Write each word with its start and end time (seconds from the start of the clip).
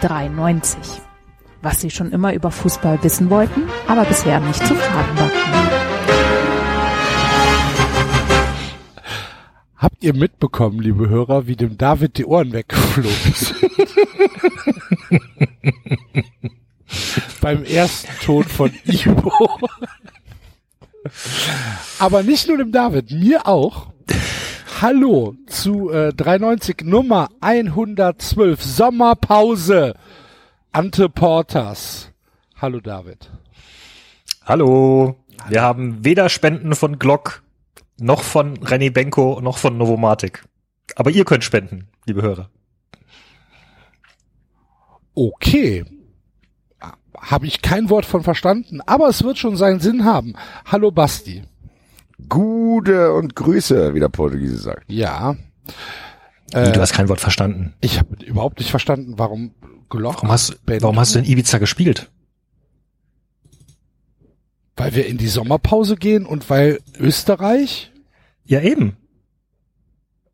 Sie 0.00 0.08
hören 0.08 0.30
93. 0.36 1.02
Was 1.62 1.80
Sie 1.80 1.90
schon 1.90 2.12
immer 2.12 2.32
über 2.32 2.50
Fußball 2.50 3.02
wissen 3.02 3.28
wollten, 3.30 3.62
aber 3.86 4.04
bisher 4.04 4.40
nicht 4.40 4.66
zu 4.66 4.74
fragen 4.74 5.18
war. 5.18 5.30
Habt 9.76 10.02
ihr 10.02 10.14
mitbekommen, 10.14 10.80
liebe 10.80 11.08
Hörer, 11.08 11.46
wie 11.46 11.56
dem 11.56 11.78
David 11.78 12.18
die 12.18 12.26
Ohren 12.26 12.52
weggeflogen 12.52 13.34
sind? 13.34 13.70
Beim 17.40 17.64
ersten 17.64 18.08
Ton 18.24 18.44
von 18.44 18.70
Ivo. 18.84 19.32
Aber 21.98 22.22
nicht 22.22 22.46
nur 22.48 22.58
dem 22.58 22.72
David, 22.72 23.10
mir 23.10 23.46
auch. 23.46 23.88
Hallo 24.82 25.34
zu 25.46 25.90
äh, 25.90 26.14
93 26.14 26.84
Nummer 26.84 27.28
112 27.42 28.62
Sommerpause. 28.62 29.92
Ante 30.72 31.10
Portas. 31.10 32.10
Hallo 32.56 32.80
David. 32.80 33.30
Hallo. 34.46 35.16
Wir 35.50 35.60
haben 35.60 36.02
weder 36.02 36.30
Spenden 36.30 36.74
von 36.74 36.98
Glock 36.98 37.42
noch 37.98 38.22
von 38.22 38.56
René 38.56 38.90
Benko 38.90 39.42
noch 39.42 39.58
von 39.58 39.76
Novomatic. 39.76 40.44
Aber 40.96 41.10
ihr 41.10 41.26
könnt 41.26 41.44
spenden, 41.44 41.88
liebe 42.06 42.22
Hörer. 42.22 42.48
Okay. 45.14 45.84
Habe 47.18 47.46
ich 47.46 47.60
kein 47.60 47.90
Wort 47.90 48.06
von 48.06 48.22
verstanden, 48.22 48.80
aber 48.86 49.08
es 49.08 49.22
wird 49.24 49.36
schon 49.36 49.56
seinen 49.56 49.80
Sinn 49.80 50.06
haben. 50.06 50.36
Hallo 50.64 50.90
Basti. 50.90 51.42
Gute 52.28 53.12
und 53.12 53.36
Grüße, 53.36 53.94
wie 53.94 54.00
der 54.00 54.08
Portugiese 54.08 54.58
sagt. 54.58 54.90
Ja. 54.90 55.36
Äh, 56.52 56.72
du 56.72 56.80
hast 56.80 56.92
kein 56.92 57.08
Wort 57.08 57.20
verstanden. 57.20 57.74
Ich 57.80 57.98
habe 57.98 58.24
überhaupt 58.24 58.58
nicht 58.58 58.70
verstanden, 58.70 59.14
warum 59.16 59.54
Glock. 59.88 60.16
Warum 60.16 60.30
hast, 60.30 60.58
warum 60.66 60.98
hast 60.98 61.14
du 61.14 61.18
in 61.18 61.24
Ibiza 61.24 61.58
gespielt? 61.58 62.10
Weil 64.76 64.94
wir 64.94 65.06
in 65.06 65.18
die 65.18 65.28
Sommerpause 65.28 65.96
gehen 65.96 66.24
und 66.24 66.48
weil 66.48 66.80
Österreich? 66.98 67.92
Ja, 68.44 68.60
eben. 68.60 68.96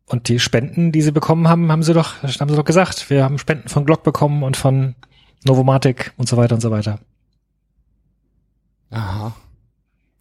Und 0.05 0.29
die 0.29 0.39
Spenden, 0.39 0.93
die 0.93 1.01
sie 1.01 1.11
bekommen 1.11 1.49
haben, 1.49 1.69
haben 1.69 1.83
sie 1.83 1.93
doch, 1.93 2.23
haben 2.23 2.49
sie 2.49 2.55
doch 2.55 2.63
gesagt. 2.63 3.09
Wir 3.09 3.23
haben 3.23 3.37
Spenden 3.39 3.67
von 3.67 3.85
Glock 3.85 4.03
bekommen 4.03 4.43
und 4.43 4.55
von 4.55 4.95
Novomatic 5.43 6.13
und 6.15 6.29
so 6.29 6.37
weiter 6.37 6.55
und 6.55 6.61
so 6.61 6.71
weiter. 6.71 6.99
Aha. 8.89 9.35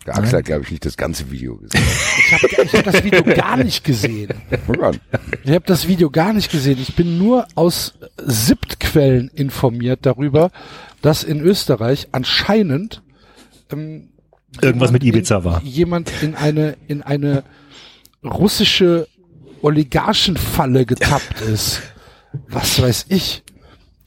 Der 0.07 0.17
Axel 0.17 0.39
hat, 0.39 0.45
glaube 0.45 0.62
ich, 0.62 0.71
nicht 0.71 0.87
das 0.87 0.97
ganze 0.97 1.31
Video 1.33 1.57
gesehen. 1.57 1.83
Ich 2.19 2.33
habe 2.33 2.47
ich 2.65 2.75
hab 2.75 2.85
das 2.85 3.03
Video 3.03 3.25
gar 3.25 3.57
nicht 3.57 3.83
gesehen. 3.83 4.35
Ich 5.43 5.51
habe 5.51 5.65
das 5.67 5.89
Video 5.89 6.11
gar 6.11 6.33
nicht 6.33 6.51
gesehen. 6.51 6.79
Ich 6.81 6.95
bin 6.95 7.19
nur 7.19 7.47
aus 7.57 7.95
SIPT-Quellen 8.25 9.29
informiert 9.35 10.01
darüber, 10.07 10.51
dass 11.03 11.25
in 11.25 11.41
Österreich 11.41 12.08
anscheinend 12.13 13.03
ähm, 13.73 14.11
irgendwas 14.61 14.92
mit 14.92 15.03
Ibiza 15.03 15.39
in, 15.39 15.45
war. 15.45 15.63
Jemand 15.64 16.13
in 16.23 16.36
eine 16.36 16.77
in 16.86 17.03
eine 17.03 17.42
russische 18.25 19.09
Oligarchenfalle 19.63 20.86
getappt 20.86 21.41
ist. 21.41 21.83
Was 22.48 22.80
weiß 22.80 23.07
ich. 23.09 23.42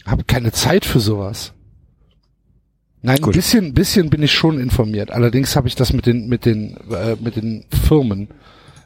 Hab 0.06 0.28
keine 0.28 0.52
Zeit 0.54 0.86
für 0.86 1.00
sowas. 1.00 1.54
Nein, 3.02 3.22
Gut. 3.22 3.34
ein 3.34 3.38
bisschen, 3.38 3.66
ein 3.66 3.74
bisschen 3.74 4.10
bin 4.10 4.22
ich 4.24 4.34
schon 4.34 4.60
informiert. 4.60 5.12
Allerdings 5.12 5.56
habe 5.56 5.68
ich 5.68 5.76
das 5.76 5.94
mit 5.94 6.06
den, 6.06 6.28
mit 6.28 6.46
den, 6.46 6.78
äh, 6.92 7.16
mit 7.20 7.36
den 7.38 7.66
Firmen 7.88 8.30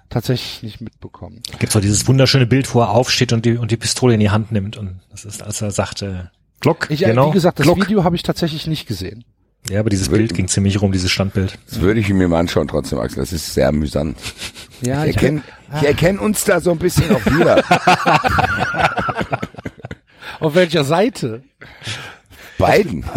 tatsächlich 0.10 0.62
nicht 0.62 0.82
mitbekommen. 0.82 1.42
Gibt 1.58 1.74
doch 1.74 1.82
dieses 1.82 2.08
wunderschöne 2.08 2.46
Bild, 2.46 2.74
wo 2.76 2.82
er 2.82 2.90
aufsteht 2.92 3.34
und 3.34 3.46
die, 3.46 3.58
und 3.58 3.72
die 3.72 3.78
Pistole 3.78 4.14
in 4.14 4.20
die 4.20 4.30
Hand 4.30 4.52
nimmt. 4.52 4.78
Und 4.78 5.00
das 5.10 5.26
ist, 5.26 5.42
als 5.42 5.62
er 5.62 5.72
sagte, 5.72 6.32
Glock. 6.60 6.88
Ich, 6.90 7.04
äh, 7.04 7.08
genau, 7.08 7.30
wie 7.30 7.34
gesagt, 7.34 7.60
das 7.60 7.66
Glock. 7.66 7.82
Video 7.82 8.04
habe 8.04 8.16
ich 8.16 8.24
tatsächlich 8.24 8.68
nicht 8.68 8.88
gesehen. 8.88 9.26
Ja, 9.70 9.80
aber 9.80 9.90
dieses 9.90 10.10
Bild 10.10 10.34
ging 10.34 10.48
ziemlich 10.48 10.82
rum, 10.82 10.92
dieses 10.92 11.10
Standbild. 11.10 11.58
Das 11.70 11.80
würde 11.80 12.00
ich 12.00 12.10
mir 12.10 12.28
mal 12.28 12.40
anschauen 12.40 12.68
trotzdem, 12.68 13.00
Axel. 13.00 13.22
Das 13.22 13.32
ist 13.32 13.54
sehr 13.54 13.70
amüsant. 13.70 14.18
Ja, 14.82 15.06
ich 15.06 15.16
erkenne, 15.16 15.42
ich, 15.74 15.82
ich 15.82 15.88
erkenne 15.88 16.20
uns 16.20 16.44
da 16.44 16.60
so 16.60 16.72
ein 16.72 16.80
bisschen 16.80 17.16
auch 17.16 17.26
wieder. 17.26 17.64
Auf 20.40 20.56
welcher 20.56 20.84
Seite? 20.84 21.44
Beiden. 22.64 23.04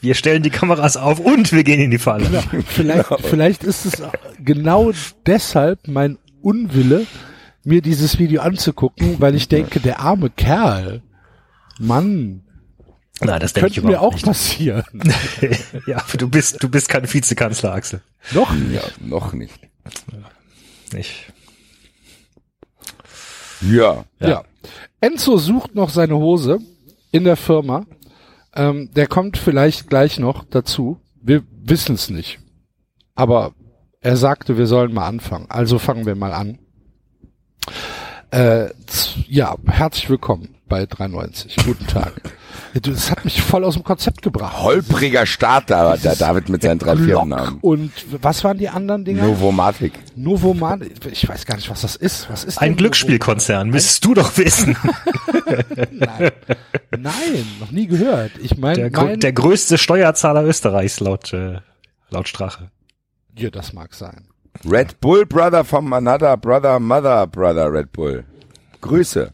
wir 0.00 0.14
stellen 0.14 0.42
die 0.42 0.48
Kameras 0.50 0.96
auf 0.96 1.20
und 1.20 1.52
wir 1.52 1.64
gehen 1.64 1.80
in 1.80 1.90
die 1.90 1.98
Falle. 1.98 2.28
Genau. 2.28 2.42
Vielleicht, 2.66 3.08
vielleicht 3.24 3.64
ist 3.64 3.86
es 3.86 4.02
genau 4.38 4.92
deshalb 5.26 5.88
mein 5.88 6.18
Unwille, 6.42 7.06
mir 7.64 7.82
dieses 7.82 8.18
Video 8.18 8.42
anzugucken, 8.42 9.20
weil 9.20 9.34
ich 9.34 9.48
denke, 9.48 9.80
der 9.80 10.00
arme 10.00 10.30
Kerl, 10.30 11.02
Mann, 11.78 12.42
na, 13.20 13.38
das 13.38 13.52
denke 13.52 13.70
ich 13.70 13.82
mir 13.82 14.00
auch 14.00 14.12
nicht. 14.12 14.24
passieren. 14.24 14.84
ja, 15.86 16.04
du 16.16 16.28
bist, 16.28 16.62
du 16.62 16.68
bist 16.68 16.88
kein 16.88 17.12
Vizekanzler, 17.12 17.72
Axel. 17.72 18.00
Noch? 18.32 18.54
Ja, 18.72 18.82
noch 19.00 19.32
nicht. 19.32 19.58
Nicht. 20.92 21.32
Ja. 23.60 24.04
ja. 24.20 24.28
Ja. 24.28 24.44
Enzo 25.00 25.36
sucht 25.38 25.74
noch 25.74 25.90
seine 25.90 26.16
Hose 26.16 26.58
in 27.12 27.24
der 27.24 27.36
Firma. 27.36 27.86
Ähm, 28.54 28.90
der 28.94 29.06
kommt 29.06 29.36
vielleicht 29.38 29.88
gleich 29.88 30.18
noch 30.18 30.44
dazu. 30.44 30.98
Wir 31.20 31.42
wissen 31.50 31.94
es 31.94 32.10
nicht. 32.10 32.38
Aber 33.14 33.52
er 34.00 34.16
sagte, 34.16 34.56
wir 34.56 34.66
sollen 34.66 34.92
mal 34.92 35.06
anfangen. 35.06 35.46
Also 35.48 35.78
fangen 35.78 36.06
wir 36.06 36.14
mal 36.14 36.32
an. 36.32 36.58
Äh, 38.30 38.70
ja, 39.26 39.56
herzlich 39.66 40.10
willkommen 40.10 40.57
bei 40.68 40.86
93. 40.86 41.56
Guten 41.64 41.86
Tag. 41.86 42.12
Das 42.82 43.10
hat 43.10 43.24
mich 43.24 43.40
voll 43.40 43.64
aus 43.64 43.74
dem 43.74 43.82
Konzept 43.82 44.20
gebracht. 44.20 44.58
Holpriger 44.58 45.24
Start 45.26 45.70
da, 45.70 45.96
der 45.96 46.16
David 46.16 46.48
mit 46.48 46.62
seinen 46.62 46.78
drei 46.78 46.96
Firmennamen. 46.96 47.58
Und 47.60 47.92
was 48.20 48.44
waren 48.44 48.58
die 48.58 48.68
anderen 48.68 49.04
Dinger? 49.04 49.24
Novomatic. 49.24 49.92
Novomatic. 50.16 50.92
Ich 51.10 51.26
weiß 51.26 51.46
gar 51.46 51.56
nicht, 51.56 51.70
was 51.70 51.80
das 51.80 51.96
ist. 51.96 52.28
Was 52.30 52.44
ist 52.44 52.60
Ein 52.60 52.76
Glücksspielkonzern, 52.76 53.70
müsstest 53.70 54.04
du 54.04 54.14
doch 54.14 54.36
wissen. 54.36 54.76
Nein. 55.90 56.30
Nein, 56.90 57.46
noch 57.58 57.70
nie 57.70 57.86
gehört. 57.86 58.32
Ich 58.40 58.58
meine, 58.58 58.90
der, 58.90 59.02
mein, 59.02 59.20
der 59.20 59.32
größte 59.32 59.78
Steuerzahler 59.78 60.44
Österreichs 60.44 61.00
laut 61.00 61.32
äh, 61.32 61.60
laut 62.10 62.28
Strache. 62.28 62.70
Ja, 63.36 63.50
das 63.50 63.72
mag 63.72 63.94
sein. 63.94 64.28
Red 64.68 65.00
Bull 65.00 65.24
Brother 65.24 65.64
from 65.64 65.92
another 65.92 66.36
brother, 66.36 66.78
mother 66.80 67.26
brother 67.26 67.72
Red 67.72 67.92
Bull. 67.92 68.24
Grüße. 68.80 69.32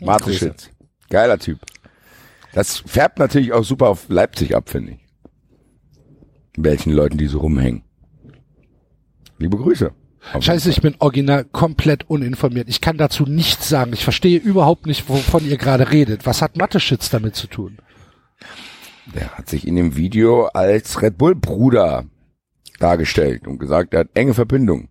Mateschitz. 0.00 0.70
Geiler 1.08 1.38
Typ. 1.38 1.58
Das 2.52 2.78
färbt 2.78 3.18
natürlich 3.18 3.52
auch 3.52 3.64
super 3.64 3.88
auf 3.88 4.08
Leipzig 4.08 4.56
ab, 4.56 4.70
finde 4.70 4.92
ich. 4.92 4.98
Welchen 6.56 6.92
Leuten, 6.92 7.16
die 7.16 7.26
so 7.26 7.38
rumhängen. 7.38 7.82
Liebe 9.38 9.56
Grüße. 9.56 9.92
Scheiße, 10.38 10.68
ich 10.68 10.82
bin 10.82 10.96
original 10.98 11.44
komplett 11.44 12.10
uninformiert. 12.10 12.68
Ich 12.68 12.80
kann 12.80 12.98
dazu 12.98 13.24
nichts 13.24 13.68
sagen. 13.68 13.92
Ich 13.94 14.04
verstehe 14.04 14.38
überhaupt 14.38 14.86
nicht, 14.86 15.08
wovon 15.08 15.46
ihr 15.46 15.56
gerade 15.56 15.90
redet. 15.90 16.26
Was 16.26 16.42
hat 16.42 16.56
Matteschitz 16.56 17.08
damit 17.08 17.36
zu 17.36 17.46
tun? 17.46 17.78
Der 19.14 19.30
hat 19.30 19.48
sich 19.48 19.66
in 19.66 19.76
dem 19.76 19.96
Video 19.96 20.46
als 20.46 21.00
Red 21.00 21.16
Bull 21.16 21.34
Bruder 21.34 22.04
dargestellt 22.78 23.46
und 23.46 23.58
gesagt, 23.58 23.94
er 23.94 24.00
hat 24.00 24.10
enge 24.14 24.34
Verbindung. 24.34 24.89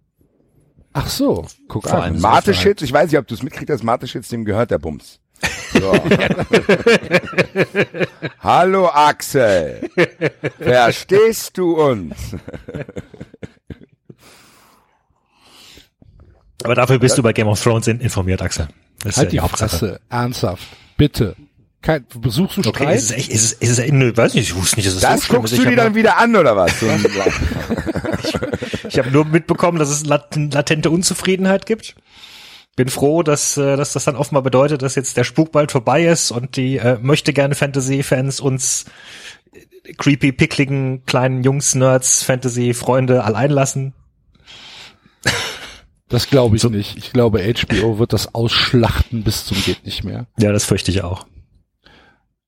Ach 0.94 1.08
so, 1.08 1.46
guck 1.68 1.88
Vor 1.88 2.04
an. 2.04 2.20
Mateschitz, 2.20 2.82
ich 2.82 2.92
weiß 2.92 3.12
nicht, 3.12 3.20
ob 3.20 3.28
du 3.28 3.36
es 3.36 3.44
mitkriegst, 3.44 3.70
dass 3.70 3.84
Mateschitz, 3.84 4.30
dem 4.30 4.46
gehört 4.46 4.72
der 4.72 4.80
Bums. 4.80 5.20
So. 5.72 5.94
Hallo 8.40 8.88
Axel. 8.88 9.90
Verstehst 10.60 11.58
du 11.58 11.80
uns? 11.80 12.36
Aber 16.64 16.76
dafür 16.76 17.00
bist 17.00 17.14
ja. 17.14 17.18
du 17.18 17.24
bei 17.24 17.34
Game 17.34 17.48
of 17.48 17.62
Thrones 17.62 17.88
informiert, 17.88 18.42
Axel. 18.42 18.68
Das 19.04 19.18
halt 19.18 19.28
ist 19.28 19.34
ja 19.34 19.42
die, 19.42 19.48
die 19.48 19.58
Fresse. 19.58 20.00
Ernsthaft. 20.10 20.68
Bitte. 20.98 21.36
Kein, 21.81 22.06
besuchst 22.20 22.58
du 22.58 22.64
Streit? 22.64 22.81
Okay, 22.81 22.96
ist 22.96 23.04
es 23.06 23.12
echt, 23.12 23.31
ist 23.31 23.44
es, 23.44 23.54
ist 23.54 23.80
es, 23.80 23.92
nö, 23.92 24.16
weiß 24.16 24.34
nicht, 24.34 24.50
ich 24.50 24.56
wusste 24.56 24.78
nicht, 24.78 24.88
dass 24.88 24.96
es 24.96 25.02
das 25.02 25.26
so 25.26 25.34
guckst 25.34 25.58
du 25.58 25.64
dir 25.64 25.76
dann 25.76 25.96
wieder 25.96 26.18
an, 26.18 26.36
oder 26.36 26.56
was? 26.56 26.74
ich 28.24 28.34
ich 28.90 28.98
habe 28.98 29.12
nur 29.12 29.24
mitbekommen, 29.26 29.80
dass 29.80 29.90
es 29.90 30.06
latente 30.06 30.90
Unzufriedenheit 30.90 31.66
gibt 31.66 31.96
bin 32.80 32.88
froh, 32.88 33.24
dass, 33.24 33.58
äh, 33.58 33.76
dass 33.76 33.92
das 33.92 34.06
dann 34.06 34.16
offenbar 34.16 34.42
bedeutet, 34.42 34.81
dass 34.81 34.96
jetzt 34.96 35.18
der 35.18 35.26
Spuk 35.26 35.52
bald 35.52 35.70
vorbei 35.70 36.06
ist 36.06 36.31
und 36.31 36.56
die 36.56 36.78
äh, 36.78 36.98
möchte 37.02 37.34
gerne 37.34 37.54
Fantasy-Fans 37.54 38.40
uns 38.40 38.86
äh, 39.52 39.92
creepy, 39.96 40.31
pickligen, 40.31 41.06
kleinen 41.06 41.44
Jungs, 41.44 41.76
Nerds, 41.76 42.24
Fantasy-Freunde 42.24 43.26
allein 43.26 43.52
lassen. 43.52 43.94
Das 46.08 46.30
glaube 46.30 46.56
ich 46.56 46.62
so. 46.62 46.70
nicht. 46.70 46.98
Ich 46.98 47.12
glaube, 47.12 47.44
HBO 47.44 48.00
wird 48.00 48.14
das 48.14 48.34
ausschlachten 48.34 49.24
bis 49.24 49.44
zum 49.46 49.62
geht 49.62 49.86
nicht 49.86 50.06
mehr. 50.06 50.28
Ja, 50.40 50.54
das 50.54 50.64
fürchte 50.64 50.90
ich 50.90 51.04
auch. 51.04 51.28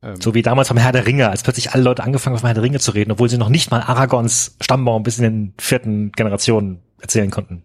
Ähm. 0.04 0.20
So 0.20 0.34
wie 0.34 0.42
damals 0.42 0.68
vom 0.68 0.78
Herr 0.78 0.92
der 0.92 1.06
Ringe, 1.06 1.30
als 1.30 1.44
plötzlich 1.44 1.72
alle 1.74 1.84
Leute 1.84 2.04
angefangen 2.04 2.36
haben, 2.36 2.42
vom 2.42 2.48
Herr 2.48 2.54
der 2.56 2.64
Ringe 2.64 2.80
zu 2.80 2.92
reden, 2.92 3.12
obwohl 3.12 3.30
sie 3.30 3.38
noch 3.38 3.50
nicht 3.50 3.70
mal 3.72 3.82
Aragons 3.82 4.56
Stammbaum 4.62 5.04
bis 5.04 5.18
in 5.20 5.24
den 5.24 5.54
vierten 5.60 6.12
Generationen 6.12 6.80
erzählen 7.00 7.30
konnten. 7.30 7.64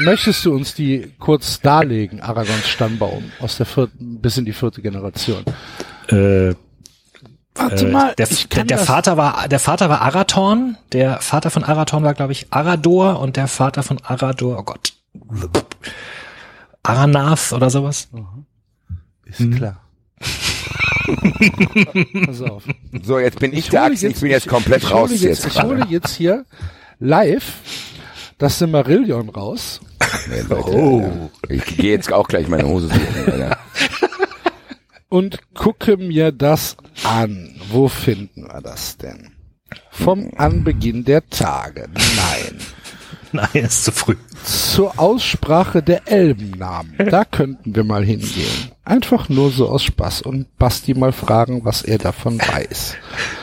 möchtest 0.00 0.44
du 0.44 0.54
uns 0.54 0.74
die 0.74 1.12
kurz 1.18 1.60
darlegen, 1.60 2.20
Aragons 2.20 2.68
Stammbaum 2.68 3.30
aus 3.40 3.56
der 3.56 3.66
vierten 3.66 4.20
bis 4.20 4.36
in 4.36 4.44
die 4.44 4.52
vierte 4.52 4.82
Generation? 4.82 5.44
Äh, 6.08 6.54
Warte 7.54 7.86
äh, 7.88 7.90
mal, 7.90 8.14
der, 8.16 8.30
ich 8.30 8.48
der, 8.48 8.58
kann 8.58 8.66
der 8.68 8.78
das- 8.78 8.86
Vater 8.86 9.16
war 9.16 9.46
der 9.48 9.58
Vater 9.60 9.88
war 9.88 10.00
Arathorn, 10.02 10.76
der 10.92 11.18
Vater 11.20 11.50
von 11.50 11.62
Arathorn 11.64 12.02
war 12.04 12.14
glaube 12.14 12.32
ich 12.32 12.46
Arador 12.52 13.20
und 13.20 13.36
der 13.36 13.46
Vater 13.48 13.82
von 13.82 13.98
Arador, 14.04 14.58
oh 14.58 14.62
Gott. 14.62 14.92
Aranath 16.82 17.52
oder 17.52 17.70
sowas. 17.70 18.08
Ist 19.24 19.52
klar. 19.52 19.80
Pass 22.26 22.42
auf. 22.42 22.64
So, 23.02 23.18
jetzt 23.18 23.38
bin 23.38 23.52
ich, 23.52 23.58
Ich 23.60 23.68
der 23.70 23.84
Axel, 23.84 24.10
ich 24.10 24.20
bin 24.20 24.30
jetzt 24.30 24.48
komplett 24.48 24.82
ich 24.82 24.90
raus 24.90 25.10
hole 25.10 25.18
jetzt. 25.18 25.44
jetzt. 25.44 25.46
Ich 25.56 25.62
hole 25.62 25.84
jetzt 25.88 26.14
hier 26.16 26.44
live 26.98 27.54
das 28.38 28.58
Simmerillion 28.58 29.28
raus. 29.30 29.80
Nee, 30.28 30.42
Leute, 30.48 31.30
Ich 31.48 31.64
gehe 31.76 31.90
jetzt 31.92 32.12
auch 32.12 32.28
gleich 32.28 32.48
meine 32.48 32.66
Hose 32.68 32.86
suchen. 32.88 33.32
Alter. 33.32 33.58
und 35.08 35.38
gucke 35.54 35.96
mir 35.96 36.32
das 36.32 36.76
an. 37.04 37.54
Wo 37.70 37.88
finden 37.88 38.44
wir 38.46 38.60
das 38.60 38.96
denn? 38.96 39.32
Vom 39.90 40.30
Anbeginn 40.36 41.04
der 41.04 41.28
Tage. 41.28 41.88
Nein. 41.92 42.58
Nein, 43.32 43.48
ist 43.52 43.84
zu 43.84 43.92
früh. 43.92 44.16
Zur 44.44 44.98
Aussprache 44.98 45.82
der 45.82 46.08
Elbennamen. 46.08 46.94
Da 46.96 47.24
könnten 47.24 47.74
wir 47.74 47.84
mal 47.84 48.04
hingehen. 48.04 48.72
Einfach 48.84 49.28
nur 49.28 49.50
so 49.50 49.68
aus 49.68 49.84
Spaß 49.84 50.22
und 50.22 50.56
Basti 50.56 50.94
mal 50.94 51.12
fragen, 51.12 51.64
was 51.64 51.82
er 51.82 51.98
davon 51.98 52.38
weiß. 52.38 52.96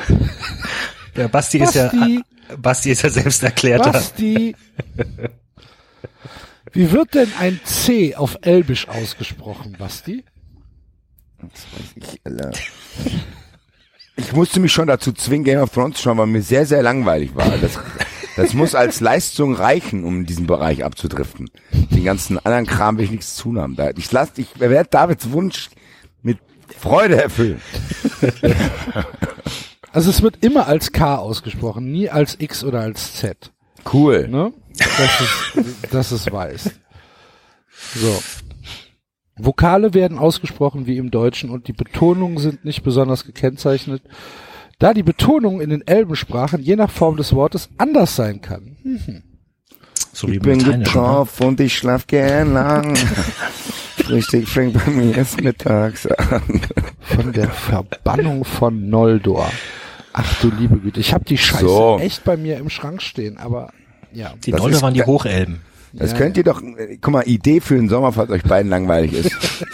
Der 1.15 1.29
Basti, 1.29 1.59
ist 1.59 1.75
ja 1.75 1.87
Basti. 1.87 2.23
Basti 2.57 2.91
ist 2.91 3.03
ja 3.03 3.09
selbst 3.09 3.41
erklärter. 3.41 3.91
Basti. 3.91 4.53
Wie 6.73 6.91
wird 6.91 7.13
denn 7.13 7.31
ein 7.39 7.61
C 7.63 8.15
auf 8.15 8.37
Elbisch 8.41 8.89
ausgesprochen, 8.89 9.77
Basti? 9.79 10.25
Ich, 11.95 12.19
Alter. 12.25 12.51
ich 14.17 14.33
musste 14.33 14.59
mich 14.59 14.73
schon 14.73 14.87
dazu 14.87 15.13
zwingen, 15.13 15.45
Game 15.45 15.59
of 15.59 15.71
Thrones 15.71 15.97
zu 15.97 16.03
schauen, 16.03 16.17
weil 16.17 16.27
mir 16.27 16.41
sehr, 16.41 16.65
sehr 16.65 16.83
langweilig 16.83 17.33
war. 17.33 17.57
Das, 17.59 17.79
das 18.35 18.53
muss 18.53 18.75
als 18.75 18.99
Leistung 18.99 19.53
reichen, 19.55 20.03
um 20.03 20.19
in 20.19 20.25
diesen 20.25 20.47
Bereich 20.47 20.83
abzudriften. 20.83 21.49
Den 21.71 22.03
ganzen 22.03 22.37
anderen 22.45 22.65
Kram 22.65 22.97
will 22.97 23.05
ich 23.05 23.11
nichts 23.11 23.35
zu 23.35 23.43
tun 23.43 23.59
haben. 23.59 23.75
Da- 23.75 23.91
Ich 23.97 24.11
lass, 24.11 24.31
ich 24.37 24.59
werde 24.59 24.89
Davids 24.89 25.31
Wunsch 25.31 25.69
mit 26.21 26.39
Freude 26.77 27.21
erfüllen. 27.21 27.61
Also 29.91 30.09
es 30.09 30.21
wird 30.21 30.43
immer 30.43 30.67
als 30.67 30.91
K 30.91 31.15
ausgesprochen, 31.15 31.91
nie 31.91 32.09
als 32.09 32.35
X 32.39 32.63
oder 32.63 32.81
als 32.81 33.13
Z. 33.15 33.51
Cool. 33.93 34.27
Ne? 34.27 34.51
Das 34.77 35.21
ist, 35.21 35.93
das 35.93 36.11
ist 36.11 36.31
weiß. 36.31 36.71
So. 37.95 38.21
Vokale 39.37 39.93
werden 39.93 40.17
ausgesprochen 40.17 40.85
wie 40.85 40.97
im 40.97 41.11
Deutschen 41.11 41.49
und 41.49 41.67
die 41.67 41.73
Betonungen 41.73 42.37
sind 42.37 42.65
nicht 42.65 42.83
besonders 42.83 43.25
gekennzeichnet, 43.25 44.01
da 44.79 44.93
die 44.93 45.03
Betonung 45.03 45.61
in 45.61 45.69
den 45.69 45.85
Elbensprachen 45.87 46.61
je 46.61 46.75
nach 46.75 46.89
Form 46.91 47.17
des 47.17 47.33
Wortes 47.33 47.69
anders 47.77 48.15
sein 48.15 48.41
kann. 48.41 48.77
so 50.13 50.27
wie 50.27 50.35
Ich 50.35 50.41
bin 50.41 50.83
drauf 50.83 51.39
und 51.41 51.59
ich 51.59 51.77
schlaf 51.77 52.07
gern 52.07 52.53
lang. 52.53 52.97
Richtig 54.09 54.47
fängt 54.49 54.73
bei 54.73 54.91
mir 54.91 55.15
erst 55.17 55.41
mittags 55.41 56.05
an. 56.07 56.61
Von 56.99 57.31
der 57.33 57.49
Verbannung 57.49 58.43
von 58.43 58.89
Noldor. 58.89 59.49
Ach 60.13 60.41
du 60.41 60.49
liebe 60.51 60.77
Güte, 60.77 60.99
ich 60.99 61.13
habe 61.13 61.25
die 61.25 61.37
Scheiße 61.37 61.65
So. 61.65 61.97
echt 61.99 62.23
bei 62.23 62.37
mir 62.37 62.57
im 62.57 62.69
Schrank 62.69 63.01
stehen, 63.01 63.37
aber 63.37 63.71
ja. 64.13 64.33
Die 64.45 64.51
Das 64.51 64.61
Nolde 64.61 64.75
ist 64.77 64.81
waren 64.81 64.93
die 64.93 65.03
Hochelben. 65.03 65.61
Das 65.93 66.11
Ja, 66.11 66.17
könnt 66.17 66.37
ihr 66.37 66.43
doch, 66.43 66.61
guck 67.01 67.13
mal, 67.13 67.27
Idee 67.27 67.61
für 67.61 67.75
den 67.75 67.87
Sommer, 67.89 68.11
falls 68.11 68.29
euch 68.29 68.43
beiden 68.43 68.69
langweilig 68.69 69.13
ist. 69.13 69.31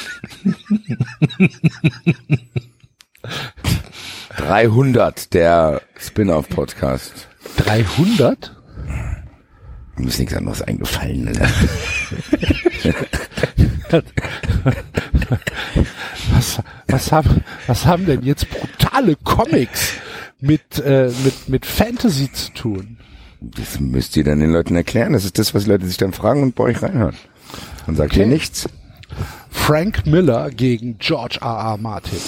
300, 4.37 5.33
der 5.33 5.81
Spin-off-Podcast. 5.97 7.27
300? 7.57 8.55
Mir 9.97 10.07
ist 10.07 10.19
nichts 10.19 10.33
anderes 10.35 10.61
eingefallen. 10.61 11.27
Alter. 11.27 11.47
Was, 16.33 16.59
was, 16.87 17.11
haben, 17.11 17.43
was 17.67 17.85
haben 17.85 18.05
denn 18.05 18.23
jetzt 18.23 18.49
brutale 18.49 19.15
Comics 19.23 19.93
mit, 20.39 20.79
äh, 20.79 21.11
mit, 21.23 21.49
mit 21.49 21.65
Fantasy 21.65 22.31
zu 22.31 22.51
tun? 22.53 22.97
Das 23.41 23.79
müsst 23.79 24.15
ihr 24.17 24.23
dann 24.23 24.39
den 24.39 24.51
Leuten 24.51 24.75
erklären. 24.75 25.13
Das 25.13 25.25
ist 25.25 25.37
das, 25.39 25.53
was 25.53 25.63
die 25.65 25.69
Leute 25.71 25.85
sich 25.87 25.97
dann 25.97 26.13
fragen 26.13 26.43
und 26.43 26.55
bei 26.55 26.65
euch 26.65 26.81
reinhören. 26.81 27.15
Und 27.87 27.95
sagt 27.97 28.15
ihr 28.15 28.23
Okay. 28.23 28.31
nichts. 28.33 28.69
Frank 29.49 30.05
Miller 30.05 30.49
gegen 30.51 30.97
George 30.99 31.39
R. 31.41 31.47
R. 31.47 31.77
Martin. 31.77 32.19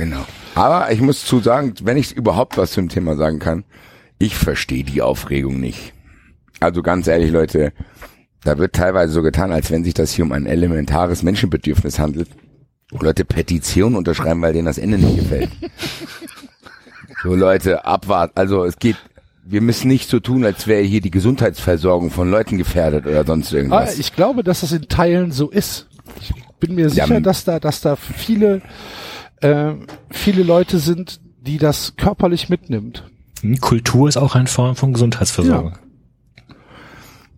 Genau. 0.00 0.24
Aber 0.54 0.90
ich 0.92 1.00
muss 1.00 1.24
zu 1.24 1.40
sagen, 1.40 1.74
wenn 1.82 1.96
ich 1.96 2.16
überhaupt 2.16 2.56
was 2.56 2.72
zum 2.72 2.88
Thema 2.88 3.16
sagen 3.16 3.38
kann, 3.38 3.64
ich 4.18 4.34
verstehe 4.36 4.84
die 4.84 5.02
Aufregung 5.02 5.60
nicht. 5.60 5.92
Also 6.58 6.82
ganz 6.82 7.06
ehrlich, 7.06 7.30
Leute, 7.30 7.72
da 8.44 8.58
wird 8.58 8.74
teilweise 8.74 9.12
so 9.12 9.22
getan, 9.22 9.52
als 9.52 9.70
wenn 9.70 9.84
sich 9.84 9.94
das 9.94 10.12
hier 10.12 10.24
um 10.24 10.32
ein 10.32 10.46
elementares 10.46 11.22
Menschenbedürfnis 11.22 11.98
handelt. 11.98 12.28
Wo 12.90 13.04
Leute 13.04 13.24
Petitionen 13.24 13.94
unterschreiben, 13.96 14.42
weil 14.42 14.52
denen 14.52 14.66
das 14.66 14.78
Ende 14.78 14.98
nicht 14.98 15.16
gefällt. 15.16 15.50
so 17.22 17.34
Leute, 17.34 17.84
abwarten. 17.84 18.32
Also 18.36 18.64
es 18.64 18.78
geht, 18.78 18.96
wir 19.44 19.60
müssen 19.60 19.88
nicht 19.88 20.08
so 20.08 20.20
tun, 20.20 20.44
als 20.44 20.66
wäre 20.66 20.82
hier 20.82 21.00
die 21.00 21.10
Gesundheitsversorgung 21.10 22.10
von 22.10 22.30
Leuten 22.30 22.58
gefährdet 22.58 23.06
oder 23.06 23.24
sonst 23.24 23.52
Ah, 23.52 23.56
irgendwas. 23.56 23.98
ich 23.98 24.14
glaube, 24.14 24.42
dass 24.42 24.60
das 24.60 24.72
in 24.72 24.88
Teilen 24.88 25.32
so 25.32 25.50
ist. 25.50 25.86
Ich 26.20 26.32
bin 26.58 26.74
mir 26.74 26.88
Ja, 26.88 27.04
sicher, 27.06 27.16
m- 27.16 27.22
dass 27.22 27.44
da, 27.44 27.60
dass 27.60 27.80
da 27.80 27.96
viele, 27.96 28.60
äh, 29.40 29.74
viele 30.10 30.42
Leute 30.42 30.78
sind, 30.78 31.20
die 31.40 31.58
das 31.58 31.94
körperlich 31.96 32.48
mitnimmt. 32.48 33.04
Hm, 33.40 33.60
Kultur 33.60 34.08
ist 34.08 34.16
auch 34.16 34.34
eine 34.34 34.46
Form 34.46 34.76
von 34.76 34.92
Gesundheitsversorgung. 34.92 35.78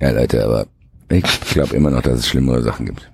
Ja, 0.01 0.11
Leute, 0.11 0.45
aber 0.45 0.67
ich 1.09 1.41
glaube 1.41 1.77
immer 1.77 1.91
noch, 1.91 2.03
dass 2.03 2.19
es 2.19 2.29
schlimmere 2.29 2.63
Sachen 2.63 2.87
gibt. 2.87 3.11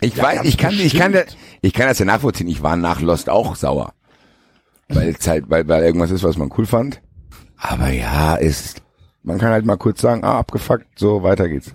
Ich 0.00 0.18
weiß, 0.18 0.36
ganz 0.36 0.48
ich 0.48 0.58
kann, 0.58 0.74
ich 0.74 0.94
kann, 0.94 1.14
ich 1.62 1.72
kann 1.72 1.88
das 1.88 1.98
ja 1.98 2.04
nachvollziehen. 2.04 2.48
Ich 2.48 2.62
war 2.62 2.76
nach 2.76 3.00
Lost 3.00 3.30
auch 3.30 3.56
sauer. 3.56 3.94
Weil 4.88 5.16
es 5.18 5.26
halt, 5.26 5.48
weil, 5.48 5.66
weil 5.66 5.82
irgendwas 5.82 6.10
ist, 6.10 6.22
was 6.22 6.36
man 6.36 6.52
cool 6.58 6.66
fand. 6.66 7.00
Aber 7.56 7.88
ja, 7.88 8.36
ist, 8.36 8.82
man 9.22 9.38
kann 9.38 9.50
halt 9.50 9.64
mal 9.64 9.76
kurz 9.78 10.00
sagen, 10.00 10.22
ah, 10.22 10.38
abgefuckt, 10.38 10.86
so, 10.98 11.22
weiter 11.22 11.48
geht's. 11.48 11.74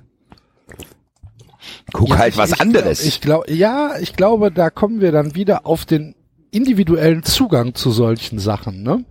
Guck 1.93 2.09
Ja, 2.09 2.17
halt 2.19 2.33
ich- 2.33 2.37
was 2.37 2.51
ich 2.51 2.61
anderes. 2.61 2.99
Glaub, 2.99 3.07
ich 3.07 3.21
glaube, 3.21 3.53
ja, 3.53 3.91
ich 3.99 4.15
glaube, 4.15 4.51
da 4.51 4.69
kommen 4.69 5.01
wir 5.01 5.11
dann 5.11 5.35
wieder 5.35 5.65
auf 5.65 5.85
den 5.85 6.15
individuellen 6.51 7.23
Zugang 7.23 7.75
zu 7.75 7.91
solchen 7.91 8.39
Sachen, 8.39 8.83
ne? 8.83 9.03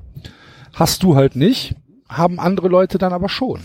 Hast 0.75 1.02
du 1.02 1.17
halt 1.17 1.37
nicht, 1.37 1.75
haben 2.09 2.38
andere 2.38 2.69
Leute 2.69 2.99
dann 2.99 3.12
aber 3.12 3.29
schon. 3.29 3.61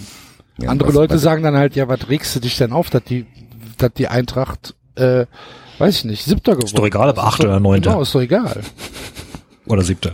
Ja, 0.61 0.69
andere 0.69 0.89
was- 0.89 0.95
Leute 0.95 1.15
was- 1.15 1.21
sagen 1.21 1.43
dann 1.43 1.55
halt, 1.55 1.75
ja, 1.75 1.87
was 1.87 2.07
regst 2.09 2.35
du 2.35 2.39
dich 2.39 2.57
denn 2.57 2.71
auf, 2.71 2.89
dass 2.89 3.03
die, 3.03 3.25
dass 3.77 3.91
die 3.93 4.07
Eintracht, 4.07 4.75
äh, 4.95 5.25
weiß 5.77 5.97
ich 5.97 6.05
nicht, 6.05 6.23
siebter 6.23 6.53
geworden. 6.53 6.67
Ist 6.67 6.77
doch 6.77 6.85
egal, 6.85 7.09
ob 7.09 7.17
Achter 7.19 7.43
doch- 7.43 7.49
oder 7.49 7.59
Neunter. 7.59 7.89
Genau, 7.91 8.01
ist 8.01 8.15
doch 8.15 8.21
egal. 8.21 8.61
Oder 9.67 9.81
siebter. 9.81 10.13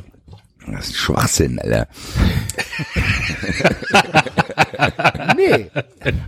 Das 0.67 0.87
ist 0.87 0.95
Schwachsinn, 0.97 1.59
Alter. 1.59 1.87
Nee. 5.35 5.67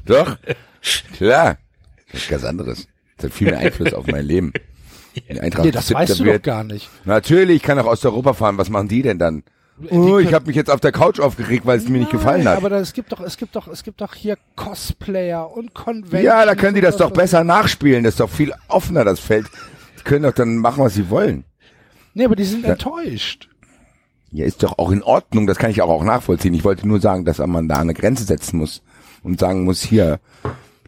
Doch, 0.06 0.38
klar. 1.18 1.58
Das 2.14 2.22
ist 2.22 2.30
ganz 2.30 2.44
anderes. 2.46 2.88
Das 3.18 3.26
hat 3.26 3.34
viel 3.34 3.50
mehr 3.50 3.60
Einfluss 3.60 3.94
auf 3.94 4.08
mein 4.08 4.26
Leben. 4.26 4.54
Die 5.30 5.40
Eintracht 5.40 5.66
Nee, 5.66 5.72
das 5.72 5.88
Siebter 5.88 6.02
weißt 6.02 6.20
du 6.20 6.24
wird. 6.26 6.38
doch 6.38 6.42
gar 6.44 6.64
nicht. 6.64 6.90
Natürlich, 7.06 7.58
ich 7.58 7.62
kann 7.64 7.78
nach 7.78 7.86
Osteuropa 7.86 8.34
fahren. 8.34 8.58
Was 8.58 8.70
machen 8.70 8.88
die 8.88 9.02
denn 9.02 9.20
dann? 9.20 9.44
Oh, 9.90 10.18
ich 10.20 10.34
habe 10.34 10.46
mich 10.48 10.56
jetzt 10.56 10.70
auf 10.70 10.80
der 10.80 10.92
Couch 10.92 11.20
aufgeregt, 11.20 11.66
weil 11.66 11.78
es 11.78 11.90
mir 11.90 11.98
nicht 12.00 12.12
gefallen 12.12 12.48
hat. 12.48 12.58
Aber 12.58 12.70
da, 12.70 12.80
es 12.80 12.94
gibt 12.94 13.12
doch, 13.12 13.20
es 13.20 13.38
gibt 13.38 13.56
doch, 13.56 13.68
es 13.68 13.84
gibt 13.84 14.02
doch 14.02 14.14
hier 14.14 14.38
Cosplayer 14.56 15.52
und 15.56 15.74
Conventions. 15.74 16.24
Ja, 16.24 16.46
da 16.46 16.56
können 16.56 16.76
die 16.76 16.82
das 16.82 16.98
doch 16.98 17.12
besser 17.12 17.44
nachspielen. 17.44 18.04
Das 18.04 18.14
ist 18.14 18.20
doch 18.20 18.30
viel 18.30 18.54
offener, 18.68 19.04
das 19.04 19.20
Feld. 19.20 19.48
Die 20.00 20.04
können 20.04 20.24
doch 20.24 20.32
dann 20.34 20.58
machen, 20.58 20.84
was 20.84 20.94
sie 20.94 21.10
wollen. 21.10 21.44
Nee, 22.14 22.26
aber 22.26 22.36
die 22.36 22.44
sind 22.46 22.66
enttäuscht. 22.66 23.50
Ja, 24.32 24.46
ist 24.46 24.62
doch 24.64 24.78
auch 24.78 24.92
in 24.92 25.04
Ordnung. 25.04 25.48
Das 25.48 25.58
kann 25.58 25.72
ich 25.72 25.82
auch, 25.82 25.90
auch 25.90 26.04
nachvollziehen. 26.04 26.54
Ich 26.54 26.64
wollte 26.64 26.88
nur 26.88 27.00
sagen, 27.00 27.26
dass 27.26 27.40
man 27.40 27.68
da 27.68 27.78
eine 27.78 27.94
Grenze 27.94 28.24
setzen 28.24 28.58
muss 28.58 28.84
und 29.24 29.40
sagen 29.40 29.64
muss, 29.64 29.82
hier, 29.82 30.20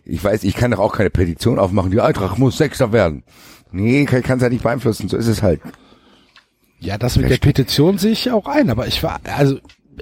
ich 0.05 0.24
weiß, 0.24 0.43
ich 0.43 0.55
kann 0.55 0.71
doch 0.71 0.79
auch 0.79 0.93
keine 0.93 1.09
Petition 1.09 1.59
aufmachen. 1.59 1.91
Die 1.91 2.00
Eintracht 2.00 2.38
muss 2.38 2.57
Sechster 2.57 2.91
werden. 2.93 3.24
Nee, 3.71 4.05
kann 4.05 4.38
es 4.38 4.43
ja 4.43 4.50
nicht 4.50 4.63
beeinflussen. 4.63 5.09
So 5.09 5.17
ist 5.17 5.27
es 5.27 5.41
halt. 5.41 5.59
Ja, 6.79 6.97
das 6.97 7.17
mit 7.17 7.29
der. 7.29 7.38
Petition 7.38 7.97
sehe 7.97 8.12
ich 8.12 8.31
auch 8.31 8.45
ein, 8.47 8.69
aber 8.69 8.88
ich 8.88 9.01
war, 9.03 9.19
also 9.24 9.57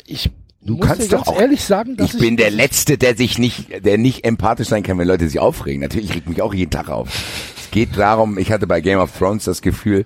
ich 0.06 0.30
Du 0.66 0.76
muss 0.76 0.86
kannst 0.88 1.04
dir 1.12 1.18
doch 1.18 1.28
auch- 1.28 1.40
ehrlich 1.40 1.64
sagen, 1.64 1.98
dass 1.98 2.14
Ich 2.14 2.20
bin 2.20 2.38
der 2.38 2.50
Letzte, 2.52 2.98
der 2.98 3.16
sich 3.18 3.38
nicht, 3.38 3.86
der 3.86 3.98
nicht 3.98 4.24
empathisch 4.26 4.68
sein 4.70 4.82
kann, 4.84 4.98
wenn 4.98 5.08
Leute 5.08 5.28
sich 5.28 5.40
aufregen. 5.40 5.82
Natürlich 5.82 6.14
regt 6.16 6.30
mich 6.30 6.42
auch 6.42 6.54
jeden 6.54 6.72
Tag 6.72 6.90
auf. 6.90 7.10
Es 7.58 7.72
geht 7.72 7.98
darum, 7.98 8.38
ich 8.38 8.52
hatte 8.52 8.66
bei 8.68 8.80
Game 8.82 9.00
of 9.00 9.18
Thrones 9.18 9.44
das 9.44 9.62
Gefühl, 9.62 10.06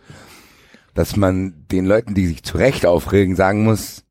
dass 0.96 1.16
man 1.16 1.54
den 1.72 1.86
Leuten, 1.86 2.16
die 2.16 2.26
sich 2.26 2.44
zu 2.44 2.58
Recht 2.58 2.86
aufregen, 2.88 3.36
sagen 3.36 3.64
muss, 3.64 4.04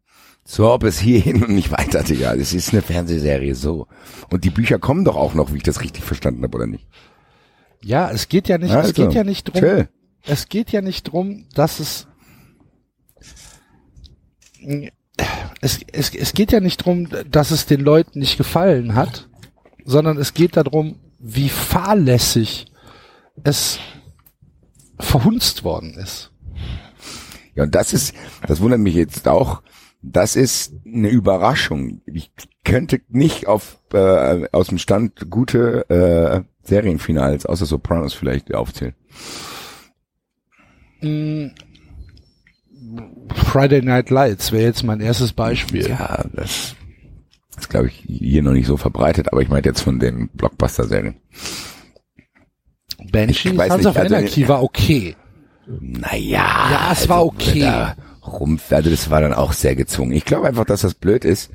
So, 0.48 0.78
bis 0.78 1.00
hierhin 1.00 1.42
und 1.42 1.50
nicht 1.54 1.72
weiter, 1.72 2.04
Digga. 2.04 2.36
Das 2.36 2.52
ist 2.54 2.72
eine 2.72 2.80
Fernsehserie, 2.80 3.56
so. 3.56 3.88
Und 4.30 4.44
die 4.44 4.50
Bücher 4.50 4.78
kommen 4.78 5.04
doch 5.04 5.16
auch 5.16 5.34
noch, 5.34 5.52
wie 5.52 5.56
ich 5.56 5.64
das 5.64 5.80
richtig 5.80 6.04
verstanden 6.04 6.44
habe, 6.44 6.56
oder 6.56 6.68
nicht? 6.68 6.86
Ja, 7.82 8.10
es 8.12 8.28
geht 8.28 8.46
ja 8.48 8.56
nicht, 8.56 8.70
Also, 8.70 8.88
es 8.90 8.94
geht 8.94 9.12
ja 9.12 9.24
nicht 9.24 9.48
drum, 9.48 9.60
chill. 9.60 9.88
es 10.24 10.48
geht 10.48 10.70
ja 10.70 10.82
nicht 10.82 11.02
drum, 11.02 11.46
dass 11.54 11.80
es, 11.80 12.06
es, 15.60 15.80
es, 15.92 16.14
es 16.14 16.32
geht 16.32 16.52
ja 16.52 16.60
nicht 16.60 16.78
drum, 16.78 17.08
dass 17.28 17.50
es 17.50 17.66
den 17.66 17.80
Leuten 17.80 18.20
nicht 18.20 18.38
gefallen 18.38 18.94
hat, 18.94 19.28
sondern 19.84 20.16
es 20.16 20.32
geht 20.32 20.56
darum, 20.56 21.00
wie 21.18 21.48
fahrlässig 21.48 22.66
es 23.42 23.80
verhunzt 25.00 25.64
worden 25.64 25.94
ist. 25.94 26.30
Ja, 27.56 27.64
und 27.64 27.74
das 27.74 27.92
ist, 27.92 28.14
das 28.46 28.60
wundert 28.60 28.80
mich 28.80 28.94
jetzt 28.94 29.26
auch. 29.26 29.62
Das 30.08 30.36
ist 30.36 30.72
eine 30.86 31.08
Überraschung. 31.08 32.00
Ich 32.06 32.30
könnte 32.64 33.00
nicht 33.08 33.48
auf 33.48 33.78
äh, 33.92 34.46
aus 34.52 34.68
dem 34.68 34.78
Stand 34.78 35.30
gute 35.30 35.84
äh, 35.90 36.42
Serienfinals, 36.62 37.44
außer 37.44 37.66
Sopranos 37.66 38.14
vielleicht 38.14 38.54
aufzählen. 38.54 38.94
Mm, 41.00 41.48
Friday 43.34 43.82
Night 43.82 44.10
Lights 44.10 44.52
wäre 44.52 44.62
jetzt 44.62 44.84
mein 44.84 45.00
erstes 45.00 45.32
Beispiel. 45.32 45.88
Ja, 45.88 46.25
das 46.32 46.76
ist, 47.58 47.68
glaube 47.68 47.88
ich, 47.88 48.04
hier 48.06 48.42
noch 48.42 48.52
nicht 48.52 48.66
so 48.66 48.76
verbreitet, 48.76 49.32
aber 49.32 49.42
ich 49.42 49.48
meine 49.48 49.66
jetzt 49.66 49.80
von 49.80 49.98
den 49.98 50.28
Blockbuster-Serien. 50.28 51.16
Banshee, 53.10 53.56
Sons 53.56 53.86
of 53.86 53.96
also- 53.96 54.14
Anarchy 54.14 54.46
war 54.46 54.62
okay. 54.62 55.16
Naja. 55.66 56.68
Ja, 56.70 56.92
es 56.92 57.08
war 57.08 57.25
okay. 57.25 57.60
Da 57.60 57.96
rum, 58.33 58.59
also 58.71 58.90
das 58.90 59.11
war 59.11 59.21
dann 59.21 59.33
auch 59.33 59.52
sehr 59.52 59.76
gezwungen. 59.76 60.12
Ich 60.12 60.25
glaube 60.25 60.49
einfach, 60.49 60.64
dass 60.64 60.83
das 60.83 60.95
blöd 60.95 61.25
ist. 61.25 61.50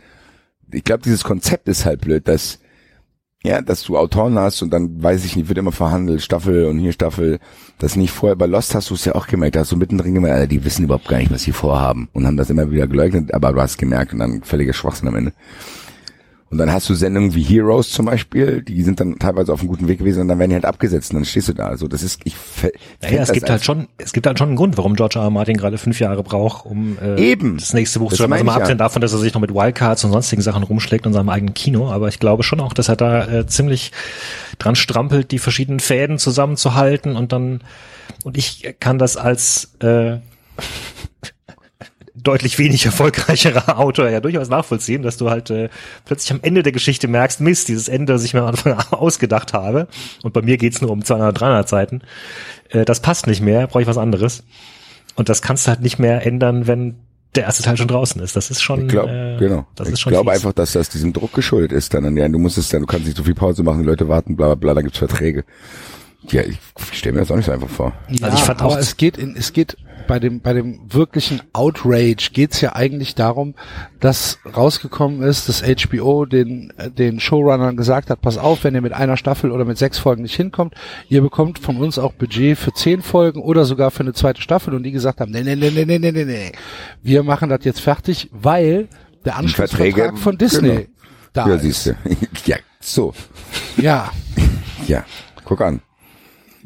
Ich 0.72 0.84
glaube, 0.84 1.04
dieses 1.04 1.24
Konzept 1.24 1.68
ist 1.68 1.86
halt 1.86 2.02
blöd, 2.02 2.28
dass 2.28 2.60
ja, 3.44 3.62
dass 3.62 3.84
du 3.84 3.98
Autoren 3.98 4.38
hast 4.38 4.62
und 4.62 4.70
dann 4.70 5.02
weiß 5.02 5.26
ich 5.26 5.36
nicht, 5.36 5.48
wird 5.48 5.58
immer 5.58 5.72
verhandelt, 5.72 6.22
Staffel 6.22 6.66
und 6.66 6.78
hier 6.78 6.92
Staffel. 6.92 7.40
Das 7.80 7.96
nicht 7.96 8.12
vorher 8.12 8.36
bei 8.36 8.46
Lost 8.46 8.76
hast 8.76 8.92
du 8.92 8.94
es 8.94 9.06
ja 9.06 9.16
auch 9.16 9.26
gemerkt, 9.26 9.56
da 9.56 9.62
hast 9.62 9.72
du 9.72 9.78
mittendrin 9.78 10.14
gemerkt, 10.14 10.36
Alter, 10.36 10.48
die 10.48 10.64
wissen 10.64 10.84
überhaupt 10.84 11.08
gar 11.08 11.18
nicht, 11.18 11.32
was 11.32 11.42
sie 11.42 11.52
vorhaben 11.52 12.08
und 12.14 12.28
haben 12.28 12.38
das 12.38 12.52
immer 12.52 12.70
wieder 12.70 12.88
geleugnet, 12.88 13.34
aber 13.34 13.52
du 13.52 13.60
hast 13.60 13.80
gemerkt 13.80 14.14
und 14.14 14.20
dann 14.20 14.44
völliger 14.44 14.74
Schwachsinn 14.74 15.08
am 15.08 15.16
Ende. 15.16 15.34
Und 16.52 16.58
dann 16.58 16.70
hast 16.70 16.90
du 16.90 16.94
Sendungen 16.96 17.34
wie 17.34 17.44
Heroes 17.44 17.92
zum 17.92 18.08
Beispiel, 18.08 18.62
die 18.62 18.84
sind 18.84 19.00
dann 19.00 19.18
teilweise 19.20 19.54
auf 19.54 19.62
einem 19.62 19.70
guten 19.70 19.88
Weg 19.88 20.00
gewesen 20.00 20.20
und 20.22 20.28
dann 20.28 20.38
werden 20.38 20.50
die 20.50 20.56
halt 20.56 20.66
abgesetzt 20.66 21.12
und 21.12 21.16
dann 21.16 21.26
stehst 21.26 21.48
du 21.48 21.54
da. 21.54 21.68
Also 21.68 21.88
das 21.88 22.04
ist, 22.04 22.20
ich 22.26 22.36
Naja, 23.02 23.22
es 23.22 23.32
gibt 23.32 23.50
halt 23.50 23.64
schon, 23.64 23.88
es 23.98 24.12
gibt 24.12 24.28
halt 24.28 24.38
schon 24.38 24.50
einen 24.50 24.58
Grund, 24.58 24.78
warum 24.78 24.96
George 24.96 25.18
R. 25.18 25.24
R. 25.24 25.30
Martin 25.30 25.56
gerade 25.56 25.78
fünf 25.78 26.02
Jahre 26.02 26.24
braucht, 26.24 26.66
um 26.66 26.98
äh, 27.00 27.32
Eben. 27.32 27.58
das 27.58 27.74
nächste 27.74 28.00
Buch 28.00 28.10
Das 28.10 28.18
zu 28.18 28.24
schreiben. 28.24 28.34
Also 28.34 28.44
mal 28.44 28.52
ich 28.52 28.56
ja. 28.56 28.58
abgesehen 28.58 28.78
davon, 28.80 29.02
dass 29.02 29.14
er 29.14 29.20
sich 29.20 29.34
noch 29.34 29.40
mit 29.40 29.54
Wildcards 29.54 30.04
und 30.04 30.12
sonstigen 30.12 30.42
Sachen 30.42 30.64
rumschlägt 30.64 31.08
und 31.08 31.14
seinem 31.14 31.30
eigenen 31.30 31.54
Kino, 31.54 31.90
aber 31.90 32.10
ich 32.10 32.20
glaube 32.20 32.44
schon 32.44 32.60
auch, 32.60 32.74
dass 32.74 32.90
er 32.90 32.98
da 32.98 33.28
äh, 33.28 33.48
ziemlich 33.48 33.94
dran 34.60 34.76
strampelt, 34.76 35.32
die 35.32 35.40
verschiedenen 35.40 35.80
Fäden 35.80 36.18
zusammenzuhalten 36.18 37.16
und 37.16 37.32
dann 37.32 37.62
und 38.26 38.38
ich 38.38 38.76
kann 38.82 38.98
das 38.98 39.16
als 39.16 39.74
äh, 39.80 40.18
deutlich 42.24 42.58
wenig 42.60 42.86
erfolgreicherer 42.86 43.78
Autor 43.80 44.10
ja 44.10 44.20
durchaus 44.20 44.50
nachvollziehen, 44.50 45.02
dass 45.02 45.18
du 45.18 45.30
halt 45.30 45.50
äh, 45.50 45.70
plötzlich 46.06 46.32
am 46.32 46.40
Ende 46.42 46.64
der 46.64 46.72
Geschichte 46.72 47.08
merkst, 47.08 47.42
Mist, 47.42 47.68
dieses 47.68 47.88
Ende, 47.88 48.14
das 48.14 48.24
ich 48.24 48.34
mir 48.34 48.42
am 48.42 48.48
Anfang 48.48 48.74
ausgedacht 48.92 49.54
habe, 49.54 49.88
und 50.24 50.34
bei 50.34 50.42
mir 50.42 50.58
geht's 50.58 50.82
nur 50.82 50.92
um 50.92 51.04
200, 51.04 51.40
300 51.40 51.70
Seiten, 51.70 52.02
äh, 52.70 52.86
das 52.86 53.00
passt 53.02 53.28
nicht 53.28 53.42
mehr, 53.42 53.68
brauche 53.68 53.82
ich 53.82 53.88
was 53.88 53.98
anderes. 53.98 54.44
Und 55.16 55.30
das 55.30 55.42
kannst 55.42 55.68
du 55.68 55.70
halt 55.70 55.82
nicht 55.82 56.00
mehr 56.00 56.26
ändern, 56.26 56.68
wenn 56.68 56.96
der 57.36 57.44
erste 57.44 57.64
Teil 57.64 57.78
schon 57.78 57.88
draußen 57.88 58.22
ist. 58.22 58.36
Das 58.36 58.52
ist 58.52 58.62
schon, 58.62 58.82
Ich 58.82 58.88
glaube, 58.90 59.12
äh, 59.12 59.38
genau. 59.40 59.66
das 59.76 59.88
ich 59.88 59.94
ist 59.94 60.00
schon 60.02 60.12
glaube 60.12 60.32
fies. 60.32 60.40
einfach, 60.40 60.54
dass 60.54 60.74
das 60.74 60.90
diesem 60.90 61.14
Druck 61.14 61.34
geschuldet 61.34 61.72
ist. 61.72 61.94
Dann, 61.94 62.16
ja, 62.18 62.28
du 62.28 62.40
musst 62.40 62.58
es 62.58 62.70
dann, 62.70 62.82
du 62.82 62.88
kannst 62.88 63.06
nicht 63.06 63.18
so 63.18 63.24
viel 63.24 63.36
Pause 63.36 63.64
machen, 63.64 63.82
die 63.82 63.86
Leute 63.88 64.08
warten, 64.08 64.36
bla 64.36 64.48
bla 64.48 64.56
bla, 64.56 64.74
da 64.74 64.82
gibt's 64.82 64.98
Verträge. 65.00 65.46
Ja, 66.30 66.42
ich, 66.44 66.58
stelle 66.94 67.14
mir 67.14 67.20
das 67.22 67.32
auch 67.32 67.36
nicht 67.36 67.46
so 67.46 67.52
einfach 67.52 67.70
vor. 67.70 67.94
Ja, 68.10 68.28
Also 68.28 68.38
ich 68.38 68.44
fand 68.44 68.62
auch- 68.62 68.72
aber 68.74 68.80
es 68.80 68.98
geht 68.98 69.18
in, 69.18 69.36
es 69.36 69.54
geht 69.54 69.78
bei 70.08 70.20
dem, 70.20 70.42
bei 70.42 70.54
dem 70.54 70.80
wirklichen 70.94 71.42
Outrage 71.54 72.32
geht's 72.34 72.60
ja 72.62 72.76
eigentlich 72.76 73.16
darum, 73.16 73.56
dass 74.00 74.40
rausgekommen 74.56 75.22
ist, 75.22 75.48
dass 75.48 75.64
HBO 75.64 76.26
den, 76.26 76.74
den 76.98 77.20
Showrunnern 77.20 77.78
gesagt 77.78 78.10
hat, 78.10 78.22
pass 78.22 78.38
auf, 78.38 78.64
wenn 78.64 78.76
ihr 78.76 78.82
mit 78.82 78.94
einer 78.94 79.16
Staffel 79.18 79.52
oder 79.52 79.64
mit 79.64 79.78
sechs 79.78 80.00
Folgen 80.00 80.24
nicht 80.24 80.36
hinkommt, 80.36 80.74
ihr 81.08 81.22
bekommt 81.22 81.60
von 81.60 81.78
uns 81.78 81.98
auch 81.98 82.14
Budget 82.14 82.58
für 82.58 82.74
zehn 82.74 83.02
Folgen 83.02 83.42
oder 83.42 83.64
sogar 83.66 83.90
für 83.92 84.02
eine 84.02 84.14
zweite 84.14 84.42
Staffel 84.42 84.74
und 84.74 84.84
die 84.84 84.92
gesagt 84.92 85.22
haben, 85.22 85.32
nee, 85.32 85.44
nee, 85.44 85.56
nee, 85.56 85.70
nee, 85.72 85.86
nee, 85.86 86.00
nee, 86.00 86.12
nee, 86.12 86.26
nee. 86.26 86.52
Wir 87.02 87.24
machen 87.24 87.50
das 87.50 87.64
jetzt 87.64 87.80
fertig, 87.80 88.30
weil 88.32 88.90
der 89.24 89.38
Anschlussvertrag 89.38 89.94
Verträge, 89.94 90.18
von 90.18 90.38
Disney 90.38 90.70
genau. 90.70 90.82
da 91.34 91.48
ja, 91.48 91.56
ist. 91.56 91.62
siehst 91.62 91.86
du. 91.86 91.96
ja, 92.46 92.58
so. 92.80 93.14
Ja, 93.78 94.12
Ja, 94.88 95.06
guck 95.46 95.62
an. 95.62 95.82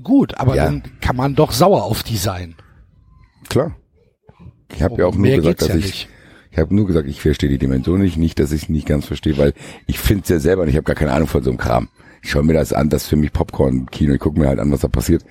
Gut, 0.03 0.37
aber 0.37 0.55
Ja. 0.55 0.65
dann 0.65 0.83
kann 1.01 1.15
man 1.15 1.35
doch 1.35 1.51
sauer 1.51 1.83
auf 1.83 2.03
die 2.03 2.17
sein. 2.17 2.55
Klar. 3.49 3.75
Ich 4.73 4.81
habe 4.81 4.95
Oh, 4.95 4.97
ja 4.99 5.05
auch 5.07 5.15
nur 5.15 5.35
gesagt, 5.35 5.61
dass 5.61 5.67
ja 5.69 5.75
ich 5.75 5.85
nicht. 5.85 6.09
ich 6.51 6.57
habe 6.57 6.73
nur 6.75 6.87
gesagt, 6.87 7.07
ich 7.07 7.21
verstehe 7.21 7.49
die 7.49 7.57
Dimension 7.57 8.01
nicht, 8.01 8.17
nicht, 8.17 8.39
dass 8.39 8.51
ich 8.51 8.63
es 8.63 8.69
nicht 8.69 8.87
ganz 8.87 9.05
verstehe, 9.05 9.37
weil 9.37 9.53
ich 9.87 9.99
finde 9.99 10.23
es 10.23 10.29
ja 10.29 10.39
selber 10.39 10.63
und 10.63 10.69
ich 10.69 10.75
habe 10.75 10.83
gar 10.83 10.95
keine 10.95 11.11
Ahnung 11.13 11.27
von 11.27 11.43
so 11.43 11.49
einem 11.51 11.57
Kram. 11.59 11.89
Ich 12.23 12.31
schaue 12.31 12.43
mir 12.43 12.53
das 12.53 12.73
an, 12.73 12.89
das 12.89 13.03
ist 13.03 13.09
für 13.09 13.17
mich 13.17 13.31
Popcorn-Kino, 13.33 14.13
ich 14.15 14.19
gucke 14.19 14.39
mir 14.39 14.47
halt 14.47 14.57
an, 14.59 14.71
was 14.71 14.79
da 14.81 14.87
passiert. 14.87 15.23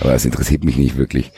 Aber 0.00 0.12
das 0.12 0.26
interessiert 0.26 0.64
mich 0.64 0.76
nicht 0.76 0.98
wirklich. 0.98 1.32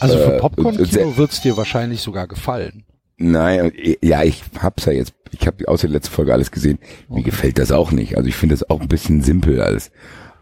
Also 0.00 0.16
für 0.16 0.36
Äh, 0.36 0.38
Popcorn-Kino 0.38 1.16
wird's 1.18 1.42
dir 1.42 1.56
wahrscheinlich 1.58 2.00
sogar 2.00 2.26
gefallen. 2.26 2.84
Nein, 3.18 3.72
äh, 3.74 3.96
ja, 4.00 4.22
ich 4.22 4.42
hab's 4.58 4.86
ja 4.86 4.92
jetzt, 4.92 5.12
ich 5.32 5.46
habe 5.46 5.68
außer 5.68 5.86
der 5.88 5.94
letzten 5.94 6.14
Folge 6.14 6.32
alles 6.32 6.50
gesehen. 6.50 6.78
Mir 7.10 7.22
gefällt 7.24 7.58
das 7.58 7.72
auch 7.72 7.90
nicht. 7.92 8.16
Also 8.16 8.26
ich 8.28 8.36
finde 8.36 8.54
das 8.54 8.70
auch 8.70 8.80
ein 8.80 8.88
bisschen 8.88 9.20
simpel 9.22 9.60
alles. 9.60 9.90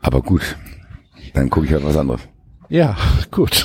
Aber 0.03 0.23
gut, 0.23 0.57
dann 1.37 1.51
gucke 1.51 1.67
ich 1.67 1.73
halt 1.73 1.85
was 1.85 1.97
anderes. 1.97 2.23
Ja, 2.69 2.97
gut. 3.31 3.65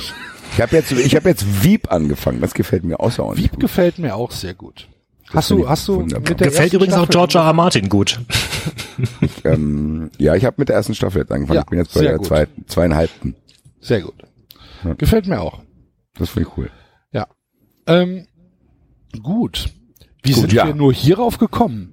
Ich 0.54 0.60
habe 0.60 0.76
jetzt, 0.76 0.92
ich 0.92 1.16
habe 1.16 1.28
jetzt 1.28 1.64
Veep 1.64 1.90
angefangen. 1.90 2.40
Das 2.40 2.54
gefällt 2.54 2.84
mir 2.84 3.00
außerordentlich 3.00 3.46
Wieb 3.46 3.52
gut. 3.52 3.60
gefällt 3.60 3.98
mir 3.98 4.14
auch 4.14 4.30
sehr 4.30 4.54
gut. 4.54 4.86
Hast 5.32 5.48
finde 5.48 5.62
du, 5.62 5.66
ich 5.66 5.70
hast 5.70 5.88
du 5.88 5.96
wunderbar. 5.96 6.28
mit 6.30 6.40
der 6.40 6.48
Gefällt 6.48 6.72
übrigens 6.74 6.94
auch 6.94 7.04
Staffel- 7.06 7.12
George 7.12 7.38
R. 7.38 7.44
R. 7.46 7.52
Martin 7.52 7.88
gut. 7.88 8.20
Ähm, 9.44 10.10
ja, 10.18 10.34
ich 10.36 10.44
habe 10.44 10.56
mit 10.58 10.68
der 10.68 10.76
ersten 10.76 10.94
Staffel 10.94 11.22
jetzt 11.22 11.32
angefangen. 11.32 11.56
Ja, 11.56 11.62
ich 11.62 11.66
bin 11.70 11.78
jetzt 11.78 11.94
bei 11.94 12.02
der 12.02 12.18
gut. 12.18 12.26
zweiten, 12.26 12.64
zweieinhalbten. 12.68 13.34
Sehr 13.80 14.02
gut. 14.02 14.14
Ja. 14.84 14.94
Gefällt 14.94 15.26
mir 15.26 15.40
auch. 15.40 15.60
Das 16.14 16.28
finde 16.30 16.48
ich 16.48 16.56
cool. 16.58 16.70
Ja. 17.12 17.26
Ähm, 17.86 18.26
gut. 19.22 19.70
Wie 20.22 20.32
Gut, 20.32 20.40
sind 20.42 20.52
ja. 20.52 20.66
wir 20.66 20.74
nur 20.74 20.92
hierauf 20.92 21.38
gekommen? 21.38 21.91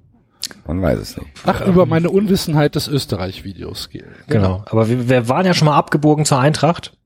Man 0.66 0.80
weiß 0.82 0.98
es 0.98 1.16
nicht. 1.16 1.28
Ach, 1.44 1.60
über 1.66 1.86
meine 1.86 2.10
Unwissenheit 2.10 2.74
des 2.74 2.88
Österreich-Videos. 2.88 3.90
ge- 3.90 4.04
Genau. 4.28 4.62
Aber 4.66 4.88
wir, 4.88 5.08
wir 5.08 5.28
waren 5.28 5.46
ja 5.46 5.54
schon 5.54 5.66
mal 5.66 5.76
abgebogen 5.76 6.24
zur 6.24 6.38
Eintracht, 6.38 6.96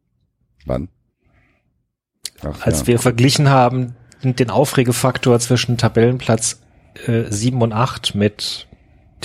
Wann? 0.67 0.89
Ach, 2.43 2.63
als 2.63 2.81
ja. 2.81 2.87
wir 2.89 2.99
verglichen 2.99 3.49
haben 3.51 3.97
den 4.23 4.49
Aufregefaktor 4.51 5.39
zwischen 5.41 5.77
Tabellenplatz 5.77 6.63
äh, 7.07 7.25
7 7.31 7.61
und 7.63 7.73
8 7.73 8.15
mit 8.15 8.67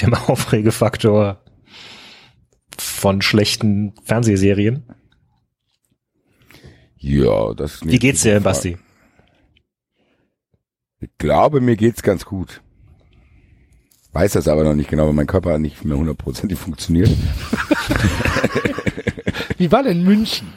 dem 0.01 0.13
Aufregefaktor 0.27 1.41
von 2.77 3.21
schlechten 3.21 3.93
Fernsehserien. 4.03 4.83
Ja, 6.97 7.53
das 7.53 7.75
ist 7.75 7.85
Wie 7.89 7.99
geht's 7.99 8.21
dir. 8.23 8.39
Basti? 8.41 8.77
Ich 10.99 11.09
glaube, 11.17 11.61
mir 11.61 11.77
geht's 11.77 12.03
ganz 12.03 12.25
gut. 12.25 12.61
Weiß 14.11 14.33
das 14.33 14.47
aber 14.47 14.63
noch 14.63 14.73
nicht 14.73 14.89
genau, 14.89 15.07
weil 15.07 15.13
mein 15.13 15.27
Körper 15.27 15.59
nicht 15.59 15.85
mehr 15.85 15.97
hundertprozentig 15.97 16.57
funktioniert. 16.57 17.09
Wie 19.57 19.71
war 19.71 19.83
denn 19.83 20.03
München? 20.03 20.47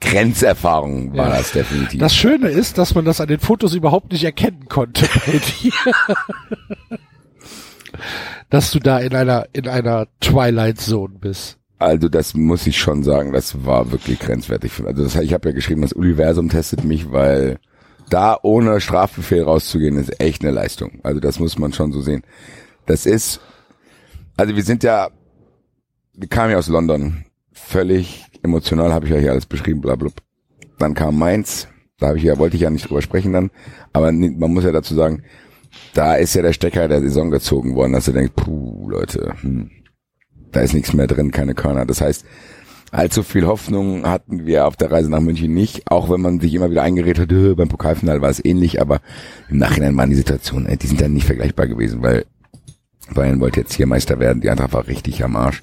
Grenzerfahrung 0.00 1.16
war 1.16 1.28
Ja. 1.30 1.36
das 1.38 1.52
definitiv. 1.52 2.00
Das 2.00 2.14
Schöne 2.14 2.48
ist, 2.48 2.78
dass 2.78 2.94
man 2.94 3.04
das 3.04 3.20
an 3.20 3.28
den 3.28 3.40
Fotos 3.40 3.74
überhaupt 3.74 4.12
nicht 4.12 4.24
erkennen 4.24 4.66
konnte 4.68 5.08
bei 5.26 5.38
dir. 5.38 5.72
dass 8.50 8.70
du 8.70 8.78
da 8.78 8.98
in 8.98 9.14
einer, 9.14 9.46
in 9.52 9.68
einer 9.68 10.06
Twilight 10.20 10.80
Zone 10.80 11.14
bist. 11.20 11.58
Also 11.78 12.08
das 12.08 12.34
muss 12.34 12.66
ich 12.66 12.78
schon 12.78 13.02
sagen, 13.04 13.32
das 13.32 13.64
war 13.64 13.92
wirklich 13.92 14.18
grenzwertig. 14.18 14.72
Also 14.84 15.04
das, 15.04 15.14
ich 15.16 15.32
habe 15.32 15.48
ja 15.50 15.54
geschrieben, 15.54 15.82
das 15.82 15.92
Universum 15.92 16.48
testet 16.48 16.84
mich, 16.84 17.12
weil 17.12 17.58
da 18.10 18.38
ohne 18.42 18.80
Strafbefehl 18.80 19.42
rauszugehen, 19.42 19.96
ist 19.96 20.20
echt 20.20 20.42
eine 20.42 20.50
Leistung. 20.50 21.00
Also 21.02 21.20
das 21.20 21.38
muss 21.38 21.58
man 21.58 21.72
schon 21.72 21.92
so 21.92 22.00
sehen. 22.00 22.22
Das 22.86 23.06
ist, 23.06 23.40
also 24.36 24.56
wir 24.56 24.62
sind 24.62 24.82
ja, 24.82 25.10
wir 26.14 26.28
kamen 26.28 26.52
ja 26.52 26.58
aus 26.58 26.68
London, 26.68 27.24
völlig 27.52 28.24
emotional, 28.42 28.92
habe 28.92 29.06
ich 29.06 29.12
hier 29.12 29.32
alles 29.32 29.46
beschrieben, 29.46 29.80
bla 29.80 29.94
bla. 29.96 30.10
Dann 30.78 30.94
kam 30.94 31.18
Mainz, 31.18 31.68
da 31.98 32.08
habe 32.08 32.18
ich 32.18 32.24
ja, 32.24 32.38
wollte 32.38 32.56
ich 32.56 32.62
ja 32.62 32.70
nicht 32.70 32.88
drüber 32.88 33.02
sprechen 33.02 33.32
dann, 33.32 33.50
aber 33.92 34.12
man 34.12 34.52
muss 34.52 34.64
ja 34.64 34.72
dazu 34.72 34.94
sagen, 34.94 35.24
da 35.94 36.14
ist 36.14 36.34
ja 36.34 36.42
der 36.42 36.52
Stecker 36.52 36.88
der 36.88 37.00
Saison 37.00 37.30
gezogen 37.30 37.74
worden, 37.74 37.92
dass 37.92 38.06
du 38.06 38.12
denkst, 38.12 38.32
puh, 38.36 38.88
Leute, 38.88 39.34
hm, 39.40 39.70
da 40.52 40.60
ist 40.60 40.74
nichts 40.74 40.92
mehr 40.92 41.06
drin, 41.06 41.30
keine 41.30 41.54
Körner. 41.54 41.84
Das 41.84 42.00
heißt, 42.00 42.24
allzu 42.90 43.22
viel 43.22 43.46
Hoffnung 43.46 44.06
hatten 44.06 44.46
wir 44.46 44.66
auf 44.66 44.76
der 44.76 44.90
Reise 44.90 45.10
nach 45.10 45.20
München 45.20 45.52
nicht, 45.54 45.90
auch 45.90 46.10
wenn 46.10 46.20
man 46.20 46.40
sich 46.40 46.54
immer 46.54 46.70
wieder 46.70 46.82
eingeredet 46.82 47.30
hat, 47.30 47.32
"Äh, 47.32 47.54
beim 47.54 47.68
Pokalfinale 47.68 48.22
war 48.22 48.30
es 48.30 48.44
ähnlich, 48.44 48.80
aber 48.80 49.00
im 49.48 49.58
Nachhinein 49.58 49.96
waren 49.96 50.10
die 50.10 50.16
Situationen, 50.16 50.66
äh, 50.66 50.76
die 50.76 50.86
sind 50.86 51.00
dann 51.00 51.12
nicht 51.12 51.26
vergleichbar 51.26 51.66
gewesen, 51.66 52.02
weil 52.02 52.24
Bayern 53.14 53.40
wollte 53.40 53.60
jetzt 53.60 53.74
hier 53.74 53.86
Meister 53.86 54.18
werden, 54.18 54.40
die 54.40 54.50
Eintracht 54.50 54.72
war 54.72 54.86
richtig 54.86 55.24
am 55.24 55.36
Arsch. 55.36 55.62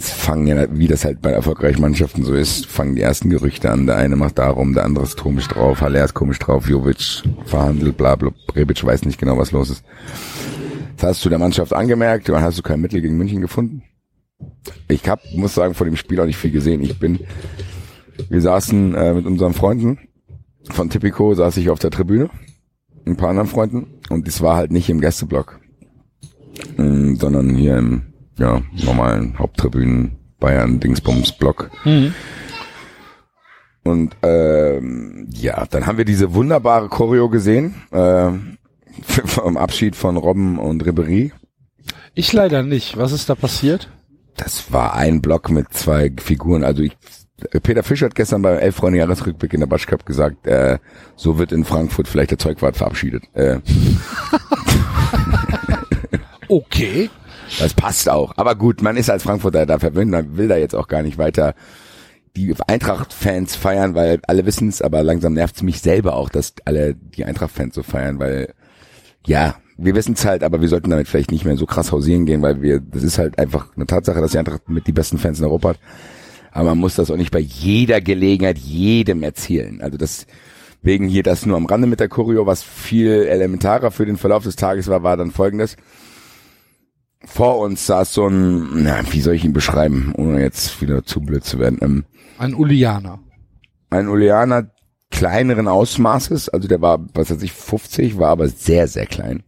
Es 0.00 0.10
fangen 0.10 0.46
ja, 0.46 0.66
wie 0.70 0.86
das 0.86 1.04
halt 1.04 1.20
bei 1.20 1.30
erfolgreichen 1.30 1.80
Mannschaften 1.80 2.22
so 2.22 2.32
ist, 2.32 2.66
fangen 2.66 2.94
die 2.94 3.02
ersten 3.02 3.30
Gerüchte 3.30 3.68
an. 3.68 3.86
Der 3.86 3.96
eine 3.96 4.14
macht 4.14 4.38
darum, 4.38 4.72
der 4.72 4.84
andere 4.84 5.02
ist 5.04 5.16
komisch 5.16 5.48
drauf, 5.48 5.80
Haller 5.80 6.04
ist 6.04 6.14
komisch 6.14 6.38
drauf, 6.38 6.68
Jovic 6.68 7.24
verhandelt, 7.46 7.96
bla 7.96 8.14
bla, 8.14 8.30
Rebic 8.54 8.84
weiß 8.84 9.04
nicht 9.06 9.18
genau, 9.18 9.36
was 9.38 9.50
los 9.50 9.70
ist. 9.70 9.82
Das 10.98 11.10
hast 11.10 11.24
du 11.24 11.28
der 11.28 11.40
Mannschaft 11.40 11.72
angemerkt, 11.72 12.28
dann 12.28 12.42
hast 12.42 12.58
du 12.58 12.62
kein 12.62 12.80
Mittel 12.80 13.00
gegen 13.00 13.16
München 13.16 13.40
gefunden. 13.40 13.82
Ich 14.88 15.08
hab, 15.08 15.20
muss 15.34 15.54
sagen, 15.54 15.74
vor 15.74 15.86
dem 15.86 15.96
Spiel 15.96 16.20
auch 16.20 16.26
nicht 16.26 16.36
viel 16.36 16.50
gesehen. 16.50 16.82
Ich 16.82 16.98
bin, 16.98 17.20
wir 18.28 18.40
saßen 18.40 18.94
äh, 18.94 19.14
mit 19.14 19.26
unseren 19.26 19.54
Freunden 19.54 19.98
von 20.70 20.90
Tipico, 20.90 21.34
saß 21.34 21.56
ich 21.56 21.70
auf 21.70 21.78
der 21.78 21.90
Tribüne, 21.90 22.30
ein 23.06 23.16
paar 23.16 23.30
anderen 23.30 23.48
Freunden, 23.48 24.00
und 24.10 24.26
das 24.26 24.40
war 24.40 24.56
halt 24.56 24.70
nicht 24.70 24.90
im 24.90 25.00
Gästeblock, 25.00 25.60
ähm, 26.78 27.16
sondern 27.16 27.54
hier 27.54 27.78
im 27.78 28.02
ja, 28.38 28.62
normalen 28.84 29.38
Haupttribünen 29.38 30.16
Bayern 30.38 30.78
Dingsbums 30.80 31.32
Block. 31.32 31.70
Und 33.84 34.16
ähm, 34.22 35.28
ja, 35.32 35.64
dann 35.66 35.86
haben 35.86 35.98
wir 35.98 36.04
diese 36.04 36.34
wunderbare 36.34 36.88
Choreo 36.88 37.28
gesehen 37.28 37.74
äh, 37.90 38.30
vom 39.02 39.56
Abschied 39.56 39.96
von 39.96 40.16
Robben 40.16 40.58
und 40.58 40.84
Ribery. 40.84 41.32
Ich 42.14 42.32
leider 42.32 42.62
nicht. 42.62 42.96
Was 42.96 43.12
ist 43.12 43.28
da 43.28 43.34
passiert? 43.34 43.88
Das 44.38 44.72
war 44.72 44.94
ein 44.94 45.20
Block 45.20 45.50
mit 45.50 45.74
zwei 45.74 46.10
Figuren. 46.18 46.64
Also 46.64 46.82
ich, 46.82 46.96
Peter 47.62 47.82
Fischer 47.82 48.06
hat 48.06 48.14
gestern 48.14 48.40
beim 48.40 48.58
elf 48.58 48.76
Freunde 48.76 48.98
Jahresrückblick 48.98 49.52
in 49.52 49.60
der 49.60 49.66
Batsch 49.66 49.86
Cup 49.86 50.06
gesagt, 50.06 50.46
äh, 50.46 50.78
so 51.16 51.38
wird 51.38 51.52
in 51.52 51.64
Frankfurt 51.64 52.08
vielleicht 52.08 52.30
der 52.30 52.38
Zeugwart 52.38 52.76
verabschiedet. 52.76 53.24
Äh, 53.34 53.58
Okay. 56.48 57.10
Das 57.58 57.74
passt 57.74 58.08
auch. 58.08 58.32
Aber 58.36 58.54
gut, 58.54 58.82
man 58.82 58.96
ist 58.96 59.10
als 59.10 59.22
Frankfurter 59.22 59.66
da 59.66 59.78
verwöhnt, 59.78 60.10
man 60.10 60.36
will 60.36 60.48
da 60.48 60.56
jetzt 60.56 60.74
auch 60.74 60.88
gar 60.88 61.02
nicht 61.02 61.18
weiter 61.18 61.54
die 62.36 62.54
Eintracht-Fans 62.66 63.56
feiern, 63.56 63.94
weil 63.94 64.20
alle 64.26 64.44
wissen 64.46 64.68
es, 64.68 64.82
aber 64.82 65.02
langsam 65.02 65.32
nervt 65.32 65.56
es 65.56 65.62
mich 65.62 65.80
selber 65.80 66.14
auch, 66.14 66.28
dass 66.28 66.54
alle 66.64 66.94
die 66.94 67.24
Eintracht-Fans 67.24 67.74
so 67.74 67.82
feiern, 67.82 68.18
weil 68.18 68.54
ja, 69.26 69.56
wir 69.78 69.94
wissen 69.94 70.14
es 70.14 70.24
halt, 70.26 70.42
aber 70.42 70.60
wir 70.60 70.68
sollten 70.68 70.90
damit 70.90 71.08
vielleicht 71.08 71.30
nicht 71.30 71.44
mehr 71.44 71.56
so 71.56 71.64
krass 71.66 71.92
hausieren 71.92 72.26
gehen, 72.26 72.42
weil 72.42 72.60
wir, 72.60 72.80
das 72.80 73.02
ist 73.02 73.16
halt 73.18 73.38
einfach 73.38 73.68
eine 73.76 73.86
Tatsache, 73.86 74.20
dass 74.20 74.32
die 74.32 74.38
Eintracht 74.38 74.68
mit 74.68 74.86
die 74.86 74.92
besten 74.92 75.18
Fans 75.18 75.38
in 75.38 75.44
Europa 75.44 75.70
hat. 75.70 75.78
Aber 76.52 76.70
man 76.70 76.78
muss 76.78 76.96
das 76.96 77.10
auch 77.10 77.16
nicht 77.16 77.30
bei 77.30 77.38
jeder 77.38 78.00
Gelegenheit 78.00 78.58
jedem 78.58 79.22
erzählen. 79.22 79.80
Also 79.80 79.96
das 79.96 80.26
wegen 80.82 81.08
hier 81.08 81.22
das 81.22 81.46
nur 81.46 81.56
am 81.56 81.66
Rande 81.66 81.86
mit 81.86 82.00
der 82.00 82.08
Choreo, 82.08 82.46
was 82.46 82.62
viel 82.62 83.26
elementarer 83.28 83.90
für 83.90 84.06
den 84.06 84.16
Verlauf 84.16 84.44
des 84.44 84.56
Tages 84.56 84.88
war, 84.88 85.02
war 85.02 85.16
dann 85.16 85.30
folgendes 85.30 85.76
vor 87.24 87.58
uns 87.58 87.86
saß 87.86 88.12
so 88.12 88.28
ein, 88.28 88.84
na, 88.84 89.00
wie 89.10 89.20
soll 89.20 89.34
ich 89.34 89.44
ihn 89.44 89.52
beschreiben, 89.52 90.12
ohne 90.16 90.40
jetzt 90.40 90.80
wieder 90.80 91.04
zu 91.04 91.20
blöd 91.20 91.44
zu 91.44 91.58
werden. 91.58 91.78
Ähm, 91.82 92.04
Ein 92.38 92.54
Ulianer. 92.54 93.18
ein 93.90 94.08
Ulianer 94.08 94.70
kleineren 95.10 95.68
Ausmaßes, 95.68 96.48
also 96.48 96.68
der 96.68 96.80
war, 96.80 97.04
was 97.14 97.30
weiß 97.30 97.42
ich, 97.42 97.52
50, 97.52 98.18
war 98.18 98.30
aber 98.30 98.48
sehr, 98.48 98.88
sehr 98.88 99.06
klein. 99.06 99.42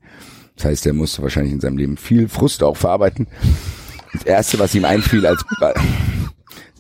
Das 0.57 0.65
heißt, 0.67 0.85
der 0.85 0.93
musste 0.93 1.23
wahrscheinlich 1.23 1.53
in 1.53 1.61
seinem 1.61 1.79
Leben 1.79 1.97
viel 1.97 2.29
Frust 2.29 2.63
auch 2.63 2.77
verarbeiten. 2.77 3.29
Das 4.13 4.25
erste, 4.25 4.59
was 4.59 4.75
ihm 4.75 4.85
einfiel, 4.85 5.27
als 5.27 5.45
das 5.61 5.75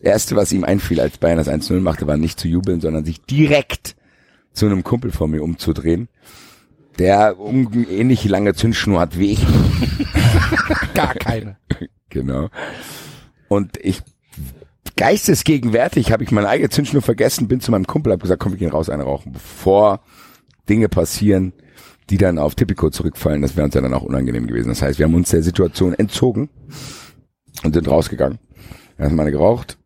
erste, 0.02 0.36
was 0.36 0.52
ihm 0.52 0.64
einfiel, 0.64 1.00
als 1.00 1.18
Bayern 1.18 1.38
das 1.38 1.48
1-0 1.48 1.80
machte, 1.80 2.06
war 2.06 2.16
nicht 2.16 2.40
zu 2.40 2.48
jubeln, 2.48 2.80
sondern 2.80 3.04
sich 3.04 3.22
direkt 3.22 3.96
zu 4.52 4.66
einem 4.66 4.82
Kumpel 4.82 5.12
von 5.12 5.30
mir 5.30 5.42
umzudrehen, 5.42 6.08
der 6.98 7.38
um 7.38 7.86
ähnlich 7.88 8.24
lange 8.24 8.54
Zündschnur 8.54 9.00
hat 9.00 9.18
wie 9.18 9.32
ich. 9.32 9.46
Gar 10.94 11.14
keine. 11.14 11.56
Genau. 12.08 12.48
Und 13.48 13.78
ich 13.82 14.02
geistesgegenwärtig 15.00 16.12
habe 16.12 16.24
ich 16.24 16.30
meine 16.30 16.46
eigene 16.46 16.68
Zündschnur 16.68 17.00
vergessen, 17.00 17.48
bin 17.48 17.60
zu 17.60 17.70
meinem 17.70 17.86
Kumpel, 17.86 18.12
habe 18.12 18.20
gesagt, 18.20 18.38
komm, 18.38 18.52
wir 18.52 18.58
gehen 18.58 18.70
raus 18.70 18.90
eine 18.90 19.04
rauchen, 19.04 19.32
bevor 19.32 20.00
Dinge 20.68 20.90
passieren, 20.90 21.54
die 22.10 22.18
dann 22.18 22.38
auf 22.38 22.54
Tipico 22.54 22.90
zurückfallen. 22.90 23.40
Das 23.40 23.56
wäre 23.56 23.64
uns 23.64 23.74
ja 23.74 23.80
dann 23.80 23.94
auch 23.94 24.02
unangenehm 24.02 24.46
gewesen. 24.46 24.68
Das 24.68 24.82
heißt, 24.82 24.98
wir 24.98 25.06
haben 25.06 25.14
uns 25.14 25.30
der 25.30 25.42
Situation 25.42 25.94
entzogen 25.94 26.50
und 27.64 27.72
sind 27.72 27.88
rausgegangen. 27.88 28.40
Erstmal 28.98 29.24
eine 29.24 29.32
geraucht. 29.32 29.78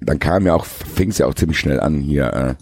Dann 0.00 0.18
kam 0.18 0.44
ja 0.44 0.56
auch, 0.56 0.64
fing 0.64 1.10
es 1.10 1.18
ja 1.18 1.26
auch 1.26 1.34
ziemlich 1.34 1.60
schnell 1.60 1.78
an 1.78 2.00
hier. 2.00 2.32
Äh, 2.32 2.54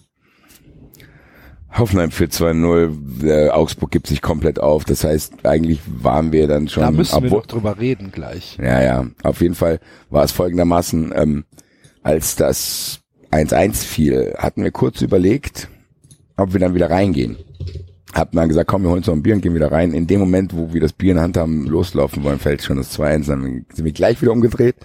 Hoffenheim 1.79 2.11
für 2.11 2.25
2-0, 2.25 3.25
äh, 3.27 3.49
Augsburg 3.49 3.91
gibt 3.91 4.07
sich 4.07 4.21
komplett 4.21 4.61
auf. 4.61 4.85
Das 4.85 5.03
heißt, 5.03 5.47
eigentlich 5.47 5.81
waren 5.87 6.31
wir 6.31 6.47
dann 6.47 6.69
schon. 6.69 6.83
Da 6.83 6.91
müssen 6.91 7.23
wir 7.23 7.31
doch 7.31 7.47
drüber 7.47 7.79
reden 7.79 8.13
gleich. 8.13 8.59
ja, 8.61 8.83
ja. 8.83 9.07
Auf 9.23 9.41
jeden 9.41 9.55
Fall 9.55 9.81
war 10.11 10.25
es 10.25 10.33
folgendermaßen, 10.33 11.15
ähm, 11.17 11.45
als 12.03 12.37
das 12.37 13.01
1-1 13.31 13.85
fiel, 13.85 14.35
hatten 14.39 14.65
wir 14.65 14.71
kurz 14.71 15.03
überlegt, 15.03 15.69
ob 16.37 16.53
wir 16.53 16.61
dann 16.61 16.75
wieder 16.75 16.91
reingehen. 16.91 17.37
Hab 18.13 18.33
dann 18.33 18.49
gesagt, 18.49 18.69
komm, 18.69 18.83
wir 18.83 18.89
holen 18.89 18.99
uns 18.99 19.07
noch 19.07 19.15
ein 19.15 19.23
Bier 19.23 19.35
und 19.35 19.41
gehen 19.43 19.55
wieder 19.55 19.71
rein. 19.71 19.93
In 19.93 20.07
dem 20.07 20.19
Moment, 20.19 20.57
wo 20.57 20.73
wir 20.73 20.81
das 20.81 20.93
Bier 20.93 21.13
in 21.13 21.17
der 21.17 21.25
Hand 21.25 21.37
haben, 21.37 21.67
loslaufen 21.67 22.25
wollen, 22.25 22.41
fällt 22.41 22.63
schon 22.63 22.77
das 22.77 22.99
2-1, 22.99 23.29
dann 23.29 23.67
sind 23.73 23.85
wir 23.85 23.93
gleich 23.93 24.21
wieder 24.21 24.33
umgedreht. 24.33 24.77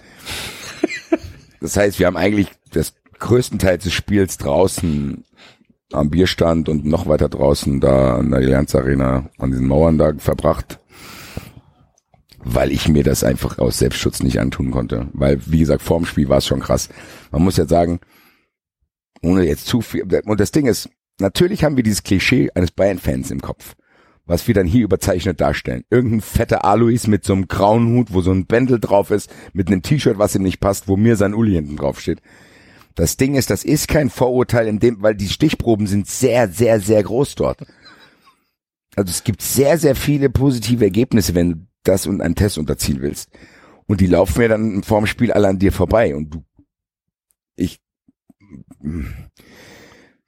Das 1.58 1.74
heißt, 1.74 1.98
wir 1.98 2.06
haben 2.06 2.18
eigentlich 2.18 2.48
das 2.70 2.94
größten 3.18 3.58
Teil 3.58 3.78
des 3.78 3.92
Spiels 3.92 4.36
draußen 4.36 5.24
am 5.90 6.10
Bierstand 6.10 6.68
und 6.68 6.84
noch 6.84 7.06
weiter 7.06 7.30
draußen 7.30 7.80
da 7.80 8.16
an 8.16 8.30
der 8.30 8.40
Allianz 8.40 8.74
Arena 8.74 9.30
an 9.38 9.50
diesen 9.50 9.66
Mauern 9.66 9.96
da 9.96 10.12
verbracht 10.18 10.78
weil 12.48 12.70
ich 12.70 12.88
mir 12.88 13.02
das 13.02 13.24
einfach 13.24 13.58
aus 13.58 13.78
Selbstschutz 13.78 14.22
nicht 14.22 14.38
antun 14.38 14.70
konnte. 14.70 15.08
Weil, 15.12 15.40
wie 15.46 15.58
gesagt, 15.58 15.82
vorm 15.82 16.06
Spiel 16.06 16.28
war 16.28 16.38
es 16.38 16.46
schon 16.46 16.60
krass. 16.60 16.88
Man 17.32 17.42
muss 17.42 17.56
ja 17.56 17.66
sagen, 17.66 17.98
ohne 19.20 19.44
jetzt 19.44 19.66
zu 19.66 19.80
viel, 19.80 20.06
und 20.24 20.40
das 20.40 20.52
Ding 20.52 20.66
ist, 20.66 20.88
natürlich 21.18 21.64
haben 21.64 21.76
wir 21.76 21.82
dieses 21.82 22.04
Klischee 22.04 22.50
eines 22.54 22.70
Bayern-Fans 22.70 23.32
im 23.32 23.40
Kopf, 23.40 23.74
was 24.26 24.46
wir 24.46 24.54
dann 24.54 24.66
hier 24.66 24.84
überzeichnet 24.84 25.40
darstellen. 25.40 25.82
Irgendein 25.90 26.20
fetter 26.20 26.64
Alois 26.64 27.08
mit 27.08 27.24
so 27.24 27.32
einem 27.32 27.48
grauen 27.48 27.88
Hut, 27.88 28.12
wo 28.12 28.20
so 28.20 28.30
ein 28.30 28.46
Bändel 28.46 28.78
drauf 28.78 29.10
ist, 29.10 29.28
mit 29.52 29.66
einem 29.66 29.82
T-Shirt, 29.82 30.18
was 30.18 30.36
ihm 30.36 30.42
nicht 30.42 30.60
passt, 30.60 30.86
wo 30.86 30.96
mir 30.96 31.16
sein 31.16 31.34
Uli 31.34 31.54
hinten 31.54 31.76
drauf 31.76 32.00
steht. 32.00 32.22
Das 32.94 33.16
Ding 33.16 33.34
ist, 33.34 33.50
das 33.50 33.64
ist 33.64 33.88
kein 33.88 34.08
Vorurteil 34.08 34.68
in 34.68 34.78
dem, 34.78 35.02
weil 35.02 35.16
die 35.16 35.28
Stichproben 35.28 35.88
sind 35.88 36.06
sehr, 36.06 36.48
sehr, 36.48 36.78
sehr 36.78 37.02
groß 37.02 37.34
dort. 37.34 37.66
Also 38.94 39.10
es 39.10 39.24
gibt 39.24 39.42
sehr, 39.42 39.78
sehr 39.78 39.96
viele 39.96 40.30
positive 40.30 40.84
Ergebnisse, 40.84 41.34
wenn 41.34 41.66
das 41.86 42.06
und 42.06 42.20
einen 42.20 42.34
Test 42.34 42.58
unterziehen 42.58 43.00
willst. 43.00 43.30
Und 43.86 44.00
die 44.00 44.06
laufen 44.06 44.38
mir 44.38 44.48
dann 44.48 44.82
vorm 44.82 45.06
Spiel 45.06 45.32
alle 45.32 45.48
an 45.48 45.58
dir 45.58 45.72
vorbei 45.72 46.14
und 46.14 46.34
du, 46.34 46.44
ich, 47.54 47.80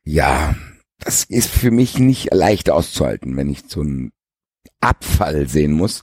ja, 0.04 0.54
das 0.98 1.24
ist 1.24 1.50
für 1.50 1.70
mich 1.70 1.98
nicht 1.98 2.32
leicht 2.32 2.70
auszuhalten, 2.70 3.36
wenn 3.36 3.50
ich 3.50 3.64
so 3.66 3.80
einen 3.80 4.12
Abfall 4.80 5.48
sehen 5.48 5.72
muss 5.72 6.02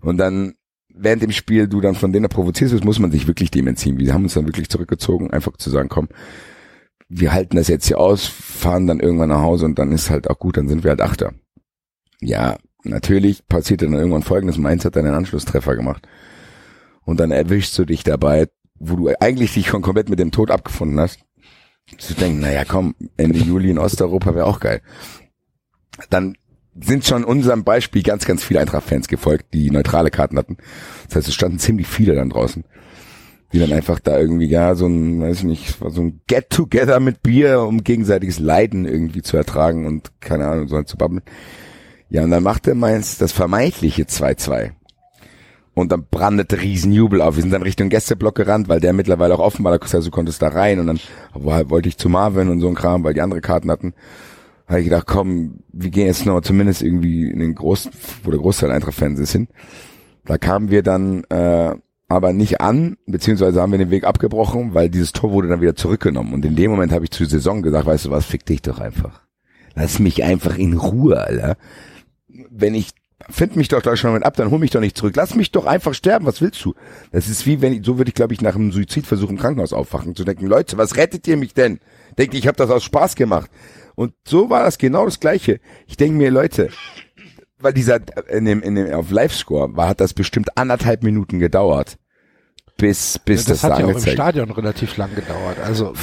und 0.00 0.18
dann 0.18 0.54
während 0.96 1.22
dem 1.22 1.32
Spiel 1.32 1.68
du 1.68 1.80
dann 1.80 1.94
von 1.94 2.12
denen 2.12 2.28
provozierst 2.28 2.84
muss 2.84 2.98
man 2.98 3.10
sich 3.10 3.26
wirklich 3.26 3.50
dem 3.50 3.66
entziehen. 3.66 3.98
Wir 3.98 4.14
haben 4.14 4.24
uns 4.24 4.34
dann 4.34 4.46
wirklich 4.46 4.68
zurückgezogen, 4.68 5.30
einfach 5.30 5.56
zu 5.58 5.70
sagen, 5.70 5.88
komm, 5.88 6.08
wir 7.08 7.32
halten 7.32 7.56
das 7.56 7.68
jetzt 7.68 7.86
hier 7.86 7.98
aus, 7.98 8.26
fahren 8.26 8.86
dann 8.86 9.00
irgendwann 9.00 9.28
nach 9.28 9.42
Hause 9.42 9.66
und 9.66 9.78
dann 9.78 9.92
ist 9.92 10.10
halt 10.10 10.28
auch 10.28 10.38
gut, 10.38 10.56
dann 10.56 10.68
sind 10.68 10.82
wir 10.84 10.90
halt 10.90 11.02
Achter. 11.02 11.34
Ja, 12.20 12.56
natürlich 12.88 13.46
passiert 13.46 13.82
dann 13.82 13.92
irgendwann 13.92 14.22
folgendes, 14.22 14.58
Mainz 14.58 14.84
hat 14.84 14.96
dann 14.96 15.06
einen 15.06 15.14
Anschlusstreffer 15.14 15.76
gemacht. 15.76 16.06
Und 17.04 17.20
dann 17.20 17.30
erwischst 17.30 17.78
du 17.78 17.84
dich 17.84 18.02
dabei, 18.02 18.48
wo 18.78 18.96
du 18.96 19.08
eigentlich 19.20 19.54
dich 19.54 19.68
schon 19.68 19.82
komplett 19.82 20.08
mit 20.08 20.18
dem 20.18 20.32
Tod 20.32 20.50
abgefunden 20.50 20.98
hast, 21.00 21.20
zu 21.98 22.14
denken, 22.14 22.40
naja 22.40 22.64
komm, 22.64 22.94
Ende 23.16 23.38
Juli 23.38 23.70
in 23.70 23.78
Osteuropa 23.78 24.34
wäre 24.34 24.46
auch 24.46 24.60
geil. 24.60 24.82
Dann 26.10 26.36
sind 26.78 27.06
schon 27.06 27.24
unserem 27.24 27.64
Beispiel 27.64 28.02
ganz, 28.02 28.24
ganz 28.26 28.44
viele 28.44 28.60
Eintracht-Fans 28.60 29.08
gefolgt, 29.08 29.54
die 29.54 29.70
neutrale 29.70 30.10
Karten 30.10 30.36
hatten. 30.36 30.56
Das 31.06 31.16
heißt, 31.16 31.28
es 31.28 31.34
standen 31.34 31.58
ziemlich 31.58 31.86
viele 31.86 32.14
dann 32.14 32.30
draußen, 32.30 32.64
die 33.52 33.58
dann 33.58 33.72
einfach 33.72 33.98
da 33.98 34.18
irgendwie, 34.18 34.46
ja, 34.46 34.74
so 34.74 34.86
ein, 34.86 35.20
weiß 35.22 35.38
ich 35.38 35.44
nicht, 35.44 35.78
so 35.78 36.02
ein 36.02 36.20
Get-Together 36.26 37.00
mit 37.00 37.22
Bier, 37.22 37.60
um 37.60 37.82
gegenseitiges 37.84 38.38
Leiden 38.38 38.84
irgendwie 38.84 39.22
zu 39.22 39.36
ertragen 39.36 39.86
und 39.86 40.12
keine 40.20 40.48
Ahnung, 40.48 40.68
so 40.68 40.76
halt 40.76 40.88
zu 40.88 40.98
babbeln. 40.98 41.22
Ja, 42.08 42.22
und 42.22 42.30
dann 42.30 42.42
machte 42.42 42.74
Mainz 42.74 43.18
das 43.18 43.32
vermeintliche 43.32 44.04
2-2. 44.04 44.72
Und 45.74 45.92
dann 45.92 46.06
brandete 46.10 46.62
Riesenjubel 46.62 47.20
auf. 47.20 47.36
Wir 47.36 47.42
sind 47.42 47.52
dann 47.52 47.62
Richtung 47.62 47.90
Gästeblock 47.90 48.34
gerannt, 48.34 48.68
weil 48.68 48.80
der 48.80 48.92
mittlerweile 48.92 49.34
auch 49.34 49.40
offen 49.40 49.64
war. 49.64 49.78
Das 49.78 49.92
heißt, 49.92 50.06
du 50.06 50.10
konntest 50.10 50.40
da 50.40 50.48
rein 50.48 50.78
und 50.78 50.86
dann 50.86 51.00
wollte 51.34 51.88
ich 51.88 51.98
zu 51.98 52.08
Marvin 52.08 52.48
und 52.48 52.60
so 52.60 52.68
ein 52.68 52.74
Kram, 52.74 53.04
weil 53.04 53.12
die 53.12 53.20
andere 53.20 53.42
Karten 53.42 53.70
hatten. 53.70 53.92
Habe 54.66 54.80
ich 54.80 54.84
gedacht, 54.86 55.06
komm, 55.06 55.60
wir 55.72 55.90
gehen 55.90 56.06
jetzt 56.06 56.24
noch 56.24 56.40
zumindest 56.40 56.82
irgendwie 56.82 57.28
in 57.30 57.40
den 57.40 57.54
Groß, 57.54 57.90
wo 58.24 58.30
der 58.30 58.40
Großteil 58.40 58.70
Eintracht-Fans 58.70 59.20
ist 59.20 59.32
hin. 59.32 59.48
Da 60.24 60.38
kamen 60.38 60.70
wir 60.70 60.82
dann 60.82 61.24
äh, 61.24 61.74
aber 62.08 62.32
nicht 62.32 62.60
an, 62.60 62.96
beziehungsweise 63.06 63.60
haben 63.60 63.72
wir 63.72 63.78
den 63.78 63.90
Weg 63.90 64.04
abgebrochen, 64.04 64.74
weil 64.74 64.88
dieses 64.88 65.12
Tor 65.12 65.32
wurde 65.32 65.48
dann 65.48 65.60
wieder 65.60 65.76
zurückgenommen. 65.76 66.32
Und 66.32 66.44
in 66.44 66.56
dem 66.56 66.70
Moment 66.70 66.92
habe 66.92 67.04
ich 67.04 67.10
zur 67.10 67.26
Saison 67.26 67.62
gesagt, 67.62 67.86
weißt 67.86 68.06
du 68.06 68.10
was, 68.10 68.24
fick 68.24 68.46
dich 68.46 68.62
doch 68.62 68.78
einfach. 68.78 69.22
Lass 69.74 69.98
mich 69.98 70.24
einfach 70.24 70.56
in 70.56 70.74
Ruhe, 70.74 71.20
Alter. 71.20 71.56
Wenn 72.58 72.74
ich 72.74 72.90
find 73.30 73.56
mich 73.56 73.68
doch 73.68 73.82
da 73.82 73.96
schon 73.96 74.22
ab, 74.22 74.36
dann 74.36 74.50
hol 74.50 74.58
mich 74.58 74.70
doch 74.70 74.80
nicht 74.80 74.96
zurück. 74.96 75.14
Lass 75.16 75.34
mich 75.34 75.50
doch 75.50 75.66
einfach 75.66 75.94
sterben. 75.94 76.26
Was 76.26 76.40
willst 76.40 76.64
du? 76.64 76.74
Das 77.12 77.28
ist 77.28 77.46
wie 77.46 77.62
wenn 77.62 77.72
ich, 77.72 77.84
so 77.84 77.98
würde 77.98 78.10
ich, 78.10 78.14
glaube 78.14 78.34
ich, 78.34 78.40
nach 78.40 78.54
einem 78.54 78.72
Suizidversuch 78.72 79.30
im 79.30 79.38
Krankenhaus 79.38 79.72
aufwachen, 79.72 80.14
zu 80.14 80.24
denken, 80.24 80.46
Leute, 80.46 80.76
was 80.76 80.96
rettet 80.96 81.26
ihr 81.26 81.36
mich 81.36 81.54
denn? 81.54 81.80
Denkt, 82.18 82.34
ich 82.34 82.46
habe 82.46 82.56
das 82.56 82.70
aus 82.70 82.84
Spaß 82.84 83.14
gemacht. 83.14 83.50
Und 83.94 84.12
so 84.26 84.50
war 84.50 84.64
das 84.64 84.78
genau 84.78 85.06
das 85.06 85.20
Gleiche. 85.20 85.60
Ich 85.86 85.96
denke 85.96 86.16
mir, 86.16 86.30
Leute, 86.30 86.68
weil 87.58 87.72
dieser 87.72 88.00
in 88.28 88.44
dem, 88.44 88.62
in 88.62 88.74
dem 88.74 88.92
auf 88.92 89.10
Live-Score 89.10 89.76
war, 89.76 89.88
hat 89.88 90.00
das 90.00 90.12
bestimmt 90.12 90.56
anderthalb 90.58 91.02
Minuten 91.02 91.38
gedauert, 91.38 91.96
bis 92.76 93.18
bis 93.18 93.44
das, 93.44 93.60
das, 93.60 93.70
hat 93.70 93.78
ja 93.78 93.86
auch 93.86 93.90
im. 93.90 94.00
Stadion 94.00 94.50
relativ 94.50 94.96
lang 94.96 95.14
gedauert. 95.14 95.58
Also 95.64 95.88
in 95.88 95.94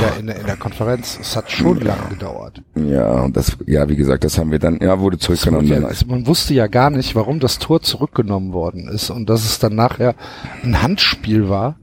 der, 0.00 0.16
in 0.18 0.26
der, 0.26 0.40
in 0.40 0.46
der 0.46 0.56
Konferenz, 0.56 1.18
es 1.20 1.36
hat 1.36 1.50
schon 1.50 1.80
lang 1.80 2.08
gedauert. 2.10 2.62
Ja, 2.74 3.22
und 3.22 3.36
das, 3.36 3.56
ja, 3.66 3.88
wie 3.88 3.96
gesagt, 3.96 4.24
das 4.24 4.38
haben 4.38 4.50
wir 4.50 4.58
dann, 4.58 4.78
ja, 4.80 4.98
wurde 4.98 5.18
zurückgenommen. 5.18 5.66
Ja, 5.68 5.82
also 5.82 6.06
man 6.06 6.26
wusste 6.26 6.54
ja 6.54 6.66
gar 6.66 6.90
nicht, 6.90 7.14
warum 7.14 7.40
das 7.40 7.58
Tor 7.58 7.82
zurückgenommen 7.82 8.52
worden 8.52 8.88
ist 8.88 9.10
und 9.10 9.30
dass 9.30 9.44
es 9.44 9.58
dann 9.58 9.74
nachher 9.74 10.14
ein 10.62 10.82
Handspiel 10.82 11.48
war. 11.48 11.78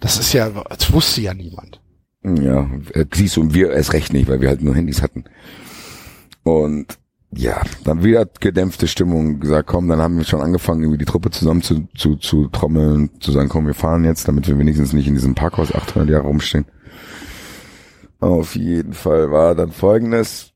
Das 0.00 0.18
ist 0.18 0.32
ja, 0.32 0.48
das 0.48 0.92
wusste 0.92 1.20
ja 1.20 1.34
niemand. 1.34 1.80
Ja, 2.22 2.68
äh, 2.92 3.06
siehst 3.12 3.36
du, 3.36 3.40
und 3.40 3.54
wir 3.54 3.72
erst 3.72 3.92
recht 3.92 4.12
nicht, 4.12 4.28
weil 4.28 4.40
wir 4.40 4.48
halt 4.48 4.62
nur 4.62 4.74
Handys 4.74 5.02
hatten. 5.02 5.24
Und 6.42 6.98
ja, 7.32 7.62
dann 7.84 8.02
wieder 8.02 8.26
gedämpfte 8.40 8.88
Stimmung, 8.88 9.38
gesagt, 9.38 9.68
komm, 9.68 9.88
dann 9.88 10.00
haben 10.00 10.18
wir 10.18 10.24
schon 10.24 10.40
angefangen, 10.40 10.82
irgendwie 10.82 10.98
die 10.98 11.04
Truppe 11.04 11.30
zusammen 11.30 11.62
zu, 11.62 11.86
zu, 11.96 12.16
zu 12.16 12.48
trommeln, 12.48 13.10
zu 13.20 13.30
sagen, 13.30 13.48
komm, 13.48 13.66
wir 13.66 13.74
fahren 13.74 14.04
jetzt, 14.04 14.26
damit 14.26 14.48
wir 14.48 14.58
wenigstens 14.58 14.92
nicht 14.92 15.06
in 15.06 15.14
diesem 15.14 15.34
Parkhaus 15.34 15.72
800 15.72 16.10
Jahre 16.10 16.26
rumstehen. 16.26 16.66
Auf 18.18 18.56
jeden 18.56 18.92
Fall 18.92 19.30
war 19.30 19.54
dann 19.54 19.70
folgendes, 19.70 20.52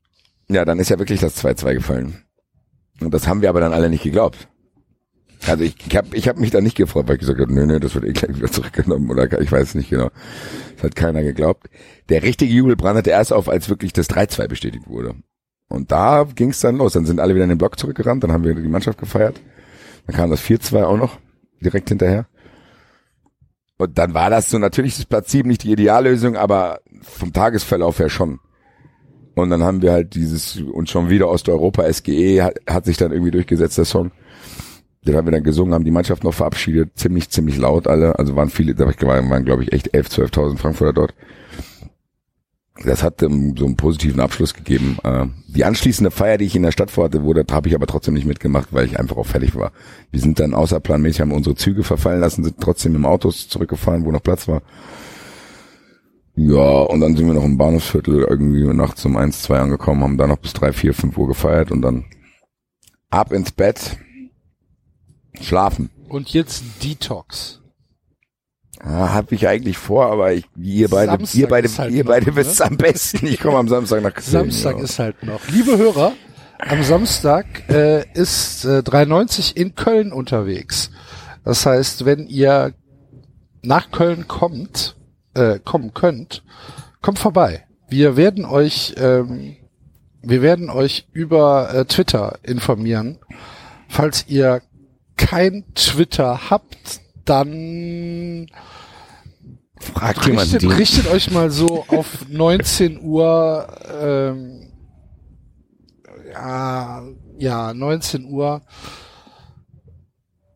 ja, 0.49 0.65
dann 0.65 0.79
ist 0.79 0.89
ja 0.89 0.99
wirklich 0.99 1.21
das 1.21 1.43
2-2 1.43 1.75
gefallen. 1.75 2.23
Und 3.01 3.13
das 3.13 3.27
haben 3.27 3.41
wir 3.41 3.49
aber 3.49 3.61
dann 3.61 3.73
alle 3.73 3.89
nicht 3.89 4.03
geglaubt. 4.03 4.47
Also 5.47 5.63
ich, 5.63 5.75
ich 5.85 5.95
habe 5.95 6.15
ich 6.15 6.27
hab 6.27 6.37
mich 6.37 6.51
da 6.51 6.59
nicht 6.59 6.77
gefreut, 6.77 7.07
weil 7.07 7.15
ich 7.15 7.21
gesagt 7.21 7.39
habe, 7.39 7.53
nö, 7.53 7.65
nö, 7.65 7.79
das 7.79 7.95
wird 7.95 8.05
eh 8.05 8.13
gleich 8.13 8.35
wieder 8.35 8.47
zurückgenommen 8.51 9.09
oder 9.09 9.39
ich 9.39 9.51
weiß 9.51 9.75
nicht 9.75 9.89
genau. 9.89 10.09
Das 10.75 10.85
hat 10.85 10.95
keiner 10.95 11.23
geglaubt. 11.23 11.69
Der 12.09 12.23
richtige 12.23 12.53
Jubel 12.53 12.75
brandete 12.75 13.11
erst 13.11 13.31
auf, 13.31 13.47
als 13.47 13.69
wirklich 13.69 13.93
das 13.93 14.09
3-2 14.09 14.47
bestätigt 14.47 14.87
wurde. 14.87 15.15
Und 15.67 15.91
da 15.91 16.25
ging 16.35 16.49
es 16.49 16.59
dann 16.59 16.77
los. 16.77 16.93
Dann 16.93 17.05
sind 17.05 17.19
alle 17.19 17.33
wieder 17.33 17.43
in 17.43 17.49
den 17.49 17.57
Block 17.57 17.77
zurückgerannt, 17.79 18.23
dann 18.23 18.31
haben 18.31 18.43
wir 18.43 18.55
die 18.55 18.67
Mannschaft 18.67 18.99
gefeiert. 18.99 19.41
Dann 20.07 20.15
kam 20.15 20.29
das 20.29 20.41
4-2 20.41 20.83
auch 20.83 20.97
noch 20.97 21.17
direkt 21.61 21.89
hinterher. 21.89 22.27
Und 23.77 23.97
dann 23.97 24.13
war 24.13 24.29
das 24.29 24.49
so 24.49 24.57
natürlich 24.57 24.95
das 24.95 25.05
Platz 25.05 25.31
7 25.31 25.47
nicht 25.47 25.63
die 25.63 25.71
Ideallösung, 25.71 26.37
aber 26.37 26.79
vom 27.01 27.33
Tagesverlauf 27.33 27.99
her 27.99 28.09
schon. 28.09 28.39
Und 29.35 29.49
dann 29.49 29.63
haben 29.63 29.81
wir 29.81 29.91
halt 29.91 30.15
dieses, 30.15 30.61
und 30.61 30.89
schon 30.89 31.09
wieder 31.09 31.29
Osteuropa 31.29 31.91
SGE 31.91 32.41
hat, 32.41 32.55
hat 32.67 32.85
sich 32.85 32.95
dann 32.95 33.11
irgendwie 33.11 33.31
durchgesetzt, 33.31 33.77
der 33.77 33.85
Song. 33.85 34.11
Den 35.05 35.15
haben 35.15 35.27
wir 35.27 35.31
dann 35.31 35.43
gesungen, 35.43 35.73
haben 35.73 35.83
die 35.83 35.91
Mannschaft 35.91 36.23
noch 36.23 36.33
verabschiedet, 36.33 36.97
ziemlich, 36.97 37.29
ziemlich 37.29 37.57
laut 37.57 37.87
alle. 37.87 38.17
Also 38.17 38.35
waren 38.35 38.49
viele, 38.49 38.73
da 38.73 38.85
waren, 38.85 39.29
waren 39.29 39.45
glaube 39.45 39.63
ich 39.63 39.73
echt 39.73 39.93
11, 39.93 40.07
12.000 40.07 40.57
Frankfurter 40.57 40.93
dort. 40.93 41.13
Das 42.83 43.03
hat 43.03 43.23
ähm, 43.23 43.55
so 43.57 43.65
einen 43.65 43.77
positiven 43.77 44.19
Abschluss 44.19 44.53
gegeben. 44.53 44.97
Äh, 45.03 45.27
die 45.47 45.63
anschließende 45.63 46.11
Feier, 46.11 46.37
die 46.37 46.45
ich 46.45 46.55
in 46.55 46.63
der 46.63 46.73
Stadt 46.73 46.91
vorhatte, 46.91 47.23
wurde, 47.23 47.45
habe 47.49 47.69
ich 47.69 47.75
aber 47.75 47.87
trotzdem 47.87 48.13
nicht 48.13 48.27
mitgemacht, 48.27 48.73
weil 48.73 48.85
ich 48.85 48.99
einfach 48.99 49.15
auch 49.15 49.25
fertig 49.25 49.55
war. 49.55 49.71
Wir 50.11 50.19
sind 50.19 50.39
dann 50.39 50.53
außerplanmäßig, 50.53 51.21
haben 51.21 51.31
unsere 51.31 51.55
Züge 51.55 51.83
verfallen 51.83 52.19
lassen, 52.19 52.43
sind 52.43 52.59
trotzdem 52.59 52.95
im 52.95 53.05
Autos 53.05 53.47
zurückgefahren, 53.47 54.03
wo 54.03 54.11
noch 54.11 54.23
Platz 54.23 54.47
war. 54.47 54.61
Ja, 56.35 56.81
und 56.81 56.99
dann 56.99 57.15
sind 57.15 57.27
wir 57.27 57.33
noch 57.33 57.45
im 57.45 57.57
Bahnhofsviertel 57.57 58.25
irgendwie 58.29 58.65
nachts 58.73 59.05
um 59.05 59.15
eins, 59.15 59.41
zwei 59.41 59.59
angekommen, 59.59 60.03
haben 60.03 60.17
dann 60.17 60.29
noch 60.29 60.39
bis 60.39 60.51
drei, 60.51 60.73
vier, 60.73 60.93
fünf 60.93 61.17
Uhr 61.17 61.29
gefeiert 61.29 61.71
und 61.71 61.81
dann 61.81 62.03
ab 63.09 63.31
ins 63.31 63.53
Bett, 63.53 63.97
schlafen. 65.39 65.89
Und 66.09 66.33
jetzt 66.33 66.63
Detox. 66.83 67.61
Ah, 68.87 69.13
hab 69.15 69.31
ich 69.31 69.47
eigentlich 69.47 69.79
vor, 69.79 70.11
aber 70.11 70.33
ich, 70.33 70.45
ihr 70.55 70.89
beide, 70.89 71.11
Samstag 71.11 71.39
ihr 71.39 71.47
beide, 71.47 71.69
halt 71.75 71.91
ihr 71.91 72.03
noch, 72.03 72.11
beide 72.11 72.29
ne? 72.29 72.35
wisst 72.35 72.61
am 72.61 72.77
besten. 72.77 73.25
Ich 73.25 73.39
komme 73.39 73.57
am 73.57 73.67
Samstag 73.67 74.03
nach 74.03 74.13
Köln. 74.13 74.25
Samstag 74.25 74.77
ja. 74.77 74.83
ist 74.83 74.99
halt 74.99 75.23
noch. 75.23 75.41
Liebe 75.47 75.75
Hörer, 75.75 76.13
am 76.59 76.83
Samstag 76.83 77.67
äh, 77.67 78.05
ist 78.13 78.63
äh, 78.63 78.83
390 78.83 79.57
in 79.57 79.73
Köln 79.73 80.13
unterwegs. 80.13 80.91
Das 81.43 81.65
heißt, 81.65 82.05
wenn 82.05 82.27
ihr 82.27 82.73
nach 83.63 83.89
Köln 83.89 84.27
kommt, 84.27 84.95
äh, 85.33 85.57
kommen 85.57 85.95
könnt, 85.95 86.43
kommt 87.01 87.17
vorbei. 87.17 87.65
Wir 87.89 88.17
werden 88.17 88.45
euch, 88.45 88.93
ähm, 88.97 89.55
wir 90.21 90.43
werden 90.43 90.69
euch 90.69 91.07
über 91.11 91.73
äh, 91.73 91.85
Twitter 91.85 92.37
informieren. 92.43 93.17
Falls 93.89 94.25
ihr 94.27 94.61
kein 95.17 95.63
Twitter 95.73 96.51
habt, 96.51 97.01
dann 97.25 98.47
Fragt 99.79 100.25
richtet, 100.27 100.61
den. 100.61 100.71
richtet 100.71 101.07
euch 101.07 101.31
mal 101.31 101.51
so 101.51 101.85
auf 101.87 102.27
19 102.29 103.01
Uhr, 103.01 103.67
ähm, 104.01 104.71
ja, 106.31 107.03
ja, 107.37 107.73
19 107.73 108.25
Uhr 108.25 108.61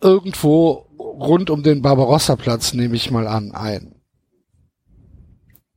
irgendwo 0.01 0.87
rund 0.97 1.49
um 1.49 1.63
den 1.63 1.81
Barbarossa-Platz 1.81 2.73
nehme 2.73 2.95
ich 2.95 3.11
mal 3.11 3.27
an 3.27 3.51
ein. 3.51 3.95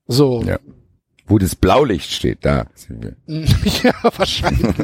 So. 0.06 0.42
Ja. 0.42 0.58
Wo 1.26 1.38
das 1.38 1.56
Blaulicht 1.56 2.10
steht, 2.10 2.44
da 2.44 2.66
sind 2.74 3.02
wir. 3.04 3.16
ja, 3.82 3.94
wahrscheinlich. 4.16 4.74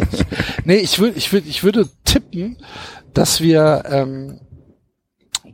nee, 0.64 0.76
ich 0.76 0.98
würde, 0.98 1.18
ich 1.18 1.32
würde, 1.32 1.48
ich 1.48 1.62
würde 1.62 1.88
tippen, 2.04 2.58
dass 3.12 3.40
wir, 3.40 3.82
ähm, 3.86 4.40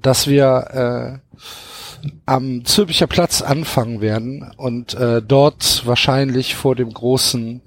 dass 0.00 0.26
wir 0.26 1.22
äh, 1.32 1.38
am 2.26 2.64
Zülpicher 2.64 3.06
Platz 3.06 3.42
anfangen 3.42 4.00
werden 4.00 4.52
und 4.56 4.94
äh, 4.94 5.22
dort 5.22 5.86
wahrscheinlich 5.86 6.54
vor 6.54 6.74
dem 6.74 6.92
großen, 6.92 7.62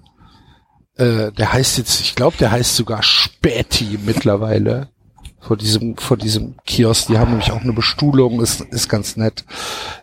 äh, 0.95 1.31
der 1.31 1.53
heißt 1.53 1.77
jetzt, 1.77 2.01
ich 2.01 2.15
glaube, 2.15 2.37
der 2.37 2.51
heißt 2.51 2.75
sogar 2.75 3.03
Späti 3.03 3.99
mittlerweile. 4.05 4.89
Vor 5.39 5.55
diesem, 5.55 5.95
vor 5.95 6.17
diesem 6.17 6.55
Kiosk. 6.65 7.07
Die 7.07 7.17
haben 7.17 7.29
nämlich 7.29 7.51
auch 7.51 7.61
eine 7.61 7.71
Bestuhlung, 7.71 8.41
ist, 8.41 8.59
ist 8.59 8.89
ganz 8.89 9.15
nett. 9.15 9.45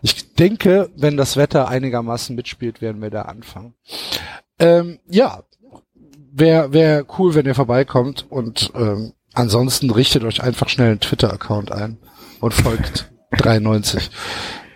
Ich 0.00 0.32
denke, 0.34 0.90
wenn 0.96 1.18
das 1.18 1.36
Wetter 1.36 1.68
einigermaßen 1.68 2.34
mitspielt, 2.34 2.80
werden 2.80 3.02
wir 3.02 3.10
da 3.10 3.22
anfangen. 3.22 3.74
Ähm, 4.58 5.00
ja, 5.06 5.42
wäre 6.32 6.72
wär 6.72 7.04
cool, 7.18 7.34
wenn 7.34 7.46
ihr 7.46 7.54
vorbeikommt 7.54 8.24
und 8.30 8.72
ähm, 8.74 9.12
ansonsten 9.34 9.90
richtet 9.90 10.24
euch 10.24 10.42
einfach 10.42 10.68
schnell 10.68 10.92
einen 10.92 11.00
Twitter-Account 11.00 11.72
ein 11.72 11.98
und 12.40 12.54
folgt 12.54 13.12
93. 13.36 14.10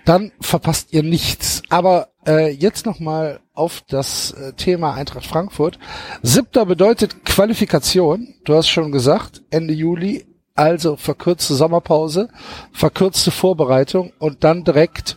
Dann 0.04 0.32
verpasst 0.40 0.92
ihr 0.92 1.02
nichts. 1.02 1.62
Aber 1.68 2.08
äh, 2.26 2.50
jetzt 2.50 2.86
nochmal 2.86 3.40
auf 3.52 3.82
das 3.88 4.32
äh, 4.32 4.52
Thema 4.54 4.94
Eintracht 4.94 5.26
Frankfurt. 5.26 5.78
Siebter 6.22 6.64
bedeutet 6.66 7.24
Qualifikation. 7.24 8.34
Du 8.44 8.54
hast 8.54 8.68
schon 8.68 8.92
gesagt, 8.92 9.42
Ende 9.50 9.74
Juli. 9.74 10.24
Also 10.54 10.96
verkürzte 10.96 11.54
Sommerpause, 11.54 12.30
verkürzte 12.72 13.30
Vorbereitung 13.30 14.12
und 14.18 14.42
dann 14.42 14.64
direkt 14.64 15.16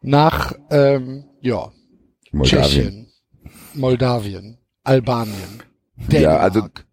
nach 0.00 0.54
ähm, 0.70 1.24
ja, 1.42 1.70
Moldawien. 2.30 2.62
Tschechien, 2.62 3.12
Moldawien, 3.74 4.56
Albanien, 4.82 5.62
Ja, 6.08 6.38
also 6.38 6.60
Dänemark. 6.60 6.86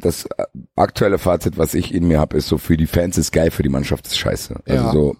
Das 0.00 0.24
äh, 0.38 0.44
aktuelle 0.76 1.18
Fazit, 1.18 1.58
was 1.58 1.74
ich 1.74 1.94
in 1.94 2.08
mir 2.08 2.18
habe, 2.18 2.36
ist 2.36 2.48
so, 2.48 2.58
für 2.58 2.76
die 2.76 2.86
Fans 2.86 3.18
ist 3.18 3.32
geil, 3.32 3.50
für 3.50 3.62
die 3.62 3.68
Mannschaft 3.68 4.06
ist 4.06 4.18
scheiße. 4.18 4.60
Also 4.66 4.84
Ja. 4.84 4.92
so, 4.92 5.16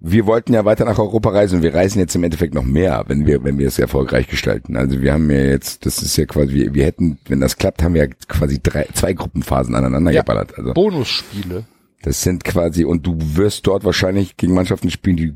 wir 0.00 0.26
wollten 0.26 0.54
ja 0.54 0.64
weiter 0.64 0.84
nach 0.84 0.98
Europa 0.98 1.30
reisen 1.30 1.56
und 1.56 1.62
wir 1.62 1.74
reisen 1.74 1.98
jetzt 1.98 2.14
im 2.14 2.22
Endeffekt 2.22 2.54
noch 2.54 2.62
mehr, 2.64 3.04
wenn 3.08 3.26
wir, 3.26 3.42
wenn 3.42 3.58
wir 3.58 3.66
es 3.66 3.78
erfolgreich 3.80 4.28
gestalten. 4.28 4.76
Also 4.76 5.00
wir 5.02 5.12
haben 5.12 5.28
ja 5.30 5.38
jetzt, 5.38 5.86
das 5.86 6.02
ist 6.02 6.16
ja 6.16 6.24
quasi, 6.26 6.52
wir, 6.54 6.74
wir 6.74 6.84
hätten, 6.84 7.18
wenn 7.26 7.40
das 7.40 7.56
klappt, 7.56 7.82
haben 7.82 7.94
wir 7.94 8.04
ja 8.04 8.10
quasi 8.28 8.60
drei, 8.62 8.86
zwei 8.94 9.12
Gruppenphasen 9.12 9.74
aneinander 9.74 10.12
Ja. 10.12 10.20
geballert. 10.22 10.56
Also 10.56 10.72
Bonusspiele. 10.74 11.64
das 12.02 12.22
sind 12.22 12.44
quasi, 12.44 12.84
und 12.84 13.06
du 13.06 13.16
wirst 13.18 13.66
dort 13.66 13.84
wahrscheinlich 13.84 14.36
gegen 14.36 14.54
Mannschaften 14.54 14.90
spielen, 14.90 15.16
die 15.16 15.34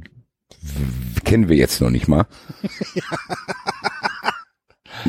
kennen 1.25 1.49
wir 1.49 1.57
jetzt 1.57 1.81
noch 1.81 1.91
nicht 1.91 2.07
mal. 2.07 2.27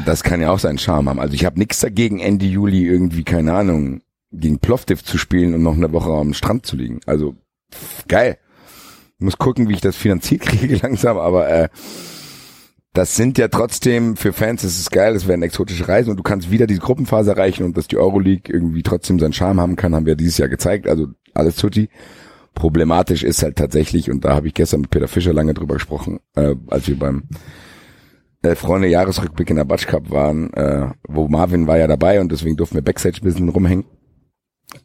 Das 0.05 0.23
kann 0.23 0.41
ja 0.41 0.51
auch 0.51 0.59
seinen 0.59 0.77
Charme 0.77 1.09
haben. 1.09 1.19
Also 1.19 1.33
ich 1.33 1.45
habe 1.45 1.59
nichts 1.59 1.79
dagegen, 1.79 2.19
Ende 2.19 2.45
Juli 2.45 2.85
irgendwie, 2.85 3.23
keine 3.23 3.53
Ahnung, 3.53 4.01
gegen 4.31 4.59
Plovdiv 4.59 5.03
zu 5.03 5.17
spielen 5.17 5.53
und 5.53 5.61
noch 5.61 5.75
eine 5.75 5.91
Woche 5.91 6.11
am 6.11 6.33
Strand 6.33 6.65
zu 6.65 6.75
liegen. 6.75 6.99
Also 7.05 7.35
pff, 7.71 8.07
geil. 8.07 8.37
Muss 9.19 9.37
gucken, 9.37 9.69
wie 9.69 9.73
ich 9.73 9.81
das 9.81 9.95
finanziert 9.95 10.41
kriege 10.45 10.75
langsam, 10.77 11.17
aber 11.17 11.47
äh, 11.49 11.69
das 12.93 13.15
sind 13.15 13.37
ja 13.37 13.47
trotzdem 13.47 14.15
für 14.15 14.33
Fans, 14.33 14.61
das 14.61 14.79
ist 14.79 14.91
geil, 14.91 15.13
das 15.13 15.27
werden 15.27 15.41
exotische 15.41 15.87
Reisen 15.87 16.11
und 16.11 16.17
du 16.17 16.23
kannst 16.23 16.51
wieder 16.51 16.67
die 16.67 16.77
Gruppenphase 16.77 17.31
erreichen 17.31 17.63
und 17.63 17.75
dass 17.75 17.87
die 17.87 17.97
Euroleague 17.97 18.53
irgendwie 18.53 18.83
trotzdem 18.83 19.19
seinen 19.19 19.33
Charme 19.33 19.61
haben 19.61 19.75
kann, 19.75 19.95
haben 19.95 20.05
wir 20.05 20.15
dieses 20.15 20.37
Jahr 20.37 20.49
gezeigt, 20.49 20.87
also 20.87 21.07
alles 21.33 21.55
tutti. 21.55 21.89
Problematisch 22.53 23.23
ist 23.23 23.41
halt 23.41 23.55
tatsächlich, 23.55 24.11
und 24.11 24.25
da 24.25 24.35
habe 24.35 24.47
ich 24.47 24.53
gestern 24.53 24.81
mit 24.81 24.91
Peter 24.91 25.07
Fischer 25.07 25.33
lange 25.33 25.55
drüber 25.55 25.73
gesprochen, 25.73 26.19
äh, 26.35 26.55
als 26.67 26.87
wir 26.87 26.99
beim 26.99 27.23
äh, 28.43 28.55
Freunde 28.55 28.87
Jahresrückblick 28.87 29.49
in 29.49 29.55
der 29.55 29.63
Batsch 29.63 29.87
Cup 29.87 30.11
waren, 30.11 30.53
äh, 30.53 30.89
wo 31.07 31.27
Marvin 31.27 31.67
war 31.67 31.77
ja 31.77 31.87
dabei 31.87 32.21
und 32.21 32.31
deswegen 32.31 32.57
durften 32.57 32.75
wir 32.75 32.83
Backstage 32.83 33.19
ein 33.21 33.25
bisschen 33.25 33.49
rumhängen. 33.49 33.85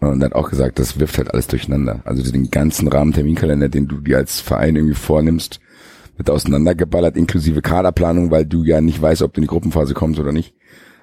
Und 0.01 0.23
hat 0.23 0.35
auch 0.35 0.51
gesagt, 0.51 0.79
das 0.79 0.99
wirft 0.99 1.18
halt 1.18 1.33
alles 1.33 1.47
durcheinander. 1.47 2.03
Also 2.05 2.31
den 2.31 2.51
ganzen 2.51 2.88
Rahmenterminkalender, 2.88 3.68
den 3.68 3.88
du 3.88 4.01
dir 4.01 4.18
als 4.18 4.40
Verein 4.40 4.77
irgendwie 4.77 4.94
vornimmst, 4.94 5.61
wird 6.16 6.31
auseinandergeballert, 6.31 7.16
inklusive 7.16 7.62
Kaderplanung, 7.62 8.31
weil 8.31 8.44
du 8.44 8.64
ja 8.64 8.81
nicht 8.81 9.01
weißt, 9.01 9.23
ob 9.23 9.33
du 9.33 9.38
in 9.38 9.42
die 9.42 9.49
Gruppenphase 9.49 9.94
kommst 9.94 10.21
oder 10.21 10.33
nicht. 10.33 10.55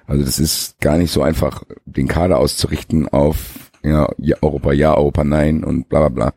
Also 0.06 0.24
das 0.24 0.38
ist 0.38 0.80
gar 0.80 0.98
nicht 0.98 1.10
so 1.10 1.22
einfach, 1.22 1.64
den 1.84 2.06
Kader 2.06 2.38
auszurichten 2.38 3.08
auf 3.08 3.70
ja, 3.82 4.08
Europa 4.40 4.72
ja, 4.72 4.96
Europa 4.96 5.24
nein 5.24 5.64
und 5.64 5.88
bla 5.88 6.08
bla 6.08 6.08
bla. 6.08 6.32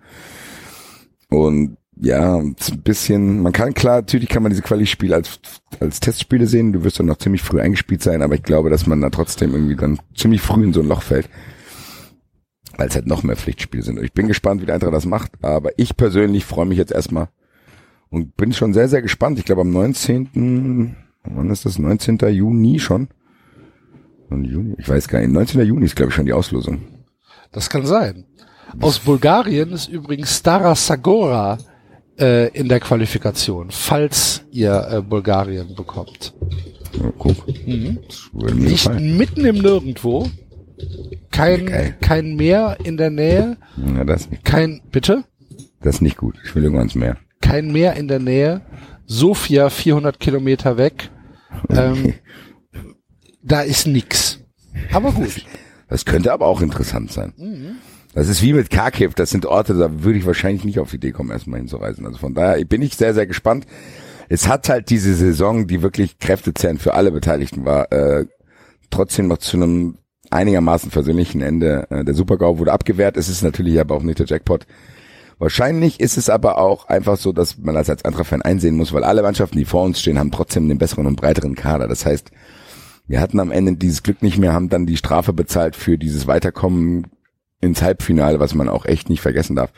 Und 1.29 1.77
ja, 2.01 2.38
ein 2.38 2.55
bisschen, 2.83 3.41
man 3.41 3.51
kann 3.51 3.73
klar, 3.73 3.97
natürlich 3.97 4.29
kann 4.29 4.41
man 4.41 4.51
diese 4.51 4.62
Quali-Spiele 4.62 5.15
als, 5.15 5.39
als 5.79 5.99
Testspiele 5.99 6.47
sehen, 6.47 6.71
du 6.71 6.83
wirst 6.83 6.99
dann 6.99 7.07
noch 7.07 7.17
ziemlich 7.17 7.41
früh 7.41 7.59
eingespielt 7.59 8.01
sein, 8.01 8.21
aber 8.21 8.35
ich 8.35 8.43
glaube, 8.43 8.69
dass 8.69 8.88
man 8.88 9.01
da 9.01 9.09
trotzdem 9.09 9.53
irgendwie 9.53 9.75
dann 9.75 9.99
ziemlich 10.15 10.41
früh 10.41 10.63
in 10.63 10.73
so 10.73 10.79
ein 10.79 10.88
Loch 10.88 11.01
fällt, 11.01 11.29
weil 12.77 12.88
es 12.88 12.95
halt 12.95 13.05
noch 13.05 13.23
mehr 13.23 13.35
Pflichtspiele 13.35 13.83
sind. 13.83 13.99
Und 13.99 14.05
ich 14.05 14.13
bin 14.13 14.29
gespannt, 14.29 14.62
wie 14.62 14.65
der 14.65 14.75
Eintracht 14.75 14.93
das 14.93 15.05
macht, 15.05 15.31
aber 15.41 15.71
ich 15.77 15.97
persönlich 15.97 16.45
freue 16.45 16.65
mich 16.65 16.77
jetzt 16.77 16.93
erstmal 16.93 17.27
und 18.09 18.38
bin 18.38 18.53
schon 18.53 18.73
sehr, 18.73 18.88
sehr 18.88 19.01
gespannt. 19.01 19.38
Ich 19.38 19.45
glaube 19.45 19.62
am 19.62 19.71
19., 19.71 20.95
wann 21.25 21.49
ist 21.49 21.65
das, 21.65 21.79
19. 21.79 22.17
Juni 22.29 22.79
schon? 22.79 23.09
Juni? 24.31 24.75
Ich 24.77 24.88
weiß 24.88 25.09
gar 25.09 25.19
nicht, 25.19 25.31
19. 25.31 25.65
Juni 25.65 25.85
ist 25.85 25.97
glaube 25.97 26.12
ich 26.12 26.15
schon 26.15 26.27
die 26.27 26.33
Auslosung. 26.33 26.81
Das 27.51 27.69
kann 27.69 27.85
sein. 27.85 28.25
Aus 28.79 28.99
Bulgarien 28.99 29.71
ist 29.71 29.89
übrigens 29.89 30.38
Stara 30.38 30.75
Sagora 30.75 31.57
äh, 32.19 32.47
in 32.49 32.67
der 32.69 32.79
Qualifikation, 32.79 33.71
falls 33.71 34.43
ihr 34.51 34.88
äh, 34.91 35.01
Bulgarien 35.01 35.75
bekommt. 35.75 36.34
Ja, 36.99 37.12
guck. 37.17 37.47
Mhm. 37.67 37.99
Gefallen. 38.34 39.17
mitten 39.17 39.45
im 39.45 39.58
Nirgendwo. 39.60 40.29
Kein, 41.32 41.65
Geil. 41.67 41.95
kein 42.01 42.36
Meer 42.36 42.77
in 42.84 42.97
der 42.97 43.10
Nähe. 43.10 43.58
Ja, 43.95 44.03
das, 44.03 44.27
Kein, 44.43 44.82
bitte? 44.91 45.23
das 45.82 45.95
ist 45.95 46.01
nicht 46.01 46.17
gut. 46.17 46.36
Ich 46.45 46.55
will 46.55 46.63
irgendwann 46.63 46.86
ins 46.86 46.95
Meer. 46.95 47.17
Kein 47.41 47.71
Meer 47.71 47.95
in 47.95 48.08
der 48.08 48.19
Nähe. 48.19 48.62
Sofia 49.05 49.69
400 49.69 50.19
Kilometer 50.19 50.77
weg. 50.77 51.10
Ähm, 51.69 52.13
da 53.41 53.62
ist 53.62 53.88
nix. 53.88 54.39
Aber 54.91 55.12
gut. 55.12 55.45
Das 55.88 56.05
könnte 56.05 56.32
aber 56.32 56.47
auch 56.47 56.62
interessant 56.62 57.12
sein. 57.12 57.34
Mhm. 57.38 57.75
Das 58.19 58.27
ist 58.27 58.41
wie 58.41 58.51
mit 58.51 58.69
Kharkiv. 58.69 59.13
Das 59.13 59.29
sind 59.29 59.45
Orte, 59.45 59.75
da 59.75 60.03
würde 60.03 60.19
ich 60.19 60.25
wahrscheinlich 60.25 60.65
nicht 60.65 60.77
auf 60.79 60.89
die 60.89 60.97
Idee 60.97 61.13
kommen, 61.13 61.32
erstmal 61.32 61.60
hinzureisen. 61.60 62.05
Also 62.05 62.17
von 62.17 62.34
daher 62.34 62.62
bin 62.65 62.82
ich 62.82 62.97
sehr, 62.97 63.13
sehr 63.13 63.25
gespannt. 63.25 63.65
Es 64.27 64.49
hat 64.49 64.67
halt 64.67 64.89
diese 64.89 65.15
Saison, 65.15 65.67
die 65.67 65.82
wirklich 65.82 66.19
kräftezehrend 66.19 66.82
für 66.82 66.95
alle 66.95 67.13
Beteiligten 67.13 67.63
war, 67.63 67.89
äh, 67.93 68.25
trotzdem 68.89 69.29
noch 69.29 69.38
zu 69.38 69.55
einem 69.55 69.99
einigermaßen 70.32 70.91
versöhnlichen 70.91 71.41
Ende. 71.41 71.88
Äh, 71.91 72.03
der 72.03 72.13
Supergau 72.13 72.60
wurde 72.60 72.73
abgewehrt. 72.73 73.15
Es 73.15 73.29
ist 73.29 73.41
natürlich 73.41 73.79
aber 73.79 73.95
auch 73.95 74.03
nicht 74.03 74.19
der 74.19 74.25
Jackpot. 74.25 74.67
Wahrscheinlich 75.38 76.01
ist 76.01 76.17
es 76.17 76.29
aber 76.29 76.58
auch 76.58 76.89
einfach 76.89 77.15
so, 77.15 77.32
dass 77.32 77.58
man 77.58 77.73
das 77.73 77.89
als 77.89 78.03
Eintracht-Fan 78.03 78.41
einsehen 78.41 78.75
muss, 78.75 78.91
weil 78.91 79.05
alle 79.05 79.21
Mannschaften, 79.21 79.58
die 79.58 79.63
vor 79.63 79.84
uns 79.84 80.01
stehen, 80.01 80.19
haben 80.19 80.32
trotzdem 80.32 80.67
den 80.67 80.77
besseren 80.77 81.05
und 81.05 81.15
breiteren 81.15 81.55
Kader. 81.55 81.88
Das 81.88 82.05
heißt, 82.05 82.32
wir 83.08 83.21
hatten 83.21 83.39
am 83.39 83.51
Ende 83.51 83.77
dieses 83.77 84.03
Glück 84.03 84.21
nicht 84.21 84.38
mehr, 84.38 84.51
haben 84.51 84.67
dann 84.67 84.86
die 84.86 84.97
Strafe 84.97 85.32
bezahlt 85.32 85.77
für 85.77 85.97
dieses 85.97 86.27
Weiterkommen 86.27 87.08
ins 87.62 87.82
Halbfinale, 87.82 88.39
was 88.39 88.56
man 88.56 88.69
auch 88.69 88.86
echt 88.86 89.10
nicht 89.10 89.22
vergessen 89.22 89.56
darf. 89.56 89.72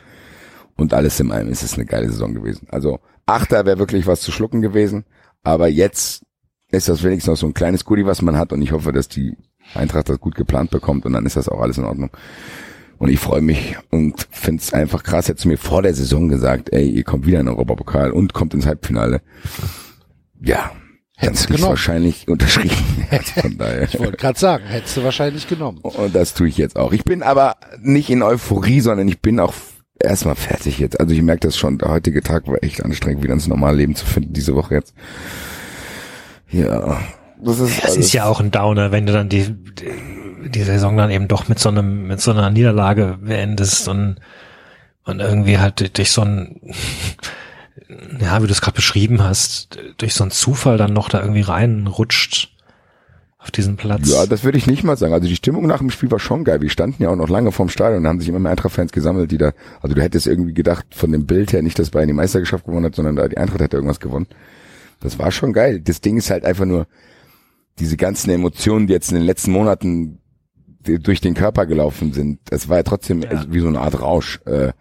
Und 0.76 0.94
alles 0.94 1.20
in 1.20 1.32
allem 1.32 1.48
ist 1.48 1.62
es 1.62 1.74
eine 1.74 1.84
geile 1.84 2.08
Saison 2.08 2.34
gewesen. 2.34 2.66
Also 2.70 3.00
Achter 3.26 3.64
wäre 3.66 3.78
wirklich 3.78 4.06
was 4.06 4.20
zu 4.20 4.32
schlucken 4.32 4.62
gewesen, 4.62 5.04
aber 5.42 5.68
jetzt 5.68 6.24
ist 6.70 6.88
das 6.88 7.02
wenigstens 7.02 7.30
noch 7.30 7.36
so 7.36 7.46
ein 7.46 7.54
kleines 7.54 7.84
Goodie, 7.84 8.06
was 8.06 8.22
man 8.22 8.36
hat 8.36 8.52
und 8.52 8.62
ich 8.62 8.72
hoffe, 8.72 8.92
dass 8.92 9.08
die 9.08 9.36
Eintracht 9.74 10.08
das 10.08 10.18
gut 10.18 10.34
geplant 10.34 10.70
bekommt 10.70 11.06
und 11.06 11.12
dann 11.12 11.26
ist 11.26 11.36
das 11.36 11.48
auch 11.48 11.60
alles 11.60 11.78
in 11.78 11.84
Ordnung. 11.84 12.10
Und 12.98 13.08
ich 13.08 13.18
freue 13.18 13.42
mich 13.42 13.76
und 13.90 14.28
finde 14.30 14.62
es 14.62 14.72
einfach 14.72 15.02
krass. 15.02 15.28
Hättest 15.28 15.44
du 15.44 15.48
mir 15.48 15.58
vor 15.58 15.82
der 15.82 15.92
Saison 15.92 16.28
gesagt, 16.28 16.72
ey, 16.72 16.88
ihr 16.88 17.02
kommt 17.02 17.26
wieder 17.26 17.40
in 17.40 17.46
den 17.46 17.54
Europapokal 17.54 18.12
und 18.12 18.32
kommt 18.32 18.54
ins 18.54 18.66
Halbfinale. 18.66 19.22
Ja, 20.40 20.70
Hättest 21.22 21.42
hätte 21.44 21.52
ich 21.52 21.56
genommen. 21.56 21.70
wahrscheinlich 21.70 22.28
unterschrieben. 22.28 22.76
Also 23.10 23.40
von 23.42 23.58
daher. 23.58 23.82
Ich 23.82 23.98
wollte 23.98 24.16
gerade 24.16 24.38
sagen, 24.38 24.64
hättest 24.64 24.96
du 24.96 25.04
wahrscheinlich 25.04 25.46
genommen. 25.46 25.78
Und 25.82 26.14
das 26.14 26.32
tue 26.32 26.48
ich 26.48 26.56
jetzt 26.56 26.76
auch. 26.76 26.92
Ich 26.92 27.04
bin 27.04 27.22
aber 27.22 27.56
nicht 27.82 28.08
in 28.08 28.22
Euphorie, 28.22 28.80
sondern 28.80 29.06
ich 29.06 29.20
bin 29.20 29.38
auch 29.38 29.52
erstmal 30.00 30.34
fertig 30.34 30.78
jetzt. 30.78 30.98
Also 30.98 31.12
ich 31.14 31.20
merke 31.20 31.40
das 31.46 31.56
schon, 31.58 31.76
der 31.76 31.90
heutige 31.90 32.22
Tag 32.22 32.48
war 32.48 32.62
echt 32.62 32.82
anstrengend, 32.82 33.22
wieder 33.22 33.34
ins 33.34 33.48
normale 33.48 33.76
Leben 33.76 33.94
zu 33.94 34.06
finden, 34.06 34.32
diese 34.32 34.54
Woche 34.54 34.74
jetzt. 34.76 34.94
Ja. 36.50 37.00
Das 37.44 37.58
ist, 37.58 37.84
Es 37.84 37.96
ist 37.96 38.12
ja 38.12 38.24
auch 38.24 38.40
ein 38.40 38.50
Downer, 38.50 38.92
wenn 38.92 39.04
du 39.04 39.12
dann 39.12 39.28
die, 39.28 39.50
die, 39.52 40.48
die 40.48 40.62
Saison 40.62 40.96
dann 40.96 41.10
eben 41.10 41.28
doch 41.28 41.48
mit 41.48 41.58
so 41.58 41.68
einem, 41.68 42.06
mit 42.06 42.20
so 42.20 42.30
einer 42.30 42.50
Niederlage 42.50 43.18
beendest 43.20 43.88
und, 43.88 44.16
und 45.04 45.20
irgendwie 45.20 45.58
halt 45.58 45.98
durch 45.98 46.10
so 46.12 46.22
ein, 46.22 46.60
ja, 48.20 48.42
wie 48.42 48.46
du 48.46 48.52
es 48.52 48.60
gerade 48.60 48.76
beschrieben 48.76 49.22
hast, 49.22 49.78
durch 49.98 50.14
so 50.14 50.24
einen 50.24 50.30
Zufall 50.30 50.76
dann 50.78 50.92
noch 50.92 51.08
da 51.08 51.20
irgendwie 51.20 51.40
reinrutscht 51.42 52.50
auf 53.38 53.50
diesen 53.50 53.76
Platz. 53.76 54.08
Ja, 54.08 54.26
das 54.26 54.44
würde 54.44 54.58
ich 54.58 54.66
nicht 54.66 54.84
mal 54.84 54.96
sagen. 54.96 55.12
Also 55.12 55.26
die 55.26 55.34
Stimmung 55.36 55.66
nach 55.66 55.78
dem 55.78 55.90
Spiel 55.90 56.10
war 56.10 56.20
schon 56.20 56.44
geil. 56.44 56.60
Wir 56.60 56.70
standen 56.70 57.02
ja 57.02 57.08
auch 57.10 57.16
noch 57.16 57.28
lange 57.28 57.50
vorm 57.50 57.68
Stadion 57.68 58.02
und 58.02 58.06
haben 58.08 58.20
sich 58.20 58.28
immer 58.28 58.38
mehr 58.38 58.52
Eintracht-Fans 58.52 58.92
gesammelt, 58.92 59.32
die 59.32 59.38
da, 59.38 59.52
also 59.80 59.94
du 59.94 60.00
hättest 60.02 60.26
irgendwie 60.28 60.54
gedacht, 60.54 60.86
von 60.90 61.10
dem 61.10 61.26
Bild 61.26 61.52
her 61.52 61.62
nicht, 61.62 61.78
dass 61.78 61.90
Bayern 61.90 62.06
die 62.08 62.14
Meisterschaft 62.14 62.64
gewonnen 62.66 62.86
hat, 62.86 62.94
sondern 62.94 63.16
da 63.16 63.26
die 63.26 63.38
Eintracht 63.38 63.60
hätte 63.60 63.76
irgendwas 63.76 63.98
gewonnen. 64.00 64.26
Das 65.00 65.18
war 65.18 65.32
schon 65.32 65.52
geil. 65.52 65.80
Das 65.80 66.00
Ding 66.00 66.16
ist 66.18 66.30
halt 66.30 66.44
einfach 66.44 66.64
nur, 66.66 66.86
diese 67.78 67.96
ganzen 67.96 68.30
Emotionen, 68.30 68.86
die 68.86 68.92
jetzt 68.92 69.10
in 69.10 69.16
den 69.16 69.26
letzten 69.26 69.50
Monaten 69.50 70.18
durch 70.84 71.20
den 71.20 71.34
Körper 71.34 71.66
gelaufen 71.66 72.12
sind, 72.12 72.38
das 72.44 72.68
war 72.68 72.76
ja 72.78 72.82
trotzdem 72.84 73.22
Ja. 73.22 73.44
wie 73.48 73.60
so 73.60 73.68
eine 73.68 73.80
Art 73.80 74.00
Rausch. 74.00 74.40
Äh, 74.46 74.72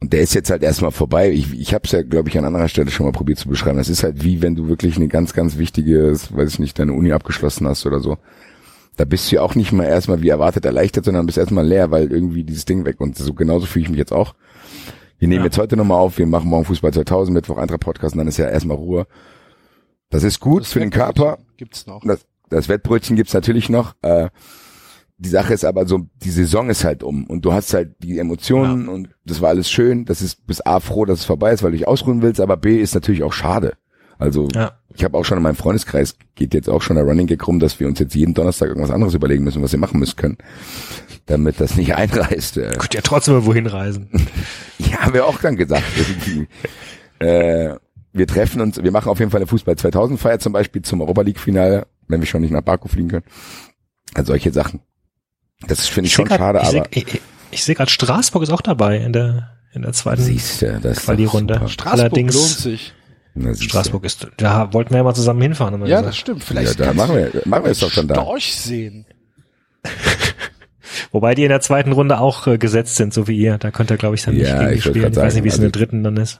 und 0.00 0.12
der 0.12 0.20
ist 0.20 0.34
jetzt 0.34 0.50
halt 0.50 0.62
erstmal 0.62 0.90
vorbei. 0.90 1.30
Ich, 1.30 1.58
ich 1.58 1.72
habe 1.74 1.84
es 1.84 1.92
ja, 1.92 2.02
glaube 2.02 2.28
ich, 2.28 2.38
an 2.38 2.44
anderer 2.44 2.68
Stelle 2.68 2.90
schon 2.90 3.06
mal 3.06 3.12
probiert 3.12 3.38
zu 3.38 3.48
beschreiben. 3.48 3.78
Das 3.78 3.88
ist 3.88 4.02
halt 4.02 4.22
wie, 4.22 4.42
wenn 4.42 4.54
du 4.54 4.68
wirklich 4.68 4.96
eine 4.96 5.08
ganz, 5.08 5.32
ganz 5.32 5.56
wichtige, 5.56 6.12
weiß 6.12 6.52
ich 6.54 6.58
nicht, 6.58 6.78
deine 6.78 6.92
Uni 6.92 7.12
abgeschlossen 7.12 7.66
hast 7.66 7.86
oder 7.86 8.00
so. 8.00 8.18
Da 8.96 9.04
bist 9.04 9.30
du 9.30 9.36
ja 9.36 9.42
auch 9.42 9.54
nicht 9.54 9.72
mal 9.72 9.84
erstmal 9.84 10.22
wie 10.22 10.28
erwartet 10.28 10.64
erleichtert, 10.64 11.04
sondern 11.06 11.26
bist 11.26 11.38
erstmal 11.38 11.66
leer, 11.66 11.90
weil 11.90 12.10
irgendwie 12.10 12.44
dieses 12.44 12.64
Ding 12.66 12.84
weg. 12.84 13.00
Und 13.00 13.16
so 13.16 13.34
genauso 13.34 13.66
fühle 13.66 13.84
ich 13.84 13.90
mich 13.90 13.98
jetzt 13.98 14.12
auch. 14.12 14.34
Wir 15.18 15.28
nehmen 15.28 15.40
Ja. 15.40 15.46
jetzt 15.46 15.58
heute 15.58 15.76
nochmal 15.76 15.98
auf, 15.98 16.18
wir 16.18 16.26
machen 16.26 16.48
morgen 16.50 16.66
Fußball 16.66 16.92
2000, 16.92 17.34
Mittwoch 17.34 17.56
Eintracht 17.56 17.80
Podcast 17.80 18.14
und 18.14 18.18
dann 18.18 18.28
ist 18.28 18.36
ja 18.36 18.48
erstmal 18.48 18.76
Ruhe. 18.76 19.06
Das 20.10 20.24
ist 20.24 20.40
gut 20.40 20.62
Das 20.62 20.72
für 20.72 20.80
den 20.80 20.90
Körper. 20.90 21.38
Gibt's 21.56 21.86
noch. 21.86 22.02
Das, 22.04 22.26
das 22.50 22.68
Wettbrötchen 22.68 23.16
gibt's 23.16 23.32
natürlich 23.34 23.68
noch. 23.70 23.94
Äh, 24.02 24.28
die 25.18 25.28
Sache 25.30 25.54
ist 25.54 25.64
aber 25.64 25.86
so, 25.86 26.06
die 26.22 26.30
Saison 26.30 26.68
ist 26.68 26.84
halt 26.84 27.02
um 27.02 27.24
und 27.24 27.42
du 27.44 27.52
hast 27.52 27.72
halt 27.72 27.94
die 28.02 28.18
Emotionen 28.18 28.88
und 28.88 29.08
das 29.24 29.40
war 29.40 29.48
alles 29.50 29.70
schön. 29.70 30.04
Das 30.04 30.20
ist 30.20 30.46
bis 30.46 30.60
A 30.60 30.78
froh, 30.80 31.04
dass 31.06 31.20
es 31.20 31.24
vorbei 31.24 31.52
ist, 31.52 31.62
weil 31.62 31.70
du 31.70 31.78
dich 31.78 31.88
ausruhen 31.88 32.20
willst, 32.22 32.40
aber 32.40 32.56
B 32.56 32.78
ist 32.80 32.94
natürlich 32.94 33.22
auch 33.22 33.32
schade. 33.32 33.74
Also 34.18 34.48
Ja. 34.54 34.72
ich 34.94 35.04
habe 35.04 35.16
auch 35.18 35.24
schon 35.24 35.36
in 35.38 35.42
meinem 35.42 35.56
Freundeskreis 35.56 36.16
geht 36.34 36.54
jetzt 36.54 36.68
auch 36.70 36.80
schon 36.82 36.96
der 36.96 37.04
Running 37.04 37.26
Gag 37.26 37.46
rum, 37.46 37.60
dass 37.60 37.80
wir 37.80 37.86
uns 37.86 37.98
jetzt 37.98 38.14
jeden 38.14 38.32
Donnerstag 38.34 38.68
irgendwas 38.68 38.90
anderes 38.90 39.14
überlegen 39.14 39.44
müssen, 39.44 39.62
was 39.62 39.72
wir 39.72 39.78
machen 39.78 40.00
müssen 40.00 40.16
können, 40.16 40.38
damit 41.26 41.60
das 41.60 41.76
nicht 41.76 41.94
einreißt. 41.96 42.56
Äh, 42.58 42.72
Könnt 42.78 42.94
ja 42.94 43.00
trotzdem 43.02 43.34
mal 43.34 43.44
wohin 43.46 43.66
reisen. 43.66 44.08
ja, 44.78 44.98
haben 44.98 45.14
wir 45.14 45.26
auch 45.26 45.38
dann 45.40 45.56
gesagt. 45.56 45.84
Äh, 47.18 47.74
wir 48.12 48.26
treffen 48.26 48.60
uns, 48.62 48.82
wir 48.82 48.90
machen 48.92 49.08
auf 49.10 49.18
jeden 49.18 49.30
Fall 49.30 49.40
eine 49.40 49.46
Fußball 49.46 49.76
2000 49.76 50.18
Feier 50.18 50.38
zum 50.38 50.52
Beispiel 50.52 50.82
zum 50.82 51.00
Europa 51.00 51.22
League 51.22 51.38
Finale, 51.40 51.86
wenn 52.08 52.20
wir 52.20 52.26
schon 52.26 52.40
nicht 52.40 52.50
nach 52.50 52.62
Baku 52.62 52.88
fliegen 52.88 53.08
können. 53.08 53.24
Also 54.14 54.28
solche 54.32 54.52
Sachen. 54.52 54.80
Das 55.66 55.86
finde 55.86 56.08
ich, 56.08 56.14
schon 56.14 56.26
seh 56.26 56.36
grad- 56.36 56.38
schade, 56.40 56.60
ich 56.62 56.68
seh- 56.68 56.78
aber 56.80 56.88
Ich, 56.92 57.14
ich, 57.14 57.20
ich 57.50 57.64
sehe 57.64 57.74
gerade, 57.74 57.90
Straßburg 57.90 58.42
ist 58.42 58.50
auch 58.50 58.60
dabei 58.60 58.98
in 58.98 59.12
der, 59.12 59.50
in 59.72 59.82
der 59.82 59.92
zweiten 59.92 60.22
siehst 60.22 60.62
du, 60.62 60.80
das 60.80 60.98
ist 60.98 61.04
Quali-Runde. 61.04 61.60
Straßburg 61.68 61.92
Allerdings- 62.00 62.34
lohnt 62.34 62.46
sich. 62.48 62.92
Na. 63.38 63.54
Straßburg 63.54 64.04
ist, 64.04 64.28
da 64.38 64.72
wollten 64.72 64.90
wir 64.92 64.96
ja 64.98 65.02
mal 65.04 65.14
zusammen 65.14 65.42
hinfahren. 65.42 65.74
Ja, 65.82 65.86
gesagt. 66.00 66.06
das 66.06 66.16
stimmt. 66.16 66.38
Ja, 66.40 66.46
Vielleicht 66.46 66.80
da 66.80 66.84
kannst 66.86 66.96
machen 66.96 67.16
wir, 67.16 67.42
machen 67.44 67.64
wir 67.64 67.70
es 67.70 67.80
doch 67.80 67.90
schon 67.90 68.08
da. 68.08 68.14
Storch 68.14 68.56
sehen. 68.56 69.04
Wobei 71.12 71.34
die 71.34 71.42
in 71.42 71.50
der 71.50 71.60
zweiten 71.60 71.92
Runde 71.92 72.18
auch 72.18 72.46
äh, 72.46 72.56
gesetzt 72.58 72.96
sind, 72.96 73.12
so 73.12 73.28
wie 73.28 73.36
ihr. 73.36 73.58
Da 73.58 73.70
könnt 73.70 73.90
ihr, 73.90 73.96
glaube 73.98 74.14
ich, 74.14 74.22
dann 74.22 74.34
nicht 74.34 74.48
Ja, 74.48 74.60
gegen 74.64 74.72
ich 74.78 74.84
spielen. 74.84 75.10
Ich 75.12 75.16
weiß 75.16 75.34
nicht, 75.34 75.44
wie 75.44 75.48
es 75.48 75.56
in 75.56 75.60
sagen, 75.62 75.72
der 75.72 75.80
dritten 75.80 76.04
dann 76.04 76.16
ist. 76.16 76.38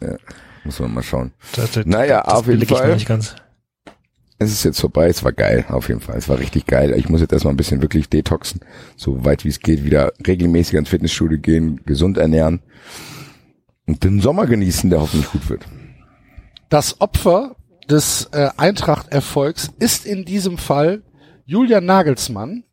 Muss 0.64 0.78
man 0.80 0.94
mal 0.94 1.02
schauen. 1.02 1.32
Das, 1.54 1.72
das, 1.72 1.84
Naja, 1.86 2.22
das 2.24 2.32
auf 2.34 2.46
jeden 2.46 2.62
ich 2.62 2.68
Fall. 2.68 2.96
Es 4.38 4.52
ist 4.52 4.64
jetzt 4.64 4.80
vorbei, 4.80 5.08
es 5.08 5.24
war 5.24 5.32
geil, 5.32 5.64
auf 5.68 5.88
jeden 5.88 6.00
Fall. 6.00 6.16
Es 6.16 6.28
war 6.28 6.38
richtig 6.38 6.66
geil. 6.66 6.92
Ich 6.96 7.08
muss 7.08 7.22
jetzt 7.22 7.32
erstmal 7.32 7.54
ein 7.54 7.56
bisschen 7.56 7.80
wirklich 7.80 8.10
detoxen, 8.10 8.60
so 8.94 9.24
weit 9.24 9.44
wie 9.44 9.48
es 9.48 9.60
geht, 9.60 9.84
wieder 9.84 10.12
regelmäßig 10.26 10.74
ins 10.74 10.90
Fitnessstudio 10.90 11.38
gehen, 11.38 11.80
gesund 11.86 12.18
ernähren 12.18 12.60
und 13.86 14.04
den 14.04 14.20
Sommer 14.20 14.46
genießen, 14.46 14.90
der 14.90 15.00
hoffentlich 15.00 15.30
gut 15.30 15.48
wird. 15.48 15.64
Das 16.68 17.00
Opfer 17.00 17.56
des 17.88 18.28
äh, 18.32 18.50
Eintracht-Erfolgs 18.56 19.70
ist 19.78 20.04
in 20.04 20.24
diesem 20.24 20.58
Fall 20.58 21.02
Julian 21.46 21.84
Nagelsmann, 21.84 22.64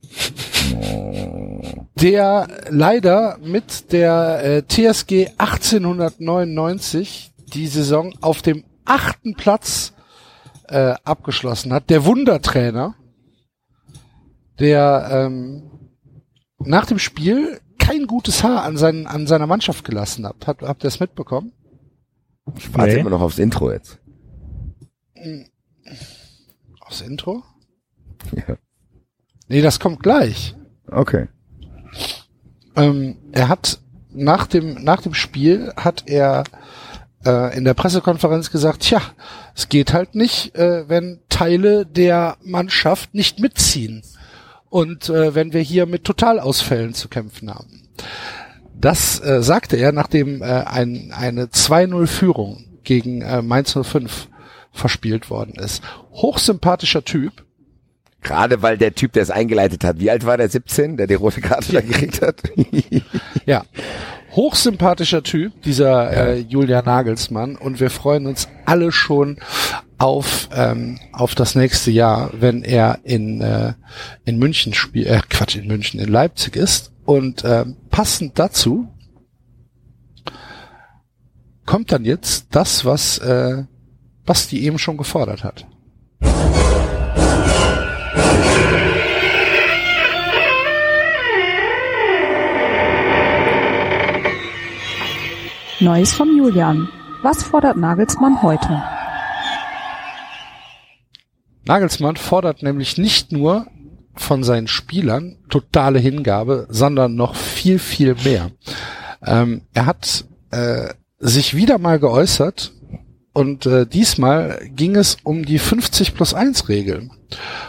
der 2.01 2.47
leider 2.69 3.37
mit 3.43 3.91
der 3.91 4.41
äh, 4.43 4.63
TSG 4.63 5.27
1899 5.37 7.33
die 7.53 7.67
Saison 7.67 8.15
auf 8.19 8.41
dem 8.41 8.63
achten 8.83 9.35
Platz 9.35 9.92
äh, 10.67 10.95
abgeschlossen 11.03 11.73
hat. 11.73 11.89
Der 11.89 12.05
Wundertrainer, 12.05 12.95
der 14.59 15.07
ähm, 15.11 15.63
nach 16.59 16.85
dem 16.85 16.99
Spiel 16.99 17.59
kein 17.79 18.07
gutes 18.07 18.43
Haar 18.43 18.63
an, 18.63 18.77
seinen, 18.77 19.07
an 19.07 19.27
seiner 19.27 19.47
Mannschaft 19.47 19.83
gelassen 19.83 20.25
hat. 20.25 20.47
Habt, 20.47 20.61
habt 20.61 20.83
ihr 20.83 20.87
das 20.87 20.99
mitbekommen? 20.99 21.51
Ich 22.57 22.73
warte 22.73 22.93
Nee. 22.93 22.99
immer 22.99 23.09
noch 23.09 23.21
aufs 23.21 23.39
Intro 23.39 23.71
jetzt. 23.71 23.99
Aufs 26.81 27.01
Intro? 27.01 27.43
Ja. 28.35 28.55
Nee, 29.47 29.61
das 29.61 29.79
kommt 29.79 30.01
gleich. 30.01 30.55
Okay. 30.89 31.27
Ähm, 32.75 33.17
er 33.31 33.49
hat 33.49 33.79
nach 34.11 34.47
dem, 34.47 34.83
nach 34.83 35.01
dem 35.01 35.13
Spiel 35.13 35.73
hat 35.75 36.03
er 36.07 36.43
äh, 37.25 37.57
in 37.57 37.63
der 37.63 37.73
Pressekonferenz 37.73 38.51
gesagt, 38.51 38.81
tja, 38.81 39.01
es 39.55 39.69
geht 39.69 39.93
halt 39.93 40.15
nicht, 40.15 40.55
äh, 40.55 40.87
wenn 40.87 41.19
Teile 41.29 41.85
der 41.85 42.37
Mannschaft 42.43 43.13
nicht 43.13 43.39
mitziehen. 43.39 44.03
Und 44.69 45.09
äh, 45.09 45.35
wenn 45.35 45.53
wir 45.53 45.61
hier 45.61 45.85
mit 45.85 46.03
Totalausfällen 46.03 46.93
zu 46.93 47.07
kämpfen 47.07 47.53
haben. 47.53 47.83
Das 48.75 49.19
äh, 49.19 49.43
sagte 49.43 49.77
er, 49.77 49.91
nachdem 49.91 50.41
äh, 50.41 50.45
ein, 50.45 51.13
eine 51.15 51.45
2-0-Führung 51.45 52.65
gegen 52.83 53.21
äh, 53.21 53.41
Mainz 53.41 53.77
05 53.79 54.27
verspielt 54.71 55.29
worden 55.29 55.55
ist. 55.55 55.83
Hochsympathischer 56.11 57.05
Typ. 57.05 57.45
Gerade 58.21 58.61
weil 58.61 58.77
der 58.77 58.95
Typ, 58.95 59.13
der 59.13 59.23
es 59.23 59.29
eingeleitet 59.29 59.83
hat, 59.83 59.99
wie 59.99 60.09
alt 60.09 60.25
war 60.25 60.37
der? 60.37 60.49
17, 60.49 60.97
der 60.97 61.07
die 61.07 61.13
rote 61.13 61.41
Karte 61.41 61.73
da 61.73 61.81
gekriegt 61.81 62.21
hat? 62.21 62.41
Ja, 63.45 63.63
hochsympathischer 64.35 65.23
Typ, 65.23 65.61
dieser 65.63 66.11
äh, 66.11 66.39
Julian 66.39 66.85
Nagelsmann. 66.85 67.55
Und 67.55 67.79
wir 67.79 67.89
freuen 67.89 68.25
uns 68.25 68.47
alle 68.65 68.91
schon 68.91 69.37
auf, 69.97 70.49
ähm, 70.53 70.99
auf 71.11 71.35
das 71.35 71.55
nächste 71.55 71.91
Jahr, 71.91 72.31
wenn 72.33 72.63
er 72.63 72.99
in, 73.03 73.41
äh, 73.41 73.73
in 74.25 74.37
München 74.37 74.73
spielt, 74.73 75.07
äh, 75.07 75.21
Quatsch, 75.29 75.55
in 75.55 75.67
München, 75.67 75.99
in 75.99 76.09
Leipzig 76.09 76.55
ist. 76.55 76.91
Und 77.05 77.43
ähm, 77.45 77.77
passend 77.89 78.39
dazu 78.39 78.87
kommt 81.65 81.91
dann 81.91 82.05
jetzt 82.05 82.47
das, 82.51 82.85
was 82.85 83.19
äh, 83.19 83.63
Basti 84.25 84.59
eben 84.59 84.79
schon 84.79 84.97
gefordert 84.97 85.43
hat. 85.43 85.65
Neues 95.83 96.13
vom 96.13 96.37
Julian. 96.37 96.87
Was 97.23 97.43
fordert 97.43 97.75
Nagelsmann 97.75 98.41
heute? 98.41 98.81
Nagelsmann 101.65 102.15
fordert 102.15 102.63
nämlich 102.63 102.97
nicht 102.97 103.33
nur 103.33 103.67
von 104.15 104.45
seinen 104.45 104.67
Spielern 104.69 105.39
totale 105.49 105.99
Hingabe, 105.99 106.67
sondern 106.69 107.15
noch 107.15 107.35
viel, 107.35 107.79
viel 107.79 108.15
mehr. 108.23 108.51
Ähm, 109.25 109.63
er 109.73 109.85
hat 109.85 110.23
äh, 110.51 110.93
sich 111.19 111.53
wieder 111.53 111.79
mal 111.79 111.99
geäußert 111.99 112.71
und 113.33 113.65
äh, 113.65 113.85
diesmal 113.85 114.61
ging 114.73 114.95
es 114.95 115.17
um 115.23 115.43
die 115.43 115.59
50 115.59 116.15
plus 116.15 116.33
1 116.33 116.69
Regel. 116.69 117.09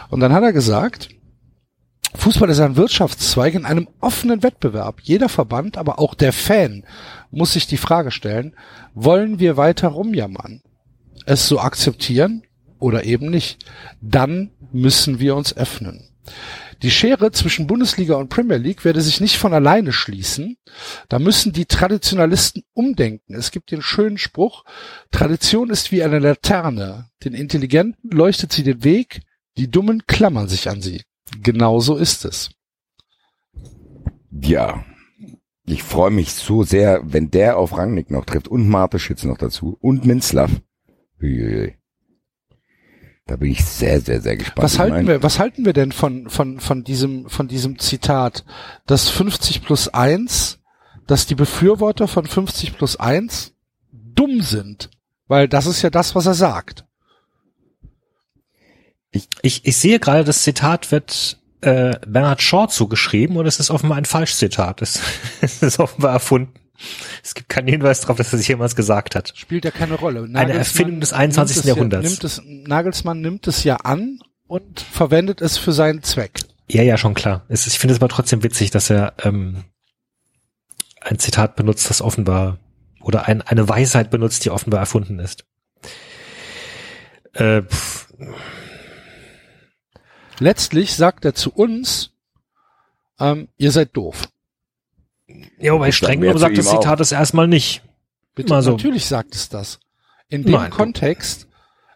Und 0.09 0.21
dann 0.21 0.31
hat 0.31 0.43
er 0.43 0.53
gesagt, 0.53 1.09
Fußball 2.15 2.49
ist 2.49 2.59
ein 2.59 2.75
Wirtschaftszweig 2.75 3.53
in 3.55 3.65
einem 3.65 3.87
offenen 3.99 4.43
Wettbewerb. 4.43 5.01
Jeder 5.01 5.29
Verband, 5.29 5.77
aber 5.77 5.99
auch 5.99 6.13
der 6.13 6.33
Fan 6.33 6.83
muss 7.31 7.53
sich 7.53 7.67
die 7.67 7.77
Frage 7.77 8.11
stellen, 8.11 8.55
wollen 8.93 9.39
wir 9.39 9.57
weiter 9.57 9.89
rumjammern? 9.89 10.61
Es 11.25 11.47
so 11.47 11.59
akzeptieren 11.59 12.43
oder 12.79 13.05
eben 13.05 13.29
nicht? 13.29 13.65
Dann 14.01 14.51
müssen 14.71 15.19
wir 15.19 15.35
uns 15.35 15.55
öffnen. 15.55 16.09
Die 16.81 16.91
Schere 16.91 17.31
zwischen 17.31 17.67
Bundesliga 17.67 18.15
und 18.15 18.29
Premier 18.29 18.57
League 18.57 18.83
werde 18.83 19.01
sich 19.01 19.21
nicht 19.21 19.37
von 19.37 19.53
alleine 19.53 19.93
schließen. 19.93 20.57
Da 21.07 21.19
müssen 21.19 21.53
die 21.53 21.65
Traditionalisten 21.65 22.63
umdenken. 22.73 23.33
Es 23.33 23.51
gibt 23.51 23.71
den 23.71 23.81
schönen 23.81 24.17
Spruch, 24.17 24.65
Tradition 25.11 25.69
ist 25.69 25.91
wie 25.91 26.03
eine 26.03 26.19
Laterne. 26.19 27.09
Den 27.23 27.33
Intelligenten 27.33 28.11
leuchtet 28.11 28.51
sie 28.51 28.63
den 28.63 28.83
Weg, 28.83 29.21
die 29.57 29.71
Dummen 29.71 30.05
klammern 30.05 30.49
sich 30.49 30.69
an 30.69 30.81
sie. 30.81 31.01
Genauso 31.41 31.95
ist 31.95 32.25
es. 32.25 32.51
Ja. 34.31 34.83
Ich 35.67 35.81
freue 35.81 36.11
mich 36.11 36.33
so 36.33 36.63
sehr, 36.63 37.01
wenn 37.03 37.31
der 37.31 37.57
auf 37.57 37.75
Rangnick 37.75 38.11
noch 38.11 38.25
trifft 38.25 38.47
und 38.47 38.69
Marte 38.69 38.99
Schütz 38.99 39.23
noch 39.23 39.37
dazu 39.37 39.77
und 39.81 40.05
Minzlaff. 40.05 40.51
Da 43.27 43.35
bin 43.37 43.51
ich 43.51 43.65
sehr, 43.65 43.99
sehr, 44.01 44.21
sehr 44.21 44.37
gespannt. 44.37 44.63
Was 44.63 44.77
halten 44.77 45.07
wir, 45.07 45.23
was 45.23 45.39
halten 45.39 45.65
wir 45.65 45.73
denn 45.73 45.91
von, 45.91 46.29
von, 46.29 46.59
von 46.59 46.83
diesem, 46.83 47.27
von 47.27 47.47
diesem 47.47 47.79
Zitat? 47.79 48.45
Das 48.85 49.09
50 49.09 49.63
plus 49.63 49.87
1, 49.87 50.59
dass 51.07 51.25
die 51.25 51.33
Befürworter 51.33 52.07
von 52.07 52.27
50 52.27 52.77
plus 52.77 52.97
1 52.97 53.55
dumm 53.91 54.41
sind. 54.41 54.91
Weil 55.27 55.47
das 55.47 55.65
ist 55.65 55.81
ja 55.81 55.89
das, 55.89 56.13
was 56.13 56.27
er 56.27 56.35
sagt. 56.35 56.84
Ich, 59.41 59.65
ich 59.65 59.77
sehe 59.77 59.99
gerade, 59.99 60.23
das 60.23 60.41
Zitat 60.43 60.91
wird 60.91 61.37
äh, 61.61 61.97
Bernhard 62.05 62.41
Shaw 62.41 62.67
zugeschrieben 62.67 63.37
und 63.37 63.45
es 63.45 63.59
ist 63.59 63.71
offenbar 63.71 63.97
ein 63.97 64.05
Falschzitat. 64.05 64.81
Es, 64.81 64.99
es 65.41 65.61
ist 65.61 65.79
offenbar 65.79 66.13
erfunden. 66.13 66.53
Es 67.23 67.33
gibt 67.33 67.47
keinen 67.49 67.69
Hinweis 67.69 68.01
darauf, 68.01 68.17
dass 68.17 68.33
er 68.33 68.37
sich 68.37 68.49
jemals 68.49 68.75
gesagt 68.75 69.15
hat. 69.15 69.31
Spielt 69.35 69.63
ja 69.63 69.71
keine 69.71 69.95
Rolle. 69.95 70.29
Erfindung 70.33 70.99
des 70.99 71.13
21. 71.13 71.55
nimmt 71.55 71.63
es 71.63 71.65
ja- 71.65 71.73
Jahrhunderts. 71.73 72.09
Nimmt 72.09 72.23
es, 72.23 72.41
Nagelsmann 72.45 73.21
nimmt 73.21 73.47
es 73.47 73.63
ja 73.63 73.77
an 73.77 74.19
und 74.47 74.81
verwendet 74.81 75.41
es 75.41 75.57
für 75.57 75.71
seinen 75.71 76.03
Zweck. 76.03 76.41
Ja, 76.69 76.83
ja, 76.83 76.97
schon 76.97 77.13
klar. 77.13 77.45
Es, 77.47 77.65
ich 77.67 77.79
finde 77.79 77.93
es 77.93 77.99
aber 78.01 78.09
trotzdem 78.09 78.43
witzig, 78.43 78.71
dass 78.71 78.89
er 78.89 79.13
ähm, 79.23 79.63
ein 80.99 81.19
Zitat 81.19 81.55
benutzt, 81.55 81.89
das 81.89 82.01
offenbar 82.01 82.57
oder 83.01 83.27
ein, 83.27 83.41
eine 83.41 83.69
Weisheit 83.69 84.09
benutzt, 84.09 84.43
die 84.45 84.49
offenbar 84.49 84.79
erfunden 84.79 85.19
ist. 85.19 85.45
Äh, 87.33 87.61
pff, 87.61 88.07
Letztlich 90.39 90.95
sagt 90.95 91.25
er 91.25 91.33
zu 91.33 91.51
uns, 91.51 92.11
ähm, 93.19 93.47
ihr 93.57 93.71
seid 93.71 93.95
doof. 93.95 94.27
ja, 95.59 95.73
wobei 95.73 95.87
Das 95.87 95.97
sagen 95.97 96.05
streng 96.05 96.21
genommen 96.21 96.39
sagt 96.39 96.57
das. 96.57 96.69
Zitat 96.69 96.99
es 96.99 97.11
erstmal 97.11 97.47
nicht. 97.47 97.81
Bitte, 98.35 98.53
Mal 98.53 98.61
so. 98.61 98.71
natürlich 98.71 99.05
sagt 99.05 99.35
es 99.35 99.49
das. 99.49 99.79
In 100.27 100.43
dem 100.43 100.53
Nein. 100.53 100.71
Kontext, 100.71 101.47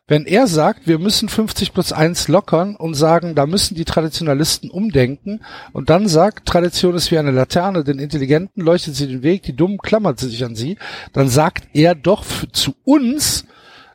wenn 0.07 0.25
er 0.25 0.47
sagt, 0.47 0.87
wir 0.87 0.97
müssen 0.97 1.29
50 1.29 1.73
plus 1.73 1.91
1 1.91 2.29
lockern 2.29 2.75
und 2.75 2.95
sagen, 2.95 3.35
da 3.35 3.45
müssen 3.45 3.75
die 3.75 3.85
Traditionalisten 3.85 4.71
umdenken 4.71 5.41
und 5.73 5.89
dann 5.89 6.07
sagt, 6.07 6.47
Tradition 6.47 6.95
ist 6.95 7.11
wie 7.11 7.17
eine 7.19 7.31
Laterne, 7.31 7.83
den 7.83 7.99
Intelligenten 7.99 8.61
leuchtet 8.61 8.95
sie 8.95 9.07
den 9.07 9.21
Weg, 9.21 9.43
die 9.43 9.55
Dummen 9.55 9.77
klammert 9.77 10.19
sie 10.19 10.29
sich 10.29 10.43
an 10.43 10.55
sie, 10.55 10.77
dann 11.13 11.27
sagt 11.29 11.67
er 11.73 11.93
doch 11.93 12.25
zu 12.53 12.75
uns, 12.85 13.45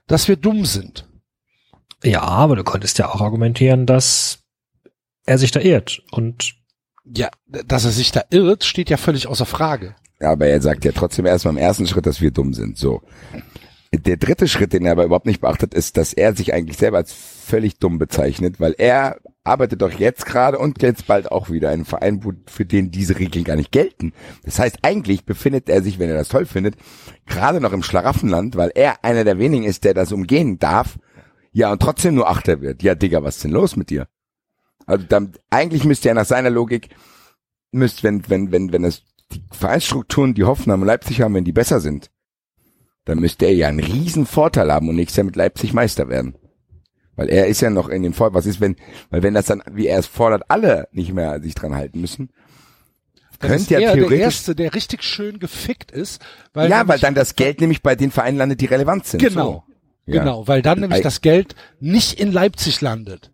dass 0.06 0.28
wir 0.28 0.36
dumm 0.36 0.64
sind. 0.64 1.08
Ja, 2.04 2.22
aber 2.22 2.54
du 2.56 2.64
konntest 2.64 2.98
ja 2.98 3.08
auch 3.08 3.20
argumentieren, 3.20 3.86
dass 3.86 4.43
er 5.26 5.38
sich 5.38 5.50
da 5.50 5.60
irrt. 5.60 6.02
Und 6.10 6.54
Ja, 7.04 7.28
dass 7.46 7.84
er 7.84 7.90
sich 7.90 8.12
da 8.12 8.22
irrt, 8.30 8.64
steht 8.64 8.90
ja 8.90 8.96
völlig 8.96 9.26
außer 9.26 9.46
Frage. 9.46 9.94
aber 10.20 10.46
er 10.46 10.60
sagt 10.62 10.84
ja 10.84 10.92
trotzdem 10.92 11.26
erstmal 11.26 11.54
im 11.54 11.58
ersten 11.58 11.86
Schritt, 11.86 12.06
dass 12.06 12.20
wir 12.20 12.30
dumm 12.30 12.54
sind. 12.54 12.78
So. 12.78 13.02
Der 13.92 14.16
dritte 14.16 14.48
Schritt, 14.48 14.72
den 14.72 14.86
er 14.86 14.92
aber 14.92 15.04
überhaupt 15.04 15.26
nicht 15.26 15.40
beachtet, 15.40 15.72
ist, 15.74 15.96
dass 15.96 16.12
er 16.14 16.34
sich 16.34 16.52
eigentlich 16.52 16.78
selber 16.78 16.96
als 16.96 17.12
völlig 17.12 17.78
dumm 17.78 17.98
bezeichnet, 17.98 18.58
weil 18.58 18.74
er 18.78 19.18
arbeitet 19.44 19.82
doch 19.82 19.92
jetzt 19.92 20.24
gerade 20.26 20.58
und 20.58 20.80
jetzt 20.82 21.06
bald 21.06 21.30
auch 21.30 21.50
wieder 21.50 21.68
in 21.68 21.74
einem 21.74 21.84
Verein, 21.84 22.20
für 22.46 22.64
den 22.64 22.90
diese 22.90 23.18
Regeln 23.18 23.44
gar 23.44 23.56
nicht 23.56 23.70
gelten. 23.70 24.12
Das 24.42 24.58
heißt, 24.58 24.78
eigentlich 24.82 25.26
befindet 25.26 25.68
er 25.68 25.82
sich, 25.82 25.98
wenn 25.98 26.08
er 26.08 26.16
das 26.16 26.28
toll 26.28 26.46
findet, 26.46 26.76
gerade 27.26 27.60
noch 27.60 27.72
im 27.72 27.82
Schlaraffenland, 27.82 28.56
weil 28.56 28.72
er 28.74 29.04
einer 29.04 29.22
der 29.24 29.38
wenigen 29.38 29.64
ist, 29.64 29.84
der 29.84 29.94
das 29.94 30.10
umgehen 30.12 30.58
darf. 30.58 30.98
Ja, 31.52 31.70
und 31.70 31.80
trotzdem 31.82 32.14
nur 32.14 32.28
Achter 32.28 32.62
wird. 32.62 32.82
Ja, 32.82 32.94
Digga, 32.94 33.22
was 33.22 33.36
ist 33.36 33.44
denn 33.44 33.52
los 33.52 33.76
mit 33.76 33.90
dir? 33.90 34.08
Also 34.86 35.04
dann, 35.08 35.32
eigentlich 35.50 35.84
müsste 35.84 36.08
er 36.08 36.14
nach 36.14 36.26
seiner 36.26 36.50
Logik, 36.50 36.90
müsste, 37.72 38.02
wenn, 38.04 38.28
wenn, 38.28 38.52
wenn, 38.52 38.72
wenn 38.72 38.84
es 38.84 39.02
die 39.32 39.42
Vereinsstrukturen, 39.50 40.34
die 40.34 40.44
Hoffenheim 40.44 40.82
und 40.82 40.86
Leipzig 40.86 41.20
haben, 41.20 41.34
wenn 41.34 41.44
die 41.44 41.52
besser 41.52 41.80
sind, 41.80 42.10
dann 43.04 43.18
müsste 43.18 43.46
er 43.46 43.54
ja 43.54 43.68
einen 43.68 43.80
riesen 43.80 44.26
Vorteil 44.26 44.72
haben 44.72 44.88
und 44.88 44.96
nächstes 44.96 45.18
Jahr 45.18 45.26
mit 45.26 45.36
Leipzig 45.36 45.72
Meister 45.72 46.08
werden. 46.08 46.36
Weil 47.16 47.28
er 47.28 47.46
ist 47.46 47.60
ja 47.60 47.70
noch 47.70 47.88
in 47.88 48.02
dem 48.02 48.12
Vor, 48.12 48.34
was 48.34 48.46
ist, 48.46 48.60
wenn, 48.60 48.76
weil 49.10 49.22
wenn 49.22 49.34
das 49.34 49.46
dann, 49.46 49.62
wie 49.70 49.86
er 49.86 49.98
es 49.98 50.06
fordert, 50.06 50.44
alle 50.48 50.88
nicht 50.92 51.12
mehr 51.12 51.40
sich 51.40 51.54
dran 51.54 51.74
halten 51.74 52.00
müssen, 52.00 52.30
könnte 53.38 53.74
ja 53.74 53.80
er 53.80 53.86
der 53.86 53.94
theoretisch, 53.94 54.20
Erste, 54.20 54.54
der 54.54 54.74
richtig 54.74 55.02
schön 55.02 55.38
gefickt 55.38 55.90
ist. 55.90 56.22
Weil 56.52 56.70
ja, 56.70 56.88
weil 56.88 56.98
dann 56.98 57.14
das 57.14 57.36
Geld 57.36 57.60
nämlich 57.60 57.82
bei 57.82 57.94
den 57.94 58.10
Vereinen 58.10 58.38
landet, 58.38 58.60
die 58.60 58.66
relevant 58.66 59.06
sind. 59.06 59.20
Genau. 59.20 59.64
So. 60.06 60.12
Ja. 60.12 60.20
Genau, 60.20 60.48
weil 60.48 60.60
dann 60.60 60.80
nämlich 60.80 61.00
das 61.02 61.20
Geld 61.20 61.54
nicht 61.80 62.20
in 62.20 62.30
Leipzig 62.32 62.80
landet. 62.80 63.32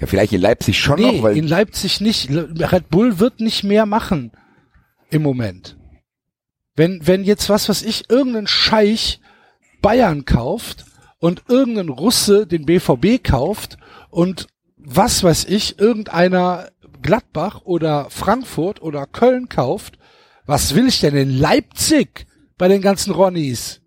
Ja, 0.00 0.06
vielleicht 0.06 0.32
in 0.32 0.40
Leipzig 0.40 0.78
schon 0.78 1.00
nee, 1.00 1.12
noch, 1.12 1.22
weil 1.22 1.36
in 1.36 1.48
Leipzig 1.48 2.00
nicht. 2.00 2.30
Red 2.30 2.88
Bull 2.88 3.18
wird 3.18 3.40
nicht 3.40 3.64
mehr 3.64 3.86
machen 3.86 4.32
im 5.10 5.22
Moment. 5.22 5.76
Wenn, 6.76 7.04
wenn 7.06 7.24
jetzt 7.24 7.48
was, 7.48 7.68
was 7.68 7.82
ich, 7.82 8.08
irgendein 8.08 8.46
Scheich 8.46 9.20
Bayern 9.82 10.24
kauft 10.24 10.84
und 11.18 11.44
irgendein 11.48 11.88
Russe 11.88 12.46
den 12.46 12.66
BVB 12.66 13.22
kauft 13.22 13.78
und 14.10 14.46
was 14.76 15.22
weiß 15.22 15.46
ich, 15.46 15.78
irgendeiner 15.78 16.70
Gladbach 17.02 17.62
oder 17.64 18.10
Frankfurt 18.10 18.80
oder 18.80 19.06
Köln 19.06 19.48
kauft, 19.48 19.98
was 20.46 20.74
will 20.74 20.86
ich 20.88 21.00
denn 21.00 21.16
in 21.16 21.36
Leipzig 21.36 22.26
bei 22.56 22.68
den 22.68 22.80
ganzen 22.80 23.12
Ronnies? 23.12 23.80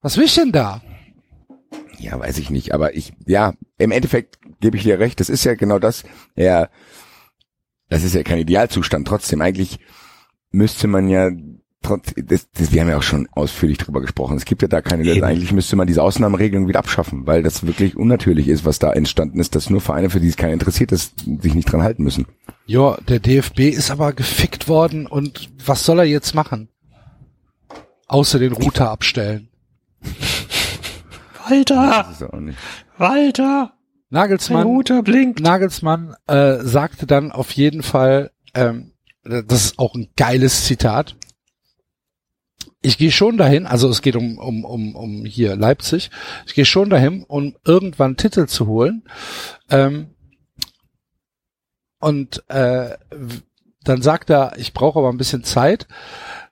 Was 0.00 0.16
will 0.16 0.24
ich 0.24 0.34
denn 0.34 0.52
da? 0.52 0.80
Ja, 1.98 2.18
weiß 2.18 2.38
ich 2.38 2.50
nicht, 2.50 2.72
aber 2.72 2.94
ich, 2.96 3.12
ja, 3.26 3.54
im 3.78 3.90
Endeffekt 3.90 4.38
gebe 4.60 4.76
ich 4.76 4.82
dir 4.82 4.98
recht, 4.98 5.20
das 5.20 5.28
ist 5.28 5.44
ja 5.44 5.54
genau 5.54 5.78
das, 5.78 6.04
ja, 6.34 6.68
das 7.88 8.04
ist 8.04 8.14
ja 8.14 8.22
kein 8.22 8.38
Idealzustand, 8.38 9.06
trotzdem, 9.06 9.40
eigentlich 9.42 9.78
müsste 10.50 10.88
man 10.88 11.08
ja, 11.08 11.30
trotz, 11.82 12.12
das, 12.16 12.50
das, 12.52 12.72
wir 12.72 12.80
haben 12.80 12.88
ja 12.88 12.96
auch 12.96 13.02
schon 13.02 13.28
ausführlich 13.32 13.78
drüber 13.78 14.00
gesprochen, 14.00 14.36
es 14.36 14.44
gibt 14.44 14.62
ja 14.62 14.68
da 14.68 14.80
keine, 14.80 15.04
Eben. 15.04 15.24
eigentlich 15.24 15.52
müsste 15.52 15.76
man 15.76 15.86
diese 15.86 16.02
Ausnahmeregelung 16.02 16.68
wieder 16.68 16.78
abschaffen, 16.78 17.26
weil 17.26 17.42
das 17.42 17.66
wirklich 17.66 17.96
unnatürlich 17.96 18.48
ist, 18.48 18.64
was 18.64 18.78
da 18.78 18.92
entstanden 18.92 19.38
ist, 19.38 19.54
dass 19.54 19.70
nur 19.70 19.80
Vereine, 19.80 20.10
für 20.10 20.20
die 20.20 20.28
es 20.28 20.36
keiner 20.36 20.54
interessiert 20.54 20.92
ist, 20.92 21.14
sich 21.42 21.54
nicht 21.54 21.70
dran 21.70 21.82
halten 21.82 22.02
müssen. 22.02 22.26
Ja, 22.66 22.96
der 23.08 23.20
DFB 23.20 23.60
ist 23.60 23.90
aber 23.90 24.12
gefickt 24.12 24.68
worden 24.68 25.06
und 25.06 25.50
was 25.64 25.84
soll 25.84 25.98
er 25.98 26.04
jetzt 26.04 26.34
machen? 26.34 26.68
Außer 28.06 28.38
den 28.38 28.52
Router 28.52 28.90
abstellen. 28.90 29.48
Walter, 31.50 32.04
Das 32.06 32.20
ist 32.20 32.22
auch 32.22 32.38
nicht. 32.40 32.58
Walter, 32.96 33.72
Nagelsmann, 34.10 34.66
Router 34.66 35.02
blinkt. 35.02 35.40
Nagelsmann 35.40 36.16
äh, 36.26 36.58
sagte 36.58 37.06
dann 37.06 37.32
auf 37.32 37.52
jeden 37.52 37.82
Fall, 37.82 38.32
ähm, 38.54 38.92
das 39.22 39.64
ist 39.64 39.78
auch 39.78 39.94
ein 39.94 40.08
geiles 40.16 40.64
Zitat. 40.64 41.16
Ich 42.82 42.96
gehe 42.96 43.12
schon 43.12 43.36
dahin, 43.36 43.66
also 43.66 43.88
es 43.88 44.00
geht 44.00 44.16
um, 44.16 44.38
um, 44.38 44.64
um, 44.64 44.94
um 44.96 45.24
hier 45.26 45.54
Leipzig, 45.54 46.10
ich 46.46 46.54
gehe 46.54 46.64
schon 46.64 46.88
dahin, 46.88 47.24
um 47.24 47.54
irgendwann 47.64 48.16
Titel 48.16 48.46
zu 48.46 48.66
holen. 48.66 49.04
Ähm, 49.68 50.14
und 52.00 52.42
äh, 52.48 52.96
dann 53.84 54.02
sagt 54.02 54.30
er, 54.30 54.54
ich 54.56 54.72
brauche 54.72 54.98
aber 54.98 55.10
ein 55.10 55.18
bisschen 55.18 55.44
Zeit. 55.44 55.86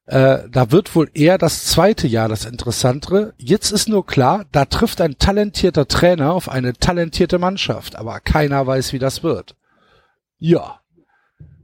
Äh, 0.08 0.48
da 0.50 0.70
wird 0.70 0.94
wohl 0.94 1.10
eher 1.12 1.36
das 1.36 1.66
zweite 1.66 2.08
Jahr 2.08 2.30
das 2.30 2.46
Interessantere. 2.46 3.34
Jetzt 3.36 3.72
ist 3.72 3.90
nur 3.90 4.06
klar, 4.06 4.46
da 4.52 4.64
trifft 4.64 5.02
ein 5.02 5.18
talentierter 5.18 5.86
Trainer 5.86 6.32
auf 6.32 6.48
eine 6.48 6.72
talentierte 6.72 7.38
Mannschaft, 7.38 7.94
aber 7.94 8.18
keiner 8.20 8.66
weiß, 8.66 8.94
wie 8.94 8.98
das 8.98 9.22
wird. 9.22 9.54
Ja. 10.38 10.80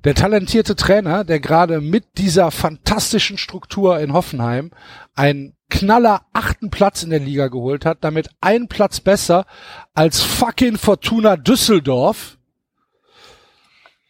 Der 0.05 0.15
talentierte 0.15 0.77
Trainer, 0.77 1.25
der 1.25 1.41
gerade 1.41 1.81
mit 1.81 2.19
dieser 2.19 2.51
fantastischen 2.51 3.39
Struktur 3.39 3.99
in 3.99 4.13
Hoffenheim 4.13 4.73
einen 5.15 5.57
knaller 5.71 6.27
achten 6.35 6.69
Platz 6.69 7.03
in 7.03 7.09
der 7.09 7.21
Liga 7.21 7.49
geholt 7.49 7.87
hat, 7.87 8.05
damit 8.05 8.29
ein 8.43 8.69
Platz 8.69 9.01
besser 9.01 9.47
als 9.95 10.21
fucking 10.21 10.77
Fortuna 10.77 11.39
Düsseldorf, 11.39 12.37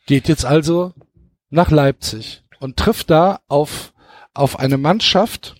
geht 0.07 0.27
jetzt 0.27 0.45
also 0.45 0.93
nach 1.51 1.71
Leipzig 1.71 2.43
und 2.59 2.77
trifft 2.77 3.11
da 3.11 3.39
auf, 3.47 3.94
auf 4.35 4.59
eine 4.59 4.79
Mannschaft. 4.79 5.55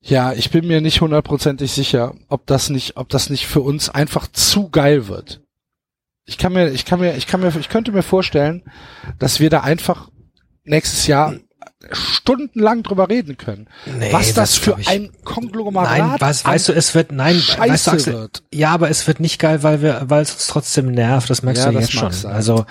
Ja, 0.00 0.32
ich 0.32 0.50
bin 0.50 0.66
mir 0.66 0.80
nicht 0.80 1.00
hundertprozentig 1.00 1.72
sicher, 1.72 2.14
ob 2.28 2.46
das 2.46 2.68
nicht, 2.70 2.96
ob 2.96 3.08
das 3.08 3.30
nicht 3.30 3.46
für 3.46 3.60
uns 3.60 3.88
einfach 3.88 4.26
zu 4.30 4.68
geil 4.68 5.08
wird. 5.08 5.40
Ich 6.26 6.38
kann 6.38 6.52
mir, 6.52 6.70
ich 6.70 6.84
kann 6.84 7.00
mir, 7.00 7.16
ich 7.16 7.26
kann 7.26 7.40
mir, 7.40 7.54
ich 7.58 7.68
könnte 7.68 7.92
mir 7.92 8.02
vorstellen, 8.02 8.62
dass 9.18 9.40
wir 9.40 9.50
da 9.50 9.60
einfach 9.60 10.10
nächstes 10.64 11.06
Jahr 11.06 11.34
stundenlang 11.92 12.82
drüber 12.82 13.08
reden 13.10 13.36
können. 13.36 13.68
Nee, 13.98 14.12
was 14.12 14.28
das, 14.28 14.34
das 14.34 14.58
für 14.58 14.76
ein 14.86 15.10
Konglomerat 15.24 15.98
Nein, 15.98 16.16
was, 16.18 16.44
weißt 16.44 16.68
du, 16.68 16.72
es 16.72 16.94
wird, 16.94 17.12
nein, 17.12 17.36
Scheiße 17.36 17.70
weißt 17.72 17.86
du, 17.86 17.90
Axel, 17.90 18.12
wird. 18.14 18.42
ja, 18.52 18.70
aber 18.70 18.88
es 18.90 19.06
wird 19.06 19.20
nicht 19.20 19.38
geil, 19.38 19.62
weil 19.62 19.82
wir, 19.82 20.02
weil 20.06 20.22
es 20.22 20.32
uns 20.32 20.46
trotzdem 20.46 20.90
nervt, 20.92 21.28
das 21.28 21.42
merkst 21.42 21.64
Ja, 21.64 21.70
du 21.70 21.76
das 21.76 21.84
jetzt 21.84 21.92
schon. 21.98 22.12
sein. 22.12 22.32
Also, 22.32 22.64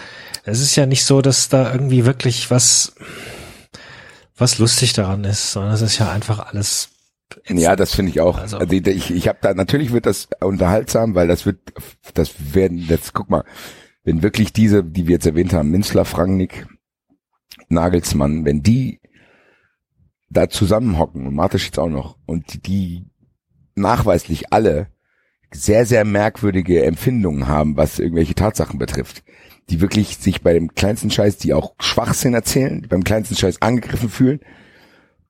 es 0.45 0.61
ist 0.61 0.75
ja 0.75 0.85
nicht 0.85 1.05
so, 1.05 1.21
dass 1.21 1.49
da 1.49 1.71
irgendwie 1.73 2.05
wirklich 2.05 2.49
was, 2.49 2.93
was 4.37 4.57
lustig 4.59 4.93
daran 4.93 5.23
ist, 5.23 5.51
sondern 5.51 5.73
es 5.73 5.81
ist 5.81 5.97
ja 5.99 6.11
einfach 6.11 6.39
alles, 6.39 6.89
Ja, 7.47 7.75
das 7.75 7.93
finde 7.95 8.11
ich 8.11 8.21
auch. 8.21 8.37
Also- 8.37 8.57
Also, 8.57 8.73
ich, 8.73 9.11
ich 9.11 9.27
habe 9.27 9.39
da 9.41 9.53
natürlich 9.53 9.91
wird 9.91 10.05
das 10.05 10.27
unterhaltsam, 10.39 11.15
weil 11.15 11.27
das 11.27 11.45
wird, 11.45 11.59
das 12.13 12.53
werden 12.53 12.77
jetzt 12.77 13.13
guck 13.13 13.29
mal, 13.29 13.43
wenn 14.03 14.21
wirklich 14.21 14.53
diese, 14.53 14.83
die 14.83 15.07
wir 15.07 15.13
jetzt 15.13 15.25
erwähnt 15.25 15.53
haben, 15.53 15.69
Minzler, 15.71 16.05
Frangnick, 16.05 16.67
Nagelsmann, 17.69 18.45
wenn 18.45 18.61
die 18.61 18.99
da 20.29 20.49
zusammenhocken 20.49 21.27
und 21.27 21.35
Martisch 21.35 21.65
jetzt 21.65 21.79
auch 21.79 21.89
noch 21.89 22.17
und 22.25 22.65
die 22.67 23.05
nachweislich 23.75 24.51
alle 24.51 24.87
sehr 25.51 25.85
sehr 25.85 26.03
merkwürdige 26.05 26.83
Empfindungen 26.83 27.47
haben, 27.47 27.77
was 27.77 27.99
irgendwelche 27.99 28.33
Tatsachen 28.35 28.79
betrifft, 28.79 29.23
die 29.69 29.81
wirklich 29.81 30.17
sich 30.17 30.41
bei 30.41 30.53
dem 30.53 30.73
kleinsten 30.75 31.11
Scheiß, 31.11 31.37
die 31.37 31.53
auch 31.53 31.73
Schwachsinn 31.79 32.33
erzählen, 32.33 32.81
die 32.81 32.87
beim 32.87 33.03
kleinsten 33.03 33.35
Scheiß 33.35 33.61
angegriffen 33.61 34.09
fühlen 34.09 34.39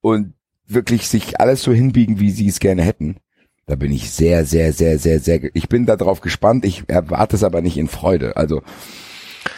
und 0.02 0.34
wirklich 0.66 1.08
sich 1.08 1.40
alles 1.40 1.62
so 1.64 1.72
hinbiegen, 1.72 2.20
wie 2.20 2.32
sie 2.32 2.48
es 2.48 2.60
gerne 2.60 2.84
hätten. 2.84 3.18
Da 3.66 3.76
bin 3.76 3.92
ich 3.92 4.12
sehr, 4.12 4.46
sehr, 4.46 4.74
sehr, 4.74 5.00
sehr, 5.00 5.20
sehr, 5.20 5.40
ich 5.56 5.70
bin 5.70 5.86
darauf 5.86 6.20
gespannt. 6.20 6.66
Ich 6.66 6.84
erwarte 6.88 7.36
es 7.36 7.44
aber 7.44 7.62
nicht 7.62 7.78
in 7.78 7.88
Freude. 7.88 8.36
Also, 8.36 8.62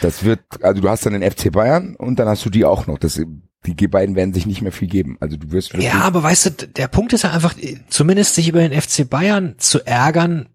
das 0.00 0.24
wird, 0.24 0.40
also 0.62 0.80
du 0.80 0.88
hast 0.88 1.06
dann 1.06 1.18
den 1.18 1.28
FC 1.28 1.50
Bayern 1.50 1.96
und 1.96 2.18
dann 2.18 2.28
hast 2.28 2.44
du 2.44 2.50
die 2.50 2.64
auch 2.64 2.86
noch. 2.86 2.98
Das, 2.98 3.20
die 3.64 3.88
beiden 3.88 4.14
werden 4.14 4.34
sich 4.34 4.46
nicht 4.46 4.62
mehr 4.62 4.72
viel 4.72 4.88
geben. 4.88 5.16
Also 5.20 5.36
du 5.36 5.50
wirst 5.50 5.74
ja, 5.74 6.00
aber 6.02 6.22
weißt 6.22 6.46
du, 6.46 6.50
der 6.68 6.88
Punkt 6.88 7.12
ist 7.12 7.22
ja 7.22 7.32
einfach, 7.32 7.54
zumindest 7.88 8.34
sich 8.34 8.48
über 8.48 8.66
den 8.66 8.80
FC 8.80 9.08
Bayern 9.08 9.56
zu 9.58 9.84
ärgern, 9.84 10.48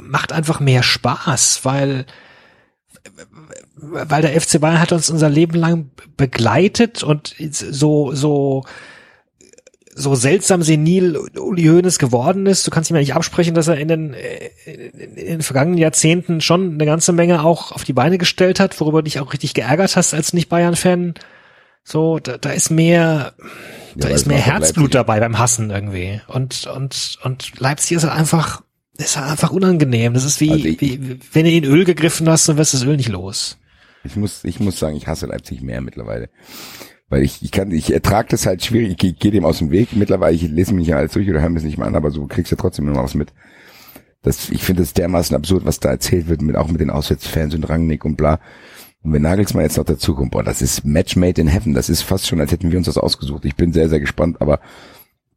macht 0.00 0.32
einfach 0.32 0.60
mehr 0.60 0.82
Spaß, 0.82 1.64
weil, 1.64 2.06
weil 3.76 4.22
der 4.22 4.40
FC 4.40 4.60
Bayern 4.60 4.80
hat 4.80 4.92
uns 4.92 5.10
unser 5.10 5.28
Leben 5.28 5.54
lang 5.58 5.90
begleitet 6.16 7.02
und 7.02 7.34
so, 7.50 8.12
so, 8.14 8.64
so 9.94 10.14
seltsam 10.14 10.62
senil 10.62 11.16
Uli 11.16 11.64
Hoeneß 11.64 11.98
geworden 11.98 12.46
ist. 12.46 12.66
Du 12.66 12.70
kannst 12.70 12.90
ihm 12.90 12.96
ja 12.96 13.00
nicht 13.00 13.14
absprechen, 13.14 13.54
dass 13.54 13.68
er 13.68 13.76
in 13.78 13.88
den, 13.88 14.14
in 14.64 15.14
den 15.26 15.42
vergangenen 15.42 15.78
Jahrzehnten 15.78 16.40
schon 16.40 16.74
eine 16.74 16.86
ganze 16.86 17.12
Menge 17.12 17.42
auch 17.44 17.72
auf 17.72 17.84
die 17.84 17.92
Beine 17.92 18.18
gestellt 18.18 18.60
hat, 18.60 18.78
worüber 18.80 19.00
du 19.00 19.04
dich 19.04 19.20
auch 19.20 19.32
richtig 19.32 19.54
geärgert 19.54 19.96
hast 19.96 20.14
als 20.14 20.32
Nicht-Bayern-Fan. 20.32 21.14
So, 21.84 22.18
da, 22.18 22.36
da 22.36 22.50
ist 22.50 22.70
mehr, 22.70 23.34
da 23.94 24.08
weil 24.08 24.14
ist 24.14 24.26
mehr 24.26 24.38
doch 24.38 24.46
Herzblut 24.46 24.94
dabei 24.94 25.20
beim 25.20 25.38
Hassen 25.38 25.70
irgendwie. 25.70 26.20
Und, 26.28 26.66
und, 26.66 27.18
und 27.22 27.52
Leipzig 27.60 27.96
ist 27.96 28.02
halt 28.04 28.18
einfach, 28.18 28.62
ist 28.98 29.16
halt 29.16 29.30
einfach 29.30 29.50
unangenehm. 29.50 30.12
Das 30.14 30.24
ist 30.24 30.40
wie, 30.40 30.50
Also 30.50 30.64
ich- 30.64 30.80
wie 30.80 31.20
wenn 31.32 31.44
du 31.44 31.50
in 31.50 31.64
Öl 31.64 31.84
gegriffen 31.84 32.28
hast, 32.28 32.48
dann 32.48 32.56
wirst 32.56 32.72
du 32.74 32.78
das 32.78 32.86
Öl 32.86 32.96
nicht 32.96 33.08
los. 33.08 33.56
Ich 34.06 34.16
muss, 34.16 34.44
ich 34.44 34.60
muss 34.60 34.78
sagen, 34.78 34.96
ich 34.96 35.06
hasse 35.06 35.26
Leipzig 35.26 35.62
mehr 35.62 35.80
mittlerweile. 35.80 36.28
Weil 37.08 37.22
ich, 37.22 37.42
ich 37.42 37.52
kann, 37.52 37.70
ich 37.70 37.92
ertrage 37.92 38.28
das 38.30 38.46
halt 38.46 38.64
schwierig, 38.64 38.90
ich 38.90 38.96
gehe 38.96 39.12
geh 39.12 39.30
dem 39.30 39.44
aus 39.44 39.58
dem 39.58 39.70
Weg. 39.70 39.94
Mittlerweile, 39.94 40.34
ich 40.34 40.42
lese 40.42 40.74
mich 40.74 40.86
nicht 40.86 40.94
alles 40.94 41.12
durch 41.12 41.28
oder 41.28 41.40
höre 41.40 41.50
mir 41.50 41.58
es 41.58 41.64
nicht 41.64 41.78
mal 41.78 41.86
an, 41.86 41.94
aber 41.94 42.10
so 42.10 42.26
kriegst 42.26 42.50
du 42.50 42.56
trotzdem 42.56 42.88
immer 42.88 43.02
was 43.02 43.14
mit. 43.14 43.32
Das, 44.22 44.50
ich 44.50 44.64
finde 44.64 44.82
es 44.82 44.92
dermaßen 44.92 45.36
absurd, 45.36 45.64
was 45.64 45.78
da 45.78 45.90
erzählt 45.90 46.28
wird, 46.28 46.42
mit, 46.42 46.56
auch 46.56 46.68
mit 46.68 46.80
den 46.80 46.90
Auswärtsfans 46.90 47.54
und 47.54 47.68
Rangnick 47.68 48.04
und 48.04 48.16
bla. 48.16 48.40
Und 49.02 49.12
wenn 49.12 49.22
Nagelsmann 49.22 49.62
jetzt 49.62 49.76
noch 49.76 49.84
dazukommt, 49.84 50.32
boah, 50.32 50.42
das 50.42 50.62
ist 50.62 50.84
Match 50.84 51.14
made 51.14 51.40
in 51.40 51.46
heaven. 51.46 51.74
Das 51.74 51.88
ist 51.88 52.02
fast 52.02 52.26
schon, 52.26 52.40
als 52.40 52.50
hätten 52.50 52.72
wir 52.72 52.78
uns 52.78 52.86
das 52.86 52.98
ausgesucht. 52.98 53.44
Ich 53.44 53.54
bin 53.54 53.72
sehr, 53.72 53.88
sehr 53.88 54.00
gespannt, 54.00 54.40
aber 54.40 54.58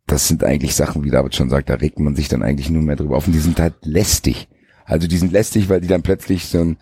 das 0.07 0.27
sind 0.27 0.43
eigentlich 0.43 0.73
Sachen, 0.73 1.03
wie 1.03 1.11
David 1.11 1.35
schon 1.35 1.51
sagt, 1.51 1.69
da 1.69 1.75
regt 1.75 1.99
man 1.99 2.15
sich 2.15 2.29
dann 2.29 2.41
eigentlich 2.41 2.71
nur 2.71 2.81
mehr 2.81 2.95
drüber 2.95 3.15
auf. 3.15 3.27
Und 3.27 3.33
die 3.33 3.39
sind 3.39 3.59
halt 3.59 3.75
lästig. 3.83 4.47
Also 4.85 5.07
die 5.07 5.17
sind 5.17 5.31
lästig, 5.31 5.69
weil 5.69 5.81
die 5.81 5.87
dann 5.87 6.01
plötzlich 6.01 6.47
so 6.47 6.59
ein, 6.59 6.77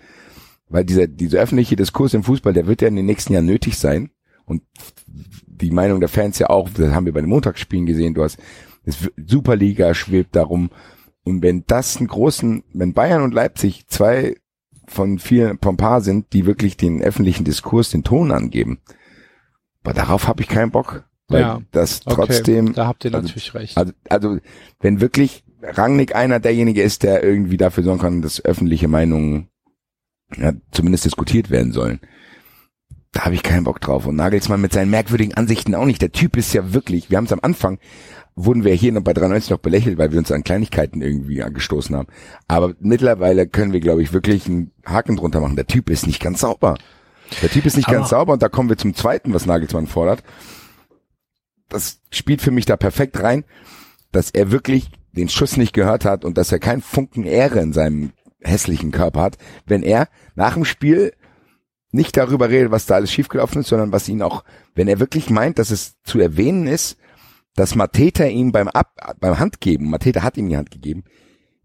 weil 0.69 0.83
dieser, 0.85 1.07
dieser 1.07 1.39
öffentliche 1.39 1.75
Diskurs 1.75 2.13
im 2.13 2.23
Fußball, 2.23 2.53
der 2.53 2.67
wird 2.67 2.81
ja 2.81 2.87
in 2.87 2.95
den 2.95 3.05
nächsten 3.05 3.33
Jahren 3.33 3.45
nötig 3.45 3.77
sein. 3.77 4.09
Und 4.45 4.63
die 5.45 5.71
Meinung 5.71 5.99
der 5.99 6.09
Fans 6.09 6.39
ja 6.39 6.49
auch, 6.49 6.69
das 6.69 6.91
haben 6.93 7.05
wir 7.05 7.13
bei 7.13 7.21
den 7.21 7.29
Montagsspielen 7.29 7.85
gesehen, 7.85 8.13
du 8.13 8.23
hast, 8.23 8.37
das 8.85 8.97
Superliga 9.25 9.93
schwebt 9.93 10.35
darum. 10.35 10.69
Und 11.23 11.41
wenn 11.41 11.63
das 11.67 11.97
einen 11.97 12.07
großen, 12.07 12.63
wenn 12.73 12.93
Bayern 12.93 13.21
und 13.23 13.33
Leipzig 13.33 13.87
zwei 13.87 14.35
von 14.87 15.19
vier, 15.19 15.57
von 15.61 15.75
paar 15.75 15.99
sind, 16.01 16.31
die 16.31 16.45
wirklich 16.45 16.77
den 16.77 17.01
öffentlichen 17.01 17.43
Diskurs, 17.43 17.89
den 17.89 18.03
Ton 18.03 18.31
angeben, 18.31 18.79
aber 19.83 19.93
darauf 19.93 20.27
habe 20.27 20.41
ich 20.41 20.47
keinen 20.49 20.71
Bock. 20.71 21.03
Weil 21.29 21.41
Ja, 21.41 21.61
das 21.71 22.01
Okay, 22.05 22.15
trotzdem, 22.15 22.73
da 22.73 22.87
habt 22.87 23.03
ihr 23.03 23.13
also- 23.13 23.27
natürlich 23.27 23.53
recht. 23.53 23.77
also, 23.77 23.91
also 24.09 24.37
wenn 24.79 25.01
wirklich 25.01 25.43
Rangnick 25.61 26.15
einer 26.15 26.39
derjenige 26.39 26.81
ist, 26.81 27.03
der 27.03 27.23
irgendwie 27.23 27.57
dafür 27.57 27.83
sorgen 27.83 27.99
kann, 27.99 28.21
dass 28.21 28.43
öffentliche 28.43 28.87
Meinungen 28.87 29.49
ja, 30.35 30.53
zumindest 30.71 31.05
diskutiert 31.05 31.49
werden 31.49 31.71
sollen, 31.71 31.99
da 33.13 33.25
habe 33.25 33.35
ich 33.35 33.43
keinen 33.43 33.63
Bock 33.63 33.79
drauf. 33.81 34.05
Und 34.05 34.15
Nagelsmann 34.15 34.61
mit 34.61 34.73
seinen 34.73 34.91
merkwürdigen 34.91 35.33
Ansichten 35.35 35.73
auch 35.75 35.85
nicht. 35.85 36.01
Der 36.01 36.11
Typ 36.11 36.37
ist 36.37 36.53
ja 36.53 36.73
wirklich, 36.73 37.09
wir 37.09 37.17
haben 37.17 37.25
es 37.25 37.31
am 37.31 37.39
Anfang, 37.41 37.79
wurden 38.35 38.63
wir 38.63 38.73
hier 38.73 38.91
noch 38.91 39.01
bei 39.01 39.13
93 39.13 39.49
noch 39.49 39.57
belächelt, 39.59 39.97
weil 39.97 40.11
wir 40.11 40.19
uns 40.19 40.31
an 40.31 40.43
Kleinigkeiten 40.43 41.01
irgendwie 41.01 41.41
angestoßen 41.41 41.95
haben. 41.95 42.07
Aber 42.47 42.75
mittlerweile 42.79 43.47
können 43.47 43.73
wir, 43.73 43.79
glaube 43.79 44.03
ich, 44.03 44.13
wirklich 44.13 44.45
einen 44.47 44.71
Haken 44.85 45.15
drunter 45.15 45.39
machen. 45.39 45.55
Der 45.55 45.65
Typ 45.65 45.89
ist 45.89 46.05
nicht 46.05 46.21
ganz 46.21 46.41
sauber. 46.41 46.75
Der 47.41 47.49
Typ 47.49 47.65
ist 47.65 47.77
nicht 47.77 47.87
Aber- 47.87 47.97
ganz 47.97 48.09
sauber 48.09 48.33
und 48.33 48.43
da 48.43 48.49
kommen 48.49 48.69
wir 48.69 48.77
zum 48.77 48.93
zweiten, 48.93 49.33
was 49.33 49.45
Nagelsmann 49.47 49.87
fordert. 49.87 50.21
Das 51.69 51.99
spielt 52.11 52.41
für 52.41 52.51
mich 52.51 52.65
da 52.65 52.77
perfekt 52.77 53.21
rein, 53.21 53.43
dass 54.11 54.29
er 54.31 54.51
wirklich 54.51 54.89
den 55.13 55.29
Schuss 55.29 55.57
nicht 55.57 55.73
gehört 55.73 56.05
hat 56.05 56.23
und 56.23 56.37
dass 56.37 56.51
er 56.51 56.59
keinen 56.59 56.81
Funken 56.81 57.23
Ehre 57.23 57.59
in 57.59 57.73
seinem 57.73 58.11
hässlichen 58.41 58.91
Körper 58.91 59.21
hat, 59.21 59.37
wenn 59.65 59.83
er 59.83 60.07
nach 60.35 60.53
dem 60.53 60.65
Spiel 60.65 61.13
nicht 61.91 62.17
darüber 62.17 62.49
redet, 62.49 62.71
was 62.71 62.85
da 62.85 62.95
alles 62.95 63.11
schiefgelaufen 63.11 63.61
ist, 63.61 63.69
sondern 63.69 63.91
was 63.91 64.09
ihn 64.09 64.21
auch, 64.21 64.43
wenn 64.75 64.87
er 64.87 64.99
wirklich 64.99 65.29
meint, 65.29 65.57
dass 65.57 65.71
es 65.71 66.01
zu 66.03 66.19
erwähnen 66.19 66.67
ist, 66.67 66.97
dass 67.55 67.75
Mateta 67.75 68.25
ihm 68.25 68.51
beim 68.51 68.67
Ab, 68.67 68.93
beim 69.19 69.39
Handgeben, 69.39 69.89
Mateta 69.89 70.21
hat 70.21 70.37
ihm 70.37 70.49
die 70.49 70.57
Hand 70.57 70.69
gegeben, 70.69 71.03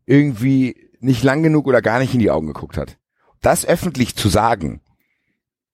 irgendwie 0.07 0.77
nicht 1.01 1.23
lang 1.23 1.43
genug 1.43 1.67
oder 1.67 1.83
gar 1.83 1.99
nicht 1.99 2.15
in 2.15 2.21
die 2.21 2.31
Augen 2.31 2.47
geguckt 2.47 2.77
hat. 2.77 2.99
Das 3.41 3.67
öffentlich 3.67 4.15
zu 4.15 4.29
sagen, 4.29 4.81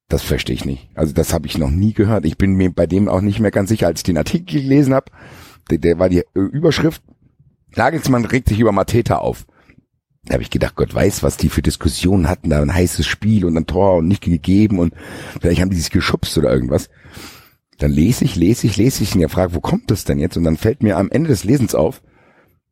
das 0.09 0.23
verstehe 0.23 0.55
ich 0.55 0.65
nicht. 0.65 0.89
Also 0.95 1.13
das 1.13 1.35
habe 1.35 1.47
ich 1.47 1.59
noch 1.59 1.71
nie 1.71 1.93
gehört. 1.93 2.25
Ich 2.25 2.39
bin 2.39 2.55
mir 2.55 2.73
bei 2.73 2.87
dem 2.87 3.09
auch 3.09 3.21
nicht 3.21 3.41
mehr 3.41 3.51
ganz 3.51 3.69
sicher, 3.69 3.87
als 3.87 4.01
ich 4.01 4.05
den 4.05 4.17
Artikel 4.17 4.63
gelesen 4.63 4.95
habe. 4.95 5.13
Der, 5.71 5.79
der 5.79 5.99
war 5.99 6.09
die 6.09 6.25
Überschrift. 6.35 7.03
Nagelsmann 7.77 8.25
regt 8.25 8.49
sich 8.49 8.59
über 8.59 8.73
Mateta 8.73 9.19
auf. 9.19 9.47
Da 10.29 10.35
habe 10.35 10.43
ich 10.43 10.51
gedacht, 10.51 10.77
Gott 10.77 10.95
weiß, 10.95 11.23
was 11.23 11.39
die 11.39 11.49
für 11.49 11.63
Diskussionen 11.63 12.29
hatten, 12.29 12.51
da 12.51 12.61
ein 12.61 12.75
heißes 12.75 13.07
Spiel 13.07 13.47
und 13.47 13.57
ein 13.57 13.67
Tor 13.67 13.97
und 13.97 14.09
nicht 14.09 14.23
gegeben 14.23 14.79
und 14.79 14.93
vielleicht 15.41 15.61
haben 15.61 15.71
die 15.71 15.77
sich 15.77 15.91
geschubst 15.91 16.37
oder 16.37 16.53
irgendwas. 16.53 16.91
Dann 17.79 17.91
lese 17.91 18.25
ich, 18.25 18.37
lese 18.37 18.67
ich, 18.67 18.77
lese 18.77 19.03
ich 19.03 19.15
und 19.15 19.23
er 19.23 19.31
fragt, 19.31 19.55
wo 19.55 19.61
kommt 19.61 19.91
das 19.91 20.05
denn 20.05 20.19
jetzt? 20.19 20.37
Und 20.37 20.45
dann 20.45 20.57
fällt 20.57 20.83
mir 20.83 20.99
am 20.99 21.11
Ende 21.11 21.29
des 21.29 21.45
Lesens 21.45 21.75
auf, 21.75 22.03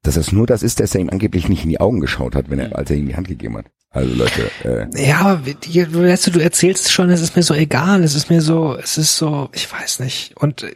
dass 0.03 0.17
das 0.17 0.33
nur 0.33 0.47
das 0.47 0.63
ist, 0.63 0.81
dass 0.81 0.95
er 0.95 1.01
ihm 1.01 1.11
angeblich 1.11 1.49
nicht 1.49 1.65
in 1.65 1.71
die 1.71 1.81
Augen 1.81 2.01
geschaut 2.01 2.35
hat, 2.35 2.51
wenn 2.51 2.59
er, 2.59 2.77
als 2.77 2.91
er 2.91 2.97
ihm 2.97 3.09
die 3.09 3.17
Hand 3.17 3.29
gegeben 3.29 3.57
hat. 3.57 3.67
Also 3.91 4.15
Leute, 4.15 4.51
äh, 4.65 5.03
Ja, 5.03 5.41
weißt 5.43 6.27
du, 6.27 6.31
du 6.33 6.41
erzählst 6.41 6.93
schon, 6.93 7.09
es 7.09 7.23
ist 7.23 7.37
mir 7.37 7.43
so 7.43 7.55
egal, 7.55 8.05
es 8.05 8.15
ist 8.15 8.29
mir 8.29 8.43
so, 8.43 8.77
es 8.77 8.99
ist 8.99 9.17
so, 9.17 9.49
ich 9.55 9.73
weiß 9.73 10.01
nicht. 10.01 10.37
Und 10.37 10.65
äh, 10.65 10.75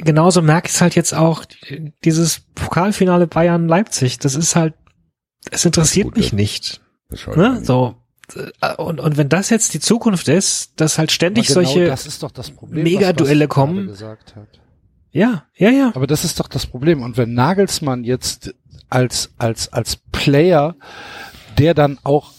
genauso 0.00 0.42
merke 0.42 0.68
ich 0.68 0.74
es 0.74 0.80
halt 0.80 0.94
jetzt 0.94 1.14
auch, 1.14 1.44
dieses 2.04 2.40
Pokalfinale 2.54 3.26
Bayern-Leipzig, 3.26 4.18
das 4.18 4.34
ist 4.34 4.54
halt, 4.54 4.74
es 5.50 5.64
interessiert 5.64 6.06
gut, 6.06 6.16
mich 6.16 6.32
nicht. 6.32 6.80
Ne? 7.34 7.60
So. 7.64 7.96
äh, 8.34 8.74
Und, 8.76 9.00
und 9.00 9.16
wenn 9.16 9.28
das 9.28 9.50
jetzt 9.50 9.74
die 9.74 9.80
Zukunft 9.80 10.28
ist, 10.28 10.72
dass 10.76 10.98
halt 10.98 11.12
ständig 11.12 11.46
genau 11.46 11.62
solche, 11.62 11.86
das 11.86 12.06
ist 12.06 12.22
doch 12.22 12.30
das 12.30 12.50
Problem, 12.50 12.84
Megaduelle 12.84 13.48
kommen. 13.48 13.76
gerade 13.76 13.88
Gesagt 13.90 14.36
hat. 14.36 14.60
ja, 15.12 15.44
ja, 15.56 15.70
ja. 15.70 15.92
Aber 15.94 16.06
das 16.06 16.24
ist 16.24 16.38
doch 16.40 16.48
das 16.48 16.66
Problem. 16.66 17.02
Und 17.02 17.16
wenn 17.16 17.34
Nagelsmann 17.34 18.04
jetzt 18.04 18.54
als, 18.88 19.30
als, 19.38 19.72
als 19.72 19.96
Player, 20.12 20.76
der 21.58 21.74
dann 21.74 21.98
auch, 22.02 22.32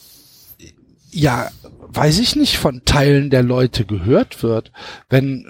ja, 1.11 1.49
weiß 1.93 2.19
ich 2.19 2.35
nicht, 2.35 2.57
von 2.57 2.83
Teilen 2.85 3.29
der 3.29 3.43
Leute 3.43 3.85
gehört 3.85 4.43
wird, 4.43 4.71
wenn, 5.09 5.45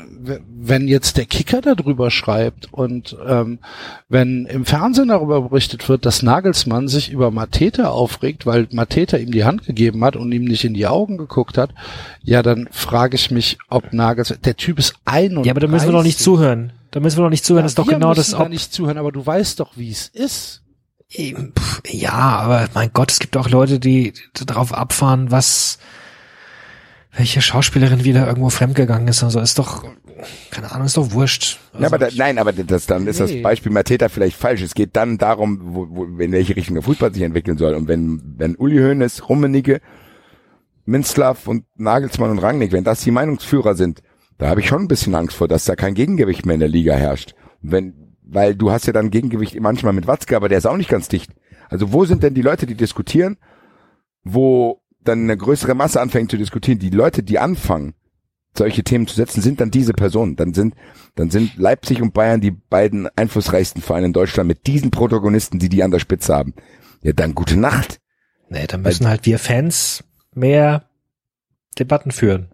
wenn 0.50 0.88
jetzt 0.88 1.18
der 1.18 1.26
Kicker 1.26 1.62
darüber 1.62 2.10
schreibt 2.10 2.74
und 2.74 3.16
ähm, 3.28 3.60
wenn 4.10 4.46
im 4.46 4.66
Fernsehen 4.66 5.10
darüber 5.10 5.42
berichtet 5.42 5.88
wird, 5.88 6.06
dass 6.06 6.24
Nagelsmann 6.24 6.88
sich 6.88 7.12
über 7.12 7.32
Mateta 7.32 7.90
aufregt, 7.90 8.46
weil 8.46 8.68
Mateta 8.72 9.18
ihm 9.18 9.32
die 9.32 9.44
Hand 9.44 9.66
gegeben 9.66 10.04
hat 10.04 10.16
und 10.16 10.32
ihm 10.32 10.46
nicht 10.46 10.64
in 10.64 10.74
die 10.74 10.88
Augen 10.88 11.18
geguckt 11.18 11.58
hat, 11.58 11.72
ja, 12.24 12.42
dann 12.42 12.68
frage 12.72 13.16
ich 13.16 13.32
mich, 13.32 13.58
ob 13.70 13.94
Nagelsmann, 13.94 14.40
der 14.44 14.58
Typ 14.58 14.80
ist 14.80 14.96
ein 15.06 15.38
und 15.38 15.46
Ja, 15.46 15.54
aber 15.54 15.62
da 15.62 15.68
müssen 15.68 15.88
wir 15.88 15.94
doch 15.94 16.04
nicht 16.04 16.20
zuhören. 16.20 16.74
Da 16.92 17.00
müssen 17.00 17.18
wir 17.18 17.24
doch 17.24 17.30
nicht 17.30 17.46
zuhören. 17.46 17.64
das 17.64 17.72
ist 17.72 17.80
doch 17.80 17.88
wir 17.88 17.94
genau 17.94 18.14
das. 18.14 18.32
da 18.32 18.42
Ob, 18.42 18.50
nicht 18.50 18.74
zuhören, 18.74 18.98
aber 18.98 19.12
du 19.12 19.26
weißt 19.26 19.60
doch, 19.60 19.78
wie 19.78 19.92
es 19.92 20.08
ist. 20.08 20.62
Ja, 21.88 22.14
aber 22.14 22.68
mein 22.74 22.92
Gott, 22.94 23.12
es 23.12 23.20
gibt 23.20 23.36
auch 23.36 23.50
Leute, 23.50 23.80
die 23.80 24.14
darauf 24.46 24.74
abfahren, 24.74 25.30
was 25.30 25.78
welche 27.16 27.42
Schauspielerin 27.42 28.04
wieder 28.04 28.28
irgendwo 28.28 28.50
fremdgegangen 28.50 29.08
ist. 29.08 29.24
Also 29.24 29.40
ist 29.42 29.60
doch, 29.60 29.84
keine 30.50 30.72
Ahnung, 30.72 30.86
ist 30.86 30.98
doch 30.98 31.12
wurscht. 31.12 31.60
Also, 31.74 31.84
Ja, 31.84 31.88
aber 31.88 31.98
da, 31.98 32.08
nein, 32.16 32.38
aber 32.38 32.54
das, 32.54 32.86
dann 32.86 33.08
ist 33.08 33.20
das 33.20 33.32
Nee. 33.32 33.42
Beispiel 33.42 33.72
Mateta 33.72 34.08
vielleicht 34.08 34.38
falsch. 34.38 34.62
Es 34.62 34.74
geht 34.74 34.96
dann 34.96 35.18
darum, 35.18 35.60
wo, 35.64 35.88
wo, 35.90 36.06
in 36.06 36.32
welche 36.32 36.56
Richtung 36.56 36.76
der 36.76 36.84
Fußball 36.84 37.14
sich 37.14 37.24
entwickeln 37.24 37.58
soll. 37.58 37.74
Und 37.74 37.88
wenn, 37.88 38.22
wenn 38.38 38.56
Uli 38.56 38.78
Hoeneß, 38.78 39.28
Rummenigge, 39.28 39.82
Minzlaff 40.86 41.48
und 41.48 41.66
Nagelsmann 41.76 42.32
und 42.32 42.40
Rangnick, 42.40 42.72
wenn 42.72 42.84
das 42.84 43.02
die 43.02 43.12
Meinungsführer 43.12 43.76
sind, 43.76 44.02
da 44.38 44.48
habe 44.48 44.62
ich 44.62 44.68
schon 44.68 44.82
ein 44.82 44.88
bisschen 44.88 45.14
Angst 45.14 45.36
vor, 45.36 45.48
dass 45.48 45.66
da 45.66 45.76
kein 45.76 45.94
Gegengewicht 45.94 46.46
mehr 46.46 46.56
in 46.56 46.62
der 46.62 46.70
Liga 46.70 46.96
herrscht. 46.96 47.36
Wenn, 47.62 48.16
weil 48.24 48.56
du 48.56 48.72
hast 48.72 48.88
ja 48.88 48.94
dann 48.94 49.12
Gegengewicht 49.12 49.60
manchmal 49.60 49.94
mit 49.94 50.08
Watzke, 50.08 50.36
aber 50.36 50.50
der 50.50 50.58
ist 50.58 50.66
auch 50.66 50.78
nicht 50.78 50.90
ganz 50.90 51.10
dicht. 51.10 51.32
Also 51.70 51.94
wo 51.94 52.06
sind 52.06 52.24
denn 52.24 52.34
die 52.34 52.42
Leute, 52.42 52.66
die 52.66 52.76
diskutieren, 52.76 53.38
wo 54.24 54.81
dann 55.04 55.24
eine 55.24 55.38
größere 55.38 55.76
Masse 55.76 56.02
anfängt 56.02 56.32
zu 56.32 56.38
diskutieren? 56.38 56.80
Die 56.80 56.90
Leute, 56.90 57.24
die 57.24 57.40
anfangen, 57.40 57.94
solche 58.56 58.84
Themen 58.84 59.08
zu 59.08 59.16
setzen, 59.16 59.42
sind 59.42 59.62
dann 59.62 59.72
diese 59.72 59.94
Personen. 59.94 60.36
Dann 60.36 60.54
sind, 60.54 60.76
dann 61.16 61.30
sind 61.30 61.56
Leipzig 61.58 62.02
und 62.02 62.14
Bayern 62.14 62.42
die 62.42 62.52
beiden 62.52 63.08
einflussreichsten 63.16 63.82
Vereine 63.82 64.08
in 64.08 64.14
Deutschland 64.14 64.48
mit 64.48 64.68
diesen 64.68 64.92
Protagonisten, 64.92 65.60
die 65.60 65.70
die 65.70 65.84
an 65.84 65.92
der 65.92 66.00
Spitze 66.00 66.36
haben. 66.36 66.54
Ja, 67.02 67.14
dann 67.14 67.36
gute 67.36 67.58
Nacht. 67.58 68.00
nee, 68.50 68.68
dann 68.68 68.82
müssen 68.82 69.08
halt 69.08 69.26
wir 69.26 69.40
Fans 69.40 70.04
mehr 70.34 70.86
Debatten 71.80 72.12
führen. 72.12 72.50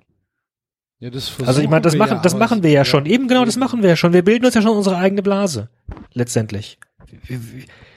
Ja, 0.99 1.09
das 1.11 1.33
Also 1.45 1.61
ich 1.61 1.69
meine, 1.69 1.81
das 1.81 1.95
machen, 1.95 2.19
das 2.23 2.35
machen 2.35 2.63
wir 2.63 2.71
ja 2.71 2.83
schon. 2.83 3.05
Eben 3.05 3.27
genau, 3.27 3.45
das 3.45 3.55
machen 3.55 3.83
wir 3.83 3.89
ja 3.89 3.95
schon. 3.95 4.13
Wir 4.13 4.23
bilden 4.23 4.45
uns 4.45 4.55
ja 4.55 4.61
schon 4.61 4.75
unsere 4.75 4.97
eigene 4.97 5.21
Blase. 5.21 5.69
Letztendlich. 6.13 6.79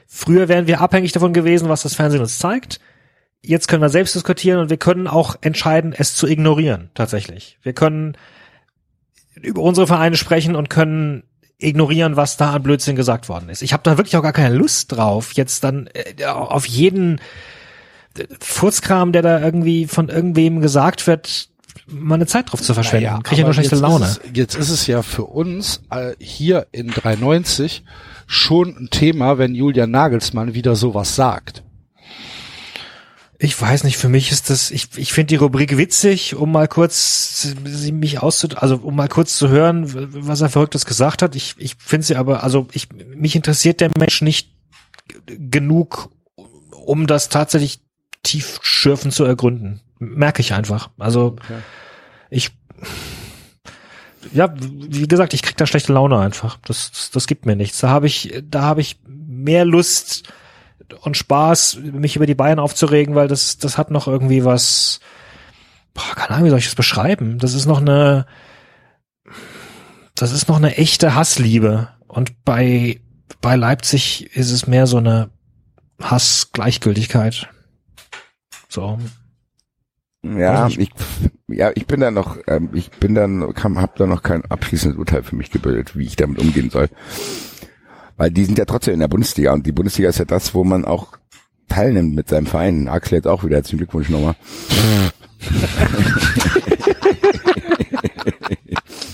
Früher 0.07 0.49
wären 0.49 0.67
wir 0.67 0.81
abhängig 0.81 1.13
davon 1.13 1.33
gewesen, 1.33 1.69
was 1.69 1.83
das 1.83 1.95
Fernsehen 1.95 2.21
uns 2.21 2.39
zeigt. 2.39 2.81
Jetzt 3.43 3.69
können 3.69 3.83
wir 3.83 3.89
selbst 3.89 4.15
diskutieren 4.15 4.59
und 4.59 4.71
wir 4.71 4.77
können 4.77 5.07
auch 5.07 5.37
entscheiden, 5.41 5.95
es 5.97 6.15
zu 6.15 6.27
ignorieren, 6.27 6.91
tatsächlich. 6.95 7.59
Wir 7.63 7.73
können 7.73 8.17
über 9.41 9.63
unsere 9.63 9.87
Vereine 9.87 10.17
sprechen 10.17 10.55
und 10.55 10.69
können 10.69 11.23
ignorieren, 11.59 12.17
was 12.17 12.37
da 12.37 12.53
an 12.53 12.63
Blödsinn 12.63 12.97
gesagt 12.97 13.29
worden 13.29 13.49
ist. 13.49 13.63
Ich 13.63 13.73
habe 13.73 13.83
da 13.83 13.97
wirklich 13.97 14.17
auch 14.17 14.23
gar 14.23 14.33
keine 14.33 14.55
Lust 14.55 14.93
drauf, 14.93 15.33
jetzt 15.33 15.65
dann 15.65 15.89
äh, 15.93 16.25
auf 16.25 16.67
jeden 16.67 17.21
Furzkram, 18.41 19.13
der 19.13 19.23
da 19.23 19.41
irgendwie 19.41 19.87
von 19.87 20.09
irgendwem 20.09 20.61
gesagt 20.61 21.07
wird, 21.07 21.49
meine 21.87 22.27
Zeit 22.27 22.51
drauf 22.51 22.61
zu 22.61 22.75
verschwenden. 22.75 23.07
Naja, 23.07 23.21
Krieg 23.23 23.33
ich 23.33 23.39
ja 23.39 23.45
nur 23.45 23.55
schlechte 23.55 23.77
jetzt 23.77 23.83
Laune. 23.83 24.05
Ist 24.05 24.21
es, 24.25 24.31
jetzt 24.35 24.55
ist 24.55 24.71
es 24.71 24.87
ja 24.87 25.03
für 25.03 25.25
uns 25.25 25.83
äh, 25.91 26.13
hier 26.19 26.67
in 26.73 26.89
390 26.89 27.85
schon 28.27 28.77
ein 28.77 28.91
Thema, 28.91 29.39
wenn 29.39 29.55
Julian 29.55 29.91
Nagelsmann 29.91 30.55
wieder 30.55 30.77
sowas 30.77 31.17
sagt. 31.17 31.63
Ich 33.43 33.59
weiß 33.59 33.85
nicht, 33.85 33.97
für 33.97 34.11
mich 34.11 34.33
ist 34.33 34.51
das, 34.51 34.71
ich, 34.71 34.89
ich 34.97 35.15
finde 35.15 35.29
die 35.29 35.37
Rubrik 35.37 35.79
witzig, 35.79 36.35
um 36.35 36.53
mal 36.53 36.69
kurz 36.69 37.41
sie 37.65 37.91
mich 37.91 38.23
auszu, 38.23 38.49
also 38.55 38.77
um 38.77 38.95
mal 38.95 39.09
kurz 39.09 39.39
zu 39.39 39.49
hören, 39.49 39.87
was 40.27 40.43
er 40.43 40.51
Verrücktes 40.51 40.85
gesagt 40.85 41.23
hat. 41.23 41.35
Ich, 41.35 41.55
ich 41.57 41.77
finde 41.79 42.07
sie 42.07 42.17
aber, 42.17 42.43
also 42.43 42.69
ich, 42.73 42.93
mich 42.93 43.35
interessiert 43.35 43.81
der 43.81 43.91
Mensch 43.97 44.21
nicht 44.21 44.53
genug, 45.27 46.11
um 46.71 47.07
das 47.07 47.31
tatsächlich 47.31 47.81
tiefschürfen 48.23 49.11
zu 49.11 49.25
ergründen. 49.25 49.81
Merke 49.99 50.43
ich 50.43 50.53
einfach. 50.53 50.91
Also 50.99 51.37
ich, 52.29 52.51
ja, 54.35 54.53
wie 54.55 55.09
gesagt, 55.09 55.33
ich 55.33 55.41
krieg 55.41 55.57
da 55.57 55.65
schlechte 55.65 55.95
Laune 55.95 56.19
einfach. 56.19 56.59
Das, 56.67 56.91
das, 56.91 57.11
das 57.11 57.27
gibt 57.27 57.47
mir 57.47 57.57
nichts. 57.57 57.81
Da 57.81 57.89
habe 57.89 58.07
ich, 58.07 58.43
da 58.45 58.61
habe 58.61 58.83
ich 58.83 58.99
mehr 59.07 59.65
Lust 59.65 60.31
und 60.95 61.17
Spaß, 61.17 61.79
mich 61.93 62.17
über 62.17 62.27
die 62.27 62.35
Bayern 62.35 62.59
aufzuregen, 62.59 63.15
weil 63.15 63.29
das, 63.29 63.59
das 63.59 63.79
hat 63.79 63.91
noch 63.91 64.07
irgendwie 64.07 64.45
was, 64.45 65.01
boah, 65.95 66.15
keine 66.15 66.31
Ahnung, 66.31 66.47
wie 66.47 66.51
soll 66.51 66.59
ich 66.59 66.67
das 66.67 66.75
beschreiben? 66.75 67.39
Das 67.39 67.55
ist 67.55 67.67
noch 67.67 67.81
eine, 67.81 68.27
das 70.15 70.33
ist 70.33 70.49
noch 70.49 70.57
eine 70.57 70.77
echte 70.77 71.15
Hassliebe. 71.15 71.89
Und 72.07 72.45
bei, 72.45 73.01
bei 73.41 73.57
Leipzig 73.57 74.37
ist 74.37 74.51
es 74.51 74.67
mehr 74.67 74.87
so 74.87 74.99
eine 74.99 75.31
Hassgleichgültigkeit. 76.01 77.49
So. 78.69 78.99
Ja, 80.23 80.69
ich, 80.69 80.91
ja, 81.49 81.71
ich 81.75 81.87
bin 81.87 82.01
da 82.01 82.11
noch, 82.11 82.37
ähm, 82.47 82.71
ich 82.75 82.91
bin 82.91 83.15
dann, 83.15 83.43
hab 83.43 83.97
da 83.97 84.07
noch 84.07 84.23
kein 84.23 84.45
abschließendes 84.45 84.99
Urteil 84.99 85.23
für 85.23 85.37
mich 85.37 85.51
gebildet, 85.51 85.97
wie 85.97 86.05
ich 86.05 86.17
damit 86.17 86.39
umgehen 86.41 86.71
soll. 86.71 86.89
Weil 88.21 88.31
die 88.31 88.45
sind 88.45 88.59
ja 88.59 88.67
trotzdem 88.67 88.93
in 88.93 89.01
der 89.01 89.09
Bundesliga 89.09 89.51
und 89.55 89.67
die 89.67 89.73
Bundesliga 89.73 90.11
ist 90.11 90.19
ja 90.19 90.27
das, 90.27 90.55
wo 90.55 90.63
man 90.63 90.85
auch 90.85 91.17
teilnimmt 91.71 92.15
mit 92.15 92.29
seinem 92.29 92.45
Verein. 92.45 92.87
Axel 92.87 93.17
jetzt 93.17 93.27
auch 93.27 93.45
wieder, 93.45 93.57
herzlichen 93.57 93.79
Glückwunsch 93.79 94.11
nochmal. 94.11 94.37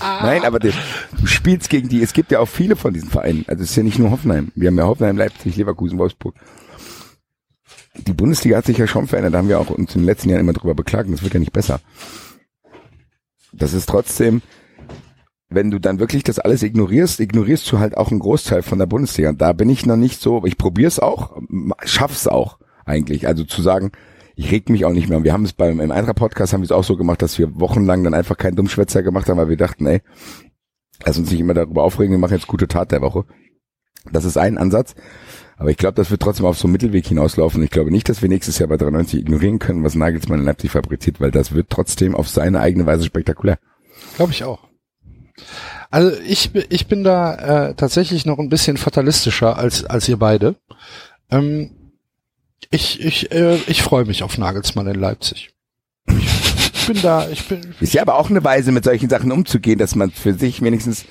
Nein, 0.01 0.43
aber 0.43 0.59
du, 0.59 0.73
du 1.17 1.25
spielst 1.25 1.69
gegen 1.69 1.87
die, 1.87 2.03
es 2.03 2.11
gibt 2.11 2.31
ja 2.31 2.41
auch 2.41 2.49
viele 2.49 2.75
von 2.75 2.93
diesen 2.93 3.09
Vereinen. 3.09 3.45
Also 3.47 3.63
es 3.63 3.69
ist 3.69 3.77
ja 3.77 3.83
nicht 3.83 3.97
nur 3.97 4.11
Hoffenheim. 4.11 4.51
Wir 4.55 4.67
haben 4.67 4.77
ja 4.77 4.83
Hoffenheim, 4.83 5.15
Leipzig, 5.15 5.55
Leverkusen, 5.55 5.97
Wolfsburg. 5.97 6.35
Die 7.95 8.11
Bundesliga 8.11 8.57
hat 8.57 8.65
sich 8.65 8.77
ja 8.77 8.87
schon 8.87 9.07
verändert. 9.07 9.35
Da 9.35 9.37
haben 9.37 9.47
wir 9.47 9.61
auch 9.61 9.69
uns 9.69 9.95
in 9.95 10.01
den 10.01 10.05
letzten 10.05 10.31
Jahren 10.31 10.41
immer 10.41 10.51
drüber 10.51 10.75
beklagt 10.75 11.07
und 11.07 11.13
es 11.13 11.23
wird 11.23 11.33
ja 11.33 11.39
nicht 11.39 11.53
besser. 11.53 11.79
das 13.53 13.71
ist 13.71 13.87
trotzdem, 13.87 14.41
wenn 15.49 15.71
du 15.71 15.79
dann 15.79 15.99
wirklich 15.99 16.23
das 16.23 16.39
alles 16.39 16.63
ignorierst, 16.63 17.19
ignorierst 17.19 17.71
du 17.71 17.79
halt 17.79 17.95
auch 17.95 18.11
einen 18.11 18.19
Großteil 18.19 18.63
von 18.63 18.79
der 18.79 18.85
Bundesliga. 18.85 19.29
Und 19.29 19.41
da 19.41 19.53
bin 19.53 19.69
ich 19.69 19.85
noch 19.85 19.95
nicht 19.95 20.21
so, 20.21 20.43
ich 20.45 20.57
probiere 20.57 20.89
es 20.89 20.99
auch, 20.99 21.37
schaff's 21.85 22.27
auch 22.27 22.59
eigentlich. 22.85 23.27
Also 23.27 23.45
zu 23.45 23.61
sagen, 23.61 23.91
ich 24.35 24.51
reg 24.51 24.69
mich 24.69 24.85
auch 24.85 24.91
nicht 24.91 25.07
mehr. 25.07 25.17
Und 25.17 25.23
wir 25.23 25.33
haben 25.33 25.45
es 25.45 25.53
beim 25.53 25.79
im 25.79 25.91
Eintracht 25.91 26.17
Podcast 26.17 26.53
haben 26.53 26.61
wir 26.61 26.65
es 26.65 26.71
auch 26.71 26.83
so 26.83 26.97
gemacht, 26.97 27.21
dass 27.21 27.39
wir 27.39 27.59
wochenlang 27.59 28.03
dann 28.03 28.13
einfach 28.13 28.37
keinen 28.37 28.55
Dummschwätzer 28.55 29.03
gemacht 29.03 29.29
haben, 29.29 29.37
weil 29.37 29.49
wir 29.49 29.57
dachten, 29.57 29.85
ey, 29.87 30.01
lass 31.05 31.17
uns 31.17 31.31
nicht 31.31 31.39
immer 31.39 31.53
darüber 31.53 31.83
aufregen, 31.83 32.11
wir 32.11 32.19
machen 32.19 32.35
jetzt 32.35 32.47
gute 32.47 32.67
Tat 32.67 32.91
der 32.91 33.01
Woche. 33.01 33.25
Das 34.11 34.25
ist 34.25 34.37
ein 34.37 34.57
Ansatz. 34.57 34.95
Aber 35.57 35.71
ich 35.71 35.77
glaube, 35.77 35.95
das 35.95 36.11
wird 36.11 36.21
trotzdem 36.21 36.45
auf 36.45 36.57
so 36.57 36.67
einen 36.67 36.73
Mittelweg 36.73 37.07
hinauslaufen. 37.07 37.63
Ich 37.63 37.71
glaube 37.71 37.89
nicht, 37.89 38.09
dass 38.09 38.21
wir 38.21 38.29
nächstes 38.29 38.59
Jahr 38.59 38.69
bei 38.69 38.77
93 38.77 39.21
ignorieren 39.21 39.59
können, 39.59 39.83
was 39.83 39.95
Nagelsmann 39.95 40.39
in 40.39 40.45
Leipzig 40.45 40.71
fabriziert, 40.71 41.19
weil 41.19 41.31
das 41.31 41.53
wird 41.53 41.69
trotzdem 41.69 42.15
auf 42.15 42.29
seine 42.29 42.59
eigene 42.59 42.85
Weise 42.85 43.05
spektakulär. 43.05 43.57
Glaube 44.17 44.33
ich 44.33 44.43
auch. 44.43 44.66
Also 45.89 46.17
ich, 46.25 46.53
ich 46.69 46.87
bin 46.87 47.03
da 47.03 47.69
äh, 47.69 47.73
tatsächlich 47.75 48.25
noch 48.25 48.39
ein 48.39 48.49
bisschen 48.49 48.77
fatalistischer 48.77 49.57
als, 49.57 49.85
als 49.85 50.07
ihr 50.07 50.17
beide. 50.17 50.55
Ähm, 51.31 51.71
ich 52.71 53.03
ich, 53.03 53.31
äh, 53.31 53.55
ich 53.67 53.81
freue 53.81 54.05
mich 54.05 54.23
auf 54.23 54.37
Nagelsmann 54.37 54.87
in 54.87 54.99
Leipzig. 54.99 55.51
Ich 56.07 56.87
bin 56.87 57.01
da, 57.01 57.27
ich 57.29 57.47
bin. 57.47 57.75
Ist 57.79 57.93
ja 57.93 58.01
aber 58.01 58.15
auch 58.15 58.29
eine 58.29 58.43
Weise, 58.43 58.71
mit 58.71 58.83
solchen 58.83 59.09
Sachen 59.09 59.31
umzugehen, 59.31 59.77
dass 59.77 59.95
man 59.95 60.11
für 60.11 60.33
sich 60.33 60.61
wenigstens 60.61 61.05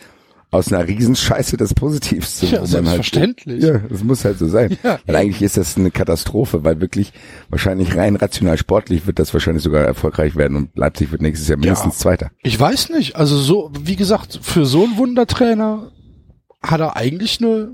aus 0.50 0.72
einer 0.72 0.86
Riesenscheiße 0.86 1.56
das 1.56 1.74
Positivste. 1.74 2.46
Ja, 2.46 2.64
selbstverständlich. 2.64 3.64
Halt, 3.64 3.82
ja, 3.82 3.88
das 3.88 4.04
muss 4.04 4.24
halt 4.24 4.38
so 4.38 4.46
sein. 4.48 4.76
Ja. 4.82 4.98
Weil 5.06 5.16
eigentlich 5.16 5.42
ist 5.42 5.56
das 5.56 5.76
eine 5.76 5.90
Katastrophe, 5.90 6.64
weil 6.64 6.80
wirklich 6.80 7.12
wahrscheinlich 7.50 7.96
rein 7.96 8.16
rational 8.16 8.56
sportlich 8.56 9.06
wird 9.06 9.18
das 9.18 9.32
wahrscheinlich 9.34 9.62
sogar 9.64 9.82
erfolgreich 9.84 10.36
werden 10.36 10.56
und 10.56 10.76
Leipzig 10.76 11.10
wird 11.10 11.22
nächstes 11.22 11.48
Jahr 11.48 11.58
mindestens 11.58 11.94
Ja. 11.96 12.00
Zweiter. 12.00 12.30
Ich 12.42 12.58
weiß 12.58 12.90
nicht. 12.90 13.16
Also 13.16 13.36
so, 13.36 13.70
wie 13.78 13.96
gesagt, 13.96 14.38
für 14.42 14.66
so 14.66 14.84
einen 14.84 14.96
Wundertrainer 14.96 15.90
hat 16.62 16.80
er 16.80 16.96
eigentlich 16.96 17.40
eine 17.42 17.70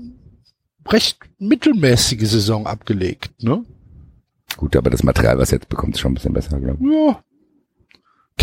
recht 0.89 1.19
mittelmäßige 1.39 2.27
Saison 2.27 2.67
abgelegt, 2.67 3.31
ne? 3.41 3.63
Gut, 4.57 4.75
aber 4.75 4.89
das 4.89 5.03
Material, 5.03 5.37
was 5.37 5.51
er 5.51 5.59
jetzt 5.59 5.69
bekommt, 5.69 5.95
ist 5.95 6.01
schon 6.01 6.11
ein 6.11 6.15
bisschen 6.15 6.33
besser, 6.33 6.59
glaube 6.59 6.83
Ja. 6.83 7.19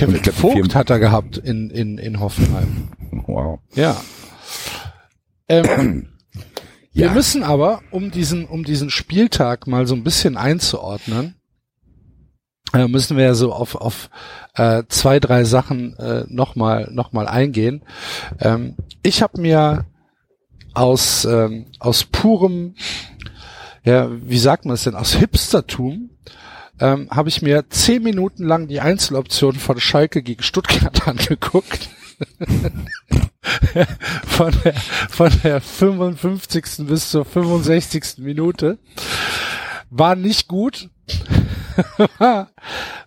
Kevin 0.01 0.23
glaub, 0.23 0.35
Vogt 0.37 0.75
hat 0.75 0.91
er 0.91 0.99
gehabt 0.99 1.37
in, 1.39 1.71
in, 1.71 1.99
in 1.99 2.21
Hoffenheim. 2.21 2.89
Wow. 3.27 3.61
Ja. 3.75 4.01
Ähm, 5.49 6.09
Wir 6.93 7.07
Ja. 7.07 7.13
müssen 7.13 7.45
aber, 7.45 7.83
um 7.93 8.11
diesen, 8.11 8.47
um 8.47 8.65
diesen 8.65 8.91
Spieltag 8.91 9.67
mal 9.69 9.87
so 9.87 9.95
ein 9.95 10.03
bisschen 10.03 10.37
einzuordnen, 10.37 11.37
äh, 12.73 12.89
müssen 12.89 13.17
wir 13.17 13.25
ja 13.25 13.35
so 13.35 13.53
auf, 13.53 13.75
auf 13.77 14.11
äh, 14.55 14.83
zwei, 14.89 15.21
drei 15.21 15.45
Sachen 15.45 15.97
äh, 15.99 16.25
nochmal 16.29 16.89
noch 16.93 17.13
mal 17.13 17.29
eingehen. 17.29 17.85
Ähm, 18.41 18.77
ich 19.03 19.23
habe 19.23 19.41
mir 19.41 19.87
aus, 20.75 21.25
ähm, 21.25 21.67
aus 21.79 22.05
purem, 22.05 22.75
ja, 23.85 24.09
wie 24.11 24.39
sagt 24.39 24.65
man 24.65 24.75
es 24.75 24.85
denn, 24.85 24.95
aus 24.95 25.15
Hipstertum, 25.15 26.11
ähm, 26.81 27.09
habe 27.11 27.29
ich 27.29 27.43
mir 27.43 27.65
zehn 27.69 28.03
Minuten 28.03 28.45
lang 28.45 28.67
die 28.69 28.81
Einzeloption 28.81 29.55
von 29.55 29.79
Schalke 29.79 30.23
gegen 30.23 30.43
Stuttgart 30.43 31.07
angeguckt. 31.09 31.91
von, 34.27 34.55
der, 34.65 34.75
von 35.09 35.33
der 35.43 35.61
55. 35.61 36.87
bis 36.87 37.11
zur 37.11 37.25
65. 37.25 38.19
Minute. 38.19 38.79
War 39.91 40.17
nicht 40.17 40.49
gut. 40.49 40.91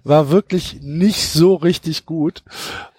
War 0.04 0.30
wirklich 0.30 0.80
nicht 0.82 1.30
so 1.30 1.56
richtig 1.56 2.06
gut. 2.06 2.44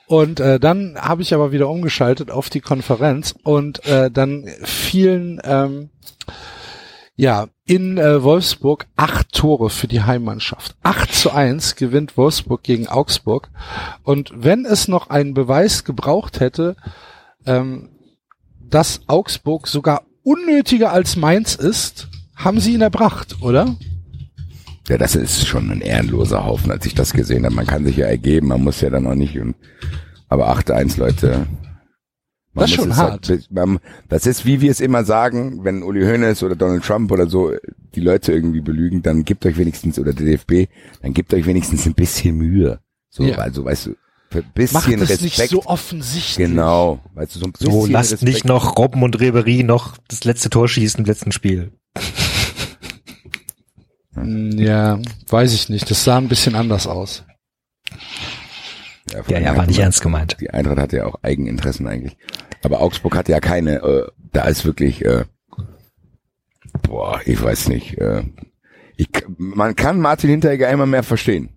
Und 0.06 0.38
äh, 0.38 0.60
dann 0.60 0.96
habe 0.98 1.22
ich 1.22 1.34
aber 1.34 1.50
wieder 1.52 1.68
umgeschaltet 1.68 2.30
auf 2.30 2.50
die 2.50 2.60
Konferenz 2.60 3.34
und 3.42 3.84
äh, 3.86 4.10
dann 4.10 4.46
fielen 4.62 5.40
ähm, 5.44 5.90
ja 7.16 7.48
in 7.66 7.96
äh, 7.96 8.22
Wolfsburg 8.22 8.86
acht 8.96 9.32
Tore 9.32 9.70
für 9.70 9.88
die 9.88 10.02
Heimmannschaft. 10.02 10.76
8 10.82 11.14
zu 11.14 11.32
1 11.32 11.76
gewinnt 11.76 12.16
Wolfsburg 12.16 12.62
gegen 12.62 12.88
Augsburg. 12.88 13.50
Und 14.02 14.32
wenn 14.34 14.64
es 14.64 14.88
noch 14.88 15.10
einen 15.10 15.34
Beweis 15.34 15.84
gebraucht 15.84 16.40
hätte, 16.40 16.76
ähm, 17.46 17.90
dass 18.60 19.02
Augsburg 19.06 19.68
sogar 19.68 20.02
unnötiger 20.22 20.92
als 20.92 21.16
Mainz 21.16 21.54
ist, 21.54 22.08
haben 22.34 22.60
sie 22.60 22.74
ihn 22.74 22.80
erbracht, 22.80 23.36
oder? 23.40 23.76
Ja, 24.88 24.98
das 24.98 25.14
ist 25.14 25.46
schon 25.46 25.70
ein 25.70 25.80
ehrenloser 25.80 26.44
Haufen, 26.44 26.70
als 26.70 26.84
ich 26.84 26.94
das 26.94 27.14
gesehen 27.14 27.44
habe. 27.46 27.54
Man 27.54 27.66
kann 27.66 27.84
sich 27.84 27.96
ja 27.96 28.06
ergeben, 28.06 28.48
man 28.48 28.62
muss 28.62 28.80
ja 28.80 28.90
dann 28.90 29.06
auch 29.06 29.14
nicht. 29.14 29.38
Und, 29.38 29.54
aber 30.28 30.54
8-1, 30.54 30.98
Leute. 30.98 31.46
Man 32.54 32.62
Das 32.62 32.70
ist 32.70 32.76
schon 32.76 32.96
hart. 32.96 33.28
Halt, 33.28 33.50
man, 33.50 33.80
das 34.08 34.26
ist, 34.26 34.46
wie 34.46 34.60
wir 34.60 34.70
es 34.70 34.80
immer 34.80 35.04
sagen, 35.04 35.64
wenn 35.64 35.82
Uli 35.82 36.02
Hoeneß 36.04 36.42
oder 36.44 36.54
Donald 36.54 36.84
Trump 36.84 37.10
oder 37.10 37.28
so 37.28 37.52
die 37.94 38.00
Leute 38.00 38.32
irgendwie 38.32 38.60
belügen, 38.60 39.02
dann 39.02 39.24
gebt 39.24 39.44
euch 39.44 39.56
wenigstens, 39.58 39.98
oder 39.98 40.12
der 40.12 40.26
DFB, 40.26 40.70
dann 41.02 41.12
gebt 41.14 41.34
euch 41.34 41.46
wenigstens 41.46 41.84
ein 41.86 41.94
bisschen 41.94 42.36
Mühe. 42.36 42.78
So, 43.10 43.24
Ja. 43.24 43.38
also, 43.38 43.64
weißt 43.64 43.86
du, 43.86 43.96
für 44.30 44.38
ein 44.38 44.44
Macht 44.72 44.86
bisschen 44.86 45.00
es 45.02 45.10
Respekt. 45.10 45.22
nicht 45.38 45.50
so 45.50 45.64
offensichtlich. 45.66 46.36
Genau, 46.48 47.00
weißt 47.14 47.34
du, 47.36 47.38
so 47.40 47.44
ein 47.46 47.52
bisschen 47.52 47.70
So, 47.72 47.86
lasst 47.86 48.12
Respekt. 48.12 48.32
nicht 48.32 48.44
noch 48.44 48.76
Robben 48.78 49.02
und 49.02 49.18
Ribery 49.20 49.62
noch 49.64 49.96
das 50.08 50.24
letzte 50.24 50.50
Tor 50.50 50.68
schießen 50.68 51.00
im 51.00 51.06
letzten 51.06 51.30
Spiel. 51.32 51.72
Hm, 54.14 54.52
Ja, 54.58 54.98
weiß 55.28 55.52
ich 55.54 55.68
nicht. 55.68 55.90
Das 55.90 56.04
sah 56.04 56.18
ein 56.18 56.28
bisschen 56.28 56.54
anders 56.54 56.86
aus. 56.86 57.24
Ja, 59.12 59.38
ja, 59.38 59.50
hat 59.50 59.56
war 59.58 59.66
nicht 59.66 59.78
ernst 59.78 60.00
gemeint. 60.00 60.36
Die 60.40 60.50
Eintracht 60.50 60.78
hatte 60.78 60.96
ja 60.96 61.06
auch 61.06 61.16
Eigeninteressen 61.22 61.86
eigentlich. 61.86 62.16
Aber 62.64 62.80
Augsburg 62.80 63.14
hat 63.16 63.28
ja 63.28 63.40
keine, 63.40 63.76
äh, 63.82 64.06
da 64.32 64.44
ist 64.46 64.64
wirklich, 64.64 65.04
äh, 65.04 65.24
boah, 66.82 67.20
ich 67.24 67.40
weiß 67.42 67.68
nicht. 67.68 67.98
Äh, 67.98 68.24
ich, 68.96 69.08
man 69.38 69.76
kann 69.76 70.00
Martin 70.00 70.30
Hinteregger 70.30 70.70
immer 70.70 70.86
mehr 70.86 71.02
verstehen. 71.02 71.50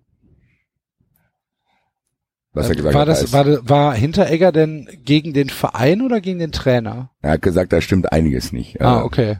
Was 2.52 2.68
er 2.68 2.76
gesagt 2.76 2.94
war 2.94 3.02
hat. 3.02 3.08
das, 3.08 3.32
war, 3.32 3.46
war 3.68 3.94
Hinteregger 3.94 4.52
denn 4.52 4.88
gegen 5.04 5.32
den 5.32 5.48
Verein 5.48 6.02
oder 6.02 6.20
gegen 6.20 6.38
den 6.38 6.52
Trainer? 6.52 7.10
er 7.22 7.32
hat 7.32 7.42
gesagt, 7.42 7.72
da 7.72 7.80
stimmt 7.80 8.12
einiges 8.12 8.52
nicht. 8.52 8.80
Ah, 8.80 9.00
Äh, 9.00 9.04
okay. 9.04 9.38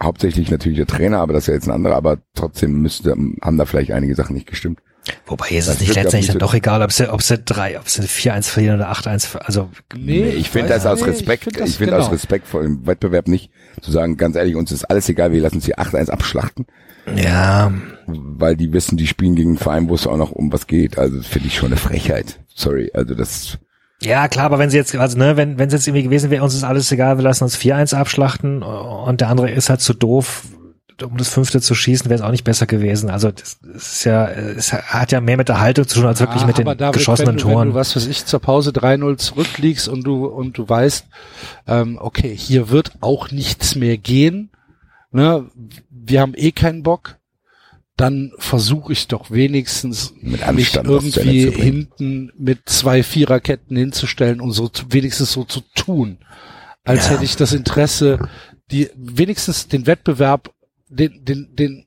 Hauptsächlich 0.00 0.50
natürlich 0.50 0.78
der 0.78 0.86
Trainer, 0.86 1.18
aber 1.20 1.32
das 1.32 1.44
ist 1.44 1.48
ja 1.48 1.54
jetzt 1.54 1.66
ein 1.66 1.74
anderer, 1.74 1.96
aber 1.96 2.18
trotzdem 2.34 2.80
müsste, 2.82 3.10
haben 3.42 3.56
da 3.58 3.64
vielleicht 3.64 3.92
einige 3.92 4.14
Sachen 4.14 4.34
nicht 4.34 4.46
gestimmt. 4.46 4.80
Wobei 5.26 5.50
ist 5.50 5.68
Das 5.68 5.74
es 5.76 5.80
nicht 5.82 5.94
letztendlich 5.94 6.28
dann 6.28 6.38
doch 6.38 6.54
egal, 6.54 6.80
ob 6.82 6.90
sie, 6.92 7.12
ob 7.12 7.22
sie 7.22 7.38
drei, 7.38 7.78
ob 7.78 7.88
sie 7.88 8.02
4-1 8.02 8.48
verlieren 8.48 8.76
oder 8.76 8.90
8-1, 8.90 9.26
ver- 9.26 9.46
also, 9.46 9.68
Nee, 9.96 10.28
ich 10.30 10.48
finde 10.50 10.70
das 10.70 10.86
aus 10.86 11.04
Respekt, 11.06 11.44
find 11.44 11.56
ich 11.56 11.62
das- 11.62 11.76
finde 11.76 11.92
genau. 11.92 12.04
aus 12.06 12.12
Respekt 12.12 12.46
vor 12.48 12.62
dem 12.62 12.86
Wettbewerb 12.86 13.28
nicht 13.28 13.50
zu 13.82 13.90
sagen, 13.90 14.16
ganz 14.16 14.34
ehrlich, 14.36 14.56
uns 14.56 14.72
ist 14.72 14.84
alles 14.84 15.08
egal, 15.08 15.32
wir 15.32 15.40
lassen 15.42 15.56
uns 15.56 15.66
hier 15.66 15.78
8-1 15.78 16.08
abschlachten. 16.10 16.66
ja, 17.16 17.70
weil 18.06 18.56
die 18.56 18.72
wissen, 18.72 18.96
die 18.96 19.06
spielen 19.06 19.34
gegen 19.34 19.50
einen 19.50 19.58
Verein, 19.58 19.88
wo 19.90 19.94
es 19.94 20.06
auch 20.06 20.16
noch 20.16 20.30
um 20.32 20.52
was 20.52 20.66
geht. 20.66 20.96
Also 20.98 21.18
das 21.18 21.26
finde 21.26 21.48
ich 21.48 21.56
schon 21.56 21.66
eine 21.68 21.76
Frechheit. 21.76 22.38
Sorry, 22.54 22.90
also 22.94 23.14
das 23.14 23.58
ja, 24.02 24.28
klar, 24.28 24.46
aber 24.46 24.58
wenn 24.58 24.68
sie 24.70 24.76
jetzt, 24.76 24.94
also, 24.96 25.16
ne, 25.16 25.36
wenn, 25.36 25.58
wenn 25.58 25.68
es 25.68 25.72
jetzt 25.72 25.86
irgendwie 25.86 26.02
gewesen 26.02 26.28
wäre, 26.30 26.42
uns 26.42 26.54
ist 26.54 26.64
alles 26.64 26.90
egal, 26.92 27.16
wir 27.16 27.22
lassen 27.22 27.44
uns 27.44 27.56
4-1 27.56 27.94
abschlachten 27.94 28.62
und 28.62 29.20
der 29.20 29.28
andere 29.28 29.50
ist 29.50 29.70
halt 29.70 29.80
zu 29.80 29.94
doof, 29.94 30.42
um 31.02 31.16
das 31.16 31.28
fünfte 31.28 31.60
zu 31.60 31.74
schießen, 31.74 32.08
wäre 32.10 32.20
es 32.20 32.24
auch 32.24 32.30
nicht 32.30 32.44
besser 32.44 32.66
gewesen. 32.66 33.10
Also, 33.10 33.30
das, 33.30 33.58
das 33.60 33.92
ist 33.94 34.04
ja, 34.04 34.28
es 34.28 34.72
hat 34.72 35.12
ja 35.12 35.20
mehr 35.20 35.36
mit 35.36 35.48
der 35.48 35.60
Haltung 35.60 35.86
zu 35.88 35.96
tun, 36.00 36.06
als 36.06 36.20
wirklich 36.20 36.42
Ah, 36.42 36.46
mit 36.46 36.58
den 36.58 36.66
aber 36.66 36.74
David, 36.76 36.94
geschossenen 36.94 37.30
wenn 37.34 37.36
du, 37.38 37.46
Wenn 37.46 37.52
Toren. 37.54 37.68
du, 37.70 37.74
was 37.74 37.96
weiß 37.96 38.06
ich, 38.06 38.26
zur 38.26 38.40
Pause 38.40 38.70
3-0 38.70 39.16
zurückliegst 39.16 39.88
und 39.88 40.04
du, 40.04 40.26
und 40.26 40.56
du 40.58 40.68
weißt, 40.68 41.06
ähm, 41.66 41.98
okay, 42.00 42.34
hier 42.36 42.70
wird 42.70 42.92
auch 43.00 43.30
nichts 43.30 43.74
mehr 43.74 43.96
gehen, 43.98 44.50
ne, 45.10 45.50
wir 45.90 46.20
haben 46.20 46.34
eh 46.36 46.52
keinen 46.52 46.82
Bock, 46.82 47.16
dann 47.96 48.32
versuche 48.38 48.92
ich 48.92 49.06
doch 49.06 49.30
wenigstens 49.30 50.14
Mit 50.20 50.40
mich 50.52 50.74
irgendwie 50.74 51.50
hinten 51.50 52.32
mit 52.36 52.68
zwei 52.68 53.02
Viererketten 53.04 53.76
hinzustellen 53.76 54.40
und 54.40 54.50
so 54.50 54.68
wenigstens 54.88 55.32
so 55.32 55.44
zu 55.44 55.60
tun, 55.76 56.18
als 56.84 57.06
Ja. 57.06 57.12
hätte 57.12 57.24
ich 57.24 57.36
das 57.36 57.52
Interesse, 57.52 58.18
die 58.70 58.90
wenigstens 58.96 59.68
den 59.68 59.86
Wettbewerb, 59.86 60.50
den, 60.94 61.24
den, 61.24 61.54
den, 61.56 61.86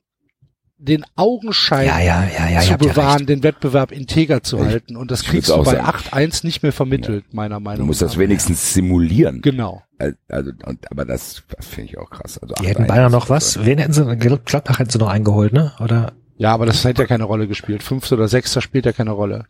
den 0.80 1.04
Augenschein 1.16 1.86
Ja, 1.86 1.98
ja, 2.00 2.24
ja, 2.26 2.50
ja, 2.50 2.60
zu 2.60 2.76
bewahren, 2.78 3.26
den 3.26 3.42
Wettbewerb 3.42 3.90
integer 3.90 4.42
zu 4.42 4.58
Ich- 4.58 4.64
halten. 4.64 4.96
Und 4.96 5.10
das 5.10 5.24
kriegst 5.24 5.48
du 5.48 5.54
auch 5.54 5.64
bei 5.64 5.72
sagen. 5.76 5.86
8-1 5.88 6.44
nicht 6.46 6.62
mehr 6.62 6.72
vermittelt, 6.72 7.34
meiner 7.34 7.58
Meinung 7.58 7.80
du 7.80 7.86
musst 7.86 8.00
nach. 8.00 8.08
das 8.08 8.18
wenigstens 8.18 8.74
simulieren. 8.74 9.40
Genau. 9.42 9.82
Al- 9.98 10.16
Also 10.28 10.52
und, 10.64 10.90
aber 10.90 11.04
das, 11.04 11.42
das 11.56 11.66
finde 11.66 11.90
ich 11.90 11.98
auch 11.98 12.10
krass. 12.10 12.38
Also 12.38 12.54
Die 12.60 12.66
hätten 12.68 12.84
8-1 12.84 12.86
beinahe 12.86 13.10
noch 13.10 13.28
was. 13.28 13.64
Wen 13.64 13.78
hätten 13.78 13.92
sie, 13.92 14.16
Gladbach 14.16 14.78
hätten 14.78 14.90
sie 14.90 14.98
noch 14.98 15.08
eingeholt, 15.08 15.52
ne? 15.52 15.72
Oder 15.80 16.12
Ja, 16.36 16.54
aber 16.54 16.66
das 16.66 16.84
hat 16.84 16.98
ja 16.98 17.06
keine 17.06 17.24
Rolle 17.24 17.48
gespielt. 17.48 17.82
Fünfter 17.82 18.14
oder 18.14 18.28
Sechster 18.28 18.60
spielt 18.60 18.86
ja 18.86 18.92
keine 18.92 19.10
Rolle. 19.10 19.46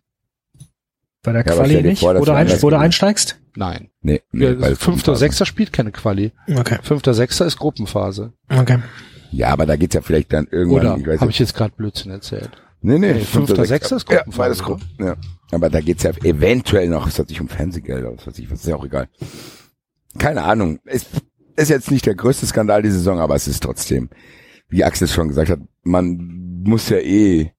bei 1.22 1.32
der 1.32 1.44
Quali 1.44 1.82
nicht? 1.82 2.00
vor, 2.00 2.14
das 2.14 2.20
Wo 2.22 2.24
du, 2.24 2.30
wäre 2.30 2.38
ein, 2.38 2.46
anders 2.46 2.62
wo 2.62 2.68
du 2.70 2.76
gewesen. 2.76 2.84
einsteigst? 2.84 3.38
Nein. 3.54 3.90
Nee, 4.00 4.22
nee, 4.32 4.46
Ja, 4.46 4.60
weil 4.60 4.76
Fünfter. 4.76 5.14
Sechster 5.16 5.44
spielt 5.44 5.72
keine 5.74 5.90
Quali. 5.92 6.32
Okay. 6.56 6.78
Fünfter, 6.82 7.12
Sechster 7.12 7.44
ist 7.44 7.58
Gruppenphase. 7.58 8.32
Okay. 8.48 8.78
Ja, 9.30 9.48
aber 9.48 9.66
da 9.66 9.76
geht's 9.76 9.94
ja 9.94 10.00
vielleicht 10.00 10.32
dann 10.32 10.46
irgendwann, 10.50 11.02
Oder 11.02 11.20
habe 11.20 11.30
ich 11.30 11.38
jetzt 11.38 11.54
gerade 11.54 11.74
Blödsinn 11.76 12.10
erzählt? 12.10 12.50
Nee, 12.80 12.98
nee, 12.98 13.14
Nee, 13.14 13.20
fünfter, 13.20 13.64
sechster 13.64 13.96
ist 13.96 14.10
Ja, 14.10 14.22
beides 14.36 14.62
Gruppen. 14.62 14.84
Ja. 14.98 15.16
Aber 15.50 15.68
da 15.68 15.80
geht's 15.80 16.02
ja 16.02 16.10
eventuell 16.22 16.88
noch, 16.88 17.06
es 17.06 17.18
hat 17.18 17.28
sich 17.28 17.40
um 17.40 17.48
Fernsehgelder, 17.48 18.16
was 18.16 18.26
weiß 18.26 18.38
ich, 18.38 18.50
was 18.50 18.60
ist 18.60 18.68
ja 18.68 18.76
auch 18.76 18.84
egal. 18.84 19.08
Keine 20.18 20.44
Ahnung. 20.44 20.78
Es 20.84 21.06
ist 21.56 21.70
jetzt 21.70 21.90
nicht 21.90 22.06
der 22.06 22.14
größte 22.14 22.46
Skandal 22.46 22.82
die 22.82 22.90
Saison, 22.90 23.18
aber 23.18 23.34
es 23.34 23.48
ist 23.48 23.62
trotzdem, 23.62 24.10
wie 24.68 24.84
Axel 24.84 25.08
schon 25.08 25.28
gesagt 25.28 25.50
hat, 25.50 25.60
man 25.82 26.62
muss 26.64 26.88
ja 26.88 26.98
eh 26.98 27.52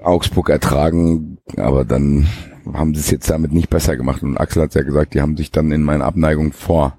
Augsburg 0.00 0.50
ertragen, 0.50 1.38
aber 1.56 1.84
dann 1.84 2.26
haben 2.72 2.94
sie 2.94 3.00
es 3.00 3.10
jetzt 3.10 3.30
damit 3.30 3.52
nicht 3.52 3.70
besser 3.70 3.96
gemacht. 3.96 4.22
Und 4.22 4.38
Axel 4.38 4.62
hat 4.62 4.74
ja 4.74 4.82
gesagt, 4.82 5.14
die 5.14 5.20
haben 5.20 5.36
sich 5.36 5.50
dann 5.50 5.70
in 5.70 5.82
meine 5.82 6.04
Abneigung 6.04 6.52
vor 6.52 6.98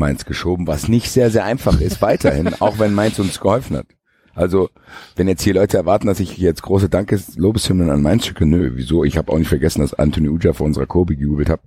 Mainz 0.00 0.24
geschoben, 0.24 0.66
was 0.66 0.88
nicht 0.88 1.08
sehr, 1.10 1.30
sehr 1.30 1.44
einfach 1.44 1.80
ist, 1.80 2.02
weiterhin, 2.02 2.54
auch 2.60 2.80
wenn 2.80 2.92
Mainz 2.92 3.20
uns 3.20 3.38
geholfen 3.38 3.76
hat. 3.76 3.86
Also, 4.34 4.70
wenn 5.16 5.28
jetzt 5.28 5.42
hier 5.42 5.54
Leute 5.54 5.76
erwarten, 5.76 6.06
dass 6.06 6.18
ich 6.18 6.38
jetzt 6.38 6.62
große 6.62 6.88
Dankes 6.88 7.36
Lobeshymnen 7.36 7.90
an 7.90 8.02
Mainz 8.02 8.26
schicke, 8.26 8.46
nö, 8.46 8.72
wieso? 8.74 9.04
Ich 9.04 9.16
habe 9.16 9.30
auch 9.30 9.38
nicht 9.38 9.48
vergessen, 9.48 9.80
dass 9.82 9.94
Anthony 9.94 10.28
Uja 10.28 10.52
vor 10.52 10.66
unserer 10.66 10.86
Kurve 10.86 11.14
gejubelt 11.14 11.50
hat 11.50 11.60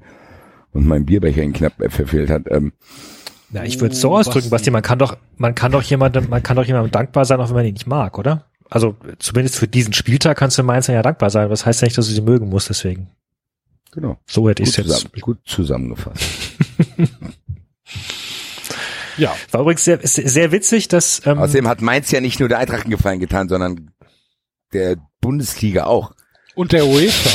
und 0.72 0.86
mein 0.86 1.06
Bierbecher 1.06 1.44
ihn 1.44 1.54
knapp 1.54 1.80
äh, 1.82 1.90
verfehlt 1.90 2.30
hat. 2.30 2.44
Ähm, 2.50 2.74
Ja, 3.52 3.64
ich 3.64 3.80
würde 3.80 3.94
es 3.94 4.02
so 4.02 4.16
ausdrücken, 4.16 4.50
Basti, 4.50 4.72
man 4.72 4.82
kann 4.82 4.98
doch, 5.00 5.18
man 5.38 5.56
kann 5.56 5.72
doch 5.72 5.84
jemandem, 5.84 6.30
man 6.30 6.42
kann 6.42 6.58
doch 6.58 6.66
jemandem 6.66 6.92
dankbar 6.92 7.26
sein, 7.26 7.40
auch 7.40 7.50
wenn 7.50 7.56
man 7.56 7.66
ihn 7.66 7.74
nicht 7.74 7.88
mag, 7.88 8.18
oder? 8.18 8.46
Also 8.70 8.96
zumindest 9.20 9.58
für 9.58 9.68
diesen 9.68 9.94
Spieltag 9.94 10.38
kannst 10.38 10.58
du 10.58 10.64
Mainz 10.64 10.88
ja 10.88 11.04
dankbar 11.04 11.30
sein. 11.30 11.50
Das 11.50 11.66
heißt 11.66 11.82
ja 11.82 11.86
nicht, 11.86 11.98
dass 11.98 12.08
du 12.08 12.14
sie 12.14 12.22
mögen 12.22 12.50
musst, 12.50 12.70
deswegen. 12.70 13.10
genau. 13.92 14.18
So 14.26 14.50
hätte 14.50 14.64
ich 14.64 14.70
es 14.70 14.78
jetzt. 14.78 14.90
zusammen, 14.90 15.12
gut 15.22 15.38
zusammengefasst. 15.46 16.24
Ja. 19.18 19.36
War 19.52 19.62
übrigens 19.62 19.84
sehr, 19.84 20.00
sehr 20.02 20.52
witzig, 20.52 20.88
dass 20.88 21.22
ähm, 21.26 21.38
Außerdem 21.40 21.68
hat 21.68 21.82
Mainz 21.82 22.12
ja 22.12 22.22
nicht 22.22 22.40
nur 22.40 22.50
der 22.50 22.60
Eintracht 22.60 22.90
Gefallen 22.90 23.20
getan, 23.20 23.50
sondern 23.50 23.92
der 24.74 24.98
Bundesliga 25.22 25.86
auch. 25.86 26.14
Und 26.56 26.72
der 26.72 26.86
UEFA. 26.86 27.30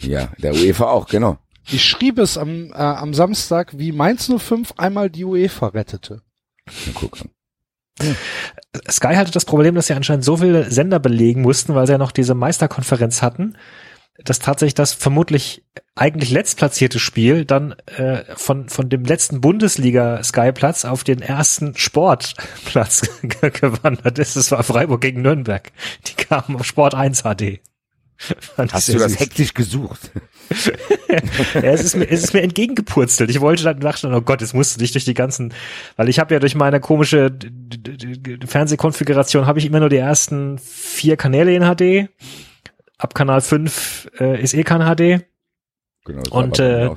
Ja, 0.00 0.28
der 0.38 0.54
UEFA 0.54 0.86
auch, 0.86 1.08
genau. 1.08 1.38
Ich 1.70 1.84
schrieb 1.84 2.18
es 2.18 2.36
am, 2.36 2.70
äh, 2.72 2.74
am 2.74 3.14
Samstag, 3.14 3.72
wie 3.78 3.92
Mainz 3.92 4.30
05 4.30 4.74
einmal 4.76 5.10
die 5.10 5.24
UEFA 5.24 5.68
rettete. 5.68 6.22
Na, 6.66 6.92
guck 6.94 7.20
an. 7.20 7.30
Sky 8.90 9.14
hatte 9.14 9.30
das 9.30 9.44
Problem, 9.44 9.74
dass 9.74 9.86
sie 9.86 9.94
anscheinend 9.94 10.24
so 10.24 10.36
viele 10.36 10.70
Sender 10.70 10.98
belegen 10.98 11.42
mussten, 11.42 11.74
weil 11.74 11.86
sie 11.86 11.92
ja 11.92 11.98
noch 11.98 12.12
diese 12.12 12.34
Meisterkonferenz 12.34 13.22
hatten, 13.22 13.56
dass 14.22 14.38
tatsächlich 14.38 14.74
das 14.74 14.92
vermutlich 14.92 15.64
eigentlich 15.96 16.30
letztplatzierte 16.30 16.98
Spiel 16.98 17.44
dann 17.44 17.72
äh, 17.96 18.22
von 18.36 18.68
von 18.68 18.88
dem 18.88 19.04
letzten 19.04 19.40
Bundesliga 19.40 20.22
Sky-Platz 20.22 20.84
auf 20.84 21.04
den 21.04 21.20
ersten 21.20 21.76
Sportplatz 21.76 23.02
gewandert 23.40 24.18
ist. 24.18 24.36
Das 24.36 24.50
war 24.52 24.62
Freiburg 24.62 25.00
gegen 25.00 25.22
Nürnberg. 25.22 25.72
Die 26.06 26.14
kamen 26.14 26.56
auf 26.56 26.64
Sport 26.64 26.94
1 26.94 27.22
HD. 27.22 27.60
Fand 28.40 28.72
Hast 28.72 28.88
du 28.88 28.98
das 28.98 29.12
süß. 29.12 29.20
hektisch 29.20 29.54
gesucht? 29.54 30.10
ja, 31.54 31.60
es 31.62 31.82
ist 31.82 31.96
mir, 31.96 32.08
es 32.08 32.22
ist 32.22 32.32
mir 32.32 32.42
entgegengepurzelt. 32.42 33.28
Ich 33.30 33.40
wollte 33.40 33.64
dann 33.64 33.80
dachte, 33.80 34.08
oh 34.08 34.20
Gott, 34.20 34.40
jetzt 34.40 34.54
musst 34.54 34.76
du 34.76 34.80
dich 34.80 34.92
durch 34.92 35.04
die 35.04 35.14
ganzen, 35.14 35.52
weil 35.96 36.08
ich 36.08 36.20
habe 36.20 36.32
ja 36.32 36.40
durch 36.40 36.54
meine 36.54 36.80
komische 36.80 37.36
Fernsehkonfiguration 38.46 39.46
habe 39.46 39.58
ich 39.58 39.66
immer 39.66 39.80
nur 39.80 39.88
die 39.88 39.96
ersten 39.96 40.58
vier 40.58 41.16
Kanäle 41.16 41.54
in 41.54 41.62
HD. 41.62 42.08
Ab 42.98 43.14
Kanal 43.14 43.40
5 43.40 44.10
äh, 44.20 44.42
ist 44.42 44.54
eh 44.54 44.62
kein 44.64 44.80
HD. 44.82 45.24
Genau. 46.04 46.22
das 46.22 46.28
Und, 46.32 46.58
äh, 46.60 46.86
so. 46.86 46.96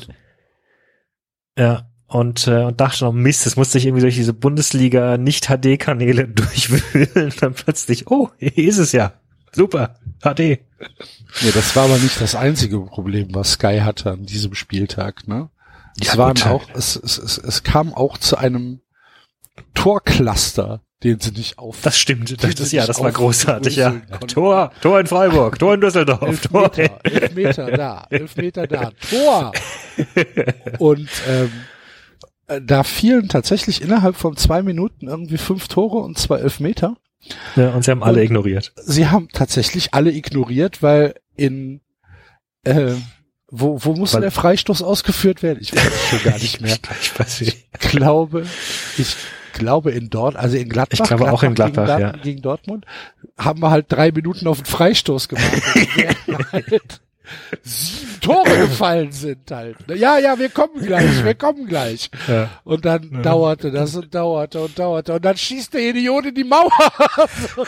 Ja. 1.57 1.89
Und, 2.09 2.47
äh, 2.47 2.63
und 2.63 2.79
dachte 2.79 3.03
noch, 3.03 3.11
Mist, 3.11 3.45
das 3.45 3.57
musste 3.57 3.77
ich 3.77 3.85
irgendwie 3.85 4.01
durch 4.01 4.15
diese 4.15 4.33
Bundesliga 4.33 5.17
Nicht-HD-Kanäle 5.17 6.27
durchwühlen. 6.29 7.33
Dann 7.41 7.53
plötzlich, 7.53 8.07
oh, 8.07 8.29
hier 8.37 8.69
ist 8.69 8.77
es 8.77 8.93
ja. 8.93 9.13
Super, 9.51 9.99
HD. 10.21 10.39
Nee, 10.39 11.51
das 11.53 11.75
war 11.75 11.85
aber 11.85 11.97
nicht 11.97 12.21
das 12.21 12.35
einzige 12.35 12.79
Problem, 12.81 13.29
was 13.33 13.53
Sky 13.53 13.79
hatte 13.79 14.11
an 14.11 14.25
diesem 14.25 14.53
Spieltag, 14.55 15.27
ne? 15.27 15.49
Es 15.99 16.09
Ja, 16.09 16.17
waren 16.17 16.35
gut. 16.35 16.45
auch, 16.45 16.69
es, 16.75 16.95
es, 16.95 17.17
es, 17.17 17.37
es 17.39 17.63
kam 17.63 17.93
auch 17.93 18.17
zu 18.17 18.37
einem 18.37 18.81
Torcluster, 19.73 20.81
den 21.03 21.19
sie 21.19 21.31
nicht 21.31 21.57
auf. 21.59 21.79
Das 21.81 21.97
stimmt. 21.97 22.43
Das, 22.43 22.55
das, 22.55 22.71
ja, 22.71 22.85
das 22.85 22.99
war 22.99 23.11
großartig, 23.11 23.75
ja. 23.75 23.91
konnten. 23.91 24.27
Tor, 24.27 24.71
Tor 24.81 24.99
in 24.99 25.05
Freiburg, 25.07 25.59
Tor 25.59 25.75
in 25.75 25.81
Düsseldorf, 25.81 26.21
elf 26.23 26.41
Tor. 26.47 26.63
Meter, 26.75 26.99
elf 27.03 27.35
Meter 27.35 27.71
da, 27.71 28.07
elf 28.09 28.35
Meter 28.35 28.65
da, 28.67 28.91
Tor. 29.09 29.51
Und 30.79 31.09
ähm, 31.27 31.51
äh, 32.47 32.61
da 32.61 32.83
fielen 32.83 33.29
tatsächlich 33.29 33.81
innerhalb 33.81 34.15
von 34.15 34.35
zwei 34.37 34.63
Minuten 34.63 35.07
irgendwie 35.07 35.37
fünf 35.37 35.67
Tore 35.67 35.97
und 35.97 36.17
zwei 36.17 36.37
Elfmeter. 36.39 36.95
Ja, 37.55 37.69
und 37.71 37.83
sie 37.83 37.91
haben 37.91 38.03
alle 38.03 38.19
Und- 38.19 38.25
ignoriert. 38.25 38.71
Sie 38.77 39.07
haben 39.07 39.27
tatsächlich 39.33 39.93
alle 39.93 40.11
ignoriert, 40.11 40.81
weil 40.81 41.15
in 41.35 41.81
äh, 42.63 42.93
wo, 43.49 43.79
wo 43.83 43.93
muss 43.93 44.13
Weil- 44.13 44.21
der 44.21 44.31
Freistoß 44.31 44.81
ausgeführt 44.81 45.41
werden? 45.43 45.59
Ich 45.61 45.75
weiß 45.75 45.85
es 45.85 46.07
schon 46.09 46.23
gar 46.23 46.37
nicht 46.39 46.59
mehr. 46.61 46.77
Ich 47.01 47.17
weiß 47.19 47.41
nicht. 47.41 47.67
Ich 47.73 47.79
glaube, 47.89 48.45
ich 48.97 49.15
glaube 49.57 49.91
in 49.91 50.09
Dort, 50.09 50.35
also 50.35 50.55
in 50.57 50.69
Gladbach, 50.69 50.99
Ich 50.99 51.03
glaube 51.03 51.31
auch 51.31 51.43
in 51.43 51.53
Gladbach, 51.53 51.85
gegen, 51.87 51.99
ja. 51.99 52.11
Dort- 52.11 52.23
gegen 52.23 52.41
Dortmund, 52.41 52.85
haben 53.37 53.61
wir 53.61 53.69
halt 53.71 53.85
drei 53.89 54.11
Minuten 54.11 54.47
auf 54.47 54.57
den 54.61 54.65
Freistoß 54.65 55.27
gemacht. 55.29 55.51
sieben 57.63 58.19
Tore 58.21 58.57
gefallen 58.57 59.11
sind 59.11 59.49
halt. 59.51 59.77
Ja, 59.93 60.17
ja, 60.17 60.37
wir 60.39 60.49
kommen 60.49 60.81
gleich, 60.81 61.23
wir 61.23 61.35
kommen 61.35 61.67
gleich. 61.67 62.09
Ja. 62.27 62.49
Und 62.63 62.85
dann 62.85 63.21
dauerte 63.23 63.71
das 63.71 63.95
und 63.95 64.13
dauerte 64.13 64.59
und 64.61 64.77
dauerte 64.77 65.13
und 65.13 65.25
dann 65.25 65.37
schießt 65.37 65.73
der 65.73 65.81
Idiot 65.89 66.25
in 66.27 66.35
die 66.35 66.43
Mauer. 66.43 66.71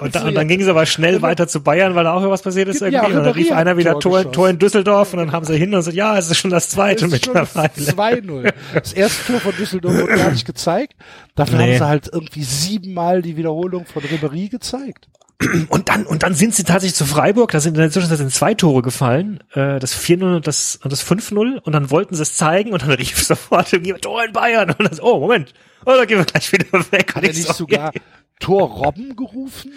Und, 0.00 0.14
dann, 0.14 0.28
und 0.28 0.34
dann 0.34 0.48
ging 0.48 0.60
es 0.60 0.68
aber 0.68 0.86
schnell 0.86 1.22
weiter 1.22 1.46
zu 1.48 1.62
Bayern, 1.62 1.94
weil 1.94 2.04
da 2.04 2.12
auch 2.12 2.18
irgendwas 2.20 2.42
passiert 2.42 2.68
ist 2.68 2.80
Ja, 2.80 2.88
irgendwie. 2.88 3.16
und 3.18 3.24
dann 3.24 3.32
rief 3.34 3.52
einer 3.52 3.72
ein 3.72 3.76
wieder 3.76 3.98
Tor 3.98 4.22
Tor. 4.22 4.32
Tor 4.32 4.48
in 4.48 4.58
Düsseldorf 4.58 5.12
und 5.12 5.18
dann 5.20 5.32
haben 5.32 5.44
sie 5.44 5.56
hin 5.56 5.74
und 5.74 5.82
so, 5.82 5.90
ja, 5.90 6.18
es 6.18 6.30
ist 6.30 6.38
schon 6.38 6.50
das 6.50 6.68
zweite 6.70 7.08
mittlerweile. 7.08 7.70
2-0. 7.74 8.52
Das 8.74 8.92
erste 8.92 9.32
Tor 9.32 9.40
von 9.40 9.56
Düsseldorf 9.56 9.94
wurde 9.94 10.16
gar 10.16 10.30
nicht 10.30 10.46
gezeigt. 10.46 10.94
Dafür 11.34 11.58
Nee. 11.58 11.72
haben 11.72 11.78
sie 11.78 11.86
halt 11.86 12.10
irgendwie 12.12 12.42
siebenmal 12.44 13.22
die 13.22 13.36
Wiederholung 13.36 13.86
von 13.86 14.02
Ribéry 14.02 14.50
gezeigt. 14.50 15.08
Und 15.68 15.88
dann, 15.88 16.06
und 16.06 16.22
dann 16.22 16.34
sind 16.34 16.54
sie 16.54 16.64
tatsächlich 16.64 16.94
zu 16.94 17.04
Freiburg, 17.04 17.50
da 17.50 17.60
sind 17.60 17.74
in 17.74 17.80
der 17.80 17.90
Zwischenzeit 17.90 18.18
sind 18.18 18.32
zwei 18.32 18.54
Tore 18.54 18.82
gefallen, 18.82 19.40
äh, 19.52 19.78
das 19.78 19.98
4-0 19.98 20.36
und 20.36 20.46
das, 20.46 20.78
und 20.82 20.92
das 20.92 21.04
5-0 21.04 21.58
und 21.58 21.72
dann 21.72 21.90
wollten 21.90 22.14
sie 22.14 22.22
es 22.22 22.36
zeigen 22.36 22.72
und 22.72 22.82
dann 22.82 22.90
rief 22.92 23.22
sofort 23.22 23.72
irgendjemand, 23.72 24.04
Tor 24.04 24.24
in 24.24 24.32
Bayern 24.32 24.70
und 24.70 24.80
dann 24.80 24.98
oh, 25.00 25.18
Moment, 25.18 25.52
oh, 25.84 25.92
da 25.96 26.04
gehen 26.04 26.18
wir 26.18 26.24
gleich 26.24 26.52
wieder 26.52 26.66
weg. 26.92 27.14
Hat 27.14 27.24
er 27.24 27.30
ich 27.30 27.36
nicht 27.36 27.48
so, 27.48 27.54
sogar 27.54 27.92
Tor 28.38 28.68
Robben 28.68 29.16
gerufen? 29.16 29.72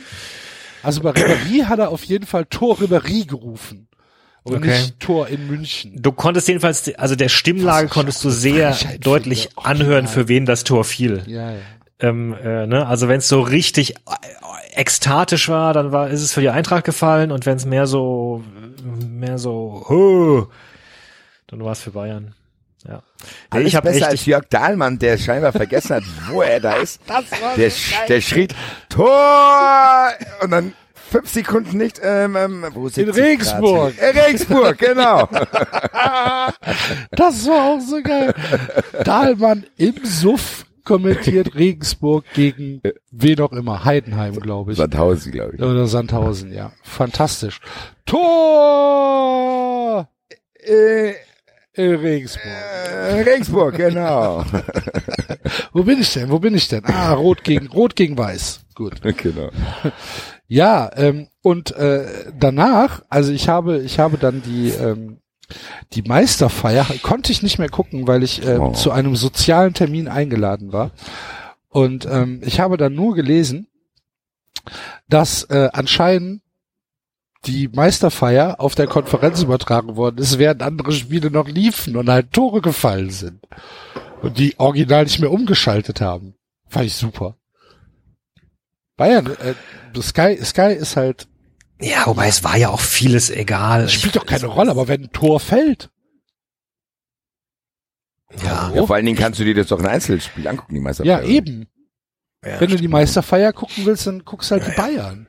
Also 0.83 1.01
bei 1.01 1.09
Ribéry 1.11 1.65
hat 1.65 1.79
er 1.79 1.89
auf 1.89 2.03
jeden 2.03 2.25
Fall 2.25 2.45
Tor 2.45 2.77
Ribéry 2.77 3.25
gerufen. 3.27 3.87
Und 4.43 4.57
Okay. 4.57 4.67
nicht 4.67 4.99
Tor 5.01 5.27
in 5.27 5.47
München. 5.47 6.01
Du 6.01 6.13
konntest 6.13 6.47
jedenfalls, 6.47 6.93
also 6.95 7.15
der 7.15 7.27
Stimmlage 7.27 7.89
konntest 7.89 8.23
du 8.23 8.29
sehr 8.29 8.77
deutlich 9.01 9.49
anhören, 9.57 10.07
für 10.07 10.29
wen 10.29 10.45
das 10.45 10.63
Tor 10.63 10.85
fiel. 10.85 11.23
Ja, 11.25 11.51
ja. 11.51 11.57
Ähm, 11.99 12.35
äh, 12.43 12.67
ne? 12.67 12.85
Also 12.85 13.07
wenn 13.07 13.17
es 13.17 13.27
so 13.27 13.41
richtig 13.41 13.95
äh, 13.95 13.95
ekstatisch 14.73 15.49
war, 15.49 15.73
dann 15.73 15.91
war 15.91 16.09
ist 16.09 16.21
es 16.21 16.33
für 16.33 16.41
die 16.41 16.49
Eintracht 16.49 16.83
gefallen 16.83 17.31
und 17.31 17.45
wenn 17.45 17.57
es 17.57 17.65
mehr 17.65 17.87
so 17.87 18.43
mehr 19.09 19.39
so 19.39 19.85
oh, 19.89 20.47
dann 21.47 21.63
war 21.63 21.71
es 21.71 21.81
für 21.81 21.91
Bayern. 21.91 22.35
Ja. 22.87 23.01
Alles 23.49 23.67
ich 23.67 23.75
habe 23.75 23.89
besser 23.89 24.07
als 24.07 24.25
Jörg 24.25 24.45
Dahlmann, 24.49 24.99
der 24.99 25.17
scheinbar 25.17 25.51
vergessen 25.51 25.95
hat, 25.95 26.03
wo 26.29 26.41
er 26.41 26.59
da 26.59 26.73
ist. 26.73 27.01
Das 27.07 27.31
war 27.41 27.55
Der, 27.55 27.71
der 28.07 28.21
schrie 28.21 28.47
Tor 28.89 30.11
und 30.41 30.51
dann 30.51 30.73
fünf 31.09 31.29
Sekunden 31.29 31.77
nicht. 31.77 31.99
Ähm, 32.03 32.35
ähm, 32.35 32.65
wo 32.73 32.87
sitzt 32.87 33.17
In 33.17 33.23
Regensburg. 33.23 33.95
In 33.97 34.19
Regensburg, 34.19 34.77
genau. 34.77 35.27
Das 37.11 37.47
war 37.47 37.65
auch 37.65 37.81
so 37.81 38.01
geil. 38.03 38.33
Dahlmann 39.03 39.65
im 39.77 39.95
Suff 40.05 40.66
kommentiert 40.87 41.53
Regensburg 41.55 42.23
gegen 42.33 42.81
wen 43.11 43.39
auch 43.41 43.51
immer. 43.51 43.83
Heidenheim, 43.85 44.39
glaube 44.39 44.71
ich. 44.71 44.77
Sandhausen, 44.77 45.31
glaube 45.33 45.55
ich. 45.55 45.61
Oder 45.61 45.85
Sandhausen, 45.85 46.51
ja. 46.53 46.71
Fantastisch. 46.81 47.59
Tor! 48.05 50.07
Äh, 50.55 51.11
In 51.73 51.95
Regensburg. 51.95 52.45
äh, 52.45 53.21
Regensburg, 53.21 53.75
genau. 53.75 54.45
Wo 55.73 55.83
bin 55.83 55.99
ich 55.99 56.13
denn? 56.13 56.29
Wo 56.29 56.39
bin 56.39 56.55
ich 56.55 56.67
denn? 56.69 56.85
Ah, 56.85 57.13
rot 57.13 57.43
gegen, 57.43 57.67
rot 57.67 57.95
gegen 57.95 58.17
weiß. 58.17 58.61
Gut. 58.73 59.01
genau. 59.17 59.49
Ja, 60.47 60.89
ähm, 60.95 61.27
und 61.41 61.75
äh, 61.75 62.31
danach, 62.39 63.01
also 63.09 63.33
ich 63.33 63.49
habe, 63.49 63.79
ich 63.79 63.99
habe 63.99 64.17
dann 64.17 64.41
die 64.41 64.69
ähm, 64.69 65.19
die 65.93 66.01
Meisterfeier 66.01 66.85
konnte 67.01 67.31
ich 67.31 67.41
nicht 67.43 67.59
mehr 67.59 67.69
gucken, 67.69 68.07
weil 68.07 68.23
ich 68.23 68.45
äh, 68.45 68.57
Oh. 68.57 68.71
zu 68.73 68.91
einem 68.91 69.15
sozialen 69.15 69.73
Termin 69.73 70.07
eingeladen 70.07 70.73
war. 70.73 70.91
Und 71.69 72.05
ähm, 72.05 72.41
ich 72.43 72.59
habe 72.59 72.77
dann 72.77 72.95
nur 72.95 73.15
gelesen, 73.15 73.67
dass 75.07 75.43
äh, 75.43 75.69
anscheinend 75.73 76.41
die 77.45 77.67
Meisterfeier 77.69 78.59
auf 78.59 78.75
der 78.75 78.87
Konferenz 78.87 79.41
übertragen 79.41 79.95
worden 79.95 80.17
ist, 80.17 80.37
während 80.39 80.63
andere 80.63 80.91
Spiele 80.91 81.31
noch 81.31 81.47
liefen 81.47 81.95
und 81.95 82.09
halt 82.09 82.33
Tore 82.33 82.61
gefallen 82.61 83.09
sind. 83.09 83.39
Und 84.21 84.39
die 84.39 84.59
original 84.59 85.03
nicht 85.03 85.19
mehr 85.19 85.31
umgeschaltet 85.31 86.01
haben. 86.01 86.33
Fand 86.67 86.87
ich 86.87 86.95
super. 86.95 87.37
Bayern, 88.97 89.27
äh, 89.27 90.01
Sky, 90.01 90.37
Sky 90.43 90.73
ist 90.73 90.97
halt, 90.97 91.27
Ja, 91.79 92.07
wobei 92.07 92.27
es 92.27 92.43
war 92.43 92.57
ja 92.57 92.69
auch 92.69 92.79
vieles 92.79 93.29
egal. 93.29 93.83
das 93.83 93.93
spielt 93.93 94.15
doch 94.15 94.25
keine 94.25 94.47
Rolle, 94.47 94.71
aber 94.71 94.87
wenn 94.87 95.03
ein 95.03 95.11
Tor 95.11 95.39
fällt, 95.39 95.89
Ja, 98.43 98.71
Ja, 98.73 98.85
vor 98.85 98.95
allen 98.95 99.05
Dingen 99.05 99.17
kannst 99.17 99.39
du 99.39 99.43
dir 99.43 99.55
das 99.55 99.67
doch 99.67 99.79
ein 99.79 99.85
Einzelspiel 99.85 100.47
angucken, 100.47 100.73
die 100.73 100.79
Meisterfeier. 100.79 101.21
ja 101.21 101.27
eben. 101.27 101.67
ja, 102.43 102.59
Wenn 102.59 102.69
du 102.69 102.77
die 102.77 102.87
Meisterfeier 102.87 103.53
gucken 103.53 103.85
willst, 103.85 104.07
dann 104.07 104.25
guckst 104.25 104.51
halt 104.51 104.65
die 104.65 104.71
Bayern. 104.71 105.27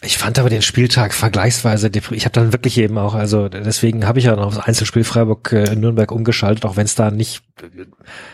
Ich 0.00 0.16
fand 0.16 0.38
aber 0.38 0.48
den 0.48 0.62
Spieltag 0.62 1.12
vergleichsweise 1.12 1.90
Ich 2.12 2.24
habe 2.24 2.32
dann 2.32 2.52
wirklich 2.52 2.78
eben 2.78 2.98
auch, 2.98 3.14
also 3.14 3.48
deswegen 3.48 4.06
habe 4.06 4.20
ich 4.20 4.26
ja 4.26 4.36
noch 4.36 4.46
aufs 4.46 4.58
Einzelspiel 4.58 5.02
Freiburg 5.02 5.52
äh, 5.52 5.72
in 5.72 5.80
Nürnberg 5.80 6.12
umgeschaltet, 6.12 6.64
auch 6.64 6.76
wenn 6.76 6.84
es 6.84 6.94
da 6.94 7.10
nicht, 7.10 7.42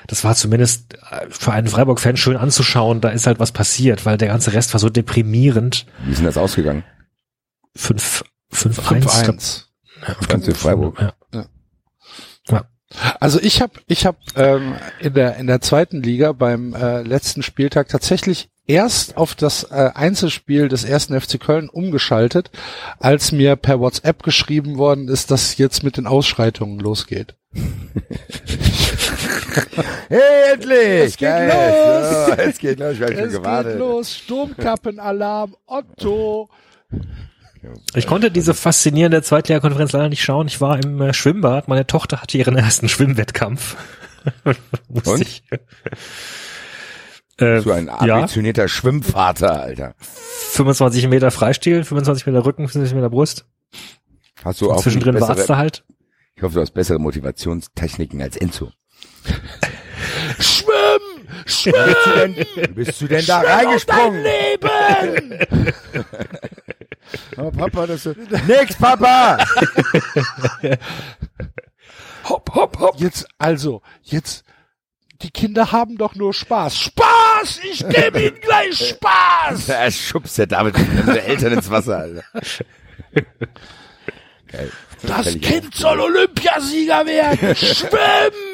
das 0.07 0.25
war 0.25 0.35
zumindest 0.35 0.95
äh, 1.11 1.27
für 1.31 1.53
einen 1.53 1.69
Freiburg-Fan 1.69 2.19
schön 2.19 2.37
anzuschauen, 2.37 3.01
da 3.01 3.09
ist 3.09 3.27
halt 3.27 3.41
was 3.41 3.53
passiert, 3.53 4.05
weil 4.05 4.19
der 4.19 4.29
ganze 4.29 4.53
Rest 4.53 4.75
war 4.75 4.79
so 4.79 4.91
deprimierend. 4.91 5.87
Wie 6.05 6.13
ist 6.13 6.19
denn 6.19 6.27
das 6.27 6.37
ausgegangen? 6.37 6.85
5 7.77 8.25
5-1. 8.53 9.03
5-1. 9.05 9.63
Ja, 10.07 10.15
Ganz 10.29 10.47
in 10.49 10.55
Freiburg. 10.55 11.13
Ja. 11.33 11.45
Also 13.19 13.41
ich 13.41 13.61
habe 13.61 13.73
ich 13.89 14.07
hab, 14.07 14.17
ähm, 14.37 14.75
in 15.01 15.15
der 15.15 15.37
in 15.37 15.49
der 15.49 15.61
zweiten 15.61 16.01
Liga 16.03 16.31
beim 16.33 16.75
äh, 16.75 17.03
letzten 17.03 17.43
Spieltag 17.43 17.89
tatsächlich 17.89 18.51
erst 18.69 19.17
auf 19.17 19.35
das 19.35 19.65
äh, 19.65 19.91
Einzelspiel 19.95 20.69
des 20.69 20.85
ersten 20.85 21.21
FC 21.21 21.41
Köln 21.41 21.69
umgeschaltet, 21.69 22.51
als 23.01 23.33
mir 23.33 23.57
per 23.57 23.81
WhatsApp 23.81 24.23
geschrieben 24.23 24.79
worden 24.79 25.09
ist, 25.09 25.33
dass 25.33 25.59
jetzt 25.59 25.83
mit 25.83 25.97
den 25.97 26.07
Ausschreitungen 26.07 26.79
losgeht. 26.79 27.35
Hey, 30.09 30.53
endlich! 30.55 30.77
Es 31.05 31.17
geht 31.17 31.29
Geil. 31.29 31.47
los! 31.49 32.29
Ja, 32.29 32.35
es 32.45 32.59
geht 32.59 32.81
los, 32.81 32.95
ich 32.95 33.03
hab 33.03 33.11
schon 33.11 33.19
Es 33.19 33.33
gewartet. 33.33 33.73
geht 33.73 33.79
los, 33.81 34.17
Sturmkappenalarm, 34.17 35.57
Otto. 35.67 36.49
Ich 37.95 38.07
konnte 38.07 38.31
diese 38.31 38.55
faszinierende 38.55 39.23
Zweitliga-Konferenz 39.23 39.93
leider 39.93 40.09
nicht 40.09 40.23
schauen. 40.23 40.47
Ich 40.47 40.61
war 40.61 40.83
im 40.83 41.01
äh, 41.01 41.13
Schwimmbad. 41.15 41.69
Meine 41.69 41.87
Tochter 41.87 42.21
hatte 42.23 42.37
ihren 42.39 42.57
ersten 42.57 42.89
Schwimmwettkampf. 42.91 43.77
Und? 45.05 45.21
ich. 45.21 45.43
Äh, 47.39 47.61
So 47.61 47.73
ein 47.73 47.87
ja, 47.87 48.17
ambitionierter 48.17 48.69
Schwimmvater, 48.69 49.61
Alter. 49.63 49.95
25 49.99 51.09
Meter 51.09 51.31
Freistil, 51.31 51.85
25 51.85 52.27
Meter 52.27 52.45
Rücken, 52.45 52.69
25 52.69 52.95
Meter 52.95 53.11
Brust. 53.11 53.45
Hast 54.45 54.61
du 54.61 54.69
Und 54.69 54.77
auch 54.77 54.83
zwischendrin 54.83 55.15
bessere, 55.15 55.37
war's 55.37 55.47
da 55.47 55.57
halt. 55.57 55.85
Ich 56.37 56.43
hoffe, 56.43 56.55
du 56.55 56.61
hast 56.61 56.73
bessere 56.73 56.99
Motivationstechniken 56.99 58.21
als 58.23 58.37
Enzo. 58.37 58.71
Schwimm! 60.39 60.67
Schwimm! 61.47 61.75
Bist 61.75 62.07
du 62.07 62.61
denn, 62.61 62.75
bist 62.75 63.01
du 63.01 63.07
denn 63.07 63.27
da 63.27 63.41
reingesprungen? 63.41 64.23
Leben! 64.23 65.39
Oh, 67.37 67.51
Papa, 67.51 67.87
das 67.87 68.07
ist, 68.07 68.17
nix, 68.47 68.77
Papa! 68.77 69.39
Hopp, 72.29 72.55
hopp, 72.55 72.79
hopp. 72.79 73.01
Jetzt, 73.01 73.27
also, 73.39 73.83
jetzt, 74.03 74.45
die 75.23 75.31
Kinder 75.31 75.73
haben 75.73 75.97
doch 75.97 76.15
nur 76.15 76.33
Spaß. 76.33 76.79
Spaß! 76.79 77.61
Ich 77.71 77.87
gebe 77.89 78.23
ihnen 78.23 78.41
gleich 78.41 78.89
Spaß! 78.91 79.67
Da 79.67 79.91
schubst 79.91 80.39
der 80.39 80.47
David 80.47 80.77
unsere 80.77 81.23
Eltern 81.23 81.53
ins 81.55 81.71
Wasser, 81.71 81.99
Alter. 81.99 82.25
Geil. 84.49 84.73
Das 85.03 85.27
Kind 85.41 85.75
soll 85.75 86.01
Olympiasieger 86.01 87.05
werden! 87.07 87.55
Schwimm! 87.57 88.54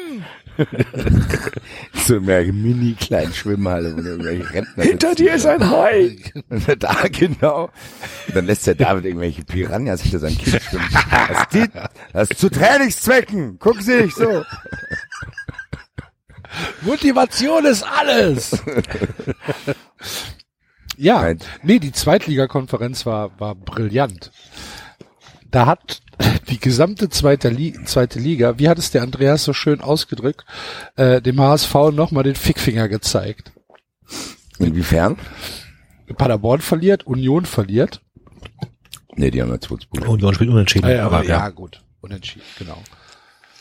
So 1.93 2.15
eine 2.15 2.51
mini 2.51 2.93
kleinen 2.93 3.33
Schwimmhalle, 3.33 3.95
wo 3.95 4.01
irgendwelche 4.01 4.53
Rentner 4.53 4.83
Hinter 4.83 5.15
dir 5.15 5.35
ist 5.35 5.45
ein 5.45 5.69
Hai. 5.69 6.17
Da, 6.79 6.95
genau. 7.11 7.69
Und 8.27 8.35
dann 8.35 8.45
lässt 8.45 8.67
der 8.67 8.75
David 8.75 9.05
irgendwelche 9.05 9.43
Piranhas 9.43 10.01
hinter 10.01 10.19
seinem 10.19 10.37
Kind 10.37 10.61
schwimmen. 10.61 10.89
Das, 11.29 11.49
dient, 11.49 11.71
das 12.13 12.31
ist 12.31 12.39
zu 12.39 12.49
Trainingszwecken. 12.49 13.57
Guck 13.59 13.81
sie 13.81 14.03
nicht 14.03 14.15
so. 14.15 14.43
Motivation 16.81 17.65
ist 17.65 17.83
alles! 17.83 18.57
ja, 20.97 21.21
Nein. 21.21 21.39
nee, 21.63 21.79
die 21.79 21.91
Zweitligakonferenz 21.91 23.05
war, 23.05 23.39
war 23.39 23.55
brillant. 23.55 24.31
Da 25.51 25.65
hat 25.65 26.01
die 26.49 26.59
gesamte 26.59 27.09
zweite, 27.09 27.49
Li 27.49 27.77
zweite 27.85 28.19
Liga, 28.19 28.57
wie 28.57 28.69
hat 28.69 28.79
es 28.79 28.91
der 28.91 29.03
Andreas 29.03 29.43
so 29.43 29.53
schön 29.53 29.81
ausgedrückt, 29.81 30.45
äh, 30.95 31.21
dem 31.21 31.39
HSV 31.39 31.73
nochmal 31.91 32.23
den 32.23 32.35
Fickfinger 32.35 32.87
gezeigt. 32.87 33.51
Inwiefern? 34.57 35.17
Paderborn 36.17 36.61
verliert, 36.61 37.05
Union 37.05 37.45
verliert. 37.45 38.01
Nee, 39.15 39.31
die 39.31 39.41
haben 39.41 39.59
2 39.59 39.75
2. 39.93 40.07
Union 40.07 40.33
spielt 40.33 40.49
unentschieden. 40.49 40.85
Ah 40.85 40.91
ja, 40.91 41.05
aber 41.05 41.23
ja. 41.23 41.39
ja, 41.39 41.49
gut. 41.49 41.81
Unentschieden, 42.01 42.45
genau. 42.57 42.77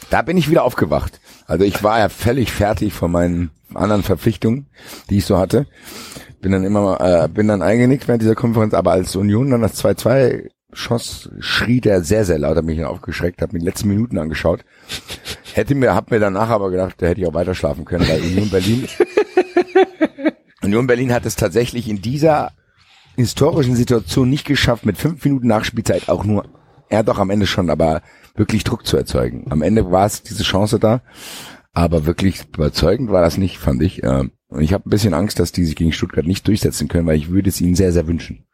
Da 0.08 0.22
bin 0.22 0.36
ich 0.36 0.50
wieder 0.50 0.64
aufgewacht. 0.64 1.20
Also 1.46 1.64
ich 1.64 1.82
war 1.82 1.98
ja 1.98 2.08
völlig 2.08 2.50
fertig 2.50 2.92
von 2.92 3.10
meinen 3.10 3.50
anderen 3.74 4.02
Verpflichtungen, 4.02 4.66
die 5.08 5.18
ich 5.18 5.24
so 5.24 5.38
hatte. 5.38 5.66
Bin 6.40 6.52
dann 6.52 6.64
immer, 6.64 7.00
äh, 7.00 7.28
bin 7.28 7.48
dann 7.48 7.62
eingenickt 7.62 8.08
während 8.08 8.22
dieser 8.22 8.34
Konferenz, 8.34 8.74
aber 8.74 8.92
als 8.92 9.14
Union 9.14 9.50
dann 9.50 9.60
das 9.60 9.82
2-2 9.84 10.48
schoss, 10.72 11.30
schrie 11.40 11.80
der 11.80 12.02
sehr, 12.02 12.24
sehr 12.24 12.38
laut, 12.38 12.56
hab 12.56 12.64
mich 12.64 12.84
aufgeschreckt, 12.84 13.42
hab 13.42 13.52
mir 13.52 13.58
die 13.58 13.64
letzten 13.64 13.88
Minuten 13.88 14.18
angeschaut. 14.18 14.64
Hätte 15.54 15.74
mir, 15.74 15.94
hab 15.94 16.10
mir 16.10 16.20
danach 16.20 16.48
aber 16.48 16.70
gedacht, 16.70 16.96
da 16.98 17.06
hätte 17.06 17.20
ich 17.20 17.26
auch 17.26 17.34
weiter 17.34 17.54
schlafen 17.54 17.84
können, 17.84 18.08
weil 18.08 18.20
Union 18.20 18.50
Berlin, 18.50 18.86
Union 20.62 20.86
Berlin 20.86 21.12
hat 21.12 21.26
es 21.26 21.36
tatsächlich 21.36 21.88
in 21.88 22.02
dieser 22.02 22.52
historischen 23.16 23.76
Situation 23.76 24.30
nicht 24.30 24.46
geschafft, 24.46 24.86
mit 24.86 24.96
fünf 24.98 25.24
Minuten 25.24 25.48
Nachspielzeit 25.48 26.08
auch 26.08 26.24
nur, 26.24 26.44
er 26.88 27.02
doch 27.02 27.18
am 27.18 27.30
Ende 27.30 27.46
schon, 27.46 27.70
aber 27.70 28.02
wirklich 28.34 28.64
Druck 28.64 28.86
zu 28.86 28.96
erzeugen. 28.96 29.46
Am 29.50 29.62
Ende 29.62 29.90
war 29.90 30.06
es 30.06 30.22
diese 30.22 30.42
Chance 30.42 30.78
da, 30.78 31.02
aber 31.72 32.06
wirklich 32.06 32.44
überzeugend 32.54 33.10
war 33.10 33.22
das 33.22 33.36
nicht, 33.36 33.58
fand 33.58 33.82
ich. 33.82 34.02
Ähm, 34.02 34.32
Und 34.48 34.62
ich 34.62 34.72
habe 34.72 34.88
ein 34.88 34.90
bisschen 34.90 35.14
Angst, 35.14 35.38
dass 35.38 35.52
die 35.52 35.64
sich 35.64 35.76
gegen 35.76 35.92
Stuttgart 35.92 36.26
nicht 36.26 36.46
durchsetzen 36.48 36.88
können, 36.88 37.06
weil 37.06 37.16
ich 37.18 37.30
würde 37.30 37.48
es 37.48 37.60
ihnen 37.60 37.74
sehr, 37.74 37.92
sehr 37.92 38.06
wünschen. 38.06 38.44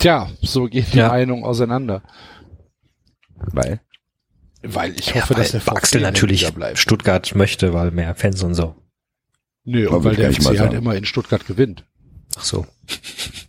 Tja, 0.00 0.28
so 0.42 0.64
gehen 0.64 0.86
die 0.92 0.98
Ja. 0.98 1.08
Meinungen 1.08 1.44
auseinander. 1.44 2.02
Weil, 3.36 3.80
Weil 4.62 4.92
ich 4.98 5.06
Ja, 5.08 5.14
hoffe, 5.22 5.34
weil 5.34 5.42
dass 5.42 5.52
der 5.52 5.60
VfB 5.60 5.76
Axel 5.76 6.00
natürlich 6.02 6.52
bleibt. 6.52 6.78
Stuttgart 6.78 7.34
möchte, 7.34 7.72
weil 7.72 7.90
mehr 7.92 8.14
Fans 8.14 8.42
und 8.42 8.54
so. 8.54 8.74
Nö, 9.64 9.86
Aber 9.88 9.98
und 9.98 10.04
weil 10.04 10.16
der 10.16 10.32
FC 10.32 10.44
halt 10.46 10.58
sagen. 10.58 10.76
immer 10.76 10.94
in 10.96 11.04
Stuttgart 11.04 11.46
gewinnt. 11.46 11.84
Ach 12.36 12.44
so. 12.44 12.66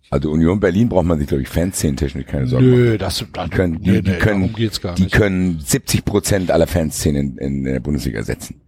also 0.10 0.30
Union 0.32 0.60
Berlin 0.60 0.90
braucht 0.90 1.06
man 1.06 1.20
sich, 1.20 1.28
glaube 1.28 1.44
ich, 1.44 1.50
Fanszenen-technisch 1.50 2.26
keine 2.26 2.48
Sorgen 2.48 2.70
machen. 2.70 2.80
Nö, 2.80 2.98
das, 2.98 3.26
das 3.34 3.50
Die 3.50 3.56
können, 3.56 3.82
die, 3.82 3.92
nee, 3.92 4.02
die 4.02 4.10
nee, 4.12 4.18
können, 4.18 4.42
darum 4.42 4.56
geht's 4.56 4.82
gar 4.82 4.96
die 4.96 5.08
können 5.08 5.60
70 5.60 6.04
Prozent 6.06 6.52
aller 6.52 6.68
Fanszenen 6.68 7.38
in, 7.38 7.58
in 7.58 7.64
der 7.64 7.80
Bundesliga 7.80 8.24
setzen. 8.24 8.62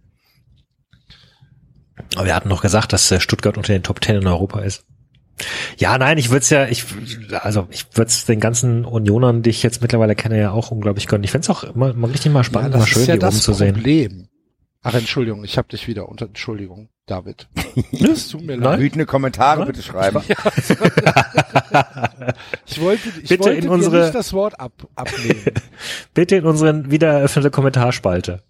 Aber 2.16 2.26
wir 2.26 2.34
hatten 2.34 2.48
noch 2.48 2.62
gesagt, 2.62 2.92
dass 2.92 3.10
äh, 3.10 3.20
Stuttgart 3.20 3.56
unter 3.56 3.72
den 3.72 3.82
Top 3.82 4.00
Ten 4.00 4.16
in 4.16 4.26
Europa 4.26 4.60
ist. 4.60 4.84
Ja, 5.78 5.98
nein, 5.98 6.18
ich 6.18 6.30
würde 6.30 6.40
es 6.42 6.50
ja, 6.50 6.66
ich, 6.68 6.84
also 7.42 7.66
ich 7.70 7.86
würde 7.94 8.08
es 8.08 8.24
den 8.24 8.38
ganzen 8.40 8.84
Unionern, 8.84 9.42
die 9.42 9.50
ich 9.50 9.62
jetzt 9.62 9.82
mittlerweile 9.82 10.14
kenne, 10.14 10.38
ja 10.40 10.52
auch 10.52 10.70
unglaublich 10.70 11.06
gönnen. 11.08 11.24
Ich 11.24 11.30
fände 11.32 11.44
es 11.44 11.50
auch 11.50 11.64
immer, 11.64 11.90
immer 11.90 12.08
richtig 12.08 12.32
mal 12.32 12.44
spannend, 12.44 12.72
ja, 12.74 12.78
mal 12.78 12.84
das 12.84 12.88
schön, 12.90 13.02
ist 13.02 13.08
ja 13.08 13.14
die 13.14 13.18
oben 13.24 13.26
das 13.34 13.42
zu 13.42 13.52
sehen. 13.52 13.74
Problem. 13.74 14.28
Ach, 14.86 14.94
Entschuldigung, 14.94 15.44
ich 15.44 15.56
habe 15.56 15.66
dich 15.68 15.88
wieder 15.88 16.08
unter 16.08 16.26
Entschuldigung, 16.26 16.88
David. 17.06 17.48
Es 17.92 18.28
tut 18.28 18.44
mir 18.44 18.56
leid. 18.56 18.78
Wütende 18.78 19.06
Kommentare 19.06 19.60
Nein. 19.60 19.68
bitte 19.68 19.82
schreiben. 19.82 20.20
Ich 22.66 22.80
wollte, 22.80 23.08
ich 23.22 23.28
Bitte 23.28 23.44
wollte 23.44 23.56
in 23.56 23.60
dir 23.62 23.70
unsere- 23.70 24.02
nicht 24.02 24.14
das 24.14 24.32
Wort 24.32 24.58
ab, 24.60 24.72
abnehmen. 24.94 25.42
Bitte 26.14 26.36
in 26.36 26.44
unseren 26.44 26.90
wieder 26.90 27.08
eröffnete 27.08 27.50
Kommentarspalte, 27.50 28.42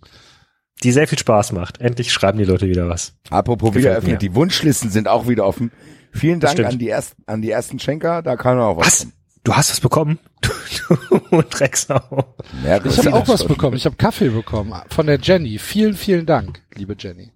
die 0.82 0.92
sehr 0.92 1.08
viel 1.08 1.18
Spaß 1.18 1.52
macht. 1.52 1.80
Endlich 1.80 2.12
schreiben 2.12 2.38
die 2.38 2.44
Leute 2.44 2.68
wieder 2.68 2.88
was. 2.88 3.14
Apropos 3.30 3.70
Gefällt 3.70 3.84
wieder 3.84 3.96
öffnen, 3.96 4.12
mir. 4.12 4.18
die 4.18 4.34
Wunschlisten 4.34 4.90
sind 4.90 5.08
auch 5.08 5.28
wieder 5.28 5.46
offen. 5.46 5.72
Vielen 6.14 6.40
Dank 6.40 6.60
an 6.60 6.78
die, 6.78 6.88
ersten, 6.88 7.22
an 7.26 7.42
die 7.42 7.50
ersten 7.50 7.78
Schenker, 7.78 8.22
da 8.22 8.36
kann 8.36 8.58
auch 8.58 8.76
was. 8.76 8.86
Was? 8.86 8.98
kommen. 9.00 9.12
Du 9.42 9.54
hast 9.54 9.70
was 9.70 9.80
bekommen? 9.80 10.18
Du 11.30 11.42
Drecksau. 11.42 12.34
Mehrere 12.62 12.88
Ich 12.88 12.98
habe 12.98 13.14
auch 13.14 13.28
was 13.28 13.44
bekommen. 13.44 13.76
Ich 13.76 13.86
habe 13.86 13.96
Kaffee 13.96 14.28
bekommen 14.28 14.74
von 14.88 15.06
der 15.06 15.18
Jenny. 15.20 15.58
Vielen, 15.58 15.94
vielen 15.94 16.26
Dank, 16.26 16.62
liebe 16.74 16.94
Jenny. 16.98 17.32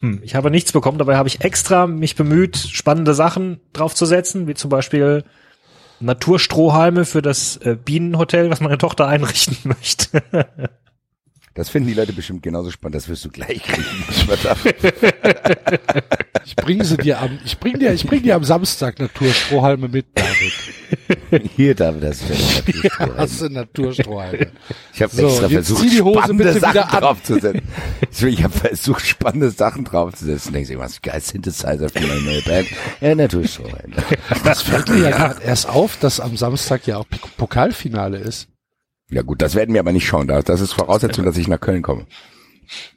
Hm, 0.00 0.20
ich 0.22 0.34
habe 0.34 0.50
nichts 0.50 0.72
bekommen, 0.72 0.98
dabei 0.98 1.16
habe 1.16 1.28
ich 1.28 1.42
extra 1.42 1.86
mich 1.86 2.16
bemüht, 2.16 2.56
spannende 2.56 3.14
Sachen 3.14 3.60
draufzusetzen, 3.72 4.46
wie 4.46 4.54
zum 4.54 4.70
Beispiel 4.70 5.24
Naturstrohhalme 6.00 7.04
für 7.04 7.22
das 7.22 7.56
äh, 7.58 7.76
Bienenhotel, 7.82 8.50
was 8.50 8.60
meine 8.60 8.78
Tochter 8.78 9.06
einrichten 9.06 9.56
möchte. 9.64 10.22
Das 11.54 11.68
finden 11.68 11.88
die 11.88 11.94
Leute 11.94 12.12
bestimmt 12.12 12.42
genauso 12.42 12.70
spannend. 12.70 12.94
Das 12.96 13.08
wirst 13.08 13.24
du 13.24 13.30
gleich 13.30 13.62
kriegen. 13.62 14.04
Ich 16.44 16.56
bringe 16.56 16.84
sie 16.84 16.96
dir 16.96 17.20
am, 17.20 17.38
ich 17.44 17.58
bring 17.58 17.78
dir, 17.78 17.92
ich 17.92 18.04
bring 18.04 18.22
dir 18.22 18.34
am 18.34 18.42
Samstag 18.44 18.98
Naturstrohhalme 18.98 19.88
mit, 19.88 20.06
David. 20.14 21.50
Hier, 21.56 21.74
David, 21.74 22.02
das 22.02 22.20
ist 22.22 22.64
Ja, 22.84 23.08
hast 23.16 23.40
du 23.40 23.48
Naturstrohhalme. 23.48 24.48
Ich 24.92 25.02
habe 25.02 25.14
So, 25.14 25.28
extra 25.28 25.48
versucht, 25.48 25.88
spannende 25.92 26.58
Sachen 26.58 27.00
draufzusetzen. 27.00 27.62
Ich, 28.10 28.42
habe 28.42 28.58
versucht, 28.58 29.06
spannende 29.06 29.50
Sachen 29.50 29.84
draufzusetzen. 29.84 30.52
Denkst 30.52 30.70
du, 30.70 30.78
was 30.78 31.00
geil 31.00 31.20
Synthesizer 31.20 31.88
für 31.88 32.00
meine 32.06 32.20
neue 32.22 32.42
Band? 32.42 32.68
Ja, 33.00 33.28
so. 33.30 33.64
Das 34.44 34.62
fällt 34.62 34.88
mir 34.88 34.98
ja 34.98 35.10
gerade 35.10 35.42
erst 35.42 35.68
auf, 35.68 35.96
dass 35.98 36.18
am 36.20 36.36
Samstag 36.36 36.86
ja 36.86 36.96
auch 36.98 37.06
Pok- 37.06 37.36
Pokalfinale 37.36 38.18
ist. 38.18 38.48
Ja 39.12 39.22
gut, 39.22 39.42
das 39.42 39.54
werden 39.54 39.74
wir 39.74 39.80
aber 39.80 39.92
nicht 39.92 40.06
schauen. 40.06 40.26
Das 40.26 40.60
ist 40.60 40.72
Voraussetzung, 40.72 41.24
dass 41.24 41.36
ich 41.36 41.46
nach 41.48 41.60
Köln 41.60 41.82
komme. 41.82 42.06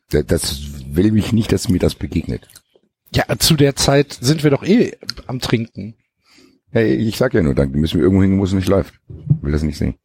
Das- 0.10 0.62
will 0.88 1.16
ich 1.18 1.34
nicht, 1.34 1.52
dass 1.52 1.68
mir 1.68 1.80
das 1.80 1.94
begegnet. 1.96 2.48
Ja, 3.14 3.26
zu 3.38 3.56
der 3.56 3.76
Zeit 3.76 4.18
sind 4.22 4.44
wir 4.44 4.50
doch 4.52 4.64
eh 4.64 4.94
am 5.28 5.40
Trinken. 5.42 5.96
Hey, 6.72 6.94
ich 6.96 7.18
sag 7.18 7.34
ja 7.34 7.42
nur, 7.42 7.54
dann 7.54 7.72
müssen 7.72 7.98
wir 7.98 8.04
irgendwo 8.04 8.24
hin, 8.24 8.40
wo 8.40 8.46
es 8.46 8.54
nicht 8.54 8.68
läuft. 8.70 8.94
Will 9.42 9.52
das 9.52 9.64
nicht 9.64 9.78
sehen. 9.78 9.96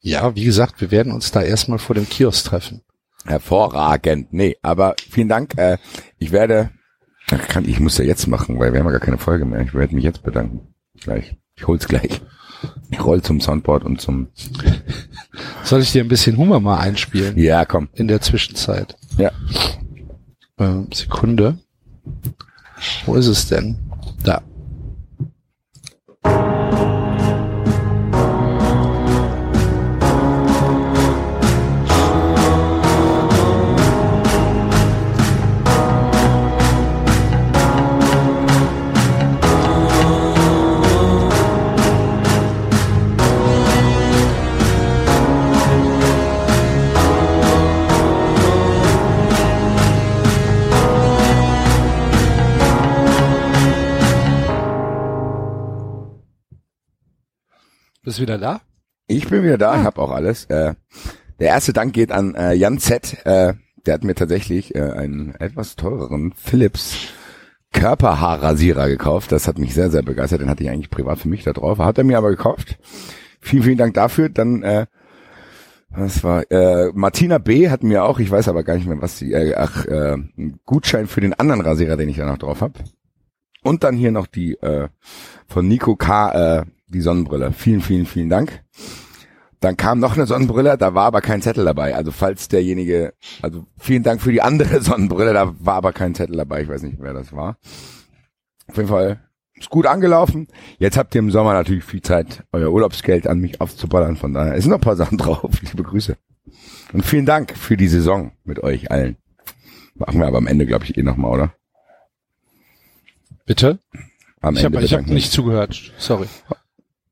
Ja, 0.00 0.34
wie 0.34 0.44
gesagt, 0.44 0.80
wir 0.80 0.90
werden 0.90 1.12
uns 1.12 1.30
da 1.30 1.42
erstmal 1.42 1.78
vor 1.78 1.94
dem 1.94 2.08
Kiosk 2.08 2.46
treffen. 2.46 2.80
Hervorragend. 3.26 4.32
Nee, 4.32 4.56
aber 4.62 4.94
vielen 5.10 5.28
Dank. 5.28 5.58
Äh, 5.58 5.76
ich 6.18 6.32
werde, 6.32 6.70
kann, 7.48 7.68
ich 7.68 7.80
muss 7.80 7.98
ja 7.98 8.04
jetzt 8.04 8.26
machen, 8.26 8.58
weil 8.58 8.72
wir 8.72 8.80
haben 8.80 8.86
ja 8.86 8.92
gar 8.92 9.00
keine 9.00 9.18
Folge 9.18 9.44
mehr. 9.44 9.60
Ich 9.60 9.74
werde 9.74 9.94
mich 9.94 10.04
jetzt 10.04 10.22
bedanken. 10.22 10.74
Gleich. 11.00 11.36
Ich 11.56 11.66
hol's 11.66 11.86
gleich. 11.86 12.22
Ich 12.90 13.04
roll 13.04 13.22
zum 13.22 13.40
Soundboard 13.40 13.84
und 13.84 14.00
zum, 14.00 14.28
Soll 15.64 15.80
ich 15.80 15.92
dir 15.92 16.02
ein 16.02 16.08
bisschen 16.08 16.36
Humor 16.36 16.60
mal 16.60 16.78
einspielen 16.78 17.38
ja, 17.38 17.64
komm. 17.64 17.88
in 17.94 18.08
der 18.08 18.20
Zwischenzeit? 18.20 18.96
Ja. 19.16 19.30
Äh, 20.58 20.84
Sekunde. 20.92 21.58
Wo 23.06 23.14
ist 23.14 23.26
es 23.26 23.48
denn? 23.48 23.78
Da. 24.24 24.42
Bist 58.10 58.20
wieder 58.20 58.38
da? 58.38 58.60
Ich 59.06 59.28
bin 59.28 59.44
wieder 59.44 59.56
da, 59.56 59.78
ich 59.78 59.84
habe 59.84 60.02
auch 60.02 60.10
alles. 60.10 60.46
Äh, 60.46 60.74
der 61.38 61.46
erste 61.46 61.72
Dank 61.72 61.92
geht 61.92 62.10
an 62.10 62.34
äh, 62.34 62.54
Jan 62.54 62.78
Z. 62.78 63.24
Äh, 63.24 63.54
der 63.86 63.94
hat 63.94 64.02
mir 64.02 64.16
tatsächlich 64.16 64.74
äh, 64.74 64.80
einen 64.80 65.36
etwas 65.36 65.76
teureren 65.76 66.32
Philips 66.32 66.96
Körperhaarrasierer 67.72 68.88
gekauft. 68.88 69.30
Das 69.30 69.46
hat 69.46 69.58
mich 69.58 69.74
sehr, 69.74 69.92
sehr 69.92 70.02
begeistert. 70.02 70.40
Den 70.40 70.50
hatte 70.50 70.64
ich 70.64 70.70
eigentlich 70.70 70.90
privat 70.90 71.20
für 71.20 71.28
mich 71.28 71.44
da 71.44 71.52
drauf. 71.52 71.78
Hat 71.78 71.98
er 71.98 72.02
mir 72.02 72.18
aber 72.18 72.30
gekauft. 72.30 72.80
Vielen, 73.40 73.62
vielen 73.62 73.78
Dank 73.78 73.94
dafür. 73.94 74.28
Dann, 74.28 74.64
äh, 74.64 74.86
was 75.90 76.24
war, 76.24 76.50
äh, 76.50 76.90
Martina 76.92 77.38
B. 77.38 77.70
hat 77.70 77.84
mir 77.84 78.02
auch, 78.02 78.18
ich 78.18 78.32
weiß 78.32 78.48
aber 78.48 78.64
gar 78.64 78.74
nicht 78.74 78.88
mehr, 78.88 79.00
was 79.00 79.18
sie, 79.18 79.32
äh, 79.32 79.54
ach, 79.54 79.86
äh, 79.86 80.14
einen 80.14 80.58
Gutschein 80.64 81.06
für 81.06 81.20
den 81.20 81.34
anderen 81.34 81.60
Rasierer, 81.60 81.96
den 81.96 82.08
ich 82.08 82.16
da 82.16 82.26
noch 82.26 82.38
drauf 82.38 82.60
habe. 82.60 82.80
Und 83.62 83.84
dann 83.84 83.94
hier 83.94 84.10
noch 84.10 84.26
die 84.26 84.54
äh, 84.54 84.88
von 85.46 85.68
Nico 85.68 85.94
K. 85.94 86.58
Äh, 86.58 86.64
die 86.90 87.00
Sonnenbrille. 87.00 87.52
Vielen, 87.52 87.80
vielen, 87.80 88.06
vielen 88.06 88.28
Dank. 88.28 88.62
Dann 89.60 89.76
kam 89.76 89.98
noch 90.00 90.16
eine 90.16 90.26
Sonnenbrille, 90.26 90.78
da 90.78 90.94
war 90.94 91.04
aber 91.04 91.20
kein 91.20 91.42
Zettel 91.42 91.64
dabei. 91.66 91.94
Also 91.94 92.12
falls 92.12 92.48
derjenige, 92.48 93.12
also 93.42 93.66
vielen 93.78 94.02
Dank 94.02 94.22
für 94.22 94.32
die 94.32 94.40
andere 94.40 94.80
Sonnenbrille, 94.80 95.34
da 95.34 95.54
war 95.58 95.74
aber 95.74 95.92
kein 95.92 96.14
Zettel 96.14 96.36
dabei. 96.36 96.62
Ich 96.62 96.68
weiß 96.68 96.82
nicht, 96.82 96.96
wer 97.00 97.12
das 97.12 97.32
war. 97.32 97.58
Auf 98.68 98.76
jeden 98.76 98.88
Fall 98.88 99.20
ist 99.54 99.68
gut 99.68 99.86
angelaufen. 99.86 100.48
Jetzt 100.78 100.96
habt 100.96 101.14
ihr 101.14 101.18
im 101.18 101.30
Sommer 101.30 101.52
natürlich 101.52 101.84
viel 101.84 102.00
Zeit, 102.00 102.44
euer 102.52 102.70
Urlaubsgeld 102.70 103.26
an 103.26 103.38
mich 103.40 103.60
aufzuballern. 103.60 104.16
Von 104.16 104.32
daher 104.32 104.54
ist 104.54 104.66
noch 104.66 104.76
ein 104.76 104.80
paar 104.80 104.96
Sachen 104.96 105.18
drauf. 105.18 105.50
Liebe 105.60 105.82
Grüße. 105.82 106.16
Und 106.92 107.04
vielen 107.04 107.26
Dank 107.26 107.56
für 107.56 107.76
die 107.76 107.88
Saison 107.88 108.32
mit 108.44 108.62
euch 108.62 108.90
allen. 108.90 109.16
Machen 109.94 110.18
wir 110.18 110.26
aber 110.26 110.38
am 110.38 110.46
Ende, 110.46 110.64
glaube 110.64 110.86
ich, 110.86 110.96
eh 110.96 111.02
nochmal, 111.02 111.32
oder? 111.32 111.54
Bitte? 113.44 113.78
Am 114.40 114.56
Ich 114.56 114.64
habe 114.64 114.82
ich 114.82 114.94
hab 114.94 115.06
nicht 115.06 115.30
zugehört. 115.30 115.92
Sorry. 115.98 116.26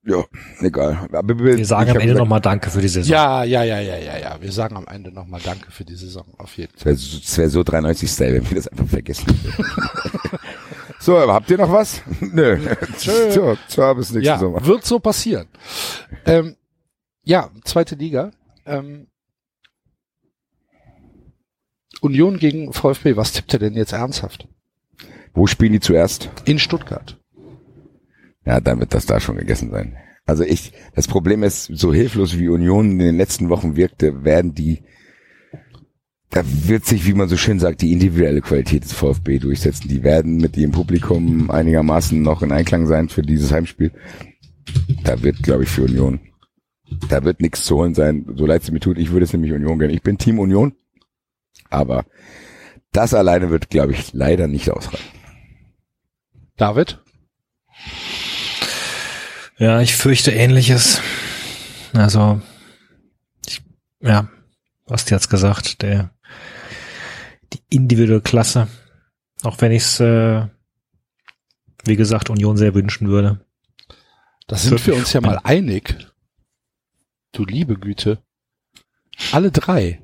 Ja, 0.08 0.24
egal. 0.60 1.06
Aber 1.12 1.38
Wir 1.38 1.66
sagen 1.66 1.90
am 1.90 1.98
Ende 2.00 2.14
nochmal 2.14 2.40
Danke 2.40 2.70
für 2.70 2.80
die 2.80 2.88
Saison. 2.88 3.10
Ja, 3.12 3.44
ja, 3.44 3.62
ja, 3.62 3.78
ja, 3.78 3.96
ja, 3.98 4.16
ja. 4.18 4.38
Wir 4.40 4.50
sagen 4.52 4.76
am 4.76 4.86
Ende 4.86 5.12
nochmal 5.12 5.40
Danke 5.44 5.70
für 5.70 5.84
die 5.84 5.96
Saison. 5.96 6.24
Auf 6.38 6.56
jeden 6.56 6.72
Fall. 6.78 6.92
Es 6.92 7.36
wäre 7.36 7.44
wär 7.44 7.50
so 7.50 7.62
93 7.62 8.10
Style, 8.10 8.34
wenn 8.34 8.48
wir 8.48 8.56
das 8.56 8.68
einfach 8.68 8.86
vergessen 8.86 9.26
so, 10.98 11.18
aber 11.18 11.34
habt 11.34 11.50
ihr 11.50 11.58
noch 11.58 11.70
was? 11.70 12.00
Nö. 12.20 12.58
Tschö. 12.96 13.30
so, 13.32 13.58
ciao, 13.68 13.94
bis 13.94 14.10
nächsten 14.10 14.24
Ja, 14.24 14.38
Sommer. 14.38 14.64
wird 14.64 14.86
so 14.86 14.98
passieren. 14.98 15.46
Ähm, 16.24 16.56
ja, 17.24 17.50
zweite 17.64 17.94
Liga. 17.94 18.30
Ähm, 18.64 19.08
Union 22.00 22.38
gegen 22.38 22.72
VfB. 22.72 23.16
Was 23.16 23.32
tippt 23.32 23.52
er 23.52 23.58
denn 23.58 23.74
jetzt 23.74 23.92
ernsthaft? 23.92 24.48
Wo 25.34 25.46
spielen 25.46 25.72
die 25.72 25.80
zuerst? 25.80 26.30
In 26.46 26.58
Stuttgart. 26.58 27.17
Ja, 28.48 28.60
dann 28.60 28.80
wird 28.80 28.94
das 28.94 29.04
da 29.04 29.20
schon 29.20 29.36
gegessen 29.36 29.70
sein. 29.70 29.98
Also 30.24 30.42
ich, 30.42 30.72
das 30.94 31.06
Problem 31.06 31.42
ist, 31.42 31.66
so 31.66 31.92
hilflos 31.92 32.38
wie 32.38 32.48
Union 32.48 32.92
in 32.92 32.98
den 32.98 33.18
letzten 33.18 33.50
Wochen 33.50 33.76
wirkte, 33.76 34.24
werden 34.24 34.54
die, 34.54 34.84
da 36.30 36.42
wird 36.46 36.86
sich, 36.86 37.04
wie 37.04 37.12
man 37.12 37.28
so 37.28 37.36
schön 37.36 37.58
sagt, 37.58 37.82
die 37.82 37.92
individuelle 37.92 38.40
Qualität 38.40 38.84
des 38.84 38.94
VfB 38.94 39.38
durchsetzen. 39.38 39.88
Die 39.88 40.02
werden 40.02 40.38
mit 40.38 40.56
dem 40.56 40.72
Publikum 40.72 41.50
einigermaßen 41.50 42.22
noch 42.22 42.40
in 42.40 42.50
Einklang 42.50 42.86
sein 42.86 43.10
für 43.10 43.20
dieses 43.20 43.52
Heimspiel. 43.52 43.92
Da 45.04 45.22
wird, 45.22 45.42
glaube 45.42 45.64
ich, 45.64 45.68
für 45.68 45.82
Union, 45.82 46.18
da 47.10 47.24
wird 47.24 47.42
nichts 47.42 47.66
zu 47.66 47.76
holen 47.76 47.94
sein, 47.94 48.24
so 48.34 48.46
leid 48.46 48.62
es 48.62 48.70
mir 48.70 48.80
tut. 48.80 48.96
Ich 48.96 49.10
würde 49.10 49.24
es 49.24 49.32
nämlich 49.34 49.52
Union 49.52 49.78
gönnen. 49.78 49.94
Ich 49.94 50.02
bin 50.02 50.16
Team 50.16 50.38
Union, 50.38 50.72
aber 51.68 52.06
das 52.92 53.12
alleine 53.12 53.50
wird, 53.50 53.68
glaube 53.68 53.92
ich, 53.92 54.14
leider 54.14 54.48
nicht 54.48 54.70
ausreichen. 54.70 55.04
David? 56.56 56.98
Ja, 59.58 59.80
ich 59.80 59.96
fürchte 59.96 60.30
ähnliches. 60.30 61.00
Also, 61.92 62.40
ich, 63.46 63.60
ja, 64.00 64.28
was 64.86 65.10
hat's 65.10 65.28
gesagt, 65.28 65.82
der, 65.82 66.10
die 67.52 67.60
individuelle 67.68 68.20
Klasse. 68.20 68.68
Auch 69.42 69.60
wenn 69.60 69.72
ich 69.72 69.82
es, 69.82 70.00
äh, 70.00 70.46
wie 71.84 71.96
gesagt, 71.96 72.30
Union 72.30 72.56
sehr 72.56 72.74
wünschen 72.74 73.08
würde. 73.08 73.44
Da 74.46 74.56
sind 74.56 74.84
wir 74.86 74.94
uns 74.94 75.12
ja 75.12 75.20
mal 75.20 75.40
einig. 75.42 75.96
Du 77.32 77.44
liebe 77.44 77.76
Güte. 77.76 78.22
Alle 79.32 79.50
drei. 79.50 80.00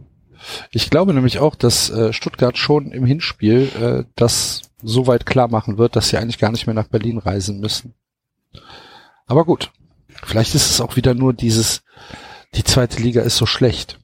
Ich 0.70 0.90
glaube 0.90 1.14
nämlich 1.14 1.38
auch, 1.38 1.54
dass 1.54 1.90
äh, 1.90 2.12
Stuttgart 2.12 2.58
schon 2.58 2.90
im 2.92 3.06
Hinspiel 3.06 3.70
äh, 3.80 4.04
das 4.16 4.62
so 4.82 5.06
weit 5.06 5.24
klar 5.24 5.48
machen 5.48 5.78
wird, 5.78 5.96
dass 5.96 6.08
sie 6.08 6.18
eigentlich 6.18 6.38
gar 6.38 6.50
nicht 6.50 6.66
mehr 6.66 6.74
nach 6.74 6.88
Berlin 6.88 7.18
reisen 7.18 7.60
müssen. 7.60 7.94
Aber 9.26 9.44
gut. 9.44 9.72
Vielleicht 10.08 10.54
ist 10.54 10.70
es 10.70 10.80
auch 10.80 10.96
wieder 10.96 11.14
nur 11.14 11.32
dieses, 11.34 11.82
die 12.54 12.64
zweite 12.64 13.02
Liga 13.02 13.22
ist 13.22 13.36
so 13.36 13.46
schlecht. 13.46 13.98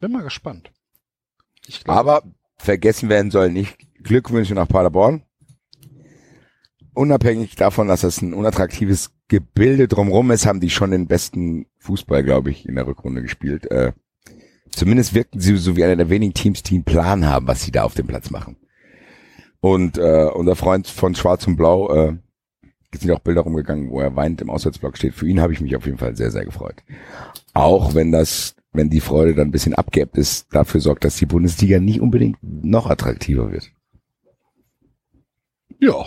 Bin 0.00 0.12
mal 0.12 0.22
gespannt. 0.22 0.70
Ich 1.66 1.84
glaube, 1.84 1.98
Aber 1.98 2.22
vergessen 2.56 3.08
werden 3.08 3.30
soll 3.30 3.50
nicht 3.50 3.76
Glückwünsche 4.02 4.54
nach 4.54 4.68
Paderborn. 4.68 5.22
Unabhängig 6.94 7.54
davon, 7.56 7.88
dass 7.88 8.00
das 8.00 8.20
ein 8.20 8.34
unattraktives 8.34 9.12
Gebilde 9.28 9.86
drumrum 9.86 10.30
ist, 10.32 10.46
haben 10.46 10.60
die 10.60 10.70
schon 10.70 10.90
den 10.90 11.06
besten 11.06 11.66
Fußball, 11.78 12.24
glaube 12.24 12.50
ich, 12.50 12.68
in 12.68 12.74
der 12.74 12.86
Rückrunde 12.86 13.22
gespielt. 13.22 13.70
Äh, 13.70 13.92
zumindest 14.72 15.14
wirkten 15.14 15.40
sie 15.40 15.56
so 15.56 15.76
wie 15.76 15.84
einer 15.84 15.96
der 15.96 16.10
wenigen 16.10 16.34
Teams, 16.34 16.62
die 16.62 16.74
einen 16.74 16.84
Plan 16.84 17.26
haben, 17.26 17.46
was 17.46 17.62
sie 17.62 17.70
da 17.70 17.84
auf 17.84 17.94
dem 17.94 18.06
Platz 18.06 18.30
machen. 18.30 18.56
Und 19.60 19.98
äh, 19.98 20.28
unser 20.34 20.56
Freund 20.56 20.88
von 20.88 21.14
Schwarz 21.14 21.46
und 21.46 21.56
Blau, 21.56 21.94
äh, 21.94 22.18
es 22.92 23.00
sind 23.00 23.10
auch 23.12 23.20
Bilder 23.20 23.42
rumgegangen, 23.42 23.90
wo 23.90 24.00
er 24.00 24.16
weint 24.16 24.40
im 24.40 24.50
Auswärtsblock 24.50 24.96
steht. 24.96 25.14
Für 25.14 25.26
ihn 25.28 25.40
habe 25.40 25.52
ich 25.52 25.60
mich 25.60 25.76
auf 25.76 25.86
jeden 25.86 25.98
Fall 25.98 26.16
sehr, 26.16 26.30
sehr 26.30 26.44
gefreut. 26.44 26.76
Auch 27.54 27.94
wenn 27.94 28.10
das, 28.10 28.56
wenn 28.72 28.90
die 28.90 29.00
Freude 29.00 29.34
dann 29.34 29.48
ein 29.48 29.52
bisschen 29.52 29.74
abgeebbt 29.74 30.16
ist, 30.16 30.52
dafür 30.52 30.80
sorgt, 30.80 31.04
dass 31.04 31.16
die 31.16 31.26
Bundesliga 31.26 31.78
nicht 31.78 32.00
unbedingt 32.00 32.38
noch 32.42 32.88
attraktiver 32.90 33.52
wird. 33.52 33.70
ja, 35.78 36.04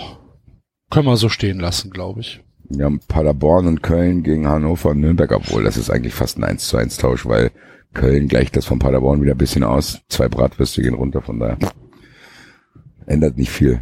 können 0.89 1.07
wir 1.07 1.17
so 1.17 1.29
stehen 1.29 1.59
lassen, 1.59 1.89
glaube 1.89 2.19
ich. 2.21 2.43
Wir 2.69 2.85
haben 2.85 2.99
Paderborn 3.07 3.67
und 3.67 3.81
Köln 3.81 4.23
gegen 4.23 4.47
Hannover 4.47 4.91
und 4.91 4.99
Nürnberg, 4.99 5.31
obwohl 5.31 5.63
das 5.63 5.77
ist 5.77 5.89
eigentlich 5.89 6.13
fast 6.13 6.37
ein 6.37 6.43
1 6.43 6.67
zu 6.67 6.77
1 6.77 6.97
Tausch, 6.97 7.25
weil 7.25 7.51
Köln 7.93 8.27
gleicht 8.27 8.55
das 8.55 8.65
von 8.65 8.79
Paderborn 8.79 9.21
wieder 9.21 9.33
ein 9.33 9.37
bisschen 9.37 9.63
aus. 9.63 10.01
Zwei 10.09 10.27
Bratwürste 10.27 10.81
gehen 10.81 10.93
runter, 10.93 11.21
von 11.21 11.39
daher 11.39 11.57
ändert 13.05 13.37
nicht 13.37 13.51
viel. 13.51 13.81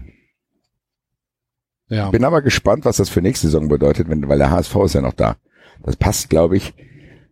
Ja. 1.91 2.09
Bin 2.09 2.23
aber 2.23 2.41
gespannt, 2.41 2.85
was 2.85 2.95
das 2.97 3.09
für 3.09 3.21
nächste 3.21 3.47
Saison 3.47 3.67
bedeutet, 3.67 4.07
wenn, 4.07 4.27
weil 4.29 4.37
der 4.37 4.49
HSV 4.49 4.73
ist 4.85 4.93
ja 4.95 5.01
noch 5.01 5.13
da. 5.13 5.35
Das 5.83 5.97
passt, 5.97 6.29
glaube 6.29 6.55
ich, 6.55 6.73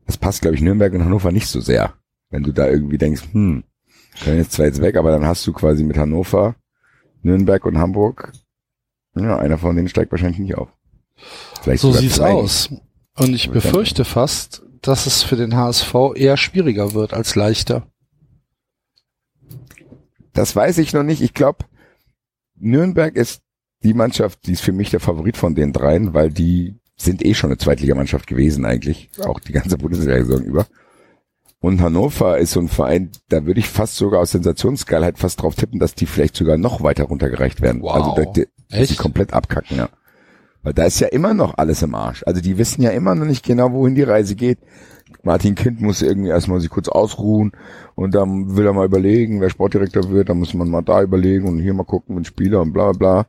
das 0.06 0.18
passt, 0.18 0.42
glaube 0.42 0.56
ich, 0.56 0.62
Nürnberg 0.62 0.92
und 0.94 1.06
Hannover 1.06 1.32
nicht 1.32 1.48
so 1.48 1.62
sehr. 1.62 1.94
Wenn 2.30 2.44
du 2.44 2.52
da 2.52 2.68
irgendwie 2.68 2.98
denkst, 2.98 3.24
hm, 3.32 3.64
können 4.22 4.38
jetzt 4.38 4.52
zwar 4.52 4.66
jetzt 4.66 4.82
weg, 4.82 4.98
aber 4.98 5.12
dann 5.12 5.26
hast 5.26 5.48
du 5.48 5.54
quasi 5.54 5.84
mit 5.86 5.98
Hannover, 5.98 6.56
Nürnberg 7.22 7.66
und 7.66 7.78
Hamburg, 7.78 8.34
ja, 9.16 9.38
einer 9.38 9.58
von 9.58 9.76
denen 9.78 9.88
steigt 9.88 10.12
wahrscheinlich 10.12 10.40
nicht 10.40 10.56
auf. 10.56 10.68
Vielleicht 11.62 11.82
So 11.82 11.94
sieht's 11.94 12.16
zwei. 12.16 12.32
aus. 12.32 12.70
Und 13.18 13.34
ich 13.34 13.46
Aber 13.50 13.54
dann- 13.60 13.64
befürchte 13.64 14.04
fast, 14.04 14.64
dass 14.82 15.06
es 15.06 15.24
für 15.24 15.36
den 15.38 15.56
HSV 15.56 15.94
eher 16.16 16.36
schwieriger 16.38 16.94
wird 16.94 17.14
als 17.14 17.36
leichter. 17.36 17.88
Das 20.34 20.56
weiß 20.56 20.78
ich 20.80 20.94
noch 20.94 21.04
nicht. 21.04 21.22
Ich 21.22 21.34
glaube, 21.34 21.66
Nürnberg 22.56 23.16
ist 23.16 23.42
die 23.84 23.94
Mannschaft, 23.94 24.46
die 24.46 24.54
ist 24.54 24.62
für 24.62 24.72
mich 24.72 24.90
der 24.90 25.00
Favorit 25.00 25.38
von 25.38 25.56
den 25.56 25.74
dreien, 25.74 26.14
weil 26.14 26.32
die 26.32 26.76
sind 26.98 27.26
eh 27.26 27.34
schon 27.34 27.50
eine 27.50 27.58
Zweitligamannschaft 27.58 28.28
gewesen 28.28 28.66
eigentlich, 28.66 29.10
auch 29.24 29.40
die 29.40 29.54
ganze 29.54 29.78
Bundesliga-Saison 29.78 30.44
über. 30.44 30.66
Und 31.62 31.82
Hannover 31.82 32.38
ist 32.38 32.52
so 32.52 32.60
ein 32.62 32.70
Verein, 32.70 33.12
da 33.28 33.46
würde 33.46 33.60
ich 33.60 33.68
fast 33.70 33.96
sogar 33.96 34.22
aus 34.22 34.32
Sensationsgeilheit 34.32 35.18
fast 35.18 35.42
drauf 35.42 35.56
tippen, 35.56 35.80
dass 35.80 35.94
die 35.94 36.06
vielleicht 36.06 36.36
sogar 36.36 36.58
noch 36.58 36.82
weiter 36.84 37.06
runtergereicht 37.06 37.62
werden. 37.62 37.82
Wow. 37.82 37.96
Also 37.96 38.16
da, 38.16 38.32
die, 38.32 38.48
dass 38.70 38.88
die 38.88 38.94
Echt? 38.94 38.98
komplett 38.98 39.34
abkacken, 39.34 39.78
ja. 39.78 39.90
Weil 40.62 40.74
da 40.74 40.86
ist 40.86 41.00
ja 41.00 41.08
immer 41.08 41.34
noch 41.34 41.58
alles 41.58 41.82
im 41.82 41.96
Arsch. 41.96 42.24
Also 42.26 42.42
die 42.42 42.58
wissen 42.58 42.82
ja 42.82 42.92
immer 42.92 43.16
noch 43.16 43.26
nicht 43.26 43.46
genau, 43.46 43.72
wohin 43.72 43.96
die 43.96 44.04
Reise 44.04 44.36
geht. 44.36 44.60
Martin 45.24 45.56
Kind 45.56 45.82
muss 45.82 46.02
irgendwie 46.02 46.30
erstmal 46.30 46.60
sich 46.60 46.70
kurz 46.70 46.88
ausruhen 46.88 47.52
und 47.96 48.14
dann 48.14 48.56
will 48.56 48.66
er 48.66 48.74
mal 48.74 48.86
überlegen, 48.86 49.42
wer 49.42 49.50
Sportdirektor 49.50 50.10
wird, 50.10 50.30
dann 50.30 50.40
muss 50.40 50.54
man 50.54 50.70
mal 50.70 50.82
da 50.82 51.02
überlegen 51.02 51.48
und 51.48 51.60
hier 51.60 51.74
mal 51.74 51.84
gucken 51.84 52.16
mit 52.16 52.28
Spieler 52.28 52.62
und 52.62 52.74
bla 52.74 52.92
bla. 52.92 53.26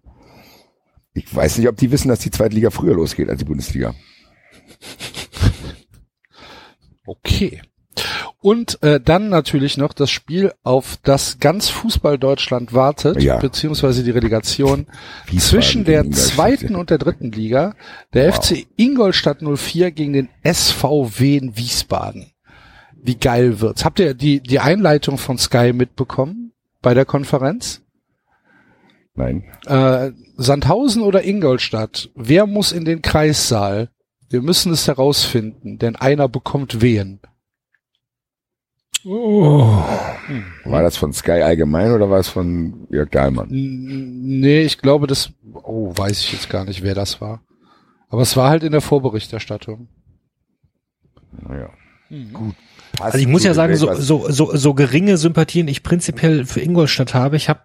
Ich 1.12 1.34
weiß 1.34 1.58
nicht, 1.58 1.68
ob 1.68 1.76
die 1.76 1.90
wissen, 1.90 2.08
dass 2.08 2.20
die 2.20 2.30
zweite 2.30 2.54
Liga 2.54 2.70
früher 2.70 2.94
losgeht 2.94 3.28
als 3.28 3.38
die 3.40 3.44
Bundesliga. 3.44 3.94
Okay. 7.06 7.60
Und 8.42 8.82
äh, 8.82 9.00
dann 9.00 9.28
natürlich 9.28 9.76
noch 9.76 9.92
das 9.92 10.10
Spiel, 10.10 10.52
auf 10.62 10.96
das 11.02 11.40
ganz 11.40 11.68
Fußball 11.68 12.16
Deutschland 12.18 12.72
wartet, 12.72 13.20
Ja. 13.22 13.36
beziehungsweise 13.38 14.02
die 14.02 14.12
Relegation 14.12 14.86
Wiesbaden 15.26 15.40
zwischen 15.40 15.84
der 15.84 16.10
zweiten 16.10 16.74
und 16.76 16.88
der 16.88 16.96
dritten 16.98 17.32
Liga. 17.32 17.74
Der 18.14 18.28
Wow. 18.28 18.36
FC 18.42 18.66
Ingolstadt 18.76 19.42
04 19.42 19.90
gegen 19.90 20.12
den 20.14 20.28
SVW 20.44 21.36
in 21.36 21.56
Wiesbaden. 21.56 22.30
Wie 23.02 23.16
geil 23.16 23.60
wird's? 23.60 23.84
Habt 23.84 23.98
ihr 23.98 24.14
die, 24.14 24.40
die 24.40 24.60
Einleitung 24.60 25.18
von 25.18 25.36
Sky 25.36 25.72
mitbekommen 25.74 26.52
bei 26.80 26.94
der 26.94 27.04
Konferenz? 27.04 27.82
Nein. 29.14 29.44
Äh, 29.66 30.12
Sandhausen 30.36 31.02
oder 31.02 31.24
Ingolstadt? 31.24 32.10
Wer 32.14 32.46
muss 32.46 32.72
in 32.72 32.84
den 32.84 33.02
Kreissaal? 33.02 33.90
Wir 34.28 34.42
müssen 34.42 34.72
es 34.72 34.86
herausfinden, 34.86 35.78
denn 35.78 35.96
einer 35.96 36.28
bekommt 36.28 36.80
Wehen. 36.80 37.20
War 39.04 40.82
das 40.82 40.96
von 40.96 41.12
Sky 41.12 41.42
allgemein 41.42 41.92
oder 41.92 42.10
war 42.10 42.18
es 42.18 42.28
von 42.28 42.86
Jörg 42.90 43.10
Dahlmann? 43.10 43.48
Nee, 43.50 44.60
ich 44.62 44.78
glaube, 44.78 45.06
das, 45.06 45.32
oh, 45.52 45.92
weiß 45.96 46.20
ich 46.20 46.32
jetzt 46.32 46.50
gar 46.50 46.64
nicht, 46.64 46.82
wer 46.82 46.94
das 46.94 47.20
war. 47.20 47.42
Aber 48.08 48.22
es 48.22 48.36
war 48.36 48.50
halt 48.50 48.62
in 48.62 48.72
der 48.72 48.80
Vorberichterstattung. 48.80 49.88
Naja. 51.32 51.70
Gut. 52.32 52.56
Also 52.98 53.18
ich 53.18 53.26
muss 53.26 53.44
ja 53.44 53.54
sagen, 53.54 53.76
so, 53.76 53.94
so, 53.94 54.30
so, 54.30 54.56
so 54.56 54.74
geringe 54.74 55.16
Sympathien 55.16 55.68
ich 55.68 55.82
prinzipiell 55.82 56.44
für 56.44 56.60
Ingolstadt 56.60 57.14
habe. 57.14 57.36
Ich 57.36 57.48
habe 57.48 57.60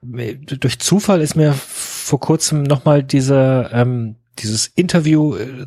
durch 0.46 0.80
Zufall 0.80 1.22
ist 1.22 1.36
mir 1.36 1.54
vor 1.54 2.20
kurzem 2.20 2.64
nochmal 2.64 3.04
diese 3.04 3.70
ähm, 3.74 4.16
dieses 4.40 4.68
Interview 4.68 5.36
äh, 5.36 5.66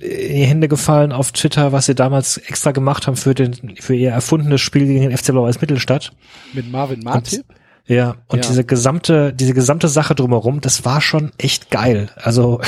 in 0.00 0.36
die 0.36 0.44
Hände 0.44 0.68
gefallen 0.68 1.12
auf 1.12 1.32
Twitter, 1.32 1.72
was 1.72 1.86
sie 1.86 1.94
damals 1.94 2.36
extra 2.36 2.70
gemacht 2.70 3.06
haben 3.06 3.16
für 3.16 3.34
den 3.34 3.76
für 3.80 3.94
ihr 3.94 4.10
erfundenes 4.10 4.60
Spiel 4.60 4.86
gegen 4.86 5.08
den 5.08 5.16
FC 5.16 5.32
Blau-Weiß 5.32 5.60
Mittelstadt. 5.60 6.12
Mit 6.52 6.70
Marvin 6.70 7.00
Martip? 7.00 7.44
Ja, 7.86 8.16
und 8.28 8.44
Ja. 8.44 8.48
diese 8.48 8.64
gesamte 8.64 9.32
diese 9.32 9.54
gesamte 9.54 9.88
Sache 9.88 10.14
drumherum, 10.14 10.60
das 10.60 10.84
war 10.84 11.00
schon 11.00 11.32
echt 11.38 11.70
geil. 11.70 12.10
Also 12.16 12.60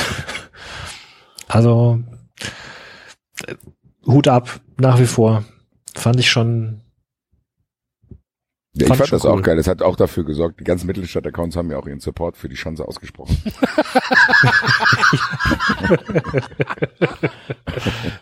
also 1.47 1.99
äh, 3.45 3.53
Hut 4.05 4.27
ab 4.27 4.59
nach 4.79 4.99
wie 4.99 5.05
vor. 5.05 5.45
Fand 5.95 6.19
ich 6.19 6.29
schon 6.29 6.81
Ja, 8.73 8.83
ich 8.83 8.87
Fand 8.87 8.99
fand 8.99 9.11
das 9.13 9.25
auch 9.25 9.35
cool. 9.35 9.41
geil. 9.41 9.57
Das 9.57 9.67
hat 9.67 9.81
auch 9.81 9.95
dafür 9.97 10.23
gesorgt, 10.25 10.59
die 10.59 10.63
ganzen 10.63 10.87
Mittelstadt-Accounts 10.87 11.55
haben 11.57 11.69
ja 11.71 11.77
auch 11.77 11.87
ihren 11.87 11.99
Support 11.99 12.37
für 12.37 12.47
die 12.49 12.55
Chance 12.55 12.87
ausgesprochen. 12.87 13.37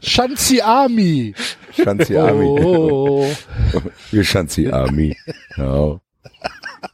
Schanzi 0.02 0.62
Army. 0.62 1.34
Schanzi 1.76 2.18
Army. 2.18 2.46
Oh. 2.48 3.28
Wir 4.12 4.24
Schanzi 4.24 4.68
Army. 4.70 5.16
Genau. 5.56 6.02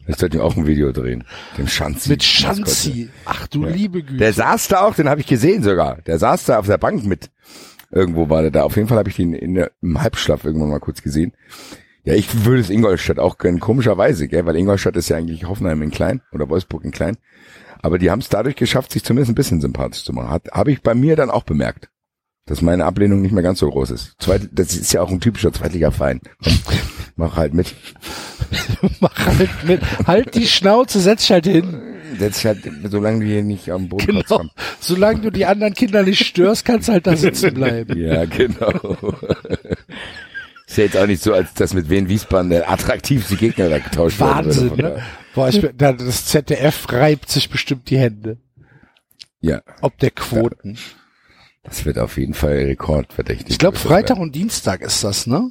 Ich 0.07 0.17
sollte 0.17 0.37
ihm 0.37 0.41
auch 0.41 0.55
ein 0.55 0.65
Video 0.67 0.91
drehen. 0.91 1.23
Dem 1.57 1.67
Schanzi. 1.67 2.09
Mit 2.09 2.23
Schanzi. 2.23 3.09
Ach 3.25 3.47
du 3.47 3.63
Ja. 3.63 3.69
liebe 3.69 4.01
Güte. 4.03 4.17
Der 4.17 4.33
saß 4.33 4.67
da 4.67 4.81
auch, 4.81 4.95
den 4.95 5.09
habe 5.09 5.21
ich 5.21 5.27
gesehen 5.27 5.63
sogar. 5.63 6.01
Der 6.03 6.19
saß 6.19 6.45
da 6.45 6.59
auf 6.59 6.67
der 6.67 6.77
Bank 6.77 7.03
mit. 7.05 7.29
Irgendwo 7.95 8.29
war 8.29 8.41
der 8.41 8.51
da. 8.51 8.63
Auf 8.63 8.75
jeden 8.75 8.89
Fall 8.89 8.97
habe 8.97 9.09
ich 9.09 9.15
den 9.15 9.33
in 9.33 9.65
im 9.81 10.01
Halbschlaf 10.01 10.43
irgendwann 10.43 10.69
mal 10.69 10.79
kurz 10.79 11.01
gesehen. 11.01 11.31
Ja, 12.03 12.13
ich 12.13 12.45
würde 12.45 12.61
es 12.61 12.69
Ingolstadt 12.69 13.17
auch 13.17 13.37
gönnen, 13.39 13.59
komischerweise, 13.59 14.27
gell? 14.27 14.45
weil 14.45 14.57
Ingolstadt 14.57 14.97
ist 14.97 15.09
ja 15.09 15.17
eigentlich 15.17 15.47
Hoffenheim 15.47 15.81
in 15.81 15.89
klein 15.89 16.21
oder 16.33 16.49
Wolfsburg 16.49 16.83
in 16.83 16.91
klein. 16.91 17.17
Aber 17.81 17.97
die 17.97 18.11
haben 18.11 18.19
es 18.19 18.29
dadurch 18.29 18.57
geschafft, 18.57 18.91
sich 18.91 19.03
zumindest 19.03 19.31
ein 19.31 19.35
bisschen 19.35 19.61
sympathisch 19.61 20.03
zu 20.03 20.11
machen. 20.11 20.29
Hat 20.29 20.51
Habe 20.51 20.71
ich 20.71 20.81
bei 20.81 20.93
mir 20.93 21.15
dann 21.15 21.31
auch 21.31 21.43
bemerkt, 21.43 21.89
dass 22.45 22.61
meine 22.61 22.85
Ablehnung 22.85 23.21
nicht 23.21 23.31
mehr 23.31 23.43
ganz 23.43 23.59
so 23.59 23.69
groß 23.69 23.91
ist. 23.91 24.15
Zweit, 24.19 24.49
das 24.51 24.75
ist 24.75 24.91
ja 24.91 25.01
auch 25.01 25.09
ein 25.09 25.21
typischer 25.21 25.53
Zweitliga-Verein. 25.53 26.19
Mach 27.15 27.37
halt 27.37 27.53
mit. 27.53 27.73
Mach 28.99 29.25
halt 29.25 29.63
mit. 29.63 29.81
Halt 30.05 30.35
die 30.35 30.47
Schnauze, 30.47 30.99
setz 30.99 31.21
dich 31.21 31.31
halt 31.31 31.45
hin. 31.45 31.84
Dich 32.19 32.45
halt, 32.45 32.59
solange 32.89 33.19
du 33.21 33.25
hier 33.25 33.43
nicht 33.43 33.69
am 33.71 33.89
Boden 33.89 34.05
Genau. 34.05 34.21
kommst. 34.27 34.53
Solange 34.79 35.21
du 35.21 35.29
die 35.31 35.45
anderen 35.45 35.73
Kinder 35.73 36.03
nicht 36.03 36.25
störst, 36.25 36.63
kannst 36.65 36.87
du 36.87 36.93
halt 36.93 37.07
da 37.07 37.15
sitzen 37.15 37.53
bleiben. 37.53 37.97
Ja, 37.97 38.25
genau. 38.25 38.71
Ist 40.67 40.77
ja 40.77 40.83
jetzt 40.85 40.97
auch 40.97 41.07
nicht 41.07 41.21
so, 41.21 41.33
als 41.33 41.53
das 41.53 41.73
mit 41.73 41.89
Wien 41.89 42.09
Wiesbaden 42.09 42.49
der 42.49 42.69
attraktivste 42.71 43.35
Gegner 43.35 43.69
da 43.69 43.77
getauscht 43.79 44.19
worden 44.19 44.45
würde. 44.45 44.69
Wahnsinn, 44.71 44.77
ne? 44.77 45.01
Boah, 45.35 45.49
ich, 45.49 45.67
das 45.77 46.25
ZDF 46.25 46.91
reibt 46.91 47.29
sich 47.29 47.49
bestimmt 47.49 47.89
die 47.89 47.97
Hände. 47.97 48.37
Ja, 49.41 49.61
Ob 49.81 49.97
der 49.99 50.11
Quoten. 50.11 50.77
das 51.63 51.85
wird 51.85 51.99
auf 51.99 52.17
jeden 52.17 52.33
Fall 52.33 52.53
rekordverdächtig. 52.53 53.51
Ich 53.51 53.57
glaube, 53.59 53.75
das 53.77 53.83
Freitag 53.83 54.17
und 54.17 54.33
Dienstag 54.33 54.81
ist 54.81 55.03
das, 55.03 55.27
ne? 55.27 55.49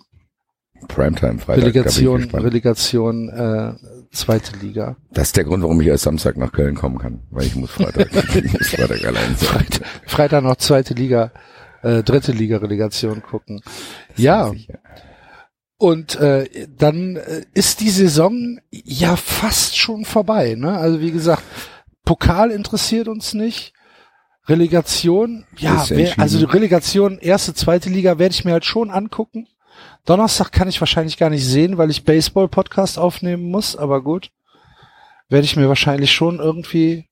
Primetime 0.88 1.38
Freitag. 1.38 1.62
Relegation. 1.64 2.24
Relegation, 2.30 3.28
äh, 3.28 3.72
zweite 4.14 4.56
Liga. 4.58 4.96
Das 5.12 5.28
ist 5.28 5.36
der 5.36 5.44
Grund, 5.44 5.62
warum 5.62 5.80
ich 5.80 5.88
erst 5.88 6.04
Samstag 6.04 6.36
nach 6.36 6.52
Köln 6.52 6.74
kommen 6.74 6.98
kann, 6.98 7.22
weil 7.30 7.46
ich 7.46 7.54
muss 7.54 7.70
Freitag, 7.70 8.08
ich 8.34 8.52
muss 8.52 8.68
Freitag 8.68 9.04
allein 9.04 9.36
sein. 9.36 9.48
Freitag, 9.48 9.86
Freitag 10.06 10.44
noch 10.44 10.56
zweite 10.56 10.94
Liga, 10.94 11.32
äh, 11.82 12.02
dritte 12.02 12.32
Liga 12.32 12.58
Relegation 12.58 13.22
gucken. 13.22 13.60
Ja, 14.16 14.52
und 15.76 16.16
äh, 16.16 16.66
dann 16.78 17.16
äh, 17.16 17.42
ist 17.52 17.80
die 17.80 17.90
Saison 17.90 18.58
ja 18.70 19.16
fast 19.16 19.76
schon 19.76 20.04
vorbei. 20.04 20.54
Ne? 20.56 20.78
Also 20.78 21.00
wie 21.00 21.10
gesagt, 21.10 21.42
Pokal 22.04 22.50
interessiert 22.50 23.08
uns 23.08 23.34
nicht. 23.34 23.74
Relegation, 24.46 25.46
ja, 25.56 25.84
wer, 25.88 26.18
also 26.18 26.46
Relegation 26.46 27.18
erste, 27.18 27.54
zweite 27.54 27.88
Liga 27.88 28.18
werde 28.18 28.34
ich 28.34 28.44
mir 28.44 28.52
halt 28.52 28.66
schon 28.66 28.90
angucken. 28.90 29.46
Donnerstag 30.04 30.52
kann 30.52 30.68
ich 30.68 30.80
wahrscheinlich 30.80 31.16
gar 31.16 31.30
nicht 31.30 31.46
sehen, 31.46 31.78
weil 31.78 31.90
ich 31.90 32.04
Baseball-Podcast 32.04 32.98
aufnehmen 32.98 33.44
muss, 33.50 33.74
aber 33.76 34.02
gut. 34.02 34.30
Werde 35.28 35.44
ich 35.46 35.56
mir 35.56 35.68
wahrscheinlich 35.68 36.12
schon 36.12 36.38
irgendwie 36.38 37.08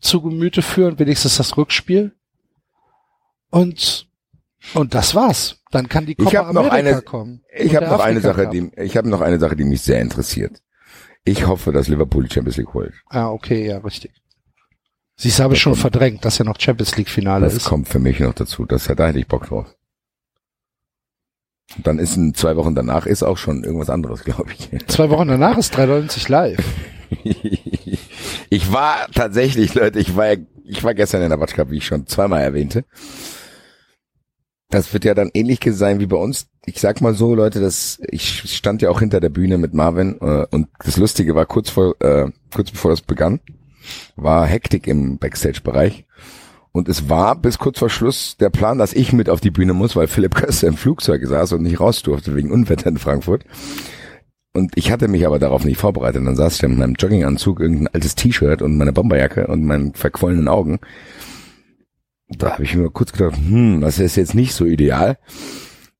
zu 0.00 0.20
Gemüte 0.22 0.62
führen, 0.62 0.98
wenigstens 0.98 1.36
das 1.36 1.56
Rückspiel. 1.56 2.12
Und, 3.50 4.08
und 4.74 4.94
das 4.94 5.14
war's. 5.14 5.62
Dann 5.70 5.88
kann 5.88 6.06
die 6.06 6.12
Ich 6.12 6.18
Copa 6.18 6.46
hab 6.46 6.52
noch 6.52 6.68
eine- 6.70 7.02
kommen. 7.02 7.42
Ich 7.56 7.76
habe 7.76 7.86
noch 7.86 8.00
eine 8.00 8.18
Afrika 8.18 8.34
Sache, 8.44 8.50
die 8.50 8.70
ich 8.76 8.96
habe 8.96 9.08
noch 9.08 9.20
eine 9.20 9.38
Sache, 9.38 9.54
die 9.56 9.64
mich 9.64 9.82
sehr 9.82 10.00
interessiert. 10.00 10.60
Ich 11.24 11.46
hoffe, 11.46 11.72
dass 11.72 11.88
Liverpool 11.88 12.24
die 12.26 12.32
Champions 12.34 12.56
League 12.56 12.72
holt. 12.74 12.94
Ah, 13.08 13.28
okay, 13.30 13.66
ja, 13.66 13.78
richtig. 13.78 14.12
Siehst 15.16 15.40
habe 15.40 15.54
ich 15.54 15.60
schon 15.60 15.74
verdrängt, 15.74 16.24
dass 16.24 16.38
ja 16.38 16.44
noch 16.44 16.58
Champions 16.60 16.96
League 16.96 17.08
Finale 17.10 17.44
Das 17.44 17.54
ist. 17.54 17.64
kommt 17.66 17.88
für 17.88 17.98
mich 17.98 18.18
noch 18.20 18.34
dazu. 18.34 18.64
Das 18.64 18.84
da 18.86 19.06
hätte 19.06 19.18
ich 19.18 19.26
Bock 19.26 19.46
drauf. 19.46 19.74
Dann 21.76 21.98
ist 21.98 22.16
in 22.16 22.34
zwei 22.34 22.56
Wochen 22.56 22.74
danach 22.74 23.06
ist 23.06 23.22
auch 23.22 23.36
schon 23.36 23.62
irgendwas 23.62 23.90
anderes, 23.90 24.24
glaube 24.24 24.52
ich. 24.56 24.70
Zwei 24.86 25.10
Wochen 25.10 25.28
danach 25.28 25.58
ist 25.58 25.76
93 25.76 26.28
live. 26.28 26.64
Ich 28.50 28.72
war 28.72 29.08
tatsächlich, 29.12 29.74
Leute, 29.74 29.98
ich 29.98 30.16
war, 30.16 30.34
ich 30.64 30.82
war 30.82 30.94
gestern 30.94 31.22
in 31.22 31.28
der 31.28 31.40
Watch 31.40 31.54
Cup, 31.54 31.70
wie 31.70 31.78
ich 31.78 31.86
schon 31.86 32.06
zweimal 32.06 32.40
erwähnte. 32.40 32.84
Das 34.70 34.92
wird 34.92 35.04
ja 35.04 35.14
dann 35.14 35.30
ähnlich 35.34 35.60
sein 35.70 36.00
wie 36.00 36.06
bei 36.06 36.16
uns. 36.16 36.46
Ich 36.66 36.80
sag 36.80 37.00
mal 37.00 37.14
so, 37.14 37.34
Leute, 37.34 37.60
dass 37.60 38.00
ich 38.10 38.54
stand 38.54 38.82
ja 38.82 38.90
auch 38.90 39.00
hinter 39.00 39.20
der 39.20 39.30
Bühne 39.30 39.58
mit 39.58 39.72
Marvin 39.74 40.18
äh, 40.20 40.46
und 40.50 40.68
das 40.84 40.96
Lustige 40.96 41.34
war 41.34 41.46
kurz 41.46 41.70
vor, 41.70 41.94
äh, 42.00 42.30
kurz 42.54 42.70
bevor 42.70 42.90
das 42.90 43.00
begann, 43.00 43.40
war 44.16 44.46
Hektik 44.46 44.86
im 44.86 45.18
Backstage-Bereich 45.18 46.04
und 46.72 46.88
es 46.88 47.08
war 47.08 47.36
bis 47.36 47.58
kurz 47.58 47.78
vor 47.78 47.90
Schluss 47.90 48.36
der 48.38 48.50
Plan, 48.50 48.78
dass 48.78 48.92
ich 48.92 49.12
mit 49.12 49.28
auf 49.28 49.40
die 49.40 49.50
Bühne 49.50 49.72
muss, 49.72 49.96
weil 49.96 50.06
Philipp 50.06 50.34
Köster 50.34 50.68
im 50.68 50.76
Flugzeug 50.76 51.26
saß 51.26 51.52
und 51.52 51.62
nicht 51.62 51.80
raus 51.80 52.02
durfte 52.02 52.34
wegen 52.34 52.50
Unwetter 52.50 52.88
in 52.88 52.98
Frankfurt. 52.98 53.44
Und 54.54 54.72
ich 54.76 54.90
hatte 54.90 55.08
mich 55.08 55.26
aber 55.26 55.38
darauf 55.38 55.64
nicht 55.64 55.78
vorbereitet. 55.78 56.26
Dann 56.26 56.36
saß 56.36 56.56
ich 56.56 56.62
mit 56.62 56.78
meinem 56.78 56.94
Jogginganzug, 56.94 57.60
irgendein 57.60 57.88
altes 57.88 58.14
T-Shirt 58.14 58.62
und 58.62 58.76
meiner 58.76 58.92
Bomberjacke 58.92 59.46
und 59.46 59.64
meinen 59.64 59.94
verquollenen 59.94 60.48
Augen 60.48 60.80
da 62.28 62.52
habe 62.52 62.64
ich 62.64 62.74
mir 62.74 62.90
kurz 62.90 63.12
gedacht, 63.12 63.36
hm, 63.36 63.80
das 63.80 63.98
ist 63.98 64.16
jetzt 64.16 64.34
nicht 64.34 64.52
so 64.52 64.64
ideal. 64.64 65.18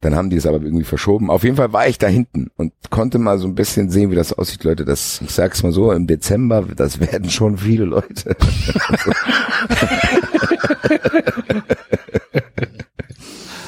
Dann 0.01 0.15
haben 0.15 0.31
die 0.31 0.36
es 0.36 0.47
aber 0.47 0.62
irgendwie 0.62 0.85
verschoben. 0.85 1.28
Auf 1.28 1.43
jeden 1.43 1.57
Fall 1.57 1.73
war 1.73 1.89
ich 1.89 1.99
da 1.99 2.07
hinten 2.07 2.51
und 2.57 2.73
konnte 2.89 3.19
mal 3.19 3.39
so 3.39 3.49
ein 3.49 3.57
bisschen 3.57 3.90
sehen, 3.90 4.12
wie 4.12 4.16
das 4.16 4.32
aussieht, 4.32 4.62
Leute. 4.62 4.85
Das, 4.85 5.20
ich 5.24 5.32
sag's 5.32 5.65
mal 5.65 5.73
so, 5.73 5.90
im 5.90 6.07
Dezember, 6.07 6.62
das 6.77 7.01
werden 7.01 7.31
schon 7.31 7.59
viele 7.59 7.85
Leute. 7.85 8.36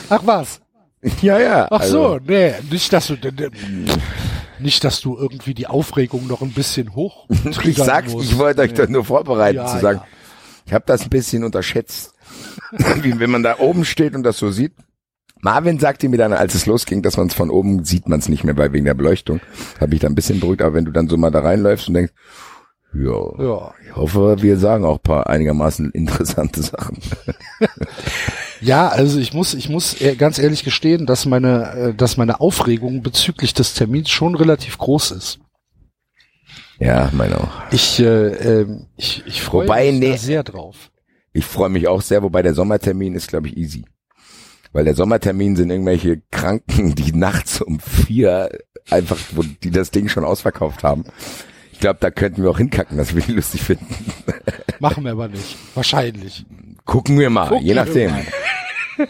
Ach 0.09 0.23
was? 0.25 0.61
ja, 1.23 1.39
ja. 1.39 1.69
Ach 1.71 1.81
also, 1.81 2.15
so, 2.15 2.21
nee, 2.27 2.53
nicht, 2.71 2.93
dass 2.93 3.07
du, 3.07 3.17
nicht, 4.59 4.85
dass 4.85 5.01
du 5.01 5.17
irgendwie 5.17 5.55
die 5.55 5.67
Aufregung 5.67 6.27
noch 6.27 6.43
ein 6.43 6.53
bisschen 6.53 6.95
hoch 6.95 7.27
Ich 7.65 7.77
sag's, 7.77 8.13
musst. 8.13 8.31
ich 8.31 8.39
wollte 8.39 8.63
euch 8.63 8.75
doch 8.75 8.89
nur 8.89 9.05
vorbereiten 9.05 9.57
Ja, 9.59 9.67
zu 9.67 9.79
sagen, 9.79 10.01
ja. 10.01 10.07
ich 10.67 10.73
habe 10.73 10.85
das 10.87 11.03
ein 11.03 11.11
bisschen 11.11 11.45
unterschätzt. 11.45 12.15
wie 13.03 13.19
wenn 13.19 13.31
man 13.31 13.43
da 13.43 13.59
oben 13.59 13.85
steht 13.85 14.15
und 14.15 14.23
das 14.23 14.39
so 14.39 14.51
sieht. 14.51 14.73
Marvin 15.43 15.79
sagte 15.79 16.09
mir 16.09 16.19
dann, 16.19 16.33
als 16.35 16.55
es 16.55 16.67
losging, 16.67 17.03
dass 17.03 17.17
man 17.17 17.29
es 17.29 17.35
von 17.35 17.51
oben 17.51 17.85
sieht 17.85 18.09
man 18.09 18.19
es 18.19 18.29
nicht 18.29 18.45
mehr, 18.45 18.57
weil 18.59 18.73
wegen 18.73 18.85
der 18.85 18.95
Beleuchtung. 18.95 19.41
Habe 19.81 19.95
ich 19.95 20.01
da 20.01 20.07
ein 20.07 20.15
bisschen 20.15 20.39
beruhigt, 20.39 20.61
aber 20.63 20.75
wenn 20.75 20.85
du 20.85 20.93
dann 20.93 21.09
so 21.09 21.17
mal 21.17 21.31
da 21.31 21.41
reinläufst 21.41 21.89
und 21.89 21.95
denkst, 21.95 22.13
ja, 22.95 23.43
Ja. 23.45 23.75
ich 23.87 23.95
hoffe, 23.97 24.37
wir 24.41 24.59
sagen 24.59 24.85
auch 24.85 24.97
ein 24.97 25.03
paar 25.03 25.29
einigermaßen 25.29 25.91
interessante 25.93 26.62
Sachen. 26.62 26.99
Ja, 28.62 28.89
also 28.89 29.19
ich 29.19 29.33
muss, 29.33 29.55
ich 29.55 29.71
muss 29.71 29.95
ehr- 29.95 30.17
ganz 30.17 30.39
ehrlich 30.39 30.65
gestehen, 30.65 31.07
dass 31.07 31.25
meine, 31.25 31.73
äh, 31.73 31.95
dass 31.95 32.19
meine 32.19 32.41
Aufregung 32.41 33.03
bezüglich 33.03 33.55
des 33.55 33.73
Termins 33.73 34.11
schon 34.11 34.35
relativ 34.35 34.77
groß 34.77 35.12
ist. 35.12 35.39
Ja, 36.79 37.09
meine 37.15 37.39
auch. 37.41 37.49
Ich, 37.71 37.99
äh, 38.01 38.61
ähm, 38.61 38.87
ich, 38.97 39.23
ich 39.27 39.41
freue 39.41 39.65
Wobei, 39.67 39.91
mich 39.93 40.01
nee. 40.01 40.17
sehr 40.19 40.43
drauf. 40.43 40.91
Ich 41.33 41.47
freue 41.47 41.71
mich 41.71 41.89
auch 41.89 42.03
sehr, 42.03 42.23
wobei 42.23 42.43
der 42.43 42.53
Sommertermin 42.55 43.15
ist, 43.15 43.29
glaube 43.29 43.49
ich, 43.49 43.57
easy. 43.57 43.87
Weil 44.73 44.85
der 44.85 44.95
Sommertermin 44.95 45.57
sind 45.57 45.71
irgendwelche 45.71 46.21
Kranken, 46.31 46.95
die 46.95 47.12
nachts 47.12 47.62
um 47.62 47.81
vier 47.81 48.51
einfach, 48.91 49.17
wo 49.33 49.43
die 49.43 49.71
das 49.71 49.91
Ding 49.91 50.09
schon 50.09 50.25
ausverkauft 50.25 50.83
haben. 50.85 51.05
Ich 51.81 51.82
glaube, 51.82 51.97
da 51.98 52.11
könnten 52.11 52.43
wir 52.43 52.51
auch 52.51 52.59
hinkacken, 52.59 52.98
das 52.98 53.15
würde 53.15 53.27
ich 53.27 53.35
lustig 53.35 53.62
finden. 53.62 53.86
Machen 54.81 55.02
wir 55.02 55.12
aber 55.12 55.28
nicht. 55.28 55.57
Wahrscheinlich. 55.74 56.44
Gucken 56.85 57.19
wir 57.19 57.31
mal, 57.31 57.48
Gucken 57.48 57.65
je 57.65 57.74
wir 57.74 57.74
nachdem. 57.86 58.11
mal. 58.11 58.27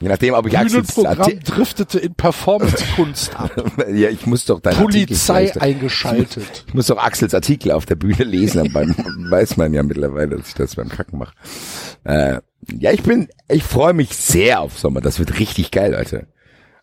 Je 0.00 0.08
nachdem, 0.08 0.34
ob 0.34 0.46
ich 0.46 0.58
Axels 0.58 0.94
Bühnenprogramm 0.94 1.18
Artikel, 1.18 1.42
driftete 1.44 1.98
in 1.98 2.14
Performance-Kunst 2.14 3.40
ab. 3.40 3.52
ja, 3.94 4.10
ich 4.10 4.26
muss 4.26 4.44
doch 4.44 4.60
dein 4.60 4.76
Polizei 4.76 5.46
Artikel, 5.46 5.62
eingeschaltet. 5.62 6.64
ich 6.66 6.74
muss 6.74 6.88
doch 6.88 6.98
Axels 6.98 7.32
Artikel 7.32 7.70
auf 7.70 7.86
der 7.86 7.94
Bühne 7.94 8.24
lesen, 8.24 8.64
dann 8.64 8.72
beim, 8.74 9.30
weiß 9.30 9.56
man 9.56 9.72
ja 9.72 9.82
mittlerweile, 9.82 10.36
dass 10.36 10.48
ich 10.48 10.54
das 10.54 10.74
beim 10.76 10.90
Kacken 10.90 11.20
mache. 11.20 11.32
Äh, 12.04 12.40
ja, 12.78 12.92
ich 12.92 13.02
bin, 13.02 13.28
ich 13.48 13.62
freue 13.62 13.94
mich 13.94 14.14
sehr 14.14 14.60
auf 14.60 14.78
Sommer, 14.78 15.00
das 15.00 15.18
wird 15.18 15.38
richtig 15.38 15.70
geil, 15.70 15.92
Leute. 15.92 16.26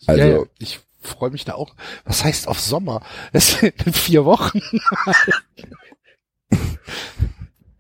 Also, 0.08 0.24
ja, 0.24 0.40
ich 0.58 0.80
freue 1.02 1.32
mich 1.32 1.46
da 1.46 1.54
auch. 1.56 1.76
Was 2.06 2.24
heißt 2.24 2.48
auf 2.48 2.60
Sommer? 2.60 3.02
Das 3.34 3.60
sind 3.60 3.74
in 3.86 3.94
vier 3.94 4.26
Wochen. 4.26 4.60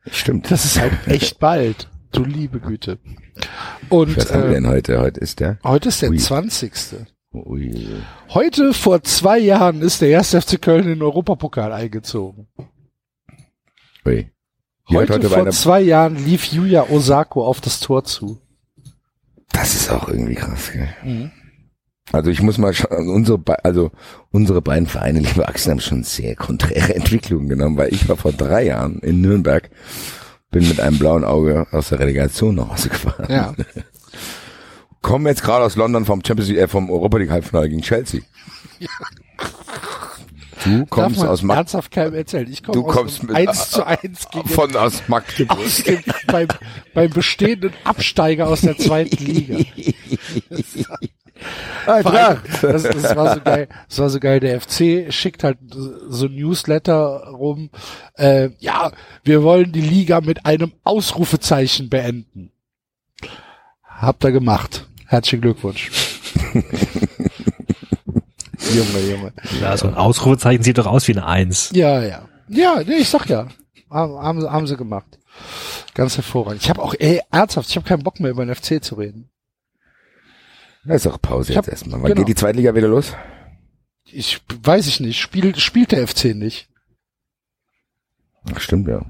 stimmt. 0.09 0.51
Das 0.51 0.65
ist 0.65 0.79
halt 0.79 0.93
echt 1.07 1.39
bald. 1.39 1.87
Du 2.11 2.23
liebe 2.25 2.59
Güte. 2.59 2.99
Und 3.89 4.17
Was 4.17 4.33
haben 4.33 4.43
wir 4.43 4.49
äh, 4.49 4.53
denn 4.55 4.67
heute? 4.67 4.99
Heute 4.99 5.19
ist 5.21 5.39
der? 5.39 5.59
heute 5.63 5.89
ist 5.89 6.01
der 6.01 6.09
Ui. 6.09 6.17
20. 6.17 6.73
Ui. 7.33 7.87
Heute 8.29 8.73
vor 8.73 9.01
zwei 9.03 9.39
Jahren 9.39 9.81
ist 9.81 10.01
der 10.01 10.09
erste 10.09 10.41
FC 10.41 10.61
Köln 10.61 10.83
in 10.83 10.89
den 10.89 11.01
Europapokal 11.01 11.71
eingezogen. 11.71 12.47
Ui. 14.05 14.29
Heute, 14.89 15.13
heute 15.13 15.29
vor 15.29 15.49
zwei 15.51 15.79
Jahren 15.79 16.17
lief 16.17 16.51
Yuya 16.51 16.89
Osako 16.89 17.45
auf 17.45 17.61
das 17.61 17.79
Tor 17.79 18.03
zu. 18.03 18.41
das 19.53 19.73
ist 19.75 19.89
auch 19.89 20.09
irgendwie 20.09 20.35
krass, 20.35 20.71
gell? 20.73 20.89
Mhm. 21.03 21.31
Also 22.13 22.29
ich 22.29 22.41
muss 22.41 22.57
mal 22.57 22.73
schauen, 22.73 23.07
unsere, 23.09 23.37
Be- 23.37 23.63
also 23.63 23.91
unsere 24.31 24.61
beiden 24.61 24.87
Vereine, 24.87 25.19
liebe 25.19 25.47
Achsen, 25.47 25.71
haben 25.71 25.79
schon 25.79 26.03
sehr 26.03 26.35
konträre 26.35 26.93
Entwicklungen 26.95 27.47
genommen, 27.49 27.77
weil 27.77 27.93
ich 27.93 28.07
war 28.09 28.17
vor 28.17 28.33
drei 28.33 28.65
Jahren 28.65 28.99
in 28.99 29.21
Nürnberg, 29.21 29.69
bin 30.51 30.67
mit 30.67 30.79
einem 30.81 30.99
blauen 30.99 31.23
Auge 31.23 31.67
aus 31.71 31.89
der 31.89 31.99
Relegation 31.99 32.55
nach 32.55 32.69
Hause 32.71 32.89
gefahren. 32.89 33.25
Ja. 33.29 33.53
Kommen 35.01 35.25
jetzt 35.25 35.41
gerade 35.41 35.63
aus 35.65 35.75
London 35.77 36.05
vom 36.05 36.21
Champions 36.25 36.49
League, 36.49 36.59
äh, 36.59 36.67
vom 36.67 36.89
Europa 36.91 37.17
League 37.17 37.31
Halbfinale 37.31 37.69
gegen 37.69 37.81
Chelsea. 37.81 38.21
Du 40.63 40.79
Darf 40.81 40.89
kommst 40.91 41.19
man 41.19 41.27
aus, 41.29 41.41
Mag 41.41 41.57
ernsthaft 41.57 41.91
keinem 41.91 42.13
erzählen. 42.13 42.47
Ich 42.51 42.61
komme 42.61 42.77
Du 42.79 42.87
aus 42.87 42.93
kommst 42.95 43.23
mit- 43.23 43.35
1 43.35 43.71
zu 43.71 43.83
1 43.83 44.29
gegen 44.31 44.47
von 44.49 44.75
aus 44.75 45.01
Magdeburg. 45.07 45.57
aus 45.57 45.77
dem, 45.83 45.99
beim, 46.27 46.47
beim 46.93 47.09
bestehenden 47.09 47.73
Absteiger 47.83 48.47
aus 48.47 48.61
der 48.61 48.77
zweiten 48.77 49.23
Liga. 49.25 49.57
Vor 51.85 51.93
allem, 52.13 52.39
Das, 52.61 52.83
das 52.83 53.15
war 53.15 53.33
so 53.35 53.41
geil. 53.41 53.67
Das 53.89 53.99
war 53.99 54.09
so 54.09 54.19
geil. 54.19 54.39
Der 54.39 54.61
FC 54.61 55.11
schickt 55.13 55.43
halt 55.43 55.57
so 56.09 56.25
ein 56.27 56.35
Newsletter 56.35 57.27
rum. 57.29 57.69
Äh, 58.15 58.49
ja, 58.59 58.91
wir 59.23 59.41
wollen 59.43 59.71
die 59.71 59.81
Liga 59.81 60.21
mit 60.21 60.45
einem 60.45 60.73
Ausrufezeichen 60.83 61.89
beenden. 61.89 62.51
Habt 63.83 64.23
ihr 64.23 64.31
gemacht. 64.31 64.87
Herzlichen 65.07 65.41
Glückwunsch. 65.41 65.89
Junge, 68.73 68.99
Junge. 69.09 69.33
Ja, 69.61 69.75
so 69.75 69.87
ein 69.87 69.95
Ausrufezeichen 69.95 70.63
sieht 70.63 70.77
doch 70.77 70.85
aus 70.85 71.07
wie 71.07 71.13
eine 71.13 71.25
Eins. 71.25 71.71
Ja, 71.73 72.01
ja. 72.03 72.21
Ja, 72.47 72.81
nee, 72.85 72.97
ich 72.97 73.09
sag 73.09 73.27
ja. 73.29 73.47
Haben, 73.89 74.13
haben, 74.19 74.41
sie- 74.41 74.51
haben 74.51 74.67
sie 74.67 74.77
gemacht. 74.77 75.17
Ganz 75.93 76.15
hervorragend. 76.17 76.61
Ich 76.61 76.69
habe 76.69 76.81
auch, 76.81 76.93
ey, 76.97 77.21
ernsthaft, 77.31 77.69
ich 77.69 77.75
habe 77.75 77.87
keinen 77.87 78.03
Bock 78.03 78.19
mehr 78.19 78.31
über 78.31 78.45
den 78.45 78.53
FC 78.55 78.83
zu 78.83 78.95
reden. 78.95 79.29
Da 80.85 80.95
ist 80.95 81.07
auch 81.07 81.21
Pause 81.21 81.55
hab- 81.55 81.65
jetzt 81.65 81.71
erstmal. 81.73 82.01
Wann 82.01 82.07
genau. 82.09 82.21
geht 82.21 82.27
die 82.29 82.35
Zweitliga 82.35 82.73
wieder 82.75 82.87
los? 82.87 83.13
Ich 84.05 84.41
weiß 84.63 84.87
ich 84.87 84.99
nicht. 84.99 85.19
Spielt, 85.19 85.59
spielt 85.59 85.91
der 85.91 86.07
FC 86.07 86.33
nicht. 86.35 86.69
Ach, 88.53 88.59
stimmt, 88.59 88.87
ja. 88.87 89.05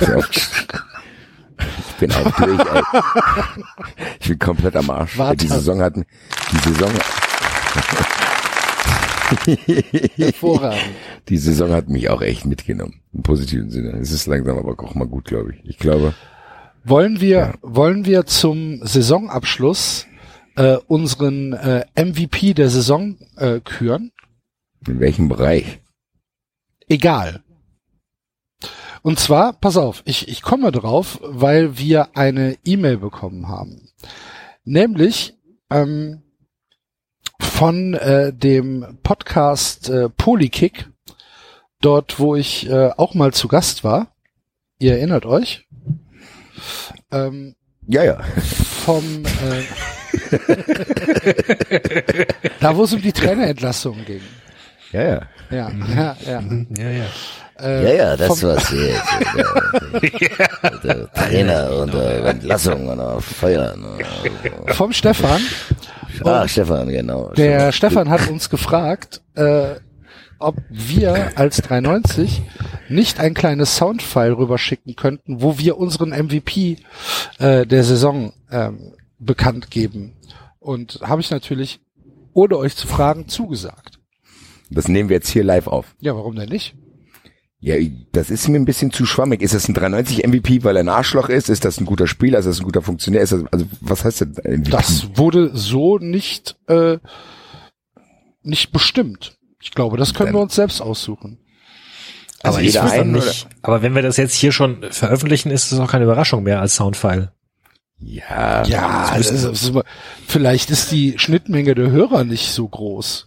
Ja 0.00 0.16
auch- 0.16 0.28
ich 0.30 1.94
bin 2.00 2.14
halt 2.14 2.38
durch, 2.38 2.60
ey. 2.60 2.82
Ich 4.20 4.28
bin 4.28 4.38
komplett 4.38 4.76
am 4.76 4.90
Arsch. 4.90 5.16
Warte. 5.18 5.36
Die 5.44 5.48
Saison 5.48 5.80
hat, 5.80 5.94
die 5.96 6.58
Saison, 6.68 6.90
Hervorragend. 10.16 10.80
die 11.28 11.36
Saison 11.36 11.72
hat 11.72 11.88
mich 11.88 12.08
auch 12.10 12.22
echt 12.22 12.44
mitgenommen. 12.46 13.00
Im 13.12 13.22
positiven 13.22 13.70
Sinne. 13.70 13.90
Es 14.00 14.10
ist 14.12 14.26
langsam 14.26 14.58
aber 14.58 14.72
auch 14.82 14.94
mal 14.94 15.06
gut, 15.06 15.24
glaube 15.26 15.52
ich. 15.54 15.60
Ich 15.68 15.78
glaube, 15.78 16.14
wollen 16.84 17.20
wir, 17.20 17.54
wollen 17.62 18.04
wir 18.04 18.26
zum 18.26 18.80
Saisonabschluss 18.84 20.06
äh, 20.58 20.78
unseren 20.86 21.52
äh, 21.52 21.86
MVP 21.96 22.54
der 22.54 22.68
Saison 22.68 23.16
äh, 23.36 23.60
küren? 23.60 24.12
in 24.86 25.00
welchem 25.00 25.28
Bereich? 25.28 25.80
Egal. 26.88 27.42
Und 29.02 29.18
zwar, 29.18 29.52
pass 29.52 29.76
auf, 29.76 30.02
ich, 30.04 30.28
ich 30.28 30.42
komme 30.42 30.72
drauf, 30.72 31.20
weil 31.22 31.78
wir 31.78 32.16
eine 32.16 32.58
E-Mail 32.64 32.98
bekommen 32.98 33.48
haben. 33.48 33.88
Nämlich 34.64 35.34
ähm, 35.70 36.22
von 37.40 37.94
äh, 37.94 38.32
dem 38.32 38.98
Podcast 39.02 39.88
äh, 39.88 40.08
Polykick, 40.08 40.88
dort 41.80 42.18
wo 42.18 42.34
ich 42.34 42.68
äh, 42.68 42.90
auch 42.96 43.14
mal 43.14 43.32
zu 43.32 43.48
Gast 43.48 43.84
war. 43.84 44.14
Ihr 44.78 44.92
erinnert 44.94 45.26
euch? 45.26 45.66
Ähm, 47.10 47.54
Ja, 47.86 48.04
ja. 48.04 48.22
vom 48.22 49.24
äh, 49.24 49.62
da 52.60 52.76
wo 52.76 52.84
es 52.84 52.92
um 52.92 53.00
die 53.02 53.12
Trainerentlassung 53.12 54.04
ging. 54.04 54.20
Ja, 54.92 55.02
ja. 55.02 55.20
Ja, 55.50 55.70
ja, 55.94 56.16
ja. 56.26 56.42
Ja, 56.76 56.90
ja. 56.90 57.04
Äh, 57.60 57.84
Ja, 57.84 57.92
ja, 57.94 58.16
das 58.16 58.42
war's. 58.42 58.70
Der, 58.70 59.02
der 60.84 61.12
Trainer 61.12 61.70
und 61.78 61.92
der 61.94 62.24
Entlassung 62.26 62.88
und 62.88 63.22
Feuern. 63.22 63.84
vom 64.68 64.92
Stefan. 64.92 65.40
Ah, 66.24 66.46
Stefan, 66.48 66.88
genau. 66.88 67.30
Der 67.36 67.70
Stefan 67.72 68.08
hat 68.08 68.28
uns 68.28 68.48
gefragt, 68.50 69.20
äh, 69.34 69.74
ob 70.38 70.56
wir 70.68 71.32
als 71.36 71.58
390 71.62 72.42
nicht 72.88 73.20
ein 73.20 73.34
kleines 73.34 73.76
Soundfile 73.76 74.36
rüberschicken 74.38 74.96
könnten, 74.96 75.42
wo 75.42 75.58
wir 75.58 75.76
unseren 75.78 76.10
MVP 76.10 76.76
äh, 77.38 77.66
der 77.66 77.84
Saison 77.84 78.32
ähm, 78.50 78.92
bekannt 79.18 79.70
geben. 79.70 80.14
Und 80.68 81.00
habe 81.02 81.22
ich 81.22 81.30
natürlich, 81.30 81.80
ohne 82.34 82.58
euch 82.58 82.76
zu 82.76 82.86
fragen, 82.86 83.26
zugesagt. 83.26 83.98
Das 84.68 84.86
nehmen 84.86 85.08
wir 85.08 85.16
jetzt 85.16 85.30
hier 85.30 85.42
live 85.42 85.66
auf. 85.66 85.94
Ja, 85.98 86.14
warum 86.14 86.36
denn 86.36 86.50
nicht? 86.50 86.74
Ja, 87.58 87.76
das 88.12 88.28
ist 88.28 88.46
mir 88.48 88.56
ein 88.58 88.66
bisschen 88.66 88.90
zu 88.92 89.06
schwammig. 89.06 89.40
Ist 89.40 89.54
das 89.54 89.66
ein 89.66 89.72
93 89.72 90.26
MVP, 90.26 90.64
weil 90.64 90.76
er 90.76 90.84
ein 90.84 90.90
Arschloch 90.90 91.30
ist? 91.30 91.48
Ist 91.48 91.64
das 91.64 91.80
ein 91.80 91.86
guter 91.86 92.06
Spieler? 92.06 92.38
Ist 92.38 92.44
das 92.44 92.60
ein 92.60 92.64
guter 92.64 92.82
Funktionär? 92.82 93.22
Ist 93.22 93.32
das, 93.32 93.44
also 93.50 93.64
was 93.80 94.04
heißt 94.04 94.20
denn 94.20 94.32
MVP? 94.44 94.70
Das 94.70 95.08
wurde 95.16 95.56
so 95.56 95.96
nicht, 95.96 96.58
äh, 96.68 96.98
nicht 98.42 98.70
bestimmt. 98.70 99.38
Ich 99.62 99.70
glaube, 99.70 99.96
das 99.96 100.12
können 100.12 100.26
Dann- 100.26 100.34
wir 100.36 100.42
uns 100.42 100.54
selbst 100.54 100.82
aussuchen. 100.82 101.38
Aber 102.40 102.56
Also 102.56 102.60
ich 102.60 102.74
jeder 102.74 102.92
einen, 102.92 103.12
nicht. 103.12 103.48
Aber 103.62 103.80
wenn 103.80 103.94
wir 103.94 104.02
das 104.02 104.18
jetzt 104.18 104.34
hier 104.34 104.52
schon 104.52 104.84
veröffentlichen, 104.90 105.50
ist 105.50 105.72
es 105.72 105.78
auch 105.80 105.90
keine 105.90 106.04
Überraschung 106.04 106.42
mehr 106.42 106.60
als 106.60 106.76
Soundfile. 106.76 107.32
Ja, 108.00 108.64
Ja, 108.64 109.12
das 109.16 109.30
ist, 109.30 109.44
das 109.44 109.62
ist, 109.64 109.72
vielleicht 110.26 110.70
ist 110.70 110.90
die 110.92 111.18
Schnittmenge 111.18 111.74
der 111.74 111.90
Hörer 111.90 112.24
nicht 112.24 112.52
so 112.52 112.68
groß. 112.68 113.26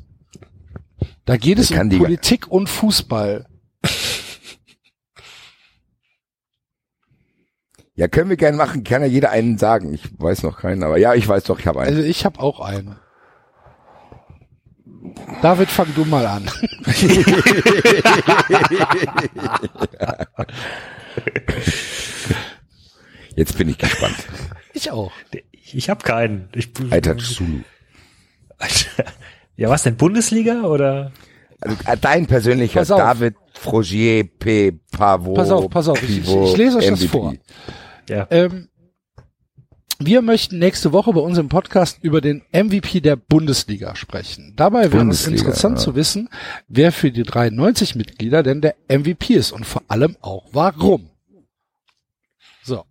Da 1.26 1.38
geht 1.38 1.60
es 1.60 1.69
um 1.72 1.89
Politik 1.89 2.48
und 2.48 2.68
Fußball. 2.68 3.45
ja, 7.95 8.07
können 8.07 8.30
wir 8.30 8.38
gerne 8.38 8.57
machen. 8.57 8.84
Kann 8.84 9.02
ja 9.02 9.07
jeder 9.07 9.31
einen 9.31 9.57
sagen. 9.57 9.93
Ich 9.93 10.03
weiß 10.18 10.43
noch 10.43 10.60
keinen, 10.60 10.84
aber 10.84 10.98
ja, 10.98 11.14
ich 11.15 11.27
weiß 11.27 11.43
doch, 11.43 11.60
ich 11.60 11.68
habe 11.68 11.81
einen. 11.81 11.95
Also 11.95 12.07
ich 12.07 12.23
habe 12.26 12.39
auch 12.39 12.60
einen. 12.61 12.95
David, 15.41 15.69
fang 15.69 15.93
du 15.95 16.06
mal 16.06 16.26
an. 16.26 16.49
Jetzt 23.35 23.57
bin 23.57 23.69
ich 23.69 23.77
gespannt. 23.77 24.15
Ich 24.73 24.91
auch. 24.91 25.11
Ich, 25.73 25.89
habe 25.89 26.03
keinen. 26.03 26.49
Ich, 26.53 26.69
Alter 26.89 27.18
Zulu. 27.18 27.61
ja, 29.56 29.69
was 29.69 29.84
denn? 29.84 29.98
Bundesliga 29.98 30.64
oder? 30.64 31.11
Also 31.60 31.77
äh, 31.85 31.98
dein 31.98 32.26
persönlicher 32.27 32.81
Pass 32.81 32.91
auf. 32.91 32.99
David 32.99 33.35
Frogier 33.53 34.23
P. 34.23 34.72
Pavot. 34.91 35.35
Pass 35.35 35.52
auf, 35.52 35.69
pass 35.69 35.88
auf, 35.88 36.02
ich- 36.02 36.19
ich- 36.19 36.27
ich 36.27 36.57
lese 36.57 36.77
euch 36.77 36.88
das 36.89 36.99
MVP. 36.99 37.07
vor. 37.07 37.34
Ja. 38.10 38.27
Ähm, 38.31 38.69
wir 39.99 40.23
möchten 40.23 40.57
nächste 40.57 40.93
Woche 40.93 41.14
bei 41.14 41.22
unserem 41.22 41.48
Podcast 41.48 41.99
über 42.02 42.22
den 42.22 42.41
MVP 42.52 43.02
der 43.02 43.15
Bundesliga 43.15 43.95
sprechen. 43.95 44.53
Dabei 44.56 44.91
wäre 44.91 45.07
es 45.10 45.27
interessant 45.27 45.77
ja. 45.77 45.84
zu 45.84 45.93
wissen, 45.95 46.30
wer 46.68 46.91
für 46.91 47.11
die 47.11 47.22
93 47.22 47.93
Mitglieder 47.93 48.41
denn 48.41 48.61
der 48.61 48.76
MVP 48.89 49.35
ist 49.35 49.52
und 49.52 49.64
vor 49.65 49.84
allem 49.89 50.18
auch 50.22 50.48
warum. 50.53 51.11
So, 52.64 52.84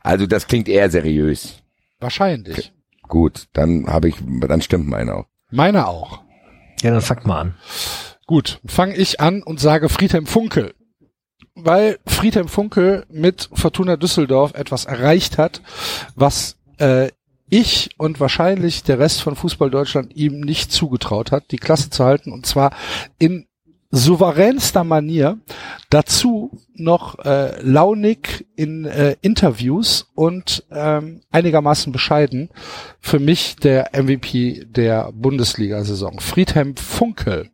Also 0.00 0.26
das 0.26 0.46
klingt 0.46 0.68
eher 0.68 0.90
seriös. 0.90 1.62
wahrscheinlich. 2.00 2.72
Gut, 3.08 3.48
dann 3.52 3.86
habe 3.88 4.08
ich, 4.08 4.16
dann 4.20 4.62
stimmt 4.62 4.88
meine 4.88 5.14
auch. 5.14 5.26
Meiner 5.50 5.88
auch. 5.88 6.22
Ja, 6.82 6.92
dann 6.92 7.00
fangt 7.00 7.26
mal 7.26 7.40
an. 7.40 7.54
Gut, 8.26 8.60
fange 8.64 8.96
ich 8.96 9.20
an 9.20 9.42
und 9.42 9.58
sage 9.58 9.88
Friedhelm 9.88 10.26
Funkel. 10.26 10.74
Weil 11.56 11.98
Friedhelm 12.06 12.48
Funkel 12.48 13.04
mit 13.10 13.50
Fortuna 13.52 13.96
Düsseldorf 13.96 14.54
etwas 14.54 14.84
erreicht 14.84 15.36
hat, 15.36 15.60
was 16.14 16.56
äh, 16.78 17.08
ich 17.50 17.90
und 17.98 18.20
wahrscheinlich 18.20 18.84
der 18.84 19.00
Rest 19.00 19.20
von 19.22 19.34
Fußball 19.34 19.70
Deutschland 19.70 20.14
ihm 20.14 20.40
nicht 20.40 20.70
zugetraut 20.70 21.32
hat, 21.32 21.50
die 21.50 21.58
Klasse 21.58 21.90
zu 21.90 22.04
halten 22.04 22.32
und 22.32 22.46
zwar 22.46 22.70
in 23.18 23.46
souveränster 23.90 24.84
Manier. 24.84 25.38
Dazu 25.90 26.50
noch 26.74 27.18
äh, 27.24 27.60
launig 27.62 28.46
in 28.56 28.84
äh, 28.84 29.16
Interviews 29.20 30.10
und 30.14 30.64
ähm, 30.70 31.22
einigermaßen 31.30 31.92
bescheiden 31.92 32.50
für 33.00 33.18
mich 33.18 33.56
der 33.56 33.90
MVP 33.92 34.66
der 34.66 35.10
Bundesliga-Saison. 35.12 36.20
Friedhelm 36.20 36.76
Funkel, 36.76 37.50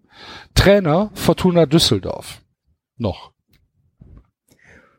Trainer 0.54 1.10
Fortuna 1.14 1.66
Düsseldorf. 1.66 2.42
Noch. 2.98 3.32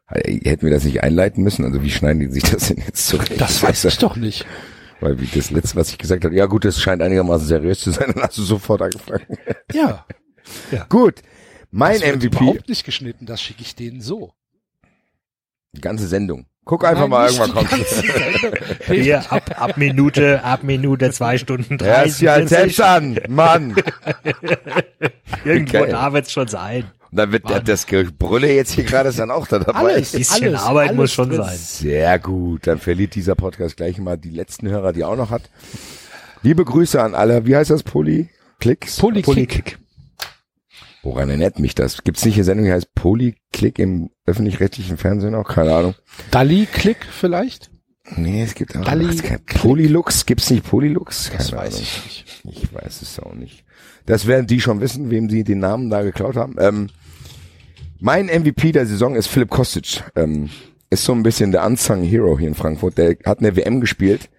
Hätten 0.10 0.62
wir 0.66 0.72
das 0.72 0.86
nicht 0.86 1.04
einleiten 1.04 1.44
müssen? 1.44 1.66
Also 1.66 1.84
wie 1.84 1.90
schneiden 1.90 2.22
die 2.22 2.32
sich 2.32 2.44
das 2.44 2.70
denn 2.70 2.78
jetzt 2.78 3.08
zurecht? 3.08 3.42
Das 3.42 3.62
weiß 3.62 3.86
ich 3.86 3.98
doch 3.98 4.16
nicht. 4.16 4.46
Weil 5.02 5.20
wie 5.20 5.28
das 5.28 5.52
letzte, 5.52 5.76
was 5.76 5.90
ich 5.90 5.98
gesagt 5.98 6.24
habe, 6.26 6.34
ja 6.34 6.46
gut, 6.46 6.66
das 6.66 6.80
scheint 6.80 7.02
einigermaßen 7.02 7.46
seriös 7.46 7.82
zu 7.82 7.92
sein, 7.92 8.14
dann 8.14 8.24
hast 8.24 8.38
du 8.38 8.44
sofort 8.44 8.82
angefangen. 8.82 9.26
Ja. 9.74 10.06
Gut, 10.90 11.16
mein 11.72 11.94
das 11.94 12.02
wird 12.04 12.16
MVP, 12.18 12.38
überhaupt 12.38 12.70
nicht 12.70 12.84
geschnitten, 12.86 13.26
das 13.26 13.42
schicke 13.42 13.62
ich 13.62 13.76
denen 13.76 14.02
so. 14.02 14.34
die 15.74 15.82
ganze 15.82 16.08
Sendung. 16.08 16.46
Guck 16.66 16.84
einfach 16.84 17.08
Nein, 17.08 17.10
mal, 17.10 17.30
irgendwann 17.32 17.66
kommt. 17.66 17.86
Hier, 18.88 19.32
ab, 19.32 19.56
ab 19.58 19.78
Minute, 19.78 20.44
ab 20.44 20.64
Minute, 20.64 21.12
zwei 21.12 21.38
Stunden, 21.38 21.78
Ja, 21.80 22.02
ist 22.02 22.20
ja 22.20 22.34
halt 22.34 22.52
30. 22.52 22.58
selbst 22.58 22.82
an, 22.82 23.20
Mann. 23.30 23.76
Irgendwo 25.46 25.72
Geil. 25.80 25.92
da 25.92 26.12
wird's 26.12 26.32
schon 26.34 26.48
sein. 26.50 26.84
Und 27.10 27.18
dann 27.20 27.32
wird 27.32 27.50
der, 27.50 27.62
das 27.62 27.86
Gebrülle 27.86 28.54
jetzt 28.54 28.72
hier 28.74 28.84
gerade 28.84 29.08
ist 29.10 29.18
dann 29.20 29.32
auch 29.32 29.48
da 29.48 29.60
dabei. 29.60 29.80
Alles. 29.94 30.12
Bisschen 30.12 30.48
Alles, 30.50 30.62
Arbeit 30.62 30.88
alles 30.90 30.98
muss 30.98 31.14
schon 31.14 31.30
drin. 31.30 31.42
sein. 31.44 31.58
Sehr 31.58 32.20
gut, 32.20 32.68
dann 32.68 32.80
verliert 32.80 33.16
dieser 33.16 33.36
Podcast 33.36 33.78
gleich 33.78 33.98
mal 33.98 34.18
die 34.18 34.32
letzten 34.32 34.68
Hörer, 34.68 34.92
die 34.92 35.02
er 35.02 35.08
auch 35.08 35.16
noch 35.16 35.30
hat. 35.30 35.44
Liebe 36.44 36.66
Grüße 36.66 37.02
an 37.02 37.16
alle, 37.16 37.46
wie 37.46 37.56
heißt 37.56 37.70
das, 37.70 37.84
Polyklicks? 37.84 38.98
Polykick. 38.98 39.78
Woran 41.04 41.30
erinnert 41.30 41.60
mich 41.60 41.76
das? 41.76 42.04
Gibt's 42.04 42.26
nicht 42.26 42.36
eine 42.36 42.44
Sendung, 42.44 42.66
die 42.66 42.72
heißt 42.74 42.94
Polyklick 42.96 43.80
im 43.80 44.10
öffentlich-rechtlichen 44.26 44.98
Fernsehen 44.98 45.36
auch? 45.36 45.48
Keine 45.48 45.74
Ahnung. 45.74 45.96
Dali-Klick 46.32 46.98
vielleicht? 47.10 47.70
Nee, 48.16 48.42
es 48.44 48.56
gibt 48.56 48.76
auch 48.78 48.84
Dalli- 48.84 49.38
Polylux. 49.60 50.26
Gibt's 50.26 50.50
nicht 50.50 50.64
Polylux? 50.66 51.30
Keine 51.30 51.38
Das 51.40 51.52
weiß 51.52 51.76
Ahnung. 51.76 51.82
ich 51.82 52.04
nicht. 52.44 52.64
Ich 52.64 52.74
weiß 52.74 53.02
es 53.02 53.20
auch 53.20 53.34
nicht. 53.34 53.64
Das 54.06 54.26
werden 54.28 54.48
die 54.48 54.62
schon 54.62 54.80
wissen, 54.80 55.10
wem 55.10 55.30
sie 55.30 55.44
den 55.44 55.60
Namen 55.60 55.90
da 55.90 56.02
geklaut 56.04 56.36
haben. 56.38 56.56
Ähm, 56.60 56.90
mein 58.00 58.28
MVP 58.28 58.72
der 58.72 58.86
Saison 58.86 59.16
ist 59.16 59.28
Philipp 59.28 59.50
Kostic. 59.50 60.04
Ähm, 60.16 60.50
ist 60.90 61.04
so 61.04 61.12
ein 61.14 61.24
bisschen 61.24 61.52
der 61.52 61.66
unsung 61.66 62.02
Hero 62.04 62.40
hier 62.40 62.48
in 62.48 62.56
Frankfurt. 62.56 62.98
Der 62.98 63.18
hat 63.26 63.40
eine 63.40 63.56
WM 63.58 63.82
gespielt 63.82 64.30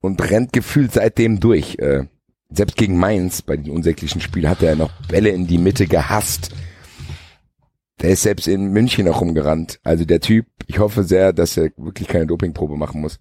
und 0.00 0.22
rennt 0.30 0.52
gefühlt 0.52 0.92
seitdem 0.92 1.40
durch. 1.40 1.78
Äh, 1.80 2.04
selbst 2.54 2.76
gegen 2.76 2.98
Mainz 2.98 3.42
bei 3.42 3.56
den 3.56 3.70
unsäglichen 3.70 4.20
Spielen 4.20 4.48
hat 4.48 4.62
er 4.62 4.76
noch 4.76 4.90
Bälle 5.08 5.30
in 5.30 5.46
die 5.46 5.58
Mitte 5.58 5.86
gehasst. 5.86 6.50
Der 8.00 8.10
ist 8.10 8.22
selbst 8.22 8.48
in 8.48 8.72
München 8.72 9.06
noch 9.06 9.20
rumgerannt. 9.20 9.78
Also 9.84 10.04
der 10.04 10.20
Typ, 10.20 10.46
ich 10.66 10.78
hoffe 10.78 11.04
sehr, 11.04 11.32
dass 11.32 11.56
er 11.56 11.70
wirklich 11.76 12.08
keine 12.08 12.26
Dopingprobe 12.26 12.76
machen 12.76 13.00
muss. 13.00 13.20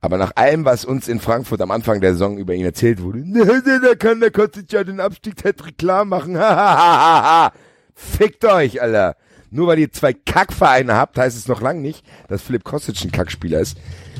Aber 0.00 0.18
nach 0.18 0.32
allem, 0.36 0.64
was 0.64 0.84
uns 0.84 1.08
in 1.08 1.18
Frankfurt 1.18 1.62
am 1.62 1.70
Anfang 1.70 2.00
der 2.00 2.12
Saison 2.12 2.36
über 2.36 2.54
ihn 2.54 2.64
erzählt 2.64 3.02
wurde, 3.02 3.24
da 3.82 3.94
kann 3.94 4.20
der 4.20 4.30
Kostic 4.30 4.70
ja 4.72 4.84
den 4.84 5.00
Abstieg 5.00 5.36
klar 5.78 6.04
machen. 6.04 6.36
Fickt 7.94 8.44
euch, 8.44 8.82
Alter. 8.82 9.16
Nur 9.50 9.68
weil 9.68 9.78
ihr 9.78 9.92
zwei 9.92 10.12
Kackvereine 10.12 10.94
habt, 10.94 11.16
heißt 11.16 11.36
es 11.36 11.48
noch 11.48 11.60
lang 11.62 11.80
nicht, 11.80 12.04
dass 12.28 12.42
Philipp 12.42 12.64
Kostic 12.64 13.02
ein 13.04 13.12
Kackspieler 13.12 13.60
ist. 13.60 13.78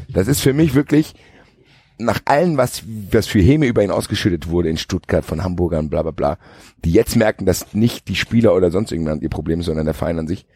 Das 0.09 0.29
ist 0.29 0.41
für 0.41 0.53
mich 0.53 0.75
wirklich, 0.75 1.15
nach 1.99 2.21
allem, 2.25 2.57
was, 2.57 2.83
was 3.11 3.27
für 3.27 3.41
Häme 3.41 3.67
über 3.67 3.83
ihn 3.83 3.91
ausgeschüttet 3.91 4.49
wurde 4.49 4.69
in 4.69 4.77
Stuttgart 4.77 5.25
von 5.25 5.45
Hamburgern, 5.45 5.91
bla 5.91 6.03
bla 6.03 6.11
bla, 6.11 6.39
die 6.85 6.93
jetzt 6.93 7.17
merken, 7.17 7.47
dass 7.47 7.73
nicht 7.75 8.09
die 8.09 8.17
Spieler 8.17 8.55
oder 8.55 8.71
sonst 8.71 8.91
irgendjemand 8.91 9.23
ihr 9.23 9.29
Problem 9.29 9.61
ist, 9.61 9.67
sondern 9.67 9.85
der 9.85 9.95
Verein 9.95 10.19
an 10.19 10.27
sich, 10.27 10.47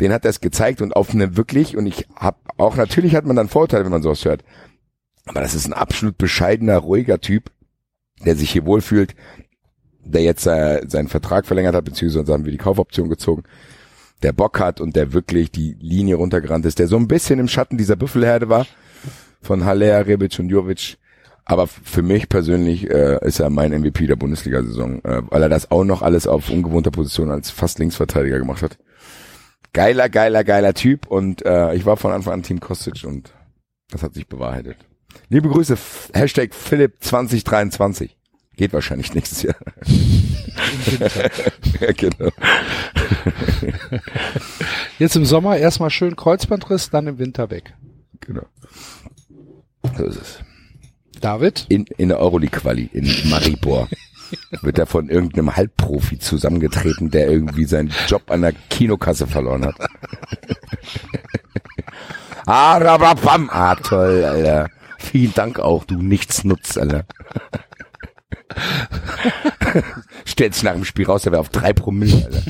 den 0.00 0.12
hat 0.12 0.24
es 0.24 0.40
gezeigt 0.40 0.82
und 0.82 0.94
auf 0.96 1.10
eine 1.10 1.36
wirklich, 1.36 1.76
und 1.76 1.86
ich 1.86 2.08
hab 2.16 2.38
auch, 2.58 2.76
natürlich 2.76 3.14
hat 3.14 3.26
man 3.26 3.36
dann 3.36 3.48
Vorteile, 3.48 3.84
wenn 3.84 3.92
man 3.92 4.02
sowas 4.02 4.24
hört, 4.24 4.42
aber 5.26 5.40
das 5.40 5.54
ist 5.54 5.66
ein 5.66 5.72
absolut 5.72 6.18
bescheidener, 6.18 6.78
ruhiger 6.78 7.20
Typ, 7.20 7.50
der 8.24 8.34
sich 8.34 8.50
hier 8.50 8.66
wohlfühlt, 8.66 9.14
der 10.04 10.22
jetzt 10.22 10.46
äh, 10.46 10.82
seinen 10.88 11.08
Vertrag 11.08 11.46
verlängert 11.46 11.76
hat, 11.76 11.84
beziehungsweise 11.84 12.32
haben 12.32 12.44
wir 12.44 12.52
die 12.52 12.58
Kaufoption 12.58 13.08
gezogen, 13.08 13.44
der 14.22 14.32
Bock 14.32 14.58
hat 14.58 14.80
und 14.80 14.96
der 14.96 15.12
wirklich 15.12 15.52
die 15.52 15.76
Linie 15.80 16.16
runtergerannt 16.16 16.66
ist, 16.66 16.78
der 16.78 16.88
so 16.88 16.96
ein 16.96 17.08
bisschen 17.08 17.38
im 17.38 17.48
Schatten 17.48 17.78
dieser 17.78 17.96
Büffelherde 17.96 18.48
war, 18.48 18.66
von 19.42 19.64
Haller, 19.64 20.06
Rebic 20.06 20.38
und 20.38 20.48
Jovic. 20.48 20.96
Aber 21.44 21.66
für 21.66 22.02
mich 22.02 22.28
persönlich 22.28 22.88
äh, 22.88 23.18
ist 23.26 23.40
er 23.40 23.50
mein 23.50 23.72
MVP 23.72 24.06
der 24.06 24.16
Bundesliga-Saison, 24.16 25.04
äh, 25.04 25.22
weil 25.28 25.42
er 25.42 25.48
das 25.48 25.70
auch 25.70 25.84
noch 25.84 26.02
alles 26.02 26.26
auf 26.26 26.50
ungewohnter 26.50 26.92
Position 26.92 27.30
als 27.30 27.50
fast 27.50 27.78
Linksverteidiger 27.78 28.38
gemacht 28.38 28.62
hat. 28.62 28.78
Geiler, 29.72 30.08
geiler, 30.08 30.44
geiler 30.44 30.74
Typ 30.74 31.06
und 31.06 31.44
äh, 31.44 31.74
ich 31.74 31.84
war 31.84 31.96
von 31.96 32.12
Anfang 32.12 32.34
an 32.34 32.42
Team 32.42 32.60
Kostic 32.60 33.04
und 33.04 33.32
das 33.90 34.02
hat 34.02 34.14
sich 34.14 34.28
bewahrheitet. 34.28 34.76
Liebe 35.28 35.48
Grüße, 35.48 35.76
Hashtag 36.14 36.54
Philipp 36.54 36.96
2023. 37.00 38.16
Geht 38.56 38.72
wahrscheinlich 38.72 39.14
nächstes 39.14 39.42
Jahr. 39.42 39.56
ja, 41.80 41.92
genau. 41.92 42.28
Jetzt 44.98 45.16
im 45.16 45.24
Sommer 45.24 45.56
erstmal 45.56 45.90
schön 45.90 46.16
Kreuzbandriss, 46.16 46.90
dann 46.90 47.06
im 47.06 47.18
Winter 47.18 47.50
weg. 47.50 47.74
genau. 48.20 48.44
So 49.96 50.04
ist 50.04 50.20
es. 50.20 50.38
David? 51.20 51.66
In, 51.68 51.86
in 51.96 52.08
der 52.08 52.18
Euroleague-Quali 52.18 52.90
in 52.92 53.30
Maribor 53.30 53.88
wird 54.62 54.78
er 54.78 54.86
von 54.86 55.08
irgendeinem 55.08 55.54
Halbprofi 55.54 56.18
zusammengetreten, 56.18 57.10
der 57.10 57.30
irgendwie 57.30 57.64
seinen 57.64 57.92
Job 58.08 58.30
an 58.30 58.42
der 58.42 58.52
Kinokasse 58.52 59.26
verloren 59.26 59.66
hat. 59.66 59.76
ah, 62.46 62.76
rababam. 62.76 63.50
ah, 63.52 63.74
toll, 63.76 64.24
Alter. 64.24 64.68
Vielen 64.98 65.34
Dank 65.34 65.58
auch, 65.58 65.84
du 65.84 65.96
Nichtsnutz, 65.96 66.76
Alter. 66.76 67.04
Stellt 70.24 70.54
sich 70.54 70.62
nach 70.62 70.74
dem 70.74 70.84
Spiel 70.84 71.06
raus, 71.06 71.22
der 71.22 71.32
wäre 71.32 71.40
auf 71.40 71.48
drei 71.48 71.72
Promille, 71.72 72.24
Alter. 72.24 72.42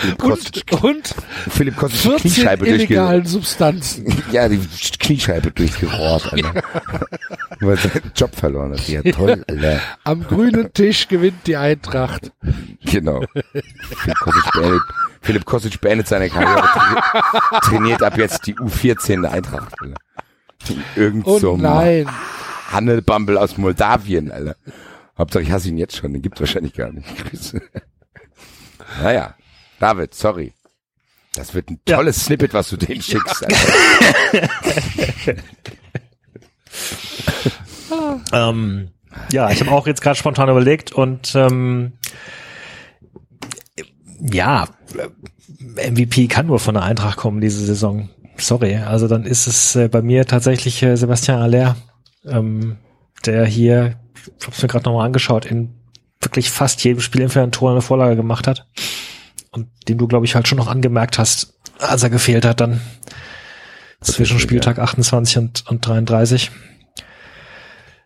Philipp 0.00 0.18
Kostic, 0.18 0.72
Und, 0.72 0.82
und 0.82 1.14
Philipp 1.50 1.76
Kostic 1.76 2.00
die 2.00 2.08
14 2.08 2.32
Kniescheibe 2.32 2.66
illegalen. 2.66 3.26
Substanzen. 3.26 4.22
Ja, 4.32 4.48
die 4.48 4.58
Kniescheibe 4.98 5.50
durchgerohrt, 5.50 6.32
Alter. 6.32 6.54
Weil 7.60 7.76
seinen 7.76 8.10
Job 8.16 8.34
verloren 8.34 8.72
hat. 8.72 8.88
Ja, 8.88 9.02
toll, 9.02 9.44
Alter. 9.48 9.80
Am 10.04 10.22
grünen 10.26 10.72
Tisch 10.72 11.08
gewinnt 11.08 11.46
die 11.46 11.56
Eintracht. 11.56 12.32
Genau. 12.84 13.22
Philipp 13.32 14.18
Kostic 14.20 14.52
beendet, 14.52 14.82
Philipp 15.20 15.44
Kostic 15.44 15.80
beendet 15.80 16.08
seine 16.08 16.30
Karriere, 16.30 16.62
tra- 16.66 17.60
trainiert 17.68 18.02
ab 18.02 18.16
jetzt 18.16 18.46
die 18.46 18.54
U14 18.54 19.22
der 19.22 19.32
Eintracht. 19.32 19.74
Alter. 19.80 19.94
Irgend 20.96 21.26
Oh 21.26 21.38
so 21.38 21.54
ein 21.54 21.60
nein. 21.60 22.08
Hannelbumble 22.72 23.36
aus 23.38 23.58
Moldawien, 23.58 24.30
Alter. 24.30 24.56
Hauptsache 25.18 25.42
ich 25.42 25.50
hasse 25.50 25.68
ihn 25.68 25.76
jetzt 25.76 25.96
schon, 25.96 26.12
den 26.14 26.22
gibt's 26.22 26.40
wahrscheinlich 26.40 26.72
gar 26.72 26.90
nicht. 26.92 27.06
Grüße. 27.28 27.60
Naja, 29.02 29.34
David, 29.80 30.14
sorry. 30.14 30.52
Das 31.34 31.54
wird 31.54 31.70
ein 31.70 31.80
Ja. 31.88 31.96
tolles 31.96 32.24
Snippet, 32.24 32.54
was 32.54 32.68
du 32.70 32.76
dem 32.76 33.00
schickst. 33.02 33.44
Alter. 33.44 33.56
Ähm, 38.32 38.90
ja, 39.32 39.50
ich 39.50 39.60
habe 39.60 39.72
auch 39.72 39.86
jetzt 39.86 40.00
gerade 40.02 40.16
spontan 40.16 40.48
überlegt 40.48 40.92
und 40.92 41.34
ähm, 41.34 41.92
ja, 44.20 44.68
MVP 45.90 46.28
kann 46.28 46.46
nur 46.46 46.60
von 46.60 46.74
der 46.74 46.84
Eintracht 46.84 47.16
kommen 47.16 47.40
diese 47.40 47.64
Saison. 47.64 48.08
Sorry, 48.36 48.76
also 48.76 49.08
dann 49.08 49.24
ist 49.24 49.46
es 49.46 49.74
äh, 49.76 49.88
bei 49.88 50.02
mir 50.02 50.26
tatsächlich 50.26 50.82
äh, 50.82 50.96
Sebastian 50.96 51.40
Aller, 51.42 51.76
ähm, 52.24 52.76
der 53.26 53.44
hier, 53.46 53.96
ich 54.38 54.46
habe 54.46 54.54
es 54.54 54.62
mir 54.62 54.68
gerade 54.68 54.84
nochmal 54.84 55.06
angeschaut, 55.06 55.44
in 55.44 55.74
wirklich 56.20 56.50
fast 56.50 56.82
jedem 56.84 57.00
Spiel 57.00 57.22
entweder 57.22 57.42
ein 57.42 57.52
Tor 57.52 57.72
eine 57.72 57.82
Vorlage 57.82 58.14
gemacht 58.16 58.46
hat 58.46 58.66
und 59.50 59.68
dem 59.88 59.98
du, 59.98 60.06
glaube 60.06 60.26
ich, 60.26 60.34
halt 60.34 60.48
schon 60.48 60.58
noch 60.58 60.68
angemerkt 60.68 61.18
hast, 61.18 61.58
als 61.78 62.02
er 62.02 62.10
gefehlt 62.10 62.44
hat 62.44 62.60
dann 62.60 62.80
zwischen 64.00 64.38
Spieltag 64.38 64.78
28 64.78 65.38
und, 65.38 65.64
und 65.68 65.86
33. 65.86 66.50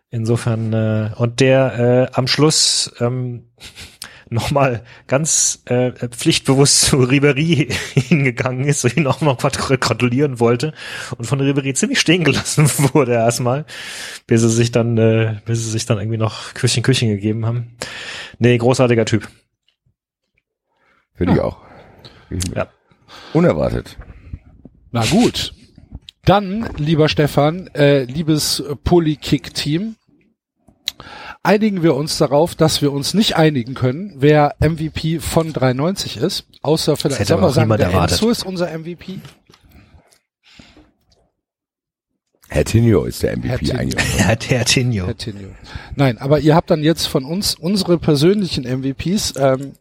Insofern, 0.09 0.71
äh, 0.73 1.09
und 1.17 1.39
der 1.39 2.09
äh, 2.11 2.15
am 2.15 2.27
Schluss 2.27 2.93
ähm, 2.99 3.49
nochmal 4.29 4.83
ganz 5.07 5.61
äh, 5.65 5.91
pflichtbewusst 5.91 6.81
zu 6.81 6.97
Ribery 6.97 7.69
hingegangen 7.93 8.65
ist 8.65 8.83
und 8.85 8.97
ihn 8.97 9.07
auch 9.07 9.21
noch 9.21 9.37
grat- 9.37 9.79
gratulieren 9.81 10.39
wollte 10.39 10.73
und 11.17 11.25
von 11.25 11.39
Ribery 11.41 11.73
ziemlich 11.73 11.99
stehen 11.99 12.23
gelassen 12.23 12.69
wurde 12.93 13.13
erstmal, 13.13 13.65
bis 14.25 14.41
sie 14.41 14.49
sich 14.49 14.71
dann, 14.71 14.97
äh, 14.97 15.41
bis 15.45 15.63
sie 15.63 15.71
sich 15.71 15.85
dann 15.85 15.99
irgendwie 15.99 16.17
noch 16.17 16.53
Küsschen 16.53 16.83
Küsschen 16.83 17.09
gegeben 17.09 17.45
haben. 17.45 17.75
Nee, 18.39 18.57
großartiger 18.57 19.05
Typ. 19.05 19.27
Finde 21.15 21.33
ich 21.33 21.39
auch. 21.39 21.57
Ja. 22.53 22.67
Unerwartet. 23.33 23.97
Na 24.91 25.03
gut. 25.05 25.53
Dann, 26.25 26.69
lieber 26.77 27.07
Stefan, 27.07 27.67
äh, 27.75 28.03
liebes 28.03 28.63
Polykick-Team, 28.83 29.95
einigen 31.43 31.83
wir 31.83 31.95
uns 31.95 32.17
darauf, 32.17 32.55
dass 32.55 32.81
wir 32.81 32.91
uns 32.91 33.13
nicht 33.13 33.35
einigen 33.35 33.75
können, 33.75 34.13
wer 34.17 34.55
MVP 34.59 35.19
von 35.19 35.53
93 35.53 36.17
ist, 36.17 36.47
außer 36.63 36.97
vielleicht, 36.97 37.29
wir 37.29 37.43
auch 37.43 37.49
sagen, 37.51 37.69
der 37.69 37.79
erwartet. 37.87 38.17
Enzo 38.17 38.29
ist 38.29 38.43
unser 38.45 38.75
MVP. 38.75 39.19
Herr 42.47 42.63
Tinio 42.63 43.05
ist 43.05 43.21
der 43.21 43.37
MVP 43.37 43.49
Herr 43.49 43.59
Tinio. 43.59 43.75
eigentlich. 43.77 44.19
Ja, 44.19 44.35
der 44.35 44.65
Tinio. 44.65 45.05
Herr 45.07 45.17
Tinio. 45.17 45.49
Nein, 45.95 46.17
aber 46.17 46.39
ihr 46.39 46.55
habt 46.55 46.69
dann 46.71 46.83
jetzt 46.83 47.05
von 47.07 47.25
uns 47.25 47.55
unsere 47.55 47.97
persönlichen 47.97 48.63
MVPs 48.63 49.33
ähm, 49.37 49.73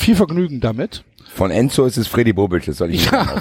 viel 0.00 0.16
Vergnügen 0.16 0.60
damit. 0.60 1.04
Von 1.32 1.50
Enzo 1.50 1.86
ist 1.86 1.96
es 1.96 2.08
Freddy 2.08 2.32
Bobic, 2.32 2.66
das 2.66 2.78
soll 2.78 2.92
ich 2.92 3.06
Ihnen 3.06 3.14
auch 3.14 3.40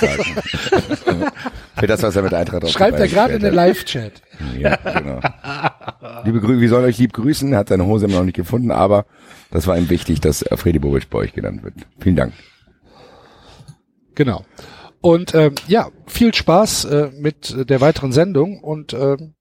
sagen. 0.00 0.24
Für 1.76 1.86
das, 1.86 2.02
was 2.02 2.16
er 2.16 2.22
mit 2.22 2.34
Eintracht 2.34 2.68
Schreibt 2.68 2.98
er 2.98 3.06
gerade 3.06 3.34
in 3.34 3.40
den 3.40 3.54
Live-Chat. 3.54 4.22
hat. 4.40 4.58
Ja, 4.58 4.76
genau. 4.76 5.20
Liebe 6.24 6.40
Grü 6.40 6.60
wir 6.60 6.68
sollen 6.68 6.84
euch 6.84 6.98
lieb 6.98 7.12
grüßen, 7.12 7.54
hat 7.54 7.68
seine 7.68 7.86
Hose 7.86 8.06
immer 8.06 8.16
noch 8.16 8.24
nicht 8.24 8.34
gefunden, 8.34 8.72
aber 8.72 9.06
das 9.52 9.68
war 9.68 9.78
ihm 9.78 9.88
wichtig, 9.88 10.20
dass 10.20 10.44
Freddy 10.56 10.80
Bobic 10.80 11.08
bei 11.10 11.18
euch 11.18 11.32
genannt 11.32 11.62
wird. 11.62 11.74
Vielen 12.00 12.16
Dank. 12.16 12.32
Genau. 14.16 14.44
Und 15.00 15.34
ähm, 15.36 15.54
ja, 15.68 15.90
viel 16.06 16.34
Spaß 16.34 16.86
äh, 16.86 17.10
mit 17.16 17.54
der 17.70 17.80
weiteren 17.80 18.10
Sendung 18.10 18.60
und 18.60 18.92
ähm, 18.94 19.34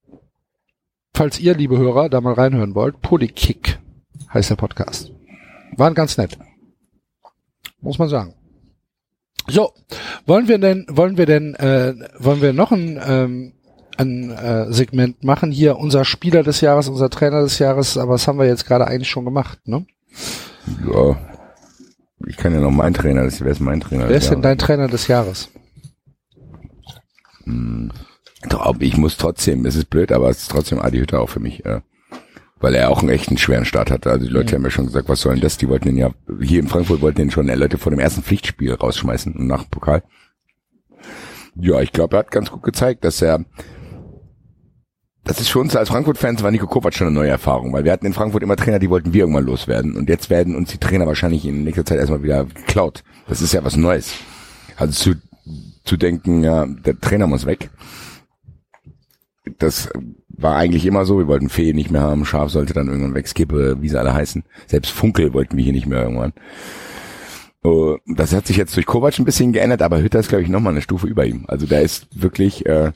falls 1.16 1.40
ihr, 1.40 1.56
liebe 1.56 1.80
Hörer, 1.80 2.10
da 2.10 2.22
mal 2.22 2.34
reinhören 2.34 2.76
wollt, 2.76 3.02
Polykick 3.02 3.80
heißt 4.32 4.52
der 4.52 4.56
Podcast. 4.56 5.12
Waren 5.76 5.96
ganz 5.96 6.18
nett. 6.18 6.38
Muss 7.88 8.00
man 8.00 8.10
sagen. 8.10 8.34
So, 9.48 9.72
wollen 10.26 10.50
wir 10.50 10.58
denn, 10.58 10.86
wollen 10.90 11.18
wir 11.18 11.26
denn, 11.26 11.56
äh, 11.56 11.94
wollen 12.20 12.42
wir 12.42 12.52
noch 12.52 12.74
ein, 12.74 13.00
ähm, 13.02 13.54
ein 13.96 14.30
äh, 14.30 14.74
Segment 14.74 15.24
machen? 15.24 15.52
Hier 15.52 15.78
unser 15.78 16.04
Spieler 16.04 16.44
des 16.44 16.60
Jahres, 16.60 16.90
unser 16.90 17.10
Trainer 17.10 17.44
des 17.44 17.60
Jahres, 17.60 17.98
aber 17.98 18.16
das 18.16 18.28
haben 18.28 18.40
wir 18.40 18.46
jetzt 18.46 18.66
gerade 18.66 18.88
eigentlich 18.88 19.10
schon 19.10 19.24
gemacht, 19.24 19.66
ne? 19.66 19.86
Ja. 20.86 21.18
Ich 22.28 22.36
kann 22.36 22.54
ja 22.54 22.60
noch 22.60 22.72
mein 22.72 22.94
Trainer, 22.94 23.24
das 23.24 23.40
wer 23.40 23.52
ist 23.52 23.62
mein 23.62 23.80
Trainer? 23.80 24.10
Wer 24.10 24.18
ist 24.18 24.32
denn 24.32 24.42
dein 24.42 24.58
Trainer 24.58 24.90
des 24.90 25.08
Jahres? 25.08 25.50
Doch, 27.46 28.76
ich 28.82 28.98
muss 28.98 29.16
trotzdem, 29.16 29.66
es 29.66 29.78
ist 29.78 29.90
blöd, 29.90 30.12
aber 30.12 30.30
es 30.30 30.40
ist 30.40 30.52
trotzdem 30.52 30.82
Adi 30.82 30.98
Hütter 30.98 31.22
auch 31.22 31.30
für 31.30 31.40
mich, 31.40 31.66
äh, 31.66 31.80
weil 32.60 32.76
er 32.76 32.90
auch 32.90 33.00
einen 33.00 33.10
echten 33.10 33.38
schweren 33.38 33.66
Start 33.66 33.92
hatte. 33.92 34.10
Also 34.10 34.26
die 34.26 34.32
Leute 34.32 34.56
haben 34.56 34.64
ja 34.64 34.70
schon 34.70 34.88
gesagt, 34.88 35.10
was 35.10 35.22
soll 35.22 35.34
denn 35.34 35.42
das? 35.42 35.58
Die 35.58 35.70
wollten 35.70 35.90
ihn 35.90 35.98
ja, 35.98 36.12
hier 36.42 36.60
in 36.60 36.68
Frankfurt 36.68 37.02
wollten 37.02 37.22
ihn 37.22 37.32
schon 37.32 37.48
Leute 37.48 37.78
vor 37.78 37.92
dem 37.92 38.00
ersten 38.00 38.24
Pflichtspiel 38.24 38.74
rausschmeißen 38.74 39.34
und 39.34 39.48
nach 39.48 39.64
dem 39.64 39.70
Pokal. 39.70 40.04
Ja, 41.56 41.82
ich 41.82 41.92
glaube, 41.92 42.16
er 42.16 42.20
hat 42.20 42.32
ganz 42.32 42.52
gut 42.52 42.64
gezeigt, 42.64 43.04
dass 43.04 43.22
er, 43.22 43.44
das 45.24 45.40
ist 45.40 45.50
für 45.50 45.60
uns 45.60 45.76
als 45.76 45.90
Frankfurt-Fans 45.90 46.44
war 46.44 46.52
Nico 46.52 46.68
Kovac 46.68 46.94
schon 46.94 47.08
eine 47.08 47.16
neue 47.16 47.30
Erfahrung, 47.30 47.74
weil 47.74 47.84
wir 47.84 47.92
hatten 47.92 48.06
in 48.06 48.14
Frankfurt 48.14 48.44
immer 48.44 48.56
Trainer, 48.56 48.80
die 48.80 48.90
wollten 48.90 49.14
wir 49.14 49.22
irgendwann 49.22 49.46
loswerden 49.46 49.96
und 49.96 50.10
jetzt 50.10 50.30
werden 50.30 50.56
uns 50.56 50.72
die 50.72 50.78
Trainer 50.78 51.08
wahrscheinlich 51.08 51.46
in 51.46 51.64
nächster 51.64 51.86
Zeit 51.86 52.00
erstmal 52.00 52.24
wieder 52.24 52.46
geklaut. 52.46 53.04
Das 53.28 53.42
ist 53.42 53.54
ja 53.54 53.64
was 53.64 53.76
Neues. 53.76 54.14
Also 54.76 55.14
zu, 55.14 55.22
zu 55.84 55.98
denken, 55.98 56.44
ja, 56.44 56.66
der 56.66 57.00
Trainer 57.00 57.28
muss 57.28 57.46
weg 57.46 57.70
das 59.60 59.90
war 60.38 60.56
eigentlich 60.56 60.86
immer 60.86 61.06
so. 61.06 61.18
Wir 61.18 61.28
wollten 61.28 61.50
Fee 61.50 61.74
nicht 61.74 61.92
mehr 61.92 62.02
haben, 62.02 62.26
Schaf 62.26 62.52
sollte 62.52 62.74
dann 62.74 62.88
irgendwann 62.88 63.16
weg, 63.16 63.28
Skippe, 63.28 63.78
wie 63.82 63.90
sie 63.90 64.00
alle 64.00 64.14
heißen. 64.14 64.44
Selbst 64.68 64.92
Funkel 64.92 65.34
wollten 65.34 65.58
wir 65.58 65.64
hier 65.64 65.74
nicht 65.74 65.88
mehr 65.88 66.04
irgendwann. 66.04 66.34
Oh, 67.64 67.98
Das 68.06 68.34
hat 68.34 68.48
sich 68.48 68.58
jetzt 68.58 68.76
durch 68.76 68.86
Kovac 68.86 69.18
ein 69.20 69.26
bisschen 69.26 69.52
geändert, 69.52 69.82
aber 69.82 70.02
Hütter 70.02 70.20
ist, 70.20 70.30
glaube 70.30 70.44
ich, 70.44 70.50
nochmal 70.50 70.74
eine 70.74 70.82
Stufe 70.82 71.08
über 71.08 71.26
ihm. 71.26 71.46
Also 71.48 71.66
der 71.66 71.82
ist 71.82 72.08
wirklich 72.14 72.66
äh, 72.66 72.92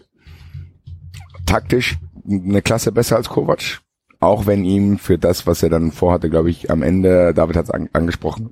taktisch 1.46 1.98
eine 2.30 2.62
Klasse 2.62 2.92
besser 2.92 3.18
als 3.18 3.30
Kovac. 3.30 3.82
Auch 4.20 4.46
wenn 4.46 4.64
ihm 4.64 5.00
für 5.00 5.18
das, 5.18 5.48
was 5.48 5.64
er 5.64 5.70
dann 5.70 5.92
vorhatte, 5.92 6.30
glaube 6.30 6.52
ich, 6.52 6.70
am 6.70 6.84
Ende, 6.84 7.34
David 7.34 7.56
hat 7.56 7.66
es 7.66 7.72
an, 7.72 7.90
angesprochen, 7.92 8.52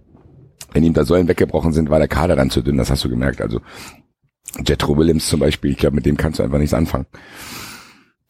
wenn 0.74 0.84
ihm 0.84 0.94
da 0.94 1.06
Säulen 1.06 1.28
weggebrochen 1.28 1.74
sind, 1.74 1.90
war 1.90 2.00
der 2.00 2.08
Kader 2.08 2.36
dann 2.36 2.50
zu 2.50 2.62
dünn, 2.62 2.78
das 2.78 2.90
hast 2.90 3.04
du 3.04 3.10
gemerkt. 3.10 3.40
Also 3.40 3.62
Jetro 4.66 4.98
Williams 4.98 5.28
zum 5.28 5.40
Beispiel, 5.40 5.72
ich 5.72 5.78
glaube, 5.78 5.96
mit 5.96 6.08
dem 6.08 6.18
kannst 6.18 6.40
du 6.40 6.44
einfach 6.44 6.58
nichts 6.58 6.74
anfangen. 6.74 7.06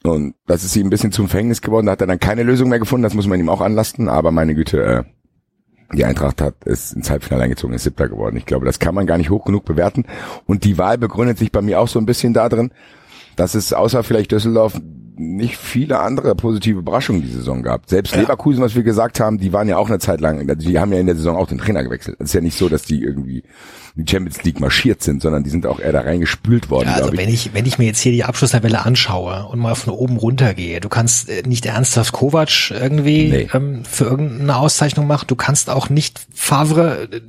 Und 0.03 0.35
das 0.47 0.63
ist 0.63 0.75
ihm 0.75 0.87
ein 0.87 0.89
bisschen 0.89 1.11
zum 1.11 1.27
Verhängnis 1.27 1.61
geworden. 1.61 1.87
Da 1.87 1.93
hat 1.93 2.01
er 2.01 2.07
dann 2.07 2.19
keine 2.19 2.43
Lösung 2.43 2.69
mehr 2.69 2.79
gefunden. 2.79 3.03
Das 3.03 3.13
muss 3.13 3.27
man 3.27 3.39
ihm 3.39 3.49
auch 3.49 3.61
anlasten. 3.61 4.07
Aber 4.07 4.31
meine 4.31 4.55
Güte, 4.55 4.83
äh, 4.83 5.03
die 5.93 6.05
Eintracht 6.05 6.41
hat 6.41 6.55
es 6.65 6.93
ins 6.93 7.09
Halbfinale 7.09 7.43
eingezogen, 7.43 7.73
ist 7.73 7.83
siebter 7.83 8.07
geworden. 8.07 8.37
Ich 8.37 8.45
glaube, 8.45 8.65
das 8.65 8.79
kann 8.79 8.95
man 8.95 9.07
gar 9.07 9.17
nicht 9.17 9.29
hoch 9.29 9.45
genug 9.45 9.65
bewerten. 9.65 10.05
Und 10.45 10.63
die 10.63 10.77
Wahl 10.77 10.97
begründet 10.97 11.37
sich 11.37 11.51
bei 11.51 11.61
mir 11.61 11.79
auch 11.79 11.87
so 11.87 11.99
ein 11.99 12.05
bisschen 12.05 12.33
darin, 12.33 12.71
dass 13.35 13.55
es 13.55 13.73
außer 13.73 14.03
vielleicht 14.03 14.31
Düsseldorf 14.31 14.79
nicht 15.21 15.57
viele 15.57 15.99
andere 15.99 16.33
positive 16.33 16.79
Überraschungen 16.79 17.21
die 17.21 17.27
Saison 17.27 17.61
gab. 17.61 17.89
Selbst 17.89 18.15
Leverkusen, 18.15 18.63
was 18.63 18.73
wir 18.75 18.83
gesagt 18.83 19.19
haben, 19.19 19.37
die 19.37 19.51
waren 19.51 19.67
ja 19.67 19.77
auch 19.77 19.89
eine 19.89 19.99
Zeit 19.99 20.21
lang, 20.21 20.47
die 20.59 20.79
haben 20.79 20.93
ja 20.93 20.99
in 20.99 21.07
der 21.07 21.15
Saison 21.17 21.35
auch 21.35 21.47
den 21.47 21.57
Trainer 21.57 21.83
gewechselt. 21.83 22.15
Es 22.19 22.29
ist 22.29 22.33
ja 22.33 22.41
nicht 22.41 22.57
so, 22.57 22.69
dass 22.69 22.83
die 22.83 23.01
irgendwie 23.03 23.43
in 23.97 24.05
die 24.05 24.09
Champions 24.11 24.43
League 24.43 24.61
marschiert 24.61 25.03
sind, 25.03 25.21
sondern 25.21 25.43
die 25.43 25.49
sind 25.49 25.65
auch 25.65 25.79
eher 25.81 25.91
da 25.91 26.01
reingespült 26.01 26.69
worden, 26.69 26.87
Ja, 26.87 26.95
also 26.95 27.11
ich. 27.11 27.17
wenn 27.19 27.27
ich, 27.29 27.53
wenn 27.53 27.65
ich 27.65 27.77
mir 27.77 27.85
jetzt 27.85 27.99
hier 27.99 28.13
die 28.13 28.23
Abschlusstabelle 28.23 28.85
anschaue 28.85 29.45
und 29.47 29.59
mal 29.59 29.75
von 29.75 29.93
oben 29.93 30.15
runter 30.15 30.53
gehe, 30.53 30.79
du 30.79 30.87
kannst 30.87 31.27
äh, 31.29 31.43
nicht 31.45 31.65
ernsthaft 31.65 32.13
Kovac 32.13 32.71
irgendwie 32.71 33.29
Nee. 33.29 33.47
ähm, 33.53 33.83
für 33.83 34.05
irgendeine 34.05 34.55
Auszeichnung 34.55 35.05
machen, 35.05 35.25
du 35.27 35.35
kannst 35.35 35.69
auch 35.69 35.89
nicht 35.89 36.21
Favre, 36.33 37.09
äh, 37.11 37.21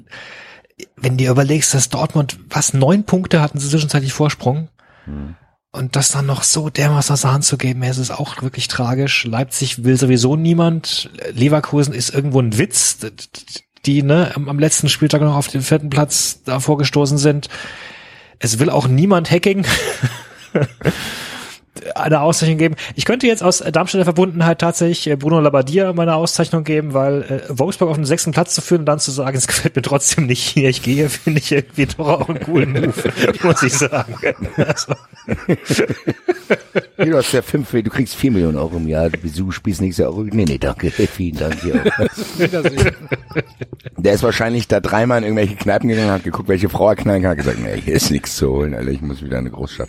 wenn 0.97 1.17
dir 1.17 1.31
überlegst, 1.33 1.75
dass 1.75 1.89
Dortmund, 1.89 2.39
was, 2.51 2.73
neun 2.73 3.03
Punkte 3.05 3.41
hatten 3.43 3.59
sie 3.59 3.69
zwischenzeitlich 3.69 4.13
Vorsprung 4.13 4.69
und 5.73 5.95
das 5.97 6.11
dann 6.11 6.27
noch 6.27 6.43
so 6.43 6.69
dermaßen 6.69 7.13
aus 7.13 7.21
der 7.23 7.33
Hand 7.33 7.45
zu 7.45 7.57
geben, 7.57 7.83
es 7.83 7.99
ist 7.99 8.11
auch 8.11 8.43
wirklich 8.43 8.69
tragisch. 8.69 9.25
Leipzig 9.25 9.85
will 9.85 9.97
sowieso 9.97 10.37
niemand, 10.37 11.11
Leverkusen 11.33 11.95
ist 11.95 12.13
irgendwo 12.13 12.41
ein 12.41 12.59
Witz, 12.59 12.99
die 13.87 14.03
ne, 14.03 14.33
am 14.35 14.59
letzten 14.59 14.89
Spieltag 14.89 15.23
noch 15.23 15.37
auf 15.37 15.49
den 15.49 15.63
vierten 15.63 15.91
Platz 15.91 16.43
da 16.45 16.61
vorgestoßen 16.61 17.19
sind 17.19 17.49
Es 18.39 18.59
will 18.59 18.71
auch 18.71 18.89
niemand 18.89 19.31
Hacking. 19.31 19.65
eine 21.95 22.21
Auszeichnung 22.21 22.59
geben. 22.59 22.75
Ich 22.95 23.05
könnte 23.05 23.27
jetzt 23.27 23.43
aus 23.43 23.59
Darmstädter 23.59 24.05
Verbundenheit 24.05 24.59
tatsächlich 24.61 25.07
äh, 25.07 25.17
Bruno 25.17 25.41
Labbadia 25.41 25.93
meine 25.93 26.15
Auszeichnung 26.15 26.65
geben, 26.65 26.95
weil 26.95 27.23
äh, 27.23 27.41
Wolfsburg 27.49 27.91
auf 27.91 27.97
den 27.97 28.05
sechsten 28.05 28.33
Platz 28.33 28.55
zu 28.55 28.61
führen 28.61 28.81
und 28.81 28.87
dann 28.87 28.99
zu 28.99 29.11
sagen, 29.11 29.37
es 29.37 29.47
gefällt 29.47 29.77
mir 29.77 29.83
trotzdem 29.83 30.27
nicht 30.27 30.43
hier, 30.43 30.69
ich 30.69 30.83
gehe, 30.83 31.09
finde 31.09 31.41
ich 31.41 31.53
irgendwie 31.53 31.87
doch 31.87 32.09
auch 32.09 32.29
einen 32.29 32.41
coolen 32.41 32.73
Move, 32.81 33.13
muss 33.43 33.63
ich 33.63 33.75
sagen. 33.75 34.15
Also, 34.57 34.95
Du 36.97 37.17
hast 37.17 37.33
ja 37.33 37.43
fünf, 37.43 37.71
du 37.71 37.83
kriegst 37.85 38.15
vier 38.15 38.31
Millionen 38.31 38.59
Euro 38.59 38.77
im 38.77 38.89
Jahr, 38.89 39.09
du 39.09 39.51
spielst 39.51 39.81
nächstes 39.81 40.03
Jahr 40.03 40.11
Euro. 40.11 40.25
Nee, 40.25 40.45
nee, 40.45 40.59
danke, 40.59 40.91
vielen 40.91 41.37
Dank. 41.37 41.57
Hier 41.63 41.77
auch. 41.77 41.85
Der 43.97 44.13
ist 44.13 44.23
wahrscheinlich 44.23 44.69
da 44.69 44.81
dreimal 44.81 45.19
in 45.19 45.25
irgendwelche 45.25 45.57
Kneipen 45.57 45.89
gegangen, 45.89 46.11
hat 46.11 46.25
geguckt, 46.25 46.49
welche 46.49 46.69
Frau 46.69 46.91
er 46.91 46.97
knallen 46.97 47.23
kann, 47.23 47.31
hat 47.33 47.39
gesagt, 47.39 47.59
nee, 47.61 47.81
hier 47.81 47.95
ist 47.95 48.11
nichts 48.11 48.37
zu 48.37 48.51
holen, 48.51 48.75
Alter, 48.75 48.91
ich 48.91 49.01
muss 49.01 49.23
wieder 49.23 49.39
in 49.39 49.47
eine 49.47 49.51
Großstadt. 49.51 49.89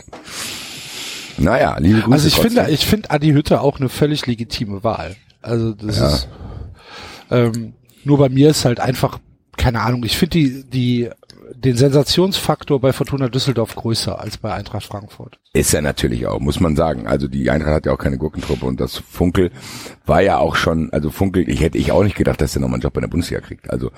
Naja, 1.38 1.78
liebe 1.80 2.02
Grüße. 2.02 2.14
Also 2.14 2.28
ich 2.28 2.34
trotzdem. 2.36 2.52
finde, 2.54 2.72
ich 2.72 2.86
finde 2.86 3.12
Adi 3.12 3.32
Hütte 3.32 3.62
auch 3.62 3.80
eine 3.80 3.90
völlig 3.90 4.26
legitime 4.28 4.84
Wahl. 4.84 5.16
Also 5.42 5.74
das 5.74 5.98
Ja. 6.00 6.08
ist 6.10 6.28
ähm, 7.30 7.74
nur 8.04 8.18
bei 8.18 8.30
mir 8.30 8.50
ist 8.50 8.66
halt 8.66 8.80
einfach 8.80 9.20
keine 9.58 9.82
Ahnung. 9.82 10.04
Ich 10.04 10.18
finde 10.18 10.38
die 10.38 10.64
die 10.70 11.10
den 11.54 11.76
Sensationsfaktor 11.78 12.80
bei 12.80 12.94
Fortuna 12.94 13.28
Düsseldorf 13.28 13.76
größer 13.76 14.20
als 14.20 14.38
bei 14.38 14.54
Eintracht 14.54 14.86
Frankfurt. 14.86 15.38
Ist 15.54 15.74
er 15.74 15.82
natürlich 15.82 16.26
auch, 16.26 16.40
muss 16.40 16.60
man 16.60 16.76
sagen. 16.76 17.08
Also 17.08 17.28
die 17.28 17.50
Eintracht 17.52 17.74
hat 17.74 17.86
ja 17.86 17.92
auch 17.92 17.98
keine 18.00 18.18
Gurkentruppe 18.18 18.66
und 18.66 18.80
das 18.80 18.98
Funkel 18.98 19.52
war 20.06 20.22
ja 20.22 20.38
auch 20.38 20.56
schon, 20.56 20.92
also 20.92 21.10
Funkel, 21.12 21.48
ich 21.50 21.62
hätte 21.62 21.78
ich 21.78 21.92
auch 21.92 22.04
nicht 22.04 22.16
gedacht, 22.16 22.42
dass 22.42 22.56
er 22.56 22.62
nochmal 22.62 22.76
einen 22.76 22.84
Job 22.84 22.94
bei 22.94 23.02
der 23.02 23.10
Bundesliga 23.10 23.42
kriegt. 23.42 23.70
Also, 23.70 23.92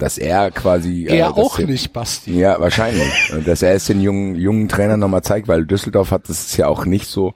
dass 0.00 0.18
er 0.18 0.50
quasi... 0.50 1.06
äh, 1.06 1.18
Er 1.18 1.28
dass 1.28 1.36
auch 1.38 1.58
er- 1.58 1.66
nicht, 1.66 1.92
Basti. 1.92 2.38
Ja, 2.38 2.58
wahrscheinlich. 2.60 3.32
Und 3.32 3.46
dass 3.46 3.62
er 3.62 3.74
es 3.74 3.84
den 3.86 4.00
jungen, 4.00 4.34
jungen 4.34 4.68
Trainern 4.68 4.98
nochmal 5.00 5.22
zeigt, 5.22 5.46
weil 5.48 5.64
Düsseldorf 5.66 6.10
hat 6.10 6.28
das 6.28 6.56
ja 6.56 6.66
auch 6.66 6.84
nicht 6.86 7.06
so, 7.06 7.34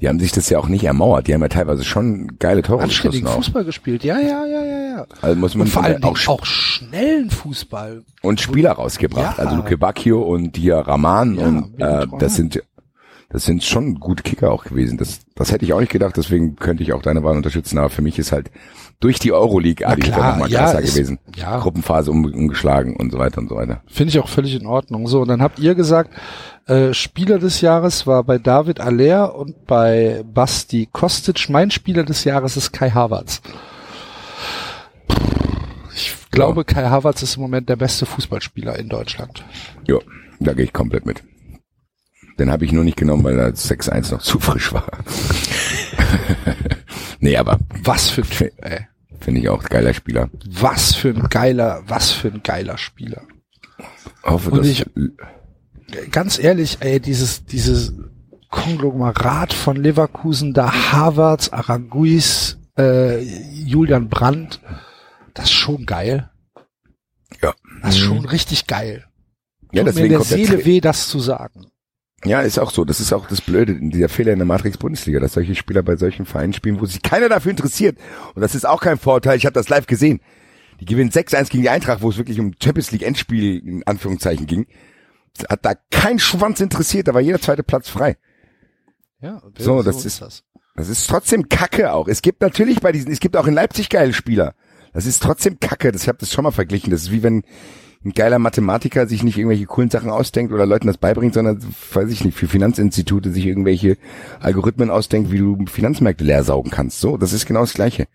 die 0.00 0.08
haben 0.08 0.20
sich 0.20 0.30
das 0.30 0.48
ja 0.48 0.58
auch 0.60 0.68
nicht 0.68 0.84
ermauert. 0.84 1.26
Die 1.26 1.34
haben 1.34 1.42
ja 1.42 1.48
teilweise 1.48 1.84
schon 1.84 2.38
geile 2.38 2.62
Tore 2.62 2.84
Anständigen. 2.84 3.26
Fußball 3.26 3.64
gespielt. 3.64 4.04
Ja, 4.04 4.18
ja, 4.20 4.46
ja, 4.46 4.62
ja, 4.64 4.80
ja. 4.96 5.06
Also 5.22 5.36
muss 5.40 5.54
man 5.56 5.66
Und 5.66 5.72
vor 5.72 5.82
allem 5.82 6.02
auch, 6.04 6.16
auch, 6.28 6.44
schnellen 6.46 7.30
Fußball. 7.30 8.04
und 8.22 8.40
Spieler 8.40 8.72
rausgebracht. 8.72 9.38
Ja. 9.38 9.44
Also 9.44 9.56
Luke 9.56 9.76
Bacchio 9.76 10.22
und 10.22 10.56
hier 10.56 10.76
Raman 10.76 11.34
Ja, 11.34 11.46
und 11.46 11.80
äh, 11.80 12.06
das 12.20 12.36
sind 12.36 12.62
das 13.30 13.44
sind 13.44 13.62
schon 13.62 13.96
gute 14.00 14.22
Kicker 14.22 14.50
auch 14.50 14.64
gewesen. 14.64 14.96
Das 14.98 15.20
das 15.34 15.52
hätte 15.52 15.64
ich 15.64 15.72
auch 15.74 15.80
nicht 15.80 15.92
gedacht, 15.92 16.16
deswegen 16.16 16.56
könnte 16.56 16.82
ich 16.82 16.92
auch 16.92 17.02
deine 17.02 17.22
Wahl 17.22 17.36
unterstützen, 17.36 17.78
aber 17.78 17.90
für 17.90 18.02
mich 18.02 18.18
ist 18.18 18.32
halt 18.32 18.50
durch 19.00 19.18
die 19.18 19.32
Euroleague 19.32 19.86
Adi 19.86 20.00
klar, 20.00 20.32
nochmal 20.32 20.50
ja, 20.50 20.60
krasser 20.64 20.80
ist- 20.80 20.94
gewesen. 20.94 21.18
ja. 21.36 21.58
Gruppenphase 21.60 22.10
um, 22.10 22.24
umgeschlagen 22.24 22.96
und 22.96 23.12
so 23.12 23.18
weiter 23.18 23.38
und 23.38 23.48
so 23.48 23.56
weiter. 23.56 23.82
Finde 23.86 24.10
ich 24.10 24.18
auch 24.18 24.28
völlig 24.28 24.54
in 24.58 24.66
Ordnung. 24.66 25.06
So, 25.06 25.20
und 25.20 25.28
dann 25.28 25.42
habt 25.42 25.58
ihr 25.58 25.74
gesagt, 25.74 26.10
äh, 26.66 26.92
Spieler 26.94 27.38
des 27.38 27.60
Jahres 27.60 28.06
war 28.06 28.24
bei 28.24 28.38
David 28.38 28.80
Aller 28.80 29.34
und 29.36 29.66
bei 29.66 30.24
Basti 30.32 30.88
Kostic. 30.90 31.48
Mein 31.50 31.70
Spieler 31.70 32.04
des 32.04 32.24
Jahres 32.24 32.56
ist 32.56 32.72
Kai 32.72 32.90
Havertz. 32.90 33.40
Ich 35.94 36.14
glaube, 36.30 36.64
Kai 36.64 36.84
Havertz 36.88 37.22
ist 37.22 37.36
im 37.36 37.42
Moment 37.42 37.68
der 37.68 37.76
beste 37.76 38.06
Fußballspieler 38.06 38.78
in 38.78 38.88
Deutschland. 38.88 39.44
Jo, 39.86 40.00
da 40.40 40.52
gehe 40.54 40.64
ich 40.64 40.72
komplett 40.72 41.06
mit. 41.06 41.22
Den 42.38 42.50
habe 42.50 42.64
ich 42.64 42.72
nur 42.72 42.84
nicht 42.84 42.96
genommen, 42.96 43.24
weil 43.24 43.36
das 43.36 43.68
6-1 43.70 44.12
noch 44.12 44.22
zu 44.22 44.38
frisch 44.38 44.72
war. 44.72 44.86
nee, 47.20 47.36
aber 47.36 47.58
Was 47.82 48.10
für 48.10 48.22
ein 48.22 48.30
Typ, 48.30 48.52
ey. 48.58 48.86
finde 49.20 49.40
ich 49.40 49.48
auch 49.48 49.62
geiler 49.64 49.94
Spieler. 49.94 50.28
Was 50.48 50.94
für 50.94 51.08
ein 51.10 51.28
geiler, 51.28 51.82
was 51.86 52.10
für 52.10 52.28
ein 52.28 52.42
geiler 52.42 52.78
Spieler. 52.78 53.22
Hoffe, 54.22 54.50
Und 54.50 54.58
dass 54.58 54.66
ich- 54.68 54.86
Ganz 56.10 56.38
ehrlich, 56.38 56.78
ey, 56.80 57.00
dieses, 57.00 57.46
dieses 57.46 57.94
Konglomerat 58.50 59.54
von 59.54 59.76
Leverkusen, 59.76 60.52
da 60.52 60.92
Havertz, 60.92 61.48
Araguis, 61.48 62.58
äh, 62.78 63.20
Julian 63.22 64.10
Brandt, 64.10 64.60
das 65.32 65.46
ist 65.46 65.52
schon 65.52 65.86
geil. 65.86 66.30
ja, 67.42 67.54
Das 67.82 67.94
ist 67.94 68.00
schon 68.00 68.26
richtig 68.26 68.66
geil. 68.66 69.06
ja, 69.72 69.82
Tut 69.82 69.84
mir 69.84 69.86
in 69.86 69.86
deswegen 69.86 70.08
der 70.10 70.18
kommt 70.18 70.30
der 70.30 70.36
Seele 70.46 70.58
Tra- 70.58 70.64
weh, 70.66 70.80
das 70.80 71.08
zu 71.08 71.20
sagen. 71.20 71.66
Ja, 72.24 72.40
ist 72.40 72.58
auch 72.58 72.70
so. 72.72 72.84
Das 72.84 72.98
ist 73.00 73.12
auch 73.12 73.28
das 73.28 73.40
Blöde, 73.40 73.78
dieser 73.80 74.08
Fehler 74.08 74.32
in 74.32 74.38
der 74.38 74.46
Matrix 74.46 74.76
Bundesliga, 74.76 75.20
dass 75.20 75.34
solche 75.34 75.54
Spieler 75.54 75.82
bei 75.82 75.96
solchen 75.96 76.26
Vereinen 76.26 76.52
spielen, 76.52 76.80
wo 76.80 76.86
sich 76.86 77.00
keiner 77.02 77.28
dafür 77.28 77.50
interessiert. 77.52 77.96
Und 78.34 78.42
das 78.42 78.54
ist 78.56 78.66
auch 78.66 78.80
kein 78.80 78.98
Vorteil. 78.98 79.36
Ich 79.36 79.46
habe 79.46 79.54
das 79.54 79.68
live 79.68 79.86
gesehen. 79.86 80.20
Die 80.80 80.84
gewinnen 80.84 81.10
6-1 81.10 81.50
gegen 81.50 81.62
die 81.62 81.70
Eintracht, 81.70 82.02
wo 82.02 82.10
es 82.10 82.16
wirklich 82.18 82.40
um 82.40 82.52
Champions 82.62 82.90
League 82.90 83.02
Endspiel 83.02 83.58
in 83.64 83.86
Anführungszeichen 83.86 84.46
ging. 84.46 84.66
Hat 85.48 85.64
da 85.64 85.74
kein 85.90 86.18
Schwanz 86.18 86.60
interessiert, 86.60 87.06
da 87.06 87.14
war 87.14 87.20
jeder 87.20 87.40
zweite 87.40 87.62
Platz 87.62 87.88
frei. 87.88 88.16
Ja, 89.20 89.40
So, 89.58 89.82
das 89.82 89.96
ist- 90.04 90.18
Das 90.76 90.88
ist 90.88 91.08
trotzdem 91.08 91.48
Kacke 91.48 91.92
auch. 91.92 92.06
Es 92.06 92.22
gibt 92.22 92.40
natürlich 92.40 92.80
bei 92.80 92.92
diesen, 92.92 93.10
es 93.10 93.18
gibt 93.20 93.36
auch 93.36 93.46
in 93.48 93.54
Leipzig 93.54 93.88
geile 93.88 94.12
Spieler. 94.12 94.54
Das 94.92 95.06
ist 95.06 95.20
trotzdem 95.22 95.58
Kacke. 95.58 95.90
Das, 95.92 96.02
ich 96.02 96.08
habe 96.08 96.18
das 96.18 96.32
schon 96.32 96.44
mal 96.44 96.52
verglichen. 96.52 96.90
Das 96.90 97.02
ist 97.02 97.10
wie 97.12 97.22
wenn 97.24 97.42
ein 98.08 98.14
geiler 98.14 98.38
Mathematiker 98.38 99.06
sich 99.06 99.22
nicht 99.22 99.36
irgendwelche 99.36 99.66
coolen 99.66 99.90
Sachen 99.90 100.10
ausdenkt 100.10 100.52
oder 100.52 100.66
Leuten 100.66 100.86
das 100.86 100.96
beibringt, 100.96 101.34
sondern, 101.34 101.62
weiß 101.92 102.10
ich 102.10 102.24
nicht, 102.24 102.36
für 102.36 102.48
Finanzinstitute 102.48 103.30
sich 103.30 103.46
irgendwelche 103.46 103.98
Algorithmen 104.40 104.90
ausdenkt, 104.90 105.30
wie 105.30 105.38
du 105.38 105.66
Finanzmärkte 105.66 106.24
leer 106.24 106.42
saugen 106.42 106.70
kannst. 106.70 107.00
So, 107.00 107.16
das 107.16 107.32
ist 107.32 107.46
genau 107.46 107.60
das 107.60 107.74
Gleiche. 107.74 108.08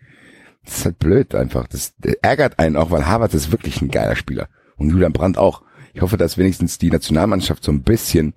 Das 0.66 0.80
ist 0.80 0.86
halt 0.86 1.00
blöd 1.00 1.36
einfach. 1.36 1.68
Das 1.68 1.94
ärgert 2.22 2.58
einen 2.58 2.76
auch, 2.76 2.90
weil 2.90 3.06
Harvard 3.06 3.34
ist 3.34 3.52
wirklich 3.52 3.82
ein 3.82 3.90
geiler 3.90 4.16
Spieler. 4.16 4.48
Und 4.78 4.90
Julian 4.90 5.14
Brandt 5.14 5.38
auch. 5.38 5.62
Ich 5.94 6.02
hoffe, 6.02 6.18
dass 6.18 6.38
wenigstens 6.38 6.80
die 6.80 6.90
Nationalmannschaft 6.90 7.64
so 7.64 7.72
ein 7.72 7.84
bisschen, 7.84 8.34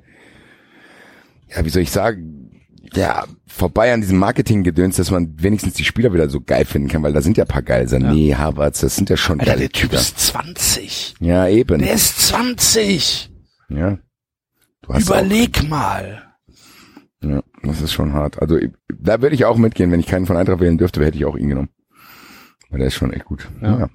ja, 1.48 1.64
wie 1.64 1.70
soll 1.70 1.82
ich 1.82 1.90
sagen, 1.90 2.45
ja, 2.94 3.24
vorbei 3.46 3.92
an 3.92 4.00
diesem 4.00 4.18
Marketinggedöns, 4.18 4.96
dass 4.96 5.10
man 5.10 5.34
wenigstens 5.40 5.74
die 5.74 5.84
Spieler 5.84 6.12
wieder 6.12 6.28
so 6.28 6.40
geil 6.40 6.64
finden 6.64 6.88
kann, 6.88 7.02
weil 7.02 7.12
da 7.12 7.22
sind 7.22 7.36
ja 7.36 7.44
ein 7.44 7.48
paar 7.48 7.62
geile. 7.62 7.86
Sané, 7.88 8.36
Havertz, 8.36 8.80
das 8.80 8.96
sind 8.96 9.10
ja 9.10 9.16
schon 9.16 9.40
Alter, 9.40 9.52
geile 9.52 9.62
der 9.62 9.70
Typ 9.70 9.90
Spieler. 9.90 10.00
ist 10.00 10.18
20. 10.18 11.14
Ja, 11.20 11.48
eben. 11.48 11.78
Der 11.80 11.92
ist 11.92 12.20
20. 12.28 13.30
ja. 13.70 13.98
Überleg 14.88 15.68
mal. 15.68 16.22
Auch, 17.24 17.28
ja, 17.28 17.42
das 17.64 17.80
ist 17.80 17.92
schon 17.92 18.12
hart. 18.12 18.40
Also 18.40 18.58
da 18.88 19.20
würde 19.20 19.34
ich 19.34 19.44
auch 19.44 19.56
mitgehen, 19.56 19.90
wenn 19.90 19.98
ich 20.00 20.06
keinen 20.06 20.26
von 20.26 20.36
Eintracht 20.36 20.60
wählen 20.60 20.78
dürfte, 20.78 21.04
hätte 21.04 21.18
ich 21.18 21.24
auch 21.24 21.36
ihn 21.36 21.48
genommen. 21.48 21.70
Weil 22.70 22.78
der 22.78 22.88
ist 22.88 22.94
schon 22.94 23.12
echt 23.12 23.24
gut. 23.24 23.48
Ja. 23.60 23.80
Ja. 23.80 23.90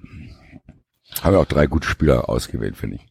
Haben 1.22 1.34
wir 1.34 1.40
auch 1.40 1.46
drei 1.46 1.66
gute 1.66 1.88
Spieler 1.88 2.28
ausgewählt, 2.28 2.76
finde 2.76 2.96
ich. 2.96 3.06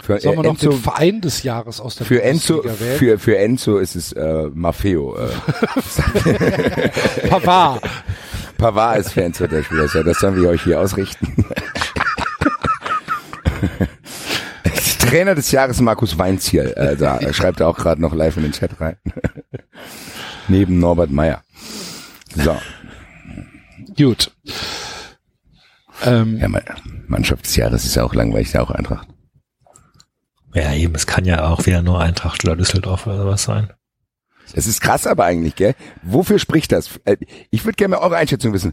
Für, 0.00 0.20
Sollen 0.20 0.36
wir 0.36 0.44
äh, 0.44 0.48
noch 0.48 0.54
Enzo, 0.54 0.70
den 0.70 0.80
Verein 0.80 1.20
des 1.20 1.42
Jahres 1.42 1.80
aus 1.80 1.96
der 1.96 2.06
für 2.06 2.22
Enzo, 2.22 2.62
wählen? 2.64 2.98
für, 2.98 3.18
für 3.18 3.36
Enzo 3.38 3.78
ist 3.78 3.96
es 3.96 4.12
äh, 4.12 4.48
Maffeo. 4.54 5.16
Äh, 5.16 5.28
Pavard. 7.28 7.82
Pavard 8.56 8.98
ist 9.00 9.12
für 9.12 9.24
Enzo 9.24 9.46
der 9.46 9.62
Spieler. 9.64 9.86
Ja, 9.92 10.02
das 10.04 10.18
sollen 10.20 10.40
wir 10.40 10.48
euch 10.50 10.62
hier 10.62 10.80
ausrichten. 10.80 11.44
Trainer 15.00 15.34
des 15.34 15.50
Jahres 15.52 15.80
Markus 15.80 16.18
Weinziel. 16.18 16.72
Äh, 16.76 16.96
da 16.96 17.32
schreibt 17.32 17.60
er 17.60 17.68
auch 17.68 17.78
gerade 17.78 18.00
noch 18.00 18.14
live 18.14 18.36
in 18.36 18.42
den 18.44 18.52
Chat 18.52 18.80
rein. 18.80 18.96
Neben 20.48 20.78
Norbert 20.78 21.10
Meyer. 21.10 21.42
So, 22.34 22.56
Gut. 23.96 24.30
Ähm, 26.04 26.38
ja, 26.38 26.48
Ma- 26.48 26.60
Mannschaft 27.08 27.46
des 27.46 27.56
Jahres 27.56 27.84
ist 27.84 27.96
ja 27.96 28.04
auch 28.04 28.14
langweilig, 28.14 28.48
ist 28.48 28.52
ja 28.52 28.60
auch 28.62 28.70
Eintracht. 28.70 29.08
Ja, 30.54 30.72
eben, 30.72 30.94
es 30.94 31.06
kann 31.06 31.24
ja 31.24 31.46
auch 31.48 31.66
wieder 31.66 31.82
nur 31.82 32.00
Eintracht 32.00 32.44
oder 32.44 32.56
Düsseldorf 32.56 33.06
oder 33.06 33.18
sowas 33.18 33.42
sein. 33.42 33.72
Das 34.54 34.66
ist 34.66 34.80
krass 34.80 35.06
aber 35.06 35.24
eigentlich, 35.26 35.56
gell? 35.56 35.74
Wofür 36.02 36.38
spricht 36.38 36.72
das? 36.72 36.98
Äh, 37.04 37.16
Ich 37.50 37.64
würde 37.64 37.76
gerne 37.76 37.96
mal 37.96 38.02
eure 38.02 38.16
Einschätzung 38.16 38.52
wissen. 38.54 38.72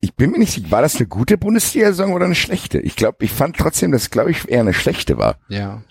Ich 0.00 0.14
bin 0.16 0.32
mir 0.32 0.38
nicht 0.40 0.52
sicher, 0.52 0.72
war 0.72 0.82
das 0.82 0.96
eine 0.96 1.06
gute 1.06 1.38
Bundesliga-Saison 1.38 2.12
oder 2.12 2.24
eine 2.24 2.34
schlechte? 2.34 2.80
Ich 2.80 2.96
glaube, 2.96 3.24
ich 3.24 3.30
fand 3.30 3.56
trotzdem, 3.56 3.92
dass 3.92 4.10
glaube 4.10 4.32
ich 4.32 4.48
eher 4.48 4.60
eine 4.60 4.74
schlechte 4.74 5.18
war. 5.18 5.38
ja. 5.48 5.82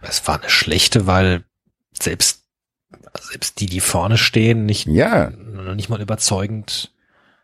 Es 0.00 0.26
war 0.28 0.40
eine 0.40 0.48
schlechte, 0.48 1.08
weil 1.08 1.44
selbst, 1.92 2.44
selbst 3.20 3.58
die, 3.58 3.66
die 3.66 3.80
vorne 3.80 4.16
stehen, 4.16 4.64
nicht, 4.64 4.86
Ja, 4.86 5.30
noch 5.30 5.74
nicht 5.74 5.88
mal 5.88 6.00
überzeugend 6.00 6.92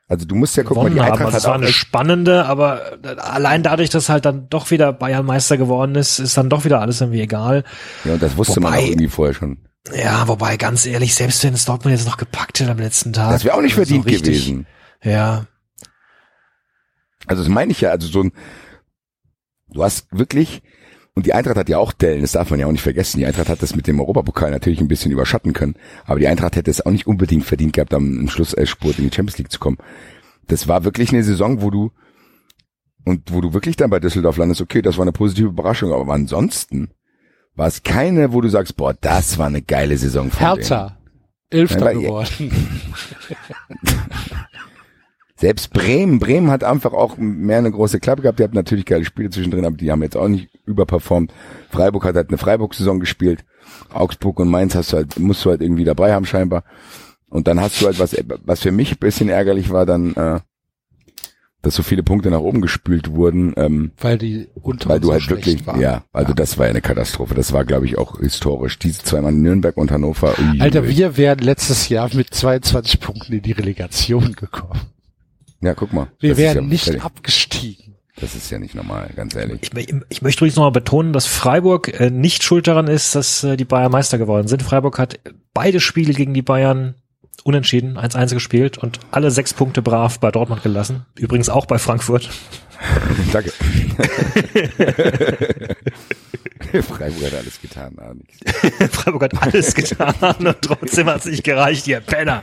also 0.09 0.27
du 0.27 0.35
musst 0.35 0.57
ja 0.57 0.63
gucken, 0.65 0.93
die 0.95 1.01
haben. 1.01 1.13
Eintracht 1.13 1.27
Also 1.27 1.39
es 1.39 1.45
hat 1.45 1.49
war 1.51 1.57
auch 1.57 1.63
eine 1.63 1.73
spannende, 1.73 2.45
aber 2.47 2.99
allein 3.19 3.63
dadurch, 3.63 3.91
dass 3.91 4.09
halt 4.09 4.25
dann 4.25 4.49
doch 4.51 4.71
wieder 4.71 4.93
Bayern 4.93 5.25
Meister 5.25 5.57
geworden 5.57 5.95
ist, 5.95 6.19
ist 6.19 6.37
dann 6.37 6.51
doch 6.51 6.65
wieder 6.65 6.81
alles 6.81 7.01
irgendwie 7.01 7.23
egal. 7.23 7.65
Ja, 8.05 8.15
und 8.15 8.23
das 8.23 8.37
wusste 8.37 8.61
man 8.61 8.73
Wobei- 8.75 8.83
auch 8.83 8.89
irgendwie 8.89 9.09
vorher 9.09 9.35
schon. 9.35 9.59
Ja, 9.95 10.27
wobei 10.29 10.57
ganz 10.57 10.87
ehrlich, 10.87 11.15
selbst 11.15 11.45
wenn 11.45 11.53
es 11.55 11.65
Dortmund 11.67 11.95
jetzt 11.97 12.07
noch 12.07 12.17
gepackt 12.17 12.59
hätte 12.61 12.71
am 12.71 12.79
letzten 12.79 13.13
Tag. 13.13 13.31
Das 13.33 13.45
wäre 13.45 13.55
auch 13.57 13.61
nicht 13.63 13.75
verdient 13.75 14.07
richtig- 14.07 14.23
gewesen. 14.47 14.67
Ja, 15.03 15.47
Also 17.27 17.43
das 17.43 17.49
meine 17.51 17.73
ich 17.73 17.81
ja, 17.83 17.91
also 17.91 18.07
so 18.07 18.23
ein, 18.23 18.33
du 19.69 19.83
hast 19.83 20.07
wirklich, 20.11 20.63
und 21.17 21.27
die 21.27 21.33
Eintracht 21.33 21.57
hat 21.57 21.69
ja 21.69 21.79
auch 21.79 21.93
Dellen, 21.93 22.23
das 22.23 22.33
darf 22.33 22.51
man 22.51 22.59
ja 22.59 22.67
auch 22.67 22.73
nicht 22.73 22.83
vergessen. 22.83 23.19
Die 23.19 23.27
Eintracht 23.27 23.49
hat 23.49 23.63
das 23.63 23.77
mit 23.77 23.87
dem 23.87 24.01
Europapokal 24.01 24.51
natürlich 24.51 24.81
ein 24.81 24.89
bisschen 24.89 25.13
überschatten 25.13 25.53
können, 25.53 25.77
aber 26.07 26.19
die 26.19 26.27
Eintracht 26.27 26.57
hätte 26.57 26.71
es 26.71 26.85
auch 26.85 26.91
nicht 26.91 27.07
unbedingt 27.07 27.45
verdient 27.45 27.73
gehabt, 27.73 27.95
am 27.95 28.29
Schlussspurt 28.29 28.99
in 28.99 29.09
die 29.09 29.15
Champions 29.15 29.39
League 29.39 29.53
zu 29.53 29.61
kommen. 29.61 29.79
Das 30.49 30.67
war 30.67 30.85
wirklich 30.85 31.11
eine 31.11 31.23
Saison, 31.23 31.63
wo 31.63 31.71
du 31.71 31.93
Und 33.05 33.33
wo 33.33 33.41
du 33.41 33.53
wirklich 33.53 33.77
dann 33.77 33.91
bei 33.91 34.01
Düsseldorf 34.01 34.39
landest, 34.39 34.61
okay, 34.61 34.83
das 34.83 34.97
war 34.97 35.03
eine 35.03 35.13
positive 35.13 35.49
Überraschung, 35.49 35.93
aber 35.93 36.13
ansonsten 36.13 36.91
war 37.55 37.69
es 37.69 37.83
keine, 37.83 38.33
wo 38.33 38.41
du 38.41 38.49
sagst, 38.49 38.77
boah, 38.77 38.95
das 38.95 39.39
war 39.39 39.47
eine 39.47 39.63
geile 39.63 39.97
Saison. 39.97 40.31
Hertha. 40.37 40.99
Elfter 41.51 41.95
geworden. 41.95 42.51
Selbst 45.45 45.75
Bremen, 45.75 46.21
Bremen 46.21 46.51
hat 46.51 46.65
einfach 46.65 46.95
auch 46.95 47.19
mehr 47.19 47.59
eine 47.59 47.71
große 47.71 48.01
Klappe 48.01 48.23
gehabt. 48.23 48.39
Die 48.39 48.45
hatten 48.45 48.55
natürlich 48.55 48.87
geile 48.87 49.05
Spiele 49.05 49.29
zwischendrin, 49.29 49.67
aber 49.67 49.77
die 49.77 49.93
haben 49.93 50.03
jetzt 50.03 50.17
auch 50.17 50.27
nicht 50.27 50.49
überperformt. 50.65 51.35
Freiburg 51.69 52.07
hat 52.07 52.15
halt 52.17 52.31
eine 52.31 52.39
Freiburg-Saison 52.39 52.99
gespielt. 52.99 53.45
Augsburg 53.93 54.41
und 54.41 54.49
Mainz 54.49 54.75
hast 54.75 54.95
du 54.95 54.97
halt, 54.97 55.19
musst 55.19 55.45
du 55.45 55.51
halt 55.51 55.61
irgendwie 55.61 55.85
dabei 55.85 56.15
haben 56.15 56.25
scheinbar. 56.25 56.65
Und 57.29 57.47
dann 57.47 57.61
hast 57.61 57.79
du 57.83 57.85
halt 57.85 57.99
was, 57.99 58.17
was 58.47 58.61
für 58.61 58.73
mich 58.73 58.93
ein 58.93 58.99
bisschen 58.99 59.29
ärgerlich 59.29 59.69
war, 59.69 59.85
dann, 59.85 60.15
äh, 60.15 60.41
dass 61.61 61.75
so 61.75 61.83
viele 61.83 62.03
Punkte 62.03 62.31
nach 62.31 62.41
oben 62.41 62.63
gespült 62.63 63.11
wurden, 63.11 63.53
ähm, 63.59 63.93
Weil 64.01 64.17
die 64.17 64.49
unter 64.55 64.89
weil 64.89 65.01
du 65.01 65.09
so 65.09 65.13
halt 65.13 65.29
wirklich, 65.29 65.67
waren. 65.67 65.79
ja, 65.79 66.05
also 66.15 66.33
das 66.33 66.57
war 66.57 66.65
ja 66.65 66.71
eine 66.71 66.81
Katastrophe. 66.81 67.35
Das 67.35 67.53
war, 67.53 67.67
glaube 67.67 67.85
ich, 67.85 67.99
auch 67.99 68.19
historisch. 68.19 68.79
Diese 68.79 69.03
zweimal 69.03 69.33
Nürnberg 69.33 69.77
und 69.77 69.91
Hannover. 69.91 70.39
ui, 70.39 70.59
Alter, 70.63 70.81
ui. 70.81 70.97
wir 70.97 71.19
wären 71.19 71.41
letztes 71.41 71.91
Jahr 71.91 72.09
mit 72.15 72.33
22 72.33 72.99
Punkten 72.99 73.35
in 73.35 73.43
die 73.43 73.53
Relegation 73.53 74.33
gekommen. 74.33 74.81
Ja, 75.65 75.75
guck 75.75 75.93
mal. 75.93 76.09
Wir 76.21 76.37
wären 76.37 76.57
ja, 76.57 76.63
nicht 76.63 77.03
abgestiegen. 77.03 77.95
Das 78.17 78.35
ist 78.35 78.51
ja 78.51 78.59
nicht 78.59 78.75
normal, 78.75 79.11
ganz 79.17 79.35
ehrlich. 79.35 79.61
Ich, 79.63 79.75
ich, 79.75 79.95
ich 80.09 80.23
möchte 80.23 80.41
übrigens 80.41 80.57
nochmal 80.57 80.73
betonen, 80.73 81.13
dass 81.13 81.27
Freiburg 81.27 81.99
äh, 81.99 82.11
nicht 82.11 82.45
schuld 82.45 82.67
daran 82.67 82.87
ist, 82.87 83.15
dass 83.15 83.43
äh, 83.43 83.57
die 83.57 83.65
Bayern 83.65 83.91
Meister 83.91 84.19
geworden 84.19 84.47
sind. 84.47 84.63
Freiburg 84.63 84.99
hat 84.99 85.19
beide 85.55 85.81
Spiele 85.81 86.13
gegen 86.13 86.35
die 86.35 86.43
Bayern 86.43 86.95
unentschieden, 87.43 87.99
1-1 87.99 88.35
gespielt 88.35 88.79
und 88.79 89.01
alle 89.11 89.31
sechs 89.31 89.55
Punkte 89.55 89.83
brav 89.83 90.21
bei 90.21 90.31
Dortmund 90.31 90.63
gelassen. 90.63 91.07
Übrigens 91.19 91.49
auch 91.49 91.67
bei 91.67 91.79
Frankfurt. 91.79 92.29
Danke. 93.33 93.51
Freiburg 96.83 97.25
hat 97.25 97.35
alles 97.35 97.61
getan, 97.61 97.95
aber 97.97 98.15
nichts. 98.15 98.39
Freiburg 98.97 99.23
hat 99.25 99.43
alles 99.43 99.75
getan 99.75 100.15
und 100.39 100.57
trotzdem 100.61 101.07
hat 101.07 101.21
es 101.21 101.27
nicht 101.27 101.45
gereicht, 101.45 101.87
ihr 101.87 102.01
Penner. 102.01 102.43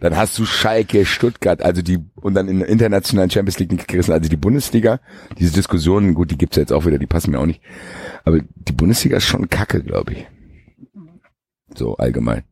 Dann 0.00 0.16
hast 0.16 0.38
du 0.38 0.44
Schalke, 0.44 1.04
Stuttgart, 1.06 1.62
also 1.62 1.82
die, 1.82 1.98
und 2.16 2.34
dann 2.34 2.48
in 2.48 2.60
der 2.60 2.68
internationalen 2.68 3.30
Champions 3.30 3.58
League 3.58 3.72
nicht 3.72 3.88
gerissen, 3.88 4.12
also 4.12 4.28
die 4.28 4.36
Bundesliga. 4.36 5.00
Diese 5.38 5.52
Diskussionen, 5.52 6.14
gut, 6.14 6.30
die 6.30 6.38
gibt's 6.38 6.56
ja 6.56 6.62
jetzt 6.62 6.72
auch 6.72 6.86
wieder, 6.86 6.98
die 6.98 7.06
passen 7.06 7.30
mir 7.30 7.38
auch 7.40 7.46
nicht. 7.46 7.60
Aber 8.24 8.40
die 8.40 8.72
Bundesliga 8.72 9.16
ist 9.16 9.24
schon 9.26 9.48
kacke, 9.48 9.82
glaube 9.82 10.12
ich. 10.14 10.26
So 11.74 11.96
allgemein. 11.96 12.44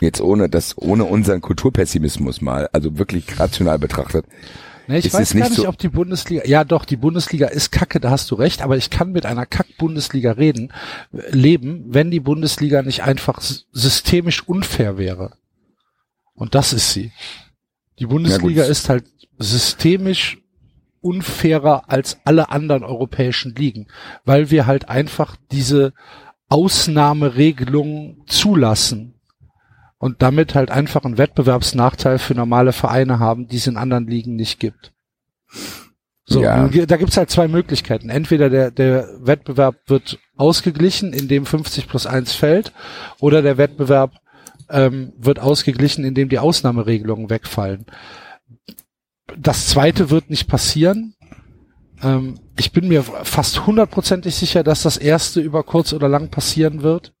Jetzt 0.00 0.20
ohne 0.20 0.48
das, 0.48 0.76
ohne 0.78 1.04
unseren 1.04 1.40
Kulturpessimismus 1.42 2.40
mal, 2.40 2.68
also 2.72 2.98
wirklich 2.98 3.38
rational 3.38 3.78
betrachtet. 3.78 4.24
Ne, 4.86 4.98
ich 4.98 5.06
Ist 5.06 5.14
weiß 5.14 5.34
gar 5.34 5.48
nicht, 5.50 5.56
so- 5.56 5.68
ob 5.68 5.76
die 5.78 5.88
Bundesliga, 5.88 6.42
ja 6.46 6.64
doch, 6.64 6.84
die 6.84 6.96
Bundesliga 6.96 7.46
ist 7.48 7.70
kacke, 7.70 8.00
da 8.00 8.10
hast 8.10 8.30
du 8.30 8.34
recht, 8.34 8.62
aber 8.62 8.76
ich 8.76 8.88
kann 8.90 9.12
mit 9.12 9.26
einer 9.26 9.44
Kack-Bundesliga 9.46 10.32
reden, 10.32 10.72
äh, 11.12 11.30
leben, 11.36 11.84
wenn 11.88 12.10
die 12.10 12.18
Bundesliga 12.18 12.82
nicht 12.82 13.02
einfach 13.04 13.40
systemisch 13.72 14.48
unfair 14.48 14.96
wäre. 14.98 15.32
Und 16.34 16.54
das 16.54 16.72
ist 16.72 16.92
sie. 16.92 17.12
Die 17.98 18.06
Bundesliga 18.06 18.64
ist 18.64 18.88
halt 18.88 19.04
systemisch 19.38 20.38
unfairer 21.02 21.90
als 21.90 22.18
alle 22.24 22.50
anderen 22.50 22.84
europäischen 22.84 23.54
Ligen, 23.54 23.88
weil 24.24 24.50
wir 24.50 24.66
halt 24.66 24.88
einfach 24.88 25.36
diese 25.50 25.92
Ausnahmeregelungen 26.48 28.22
zulassen 28.26 29.14
und 29.98 30.22
damit 30.22 30.54
halt 30.54 30.70
einfach 30.70 31.04
einen 31.04 31.18
Wettbewerbsnachteil 31.18 32.18
für 32.18 32.34
normale 32.34 32.72
Vereine 32.72 33.18
haben, 33.18 33.46
die 33.48 33.56
es 33.56 33.66
in 33.66 33.76
anderen 33.76 34.06
Ligen 34.06 34.36
nicht 34.36 34.58
gibt. 34.58 34.92
So, 36.24 36.42
Ja. 36.42 36.68
da 36.68 36.96
gibt's 36.96 37.16
halt 37.16 37.28
zwei 37.30 37.48
Möglichkeiten. 37.48 38.08
Entweder 38.08 38.50
der, 38.50 38.70
der 38.70 39.08
Wettbewerb 39.20 39.76
wird 39.88 40.18
ausgeglichen, 40.36 41.12
indem 41.12 41.44
50 41.44 41.88
plus 41.88 42.06
1 42.06 42.32
fällt, 42.34 42.72
oder 43.18 43.42
der 43.42 43.58
Wettbewerb 43.58 44.19
ähm, 44.70 45.12
wird 45.18 45.38
ausgeglichen, 45.38 46.04
indem 46.04 46.28
die 46.28 46.38
Ausnahmeregelungen 46.38 47.30
wegfallen. 47.30 47.86
Das 49.38 49.68
zweite 49.68 50.10
wird 50.10 50.30
nicht 50.30 50.48
passieren. 50.48 51.14
Ähm, 52.02 52.40
ich 52.58 52.72
bin 52.72 52.88
mir 52.88 53.02
fast 53.02 53.66
hundertprozentig 53.66 54.34
sicher, 54.34 54.62
dass 54.62 54.82
das 54.82 54.96
erste 54.96 55.40
über 55.40 55.62
kurz 55.62 55.92
oder 55.92 56.08
lang 56.08 56.30
passieren 56.30 56.82
wird. 56.82 57.14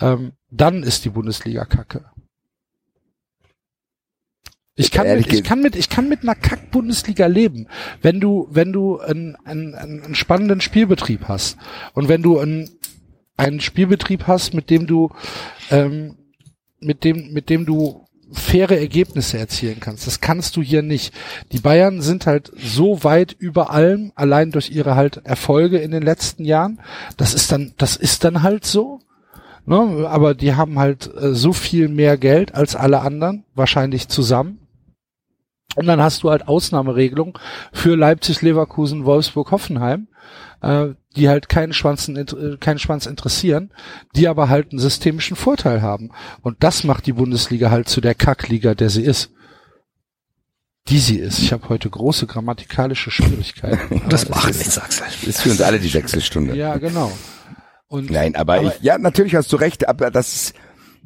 Ähm, 0.00 0.32
dann 0.50 0.82
ist 0.82 1.04
die 1.04 1.10
Bundesliga 1.10 1.64
kacke. 1.64 2.04
Ich 4.78 4.90
kann, 4.90 5.06
mit, 5.06 5.32
ich 5.32 5.42
kann 5.42 5.62
mit, 5.62 5.74
ich 5.74 5.88
kann 5.88 6.08
mit 6.08 6.22
einer 6.22 6.34
Kack-Bundesliga 6.34 7.26
leben. 7.26 7.66
Wenn 8.02 8.20
du, 8.20 8.46
wenn 8.50 8.74
du 8.74 9.00
einen, 9.00 9.34
einen, 9.36 9.74
einen 9.74 10.02
einen 10.02 10.14
spannenden 10.14 10.60
Spielbetrieb 10.60 11.28
hast 11.28 11.56
und 11.94 12.08
wenn 12.08 12.22
du 12.22 12.38
einen, 12.38 12.68
einen 13.38 13.60
Spielbetrieb 13.60 14.26
hast, 14.26 14.52
mit 14.52 14.68
dem 14.68 14.86
du, 14.86 15.10
ähm, 15.70 16.18
mit 16.80 17.04
dem, 17.04 17.32
mit 17.32 17.50
dem 17.50 17.66
du 17.66 18.06
faire 18.32 18.78
Ergebnisse 18.78 19.38
erzielen 19.38 19.78
kannst. 19.80 20.06
Das 20.06 20.20
kannst 20.20 20.56
du 20.56 20.62
hier 20.62 20.82
nicht. 20.82 21.14
Die 21.52 21.60
Bayern 21.60 22.00
sind 22.02 22.26
halt 22.26 22.50
so 22.56 23.04
weit 23.04 23.36
über 23.38 23.70
allem, 23.70 24.12
allein 24.16 24.50
durch 24.50 24.70
ihre 24.70 24.96
halt 24.96 25.20
Erfolge 25.24 25.78
in 25.78 25.92
den 25.92 26.02
letzten 26.02 26.44
Jahren. 26.44 26.80
Das 27.16 27.34
ist 27.34 27.52
dann, 27.52 27.74
das 27.78 27.96
ist 27.96 28.24
dann 28.24 28.42
halt 28.42 28.64
so. 28.64 29.00
Ne? 29.64 30.06
Aber 30.08 30.34
die 30.34 30.54
haben 30.54 30.78
halt 30.78 31.10
äh, 31.14 31.34
so 31.34 31.52
viel 31.52 31.88
mehr 31.88 32.16
Geld 32.16 32.54
als 32.54 32.74
alle 32.74 33.00
anderen, 33.00 33.44
wahrscheinlich 33.54 34.08
zusammen. 34.08 34.58
Und 35.76 35.86
dann 35.86 36.00
hast 36.00 36.22
du 36.22 36.30
halt 36.30 36.48
Ausnahmeregelungen 36.48 37.34
für 37.72 37.96
Leipzig, 37.96 38.40
Leverkusen, 38.42 39.04
Wolfsburg, 39.04 39.50
Hoffenheim, 39.50 40.08
äh, 40.66 40.94
die 41.14 41.28
halt 41.28 41.48
keinen, 41.48 41.72
Schwanzen, 41.72 42.16
äh, 42.16 42.56
keinen 42.58 42.78
Schwanz 42.78 43.06
interessieren, 43.06 43.72
die 44.16 44.26
aber 44.28 44.48
halt 44.48 44.72
einen 44.72 44.80
systemischen 44.80 45.36
Vorteil 45.36 45.80
haben. 45.80 46.10
Und 46.42 46.62
das 46.62 46.82
macht 46.84 47.06
die 47.06 47.12
Bundesliga 47.12 47.70
halt 47.70 47.88
zu 47.88 48.00
der 48.00 48.14
Kackliga, 48.14 48.74
der 48.74 48.90
sie 48.90 49.02
ist. 49.02 49.30
Die 50.88 50.98
sie 50.98 51.18
ist. 51.18 51.38
Ich 51.38 51.52
habe 51.52 51.68
heute 51.68 51.88
große 51.90 52.26
grammatikalische 52.26 53.10
Schwierigkeiten. 53.10 54.02
Das 54.08 54.28
macht 54.28 54.54
nichts, 54.54 54.78
Axel. 54.78 55.06
Ist 55.28 55.42
für 55.42 55.50
uns 55.50 55.60
alle 55.60 55.78
die 55.80 55.88
sechste 55.88 56.20
Stunde. 56.20 56.56
Ja, 56.56 56.76
genau. 56.78 57.10
Und 57.88 58.10
Nein, 58.10 58.34
aber, 58.36 58.54
Aber- 58.54 58.74
ich, 58.76 58.82
ja, 58.82 58.98
natürlich 58.98 59.34
hast 59.34 59.52
du 59.52 59.56
recht, 59.56 59.88
aber 59.88 60.10
das 60.10 60.34
ist, 60.34 60.54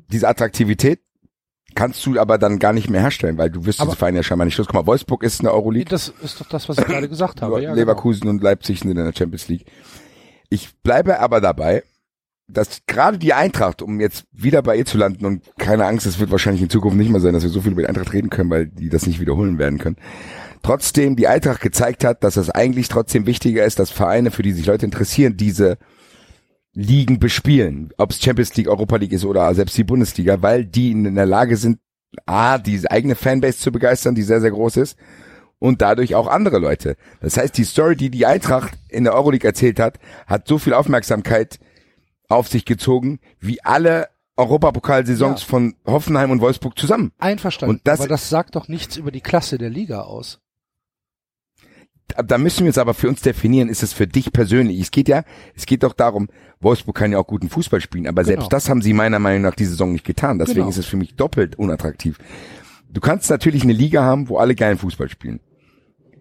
diese 0.08 0.28
Attraktivität 0.28 1.00
kannst 1.74 2.04
du 2.06 2.18
aber 2.18 2.38
dann 2.38 2.58
gar 2.58 2.72
nicht 2.72 2.90
mehr 2.90 3.00
herstellen, 3.00 3.38
weil 3.38 3.50
du 3.50 3.64
wirst 3.66 3.80
Aber- 3.80 3.90
diese 3.90 3.98
Vereine 3.98 4.18
ja 4.18 4.22
scheinbar 4.22 4.44
nicht 4.44 4.58
los. 4.58 4.66
Guck 4.66 4.74
mal, 4.74 4.86
Wolfsburg 4.86 5.22
ist 5.22 5.40
in 5.40 5.44
der 5.44 5.54
Euroleague, 5.54 5.88
das 5.90 6.12
ist 6.22 6.40
doch 6.40 6.48
das, 6.48 6.68
was 6.68 6.78
ich 6.78 6.84
gerade 6.84 7.08
gesagt 7.08 7.42
habe. 7.42 7.54
Ja, 7.62 7.70
genau. 7.70 7.74
Leverkusen 7.74 8.28
und 8.28 8.42
Leipzig 8.42 8.80
sind 8.80 8.90
in 8.90 8.96
der 8.96 9.12
Champions 9.16 9.48
League. 9.48 9.66
Ich 10.48 10.70
bleibe 10.82 11.20
aber 11.20 11.40
dabei, 11.40 11.82
dass 12.48 12.80
gerade 12.86 13.16
die 13.18 13.32
Eintracht, 13.32 13.80
um 13.82 14.00
jetzt 14.00 14.24
wieder 14.32 14.62
bei 14.62 14.76
ihr 14.76 14.84
zu 14.84 14.98
landen 14.98 15.24
und 15.24 15.44
keine 15.58 15.86
Angst, 15.86 16.06
es 16.06 16.18
wird 16.18 16.32
wahrscheinlich 16.32 16.62
in 16.62 16.70
Zukunft 16.70 16.96
nicht 16.96 17.10
mehr 17.10 17.20
sein, 17.20 17.32
dass 17.32 17.44
wir 17.44 17.50
so 17.50 17.60
viel 17.60 17.72
über 17.72 17.82
die 17.82 17.88
Eintracht 17.88 18.12
reden 18.12 18.30
können, 18.30 18.50
weil 18.50 18.66
die 18.66 18.88
das 18.88 19.06
nicht 19.06 19.20
wiederholen 19.20 19.58
werden 19.58 19.78
können. 19.78 19.96
Trotzdem 20.62 21.14
die 21.16 21.28
Eintracht 21.28 21.60
gezeigt 21.60 22.04
hat, 22.04 22.22
dass 22.24 22.36
es 22.36 22.50
eigentlich 22.50 22.88
trotzdem 22.88 23.26
wichtiger 23.26 23.64
ist, 23.64 23.78
dass 23.78 23.90
Vereine, 23.90 24.30
für 24.30 24.42
die 24.42 24.52
sich 24.52 24.66
Leute 24.66 24.84
interessieren, 24.84 25.36
diese 25.36 25.78
Ligen 26.80 27.18
bespielen, 27.18 27.90
ob 27.98 28.10
es 28.10 28.20
Champions 28.22 28.54
League, 28.56 28.68
Europa 28.68 28.96
League 28.96 29.12
ist 29.12 29.24
oder 29.24 29.54
selbst 29.54 29.76
die 29.76 29.84
Bundesliga, 29.84 30.40
weil 30.40 30.64
die 30.64 30.92
in 30.92 31.14
der 31.14 31.26
Lage 31.26 31.56
sind, 31.56 31.78
a, 32.26 32.58
diese 32.58 32.90
eigene 32.90 33.14
Fanbase 33.14 33.58
zu 33.58 33.70
begeistern, 33.70 34.14
die 34.14 34.22
sehr, 34.22 34.40
sehr 34.40 34.50
groß 34.50 34.78
ist, 34.78 34.98
und 35.58 35.82
dadurch 35.82 36.14
auch 36.14 36.26
andere 36.26 36.58
Leute. 36.58 36.96
Das 37.20 37.36
heißt, 37.36 37.56
die 37.58 37.64
Story, 37.64 37.94
die 37.96 38.10
die 38.10 38.24
Eintracht 38.24 38.72
in 38.88 39.04
der 39.04 39.14
Euroleague 39.14 39.46
erzählt 39.46 39.78
hat, 39.78 39.98
hat 40.26 40.48
so 40.48 40.56
viel 40.58 40.72
Aufmerksamkeit 40.72 41.58
auf 42.28 42.48
sich 42.48 42.64
gezogen, 42.64 43.20
wie 43.40 43.62
alle 43.62 44.08
Europapokalsaisons 44.36 45.42
Ja. 45.42 45.46
von 45.46 45.74
Hoffenheim 45.84 46.30
und 46.30 46.40
Wolfsburg 46.40 46.78
zusammen. 46.78 47.12
Einverstanden. 47.18 47.76
Und 47.76 47.86
das- 47.86 48.00
aber 48.00 48.08
das 48.08 48.30
sagt 48.30 48.56
doch 48.56 48.68
nichts 48.68 48.96
über 48.96 49.10
die 49.10 49.20
Klasse 49.20 49.58
der 49.58 49.68
Liga 49.68 50.00
aus. 50.02 50.40
Da 52.24 52.38
müssen 52.38 52.60
wir 52.60 52.66
jetzt 52.66 52.78
aber 52.78 52.94
für 52.94 53.08
uns 53.08 53.20
definieren, 53.20 53.68
ist 53.68 53.82
es 53.84 53.92
für 53.92 54.06
dich 54.08 54.32
persönlich? 54.32 54.80
Es 54.80 54.90
geht 54.90 55.08
ja, 55.08 55.22
es 55.54 55.64
geht 55.66 55.84
doch 55.84 55.92
darum, 55.92 56.28
Wolfsburg 56.60 56.96
kann 56.96 57.12
ja 57.12 57.18
auch 57.18 57.26
guten 57.26 57.48
Fußball 57.48 57.80
spielen, 57.80 58.06
aber 58.06 58.22
Genau. 58.22 58.28
selbst 58.40 58.52
das 58.52 58.68
haben 58.68 58.82
sie 58.82 58.92
meiner 58.92 59.18
Meinung 59.18 59.42
nach 59.42 59.54
die 59.54 59.64
Saison 59.64 59.92
nicht 59.92 60.04
getan. 60.04 60.38
Deswegen 60.38 60.58
Genau. 60.60 60.68
ist 60.70 60.76
es 60.78 60.86
für 60.86 60.96
mich 60.96 61.14
doppelt 61.14 61.58
unattraktiv. 61.58 62.18
Du 62.92 63.00
kannst 63.00 63.30
natürlich 63.30 63.62
eine 63.62 63.72
Liga 63.72 64.02
haben, 64.02 64.28
wo 64.28 64.38
alle 64.38 64.54
geilen 64.54 64.76
Fußball 64.78 65.08
spielen. 65.08 65.40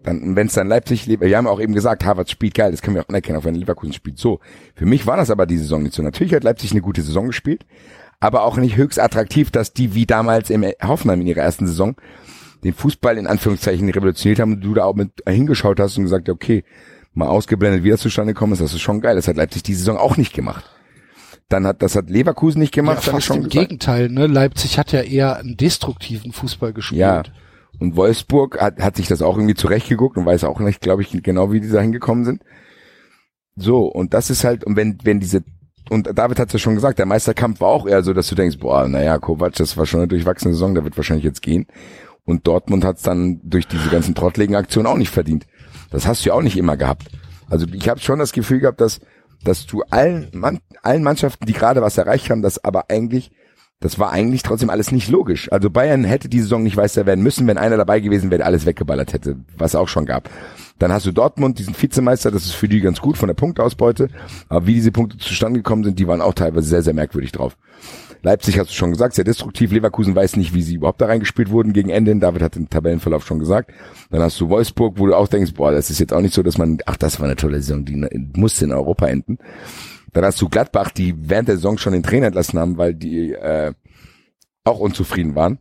Dann, 0.02 0.34
wenn 0.34 0.46
es 0.46 0.54
dann 0.54 0.68
Leipzig, 0.68 1.06
Le- 1.06 1.20
wir 1.20 1.36
haben 1.36 1.46
auch 1.46 1.60
eben 1.60 1.74
gesagt, 1.74 2.04
Harvard 2.06 2.30
spielt 2.30 2.54
geil, 2.54 2.70
das 2.70 2.80
können 2.80 2.96
wir 2.96 3.02
auch 3.02 3.08
anerkennen, 3.10 3.38
auch 3.38 3.44
wenn 3.44 3.54
Leverkusen 3.54 3.92
spielt. 3.92 4.18
So, 4.18 4.40
für 4.74 4.86
mich 4.86 5.06
war 5.06 5.18
das 5.18 5.30
aber 5.30 5.44
die 5.44 5.58
Saison 5.58 5.82
nicht 5.82 5.94
so. 5.94 6.02
Natürlich 6.02 6.32
hat 6.32 6.42
Leipzig 6.44 6.70
eine 6.70 6.80
gute 6.80 7.02
Saison 7.02 7.26
gespielt, 7.26 7.66
aber 8.18 8.44
auch 8.44 8.56
nicht 8.56 8.76
höchst 8.76 8.98
attraktiv, 8.98 9.50
dass 9.50 9.74
die 9.74 9.94
wie 9.94 10.06
damals 10.06 10.48
im 10.48 10.64
Hoffenheim 10.82 11.20
in 11.20 11.26
ihrer 11.26 11.42
ersten 11.42 11.66
Saison 11.66 11.96
den 12.64 12.72
Fußball 12.72 13.18
in 13.18 13.26
Anführungszeichen 13.26 13.90
revolutioniert 13.90 14.40
haben 14.40 14.54
und 14.54 14.60
du 14.62 14.72
da 14.72 14.84
auch 14.84 14.94
mit 14.94 15.10
hingeschaut 15.28 15.78
hast 15.80 15.98
und 15.98 16.04
gesagt, 16.04 16.30
okay, 16.30 16.64
mal 17.12 17.28
ausgeblendet, 17.28 17.84
wie 17.84 17.90
das 17.90 18.00
zustande 18.00 18.34
gekommen 18.34 18.52
ist, 18.52 18.62
das 18.62 18.72
ist 18.72 18.80
schon 18.80 19.00
geil. 19.00 19.16
Das 19.16 19.28
hat 19.28 19.36
Leipzig 19.36 19.62
die 19.62 19.74
Saison 19.74 19.96
auch 19.96 20.16
nicht 20.16 20.32
gemacht. 20.32 20.64
Dann 21.48 21.66
hat, 21.66 21.82
das 21.82 21.96
hat 21.96 22.08
Leverkusen 22.08 22.60
nicht 22.60 22.72
gemacht, 22.72 23.04
ja, 23.04 23.12
fast 23.12 23.30
im 23.30 23.36
gesagt. 23.36 23.52
Gegenteil. 23.52 24.08
Ne? 24.08 24.28
Leipzig 24.28 24.78
hat 24.78 24.92
ja 24.92 25.00
eher 25.00 25.36
einen 25.36 25.56
destruktiven 25.56 26.32
Fußball 26.32 26.72
gespielt. 26.72 27.00
Ja. 27.00 27.22
Und 27.80 27.96
Wolfsburg 27.96 28.60
hat, 28.60 28.78
hat 28.80 28.96
sich 28.96 29.08
das 29.08 29.22
auch 29.22 29.36
irgendwie 29.36 29.54
zurechtgeguckt 29.54 30.16
und 30.16 30.26
weiß 30.26 30.44
auch 30.44 30.60
nicht, 30.60 30.80
glaube 30.80 31.02
ich, 31.02 31.22
genau, 31.22 31.50
wie 31.50 31.60
die 31.60 31.70
da 31.70 31.80
hingekommen 31.80 32.24
sind. 32.24 32.42
So, 33.56 33.86
und 33.86 34.14
das 34.14 34.30
ist 34.30 34.44
halt, 34.44 34.64
und 34.64 34.76
wenn, 34.76 34.98
wenn 35.02 35.18
diese, 35.18 35.42
und 35.88 36.06
David 36.16 36.38
hat 36.38 36.48
es 36.48 36.52
ja 36.52 36.58
schon 36.60 36.74
gesagt, 36.74 36.98
der 36.98 37.06
Meisterkampf 37.06 37.60
war 37.60 37.68
auch 37.68 37.86
eher 37.86 38.02
so, 38.02 38.12
dass 38.12 38.28
du 38.28 38.34
denkst, 38.36 38.58
boah, 38.58 38.86
naja, 38.86 39.18
Kovac, 39.18 39.54
das 39.54 39.76
war 39.76 39.86
schon 39.86 40.00
eine 40.00 40.08
durchwachsene 40.08 40.54
Saison, 40.54 40.74
der 40.74 40.84
wird 40.84 40.96
wahrscheinlich 40.96 41.24
jetzt 41.24 41.42
gehen. 41.42 41.66
Und 42.24 42.46
Dortmund 42.46 42.84
hat 42.84 42.98
es 42.98 43.02
dann 43.02 43.40
durch 43.42 43.66
diese 43.66 43.88
ganzen 43.88 44.14
trottligen 44.14 44.54
Aktionen 44.54 44.86
auch 44.86 44.96
nicht 44.96 45.10
verdient. 45.10 45.46
Das 45.90 46.06
hast 46.06 46.24
du 46.24 46.30
ja 46.30 46.34
auch 46.34 46.42
nicht 46.42 46.56
immer 46.56 46.76
gehabt. 46.76 47.10
Also 47.48 47.66
ich 47.72 47.88
habe 47.88 48.00
schon 48.00 48.18
das 48.18 48.32
Gefühl 48.32 48.60
gehabt, 48.60 48.80
dass, 48.80 49.00
dass 49.44 49.66
du 49.66 49.82
allen, 49.90 50.28
Mann, 50.32 50.60
allen 50.82 51.02
Mannschaften, 51.02 51.46
die 51.46 51.52
gerade 51.52 51.82
was 51.82 51.98
erreicht 51.98 52.30
haben, 52.30 52.42
das 52.42 52.62
aber 52.64 52.90
eigentlich 52.90 53.32
das 53.80 53.98
war 53.98 54.12
eigentlich 54.12 54.42
trotzdem 54.42 54.68
alles 54.68 54.92
nicht 54.92 55.08
logisch. 55.08 55.50
Also 55.50 55.70
Bayern 55.70 56.04
hätte 56.04 56.28
die 56.28 56.40
Saison 56.40 56.62
nicht 56.62 56.76
Meister 56.76 57.06
werden 57.06 57.24
müssen, 57.24 57.46
wenn 57.46 57.56
einer 57.56 57.78
dabei 57.78 58.00
gewesen 58.00 58.30
wäre, 58.30 58.38
der 58.38 58.46
alles 58.46 58.66
weggeballert 58.66 59.14
hätte, 59.14 59.36
was 59.56 59.74
auch 59.74 59.88
schon 59.88 60.04
gab. 60.04 60.28
Dann 60.78 60.92
hast 60.92 61.06
du 61.06 61.12
Dortmund, 61.12 61.58
diesen 61.58 61.74
Vizemeister, 61.80 62.30
das 62.30 62.44
ist 62.44 62.54
für 62.54 62.68
die 62.68 62.82
ganz 62.82 63.00
gut 63.00 63.16
von 63.16 63.26
der 63.26 63.34
Punktausbeute, 63.34 64.08
aber 64.50 64.66
wie 64.66 64.74
diese 64.74 64.92
Punkte 64.92 65.16
zustande 65.16 65.60
gekommen 65.60 65.82
sind, 65.82 65.98
die 65.98 66.06
waren 66.06 66.20
auch 66.20 66.34
teilweise 66.34 66.68
sehr, 66.68 66.82
sehr 66.82 66.92
merkwürdig 66.92 67.32
drauf. 67.32 67.56
Leipzig 68.22 68.58
hast 68.58 68.70
du 68.70 68.74
schon 68.74 68.90
gesagt, 68.90 69.14
sehr 69.14 69.24
destruktiv. 69.24 69.72
Leverkusen 69.72 70.14
weiß 70.14 70.36
nicht, 70.36 70.54
wie 70.54 70.62
sie 70.62 70.74
überhaupt 70.74 71.00
da 71.00 71.06
reingespielt 71.06 71.50
wurden 71.50 71.72
gegen 71.72 71.88
Ende. 71.88 72.14
David 72.16 72.42
hat 72.42 72.56
den 72.56 72.68
Tabellenverlauf 72.68 73.26
schon 73.26 73.38
gesagt. 73.38 73.72
Dann 74.10 74.20
hast 74.20 74.40
du 74.40 74.48
Wolfsburg, 74.48 74.98
wo 74.98 75.06
du 75.06 75.14
auch 75.14 75.28
denkst, 75.28 75.54
boah, 75.54 75.72
das 75.72 75.90
ist 75.90 76.00
jetzt 76.00 76.12
auch 76.12 76.20
nicht 76.20 76.34
so, 76.34 76.42
dass 76.42 76.58
man, 76.58 76.78
ach, 76.86 76.96
das 76.96 77.18
war 77.18 77.26
eine 77.26 77.36
tolle 77.36 77.60
Saison, 77.62 77.84
die 77.84 77.96
musste 78.34 78.66
in 78.66 78.72
Europa 78.72 79.06
enden. 79.06 79.38
Dann 80.12 80.24
hast 80.24 80.40
du 80.40 80.48
Gladbach, 80.48 80.90
die 80.90 81.14
während 81.16 81.48
der 81.48 81.56
Saison 81.56 81.78
schon 81.78 81.92
den 81.92 82.02
Trainer 82.02 82.26
entlassen 82.26 82.58
haben, 82.58 82.76
weil 82.76 82.94
die 82.94 83.32
äh, 83.32 83.72
auch 84.64 84.80
unzufrieden 84.80 85.34
waren. 85.34 85.58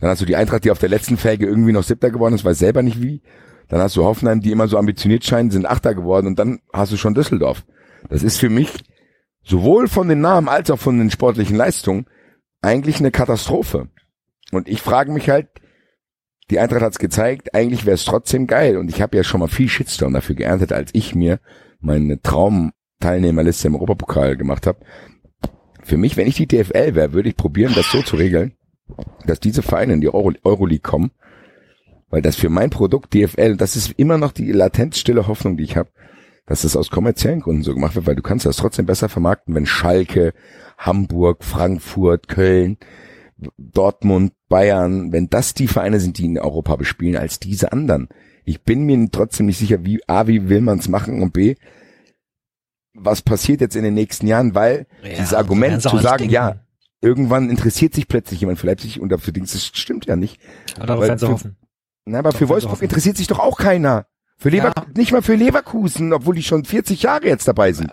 Dann 0.00 0.10
hast 0.10 0.20
du 0.20 0.26
die 0.26 0.36
Eintracht, 0.36 0.64
die 0.64 0.70
auf 0.70 0.80
der 0.80 0.88
letzten 0.88 1.16
Felge 1.16 1.46
irgendwie 1.46 1.72
noch 1.72 1.84
Siebter 1.84 2.10
geworden 2.10 2.34
ist, 2.34 2.44
weiß 2.44 2.58
selber 2.58 2.82
nicht 2.82 3.00
wie. 3.00 3.22
Dann 3.68 3.80
hast 3.80 3.96
du 3.96 4.04
Hoffenheim, 4.04 4.40
die 4.40 4.50
immer 4.50 4.68
so 4.68 4.76
ambitioniert 4.76 5.24
scheinen, 5.24 5.50
sind 5.50 5.64
Achter 5.64 5.94
geworden 5.94 6.26
und 6.26 6.38
dann 6.38 6.58
hast 6.72 6.92
du 6.92 6.96
schon 6.96 7.14
Düsseldorf. 7.14 7.64
Das 8.08 8.22
ist 8.22 8.38
für 8.38 8.50
mich 8.50 8.82
sowohl 9.42 9.88
von 9.88 10.08
den 10.08 10.20
Namen 10.20 10.48
als 10.48 10.70
auch 10.70 10.78
von 10.78 10.98
den 10.98 11.10
sportlichen 11.10 11.56
Leistungen 11.56 12.06
eigentlich 12.60 12.98
eine 13.00 13.10
Katastrophe. 13.10 13.88
Und 14.52 14.68
ich 14.68 14.82
frage 14.82 15.12
mich 15.12 15.28
halt, 15.28 15.48
die 16.50 16.58
Eintracht 16.58 16.82
hat's 16.82 16.98
gezeigt, 16.98 17.54
eigentlich 17.54 17.86
wäre 17.86 17.94
es 17.94 18.04
trotzdem 18.04 18.46
geil. 18.46 18.76
Und 18.76 18.88
ich 18.88 19.00
habe 19.00 19.16
ja 19.16 19.24
schon 19.24 19.40
mal 19.40 19.48
viel 19.48 19.68
Shitstorm 19.68 20.12
dafür 20.12 20.34
geerntet, 20.34 20.72
als 20.72 20.90
ich 20.92 21.14
mir 21.14 21.40
meine 21.80 22.20
Traumteilnehmerliste 22.20 23.68
im 23.68 23.74
Europapokal 23.74 24.36
gemacht 24.36 24.66
habe. 24.66 24.80
Für 25.82 25.96
mich, 25.96 26.16
wenn 26.16 26.28
ich 26.28 26.36
die 26.36 26.46
DFL 26.46 26.94
wäre, 26.94 27.12
würde 27.12 27.30
ich 27.30 27.36
probieren, 27.36 27.72
das 27.74 27.90
so 27.90 28.02
zu 28.02 28.16
regeln, 28.16 28.52
dass 29.26 29.40
diese 29.40 29.62
Vereine 29.62 29.94
in 29.94 30.00
die 30.00 30.12
Euro 30.12 30.32
Euroleague 30.44 30.82
kommen, 30.82 31.10
weil 32.10 32.22
das 32.22 32.36
für 32.36 32.50
mein 32.50 32.70
Produkt 32.70 33.14
DFL, 33.14 33.56
das 33.56 33.74
ist 33.74 33.92
immer 33.96 34.18
noch 34.18 34.32
die 34.32 34.52
latent 34.52 34.96
stille 34.96 35.26
Hoffnung, 35.26 35.56
die 35.56 35.64
ich 35.64 35.76
habe, 35.76 35.90
dass 36.46 36.62
das 36.62 36.76
aus 36.76 36.90
kommerziellen 36.90 37.40
Gründen 37.40 37.62
so 37.62 37.72
gemacht 37.74 37.94
wird, 37.94 38.06
weil 38.06 38.16
du 38.16 38.22
kannst 38.22 38.46
das 38.46 38.56
trotzdem 38.56 38.86
besser 38.86 39.08
vermarkten, 39.08 39.54
wenn 39.54 39.66
Schalke, 39.66 40.32
Hamburg, 40.78 41.44
Frankfurt, 41.44 42.28
Köln, 42.28 42.78
Dortmund, 43.58 44.32
Bayern, 44.48 45.12
wenn 45.12 45.28
das 45.28 45.54
die 45.54 45.68
Vereine 45.68 46.00
sind, 46.00 46.18
die 46.18 46.26
in 46.26 46.38
Europa 46.38 46.76
bespielen, 46.76 47.16
als 47.16 47.40
diese 47.40 47.72
anderen. 47.72 48.08
Ich 48.44 48.62
bin 48.62 48.84
mir 48.84 49.08
trotzdem 49.10 49.46
nicht 49.46 49.58
sicher, 49.58 49.84
wie 49.84 50.00
A, 50.08 50.26
wie 50.26 50.48
will 50.48 50.60
man 50.60 50.78
es 50.78 50.88
machen 50.88 51.22
und 51.22 51.32
B, 51.32 51.54
was 52.94 53.22
passiert 53.22 53.60
jetzt 53.60 53.76
in 53.76 53.84
den 53.84 53.94
nächsten 53.94 54.26
Jahren, 54.26 54.54
weil 54.54 54.86
Ja, 55.02 55.10
dieses 55.10 55.34
Argument 55.34 55.80
zu 55.80 55.96
sagen, 55.98 56.18
denken. 56.18 56.34
ja, 56.34 56.56
irgendwann 57.00 57.50
interessiert 57.50 57.94
sich 57.94 58.06
plötzlich 58.08 58.40
jemand 58.40 58.58
für 58.58 58.66
Leipzig 58.66 59.00
und 59.00 59.16
für 59.20 59.32
Dings, 59.32 59.52
das 59.52 59.64
stimmt 59.66 60.06
ja 60.06 60.16
nicht. 60.16 60.40
Aber 60.76 60.86
darauf 60.86 61.06
für- 61.20 61.28
hoffen. 61.28 61.56
Na, 62.04 62.18
aber 62.18 62.32
für 62.32 62.48
Wolfsburg 62.48 62.82
interessiert 62.82 63.16
sich 63.16 63.28
doch 63.28 63.38
auch 63.38 63.56
keiner. 63.56 64.06
Für 64.42 64.48
Lever 64.48 64.72
Ja. 64.76 64.84
nicht 64.96 65.12
mal 65.12 65.22
für 65.22 65.34
Leverkusen, 65.36 66.12
obwohl 66.12 66.34
die 66.34 66.42
schon 66.42 66.64
40 66.64 67.02
Jahre 67.02 67.26
jetzt 67.26 67.46
dabei 67.46 67.72
sind. 67.72 67.92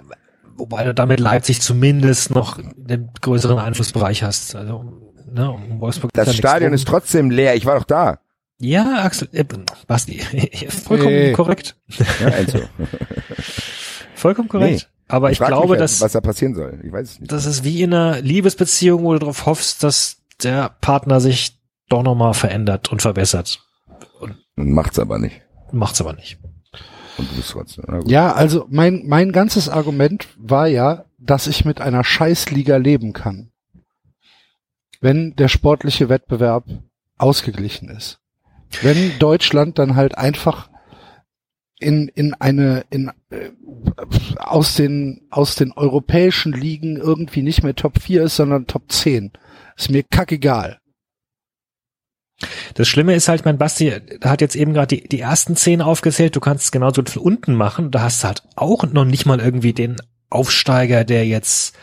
Wobei 0.58 0.84
du 0.84 0.94
damit 0.94 1.20
Leipzig 1.20 1.62
zumindest 1.62 2.32
noch 2.32 2.60
den 2.76 3.10
größeren 3.22 3.60
Einflussbereich 3.60 4.24
hast. 4.24 4.56
Also, 4.56 4.84
ne, 5.32 5.52
um 5.52 5.80
Wolfsburg 5.80 6.12
Das 6.14 6.28
da 6.28 6.34
Stadion 6.34 6.74
ist 6.74 6.88
trotzdem 6.88 7.30
leer. 7.30 7.56
Ich 7.56 7.66
war 7.66 7.78
doch 7.78 7.86
da. 7.86 8.20
Ja, 8.60 9.04
Axel, 9.04 9.30
äh, 9.32 9.46
Basti, 9.88 10.20
vollkommen 10.70 11.14
Nee. 11.14 11.32
korrekt. 11.34 11.78
Ja, 12.20 12.28
Enzo. 12.30 12.60
Vollkommen 14.16 14.50
korrekt. 14.50 14.90
Aber 15.08 15.32
ich, 15.32 15.38
frag 15.38 15.48
glaube, 15.48 15.64
mich 15.64 15.72
halt, 15.72 15.82
dass 15.82 16.02
was 16.02 16.12
da 16.12 16.22
passieren 16.22 16.56
soll. 16.56 16.80
Ich 16.84 16.92
weiß 16.92 17.12
es 17.12 17.20
nicht. 17.20 17.32
das 17.32 17.46
ist 17.46 17.64
wie 17.64 17.82
in 17.82 17.94
einer 17.94 18.20
Liebesbeziehung, 18.22 19.04
wo 19.04 19.14
du 19.14 19.20
darauf 19.20 19.46
hoffst, 19.46 19.82
dass 19.84 20.18
der 20.44 20.76
Partner 20.82 21.20
sich 21.22 21.58
doch 21.90 22.04
nochmal 22.04 22.34
verändert 22.34 22.92
und 22.92 23.02
verbessert. 23.02 23.60
Macht's 24.56 25.00
aber 25.00 25.18
nicht. 25.20 25.42
Macht's 25.72 26.02
aber 26.02 26.14
nicht. 26.14 26.38
Und 27.18 27.32
du 27.32 27.36
bist 27.36 27.52
trotzdem. 27.52 27.86
Na 27.88 28.00
gut. 28.00 28.10
Ja, 28.10 28.32
also 28.34 28.66
mein, 28.70 29.04
mein 29.06 29.32
ganzes 29.32 29.70
Argument 29.70 30.28
war 30.38 30.68
ja, 30.68 31.06
dass 31.18 31.48
ich 31.48 31.66
mit 31.66 31.82
einer 31.82 32.04
Scheißliga 32.04 32.78
leben 32.78 33.14
kann. 33.14 33.52
Wenn 35.02 35.36
der 35.36 35.48
sportliche 35.48 36.10
Wettbewerb 36.10 36.66
ausgeglichen 37.18 37.90
ist. 37.90 38.20
Wenn 38.82 39.18
Deutschland 39.20 39.80
dann 39.80 39.96
halt 39.96 40.18
einfach 40.18 40.70
in, 41.80 42.10
in 42.10 42.34
eine, 42.34 42.86
in, 42.90 43.12
äh, 43.30 43.52
aus 44.38 44.76
den, 44.76 45.28
aus 45.30 45.56
den 45.56 45.72
europäischen 45.72 46.54
Ligen 46.54 46.98
irgendwie 46.98 47.42
nicht 47.42 47.64
mehr 47.64 47.76
Top 47.76 48.00
4 48.02 48.24
ist, 48.24 48.36
sondern 48.36 48.68
Top 48.68 48.92
10. 48.92 49.32
Ist 49.78 49.90
mir 49.90 50.04
kackegal. 50.04 50.79
Das 52.74 52.88
Schlimme 52.88 53.16
ist 53.16 53.28
halt, 53.28 53.46
mein 53.46 53.58
Basti 53.58 53.94
hat 54.24 54.42
jetzt 54.42 54.56
eben 54.56 54.74
gerade 54.74 54.96
die, 54.96 55.08
die 55.08 55.20
ersten 55.20 55.56
zehn 55.56 55.82
aufgezählt. 55.82 56.36
Du 56.36 56.40
kannst 56.40 56.66
es 56.66 56.72
genauso 56.72 57.04
von 57.06 57.22
unten 57.22 57.54
machen. 57.54 57.92
Da 57.92 58.02
hast 58.02 58.24
du 58.24 58.28
halt 58.28 58.44
auch 58.56 58.84
noch 58.86 59.06
nicht 59.06 59.26
mal 59.26 59.40
irgendwie 59.40 59.74
den 59.74 59.98
Aufsteiger, 60.30 61.04
der 61.04 61.26
jetzt 61.26 61.76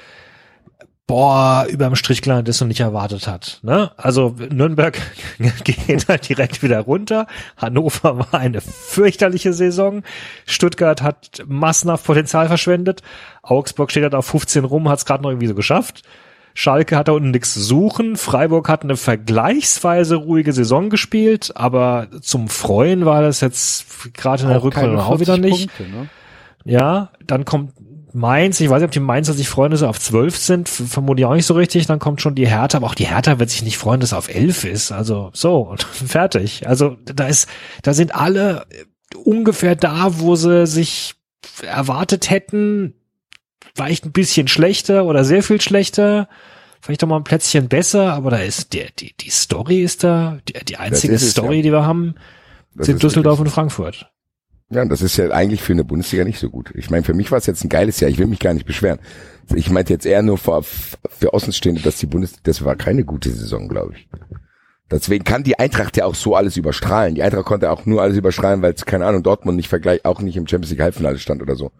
boah, 1.06 1.66
überm 1.68 1.94
Strich 1.94 2.20
gelandet 2.20 2.48
ist 2.48 2.60
und 2.62 2.68
nicht 2.68 2.80
erwartet 2.80 3.28
hat. 3.28 3.60
Ne? 3.62 3.92
Also 3.96 4.34
Nürnberg 4.50 4.98
geht 5.64 6.08
halt 6.08 6.28
direkt 6.28 6.62
wieder 6.62 6.80
runter. 6.80 7.26
Hannover 7.56 8.18
war 8.18 8.34
eine 8.34 8.60
fürchterliche 8.60 9.52
Saison. 9.52 10.02
Stuttgart 10.46 11.02
hat 11.02 11.44
massenhaft 11.46 12.04
Potenzial 12.04 12.48
verschwendet. 12.48 13.02
Augsburg 13.42 13.90
steht 13.90 14.02
halt 14.02 14.14
auf 14.14 14.26
15 14.26 14.64
rum, 14.64 14.88
hat 14.88 14.98
es 14.98 15.04
gerade 15.04 15.22
noch 15.22 15.30
irgendwie 15.30 15.48
so 15.48 15.54
geschafft. 15.54 16.02
Schalke 16.58 16.96
hat 16.96 17.08
da 17.08 17.12
unten 17.12 17.32
nichts 17.32 17.52
zu 17.52 17.60
suchen. 17.60 18.16
Freiburg 18.16 18.68
hat 18.70 18.82
eine 18.82 18.96
vergleichsweise 18.96 20.16
ruhige 20.16 20.54
Saison 20.54 20.88
gespielt, 20.88 21.52
aber 21.54 22.08
zum 22.22 22.48
Freuen 22.48 23.04
war 23.04 23.20
das 23.20 23.42
jetzt 23.42 24.14
gerade 24.14 24.44
in 24.44 24.48
der 24.48 24.62
Rückrunde 24.62 25.04
auch 25.04 25.20
wieder 25.20 25.34
40 25.36 25.40
nicht. 25.52 25.76
Punkte, 25.76 25.92
ne? 25.94 26.08
Ja, 26.64 27.10
dann 27.26 27.44
kommt 27.44 27.72
Mainz, 28.14 28.58
ich 28.60 28.70
weiß 28.70 28.80
nicht, 28.80 28.86
ob 28.86 28.92
die 28.92 29.00
Mainzer 29.00 29.34
sich 29.34 29.46
freuen, 29.50 29.70
dass 29.72 29.80
sie 29.80 29.88
auf 29.88 30.00
12 30.00 30.36
sind, 30.38 30.68
f- 30.68 30.88
vermute 30.88 31.20
ich 31.20 31.26
auch 31.26 31.34
nicht 31.34 31.44
so 31.44 31.52
richtig, 31.52 31.86
dann 31.86 31.98
kommt 31.98 32.22
schon 32.22 32.34
die 32.34 32.48
Hertha, 32.48 32.78
aber 32.78 32.86
auch 32.86 32.94
die 32.94 33.06
Hertha 33.06 33.38
wird 33.38 33.50
sich 33.50 33.62
nicht 33.62 33.76
freuen, 33.76 34.00
dass 34.00 34.12
er 34.12 34.18
auf 34.18 34.34
11 34.34 34.64
ist, 34.64 34.90
also 34.90 35.28
so, 35.34 35.58
und 35.60 35.82
fertig. 36.06 36.66
Also 36.66 36.96
da 37.04 37.26
ist, 37.26 37.46
da 37.82 37.92
sind 37.92 38.14
alle 38.14 38.64
ungefähr 39.22 39.76
da, 39.76 40.18
wo 40.18 40.34
sie 40.34 40.66
sich 40.66 41.14
erwartet 41.62 42.30
hätten, 42.30 42.94
vielleicht 43.76 44.06
ein 44.06 44.12
bisschen 44.12 44.48
schlechter 44.48 45.04
oder 45.04 45.24
sehr 45.24 45.42
viel 45.42 45.60
schlechter, 45.60 46.28
vielleicht 46.80 47.02
doch 47.02 47.08
mal 47.08 47.16
ein 47.16 47.24
Plätzchen 47.24 47.68
besser, 47.68 48.14
aber 48.14 48.30
da 48.30 48.38
ist 48.38 48.72
der, 48.72 48.86
die, 48.98 49.14
die 49.20 49.30
Story 49.30 49.82
ist 49.82 50.02
da, 50.02 50.38
die, 50.48 50.54
die 50.64 50.76
einzige 50.78 51.14
es, 51.14 51.30
Story, 51.30 51.56
ja. 51.56 51.62
die 51.62 51.72
wir 51.72 51.84
haben, 51.84 52.14
Das 52.74 52.86
sind 52.86 52.96
ist 52.96 53.02
Düsseldorf 53.02 53.38
und 53.40 53.50
Frankfurt. 53.50 54.10
Ja, 54.70 54.84
das 54.84 55.00
ist 55.00 55.16
ja 55.16 55.30
eigentlich 55.30 55.62
für 55.62 55.74
eine 55.74 55.84
Bundesliga 55.84 56.24
nicht 56.24 56.40
so 56.40 56.50
gut. 56.50 56.72
Ich 56.74 56.90
meine, 56.90 57.04
für 57.04 57.14
mich 57.14 57.30
war 57.30 57.38
es 57.38 57.46
jetzt 57.46 57.62
ein 57.62 57.68
geiles 57.68 58.00
Jahr. 58.00 58.10
Ich 58.10 58.18
will 58.18 58.26
mich 58.26 58.40
gar 58.40 58.52
nicht 58.52 58.66
beschweren. 58.66 58.98
Ich 59.54 59.70
meinte 59.70 59.92
jetzt 59.92 60.06
eher 60.06 60.22
nur 60.22 60.38
für, 60.38 60.60
für 60.62 61.32
Außenstehende, 61.32 61.82
dass 61.82 61.98
die 61.98 62.06
Bundesliga, 62.06 62.42
das 62.44 62.64
war 62.64 62.74
keine 62.74 63.04
gute 63.04 63.30
Saison, 63.30 63.68
glaube 63.68 63.94
ich. 63.94 64.08
Deswegen 64.90 65.22
kann 65.22 65.44
die 65.44 65.58
Eintracht 65.58 65.96
ja 65.96 66.04
auch 66.04 66.16
so 66.16 66.34
alles 66.34 66.56
überstrahlen. 66.56 67.14
Die 67.14 67.22
Eintracht 67.22 67.44
konnte 67.44 67.70
auch 67.70 67.86
nur 67.86 68.02
alles 68.02 68.16
überstrahlen, 68.16 68.62
weil 68.62 68.72
es, 68.72 68.84
keine 68.84 69.06
Ahnung, 69.06 69.22
Dortmund 69.22 69.56
nicht 69.56 69.68
vergleich, 69.68 70.04
auch 70.04 70.20
nicht 70.20 70.36
im 70.36 70.48
Champions 70.48 70.70
League 70.70 70.82
Halbfinale 70.82 71.18
stand 71.18 71.42
oder 71.42 71.54
so. 71.54 71.70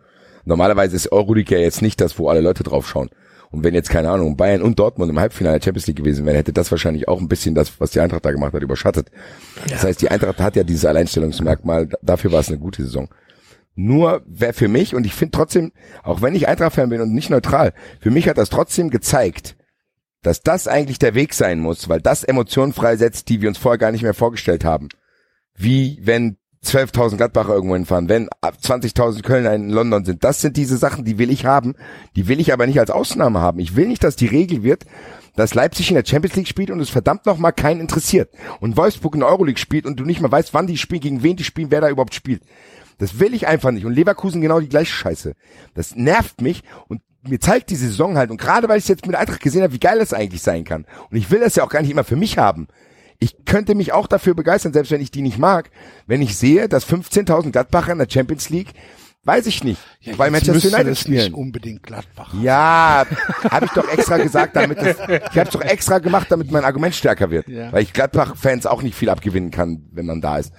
Normalerweise 0.47 0.97
ist 0.97 1.13
Euroleague 1.13 1.57
ja 1.57 1.63
jetzt 1.63 1.83
nicht 1.83 2.01
das, 2.01 2.19
wo 2.19 2.29
alle 2.29 2.41
Leute 2.41 2.63
drauf 2.63 2.89
schauen. 2.89 3.11
Und 3.51 3.65
wenn 3.65 3.75
jetzt, 3.75 3.91
keine 3.91 4.11
Ahnung, 4.11 4.37
Bayern 4.37 4.63
und 4.63 4.79
Dortmund 4.79 5.11
im 5.11 5.19
Halbfinale 5.19 5.59
der 5.59 5.65
Champions 5.65 5.87
League 5.87 5.97
gewesen 5.97 6.25
wären, 6.25 6.37
hätte 6.37 6.53
das 6.53 6.71
wahrscheinlich 6.71 7.09
auch 7.09 7.21
ein 7.21 7.29
bisschen 7.29 7.55
das, 7.55 7.81
was 7.81 7.91
die 7.91 8.01
Eintracht 8.01 8.25
da 8.25 8.31
gemacht 8.31 8.53
hat, 8.53 8.63
überschattet. 8.63 9.11
Das 9.69 9.85
heißt, 9.85 10.01
die 10.01 10.11
Eintracht 10.11 10.41
hat 10.41 10.57
ja 10.57 10.65
dieses 10.65 10.85
Alleinstellungsmerkmal, 10.85 11.89
dafür 12.01 12.33
war 12.33 12.41
es 12.41 12.49
eine 12.49 12.59
gute 12.59 12.83
Saison. 12.83 13.09
Nur 13.75 14.23
wäre 14.27 14.53
für 14.53 14.69
mich, 14.69 14.95
und 14.95 15.05
ich 15.05 15.15
finde 15.15 15.33
trotzdem, 15.33 15.73
auch 16.03 16.23
wenn 16.23 16.35
ich 16.35 16.49
Eintracht-Fan 16.49 16.89
bin 16.89 17.01
und 17.01 17.13
nicht 17.13 17.31
neutral, 17.31 17.73
für 18.01 18.11
mich 18.11 18.29
hat 18.29 18.39
das 18.39 18.49
trotzdem 18.49 18.91
gezeigt, 18.91 19.57
dass 20.23 20.43
das 20.43 20.67
eigentlich 20.67 20.99
der 20.99 21.15
Weg 21.15 21.35
sein 21.35 21.61
muss, 21.61 21.89
weil 21.89 22.01
das 22.01 22.25
Emotionen 22.25 22.73
freisetzt, 22.73 23.29
die 23.29 23.43
wir 23.43 23.49
uns 23.49 23.59
vorher 23.59 23.79
gar 23.79 23.93
nicht 23.93 24.03
mehr 24.03 24.15
vorgestellt 24.15 24.65
haben. 24.65 24.89
Wie 25.55 26.01
wenn 26.03 26.37
12.000 26.65 27.17
Gladbacher 27.17 27.55
irgendwo 27.55 27.75
hinfahren, 27.77 28.09
wenn 28.09 28.29
ab 28.41 28.57
20.000 28.63 29.23
Kölner 29.23 29.55
in 29.55 29.71
London 29.71 30.05
sind. 30.05 30.25
Das 30.25 30.41
sind 30.41 30.57
diese 30.57 30.77
Sachen, 30.77 31.05
die 31.05 31.19
will 31.19 31.31
ich 31.31 31.45
haben. 31.45 31.75
Die 32.17 32.29
will 32.29 32.41
ich 32.41 32.53
aber 32.53 32.67
nicht 32.67 32.81
als 32.81 32.91
Ausnahme 32.91 33.41
haben. 33.41 33.61
Ich 33.61 33.77
will 33.77 33.87
nicht, 33.87 34.03
dass 34.03 34.17
die 34.17 34.27
Regel 34.27 34.63
wird, 34.63 34.85
dass 35.37 35.55
Leipzig 35.55 35.91
in 35.91 35.95
der 35.95 36.05
Champions 36.05 36.37
League 36.37 36.49
spielt 36.49 36.71
und 36.71 36.81
es 36.81 36.91
verdammt 36.91 37.27
nochmal 37.27 37.53
keinen 37.53 37.81
interessiert. 37.81 38.31
Und 38.61 38.77
Wolfsburg 38.77 39.15
in 39.15 39.21
der 39.21 39.29
Euroleague 39.29 39.59
spielt 39.59 39.87
und 39.87 40.01
du 40.01 40.05
nicht 40.05 40.21
mal 40.21 40.33
weißt, 40.33 40.55
wann 40.55 40.67
die 40.67 40.79
spielen, 40.79 41.01
gegen 41.01 41.23
wen 41.23 41.37
die 41.37 41.45
spielen, 41.45 41.71
wer 41.71 41.83
da 41.83 41.91
überhaupt 41.91 42.15
spielt. 42.15 42.43
Das 42.99 43.21
will 43.21 43.35
ich 43.35 43.47
einfach 43.47 43.71
nicht. 43.71 43.85
Und 43.85 43.93
Leverkusen 43.93 44.41
genau 44.41 44.59
die 44.61 44.69
gleiche 44.69 44.93
Scheiße. 44.93 45.35
Das 45.75 45.95
nervt 45.95 46.41
mich 46.41 46.63
und 46.89 47.03
mir 47.29 47.41
zeigt 47.41 47.71
die 47.71 47.77
Saison 47.77 48.17
halt, 48.17 48.31
und 48.31 48.41
gerade 48.41 48.69
weil 48.69 48.79
ich 48.79 48.89
jetzt 48.89 49.07
mit 49.07 49.17
Eintracht 49.17 49.41
gesehen 49.41 49.63
habe, 49.63 49.73
wie 49.73 49.81
geil 49.81 49.99
das 49.99 50.13
eigentlich 50.13 50.43
sein 50.43 50.65
kann. 50.65 50.87
Und 51.11 51.17
ich 51.17 51.31
will 51.31 51.41
das 51.41 51.57
ja 51.57 51.65
auch 51.65 51.69
gar 51.69 51.83
nicht 51.83 51.91
immer 51.91 52.05
für 52.05 52.17
mich 52.17 52.39
haben. 52.39 52.69
Ich 53.19 53.45
könnte 53.45 53.75
mich 53.75 53.93
auch 53.93 54.07
dafür 54.07 54.35
begeistern, 54.35 54.73
selbst 54.73 54.91
wenn 54.93 55.01
ich 55.01 55.11
die 55.11 55.23
nicht 55.23 55.39
mag, 55.39 55.71
wenn 56.07 56.23
ich 56.23 56.37
sehe, 56.37 56.69
dass 56.69 56.87
15.000 56.89 57.51
Gladbacher 57.53 57.93
in 57.93 57.99
der 57.99 58.09
Champions 58.11 58.51
League, 58.51 58.73
weiß 59.25 59.47
ich 59.47 59.65
nicht, 59.65 59.81
Ja, 60.01 60.17
weil 60.19 60.31
Manchester 60.31 60.69
United 60.69 60.93
es 60.93 61.01
spielen. 61.01 61.15
nicht 61.17 61.35
unbedingt 61.35 61.83
Gladbach. 61.83 62.33
Ja, 62.43 63.05
habe 63.51 63.67
ich 63.67 63.73
doch 63.73 63.89
extra 63.89 64.19
gesagt, 64.19 64.55
damit 64.55 64.79
es, 64.79 64.97
ich 64.99 65.39
habe 65.39 65.49
es 65.49 65.51
doch 65.51 65.63
extra 65.63 65.99
gemacht, 65.99 66.27
damit 66.31 66.51
mein 66.53 66.65
Argument 66.65 66.95
stärker 66.95 67.31
wird, 67.31 67.49
Ja. 67.49 67.73
weil 67.73 67.83
ich 67.83 67.93
Gladbach-Fans 67.93 68.67
auch 68.67 68.83
nicht 68.83 68.95
viel 68.95 69.09
abgewinnen 69.09 69.51
kann, 69.51 69.87
wenn 69.93 70.07
man 70.07 70.21
da 70.21 70.39
ist. 70.39 70.53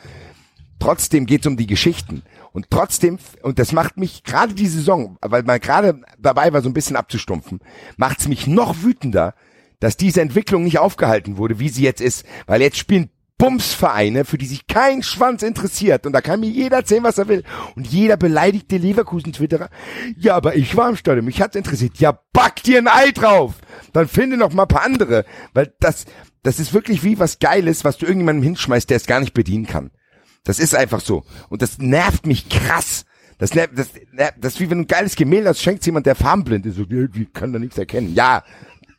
Trotzdem 0.80 1.26
geht 1.26 1.42
es 1.42 1.48
um 1.48 1.58
die 1.58 1.66
Geschichten 1.66 2.22
und 2.52 2.68
trotzdem 2.70 3.18
und 3.42 3.58
das 3.58 3.72
macht 3.72 3.98
mich 3.98 4.24
gerade 4.24 4.54
die 4.54 4.68
Saison, 4.68 5.18
weil 5.22 5.42
man 5.44 5.60
gerade 5.60 6.02
dabei 6.20 6.54
war, 6.54 6.62
so 6.62 6.70
ein 6.70 6.74
bisschen 6.74 6.96
abzustumpfen, 6.96 7.62
macht 7.98 8.20
es 8.20 8.28
mich 8.28 8.46
noch 8.46 8.84
wütender, 8.84 9.34
dass 9.80 9.98
diese 9.98 10.22
Entwicklung 10.22 10.64
nicht 10.64 10.80
aufgehalten 10.80 11.38
wurde, 11.38 11.60
wie 11.60 11.70
sie 11.70 11.84
jetzt 11.84 12.02
ist, 12.02 12.26
weil 12.46 12.62
jetzt 12.62 12.78
spielen 12.78 13.10
Bumsvereine, 13.38 14.26
für 14.26 14.40
die 14.40 14.48
sich 14.48 14.66
kein 14.66 15.04
Schwanz 15.04 15.44
interessiert. 15.44 16.08
Und 16.08 16.14
da 16.14 16.22
kann 16.22 16.40
mir 16.40 16.50
jeder 16.50 16.78
erzählen, 16.78 17.04
was 17.04 17.20
er 17.20 17.28
will. 17.28 17.44
Und 17.76 17.86
jeder 17.86 18.18
beleidigte 18.18 18.78
Leverkusen-Twitterer. 18.78 19.70
Ja, 20.18 20.36
aber 20.36 20.56
ich 20.56 20.76
war 20.76 20.90
im 20.90 20.96
Stadion, 20.96 21.26
mich 21.26 21.40
hat's 21.40 21.56
interessiert. 21.56 22.00
Ja, 22.00 22.20
back 22.34 22.64
dir 22.64 22.80
ein 22.80 22.88
Ei 22.88 23.12
drauf! 23.12 23.54
Dann 23.94 24.08
finde 24.08 24.38
noch 24.38 24.54
mal 24.54 24.64
ein 24.64 24.68
paar 24.68 24.84
andere. 24.84 25.24
Weil 25.54 25.72
das, 25.80 26.06
das 26.42 26.60
ist 26.60 26.74
wirklich 26.74 27.04
wie 27.04 27.20
was 27.20 27.38
Geiles, 27.38 27.84
was 27.84 27.98
du 27.98 28.08
irgendjemandem 28.08 28.44
hinschmeißt, 28.44 28.90
der 28.90 28.98
es 28.98 29.06
gar 29.06 29.20
nicht 29.20 29.36
bedienen 29.36 29.68
kann. 29.68 29.92
Das 30.44 30.58
ist 30.58 30.74
einfach 30.74 31.02
so. 31.02 31.24
Und 31.50 31.62
das 31.62 31.78
nervt 31.78 32.26
mich 32.26 32.50
krass. 32.50 33.06
Das, 33.38 33.54
nervt, 33.54 33.78
das, 33.78 33.90
nervt, 34.14 34.34
das 34.42 34.54
ist 34.54 34.60
wie 34.62 34.72
wenn 34.72 34.80
du 34.80 34.84
ein 34.86 34.88
geiles 34.88 35.16
Gemälde 35.16 35.50
hast, 35.50 35.62
schenkt 35.62 35.86
jemand, 35.86 36.08
der 36.08 36.16
farbenblind 36.16 36.66
ist. 36.66 36.78
So, 36.78 36.86
die 36.86 37.28
kann 37.32 37.54
da 37.54 37.60
nichts 37.60 37.78
erkennen. 37.78 38.16
Ja, 38.16 38.44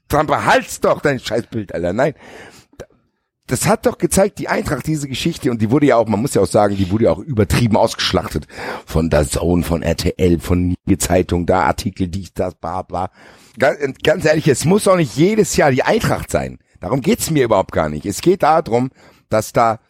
dann 0.08 0.26
behalt's 0.26 0.80
doch 0.80 1.00
dein 1.00 1.20
Scheißbild, 1.20 1.74
Alter. 1.74 1.92
Nein. 1.92 2.14
Das 3.46 3.66
hat 3.66 3.86
doch 3.86 3.96
gezeigt, 3.96 4.38
die 4.38 4.48
Eintracht, 4.48 4.86
diese 4.86 5.08
Geschichte, 5.08 5.50
und 5.50 5.62
die 5.62 5.70
wurde 5.70 5.86
ja 5.86 5.96
auch, 5.96 6.06
man 6.06 6.20
muss 6.20 6.34
ja 6.34 6.42
auch 6.42 6.46
sagen, 6.46 6.76
die 6.76 6.90
wurde 6.90 7.04
ja 7.04 7.12
auch 7.12 7.18
übertrieben 7.18 7.78
ausgeschlachtet. 7.78 8.46
Von 8.84 9.08
der 9.08 9.26
Zone, 9.26 9.62
von 9.62 9.82
RTL, 9.82 10.38
von 10.38 10.74
die 10.84 10.98
Zeitung, 10.98 11.46
da 11.46 11.62
Artikel, 11.62 12.08
dies, 12.08 12.34
das, 12.34 12.54
bla, 12.54 12.82
bla. 12.82 13.10
Ganz, 13.58 13.78
ganz 14.02 14.26
ehrlich, 14.26 14.48
es 14.48 14.66
muss 14.66 14.86
auch 14.86 14.96
nicht 14.96 15.16
jedes 15.16 15.56
Jahr 15.56 15.70
die 15.70 15.82
Eintracht 15.82 16.30
sein. 16.30 16.58
Darum 16.80 17.00
geht's 17.00 17.30
mir 17.30 17.44
überhaupt 17.44 17.72
gar 17.72 17.88
nicht. 17.88 18.04
Es 18.04 18.20
geht 18.20 18.42
darum, 18.42 18.90
dass 19.30 19.54
da 19.54 19.80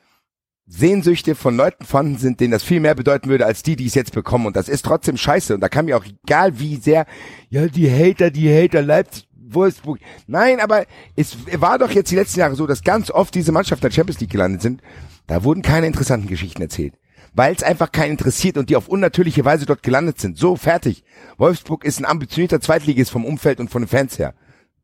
Sehnsüchte 0.68 1.34
von 1.34 1.56
Leuten 1.56 1.84
vorhanden 1.84 2.18
sind, 2.18 2.40
denen 2.40 2.52
das 2.52 2.62
viel 2.62 2.80
mehr 2.80 2.94
bedeuten 2.94 3.30
würde, 3.30 3.46
als 3.46 3.62
die, 3.62 3.74
die 3.74 3.86
es 3.86 3.94
jetzt 3.94 4.12
bekommen. 4.12 4.46
Und 4.46 4.56
das 4.56 4.68
ist 4.68 4.84
trotzdem 4.84 5.16
scheiße. 5.16 5.54
Und 5.54 5.60
da 5.60 5.68
kann 5.68 5.86
mir 5.86 5.96
auch 5.96 6.04
egal 6.04 6.58
wie 6.60 6.76
sehr, 6.76 7.06
ja, 7.48 7.66
die 7.66 7.90
Hater, 7.90 8.30
die 8.30 8.54
Hater 8.54 8.82
Leipzig, 8.82 9.27
Wolfsburg. 9.54 10.00
Nein, 10.26 10.60
aber 10.60 10.86
es 11.16 11.36
war 11.58 11.78
doch 11.78 11.90
jetzt 11.90 12.10
die 12.10 12.16
letzten 12.16 12.40
Jahre 12.40 12.56
so, 12.56 12.66
dass 12.66 12.82
ganz 12.82 13.10
oft 13.10 13.34
diese 13.34 13.52
Mannschaften 13.52 13.82
der 13.82 13.90
Champions 13.90 14.20
League 14.20 14.30
gelandet 14.30 14.62
sind. 14.62 14.82
Da 15.26 15.44
wurden 15.44 15.62
keine 15.62 15.86
interessanten 15.86 16.28
Geschichten 16.28 16.62
erzählt. 16.62 16.94
Weil 17.34 17.54
es 17.54 17.62
einfach 17.62 17.92
keinen 17.92 18.12
interessiert 18.12 18.56
und 18.56 18.70
die 18.70 18.76
auf 18.76 18.88
unnatürliche 18.88 19.44
Weise 19.44 19.66
dort 19.66 19.82
gelandet 19.82 20.20
sind. 20.20 20.38
So, 20.38 20.56
fertig. 20.56 21.04
Wolfsburg 21.36 21.84
ist 21.84 21.98
ein 21.98 22.06
ambitionierter 22.06 22.60
Zweitligist 22.60 23.10
vom 23.10 23.24
Umfeld 23.24 23.60
und 23.60 23.70
von 23.70 23.82
den 23.82 23.88
Fans 23.88 24.18
her. 24.18 24.34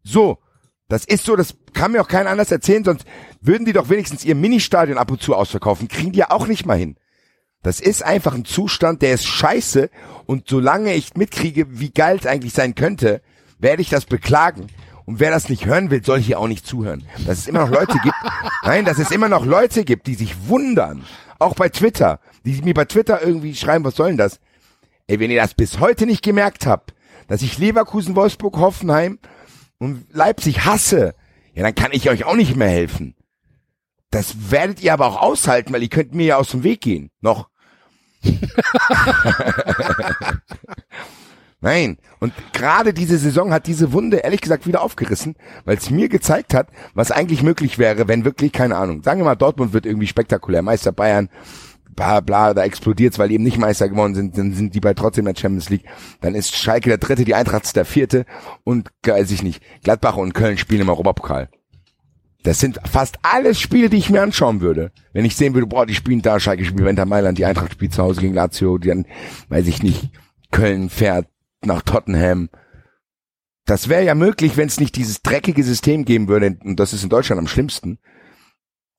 So. 0.02 0.38
Das 0.88 1.06
ist 1.06 1.24
so, 1.24 1.34
das 1.34 1.56
kann 1.72 1.92
mir 1.92 2.02
auch 2.02 2.08
keiner 2.08 2.28
anders 2.28 2.52
erzählen, 2.52 2.84
sonst 2.84 3.06
würden 3.40 3.64
die 3.64 3.72
doch 3.72 3.88
wenigstens 3.88 4.22
ihr 4.22 4.34
Ministadion 4.34 4.98
ab 4.98 5.10
und 5.10 5.22
zu 5.22 5.34
ausverkaufen. 5.34 5.88
Kriegen 5.88 6.12
die 6.12 6.18
ja 6.18 6.30
auch 6.30 6.46
nicht 6.46 6.66
mal 6.66 6.78
hin. 6.78 6.96
Das 7.62 7.80
ist 7.80 8.04
einfach 8.04 8.34
ein 8.34 8.44
Zustand, 8.44 9.00
der 9.00 9.14
ist 9.14 9.24
scheiße 9.24 9.88
und 10.26 10.48
solange 10.48 10.94
ich 10.94 11.14
mitkriege, 11.14 11.80
wie 11.80 11.90
geil 11.90 12.18
es 12.20 12.26
eigentlich 12.26 12.52
sein 12.52 12.74
könnte, 12.74 13.22
werde 13.64 13.82
ich 13.82 13.88
das 13.88 14.04
beklagen. 14.04 14.68
Und 15.06 15.18
wer 15.18 15.32
das 15.32 15.48
nicht 15.48 15.66
hören 15.66 15.90
will, 15.90 16.04
soll 16.04 16.20
hier 16.20 16.38
auch 16.38 16.46
nicht 16.46 16.66
zuhören. 16.66 17.04
Dass 17.26 17.38
es 17.38 17.48
immer 17.48 17.66
noch 17.66 17.70
Leute 17.70 17.98
gibt, 17.98 18.14
nein, 18.62 18.84
dass 18.84 18.98
es 18.98 19.10
immer 19.10 19.28
noch 19.28 19.44
Leute 19.44 19.84
gibt, 19.84 20.06
die 20.06 20.14
sich 20.14 20.48
wundern. 20.48 21.04
Auch 21.40 21.54
bei 21.54 21.68
Twitter, 21.68 22.20
die 22.44 22.62
mir 22.62 22.74
bei 22.74 22.84
Twitter 22.84 23.20
irgendwie 23.20 23.56
schreiben, 23.56 23.84
was 23.84 23.96
soll 23.96 24.08
denn 24.08 24.18
das? 24.18 24.38
Ey, 25.08 25.18
wenn 25.18 25.30
ihr 25.30 25.40
das 25.40 25.54
bis 25.54 25.80
heute 25.80 26.06
nicht 26.06 26.22
gemerkt 26.22 26.66
habt, 26.66 26.94
dass 27.26 27.42
ich 27.42 27.58
Leverkusen, 27.58 28.14
Wolfsburg, 28.14 28.56
Hoffenheim 28.58 29.18
und 29.78 30.06
Leipzig 30.12 30.64
hasse, 30.64 31.14
ja, 31.54 31.62
dann 31.62 31.74
kann 31.74 31.92
ich 31.92 32.08
euch 32.08 32.24
auch 32.24 32.36
nicht 32.36 32.56
mehr 32.56 32.70
helfen. 32.70 33.14
Das 34.10 34.50
werdet 34.50 34.82
ihr 34.82 34.92
aber 34.92 35.06
auch 35.06 35.20
aushalten, 35.20 35.72
weil 35.72 35.82
ihr 35.82 35.88
könnt 35.88 36.14
mir 36.14 36.26
ja 36.26 36.36
aus 36.36 36.50
dem 36.50 36.62
Weg 36.62 36.80
gehen. 36.80 37.10
Noch. 37.20 37.48
Nein. 41.64 41.96
Und 42.20 42.34
gerade 42.52 42.92
diese 42.92 43.16
Saison 43.16 43.50
hat 43.50 43.66
diese 43.66 43.94
Wunde 43.94 44.18
ehrlich 44.18 44.42
gesagt 44.42 44.66
wieder 44.66 44.82
aufgerissen, 44.82 45.34
weil 45.64 45.78
es 45.78 45.88
mir 45.88 46.10
gezeigt 46.10 46.52
hat, 46.52 46.68
was 46.92 47.10
eigentlich 47.10 47.42
möglich 47.42 47.78
wäre, 47.78 48.06
wenn 48.06 48.26
wirklich, 48.26 48.52
keine 48.52 48.76
Ahnung, 48.76 49.02
sagen 49.02 49.20
wir 49.20 49.24
mal, 49.24 49.34
Dortmund 49.34 49.72
wird 49.72 49.86
irgendwie 49.86 50.06
spektakulär, 50.06 50.60
Meister 50.60 50.92
Bayern, 50.92 51.30
bla 51.96 52.20
bla, 52.20 52.52
da 52.52 52.64
explodiert's, 52.64 53.18
weil 53.18 53.28
die 53.30 53.36
eben 53.36 53.44
nicht 53.44 53.56
Meister 53.56 53.88
geworden 53.88 54.14
sind, 54.14 54.36
dann 54.36 54.52
sind 54.52 54.74
die 54.74 54.80
bei 54.80 54.92
trotzdem 54.92 55.26
in 55.26 55.32
der 55.32 55.40
Champions 55.40 55.70
League. 55.70 55.86
Dann 56.20 56.34
ist 56.34 56.54
Schalke 56.54 56.90
der 56.90 56.98
dritte, 56.98 57.24
die 57.24 57.34
Eintracht 57.34 57.74
der 57.74 57.86
vierte 57.86 58.26
und 58.64 58.90
weiß 59.02 59.30
ich 59.30 59.42
nicht, 59.42 59.62
Gladbach 59.82 60.18
und 60.18 60.34
Köln 60.34 60.58
spielen 60.58 60.82
im 60.82 60.90
Europapokal. 60.90 61.48
Das 62.42 62.58
sind 62.58 62.78
fast 62.84 63.16
alles 63.22 63.58
Spiele, 63.58 63.88
die 63.88 63.96
ich 63.96 64.10
mir 64.10 64.20
anschauen 64.20 64.60
würde. 64.60 64.92
Wenn 65.14 65.24
ich 65.24 65.34
sehen 65.34 65.54
würde, 65.54 65.66
boah, 65.66 65.86
die 65.86 65.94
spielen 65.94 66.20
da, 66.20 66.38
Schalke 66.38 66.66
spielt 66.66 66.86
Inter 66.86 67.06
Mailand, 67.06 67.38
die 67.38 67.46
Eintracht 67.46 67.72
spielt 67.72 67.94
zu 67.94 68.02
Hause 68.02 68.20
gegen 68.20 68.34
Lazio, 68.34 68.76
die 68.76 68.88
dann, 68.88 69.06
weiß 69.48 69.66
ich 69.66 69.82
nicht, 69.82 70.10
Köln 70.50 70.90
fährt 70.90 71.26
nach 71.66 71.82
Tottenham. 71.82 72.48
Das 73.66 73.88
wäre 73.88 74.04
ja 74.04 74.14
möglich, 74.14 74.56
wenn 74.56 74.68
es 74.68 74.78
nicht 74.80 74.96
dieses 74.96 75.22
dreckige 75.22 75.62
System 75.64 76.04
geben 76.04 76.28
würde, 76.28 76.58
und 76.64 76.78
das 76.78 76.92
ist 76.92 77.02
in 77.02 77.08
Deutschland 77.08 77.38
am 77.38 77.46
schlimmsten, 77.46 77.98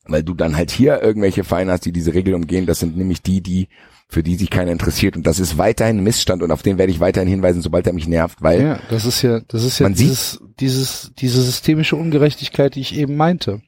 weil 0.05 0.23
du 0.23 0.33
dann 0.33 0.55
halt 0.57 0.71
hier 0.71 1.01
irgendwelche 1.01 1.43
Vereine 1.43 1.71
hast, 1.71 1.85
die 1.85 1.91
diese 1.91 2.13
Regel 2.13 2.33
umgehen. 2.33 2.65
Das 2.65 2.79
sind 2.79 2.97
nämlich 2.97 3.21
die, 3.21 3.41
die 3.41 3.69
für 4.07 4.21
die 4.21 4.35
sich 4.35 4.49
keiner 4.51 4.71
interessiert. 4.71 5.15
Und 5.17 5.25
das 5.25 5.39
ist 5.39 5.57
weiterhin 5.57 5.97
ein 5.97 6.03
Missstand 6.03 6.43
und 6.43 6.51
auf 6.51 6.61
den 6.61 6.77
werde 6.77 6.91
ich 6.91 6.99
weiterhin 6.99 7.27
hinweisen, 7.29 7.61
sobald 7.63 7.87
er 7.87 7.93
mich 7.93 8.07
nervt, 8.07 8.41
weil 8.41 8.61
Ja, 8.61 8.79
das 8.89 9.05
ist 9.05 9.21
ja, 9.23 9.39
das 9.47 9.63
ist 9.63 9.79
ja 9.79 9.85
Man 9.87 9.95
sieht- 9.95 10.09
dieses, 10.09 10.39
dieses, 10.59 11.11
diese 11.17 11.41
systemische 11.41 11.95
Ungerechtigkeit, 11.95 12.75
die 12.75 12.81
ich 12.81 12.95
eben 12.95 13.15
meinte. 13.17 13.61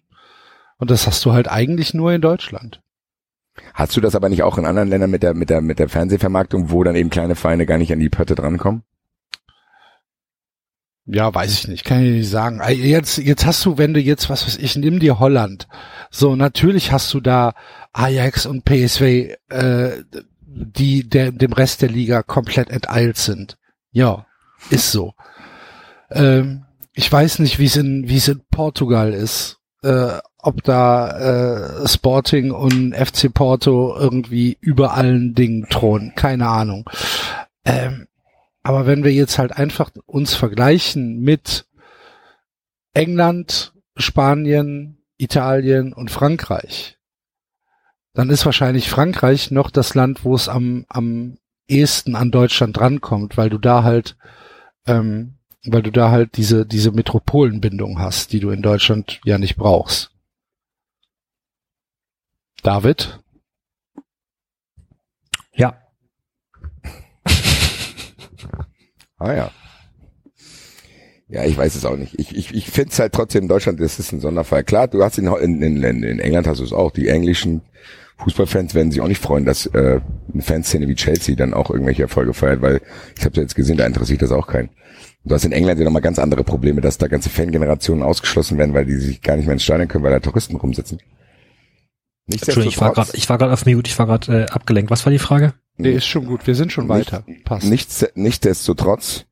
Und 0.78 0.92
das 0.92 1.08
hast 1.08 1.26
du 1.26 1.32
halt 1.34 1.48
eigentlich 1.48 1.96
nur 1.96 2.14
in 2.14 2.22
Deutschland. 2.22 2.82
Hast 3.74 3.96
du 3.96 4.02
das 4.02 4.16
aber 4.16 4.30
nicht 4.30 4.44
auch 4.44 4.58
in 4.58 4.66
anderen 4.66 4.90
Ländern 4.90 5.12
mit 5.12 5.24
der 5.24 5.34
mit 5.34 5.50
der 5.50 5.62
mit 5.62 5.80
der 5.80 5.90
Fernsehvermarktung, 5.90 6.72
wo 6.72 6.84
dann 6.84 6.96
eben 6.96 7.10
kleine 7.10 7.36
Vereine 7.36 7.66
gar 7.66 7.78
nicht 7.78 7.92
an 7.92 8.00
die 8.00 8.10
Pötte 8.10 8.36
drankommen? 8.36 8.84
Ja, 11.10 11.34
weiß 11.34 11.54
ich 11.54 11.68
nicht, 11.70 11.86
kann 11.86 12.04
ich 12.04 12.12
nicht 12.12 12.30
sagen. 12.30 12.62
Jetzt, 12.70 13.18
jetzt 13.18 13.46
hast 13.46 13.64
du, 13.66 13.78
wenn 13.78 13.94
du 13.94 14.02
jetzt, 14.02 14.30
was 14.30 14.46
weiß 14.46 14.58
ich, 14.58 14.76
nimm 14.76 15.00
dir 15.00 15.20
Holland. 15.20 15.70
So, 16.12 16.36
natürlich 16.36 16.92
hast 16.92 17.14
du 17.14 17.22
da 17.22 17.54
Ajax 17.94 18.46
und 18.46 18.66
PSV, 18.66 19.02
äh, 19.02 20.04
die 20.46 21.08
der, 21.08 21.32
dem 21.32 21.54
Rest 21.54 21.82
der 21.82 21.90
Liga 21.90 22.24
komplett 22.24 22.70
enteilt 22.70 23.16
sind. 23.16 23.58
Ja, 23.92 24.26
ist 24.70 24.92
so. 24.92 25.14
Ähm, 26.12 26.66
ich 26.92 27.10
weiß 27.10 27.40
nicht, 27.40 27.58
wie 27.58 27.66
es 27.66 27.78
in, 27.78 28.10
wie 28.10 28.18
es 28.18 28.28
in 28.28 28.42
Portugal 28.52 29.14
ist. 29.14 29.60
Äh, 29.84 30.18
ob 30.48 30.64
da 30.64 31.82
äh, 31.82 31.88
Sporting 31.90 32.52
und 32.52 32.96
FC 32.96 33.34
Porto 33.34 33.94
irgendwie 33.98 34.58
über 34.62 34.94
allen 34.94 35.36
Dingen 35.36 35.68
thronen. 35.70 36.14
Keine 36.16 36.48
Ahnung. 36.48 36.90
Ähm, 37.66 38.08
aber 38.64 38.86
wenn 38.86 39.04
wir 39.04 39.12
jetzt 39.12 39.38
halt 39.40 39.52
einfach 39.52 39.92
uns 40.06 40.36
vergleichen 40.36 41.20
mit 41.20 41.66
England, 42.94 43.74
Spanien, 43.98 45.04
Italien 45.18 45.92
und 45.92 46.12
Frankreich, 46.12 46.98
dann 48.14 48.30
ist 48.30 48.46
wahrscheinlich 48.46 48.90
Frankreich 48.90 49.52
noch 49.52 49.70
das 49.70 49.96
Land, 49.96 50.24
wo 50.24 50.34
es 50.34 50.48
am, 50.48 50.86
am 50.88 51.40
ehesten 51.68 52.16
an 52.16 52.32
Deutschland 52.32 52.78
drankommt, 52.78 53.36
weil 53.36 53.50
du 53.50 53.58
da 53.58 53.84
halt, 53.84 54.16
ähm, 54.86 55.40
weil 55.66 55.82
du 55.82 55.92
da 55.92 56.10
halt 56.10 56.38
diese, 56.38 56.66
diese 56.66 56.92
Metropolenbindung 56.92 58.00
hast, 58.00 58.32
die 58.32 58.40
du 58.40 58.50
in 58.50 58.62
Deutschland 58.62 59.20
ja 59.26 59.38
nicht 59.38 59.58
brauchst. 59.58 60.17
David? 62.68 63.20
Ja. 65.56 65.78
Ah 69.20 69.34
ja. 69.34 69.52
Ja, 71.28 71.44
ich 71.46 71.58
weiß 71.58 71.74
es 71.74 71.86
auch 71.86 71.96
nicht. 71.96 72.20
Ich, 72.20 72.36
ich, 72.36 72.54
ich 72.54 72.70
finde 72.70 72.92
es 72.92 73.00
halt 73.00 73.14
trotzdem 73.14 73.44
in 73.44 73.48
Deutschland, 73.48 73.80
das 73.80 73.98
ist 73.98 74.12
ein 74.12 74.20
Sonderfall. 74.20 74.64
Klar, 74.64 74.88
du 74.88 75.04
hast 75.04 75.18
in, 75.18 75.26
in, 75.26 75.64
in, 75.64 76.04
in 76.04 76.20
England 76.20 76.46
hast 76.46 76.60
du 76.60 76.64
es 76.64 76.72
auch. 76.72 76.92
Die 76.92 77.08
englischen 77.08 77.62
Fußballfans 78.18 78.76
werden 78.76 78.92
sich 78.92 79.02
auch 79.02 79.08
nicht 79.08 79.24
freuen, 79.24 79.46
dass 79.46 79.66
äh, 79.66 80.02
eine 80.32 80.44
Fanszene 80.44 80.88
wie 80.88 80.94
Chelsea 80.94 81.36
dann 81.36 81.56
auch 81.56 81.72
irgendwelche 81.72 82.04
Erfolge 82.04 82.36
feiert, 82.36 82.62
weil 82.62 82.82
ich 83.18 83.26
habe 83.26 83.42
jetzt 83.42 83.56
gesehen, 83.56 83.78
da 83.78 83.88
interessiert 83.88 84.22
das 84.22 84.32
auch 84.32 84.46
keinen. 84.46 84.70
Du 85.24 85.34
hast 85.34 85.46
in 85.46 85.52
England 85.52 85.80
ja 85.80 85.86
nochmal 85.86 86.04
ganz 86.04 86.20
andere 86.20 86.44
Probleme, 86.44 86.82
dass 86.82 87.00
da 87.00 87.08
ganze 87.08 87.30
Fangenerationen 87.30 88.04
ausgeschlossen 88.04 88.60
werden, 88.60 88.76
weil 88.76 88.86
die 88.86 88.98
sich 88.98 89.22
gar 89.24 89.36
nicht 89.36 89.46
mehr 89.46 89.54
ins 89.54 89.64
Stadion 89.64 89.88
können, 89.88 90.04
weil 90.04 90.12
da 90.12 90.20
Touristen 90.20 90.58
rumsitzen. 90.58 91.00
Entschuldigung, 92.28 92.70
ich 92.70 92.82
war 92.82 92.94
gerade, 92.94 93.12
ich 93.14 93.30
war 93.30 93.38
gerade 93.38 93.54
auf 93.54 93.66
Mute, 93.66 93.90
ich 93.90 93.98
war 93.98 94.06
gerade 94.06 94.44
äh, 94.44 94.46
abgelenkt. 94.48 94.92
Was 94.92 95.06
war 95.06 95.12
die 95.12 95.20
Frage? 95.20 95.54
Nee, 95.78 95.92
ist 95.92 96.06
schon 96.06 96.26
gut. 96.26 96.46
Wir 96.46 96.56
sind 96.56 96.72
schon 96.72 96.90
weiter. 96.90 97.24
Passt. 97.46 97.68
Nichts, 97.68 98.06
nichtsdestotrotz 98.16 99.26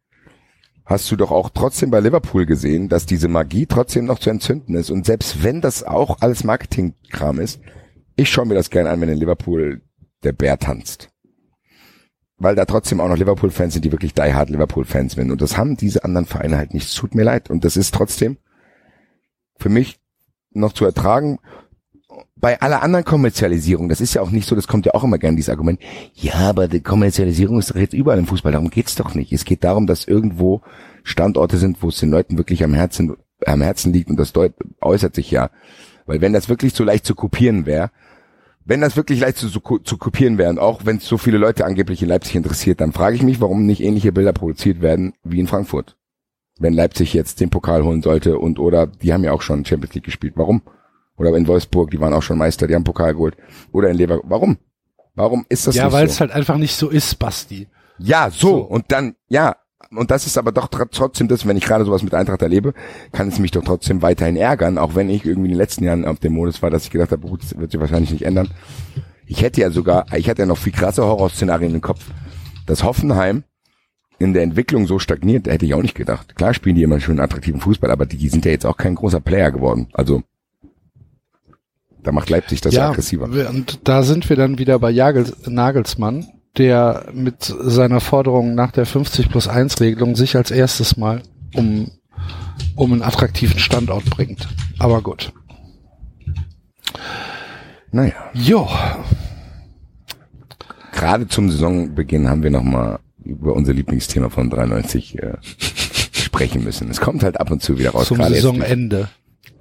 hast 0.86 1.12
du 1.12 1.16
doch 1.16 1.32
auch 1.32 1.50
trotzdem 1.50 1.90
bei 1.90 2.00
Liverpool 2.00 2.46
gesehen, 2.46 2.90
dass 2.90 3.06
diese 3.06 3.28
Magie 3.28 3.66
trotzdem 3.66 4.06
noch 4.06 4.20
zu 4.20 4.30
entzünden 4.30 4.76
ist. 4.76 4.92
Und 4.92 5.06
selbst 5.06 5.44
wenn 5.44 5.60
das 5.60 5.84
auch 5.84 6.22
alles 6.22 6.44
Marketingkram 6.44 7.40
ist, 7.40 7.60
ich 8.16 8.30
schaue 8.30 8.46
mir 8.46 8.54
das 8.54 8.70
gerne 8.70 8.92
an, 8.92 9.02
wenn 9.02 9.10
in 9.10 9.18
Liverpool 9.18 9.82
der 10.24 10.32
Bär 10.32 10.58
tanzt. 10.58 11.10
Weil 12.38 12.56
da 12.56 12.66
trotzdem 12.66 13.00
auch 13.02 13.08
noch 13.08 13.18
Liverpool-Fans 13.18 13.74
sind, 13.74 13.86
die 13.86 13.92
wirklich 13.92 14.14
die 14.14 14.34
hard 14.34 14.50
Liverpool-Fans 14.50 15.14
sind. 15.14 15.32
Und 15.32 15.42
das 15.42 15.58
haben 15.58 15.78
diese 15.78 16.04
anderen 16.04 16.28
Vereine 16.28 16.58
halt 16.58 16.74
nicht. 16.74 16.88
Es 16.88 16.94
tut 16.94 17.16
mir 17.16 17.24
leid. 17.24 17.50
Und 17.50 17.66
das 17.66 17.78
ist 17.78 17.94
trotzdem 17.94 18.38
für 19.58 19.70
mich 19.70 20.00
noch 20.52 20.74
zu 20.74 20.86
ertragen 20.86 21.40
bei 22.46 22.62
aller 22.62 22.84
anderen 22.84 23.04
Kommerzialisierung, 23.04 23.90
das 23.90 24.02
ist 24.02 24.14
ja 24.14 24.22
auch 24.22 24.30
nicht 24.30 24.48
so, 24.48 24.56
das 24.56 24.68
kommt 24.68 24.86
ja 24.86 24.94
auch 24.94 25.04
immer 25.04 25.18
gerne 25.18 25.36
dieses 25.36 25.50
Argument, 25.50 25.80
ja, 26.14 26.36
aber 26.36 26.68
die 26.68 26.80
Kommerzialisierung 26.80 27.58
ist 27.58 27.72
doch 27.72 27.76
jetzt 27.76 27.96
überall 27.96 28.20
im 28.20 28.28
Fußball, 28.28 28.52
darum 28.52 28.70
geht's 28.70 28.94
doch 28.94 29.16
nicht. 29.16 29.34
Es 29.34 29.46
geht 29.46 29.64
darum, 29.64 29.88
dass 29.88 30.06
irgendwo 30.06 30.62
Standorte 31.04 31.58
sind, 31.58 31.82
wo 31.82 31.88
es 31.88 32.00
den 32.00 32.12
Leuten 32.12 32.38
wirklich 32.38 32.64
am 32.64 32.76
Herzen, 32.76 33.18
am 33.48 33.64
Herzen 33.64 33.92
liegt 33.92 34.12
und 34.12 34.18
das 34.18 34.32
deut 34.32 34.54
äußert 34.80 35.16
sich 35.16 35.32
ja. 35.32 35.50
Weil 36.06 36.22
wenn 36.22 36.34
das 36.34 36.48
wirklich 36.48 36.76
so 36.76 36.84
leicht 36.84 37.08
zu 37.08 37.16
kopieren 37.16 37.66
wäre, 37.66 37.90
wenn 38.64 38.80
das 38.80 38.96
wirklich 38.96 39.22
leicht 39.22 39.38
zu, 39.38 39.50
zu, 39.50 39.80
zu 39.80 39.98
kopieren 39.98 40.38
wäre 40.38 40.52
und 40.52 40.60
auch 40.60 40.86
wenn 40.86 40.98
es 40.98 41.08
so 41.08 41.18
viele 41.18 41.40
Leute 41.40 41.66
angeblich 41.66 42.04
in 42.04 42.10
Leipzig 42.10 42.36
interessiert, 42.36 42.80
dann 42.80 42.94
frage 42.94 43.16
ich 43.16 43.24
mich, 43.24 43.42
warum 43.42 43.66
nicht 43.66 43.82
ähnliche 43.82 44.12
Bilder 44.12 44.34
produziert 44.34 44.84
werden 44.84 45.14
wie 45.24 45.40
in 45.40 45.48
Frankfurt. 45.48 45.98
Wenn 46.60 46.74
Leipzig 46.74 47.12
jetzt 47.16 47.40
den 47.40 47.50
Pokal 47.50 47.84
holen 47.84 48.04
sollte 48.04 48.38
und 48.38 48.60
oder 48.60 48.86
die 48.86 49.14
haben 49.14 49.24
ja 49.24 49.32
auch 49.32 49.42
schon 49.42 49.66
Champions 49.66 49.96
League 49.96 50.06
gespielt. 50.06 50.34
Warum? 50.36 50.62
Oder 51.18 51.36
in 51.36 51.48
Wolfsburg, 51.48 51.92
die 51.92 52.00
waren 52.00 52.14
auch 52.14 52.24
schon 52.24 52.38
Meister, 52.38 52.68
die 52.68 52.76
haben 52.76 52.84
Pokal 52.84 53.14
geholt. 53.14 53.38
Oder 53.72 53.90
in 53.90 53.98
Leverkusen. 53.98 54.30
Warum? 54.30 54.58
Warum 55.16 55.46
ist 55.48 55.66
das 55.66 55.76
ja, 55.76 55.86
nicht 55.86 55.94
weil 55.94 56.08
so? 56.08 56.14
es 56.14 56.20
halt 56.20 56.32
einfach 56.32 56.58
nicht 56.58 56.76
so 56.76 56.90
ist, 56.90 57.18
Basti. 57.20 57.68
Ja, 57.98 58.30
so. 58.30 58.48
So. 58.48 58.58
Und 58.58 58.92
dann, 58.92 59.16
ja. 59.30 59.56
Und 59.92 60.12
das 60.12 60.26
ist 60.26 60.38
aber 60.38 60.52
doch 60.52 60.68
tr- 60.68 60.90
trotzdem 60.92 61.28
das, 61.28 61.48
wenn 61.48 61.56
ich 61.58 61.64
gerade 61.64 61.86
sowas 61.86 62.04
mit 62.04 62.14
Eintracht 62.14 62.42
erlebe, 62.42 62.74
kann 63.12 63.28
es 63.30 63.40
mich 63.40 63.52
doch 63.52 63.64
trotzdem 63.64 64.02
weiterhin 64.02 64.36
ärgern, 64.36 64.78
auch 64.78 64.96
wenn 64.96 65.10
ich 65.10 65.26
irgendwie 65.26 65.48
in 65.48 65.54
den 65.54 65.60
letzten 65.60 65.84
Jahren 65.84 66.06
auf 66.06 66.20
dem 66.20 66.34
Modus 66.34 66.62
war, 66.62 66.70
dass 66.70 66.84
ich 66.84 66.92
gedacht 66.92 67.12
habe, 67.12 67.28
gut, 67.28 67.44
das 67.44 67.58
wird 67.58 67.72
sich 67.72 67.80
wahrscheinlich 67.80 68.12
nicht 68.12 68.24
ändern. 68.24 68.50
Ich 69.28 69.42
hätte 69.42 69.62
ja 69.62 69.70
sogar, 69.70 70.06
ich 70.16 70.30
hatte 70.30 70.42
ja 70.42 70.46
noch 70.48 70.58
viel 70.58 70.74
krasse 70.74 71.04
Horrorszenarien 71.04 71.74
im 71.74 71.82
Kopf. 71.82 72.04
Dass 72.66 72.84
Hoffenheim 72.84 73.44
in 74.18 74.34
der 74.34 74.44
Entwicklung 74.44 74.88
so 74.88 74.98
stagniert, 74.98 75.48
hätte 75.48 75.66
ich 75.66 75.74
auch 75.76 75.82
nicht 75.82 75.96
gedacht. 75.96 76.36
Klar 76.36 76.54
spielen 76.54 76.76
die 76.76 76.84
immer 76.84 77.00
schön 77.00 77.20
attraktiven 77.20 77.62
Fußball, 77.62 77.92
aber 77.92 78.06
die 78.06 78.28
sind 78.28 78.44
ja 78.44 78.52
jetzt 78.52 78.66
auch 78.66 78.78
kein 78.78 78.96
großer 78.96 79.20
Player 79.22 79.52
geworden. 79.52 79.88
Also 79.94 80.24
da 82.06 82.12
macht 82.12 82.30
Leipzig 82.30 82.62
das 82.62 82.74
ja, 82.74 82.90
aggressiver. 82.90 83.26
und 83.26 83.80
da 83.84 84.04
sind 84.04 84.30
wir 84.30 84.36
dann 84.36 84.58
wieder 84.58 84.80
bei 84.80 84.92
Jagel, 84.92 85.26
Nagelsmann, 85.46 86.28
der 86.58 87.08
mit 87.14 87.44
seiner 87.44 88.00
Forderung 88.00 88.56
nach 88.56 88.72
der 88.72 88.86
50 88.86 89.30
plus 89.30 89.48
1 89.48 89.82
Regelung 89.82 90.16
sich 90.16 90.38
als 90.38 90.52
erstes 90.52 90.98
mal 90.98 91.22
um, 91.56 91.92
um 92.76 92.94
einen 92.94 93.02
attraktiven 93.02 93.60
Standort 93.60 94.06
bringt. 94.06 94.48
Aber 94.80 95.02
gut. 95.02 95.34
Naja. 97.92 98.14
Jo, 98.34 98.70
gerade 100.96 101.28
zum 101.28 101.50
Saisonbeginn 101.50 102.30
haben 102.30 102.44
wir 102.44 102.52
nochmal 102.52 103.00
über 103.24 103.54
unser 103.54 103.74
Lieblingsthema 103.74 104.30
von 104.30 104.50
93 104.50 105.20
äh, 105.20 105.34
sprechen 106.12 106.64
müssen. 106.64 106.90
Es 106.90 107.02
kommt 107.02 107.24
halt 107.24 107.40
ab 107.40 107.52
und 107.52 107.62
zu 107.62 107.78
wieder 107.78 107.92
raus. 107.92 108.08
zum 108.08 108.18
Saisonende. 108.18 109.10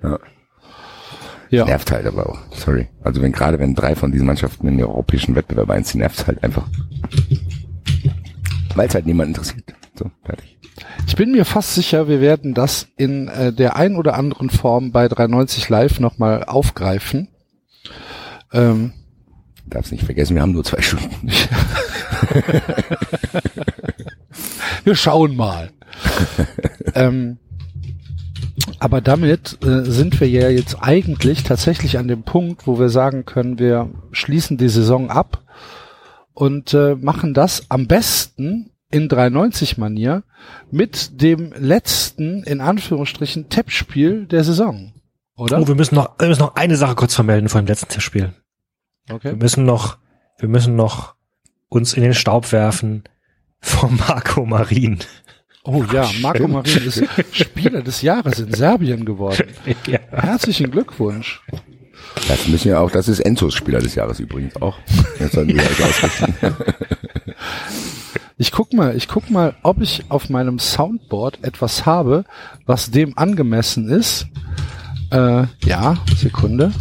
Ja. 0.03 0.19
Ja. 1.55 1.65
Nervt 1.65 1.93
halt 1.93 2.07
aber 2.07 2.29
auch. 2.29 2.39
Sorry. 2.51 2.89
Also 3.03 3.23
wenn 3.23 3.31
gerade 3.33 3.59
wenn 3.61 3.75
drei 3.75 3.95
von 3.95 4.11
diesen 4.11 4.27
Mannschaften 4.27 4.67
in 4.67 4.77
den 4.77 4.87
europäischen 4.87 5.35
Wettbewerb 5.37 5.71
einziehen, 5.71 6.01
nervt 6.01 6.27
halt 6.27 6.43
einfach. 6.43 6.67
Weil 8.75 8.89
es 8.89 8.95
halt 8.95 9.07
niemand 9.07 9.29
interessiert. 9.29 9.63
So, 9.97 10.11
fertig. 10.25 10.59
Ich 11.07 11.15
bin 11.15 11.31
mir 11.31 11.45
fast 11.45 11.75
sicher, 11.75 12.09
wir 12.09 12.21
werden 12.21 12.55
das 12.55 12.89
in 12.97 13.29
äh, 13.29 13.53
der 13.53 13.77
ein 13.77 13.95
oder 13.95 14.15
anderen 14.15 14.51
Form 14.51 14.91
bei 14.91 15.07
390 15.07 15.69
Live 15.69 16.01
nochmal 16.01 16.43
aufgreifen. 16.43 17.29
Ähm, 18.53 18.93
Darf's 19.67 19.93
nicht 19.93 20.05
vergessen, 20.05 20.35
wir 20.35 20.43
haben 20.43 20.53
nur 20.53 20.65
zwei 20.65 20.83
Stunden. 20.83 21.31
wir 24.85 24.95
schauen 24.95 25.37
mal. 25.37 25.71
ähm, 26.95 27.39
aber 28.81 29.01
damit 29.01 29.59
äh, 29.65 29.83
sind 29.83 30.21
wir 30.21 30.29
ja 30.29 30.49
jetzt 30.49 30.77
eigentlich 30.81 31.43
tatsächlich 31.43 31.99
an 31.99 32.09
dem 32.09 32.23
Punkt, 32.23 32.67
wo 32.67 32.79
wir 32.79 32.89
sagen 32.89 33.25
können, 33.25 33.59
wir 33.59 33.91
schließen 34.13 34.57
die 34.57 34.69
Saison 34.69 35.11
ab 35.11 35.43
und 36.33 36.75
äh, 36.75 36.95
machen 36.95 37.35
das 37.35 37.71
am 37.71 37.87
besten 37.87 38.71
in 38.91 39.09
390-Manier 39.09 40.23
mit 40.71 41.21
dem 41.21 41.53
letzten, 41.57 42.43
in 42.45 42.61
Anführungsstrichen, 42.61 43.49
Tippspiel 43.49 44.27
der 44.27 44.45
Saison. 44.45 44.93
Oder? 45.37 45.61
Oh, 45.61 45.67
wir 45.67 45.75
müssen 45.75 45.97
noch, 45.97 46.19
wir 46.19 46.29
müssen 46.29 46.43
noch 46.43 46.55
eine 46.55 46.77
Sache 46.77 46.95
kurz 46.95 47.15
vermelden 47.15 47.49
vor 47.49 47.61
dem 47.61 47.67
letzten 47.67 47.89
Tippspiel. 47.89 48.33
Wir 49.07 49.17
okay. 49.17 49.35
müssen 49.35 49.65
noch, 49.65 49.99
wir 50.39 50.49
müssen 50.49 50.77
noch 50.77 51.15
uns 51.69 51.95
in 51.95 52.03
den 52.03 52.15
Staub 52.15 52.53
werfen 52.53 53.05
von 53.61 53.97
Marco 53.97 54.47
Marin. 54.47 55.01
Oh 55.67 55.83
ja, 55.93 56.09
Marco 56.21 56.47
Marin 56.47 56.85
ist 56.85 57.03
Spieler 57.33 57.81
des 57.81 58.03
Jahres 58.03 58.39
in 58.39 58.53
Serbien 58.53 59.07
geworden. 59.07 59.49
ja. 59.87 59.99
Herzlichen 60.11 60.71
Glückwunsch. 60.71 61.41
Das 62.29 62.47
müssen 62.49 62.67
wir 62.67 62.81
auch, 62.81 62.91
das 62.91 63.09
ist 63.09 63.21
Enzos 63.21 63.55
Spieler 63.55 63.81
des 63.81 63.95
Jahres 63.95 64.21
übrigens 64.21 64.57
auch. 64.61 64.79
Wir. 65.19 65.65
Ich 68.37 68.51
guck 68.51 68.73
mal, 68.73 68.97
ich 68.97 69.07
guck 69.07 69.31
mal, 69.31 69.55
ob 69.63 69.81
ich 69.81 70.07
auf 70.09 70.29
meinem 70.29 70.59
Soundboard 70.59 71.45
etwas 71.45 71.87
habe, 71.87 72.25
was 72.67 72.91
dem 72.91 73.17
angemessen 73.17 73.89
ist. 73.89 74.27
Äh, 75.13 75.45
ja, 75.65 75.97
Sekunde. 76.17 76.73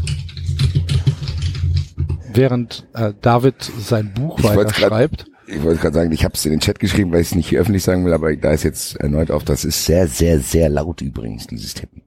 Während 2.34 2.88
äh, 2.94 3.14
David 3.22 3.62
sein 3.80 4.12
Buch 4.16 4.44
weiter 4.44 4.74
schreibt. 4.74 5.26
Ich 5.48 5.62
wollte 5.62 5.82
gerade 5.82 5.96
sagen, 5.96 6.12
ich 6.12 6.24
habe 6.24 6.34
es 6.34 6.46
in 6.46 6.52
den 6.52 6.60
Chat 6.60 6.80
geschrieben, 6.80 7.12
weil 7.12 7.22
ich 7.22 7.28
es 7.28 7.36
nicht 7.36 7.50
hier 7.50 7.60
öffentlich 7.60 7.84
sagen 7.84 8.06
will, 8.06 8.14
aber 8.14 8.36
da 8.36 8.52
ist 8.52 8.64
jetzt 8.64 8.96
erneut 8.98 9.32
auf, 9.32 9.44
das 9.44 9.66
ist 9.66 9.86
sehr, 9.86 10.08
sehr, 10.08 10.40
sehr 10.40 10.70
laut 10.70 11.02
übrigens, 11.02 11.48
dieses 11.48 11.74
Tippen. 11.74 12.02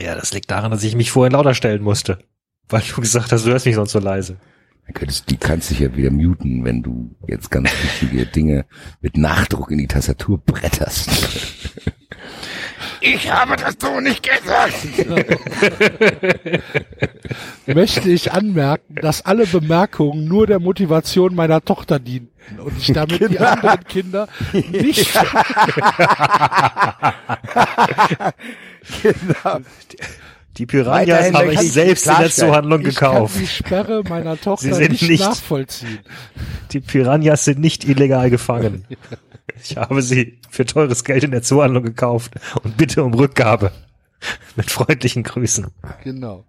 ja, 0.00 0.14
das 0.14 0.32
liegt 0.32 0.50
daran, 0.50 0.70
dass 0.70 0.82
ich 0.82 0.96
mich 0.96 1.10
vorhin 1.10 1.32
lauter 1.32 1.54
stellen 1.54 1.82
musste. 1.82 2.18
Weil 2.68 2.82
du 2.82 3.00
gesagt 3.00 3.32
hast, 3.32 3.46
du 3.46 3.50
hörst 3.50 3.66
mich 3.66 3.76
sonst 3.76 3.92
so 3.92 4.00
leise. 4.00 4.38
Dann 4.86 4.94
könntest, 4.94 5.30
die 5.30 5.36
kannst 5.36 5.70
dich 5.70 5.80
ja 5.80 5.94
wieder 5.96 6.10
muten, 6.10 6.64
wenn 6.64 6.82
du 6.82 7.14
jetzt 7.26 7.50
ganz 7.50 7.70
wichtige 7.82 8.26
Dinge 8.26 8.66
mit 9.00 9.16
Nachdruck 9.16 9.70
in 9.70 9.78
die 9.78 9.88
Tastatur 9.88 10.38
bretterst. 10.38 11.10
Ich 13.14 13.30
habe 13.30 13.56
das 13.56 13.76
so 13.80 14.00
nicht 14.00 14.22
gesagt. 14.28 14.74
Möchte 17.66 18.08
ich 18.10 18.32
anmerken, 18.32 18.94
dass 18.96 19.24
alle 19.24 19.46
Bemerkungen 19.46 20.24
nur 20.26 20.46
der 20.46 20.58
Motivation 20.60 21.34
meiner 21.34 21.64
Tochter 21.64 21.98
dienten 21.98 22.58
und 22.60 22.76
ich 22.78 22.92
damit 22.92 23.20
die 23.20 23.34
Genau. 23.36 23.44
anderen 23.50 23.84
Kinder 23.84 24.28
nicht 24.52 25.12
genau. 29.02 29.60
Die 30.58 30.64
Piranhas 30.66 31.32
habe 31.34 31.52
ich 31.52 31.60
ich 31.60 31.72
selbst 31.72 32.06
in 32.06 32.16
der. 32.18 32.30
Zuhandlung 32.30 32.80
ich 32.80 32.86
gekauft. 32.94 33.34
kann 33.34 33.42
die 33.42 33.48
Sperre 33.48 34.02
meiner 34.08 34.40
Tochter 34.40 34.68
Sie 34.68 34.72
sind 34.74 34.92
nicht, 34.92 35.02
nicht- 35.08 35.20
nachvollziehen. 35.20 35.98
Die 36.72 36.80
Piranhas 36.80 37.44
sind 37.44 37.58
nicht 37.60 37.84
illegal 37.84 38.30
gefangen. 38.30 38.84
Ich 39.60 39.76
habe 39.76 40.02
sie 40.02 40.38
für 40.50 40.66
teures 40.66 41.04
Geld 41.04 41.24
in 41.24 41.30
der 41.30 41.42
Zuhandlung 41.42 41.84
gekauft 41.84 42.34
und 42.62 42.76
bitte 42.76 43.04
um 43.04 43.14
Rückgabe. 43.14 43.72
Mit 44.56 44.70
freundlichen 44.70 45.22
Grüßen. 45.22 45.66
Genau. 46.02 46.44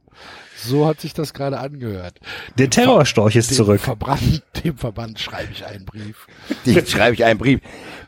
So 0.58 0.88
hat 0.88 1.02
sich 1.02 1.14
das 1.14 1.34
gerade 1.34 1.60
angehört. 1.60 2.20
Der 2.58 2.70
Terrorstorch 2.70 3.36
ist 3.36 3.52
Dem 3.52 3.58
zurück. 3.58 3.82
Verband, 3.82 4.42
dem 4.64 4.78
Verband 4.78 5.20
schreibe 5.20 5.52
ich 5.52 5.66
einen 5.66 5.86
Brief. 5.86 6.28
Die 6.66 6.74
schreibe 6.86 7.14
ich 7.14 7.24
einen 7.24 7.38
Brief. 7.38 7.62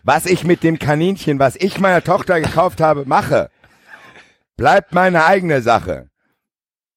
Was 0.04 0.26
ich 0.26 0.44
mit 0.44 0.64
dem 0.64 0.80
Kaninchen, 0.80 1.38
was 1.38 1.56
ich 1.56 1.80
meiner 1.80 2.04
Tochter 2.04 2.42
gekauft 2.42 2.82
habe, 2.82 3.06
mache, 3.06 3.52
bleibt 4.58 4.94
meine 4.94 5.26
eigene 5.26 5.62
Sache. 5.62 6.10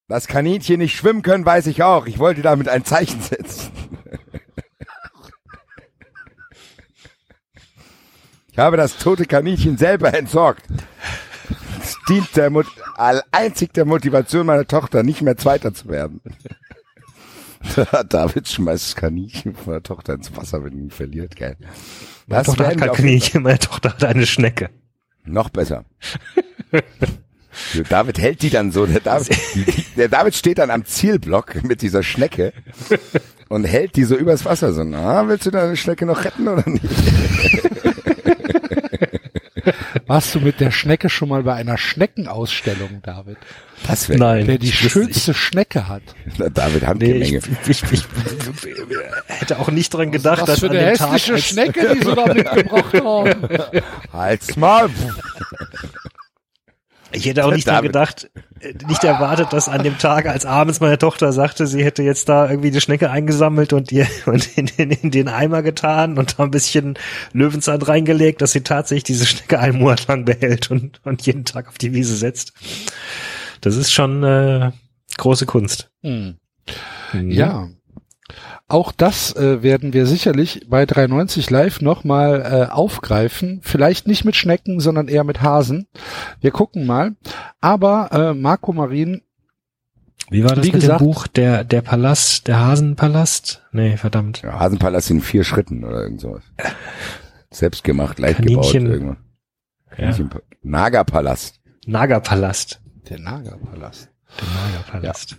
Dass 0.07 0.27
Kaninchen 0.27 0.79
nicht 0.79 0.97
schwimmen 0.97 1.21
können, 1.21 1.45
weiß 1.45 1.67
ich 1.67 1.83
auch. 1.83 2.07
Ich 2.07 2.17
wollte 2.17 2.41
damit 2.41 2.67
ein 2.67 2.83
Zeichen 2.83 3.21
setzen. 3.21 3.71
Ich 8.53 8.59
habe 8.59 8.77
das 8.77 8.97
tote 8.97 9.25
Kaninchen 9.25 9.77
selber 9.77 10.13
entsorgt. 10.13 10.63
Es 11.81 11.97
dient 12.07 12.35
der 12.35 12.49
Mut 12.51 12.67
all- 12.95 13.23
einzig 13.31 13.73
der 13.73 13.83
Motivation 13.85 14.45
meiner 14.45 14.67
Tochter, 14.67 15.01
nicht 15.03 15.21
mehr 15.23 15.35
Zweiter 15.37 15.73
zu 15.73 15.89
werden. 15.89 16.21
David 18.09 18.47
schmeißt 18.47 18.89
das 18.89 18.95
Kaninchen 18.95 19.55
von 19.55 19.73
der 19.73 19.81
Tochter 19.83 20.13
ins 20.13 20.35
Wasser, 20.35 20.63
wenn 20.63 20.77
ihn 20.77 20.91
verliert, 20.91 21.35
geil. 21.35 21.57
Meine 22.27 22.43
Tochter 22.43 22.67
hat 22.67 22.77
kein 22.77 22.91
Kaninchen, 22.91 23.41
meine 23.43 23.57
Tochter 23.59 23.89
hat 23.89 24.03
eine 24.03 24.25
Schnecke. 24.27 24.69
Noch 25.25 25.49
besser. 25.49 25.85
David 27.89 28.19
hält 28.19 28.41
die 28.43 28.49
dann 28.49 28.71
so. 28.71 28.85
Der 28.85 28.99
David, 28.99 29.35
der 29.97 30.09
David 30.09 30.35
steht 30.35 30.57
dann 30.59 30.69
am 30.71 30.85
Zielblock 30.85 31.63
mit 31.63 31.81
dieser 31.81 32.03
Schnecke 32.03 32.53
und 33.49 33.63
hält 33.63 33.95
die 33.95 34.03
so 34.03 34.15
übers 34.15 34.45
Wasser. 34.45 34.73
So, 34.73 34.83
na, 34.83 35.27
willst 35.27 35.45
du 35.47 35.51
deine 35.51 35.75
Schnecke 35.75 36.05
noch 36.05 36.23
retten 36.23 36.47
oder 36.47 36.67
nicht? 36.69 36.83
Warst 40.07 40.35
du 40.35 40.39
mit 40.41 40.59
der 40.59 40.71
Schnecke 40.71 41.09
schon 41.09 41.29
mal 41.29 41.43
bei 41.43 41.53
einer 41.53 41.77
Schneckenausstellung, 41.77 43.01
David? 43.01 43.37
Das 43.87 44.09
wäre 44.09 44.19
Nein. 44.19 44.47
Wer 44.47 44.57
die 44.57 44.67
ich 44.67 44.77
schönste 44.77 45.33
Schnecke 45.33 45.87
hat. 45.87 46.01
Na, 46.37 46.49
David 46.49 46.81
Nee, 46.81 46.87
Handgemenge. 46.87 47.23
ich, 47.23 47.69
ich, 47.69 47.83
ich, 47.83 47.91
ich 47.91 48.05
hätte 49.27 49.59
auch 49.59 49.69
nicht 49.71 49.93
dran 49.93 50.11
gedacht, 50.11 50.41
Was 50.41 50.47
dass 50.47 50.59
für 50.59 50.69
eine 50.69 50.93
Tag, 50.93 51.11
hässliche 51.13 51.33
als, 51.33 51.45
Schnecke, 51.45 51.95
die 51.95 52.05
sie 52.05 52.15
da 52.15 52.25
mitgebracht 52.33 52.93
haben. 52.93 53.83
Halt's 54.11 54.55
mal. 54.55 54.89
Ich 57.13 57.25
hätte 57.25 57.45
auch 57.45 57.51
nicht 57.51 57.67
David. 57.67 57.91
gedacht, 57.91 58.29
äh, 58.59 58.73
nicht 58.87 59.03
erwartet, 59.03 59.53
dass 59.53 59.69
an 59.69 59.83
dem 59.83 59.97
Tag, 59.97 60.25
als 60.27 60.45
abends 60.45 60.79
meine 60.79 60.97
Tochter 60.97 61.31
sagte, 61.31 61.67
sie 61.67 61.83
hätte 61.83 62.03
jetzt 62.03 62.29
da 62.29 62.49
irgendwie 62.49 62.71
die 62.71 62.81
Schnecke 62.81 63.09
eingesammelt 63.09 63.73
und 63.73 63.91
ihr 63.91 64.07
und 64.25 64.57
in, 64.57 64.67
in, 64.77 64.91
in 64.91 65.11
den 65.11 65.27
Eimer 65.27 65.61
getan 65.61 66.17
und 66.17 66.37
da 66.37 66.43
ein 66.43 66.51
bisschen 66.51 66.97
Löwenzahn 67.33 67.81
reingelegt, 67.81 68.41
dass 68.41 68.51
sie 68.51 68.61
tatsächlich 68.61 69.03
diese 69.03 69.25
Schnecke 69.25 69.59
einen 69.59 69.79
Monat 69.79 70.07
lang 70.07 70.25
behält 70.25 70.71
und, 70.71 71.01
und 71.03 71.25
jeden 71.25 71.45
Tag 71.45 71.67
auf 71.67 71.77
die 71.77 71.93
Wiese 71.93 72.15
setzt. 72.15 72.53
Das 73.61 73.75
ist 73.75 73.91
schon 73.91 74.23
äh, 74.23 74.71
große 75.17 75.45
Kunst. 75.45 75.89
Hm. 76.01 76.37
Mhm. 77.13 77.31
Ja. 77.31 77.69
Auch 78.73 78.91
das 78.91 79.35
äh, 79.35 79.61
werden 79.61 79.93
wir 79.93 80.07
sicherlich 80.07 80.65
bei 80.67 80.85
390 80.87 81.49
Live 81.51 81.79
nochmal 81.81 82.41
äh, 82.41 82.71
aufgreifen. 82.71 83.59
Vielleicht 83.61 84.07
nicht 84.07 84.25
mit 84.25 84.35
Schnecken, 84.35 84.79
sondern 84.79 85.07
eher 85.07 85.23
mit 85.23 85.41
Hasen. 85.43 85.85
Wir 86.41 86.49
gucken 86.51 86.85
mal. 86.87 87.15
Aber 87.61 88.09
äh, 88.11 88.33
Marco 88.33 88.73
Marin, 88.73 89.21
Wie 90.31 90.43
war 90.43 90.55
das 90.55 90.65
Wie 90.65 90.71
mit 90.71 90.81
gesagt- 90.81 91.01
dem 91.01 91.05
Buch? 91.05 91.27
Der, 91.27 91.63
der 91.63 91.81
Palast, 91.83 92.47
der 92.47 92.59
Hasenpalast? 92.59 93.61
Nee, 93.73 93.95
verdammt. 93.97 94.41
Ja, 94.41 94.59
Hasenpalast 94.59 95.11
in 95.11 95.21
vier 95.21 95.43
Schritten 95.43 95.83
oder 95.83 96.01
irgend 96.01 96.21
sowas. 96.21 96.41
Selbst 97.51 97.83
gemacht, 97.83 98.17
leicht 98.17 98.41
gebaut. 98.41 98.71
Kaninchen. 98.71 98.91
Irgendwann. 98.91 99.17
Ja. 99.97 100.09
Kaninchen- 100.09 100.31
Nagerpalast. 100.63 101.59
Nagerpalast. 101.85 102.81
der 103.09 103.19
Nagerpalast. 103.19 104.09
Der 104.39 104.47
Nagerpalast. 104.47 105.37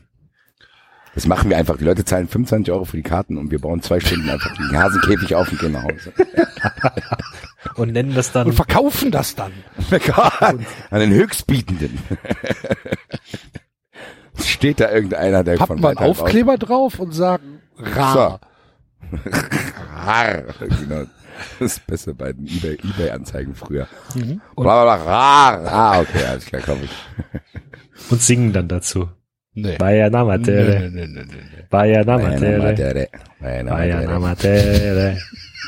Das 1.14 1.26
machen 1.26 1.48
wir 1.50 1.56
einfach. 1.56 1.76
Die 1.76 1.84
Leute 1.84 2.04
zahlen 2.04 2.26
25 2.28 2.72
Euro 2.72 2.84
für 2.84 2.96
die 2.96 3.02
Karten 3.02 3.38
und 3.38 3.50
wir 3.50 3.60
bauen 3.60 3.80
zwei 3.82 4.00
Stunden 4.00 4.28
einfach 4.28 4.52
den 4.56 4.76
Hasenkäfig 4.76 5.34
auf 5.34 5.50
und 5.50 5.60
gehen 5.60 5.72
nach 5.72 5.84
Hause. 5.84 6.12
Und 7.76 7.92
nennen 7.92 8.14
das 8.14 8.30
dann 8.30 8.48
Und 8.48 8.52
verkaufen 8.52 9.10
das 9.10 9.34
dann. 9.34 9.50
An 10.90 11.00
den 11.00 11.10
Höchstbietenden. 11.12 11.98
Steht 14.38 14.80
da 14.80 14.90
irgendeiner, 14.92 15.42
der 15.44 15.56
Pappen 15.56 15.80
von 15.80 15.82
wir 15.82 15.88
einen 16.00 16.10
Aufkleber 16.10 16.58
drauf 16.58 16.98
und 16.98 17.12
sagen 17.12 17.60
rar. 17.76 18.40
Rar. 20.04 20.42
Genau. 20.60 21.04
Das 21.58 21.80
Beste 21.80 22.14
bei 22.14 22.32
den 22.32 22.46
eBay- 22.46 22.78
Ebay-Anzeigen 22.84 23.54
früher. 23.54 23.88
Mhm. 24.14 24.40
Bla, 24.56 24.84
bla, 24.84 24.96
bla, 24.96 25.04
rar. 25.04 25.66
Ah, 25.66 26.00
okay, 26.00 26.24
alles 26.26 26.46
klar, 26.46 26.62
komm 26.64 26.78
ich. 26.84 26.90
und 28.10 28.20
singen 28.22 28.52
dann 28.52 28.68
dazu. 28.68 29.08
Nee. 29.54 29.78
Vaya 29.78 30.06
Nee, 30.06 30.10
Namatere, 30.10 30.80
nee, 30.80 30.88
nee, 30.90 31.06
nee, 31.06 31.24
nee. 31.24 31.64
Vaya 31.70 32.04
Meine 32.04 32.24
Namatere, 32.24 32.58
Matere. 32.58 33.08
Meine 33.38 33.70
Vaya 33.70 33.96
Matere. 33.96 34.12
Namatere, 34.12 35.18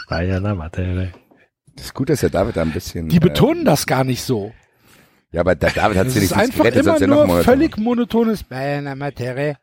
Vaya 0.08 0.40
Namatere. 0.40 1.12
Das 1.76 1.86
ist 1.86 1.94
gut, 1.94 2.10
dass 2.10 2.20
der 2.20 2.30
David 2.30 2.56
da 2.56 2.62
ein 2.62 2.72
bisschen... 2.72 3.08
Die 3.08 3.16
äh, 3.16 3.20
betonen 3.20 3.64
das 3.64 3.86
gar 3.86 4.02
nicht 4.02 4.22
so. 4.22 4.52
Ja, 5.30 5.40
aber 5.42 5.54
der 5.54 5.70
David 5.70 5.98
hat 5.98 6.10
sie 6.10 6.20
ist 6.20 6.30
nicht 6.30 6.36
einfach 6.40 6.64
gerettet, 6.64 6.82
immer 6.82 6.98
sonst 6.98 7.08
noch 7.08 7.16
nur 7.16 7.26
Monate. 7.26 7.44
völlig 7.44 7.76
monotones 7.76 8.42
Bayern 8.42 8.86
Amatere. 8.86 9.56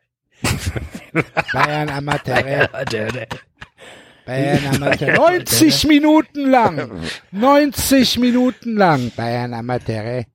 Bayern 1.52 1.88
Amatere. 1.90 2.68
Bayern 4.26 4.66
Amatere. 4.74 5.12
90 5.16 5.86
Minuten 5.86 6.50
lang. 6.50 6.90
90 7.32 8.18
Minuten 8.18 8.76
lang. 8.76 9.10
Bayern 9.16 9.52
Amatere. 9.54 10.26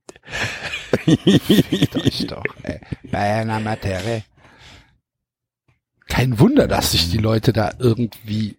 Ich 1.06 2.26
doch, 2.26 2.44
ey. 2.62 2.80
Bayern 3.10 3.50
Amatere. 3.50 4.22
Kein 6.06 6.38
Wunder, 6.38 6.66
dass 6.66 6.92
sich 6.92 7.10
die 7.10 7.18
Leute 7.18 7.52
da 7.52 7.72
irgendwie 7.78 8.58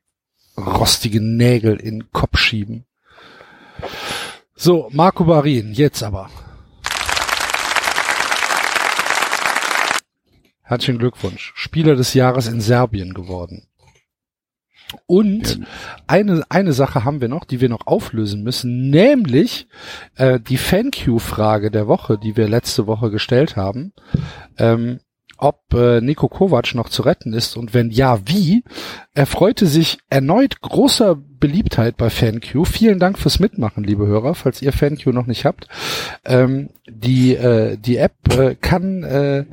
rostige 0.58 1.22
Nägel 1.22 1.78
in 1.78 2.00
den 2.00 2.12
Kopf 2.12 2.38
schieben. 2.38 2.86
So, 4.56 4.90
Marco 4.92 5.26
Barin, 5.26 5.74
jetzt 5.74 6.04
aber. 6.04 6.30
Herzlichen 10.62 11.00
Glückwunsch. 11.00 11.52
Spieler 11.56 11.96
des 11.96 12.14
Jahres 12.14 12.48
in 12.48 12.62
Serbien 12.62 13.14
geworden. 13.14 13.68
Und 15.06 15.62
eine, 16.08 16.44
eine 16.50 16.74
Sache 16.74 17.04
haben 17.04 17.22
wir 17.22 17.28
noch, 17.28 17.46
die 17.46 17.62
wir 17.62 17.70
noch 17.70 17.88
auflösen 17.88 18.44
müssen, 18.44 18.90
nämlich 18.90 19.68
äh, 20.16 20.40
die 20.40 20.58
Thank-You-Frage 20.58 21.72
der 21.72 21.88
Woche, 21.88 22.18
die 22.18 22.38
wir 22.38 22.48
letzte 22.48 22.88
Woche 22.88 23.12
gestellt 23.12 23.56
haben, 23.56 23.94
ähm, 24.58 25.00
ob 25.42 25.74
äh, 25.74 26.02
Nico 26.02 26.28
Kovac 26.28 26.76
noch 26.76 26.88
zu 26.88 27.02
retten 27.02 27.34
ist 27.34 27.58
und 27.58 27.74
wenn 27.74 27.90
ja, 27.90 28.20
wie. 28.26 28.64
Er 29.14 29.26
freute 29.26 29.66
sich 29.66 29.98
erneut 30.10 30.62
großer 30.62 31.16
Beliebtheit 31.16 31.98
bei 31.98 32.10
FanQ. 32.10 32.66
Vielen 32.66 33.00
Dank 33.00 33.18
fürs 33.18 33.40
Mitmachen, 33.40 33.84
liebe 33.84 34.06
Hörer, 34.06 34.36
falls 34.36 34.62
ihr 34.62 34.72
FanQ 34.72 35.08
noch 35.08 35.26
nicht 35.26 35.44
habt. 35.44 35.68
Ähm, 36.24 36.70
die, 36.88 37.36
äh, 37.36 37.76
die 37.78 37.98
App 37.98 38.14
äh, 38.38 38.56
kann 38.56 39.04
äh, 39.04 39.46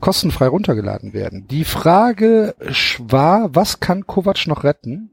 kostenfrei 0.00 0.48
runtergeladen 0.48 1.14
werden. 1.14 1.46
Die 1.48 1.64
Frage 1.64 2.56
war, 2.98 3.54
was 3.54 3.78
kann 3.78 4.06
Kovac 4.06 4.48
noch 4.48 4.64
retten? 4.64 5.10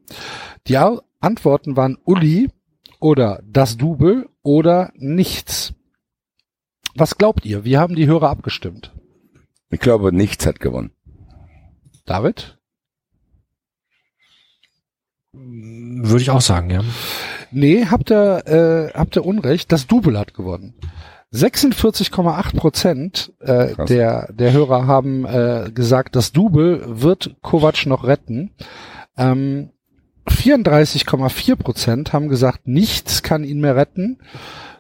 Die 0.67 0.77
Antworten 0.77 1.77
waren 1.77 1.97
Uli 2.03 2.49
oder 2.99 3.39
das 3.45 3.77
Double 3.77 4.27
oder 4.41 4.91
nichts. 4.95 5.73
Was 6.95 7.17
glaubt 7.17 7.45
ihr? 7.45 7.63
Wie 7.63 7.77
haben 7.77 7.95
die 7.95 8.07
Hörer 8.07 8.29
abgestimmt? 8.29 8.91
Ich 9.73 9.79
glaube, 9.79 10.13
nichts 10.13 10.45
hat 10.45 10.59
gewonnen. 10.59 10.91
David? 12.05 12.59
Würde 15.33 16.21
ich 16.21 16.29
auch 16.29 16.41
sagen, 16.41 16.69
ja. 16.69 16.81
Nee, 17.51 17.87
habt 17.89 18.11
ihr, 18.11 18.47
äh, 18.93 18.97
habt 18.97 19.15
ihr 19.15 19.25
Unrecht. 19.25 19.71
Das 19.71 19.87
Double 19.87 20.19
hat 20.19 20.33
gewonnen. 20.33 20.75
46,8 21.33 22.55
Prozent 22.55 23.33
äh, 23.39 23.73
Krass. 23.73 23.87
der, 23.87 24.31
der 24.31 24.53
Hörer 24.53 24.85
haben 24.85 25.25
äh, 25.25 25.71
gesagt, 25.73 26.15
das 26.15 26.31
Double 26.31 26.83
wird 27.01 27.35
Kovac 27.41 27.87
noch 27.87 28.03
retten. 28.03 28.51
Ähm, 29.17 29.71
34,4 30.27 31.55
Prozent 31.55 32.13
haben 32.13 32.29
gesagt, 32.29 32.67
nichts 32.67 33.23
kann 33.23 33.43
ihn 33.43 33.59
mehr 33.59 33.75
retten. 33.75 34.19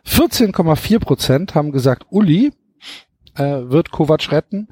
14,4 0.05 0.99
Prozent 0.99 1.55
haben 1.55 1.71
gesagt, 1.71 2.05
Uli 2.11 2.51
äh, 3.35 3.69
wird 3.69 3.91
Kovac 3.91 4.31
retten. 4.31 4.67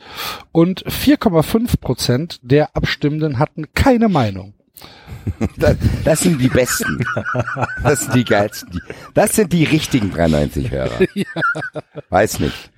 Und 0.51 0.83
4,5 0.85 1.79
Prozent 1.79 2.39
der 2.41 2.75
Abstimmenden 2.75 3.39
hatten 3.39 3.73
keine 3.73 4.09
Meinung. 4.09 4.53
Das, 5.57 5.75
das 6.03 6.19
sind 6.21 6.39
die 6.41 6.47
Besten. 6.47 7.05
Das 7.83 8.01
sind 8.01 8.15
die 8.15 8.25
geilsten. 8.25 8.81
Das 9.13 9.35
sind 9.35 9.53
die 9.53 9.63
richtigen 9.65 10.11
93-Hörer. 10.11 10.99
Weiß 12.09 12.39
nicht. 12.39 12.71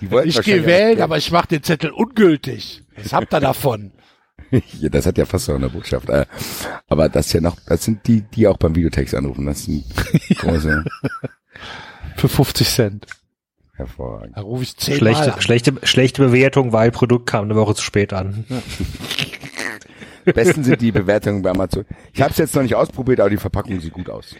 Die 0.00 0.10
wollten 0.10 0.28
Ich 0.28 0.42
gehe 0.42 0.66
wählen, 0.66 1.00
aber 1.00 1.16
ich 1.16 1.30
mache 1.30 1.48
den 1.48 1.62
Zettel 1.62 1.90
ungültig. 1.90 2.82
Was 2.96 3.12
habt 3.12 3.32
ihr 3.32 3.40
davon? 3.40 3.92
Ja, 4.80 4.88
das 4.88 5.04
hat 5.04 5.18
ja 5.18 5.26
fast 5.26 5.44
so 5.44 5.54
eine 5.54 5.68
Botschaft. 5.68 6.08
Äh, 6.08 6.24
Aber 6.88 7.08
das 7.10 7.32
ja 7.34 7.40
noch, 7.40 7.56
das 7.66 7.84
sind 7.84 8.06
die, 8.06 8.22
die 8.22 8.46
auch 8.46 8.56
beim 8.56 8.74
Videotext 8.74 9.14
anrufen. 9.14 9.44
Das 9.44 9.64
sind 9.64 9.84
große, 10.38 10.84
Für 12.16 12.28
50 12.28 12.66
Cent. 12.68 13.06
Hervorragend. 13.78 14.36
Da 14.36 14.42
rufe 14.42 14.62
ich 14.62 14.76
zehnmal 14.76 15.14
Schlechte, 15.14 15.34
an. 15.34 15.40
schlechte, 15.40 15.74
schlechte 15.84 16.22
Bewertung, 16.22 16.72
weil 16.72 16.90
Produkt 16.90 17.26
kam 17.26 17.44
eine 17.44 17.56
Woche 17.56 17.74
zu 17.74 17.82
spät 17.82 18.12
an. 18.12 18.44
Besten 20.24 20.64
sind 20.64 20.80
die 20.82 20.92
Bewertungen 20.92 21.42
bei 21.42 21.50
Amazon. 21.50 21.84
Ich 22.12 22.20
habe 22.20 22.32
es 22.32 22.38
jetzt 22.38 22.54
noch 22.54 22.62
nicht 22.62 22.74
ausprobiert, 22.74 23.20
aber 23.20 23.30
die 23.30 23.38
Verpackung 23.38 23.80
sieht 23.80 23.92
gut 23.92 24.10
aus. 24.10 24.34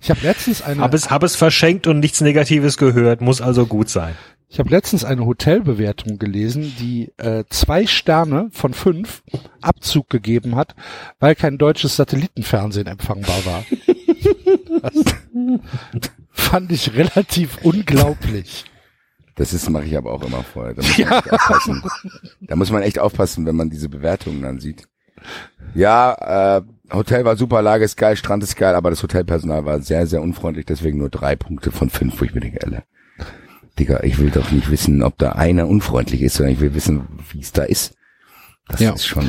Ich 0.00 0.10
habe 0.10 0.20
letztens 0.22 0.60
eine, 0.62 0.82
Hab 0.82 0.92
es, 0.92 1.10
hab 1.10 1.22
es 1.22 1.36
verschenkt 1.36 1.86
und 1.86 2.00
nichts 2.00 2.20
Negatives 2.20 2.76
gehört, 2.76 3.20
muss 3.20 3.40
also 3.40 3.66
gut 3.66 3.88
sein. 3.88 4.14
ich 4.50 4.58
habe 4.58 4.68
letztens 4.70 5.04
eine 5.04 5.24
Hotelbewertung 5.24 6.18
gelesen, 6.18 6.74
die 6.78 7.10
äh, 7.16 7.44
zwei 7.48 7.86
Sterne 7.86 8.50
von 8.52 8.74
fünf 8.74 9.22
Abzug 9.62 10.10
gegeben 10.10 10.56
hat, 10.56 10.74
weil 11.20 11.34
kein 11.34 11.56
deutsches 11.56 11.96
Satellitenfernsehen 11.96 12.86
empfangbar 12.86 13.46
war. 13.46 13.64
Fand 16.36 16.70
ich 16.72 16.94
relativ 16.94 17.58
unglaublich. 17.62 18.64
Das 19.36 19.52
ist, 19.52 19.68
mache 19.70 19.84
ich 19.84 19.96
aber 19.96 20.12
auch 20.12 20.22
immer 20.22 20.42
vorher. 20.44 20.74
Da 20.74 20.82
muss, 20.82 20.98
man 20.98 21.12
echt 21.12 21.32
aufpassen. 21.32 21.82
da 22.42 22.56
muss 22.56 22.70
man 22.70 22.82
echt 22.82 22.98
aufpassen, 22.98 23.46
wenn 23.46 23.56
man 23.56 23.70
diese 23.70 23.88
Bewertungen 23.88 24.42
dann 24.42 24.60
sieht. 24.60 24.86
Ja, 25.74 26.58
äh, 26.58 26.62
Hotel 26.92 27.24
war 27.24 27.36
super, 27.36 27.62
Lage 27.62 27.84
ist 27.84 27.96
geil, 27.96 28.16
Strand 28.16 28.42
ist 28.42 28.56
geil, 28.56 28.74
aber 28.74 28.90
das 28.90 29.02
Hotelpersonal 29.02 29.64
war 29.64 29.80
sehr, 29.80 30.06
sehr 30.06 30.20
unfreundlich, 30.22 30.66
deswegen 30.66 30.98
nur 30.98 31.08
drei 31.08 31.34
Punkte 31.34 31.72
von 31.72 31.88
fünf, 31.88 32.20
wo 32.20 32.24
ich 32.24 32.34
mir 32.34 32.40
denke, 32.40 32.62
Alter, 32.62 32.84
Digga, 33.78 34.02
ich 34.02 34.18
will 34.18 34.30
doch 34.30 34.50
nicht 34.52 34.70
wissen, 34.70 35.02
ob 35.02 35.16
da 35.18 35.32
einer 35.32 35.66
unfreundlich 35.66 36.20
ist, 36.22 36.34
sondern 36.34 36.52
ich 36.54 36.60
will 36.60 36.74
wissen, 36.74 37.08
wie 37.32 37.40
es 37.40 37.52
da 37.52 37.62
ist. 37.64 37.94
Das 38.68 38.80
Ja. 38.80 38.92
ist 38.92 39.06
schon. 39.06 39.26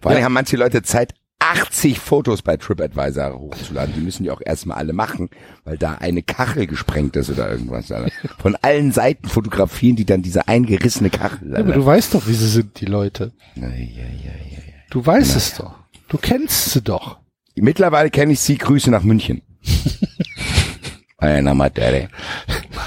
Vor 0.00 0.10
allem 0.12 0.22
haben 0.22 0.32
manche 0.34 0.56
Leute 0.56 0.82
Zeit, 0.82 1.14
80 1.40 2.00
Fotos 2.00 2.42
bei 2.42 2.56
TripAdvisor 2.56 3.38
hochzuladen. 3.38 3.94
Die 3.94 4.00
müssen 4.00 4.24
die 4.24 4.30
auch 4.30 4.40
erstmal 4.44 4.78
alle 4.78 4.92
machen, 4.92 5.30
weil 5.64 5.78
da 5.78 5.94
eine 5.94 6.22
Kachel 6.22 6.66
gesprengt 6.66 7.16
ist 7.16 7.30
oder 7.30 7.50
irgendwas. 7.50 7.90
Alter. 7.92 8.10
Von 8.38 8.56
allen 8.56 8.92
Seiten 8.92 9.28
fotografieren 9.28 9.96
die 9.96 10.04
dann 10.04 10.22
diese 10.22 10.48
eingerissene 10.48 11.10
Kachel. 11.10 11.52
Ja, 11.52 11.58
aber 11.58 11.72
du 11.72 11.86
weißt 11.86 12.14
doch, 12.14 12.26
wie 12.26 12.34
sie 12.34 12.48
sind, 12.48 12.80
die 12.80 12.86
Leute. 12.86 13.32
Ja, 13.54 13.68
ja, 13.68 13.74
ja, 13.74 14.32
ja. 14.50 14.58
Du 14.90 15.04
weißt 15.04 15.36
es 15.36 15.54
doch. 15.54 15.74
Du 16.08 16.18
kennst 16.18 16.72
sie 16.72 16.82
doch. 16.82 17.18
Mittlerweile 17.54 18.10
kenne 18.10 18.32
ich 18.32 18.40
sie. 18.40 18.56
Grüße 18.56 18.90
nach 18.90 19.02
München. 19.02 19.42
Einer 21.18 21.54
Materie. 21.54 22.08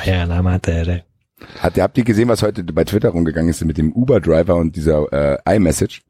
Ja, 0.06 0.26
na, 0.26 0.42
Mathe. 0.42 1.04
Hat, 1.60 1.78
habt 1.78 1.98
ihr 1.98 2.04
gesehen, 2.04 2.30
was 2.30 2.42
heute 2.42 2.64
bei 2.64 2.84
Twitter 2.84 3.10
rumgegangen 3.10 3.50
ist 3.50 3.64
mit 3.66 3.78
dem 3.78 3.92
Uber-Driver 3.92 4.56
und 4.56 4.76
dieser 4.76 5.12
äh, 5.46 5.56
iMessage? 5.56 6.02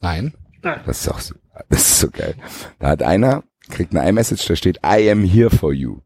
Nein. 0.00 0.32
Das 0.62 1.00
ist 1.00 1.08
auch 1.08 1.20
so, 1.20 1.34
das 1.68 1.80
ist 1.80 2.00
so 2.00 2.10
geil. 2.10 2.34
Da 2.78 2.88
hat 2.88 3.02
einer, 3.02 3.44
kriegt 3.70 3.94
eine 3.94 4.08
iMessage, 4.08 4.46
da 4.46 4.56
steht, 4.56 4.78
I 4.84 5.10
am 5.10 5.24
here 5.24 5.50
for 5.50 5.72
you. 5.72 6.00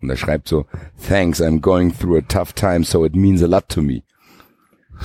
Und 0.00 0.10
er 0.10 0.16
schreibt 0.16 0.48
so, 0.48 0.66
thanks, 1.08 1.40
I'm 1.40 1.60
going 1.60 1.92
through 1.96 2.18
a 2.18 2.22
tough 2.22 2.52
time, 2.52 2.84
so 2.84 3.04
it 3.04 3.14
means 3.14 3.42
a 3.42 3.46
lot 3.46 3.68
to 3.68 3.82
me. 3.82 4.02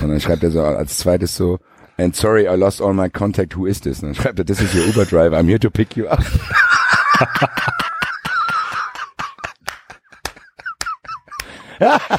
Und 0.02 0.10
dann 0.10 0.20
schreibt 0.20 0.44
er 0.44 0.52
so 0.52 0.62
als 0.62 0.98
zweites 0.98 1.36
so, 1.36 1.60
and 1.98 2.16
sorry, 2.16 2.48
I 2.48 2.56
lost 2.56 2.82
all 2.82 2.94
my 2.94 3.10
contact, 3.10 3.56
who 3.56 3.66
is 3.66 3.82
this? 3.82 4.02
Und 4.02 4.10
dann 4.10 4.16
schreibt 4.16 4.40
er, 4.40 4.46
this 4.46 4.62
is 4.62 4.74
your 4.74 4.86
Uber 4.88 5.06
driver, 5.06 5.38
I'm 5.38 5.48
here 5.48 5.60
to 5.60 5.70
pick 5.70 5.96
you 5.96 6.08
up. 6.08 6.24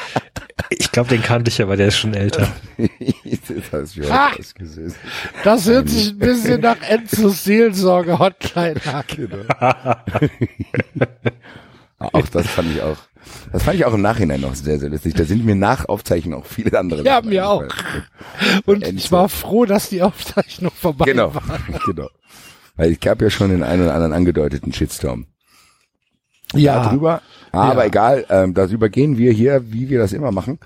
Ich 0.70 0.90
glaube, 0.92 1.08
den 1.08 1.22
kannte 1.22 1.50
ich, 1.50 1.60
aber 1.62 1.76
der 1.76 1.88
ist 1.88 1.96
schon 1.98 2.14
älter. 2.14 2.48
das 3.70 3.94
Ah! 4.10 4.30
ausgesehen. 4.38 4.94
Das 5.44 5.66
hört 5.66 5.88
sich 5.88 6.10
ein 6.10 6.18
bisschen 6.18 6.60
nach 6.60 6.80
Enzos 6.82 7.44
Seelsorge 7.44 8.18
Hotline 8.18 8.80
an. 8.86 9.04
Auch 11.98 12.26
das 12.32 12.48
fand 12.48 12.68
ich 12.74 12.82
auch, 12.82 12.96
das 13.52 13.62
fand 13.62 13.76
ich 13.76 13.84
auch 13.84 13.94
im 13.94 14.02
Nachhinein 14.02 14.40
noch 14.40 14.56
sehr, 14.56 14.80
sehr 14.80 14.88
lustig. 14.88 15.14
Da 15.14 15.24
sind 15.24 15.44
mir 15.44 15.54
nach 15.54 15.88
Aufzeichnen 15.88 16.34
auch 16.34 16.46
viele 16.46 16.76
andere 16.78 17.04
Ja, 17.04 17.22
mir 17.22 17.48
auch. 17.48 17.62
Und 18.66 18.82
Enzo. 18.82 18.96
ich 18.96 19.12
war 19.12 19.28
froh, 19.28 19.66
dass 19.66 19.88
die 19.88 20.02
Aufzeichnung 20.02 20.72
vorbei 20.74 21.04
Genau, 21.04 21.32
war. 21.34 21.42
genau. 21.86 22.08
Weil 22.74 22.90
ich 22.90 22.98
gab 23.00 23.22
ja 23.22 23.30
schon 23.30 23.50
den 23.50 23.62
einen 23.62 23.82
oder 23.82 23.94
anderen 23.94 24.12
angedeuteten 24.14 24.72
Shitstorm. 24.72 25.26
Ja, 26.54 26.84
Darüber, 26.84 27.22
aber 27.52 27.82
Ja. 27.82 27.86
egal, 27.86 28.26
ähm, 28.28 28.54
darüber 28.54 28.88
gehen 28.88 29.16
wir 29.18 29.32
hier, 29.32 29.72
wie 29.72 29.88
wir 29.88 29.98
das 29.98 30.12
immer 30.12 30.32
machen. 30.32 30.58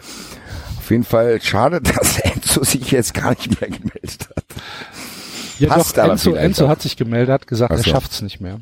Auf 0.78 0.90
jeden 0.90 1.04
Fall 1.04 1.40
schade, 1.42 1.80
dass 1.82 2.18
Enzo 2.20 2.64
sich 2.64 2.90
jetzt 2.90 3.14
gar 3.14 3.30
nicht 3.30 3.60
mehr 3.60 3.70
gemeldet 3.70 4.28
hat. 4.36 4.44
ja 5.58 5.68
passt 5.68 5.96
doch, 5.98 6.08
Enzo, 6.10 6.34
Enzo 6.34 6.68
hat 6.68 6.82
sich 6.82 6.96
gemeldet, 6.96 7.30
hat 7.32 7.46
gesagt, 7.46 7.72
Ach 7.72 7.78
er 7.78 7.82
so. 7.82 7.90
schafft's 7.90 8.22
nicht 8.22 8.40
mehr. 8.40 8.60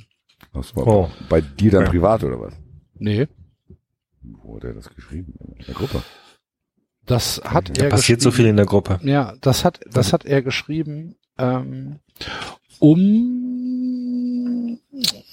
Das 0.53 0.75
war 0.77 0.87
Oh. 0.87 1.11
bei 1.29 1.41
dir 1.41 1.71
dann 1.73 1.85
privat 1.87 2.23
oder 2.25 2.41
was? 2.41 2.55
Nee, 2.99 3.27
Wo 4.23 4.57
hat 4.57 4.65
er 4.65 4.75
das 4.75 4.89
geschrieben? 4.95 5.35
In 5.59 5.65
der 5.67 5.75
Gruppe. 5.75 6.03
das 7.07 7.41
hat 7.45 7.77
Da 7.79 7.85
er 7.85 7.91
passiert 7.91 8.21
so 8.23 8.31
viel 8.31 8.37
geschrieben. 8.45 8.51
in 8.51 8.57
der 8.57 8.67
Gruppe. 8.67 9.01
Ja, 9.03 9.35
das 9.41 9.65
hat, 9.65 9.81
das 9.91 10.13
hat 10.13 10.25
er 10.25 10.43
geschrieben, 10.43 11.17
ähm, 11.39 11.99
um 12.79 13.54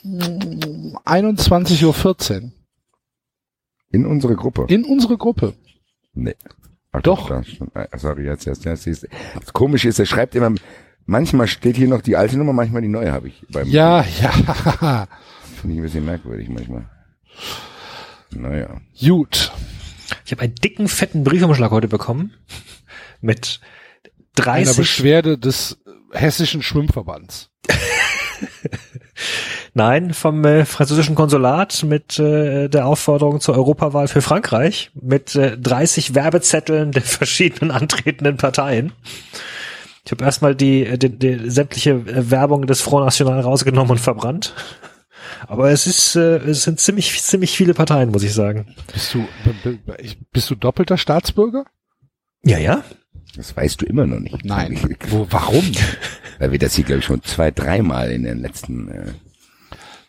21.14 0.03 2.43
Uhr 2.43 2.51
In 3.91 4.05
unsere 4.05 4.35
Gruppe. 4.35 4.65
in 4.67 4.83
unsere 4.85 5.17
Gruppe. 5.17 5.53
Nee. 6.13 6.35
Ach, 6.91 7.01
Doch. 7.01 7.29
da 7.29 7.41
äh, 7.81 7.97
Sorry, 7.97 8.25
jetzt, 8.25 8.45
jetzt, 8.45 8.65
jetzt, 8.65 8.85
jetzt. 8.85 9.07
Das 9.39 9.53
Komische 9.53 9.87
ist, 9.89 9.99
er 9.99 10.05
schreibt 10.05 10.35
immer, 10.35 10.53
manchmal 11.05 11.47
steht 11.47 11.77
hier 11.77 11.87
noch 11.87 12.01
die 12.01 12.15
alte 12.17 12.37
Nummer, 12.37 12.53
manchmal 12.53 12.81
die 12.81 12.87
neue 12.89 13.11
habe 13.11 13.29
ich. 13.29 13.45
Beim, 13.49 13.67
Ja, 13.67 14.03
ja, 14.21 14.31
Finde 15.61 15.75
ich 15.75 15.79
ein 15.79 15.83
bisschen 15.83 16.05
merkwürdig 16.05 16.49
manchmal. 16.49 16.89
Naja. 18.31 18.79
gut. 18.99 19.51
Ich 20.25 20.31
habe 20.31 20.41
einen 20.43 20.55
dicken, 20.55 20.87
fetten 20.87 21.23
Briefumschlag 21.23 21.71
heute 21.71 21.87
bekommen 21.87 22.33
mit 23.21 23.59
Einer 24.37 24.45
30, 24.65 24.77
Beschwerde 24.77 25.37
des 25.37 25.77
hessischen 26.11 26.61
Schwimmverbands. 26.61 27.49
nein, 29.73 30.13
vom 30.13 30.43
äh, 30.45 30.65
französischen 30.65 31.15
Konsulat 31.15 31.83
mit 31.83 32.19
äh, 32.19 32.67
der 32.67 32.85
Aufforderung 32.85 33.39
zur 33.39 33.55
Europawahl 33.55 34.07
für 34.07 34.21
Frankreich 34.21 34.91
mit 34.93 35.35
äh, 35.35 35.57
30 35.57 36.15
Werbezetteln 36.15 36.91
der 36.91 37.01
verschiedenen 37.03 37.71
antretenden 37.71 38.37
Parteien. 38.37 38.93
Ich 40.05 40.11
habe 40.11 40.23
erstmal 40.23 40.55
die, 40.55 40.85
äh, 40.85 40.97
die, 40.97 41.09
die 41.09 41.49
sämtliche 41.49 41.91
äh, 41.91 42.31
Werbung 42.31 42.67
des 42.67 42.81
Front 42.81 43.05
National 43.05 43.41
rausgenommen 43.41 43.91
und 43.91 43.99
verbrannt. 43.99 44.53
Aber 45.47 45.71
es 45.71 45.87
ist, 45.87 46.15
äh, 46.15 46.37
es 46.37 46.63
sind 46.63 46.79
ziemlich, 46.79 47.21
ziemlich 47.21 47.55
viele 47.55 47.73
Parteien, 47.73 48.11
muss 48.11 48.23
ich 48.23 48.33
sagen. 48.33 48.75
Bist 48.93 49.13
du, 49.13 49.27
bist 50.31 50.49
du 50.49 50.55
doppelter 50.55 50.97
Staatsbürger? 50.97 51.65
Ja, 52.43 52.57
ja. 52.57 52.83
Das 53.35 53.55
weißt 53.55 53.81
du 53.81 53.85
immer 53.85 54.05
noch 54.05 54.19
nicht. 54.19 54.43
Nein. 54.43 54.79
Wo, 55.09 55.27
warum? 55.29 55.63
Weil 56.39 56.51
wir 56.51 56.59
das 56.59 56.75
hier, 56.75 56.83
glaube 56.83 56.99
ich, 56.99 57.05
schon 57.05 57.23
zwei, 57.23 57.51
dreimal 57.51 58.11
in 58.11 58.23
den 58.23 58.39
letzten, 58.39 58.89
äh, 58.89 59.13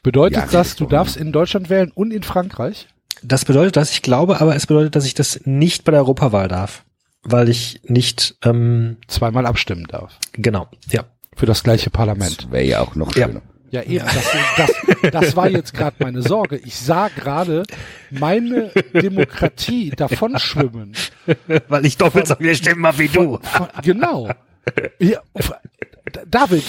Bedeutet 0.03 0.39
Ja, 0.39 0.47
das, 0.51 0.77
du 0.77 0.87
darfst 0.87 1.16
in 1.16 1.33
Deutschland 1.33 1.70
wählen 1.70 1.93
und 1.95 2.12
in 2.12 2.23
Frankreich? 2.23 2.89
Das 3.23 3.45
bedeutet 3.45 3.77
das, 3.77 3.93
ich 3.93 4.03
glaube, 4.03 4.41
aber 4.41 4.57
es 4.57 4.66
bedeutet, 4.66 4.97
dass 4.97 5.05
ich 5.07 5.15
das 5.15 5.41
nicht 5.45 5.85
bei 5.85 5.93
der 5.93 6.01
Europawahl 6.01 6.49
darf. 6.49 6.85
Weil 7.23 7.49
ich 7.49 7.81
nicht, 7.85 8.35
ähm, 8.45 8.97
Zweimal 9.07 9.47
abstimmen 9.47 9.87
darf. 9.87 10.19
genau, 10.33 10.66
ja. 10.91 11.05
Für 11.37 11.47
das 11.47 11.62
gleiche 11.62 11.89
Parlament. 11.89 12.45
das 12.45 12.51
wäre 12.51 12.65
ja 12.65 12.81
auch 12.81 12.95
noch 12.97 13.15
Ja. 13.15 13.27
schöner. 13.29 13.43
Ja, 13.70 13.83
eben. 13.85 14.05
Das, 14.05 14.70
das, 15.03 15.11
das 15.12 15.37
war 15.37 15.49
jetzt 15.49 15.73
gerade 15.73 15.97
meine 16.01 16.20
Sorge. 16.20 16.59
Ich 16.59 16.77
sah 16.77 17.09
gerade 17.09 17.62
meine 18.11 18.70
Demokratie 18.93 19.91
davonschwimmen. 19.97 20.93
Weil 21.69 21.87
ich 21.87 21.97
doppelt 21.97 22.27
so 22.27 22.35
viele 22.35 22.55
Stimmen 22.55 22.85
habe 22.87 22.99
wie 22.99 23.09
du. 23.09 23.39
Von- 23.41 23.69
Genau. 23.83 24.29
Ja, 24.98 25.20
David, 26.28 26.62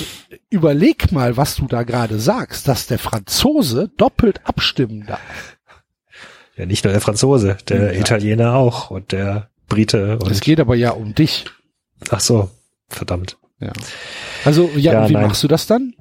überleg 0.49 1.11
mal, 1.11 1.37
was 1.37 1.55
du 1.55 1.67
da 1.67 1.83
gerade 1.83 2.19
sagst, 2.19 2.67
dass 2.67 2.87
der 2.87 2.99
Franzose 2.99 3.89
doppelt 3.97 4.41
abstimmen 4.45 5.05
darf. 5.05 5.57
Ja, 6.55 6.65
nicht 6.65 6.83
nur 6.83 6.91
der 6.93 7.01
Franzose, 7.01 7.57
der 7.67 7.93
Ja. 7.93 7.99
Italiener 7.99 8.53
auch 8.55 8.89
und 8.91 9.11
der 9.11 9.49
Brite 9.67 10.19
Es 10.21 10.27
und, 10.27 10.41
geht 10.41 10.59
aber 10.59 10.75
ja 10.75 10.91
um 10.91 11.15
dich. 11.15 11.45
ach 12.09 12.19
so, 12.19 12.51
verdammt. 12.89 13.37
Ja. 13.59 13.71
Also, 14.45 14.69
ja, 14.75 14.93
Ja, 14.93 15.09
wie 15.09 15.13
nein. 15.13 15.27
machst 15.27 15.43
du 15.43 15.47
das 15.47 15.67
dann? 15.67 15.95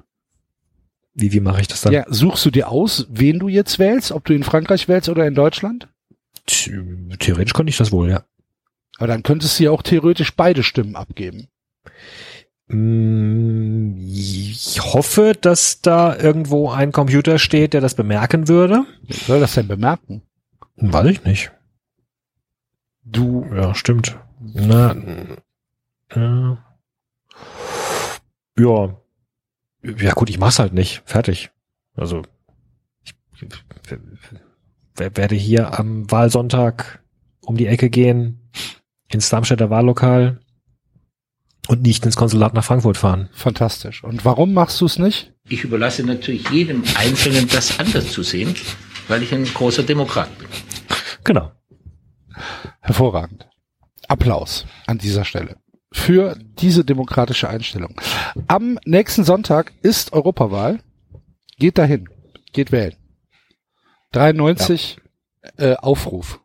Wie, 1.15 1.31
wie 1.31 1.39
mache 1.39 1.61
ich 1.61 1.67
das 1.67 1.81
dann? 1.81 1.93
Ja, 1.93 2.05
suchst 2.07 2.43
du 2.45 2.51
dir 2.51 2.69
aus, 2.69 3.07
wen 3.09 3.39
du 3.39 3.47
jetzt 3.47 3.77
wählst, 3.79 4.11
ob 4.11 4.25
du 4.25 4.33
in 4.33 4.43
Frankreich 4.43 4.87
wählst 4.87 5.09
oder 5.09 5.25
in 5.27 5.35
Deutschland? 5.35 5.87
The- 6.49 6.71
Theoretisch 7.19 7.53
könnte 7.53 7.69
ich 7.69 7.77
das 7.77 7.91
wohl, 7.91 8.09
ja. 8.09 8.23
Aber 8.97 9.07
dann 9.07 9.23
könntest 9.23 9.59
du 9.59 9.63
ja 9.65 9.71
auch 9.71 9.81
theoretisch 9.81 10.35
beide 10.35 10.61
Stimmen 10.63 10.95
abgeben. 10.95 11.47
Mm, 12.73 13.97
Ich 13.99 14.81
hoffe, 14.81 15.33
dass 15.39 15.81
da 15.81 16.15
irgendwo 16.17 16.69
ein 16.71 16.91
Computer 16.91 17.37
steht, 17.39 17.73
der 17.73 17.81
das 17.81 17.95
bemerken 17.95 18.47
würde. 18.47 18.85
Wer 19.07 19.15
soll 19.17 19.39
das 19.39 19.53
denn 19.53 19.67
bemerken? 19.67 20.21
Weiß 20.77 21.07
ich 21.07 21.23
nicht. 21.23 21.51
Du, 23.03 23.45
Ja, 23.53 23.75
stimmt. 23.75 24.17
Na, 24.39 24.91
äh, 26.09 26.55
ja. 28.59 28.97
Ja 29.83 30.13
gut, 30.13 30.29
ich 30.29 30.39
mach's 30.39 30.59
halt 30.59 30.73
nicht. 30.73 31.01
Fertig. 31.05 31.51
Also 31.95 32.23
ich, 33.03 33.13
wer- 34.95 35.15
werde 35.17 35.35
hier 35.35 35.77
am 35.77 36.09
Wahlsonntag 36.09 37.03
um 37.41 37.57
die 37.57 37.67
Ecke 37.67 37.89
gehen, 37.89 38.39
ins 39.11 39.29
Darmstädter 39.29 39.69
Wahllokal 39.69 40.39
und 41.67 41.81
nicht 41.81 42.05
ins 42.05 42.15
Konsulat 42.15 42.53
nach 42.53 42.63
Frankfurt 42.63 42.97
fahren. 42.97 43.29
fantastisch. 43.33 44.03
Und 44.03 44.25
warum 44.25 44.53
machst 44.53 44.79
du 44.81 44.85
es 44.85 44.99
nicht? 44.99 45.33
Ich 45.47 45.63
überlasse 45.63 46.03
natürlich 46.03 46.49
jedem 46.49 46.83
Einzelnen, 46.95 47.47
das 47.47 47.79
anders 47.79 48.11
zu 48.11 48.23
sehen, 48.23 48.55
weil 49.07 49.23
ich 49.23 49.33
ein 49.33 49.45
großer 49.45 49.83
Demokrat 49.83 50.37
bin. 50.37 50.47
Genau. 51.23 51.51
Hervorragend. 52.81 53.47
Applaus 54.07 54.65
an 54.87 54.97
dieser 54.97 55.23
Stelle 55.23 55.57
für 55.93 56.35
diese 56.59 56.83
demokratische 56.83 57.47
Einstellung. 57.47 57.99
Am 58.47 58.79
nächsten 58.85 59.23
Sonntag 59.23 59.71
ist 59.83 60.11
Europawahl. 60.11 60.79
Geht 61.57 61.77
dahin. 61.77 62.09
Geht 62.51 62.71
wählen. 62.71 62.95
93 64.11 64.97
äh, 65.57 65.75
Aufruf. 65.75 66.41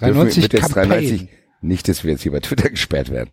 Dürfen 0.00 0.14
93 0.14 0.42
wird 0.44 0.52
jetzt 0.54 0.62
Campaign. 0.62 0.88
93 0.88 1.28
nicht, 1.62 1.88
dass 1.88 2.04
wir 2.04 2.12
jetzt 2.12 2.22
hier 2.22 2.32
bei 2.32 2.40
Twitter 2.40 2.70
gesperrt 2.70 3.10
werden. 3.10 3.30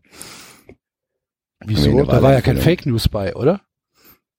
Wieso? 1.66 1.92
Nee, 1.92 2.06
Da 2.06 2.22
war 2.22 2.34
ja 2.34 2.42
kein. 2.42 2.58
Fake 2.58 2.86
News 2.86 3.08
bei, 3.08 3.36
oder? 3.36 3.62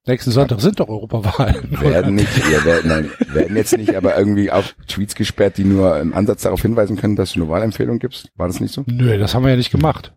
Nächsten 0.06 0.30
Sonntag 0.30 0.60
sind 0.62 0.80
doch 0.80 0.88
Europawahlen. 0.88 1.80
Werden 1.82 2.14
nicht, 2.14 2.34
wir 2.50 2.64
werden, 2.64 2.88
nein, 2.88 3.10
werden 3.34 3.56
jetzt 3.56 3.76
nicht, 3.76 3.94
aber 3.94 4.16
irgendwie 4.16 4.50
auch 4.50 4.64
Tweets 4.86 5.14
gesperrt, 5.14 5.58
die 5.58 5.64
nur 5.64 6.00
im 6.00 6.14
Ansatz 6.14 6.42
darauf 6.42 6.62
hinweisen 6.62 6.96
können, 6.96 7.14
dass 7.14 7.32
du 7.32 7.42
eine 7.42 7.50
Wahlempfehlung 7.50 7.98
gibst. 7.98 8.30
War 8.36 8.46
das 8.46 8.58
nicht 8.58 8.72
so? 8.72 8.84
Nö, 8.86 9.18
das 9.18 9.34
haben 9.34 9.42
wir 9.44 9.50
ja 9.50 9.56
nicht 9.56 9.70
gemacht. 9.70 10.14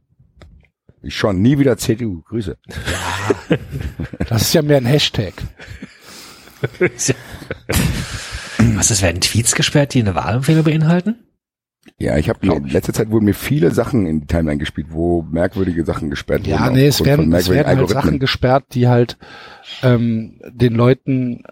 Ich 1.02 1.18
schon. 1.18 1.42
Nie 1.42 1.60
wieder 1.60 1.78
CDU. 1.78 2.22
Grüße. 2.22 2.58
Das 4.30 4.44
ist 4.44 4.54
ja 4.54 4.62
mehr 4.62 4.78
ein 4.78 4.86
Hashtag. 4.86 5.34
Was 8.76 8.92
ist, 8.92 9.02
werden 9.02 9.20
Tweets 9.20 9.56
gesperrt, 9.56 9.94
die 9.94 10.00
eine 10.02 10.16
Wahlempfehlung 10.16 10.64
beinhalten? 10.64 11.16
Ja, 12.02 12.18
ich 12.18 12.30
habe 12.30 12.46
in 12.46 12.68
letzter 12.68 12.94
Zeit 12.94 13.10
wurden 13.12 13.26
mir 13.26 13.34
viele 13.34 13.72
Sachen 13.72 14.06
in 14.06 14.22
die 14.22 14.28
Timeline 14.28 14.58
gespielt, 14.58 14.88
wo 14.90 15.22
merkwürdige 15.30 15.86
Sachen 15.86 16.10
gesperrt 16.10 16.48
Ja, 16.48 16.64
wurden. 16.66 16.74
nee, 16.76 16.88
es 16.88 17.04
werden, 17.04 17.32
es 17.34 17.50
werden 17.50 17.78
halt 17.78 17.90
Sachen 17.90 18.20
gesperrt, 18.20 18.66
die 18.74 18.88
halt 18.88 19.18
ähm, 19.84 20.40
den 20.52 20.74
Leuten 20.74 21.44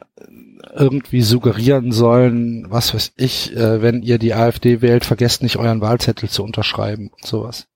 irgendwie 0.75 1.21
suggerieren 1.21 1.91
sollen, 1.91 2.65
was 2.69 2.93
weiß 2.93 3.13
ich, 3.17 3.55
äh, 3.55 3.81
wenn 3.81 4.01
ihr 4.03 4.17
die 4.19 4.33
AfD 4.33 4.81
wählt, 4.81 5.05
vergesst 5.05 5.41
nicht 5.43 5.57
euren 5.57 5.81
Wahlzettel 5.81 6.29
zu 6.29 6.43
unterschreiben 6.43 7.09
und 7.15 7.25
sowas. 7.25 7.67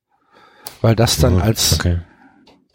Weil 0.81 0.95
das 0.95 1.17
dann 1.17 1.41
als 1.41 1.79
Okay. 1.79 1.99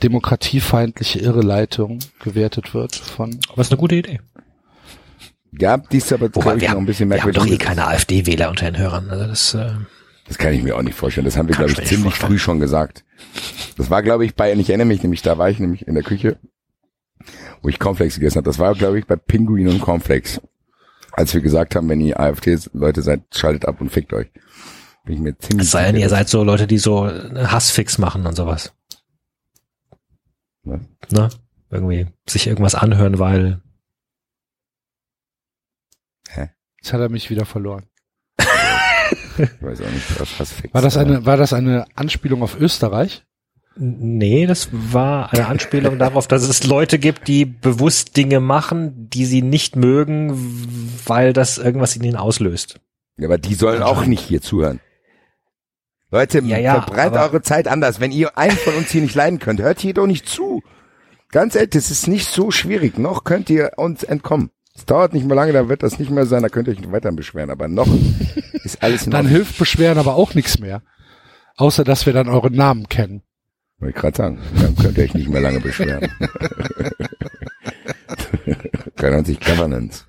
demokratiefeindliche 0.03 1.19
Irreleitung 1.21 1.99
gewertet 2.23 2.75
wird 2.75 2.95
von 2.97 3.39
Aber 3.51 3.61
ist 3.61 3.71
eine 3.73 3.79
gute 3.79 3.97
Idee. 3.97 4.21
Gab 5.57 5.89
dies 5.91 6.13
aber, 6.13 6.35
Wobei, 6.35 6.57
ich, 6.57 6.61
wir, 6.63 6.69
noch 6.69 6.75
haben, 6.77 6.83
ein 6.83 6.87
bisschen 6.87 7.11
wir 7.11 7.23
haben 7.23 7.33
doch 7.33 7.47
eh 7.47 7.51
merkwürdig. 7.51 7.67
keine 7.67 7.87
AfD-Wähler 7.87 8.51
unter 8.51 8.71
den 8.71 8.79
Hörern. 8.79 9.09
Also 9.11 9.27
das, 9.27 9.55
äh, 9.55 9.71
Das 10.27 10.39
kann 10.39 10.53
ich 10.53 10.63
mir 10.63 10.77
auch 10.77 10.83
nicht 10.83 10.97
vorstellen. 10.97 11.25
Das 11.25 11.37
haben 11.37 11.49
wir, 11.49 11.57
glaube 11.57 11.73
ich 11.73 11.79
ziemlich 11.85 12.15
vorstellen. 12.15 12.33
früh 12.33 12.39
schon 12.39 12.61
gesagt. 12.61 13.05
Das 13.77 13.91
war, 13.91 14.03
glaube 14.03 14.25
ich, 14.27 14.35
bei, 14.35 14.53
ich 14.53 14.69
erinnere 14.69 14.87
mich 14.89 15.03
nämlich, 15.03 15.23
da 15.23 15.39
war 15.39 15.49
ich 15.51 15.59
nämlich 15.59 15.87
in 15.89 15.95
der 15.95 16.03
Küche, 16.05 16.39
wo 17.63 17.69
ich 17.69 17.79
Cornflakes 17.79 18.17
gegessen 18.17 18.37
habe. 18.37 18.45
Das 18.45 18.59
war, 18.59 18.75
glaube 18.75 18.99
ich, 18.99 19.07
bei 19.07 19.17
Pinguin 19.17 19.69
und 19.69 19.81
Cornflakes. 19.81 20.41
Als 21.13 21.35
wir 21.35 21.41
gesagt 21.41 21.75
haben, 21.75 21.89
wenn 21.89 22.01
ihr 22.01 22.21
AfD-Leute 22.21 23.03
seid, 23.03 23.23
schaltet 23.35 23.65
ab 23.65 23.81
und 23.81 23.91
fickt 23.91 24.13
euch. 24.13 24.29
Bin 25.05 25.15
ich 25.15 25.21
mir 25.21 25.37
ziemlich 25.39 25.67
es 25.67 25.73
sei 25.73 25.87
denn, 25.91 25.97
ihr 26.01 26.09
seid 26.11 26.29
so 26.29 26.45
Leute, 26.45 26.67
die 26.67 26.79
so 26.79 27.07
äh, 27.09 27.47
Hassfix 27.47 27.99
machen 27.99 28.27
und 28.27 28.37
sowas. 28.37 28.73
Was? 30.65 30.81
Ne? 31.11 31.29
Irgendwie 31.71 32.07
sich 32.29 32.47
irgendwas 32.47 32.75
anhören, 32.75 33.19
weil 33.19 33.61
Jetzt 36.81 36.93
hat 36.93 37.01
er 37.01 37.09
mich 37.09 37.31
wieder 37.31 37.45
verloren. 37.45 37.85
Ich 38.39 39.63
weiß 39.63 39.81
auch 39.83 39.91
nicht, 39.91 40.21
was, 40.21 40.41
was 40.41 40.53
fickt. 40.53 40.75
War 40.75 40.83
das 40.83 40.97
eine, 40.97 41.25
war 41.25 41.37
das 41.37 41.53
eine 41.53 41.87
Anspielung 41.95 42.43
auf 42.43 42.59
Österreich? 42.59 43.25
Nee, 43.77 44.47
das 44.47 44.69
war 44.73 45.33
eine 45.33 45.47
Anspielung 45.47 45.99
darauf, 46.01 46.27
dass 46.27 46.43
es 46.43 46.65
Leute 46.65 46.99
gibt, 46.99 47.29
die 47.29 47.45
bewusst 47.45 48.17
Dinge 48.17 48.41
machen, 48.41 49.09
die 49.09 49.25
sie 49.25 49.43
nicht 49.43 49.77
mögen, 49.77 50.33
weil 51.07 51.33
das 51.33 51.59
irgendwas 51.59 51.95
in 51.95 52.03
ihnen 52.03 52.17
auslöst. 52.17 52.81
Ja, 53.17 53.29
aber 53.29 53.39
die 53.39 53.55
sollen 53.55 53.83
auch 53.83 54.05
nicht 54.05 54.25
hier 54.27 54.43
zuhören. 54.43 54.81
Leute, 56.11 56.41
Ja, 56.41 56.59
ja, 56.59 56.83
verbreitet 56.83 57.19
eure 57.19 57.43
Zeit 57.43 57.69
anders. 57.69 58.01
Wenn 58.01 58.13
ihr 58.13 58.37
einen 58.39 58.57
von 58.57 58.75
uns 58.75 58.91
hier 58.91 59.03
nicht 59.03 59.15
leiden 59.15 59.39
könnt, 59.39 59.61
hört 59.61 59.81
hier 59.81 59.95
doch 59.95 60.07
nicht 60.07 60.29
zu. 60.29 60.63
Ganz 61.31 61.55
ehrlich, 61.55 61.71
das 61.71 61.91
ist 61.91 62.09
nicht 62.09 62.27
so 62.27 62.51
schwierig. 62.51 62.99
Noch 62.99 63.25
könnt 63.25 63.51
ihr 63.51 63.73
uns 63.77 64.03
entkommen. 64.03 64.51
Es 64.79 64.85
dauert 64.87 65.13
nicht 65.13 65.27
mehr 65.27 65.35
lange, 65.35 65.53
dann 65.53 65.69
wird 65.69 65.83
das 65.83 65.99
nicht 65.99 66.11
mehr 66.11 66.25
sein, 66.25 66.43
da 66.43 66.49
könnt 66.49 66.69
ihr 66.69 66.75
euch 66.79 66.93
weiter 66.93 67.11
beschweren. 67.11 67.51
Aber 67.51 67.67
noch 67.67 67.89
ist 68.65 68.81
alles 68.83 69.05
in 69.07 69.11
Dann 69.11 69.27
Ordnung. 69.27 69.35
hilft 69.37 69.59
Beschweren 69.59 69.99
aber 69.99 70.15
auch 70.15 70.35
nichts 70.35 70.61
mehr. 70.61 70.83
Außer, 71.57 71.83
dass 71.83 72.07
wir 72.07 72.13
dann 72.13 72.29
euren 72.29 72.55
Namen 72.55 72.89
kennen. 72.89 73.23
Wollte 73.81 73.97
ich 73.97 74.01
gerade 74.01 74.17
sagen. 74.17 74.39
Dann 74.61 74.77
könnt 74.77 74.97
ihr 74.97 75.05
euch 75.05 75.15
nicht 75.15 75.29
mehr 75.29 75.41
lange 75.41 75.61
beschweren. 75.61 76.09
93 78.97 79.41
Governance. 79.41 80.05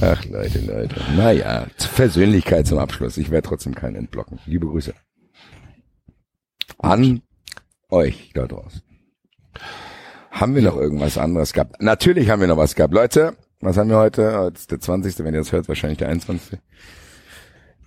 Ach, 0.00 0.24
Leute, 0.26 0.60
Leute. 0.60 0.96
Naja, 1.16 1.66
Versöhnlichkeit 1.76 2.66
zum 2.66 2.78
Abschluss. 2.78 3.16
Ich 3.18 3.30
werde 3.30 3.48
trotzdem 3.48 3.74
keinen 3.74 3.96
entblocken. 3.96 4.38
Liebe 4.46 4.66
Grüße. 4.66 4.94
An 6.78 7.22
euch 7.90 8.30
da 8.34 8.46
draußen. 8.46 8.82
Haben 10.30 10.54
wir 10.54 10.62
noch 10.62 10.76
irgendwas 10.76 11.18
anderes 11.18 11.52
gehabt? 11.52 11.80
Natürlich 11.80 12.30
haben 12.30 12.40
wir 12.40 12.48
noch 12.48 12.56
was 12.56 12.74
gehabt. 12.74 12.94
Leute, 12.94 13.34
was 13.60 13.76
haben 13.76 13.90
wir 13.90 13.96
heute? 13.96 14.38
Heute 14.38 14.56
ist 14.56 14.70
der 14.70 14.80
20. 14.80 15.18
Wenn 15.20 15.34
ihr 15.34 15.40
das 15.40 15.52
hört, 15.52 15.68
wahrscheinlich 15.68 15.98
der 15.98 16.08
21. 16.08 16.58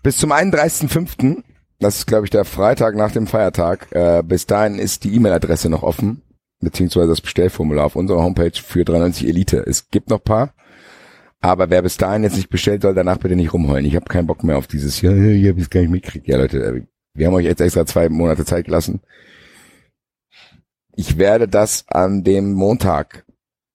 Bis 0.03 0.17
zum 0.17 0.31
31.05. 0.31 1.43
Das 1.79 1.97
ist, 1.97 2.07
glaube 2.07 2.25
ich, 2.25 2.29
der 2.29 2.45
Freitag 2.45 2.95
nach 2.95 3.11
dem 3.11 3.27
Feiertag. 3.27 3.87
Äh, 3.91 4.23
bis 4.23 4.45
dahin 4.45 4.79
ist 4.79 5.03
die 5.03 5.15
E-Mail-Adresse 5.15 5.69
noch 5.69 5.83
offen, 5.83 6.21
beziehungsweise 6.59 7.07
das 7.07 7.21
Bestellformular 7.21 7.85
auf 7.85 7.95
unserer 7.95 8.21
Homepage 8.21 8.51
für 8.53 8.85
93 8.85 9.27
Elite. 9.27 9.63
Es 9.65 9.89
gibt 9.89 10.09
noch 10.09 10.23
paar, 10.23 10.53
aber 11.39 11.71
wer 11.71 11.81
bis 11.81 11.97
dahin 11.97 12.23
jetzt 12.23 12.35
nicht 12.35 12.49
bestellt, 12.49 12.83
soll 12.83 12.93
danach 12.93 13.17
bitte 13.17 13.35
nicht 13.35 13.51
rumheulen. 13.53 13.85
Ich 13.85 13.95
habe 13.95 14.05
keinen 14.05 14.27
Bock 14.27 14.43
mehr 14.43 14.57
auf 14.57 14.67
dieses, 14.67 15.01
ja, 15.01 15.11
ja, 15.11 15.31
ich 15.31 15.47
hab 15.47 15.57
es 15.57 15.71
gar 15.71 15.81
nicht 15.81 15.89
mitgekriegt. 15.89 16.27
Ja, 16.27 16.37
Leute, 16.37 16.63
äh, 16.63 16.81
wir 17.15 17.27
haben 17.27 17.33
euch 17.33 17.45
jetzt 17.45 17.61
extra 17.61 17.85
zwei 17.85 18.09
Monate 18.09 18.45
Zeit 18.45 18.65
gelassen. 18.65 19.01
Ich 21.01 21.17
werde 21.17 21.47
das 21.47 21.85
an 21.87 22.23
dem 22.23 22.53
Montag 22.53 23.25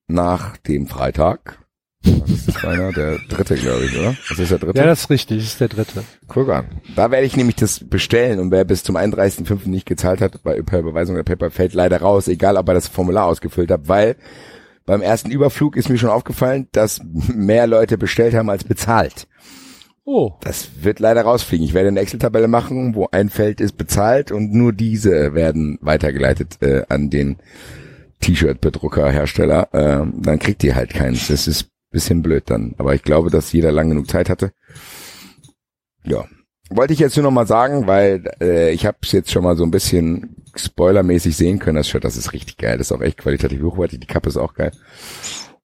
nach 0.06 0.56
dem 0.58 0.86
Freitag, 0.86 1.58
was 2.04 2.30
ist 2.30 2.46
das 2.46 2.64
einer? 2.64 2.92
Der 2.92 3.18
dritte, 3.28 3.56
glaube 3.56 3.84
ich, 3.84 3.98
oder? 3.98 4.16
Was 4.28 4.38
ist 4.38 4.52
der 4.52 4.60
dritte? 4.60 4.78
Ja, 4.78 4.86
das 4.86 5.00
ist 5.00 5.10
richtig, 5.10 5.38
das 5.38 5.46
ist 5.48 5.60
der 5.60 5.66
dritte. 5.66 6.04
Guck 6.28 6.50
an. 6.50 6.66
Da 6.94 7.10
werde 7.10 7.26
ich 7.26 7.36
nämlich 7.36 7.56
das 7.56 7.80
bestellen 7.80 8.38
und 8.38 8.52
wer 8.52 8.64
bis 8.64 8.84
zum 8.84 8.96
31.05. 8.96 9.68
nicht 9.68 9.86
gezahlt 9.86 10.20
hat, 10.20 10.40
bei 10.44 10.56
Überweisung 10.56 11.16
der 11.16 11.24
PayPal 11.24 11.50
fällt 11.50 11.74
leider 11.74 12.00
raus, 12.00 12.28
egal 12.28 12.56
ob 12.56 12.68
er 12.68 12.74
das 12.74 12.86
Formular 12.86 13.24
ausgefüllt 13.24 13.72
hat, 13.72 13.88
weil 13.88 14.14
beim 14.84 15.02
ersten 15.02 15.32
Überflug 15.32 15.76
ist 15.76 15.88
mir 15.88 15.98
schon 15.98 16.10
aufgefallen, 16.10 16.68
dass 16.70 17.00
mehr 17.02 17.66
Leute 17.66 17.98
bestellt 17.98 18.34
haben 18.34 18.50
als 18.50 18.62
bezahlt. 18.62 19.26
Oh, 20.08 20.34
Das 20.40 20.68
wird 20.82 21.00
leider 21.00 21.22
rausfliegen. 21.22 21.66
Ich 21.66 21.74
werde 21.74 21.88
eine 21.88 21.98
Excel-Tabelle 21.98 22.46
machen, 22.46 22.94
wo 22.94 23.08
ein 23.10 23.28
Feld 23.28 23.60
ist 23.60 23.76
bezahlt 23.76 24.30
und 24.30 24.54
nur 24.54 24.72
diese 24.72 25.34
werden 25.34 25.78
weitergeleitet 25.80 26.62
äh, 26.62 26.84
an 26.88 27.10
den 27.10 27.38
T-Shirt-Bedrucker-Hersteller. 28.20 29.68
Äh, 29.72 30.06
dann 30.22 30.38
kriegt 30.38 30.62
ihr 30.62 30.76
halt 30.76 30.90
keins. 30.94 31.26
Das 31.26 31.48
ist 31.48 31.70
bisschen 31.90 32.22
blöd 32.22 32.44
dann. 32.46 32.74
Aber 32.78 32.94
ich 32.94 33.02
glaube, 33.02 33.30
dass 33.30 33.52
jeder 33.52 33.72
lang 33.72 33.88
genug 33.88 34.08
Zeit 34.08 34.28
hatte. 34.28 34.52
Ja. 36.04 36.24
Wollte 36.70 36.92
ich 36.92 36.98
jetzt 37.00 37.16
nur 37.16 37.24
noch 37.24 37.30
mal 37.32 37.46
sagen, 37.46 37.88
weil 37.88 38.24
äh, 38.40 38.72
ich 38.72 38.86
habe 38.86 38.98
es 39.02 39.10
jetzt 39.12 39.32
schon 39.32 39.42
mal 39.42 39.56
so 39.56 39.64
ein 39.64 39.70
bisschen 39.72 40.36
spoilermäßig 40.54 41.36
sehen 41.36 41.58
können, 41.58 41.76
das 41.76 41.88
Shirt, 41.88 42.04
das 42.04 42.16
ist 42.16 42.32
richtig 42.32 42.58
geil. 42.58 42.78
Das 42.78 42.88
ist 42.88 42.92
auch 42.92 43.02
echt 43.02 43.18
qualitativ 43.18 43.60
hochwertig. 43.62 44.00
Die 44.00 44.06
Kappe 44.06 44.28
ist 44.28 44.36
auch 44.36 44.54
geil. 44.54 44.70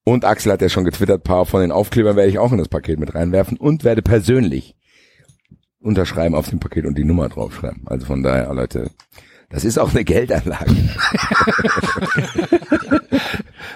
Und 0.05 0.25
Axel 0.25 0.51
hat 0.51 0.61
ja 0.61 0.69
schon 0.69 0.83
getwittert, 0.83 1.23
paar 1.23 1.45
von 1.45 1.61
den 1.61 1.71
Aufklebern 1.71 2.15
werde 2.15 2.29
ich 2.29 2.39
auch 2.39 2.51
in 2.51 2.57
das 2.57 2.67
Paket 2.67 2.99
mit 2.99 3.15
reinwerfen 3.15 3.57
und 3.57 3.83
werde 3.83 4.01
persönlich 4.01 4.75
unterschreiben 5.79 6.35
auf 6.35 6.49
dem 6.49 6.59
Paket 6.59 6.85
und 6.85 6.97
die 6.97 7.05
Nummer 7.05 7.29
draufschreiben. 7.29 7.83
Also 7.87 8.05
von 8.05 8.23
daher, 8.23 8.53
Leute, 8.53 8.89
das 9.49 9.63
ist 9.65 9.77
auch 9.77 9.91
eine 9.91 10.03
Geldanlage. 10.03 10.75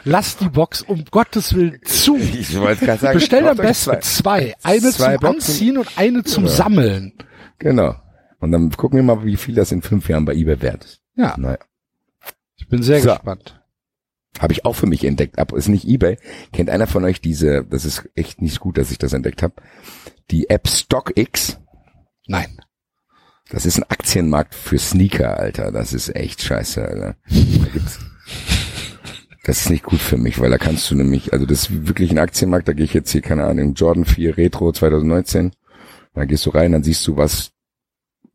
lass 0.04 0.38
die 0.38 0.50
Box 0.50 0.82
um 0.82 1.04
Gottes 1.12 1.54
Willen 1.56 1.80
zu. 1.84 2.18
Ich 2.18 2.58
wollte 2.60 2.86
gerade 2.86 3.00
sagen, 3.02 3.20
Bestell 3.20 3.48
am 3.48 3.58
besten 3.58 3.92
zwei. 4.02 4.02
zwei. 4.02 4.54
Eine 4.64 4.92
Zwei 4.92 5.18
zum 5.18 5.22
Boxen. 5.22 5.52
Anziehen 5.52 5.78
und 5.78 5.88
eine 5.98 6.24
zum 6.24 6.46
Ja. 6.46 6.52
Sammeln. 6.52 7.14
Genau. 7.60 7.96
Und 8.40 8.52
dann 8.52 8.72
gucken 8.72 8.98
wir 8.98 9.04
mal, 9.04 9.26
wie 9.26 9.36
viel 9.36 9.56
das 9.56 9.72
in 9.72 9.82
fünf 9.82 10.08
Jahren 10.10 10.26
bei 10.26 10.34
eBay 10.34 10.62
wert 10.62 10.86
ist. 10.86 11.02
Ja, 11.16 11.36
Naja. 11.38 11.58
ich 12.58 12.68
bin 12.68 12.84
sehr 12.84 13.02
So. 13.02 13.10
gespannt. 13.10 13.60
Habe 14.40 14.54
ich 14.54 14.66
auch 14.66 14.74
für 14.76 14.86
mich 14.86 15.04
entdeckt. 15.04 15.40
Ab 15.40 15.52
ist 15.54 15.68
nicht 15.68 15.88
eBay. 15.88 16.18
Kennt 16.54 16.70
einer 16.70 16.88
von 16.88 17.04
euch 17.04 17.22
diese, 17.22 17.64
das 17.66 17.86
ist 17.86 18.10
echt 18.16 18.42
nicht 18.42 18.60
gut, 18.60 18.78
dass 18.78 18.92
ich 18.92 18.98
das 18.98 19.14
entdeckt 19.14 19.42
habe, 19.44 19.56
die 20.32 20.50
App 20.50 20.68
StockX. 20.68 21.60
Nein. 22.28 22.60
Das 23.50 23.66
ist 23.66 23.78
ein 23.78 23.84
Aktienmarkt 23.90 24.54
für 24.54 24.78
Sneaker, 24.78 25.38
Alter. 25.40 25.72
Das 25.72 25.94
ist 25.94 26.14
echt 26.16 26.42
scheiße, 26.42 26.84
Alter. 26.86 27.16
Das 29.46 29.62
ist 29.62 29.70
nicht 29.70 29.84
gut 29.84 30.02
für 30.02 30.18
mich, 30.18 30.40
weil 30.42 30.50
da 30.50 30.58
kannst 30.58 30.92
du 30.92 30.96
nämlich, 30.96 31.32
also 31.32 31.46
das 31.46 31.64
ist 31.70 31.88
wirklich 31.88 32.12
ein 32.12 32.18
Aktienmarkt, 32.18 32.68
da 32.68 32.74
gehe 32.74 32.84
ich 32.84 32.94
jetzt 32.94 33.12
hier, 33.12 33.22
keine 33.22 33.46
Ahnung, 33.46 33.74
Jordan 33.76 34.04
4 34.04 34.38
Retro 34.38 34.74
2019. 34.74 35.52
Da 36.14 36.26
gehst 36.26 36.46
du 36.46 36.50
rein, 36.50 36.74
dann 36.74 36.84
siehst 36.84 37.08
du, 37.08 37.16
was 37.16 37.52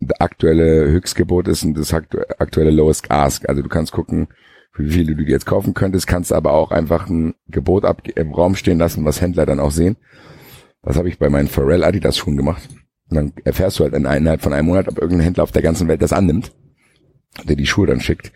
das 0.01 0.19
aktuelle 0.21 0.87
Höchstgebot 0.89 1.49
ist 1.49 1.65
und 1.65 1.75
das 1.75 1.93
aktu- 1.93 2.25
aktuelle 2.39 2.71
Lowest 2.71 3.11
Ask. 3.11 3.47
Also 3.49 3.61
du 3.61 3.69
kannst 3.69 3.93
gucken, 3.93 4.29
wie 4.77 4.91
viel 4.91 5.07
du 5.07 5.15
die 5.15 5.31
jetzt 5.31 5.47
kaufen 5.47 5.75
könntest, 5.75 6.07
kannst 6.07 6.33
aber 6.33 6.53
auch 6.53 6.71
einfach 6.71 7.09
ein 7.09 7.35
Gebot 7.49 7.85
ab 7.85 8.03
im 8.09 8.33
Raum 8.33 8.55
stehen 8.57 8.79
lassen, 8.79 9.05
was 9.05 9.21
Händler 9.21 9.47
dann 9.47 9.61
auch 9.61 9.71
sehen. 9.71 9.97
Das 10.83 10.97
habe 10.97 11.09
ich 11.09 11.19
bei 11.19 11.29
meinen 11.29 11.49
Pharrell 11.49 11.85
Adidas 11.85 12.17
Schuhen 12.19 12.37
gemacht. 12.37 12.69
Und 13.09 13.17
dann 13.17 13.33
erfährst 13.45 13.79
du 13.79 13.85
halt 13.85 13.95
in- 13.95 14.07
innerhalb 14.07 14.41
von 14.43 14.53
einem 14.53 14.67
Monat, 14.69 14.89
ob 14.89 14.99
irgendein 14.99 15.25
Händler 15.27 15.43
auf 15.45 15.53
der 15.53 15.63
ganzen 15.63 15.89
Welt 15.89 16.01
das 16.03 16.13
annimmt, 16.13 16.53
der 17.45 17.57
die 17.57 17.67
Schuhe 17.67 17.87
dann 17.87 18.01
schickt. 18.01 18.33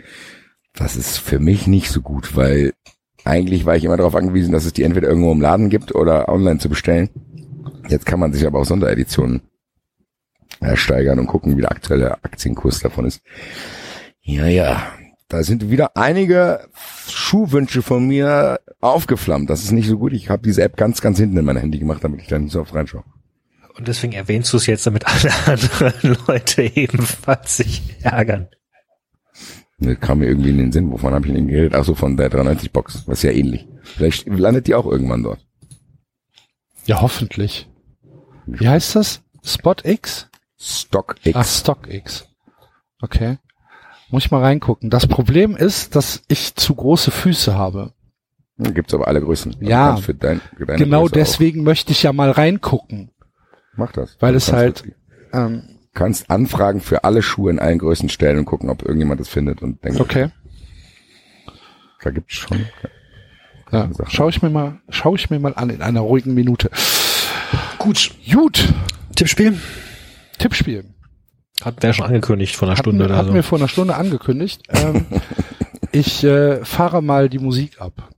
Das 0.74 0.94
ist 0.96 1.16
für 1.18 1.38
mich 1.38 1.66
nicht 1.66 1.90
so 1.90 2.02
gut, 2.02 2.36
weil 2.36 2.74
eigentlich 3.24 3.64
war 3.64 3.74
ich 3.74 3.84
immer 3.84 3.96
darauf 3.96 4.14
angewiesen, 4.14 4.52
dass 4.52 4.66
es 4.66 4.74
die 4.74 4.82
entweder 4.82 5.08
irgendwo 5.08 5.32
im 5.32 5.40
Laden 5.40 5.70
gibt 5.70 5.94
oder 5.94 6.28
online 6.28 6.58
zu 6.58 6.68
bestellen. 6.68 7.08
Jetzt 7.88 8.04
kann 8.06 8.20
man 8.20 8.32
sich 8.32 8.46
aber 8.46 8.60
auch 8.60 8.64
Sondereditionen 8.66 9.40
ersteigern 10.60 11.18
und 11.18 11.26
gucken, 11.26 11.56
wie 11.56 11.62
der 11.62 11.72
aktuelle 11.72 12.12
Aktienkurs 12.22 12.80
davon 12.80 13.06
ist. 13.06 13.20
Ja, 14.22 14.46
ja. 14.46 14.92
Da 15.28 15.42
sind 15.42 15.70
wieder 15.70 15.96
einige 15.96 16.68
Schuhwünsche 17.08 17.82
von 17.82 18.06
mir 18.06 18.60
aufgeflammt. 18.80 19.50
Das 19.50 19.64
ist 19.64 19.72
nicht 19.72 19.88
so 19.88 19.98
gut. 19.98 20.12
Ich 20.12 20.30
habe 20.30 20.42
diese 20.42 20.62
App 20.62 20.76
ganz, 20.76 21.00
ganz 21.00 21.18
hinten 21.18 21.36
in 21.36 21.44
mein 21.44 21.56
Handy 21.56 21.78
gemacht, 21.78 22.04
damit 22.04 22.20
ich 22.20 22.28
da 22.28 22.38
nicht 22.38 22.52
so 22.52 22.60
oft 22.60 22.74
reinschaue. 22.74 23.02
Und 23.76 23.88
deswegen 23.88 24.12
erwähnst 24.12 24.52
du 24.52 24.56
es 24.56 24.66
jetzt, 24.66 24.86
damit 24.86 25.06
alle 25.06 25.32
anderen 25.46 26.16
Leute 26.26 26.62
ebenfalls 26.62 27.56
sich 27.56 27.82
ärgern. 28.02 28.48
Das 29.78 30.00
kam 30.00 30.20
mir 30.20 30.26
irgendwie 30.26 30.50
in 30.50 30.58
den 30.58 30.72
Sinn. 30.72 30.90
Wovon 30.90 31.12
habe 31.12 31.26
ich 31.26 31.34
denn 31.34 31.48
geredet? 31.48 31.74
Ach 31.74 31.84
so, 31.84 31.94
von 31.94 32.16
der 32.16 32.30
93-Box. 32.30 33.02
Was 33.06 33.18
ist 33.18 33.22
ja 33.24 33.32
ähnlich. 33.32 33.66
Vielleicht 33.82 34.26
landet 34.26 34.68
die 34.68 34.74
auch 34.74 34.86
irgendwann 34.86 35.22
dort. 35.22 35.44
Ja, 36.86 37.00
hoffentlich. 37.02 37.68
Wie 38.46 38.68
heißt 38.68 38.94
das? 38.94 39.22
Spot 39.42 39.74
X? 39.82 40.28
StockX. 40.58 41.30
Ach, 41.34 41.44
StockX. 41.44 42.28
Okay. 43.02 43.38
Muss 44.10 44.24
ich 44.24 44.30
mal 44.30 44.40
reingucken. 44.42 44.88
Das 44.90 45.06
Problem 45.06 45.56
ist, 45.56 45.96
dass 45.96 46.22
ich 46.28 46.54
zu 46.54 46.74
große 46.74 47.10
Füße 47.10 47.54
habe. 47.54 47.92
Gibt's 48.58 48.94
aber 48.94 49.08
alle 49.08 49.20
Größen. 49.20 49.54
Also 49.54 49.66
Ja. 49.66 49.96
Für 49.96 50.14
dein, 50.14 50.40
für 50.56 50.64
deine 50.66 50.78
Genau 50.84 51.02
Größe 51.02 51.14
deswegen 51.14 51.62
möchte 51.64 51.92
ich 51.92 52.02
ja 52.04 52.12
mal 52.12 52.30
reingucken. 52.30 53.10
Auch. 53.10 53.78
Mach 53.78 53.92
das. 53.92 54.16
Weil 54.20 54.32
Du 54.32 54.38
es 54.38 54.52
halt- 54.52 54.84
Ähm, 55.32 55.62
kannst 55.92 56.30
Anfragen 56.30 56.80
für 56.80 57.04
alle 57.04 57.20
Schuhe 57.22 57.50
in 57.50 57.58
allen 57.58 57.78
Größen 57.78 58.08
stellen 58.08 58.38
und 58.38 58.44
gucken, 58.46 58.70
ob 58.70 58.82
irgendjemand 58.82 59.20
das 59.20 59.28
findet 59.28 59.60
und 59.60 59.82
denkt, 59.84 60.00
okay. 60.00 60.30
da 62.02 62.10
gibt's 62.10 62.34
schon. 62.34 62.64
Ja. 63.72 63.90
Schau 64.08 64.28
ich 64.28 64.40
mir 64.42 64.50
mal, 64.50 64.80
schau 64.88 65.14
ich 65.16 65.28
mir 65.28 65.40
mal 65.40 65.52
an 65.54 65.68
in 65.70 65.82
einer 65.82 66.00
ruhigen 66.00 66.32
Minute. 66.34 66.70
Gut. 67.78 68.12
Gut. 68.32 68.72
Tippspiel? 69.16 69.60
Tippspiel. 70.38 70.84
Hatten 71.66 71.82
wir 71.82 71.88
ja 71.88 71.94
schon 71.94 72.06
angekündigt 72.06 72.54
vor 72.54 72.68
einer 72.68 72.78
Hatten, 72.78 72.90
Stunde 72.90 73.04
oder 73.06 73.16
hatten 73.16 73.28
so. 73.30 73.34
wir 73.34 73.42
vor 73.42 73.58
einer 73.58 73.66
Stunde 73.66 73.96
angekündigt. 73.96 74.62
Ähm, 74.68 75.04
ich 75.90 76.22
äh, 76.22 76.64
fahre 76.64 77.02
mal 77.02 77.28
die 77.28 77.40
Musik 77.40 77.80
ab. 77.80 78.08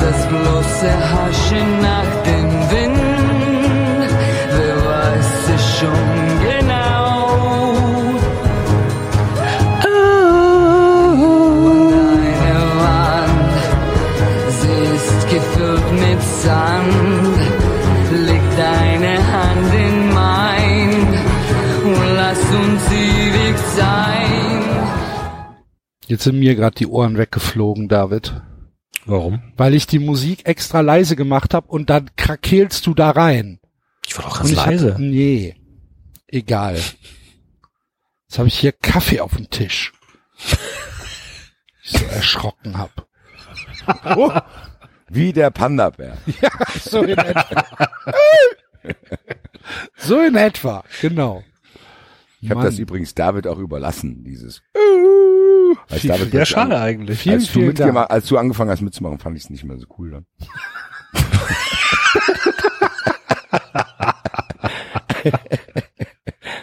das 0.00 0.26
bloße 0.26 0.90
Haschen 1.12 1.82
nach 1.82 2.22
dem 2.24 2.41
Jetzt 26.06 26.24
sind 26.24 26.38
mir 26.38 26.54
gerade 26.54 26.74
die 26.76 26.86
Ohren 26.86 27.16
weggeflogen, 27.16 27.88
David. 27.88 28.34
Warum? 29.06 29.42
Weil 29.56 29.74
ich 29.74 29.86
die 29.86 29.98
Musik 29.98 30.46
extra 30.46 30.80
leise 30.80 31.16
gemacht 31.16 31.54
habe 31.54 31.68
und 31.68 31.90
dann 31.90 32.10
krakelst 32.16 32.86
du 32.86 32.94
da 32.94 33.10
rein. 33.10 33.60
Ich 34.06 34.16
war 34.16 34.24
doch 34.24 34.38
ganz 34.38 34.50
ich 34.50 34.58
hab- 34.58 34.66
leise. 34.66 34.96
nee. 34.98 35.56
Egal. 36.28 36.76
Jetzt 38.28 38.38
habe 38.38 38.48
ich 38.48 38.58
hier 38.58 38.72
Kaffee 38.72 39.20
auf 39.20 39.36
dem 39.36 39.50
Tisch. 39.50 39.92
ich 41.82 41.90
so 41.90 42.04
erschrocken 42.06 42.78
hab. 42.78 43.06
Wie 45.08 45.32
der 45.32 45.50
Panda-Bär. 45.50 46.16
So 46.80 47.02
in 47.02 47.18
etwa. 47.18 47.66
so 49.96 50.20
in 50.20 50.34
etwa, 50.36 50.84
genau. 51.00 51.44
Ich 52.40 52.50
habe 52.50 52.62
das 52.62 52.78
übrigens 52.78 53.14
David 53.14 53.46
auch 53.46 53.58
überlassen, 53.58 54.24
dieses. 54.24 54.62
Als 55.90 56.00
Viel- 56.00 56.10
Ja, 56.32 56.44
schade 56.44 56.76
an- 56.76 56.82
eigentlich. 56.82 57.18
Vielen, 57.18 57.36
als, 57.36 57.46
du 57.46 57.52
vielen 57.60 57.74
Dank. 57.74 58.10
als 58.10 58.26
du 58.26 58.38
angefangen 58.38 58.70
hast 58.70 58.80
mitzumachen, 58.82 59.18
fand 59.18 59.36
ich 59.36 59.44
es 59.44 59.50
nicht 59.50 59.64
mehr 59.64 59.78
so 59.78 59.86
cool 59.98 60.10
dann. 60.10 60.26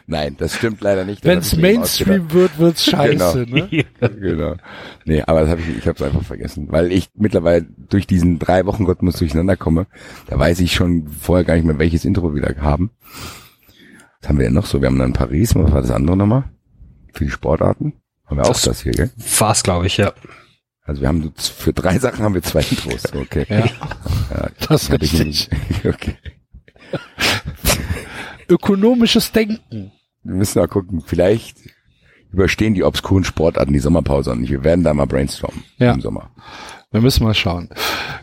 Nein, 0.08 0.36
das 0.38 0.56
stimmt 0.56 0.82
leider 0.82 1.06
nicht. 1.06 1.24
Wenn 1.24 1.38
hab 1.38 1.44
es 1.44 1.56
Mainstream 1.56 2.32
wird, 2.34 2.58
wird's 2.58 2.84
scheiße, 2.90 3.46
Genau. 3.46 3.66
ne? 3.68 3.86
Genau. 4.20 4.56
Nee, 5.06 5.22
aber 5.26 5.42
das 5.42 5.50
habe 5.52 5.62
ich, 5.62 5.78
ich 5.78 5.88
habe 5.88 5.96
es 5.98 6.02
einfach 6.02 6.24
vergessen, 6.24 6.68
weil 6.72 6.92
ich 6.92 7.10
mittlerweile 7.16 7.64
durch 7.90 8.08
diesen 8.08 8.40
drei 8.40 8.66
Wochen 8.66 8.86
Rhythmus 8.86 9.18
durcheinander 9.18 9.56
komme. 9.56 9.86
Da 10.28 10.40
weiß 10.40 10.60
ich 10.62 10.74
schon 10.74 11.08
vorher 11.10 11.46
gar 11.46 11.56
nicht 11.56 11.66
mehr, 11.66 11.78
welches 11.80 12.06
Intro 12.06 12.34
wir 12.34 12.42
da 12.42 12.62
haben. 12.62 12.92
Was 14.22 14.30
haben 14.30 14.40
wir 14.40 14.46
denn 14.46 14.54
noch 14.56 14.66
so? 14.66 14.82
Wir 14.82 14.88
haben 14.88 15.00
dann 15.00 15.14
Paris, 15.14 15.56
was 15.56 15.72
war 15.72 15.82
das 15.82 15.92
andere 15.92 16.18
nochmal? 16.18 16.46
Für 17.14 17.26
die 17.26 17.32
Sportarten? 17.32 17.94
Haben 18.30 18.38
wir 18.38 18.46
auch 18.46 18.60
Das- 18.62 18.82
hier, 18.82 18.92
gell? 18.94 19.10
War's, 19.40 19.64
glaube 19.64 19.88
ich, 19.88 19.98
ja. 19.98 20.14
Also 20.84 21.02
wir 21.02 21.08
haben 21.08 21.34
für 21.38 21.74
drei 21.74 22.00
Sachen 22.00 22.24
haben 22.24 22.34
wir 22.34 22.42
zwei 22.44 22.62
Intros. 22.62 23.04
Okay. 23.14 23.46
Ja, 23.50 23.66
Ja, 24.32 24.50
das 24.68 24.84
ist 24.84 24.92
richtig. 24.92 25.26
nicht- 25.26 25.50
Okay. 25.86 26.16
Ökonomisches 28.48 29.32
Denken. 29.32 29.92
Wir 30.24 30.34
müssen 30.36 30.60
mal 30.60 30.68
gucken. 30.68 31.02
Vielleicht 31.06 31.58
überstehen 32.32 32.74
die 32.74 32.84
obskuren 32.84 33.24
Sportarten 33.24 33.74
die 33.74 33.80
Sommerpause 33.80 34.32
und 34.32 34.42
nicht. 34.42 34.52
Wir 34.52 34.64
werden 34.64 34.84
da 34.84 34.94
mal 34.94 35.06
brainstormen 35.06 35.64
Ja. 35.78 35.94
im 35.94 36.02
Sommer. 36.02 36.32
Wir 36.92 37.02
müssen 37.02 37.24
mal 37.24 37.36
schauen. 37.36 37.70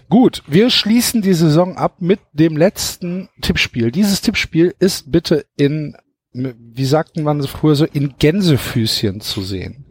Gut, 0.09 0.43
wir 0.49 0.71
schließen 0.71 1.23
die 1.23 1.35
Saison 1.35 1.77
ab 1.77 2.01
mit 2.01 2.19
dem 2.33 2.57
letzten 2.57 3.29
Tippspiel. 3.41 3.93
Dieses 3.93 4.21
Tippspiel 4.23 4.75
ist 4.81 5.11
bitte 5.13 5.47
in, 5.57 5.97
wie 6.33 6.85
sagten 6.85 7.23
man 7.23 7.43
früher 7.45 7.77
so, 7.77 7.85
in 7.85 8.15
Gänsefüßchen 8.19 9.21
zu 9.21 9.43
sehen. 9.43 9.86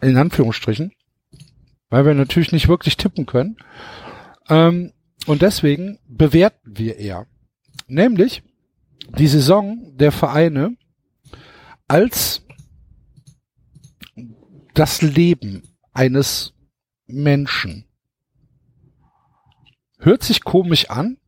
In 0.00 0.16
Anführungsstrichen. 0.16 0.92
Weil 1.88 2.06
wir 2.06 2.14
natürlich 2.14 2.52
nicht 2.52 2.68
wirklich 2.68 2.96
tippen 2.96 3.26
können. 3.26 3.56
Ähm, 4.48 4.92
und 5.26 5.42
deswegen 5.42 5.98
bewerten 6.08 6.78
wir 6.78 6.96
eher. 6.96 7.26
Nämlich 7.86 8.42
die 9.18 9.26
Saison 9.26 9.96
der 9.96 10.12
Vereine 10.12 10.76
als 11.88 12.42
das 14.74 15.02
Leben 15.02 15.62
eines 15.92 16.54
Menschen. 17.06 17.84
Hört 19.98 20.22
sich 20.22 20.44
komisch 20.44 20.88
an, 20.88 21.18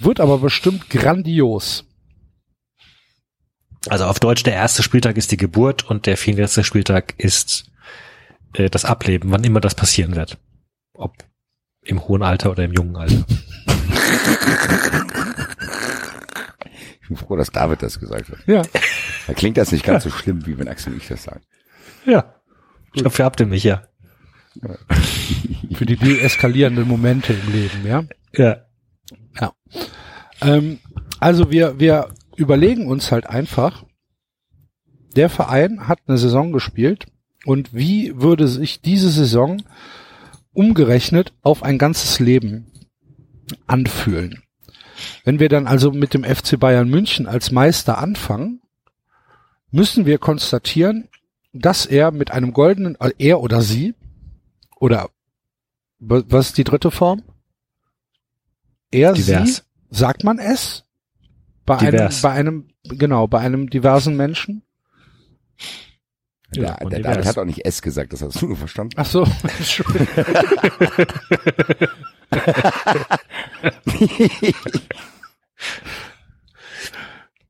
wird 0.00 0.20
aber 0.20 0.38
bestimmt 0.38 0.90
grandios. 0.90 1.84
Also 3.88 4.06
auf 4.06 4.18
Deutsch, 4.18 4.42
der 4.42 4.54
erste 4.54 4.82
Spieltag 4.82 5.16
ist 5.16 5.30
die 5.30 5.36
Geburt 5.36 5.88
und 5.88 6.06
der 6.06 6.16
34. 6.16 6.66
Spieltag 6.66 7.14
ist 7.18 7.67
äh, 8.54 8.70
das 8.70 8.84
Ableben, 8.84 9.30
wann 9.30 9.44
immer 9.44 9.60
das 9.60 9.74
passieren 9.74 10.16
wird. 10.16 10.38
Ob 10.94 11.16
im 11.82 12.06
hohen 12.06 12.22
Alter 12.22 12.50
oder 12.50 12.64
im 12.64 12.72
jungen 12.72 12.96
Alter. 12.96 13.24
Ich 17.00 17.08
bin 17.08 17.16
froh, 17.16 17.36
dass 17.36 17.50
David 17.50 17.82
das 17.82 17.98
gesagt 17.98 18.28
hat. 18.28 18.38
Ja. 18.46 18.62
Da 19.26 19.32
klingt 19.32 19.56
das 19.56 19.72
nicht 19.72 19.84
ganz 19.84 20.04
so 20.04 20.10
schlimm, 20.10 20.46
wie 20.46 20.58
wenn 20.58 20.68
Axel 20.68 20.92
und 20.92 21.00
ich 21.00 21.08
das 21.08 21.22
sagen. 21.22 21.40
Ja. 22.04 22.34
Ich 22.92 23.02
glaube, 23.02 23.24
habt 23.24 23.40
ihr 23.40 23.46
mich 23.46 23.64
ja. 23.64 23.88
Für 25.74 25.86
die 25.86 25.96
deeskalierenden 25.96 26.86
Momente 26.86 27.32
im 27.32 27.52
Leben, 27.52 27.86
ja. 27.86 28.04
Ja. 28.32 28.64
Ähm, 30.40 30.78
also 31.20 31.50
wir, 31.50 31.78
wir 31.78 32.08
überlegen 32.36 32.86
uns 32.88 33.10
halt 33.10 33.26
einfach, 33.26 33.84
der 35.16 35.28
Verein 35.28 35.88
hat 35.88 36.00
eine 36.06 36.18
Saison 36.18 36.52
gespielt 36.52 37.06
und 37.44 37.72
wie 37.74 38.12
würde 38.20 38.48
sich 38.48 38.80
diese 38.80 39.10
Saison 39.10 39.62
umgerechnet 40.52 41.32
auf 41.42 41.62
ein 41.62 41.78
ganzes 41.78 42.18
Leben 42.20 42.66
anfühlen? 43.66 44.42
Wenn 45.24 45.38
wir 45.38 45.48
dann 45.48 45.66
also 45.66 45.92
mit 45.92 46.14
dem 46.14 46.24
FC 46.24 46.58
Bayern 46.58 46.88
München 46.88 47.26
als 47.26 47.50
Meister 47.52 47.98
anfangen, 47.98 48.60
müssen 49.70 50.06
wir 50.06 50.18
konstatieren, 50.18 51.08
dass 51.52 51.86
er 51.86 52.10
mit 52.10 52.30
einem 52.30 52.52
goldenen, 52.52 52.96
äh, 53.00 53.12
er 53.18 53.40
oder 53.40 53.62
sie, 53.62 53.94
oder 54.76 55.10
wa- 55.98 56.22
was 56.28 56.48
ist 56.48 56.58
die 56.58 56.64
dritte 56.64 56.90
Form? 56.90 57.22
Er, 58.90 59.12
Divers. 59.12 59.56
sie, 59.56 59.62
sagt 59.90 60.24
man 60.24 60.38
es? 60.38 60.84
Bei 61.64 61.76
einem, 61.78 61.92
bei 62.22 62.30
einem, 62.32 62.68
genau, 62.84 63.26
bei 63.28 63.38
einem 63.40 63.68
diversen 63.70 64.16
Menschen? 64.16 64.62
Ja, 66.54 66.74
der 66.76 66.88
der. 66.88 67.00
David 67.00 67.26
hat 67.26 67.38
auch 67.38 67.44
nicht 67.44 67.64
S 67.66 67.82
gesagt, 67.82 68.12
das 68.12 68.22
hast 68.22 68.40
du 68.40 68.46
nur 68.46 68.56
verstanden. 68.56 68.94
Ach 68.96 69.04
so. 69.06 69.26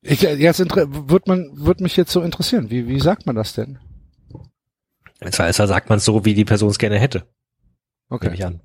Ich, 0.03 0.23
jetzt 0.23 0.61
inter- 0.61 0.87
wird 1.09 1.27
man, 1.27 1.51
wird 1.55 1.81
mich 1.81 1.97
jetzt 1.97 2.13
so 2.13 2.23
interessieren. 2.23 2.71
Wie, 2.71 2.87
wie 2.89 3.01
sagt 3.01 3.27
man 3.27 3.35
das 3.37 3.53
denn? 3.55 3.79
Im 5.21 5.33
Zweifelsfall 5.33 5.67
sagt 5.67 5.89
man 5.89 5.99
es 5.99 6.05
so, 6.05 6.25
wie 6.25 6.35
die 6.35 6.45
Person 6.45 6.71
es 6.71 6.79
gerne 6.79 6.99
hätte. 6.99 7.19
Nehme 7.19 7.27
Okay. 8.11 8.31
ich 8.35 8.47
an. 8.47 8.61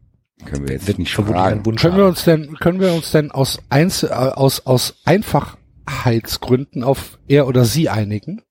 Können 0.46 0.68
wir 0.68 0.76
jetzt 0.76 0.88
Wird 0.88 1.00
nicht 1.00 1.14
fragen. 1.14 1.64
Können 1.76 1.98
wir 1.98 2.06
uns 2.06 2.24
denn, 2.24 2.56
können 2.58 2.80
wir 2.80 2.94
uns 2.94 3.12
denn 3.12 3.32
aus 3.32 3.60
Einzel, 3.70 4.10
äh, 4.10 4.14
aus, 4.14 4.66
aus 4.66 5.02
Einfachheitsgründen 5.06 6.84
auf 6.84 7.18
er 7.28 7.48
oder 7.48 7.66
sie 7.66 7.90
einigen? 7.90 8.42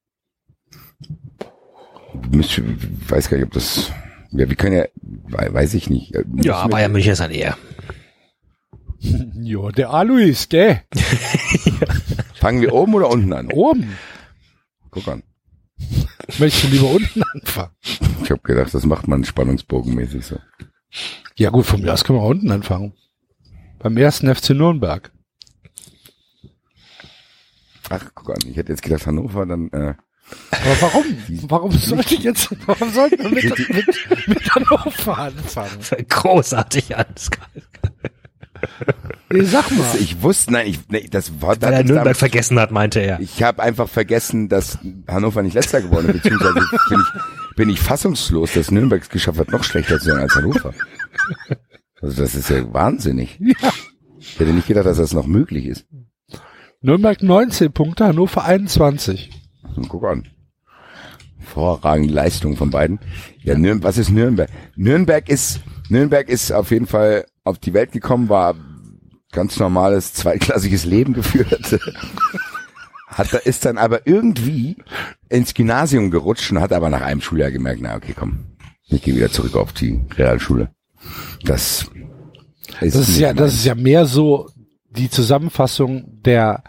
Müsste, 2.30 2.62
weiß 3.08 3.28
gar 3.28 3.36
nicht, 3.38 3.46
ob 3.46 3.52
das, 3.52 3.90
ja, 4.30 4.48
wir 4.48 4.56
können 4.56 4.76
ja, 4.76 4.84
wei- 5.02 5.52
weiß 5.52 5.74
ich 5.74 5.88
nicht. 5.90 6.14
Äh, 6.14 6.24
müssen 6.26 6.46
Ja, 6.46 6.66
Bayern 6.68 6.92
München 6.92 7.12
ist 7.12 7.20
ein 7.20 7.30
eher. 7.30 7.56
Ja, 9.44 9.70
der 9.72 9.90
Alois, 9.90 10.46
gell? 10.48 10.80
Fangen 12.34 12.60
wir 12.60 12.72
oben 12.72 12.94
oder 12.94 13.08
unten 13.10 13.32
an? 13.32 13.50
Oben. 13.50 13.96
Guck 14.90 15.08
an. 15.08 15.24
Möchtest 16.38 16.64
du 16.64 16.68
lieber 16.68 16.88
unten 16.90 17.22
anfangen? 17.34 17.72
Ich 18.22 18.30
habe 18.30 18.40
gedacht, 18.42 18.72
das 18.72 18.84
macht 18.86 19.08
man 19.08 19.24
spannungsbogenmäßig 19.24 20.24
so. 20.24 20.38
Ja 21.34 21.50
gut, 21.50 21.66
von 21.66 21.80
mir 21.82 21.92
aus 21.92 22.04
können 22.04 22.20
wir 22.20 22.24
unten 22.26 22.52
anfangen. 22.52 22.92
Beim 23.80 23.96
ersten 23.96 24.32
FC 24.32 24.50
Nürnberg. 24.50 25.10
Ach, 27.90 28.04
guck 28.14 28.30
an, 28.30 28.48
ich 28.48 28.56
hätte 28.56 28.72
jetzt 28.72 28.82
gedacht 28.82 29.06
Hannover, 29.06 29.44
dann, 29.46 29.68
äh, 29.72 29.94
Aber 30.50 30.76
warum? 30.80 31.04
Warum 31.48 31.72
sollte 31.72 32.14
ich 32.14 32.22
jetzt, 32.22 32.48
warum 32.66 32.90
sollten 32.92 33.22
wir 33.22 33.30
mit, 33.30 33.68
mit, 33.68 34.28
mit 34.28 34.54
Hannover 34.54 35.18
anfangen? 35.18 35.78
Großartig 36.08 36.96
alles. 36.96 37.30
Nee, 39.30 39.44
sag 39.44 39.70
mal. 39.70 39.86
ich 39.98 40.22
wusste, 40.22 40.52
nein, 40.52 40.66
ich, 40.66 40.78
nee, 40.88 41.08
das 41.10 41.40
war 41.40 41.60
Weil 41.60 41.72
er 41.72 41.84
Nürnberg 41.84 42.16
vergessen 42.16 42.60
hat, 42.60 42.70
meinte 42.70 43.00
er. 43.00 43.18
Ich 43.20 43.42
habe 43.42 43.62
einfach 43.62 43.88
vergessen, 43.88 44.48
dass 44.48 44.78
Hannover 45.08 45.42
nicht 45.42 45.54
letzter 45.54 45.80
geworden 45.80 46.08
ist, 46.10 46.22
beziehungsweise 46.22 46.54
bin 46.88 47.00
ich, 47.00 47.56
bin 47.56 47.70
ich 47.70 47.80
fassungslos, 47.80 48.52
dass 48.52 48.70
Nürnberg 48.70 49.02
es 49.02 49.08
geschafft 49.08 49.38
hat, 49.38 49.50
noch 49.50 49.64
schlechter 49.64 49.98
zu 49.98 50.10
sein 50.10 50.18
als 50.18 50.34
Hannover. 50.34 50.74
Also 52.00 52.22
das 52.22 52.34
ist 52.34 52.50
ja 52.50 52.72
wahnsinnig. 52.72 53.40
Ich 54.18 54.38
hätte 54.38 54.52
nicht 54.52 54.68
gedacht, 54.68 54.86
dass 54.86 54.98
das 54.98 55.12
noch 55.12 55.26
möglich 55.26 55.66
ist. 55.66 55.86
Nürnberg 56.80 57.22
19 57.22 57.72
Punkte, 57.72 58.04
Hannover 58.06 58.44
21. 58.44 59.30
Und 59.76 59.88
guck 59.88 60.04
an. 60.04 60.28
Vorragende 61.40 62.12
Leistung 62.14 62.56
von 62.56 62.70
beiden. 62.70 63.00
Ja, 63.42 63.56
Nürnberg, 63.56 63.88
was 63.90 63.98
ist 63.98 64.10
Nürnberg? 64.10 64.48
Nürnberg 64.76 65.28
ist, 65.28 65.60
Nürnberg 65.88 66.28
ist 66.28 66.52
auf 66.52 66.70
jeden 66.70 66.86
Fall 66.86 67.26
auf 67.44 67.58
die 67.58 67.74
Welt 67.74 67.92
gekommen, 67.92 68.28
war 68.28 68.54
ganz 69.32 69.58
normales, 69.58 70.12
zweitklassiges 70.14 70.84
Leben 70.84 71.14
geführt. 71.14 71.78
Hat, 73.08 73.32
ist 73.34 73.64
dann 73.66 73.76
aber 73.76 74.06
irgendwie 74.06 74.76
ins 75.28 75.52
Gymnasium 75.52 76.10
gerutscht 76.10 76.50
und 76.50 76.60
hat 76.60 76.72
aber 76.72 76.88
nach 76.88 77.02
einem 77.02 77.20
Schuljahr 77.20 77.50
gemerkt, 77.50 77.80
na 77.82 77.94
okay, 77.96 78.14
komm, 78.18 78.46
ich 78.86 79.02
gehe 79.02 79.14
wieder 79.14 79.30
zurück 79.30 79.54
auf 79.54 79.74
die 79.74 80.00
Realschule. 80.16 80.70
Das 81.44 81.90
ist, 82.80 82.94
Das 82.96 83.08
ist 83.08 83.18
ja, 83.18 83.34
das 83.34 83.40
meins. 83.50 83.54
ist 83.54 83.64
ja 83.66 83.74
mehr 83.74 84.06
so 84.06 84.48
die 84.88 85.10
Zusammenfassung 85.10 86.22
der, 86.22 86.64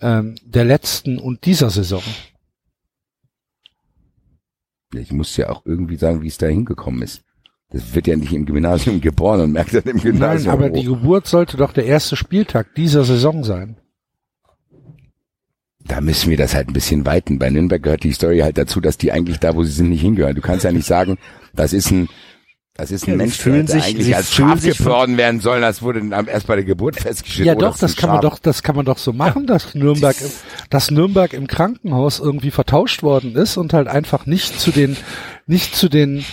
ähm, 0.00 0.36
der 0.46 0.64
letzten 0.64 1.18
und 1.18 1.44
dieser 1.44 1.68
Saison. 1.68 2.02
Ich 4.94 5.12
muss 5.12 5.36
ja 5.36 5.50
auch 5.50 5.64
irgendwie 5.64 5.96
sagen, 5.96 6.22
wie 6.22 6.28
es 6.28 6.38
da 6.38 6.46
hingekommen 6.46 7.02
ist. 7.02 7.22
Das 7.70 7.94
wird 7.94 8.06
ja 8.06 8.16
nicht 8.16 8.32
im 8.32 8.44
Gymnasium 8.44 9.00
geboren 9.00 9.40
und 9.40 9.52
merkt 9.52 9.74
dann 9.74 9.82
im 9.84 9.96
Nein, 9.96 10.02
Gymnasium. 10.02 10.52
aber 10.52 10.70
oh. 10.70 10.74
die 10.74 10.84
Geburt 10.84 11.26
sollte 11.26 11.56
doch 11.56 11.72
der 11.72 11.86
erste 11.86 12.16
Spieltag 12.16 12.74
dieser 12.74 13.04
Saison 13.04 13.44
sein. 13.44 13.76
da 15.84 16.00
müssen 16.00 16.30
wir 16.30 16.36
das 16.36 16.54
halt 16.54 16.68
ein 16.68 16.74
bisschen 16.74 17.06
weiten. 17.06 17.38
Bei 17.38 17.50
Nürnberg 17.50 17.82
gehört 17.82 18.04
die 18.04 18.12
Story 18.12 18.38
halt 18.38 18.58
dazu, 18.58 18.80
dass 18.80 18.98
die 18.98 19.12
eigentlich 19.12 19.38
da, 19.38 19.54
wo 19.54 19.64
sie 19.64 19.72
sind, 19.72 19.88
nicht 19.88 20.02
hingehören. 20.02 20.34
Du 20.34 20.40
kannst 20.40 20.64
ja 20.64 20.72
nicht 20.72 20.86
sagen, 20.86 21.18
das 21.54 21.72
ist 21.72 21.90
ein, 21.90 22.08
das 22.74 22.90
ist 22.90 23.06
ein 23.06 23.10
Ja, 23.10 23.16
Mensch, 23.16 23.36
fühlen 23.36 23.66
der 23.66 23.76
sich- 23.76 23.84
eigentlich 23.84 24.06
sie 24.06 24.14
als 24.14 24.32
Schaf 24.32 24.62
geboren 24.62 25.16
werden 25.18 25.40
soll. 25.40 25.60
Das 25.60 25.82
wurde 25.82 26.00
dann 26.08 26.26
erst 26.26 26.46
bei 26.46 26.54
der 26.56 26.64
Geburt 26.64 26.96
festgestellt. 26.96 27.46
Ja, 27.46 27.54
oh, 27.54 27.58
doch, 27.58 27.76
das 27.78 27.96
kann 27.96 28.08
man 28.08 28.22
Schaf. 28.22 28.30
doch, 28.32 28.38
das 28.38 28.62
kann 28.62 28.76
man 28.76 28.84
doch 28.86 28.98
so 28.98 29.12
machen, 29.12 29.46
dass 29.46 29.74
Nürnberg, 29.74 30.16
dass 30.70 30.90
Nürnberg 30.90 31.34
im 31.34 31.46
Krankenhaus 31.48 32.18
irgendwie 32.18 32.50
vertauscht 32.50 33.02
worden 33.02 33.36
ist 33.36 33.56
und 33.58 33.72
halt 33.74 33.88
einfach 33.88 34.24
nicht 34.26 34.58
zu 34.58 34.70
den, 34.70 34.96
nicht 35.46 35.76
zu 35.76 35.90
den, 35.90 36.24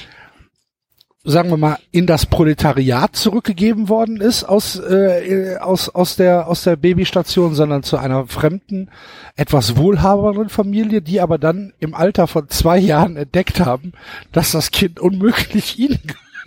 sagen 1.26 1.50
wir 1.50 1.58
mal, 1.58 1.78
in 1.92 2.08
das 2.08 2.26
Proletariat 2.26 3.18
zurückgegeben 3.18 3.90
worden 3.90 4.22
ist 4.22 4.46
aus, 4.46 4.80
äh, 4.80 5.58
aus, 5.60 5.90
aus 5.90 6.16
der, 6.16 6.48
aus 6.48 6.64
der 6.64 6.78
Babystation, 6.78 7.54
sondern 7.54 7.84
zu 7.84 7.98
einer 7.98 8.26
fremden, 8.28 8.90
etwas 9.36 9.76
wohlhabenderen 9.76 10.48
Familie, 10.48 11.02
die 11.02 11.20
aber 11.20 11.38
dann 11.38 11.74
im 11.80 11.94
Alter 11.94 12.28
von 12.28 12.48
zwei 12.48 12.78
Jahren 12.78 13.18
entdeckt 13.18 13.60
haben, 13.60 13.92
dass 14.32 14.52
das 14.54 14.72
Kind 14.72 15.02
unmöglich 15.02 15.78
ihnen 15.78 16.00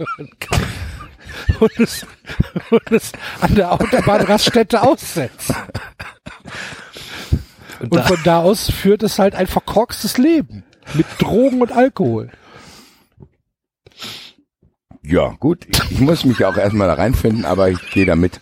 gehören 0.04 0.30
kann. 0.40 0.60
Und 1.60 1.80
es, 1.80 2.06
und 2.70 2.92
es 2.92 3.12
an 3.40 3.54
der 3.54 3.72
Autobahnraststätte 3.72 4.82
aussetzt. 4.82 5.52
Und 7.80 7.92
Und 7.92 8.04
von 8.04 8.18
da 8.24 8.40
aus 8.40 8.70
führt 8.70 9.02
es 9.02 9.18
halt 9.18 9.34
ein 9.34 9.46
verkorkstes 9.46 10.18
Leben. 10.18 10.64
Mit 10.94 11.06
Drogen 11.18 11.62
und 11.62 11.72
Alkohol. 11.72 12.30
Ja, 15.02 15.34
gut. 15.38 15.66
Ich, 15.68 15.90
ich 15.92 16.00
muss 16.00 16.24
mich 16.24 16.44
auch 16.44 16.56
erstmal 16.56 16.86
da 16.86 16.94
reinfinden, 16.94 17.44
aber 17.44 17.70
ich 17.70 17.90
gehe 17.90 18.06
da 18.06 18.14
mit. 18.14 18.40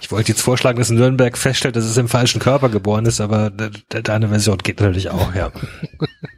ich 0.00 0.10
wollte 0.10 0.32
jetzt 0.32 0.42
vorschlagen, 0.42 0.78
dass 0.78 0.90
Nürnberg 0.90 1.38
feststellt, 1.38 1.76
dass 1.76 1.84
es 1.84 1.96
im 1.96 2.08
falschen 2.08 2.40
Körper 2.40 2.68
geboren 2.68 3.06
ist, 3.06 3.20
aber 3.20 3.50
de, 3.50 3.70
de, 3.92 4.02
deine 4.02 4.28
Version 4.28 4.58
geht 4.58 4.80
natürlich 4.80 5.10
auch, 5.10 5.34
ja. 5.34 5.50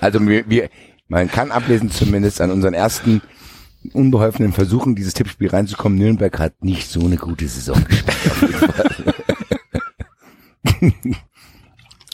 Also 0.00 0.26
wir, 0.26 0.48
wir, 0.48 0.70
man 1.08 1.28
kann 1.28 1.50
ablesen 1.52 1.90
zumindest 1.90 2.40
an 2.40 2.50
unseren 2.50 2.74
ersten 2.74 3.22
unbeholfenen 3.92 4.52
Versuchen, 4.52 4.96
dieses 4.96 5.14
Tippspiel 5.14 5.48
reinzukommen. 5.48 5.98
Nürnberg 5.98 6.38
hat 6.38 6.64
nicht 6.64 6.90
so 6.90 7.00
eine 7.00 7.16
gute 7.16 7.46
Saison 7.46 7.82
gespielt. 7.84 9.14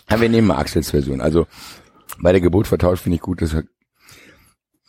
Aber 0.06 0.20
wir 0.20 0.28
nehmen 0.28 0.48
mal 0.48 0.59
Axels 0.59 0.90
Version. 0.90 1.20
Also 1.20 1.46
bei 2.20 2.32
der 2.32 2.40
Geburt 2.40 2.66
vertauscht 2.66 3.02
finde 3.02 3.16
ich 3.16 3.22
gut. 3.22 3.40
Das 3.42 3.56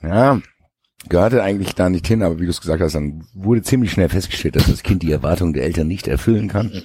ja, 0.02 0.42
gehörte 1.08 1.42
eigentlich 1.44 1.76
da 1.76 1.90
nicht 1.90 2.08
hin, 2.08 2.24
aber 2.24 2.40
wie 2.40 2.46
du 2.46 2.52
es 2.52 2.62
gesagt 2.62 2.82
hast, 2.82 2.96
dann 2.96 3.26
wurde 3.34 3.62
ziemlich 3.62 3.92
schnell 3.92 4.10
festgestellt, 4.10 4.56
dass 4.56 4.68
das 4.68 4.84
Kind 4.84 5.04
die 5.04 5.12
Erwartungen 5.12 5.54
der 5.54 5.64
Eltern 5.64 5.88
nicht 5.88 6.08
erfüllen 6.08 6.50
kann. 6.50 6.72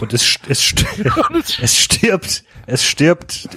Und 0.00 0.12
es, 0.12 0.38
es, 0.48 0.60
st- 0.62 1.58
es 1.62 1.76
stirbt, 1.78 2.44
es 2.66 2.84
stirbt 2.84 3.48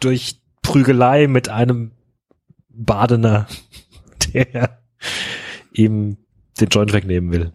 durch 0.00 0.40
Prügelei 0.62 1.26
mit 1.26 1.48
einem 1.48 1.92
Badener, 2.68 3.48
der 4.34 4.80
ihm 5.72 6.18
den 6.60 6.68
Joint 6.68 6.92
wegnehmen 6.92 7.32
will. 7.32 7.52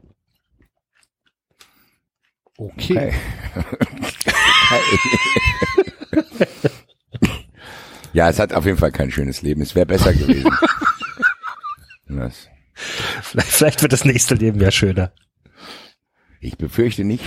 Okay. 2.58 3.14
ja, 8.14 8.30
es 8.30 8.40
hat 8.40 8.54
auf 8.54 8.66
jeden 8.66 8.78
Fall 8.78 8.92
kein 8.92 9.12
schönes 9.12 9.42
Leben. 9.42 9.62
Es 9.62 9.76
wäre 9.76 9.86
besser 9.86 10.14
gewesen. 10.14 10.52
Das, 12.08 12.48
Vielleicht, 12.76 13.52
vielleicht 13.52 13.82
wird 13.82 13.94
das 13.94 14.06
nächste 14.06 14.36
Leben 14.36 14.60
ja 14.60 14.72
schöner. 14.72 15.14
Ich 16.44 16.58
befürchte 16.58 17.04
nicht. 17.04 17.24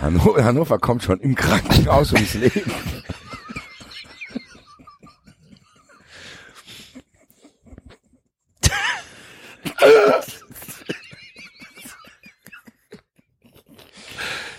Hannover, 0.00 0.44
Hannover 0.44 0.78
kommt 0.78 1.02
schon 1.02 1.20
im 1.20 1.34
Krankenhaus 1.34 2.12
ums 2.12 2.34
Leben. 2.34 2.72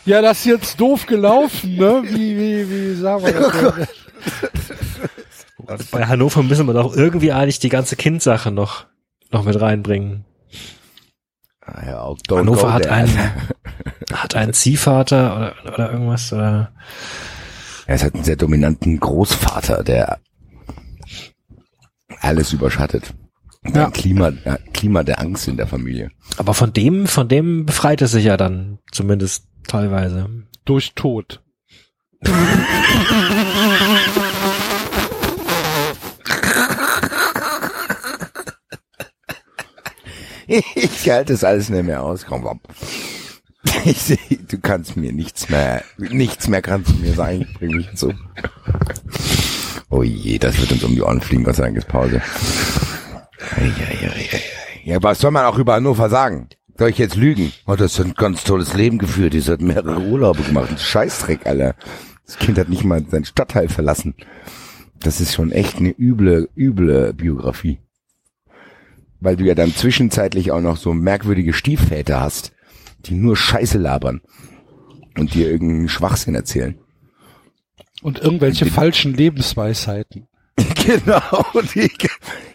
Ja, 0.05 0.21
das 0.21 0.39
ist 0.39 0.45
jetzt 0.45 0.79
doof 0.81 1.05
gelaufen, 1.05 1.77
ne? 1.77 2.03
Wie, 2.05 2.37
wie, 2.37 2.69
wie 2.69 2.95
sagen 2.95 3.25
wir 3.25 3.33
das 3.33 3.87
denn? 5.65 5.87
Bei 5.91 6.05
Hannover 6.05 6.43
müssen 6.43 6.67
wir 6.67 6.73
doch 6.73 6.93
irgendwie 6.93 7.31
eigentlich 7.31 7.59
die 7.59 7.69
ganze 7.69 7.95
Kindsache 7.95 8.51
noch, 8.51 8.85
noch 9.31 9.45
mit 9.45 9.59
reinbringen. 9.59 10.25
Ah, 11.65 11.85
ja, 11.85 12.01
auch 12.01 12.17
don't 12.27 12.39
Hannover 12.39 12.67
go 12.67 12.73
hat 12.73 12.83
there. 12.83 12.95
einen, 12.95 13.31
hat 14.13 14.35
einen 14.35 14.53
Ziehvater 14.53 15.35
oder, 15.35 15.73
oder 15.73 15.91
irgendwas, 15.91 16.31
oder? 16.33 16.73
Ja, 17.87 17.95
es 17.95 18.03
hat 18.03 18.15
einen 18.15 18.23
sehr 18.23 18.35
dominanten 18.35 18.99
Großvater, 18.99 19.83
der 19.83 20.19
alles 22.19 22.53
überschattet. 22.53 23.13
Ja. 23.65 23.85
Ein 23.85 23.93
Klima, 23.93 24.31
Klima 24.73 25.03
der 25.03 25.21
Angst 25.21 25.47
in 25.47 25.55
der 25.55 25.67
Familie. 25.67 26.11
Aber 26.37 26.53
von 26.53 26.73
dem, 26.73 27.07
von 27.07 27.29
dem 27.29 27.65
befreit 27.65 28.01
er 28.01 28.07
sich 28.07 28.25
ja 28.25 28.35
dann 28.35 28.79
zumindest 28.91 29.45
teilweise. 29.67 30.29
Durch 30.65 30.93
Tod. 30.95 31.41
ich 40.47 41.09
halte 41.09 41.33
das 41.33 41.43
alles 41.43 41.69
nicht 41.69 41.85
mehr 41.85 42.03
aus. 42.03 42.25
Komm, 42.25 42.43
komm. 42.43 42.59
Ich 43.85 44.01
seh, 44.01 44.17
du 44.47 44.59
kannst 44.59 44.97
mir 44.97 45.13
nichts 45.13 45.49
mehr, 45.49 45.83
nichts 45.97 46.47
mehr 46.47 46.61
kannst 46.61 46.91
du 46.91 46.95
mir 46.95 47.13
sagen. 47.13 47.41
Ich 47.41 47.53
bring 47.57 47.75
mich 47.75 48.03
um. 48.03 48.13
Oh 49.89 50.03
je, 50.03 50.37
das 50.37 50.59
wird 50.59 50.71
uns 50.71 50.83
um 50.83 50.95
die 50.95 51.01
Ohren 51.01 51.21
fliegen. 51.21 51.43
Gott 51.43 51.55
sei 51.55 51.63
Dank 51.63 51.77
ist 51.77 51.87
Pause. 51.87 52.21
Ja, 54.83 55.01
was 55.01 55.19
soll 55.19 55.31
man 55.31 55.45
auch 55.45 55.57
über 55.57 55.75
Hannover 55.75 56.09
sagen? 56.09 56.49
Soll 56.77 56.89
ich 56.89 56.97
jetzt 56.97 57.15
lügen? 57.15 57.53
Oh, 57.67 57.75
das 57.75 57.99
hat 57.99 58.07
ein 58.07 58.13
ganz 58.15 58.43
tolles 58.43 58.73
Leben 58.73 58.97
geführt. 58.97 59.33
Die 59.33 59.41
hat 59.41 59.61
mehrere 59.61 59.99
Urlaube 59.99 60.41
gemacht. 60.43 60.71
Ein 60.71 60.77
Scheißdreck, 60.77 61.45
Alter. 61.45 61.75
Das 62.25 62.37
Kind 62.37 62.57
hat 62.57 62.69
nicht 62.69 62.83
mal 62.83 63.05
seinen 63.09 63.25
Stadtteil 63.25 63.69
verlassen. 63.69 64.15
Das 64.99 65.21
ist 65.21 65.33
schon 65.33 65.51
echt 65.51 65.77
eine 65.77 65.91
üble, 65.97 66.49
üble 66.55 67.13
Biografie. 67.13 67.79
Weil 69.23 69.37
du 69.37 69.45
ja 69.45 69.55
dann 69.55 69.73
zwischenzeitlich 69.73 70.51
auch 70.51 70.59
noch 70.59 70.75
so 70.75 70.93
merkwürdige 70.93 71.53
Stiefväter 71.53 72.19
hast, 72.19 72.51
die 73.05 73.13
nur 73.13 73.37
Scheiße 73.37 73.77
labern 73.77 74.21
und 75.17 75.33
dir 75.33 75.49
irgendeinen 75.49 75.87
Schwachsinn 75.87 76.35
erzählen. 76.35 76.77
Und 78.01 78.19
irgendwelche 78.19 78.65
falschen 78.65 79.13
Lebensweisheiten. 79.13 80.27
genau. 80.85 81.45
Die, 81.73 81.89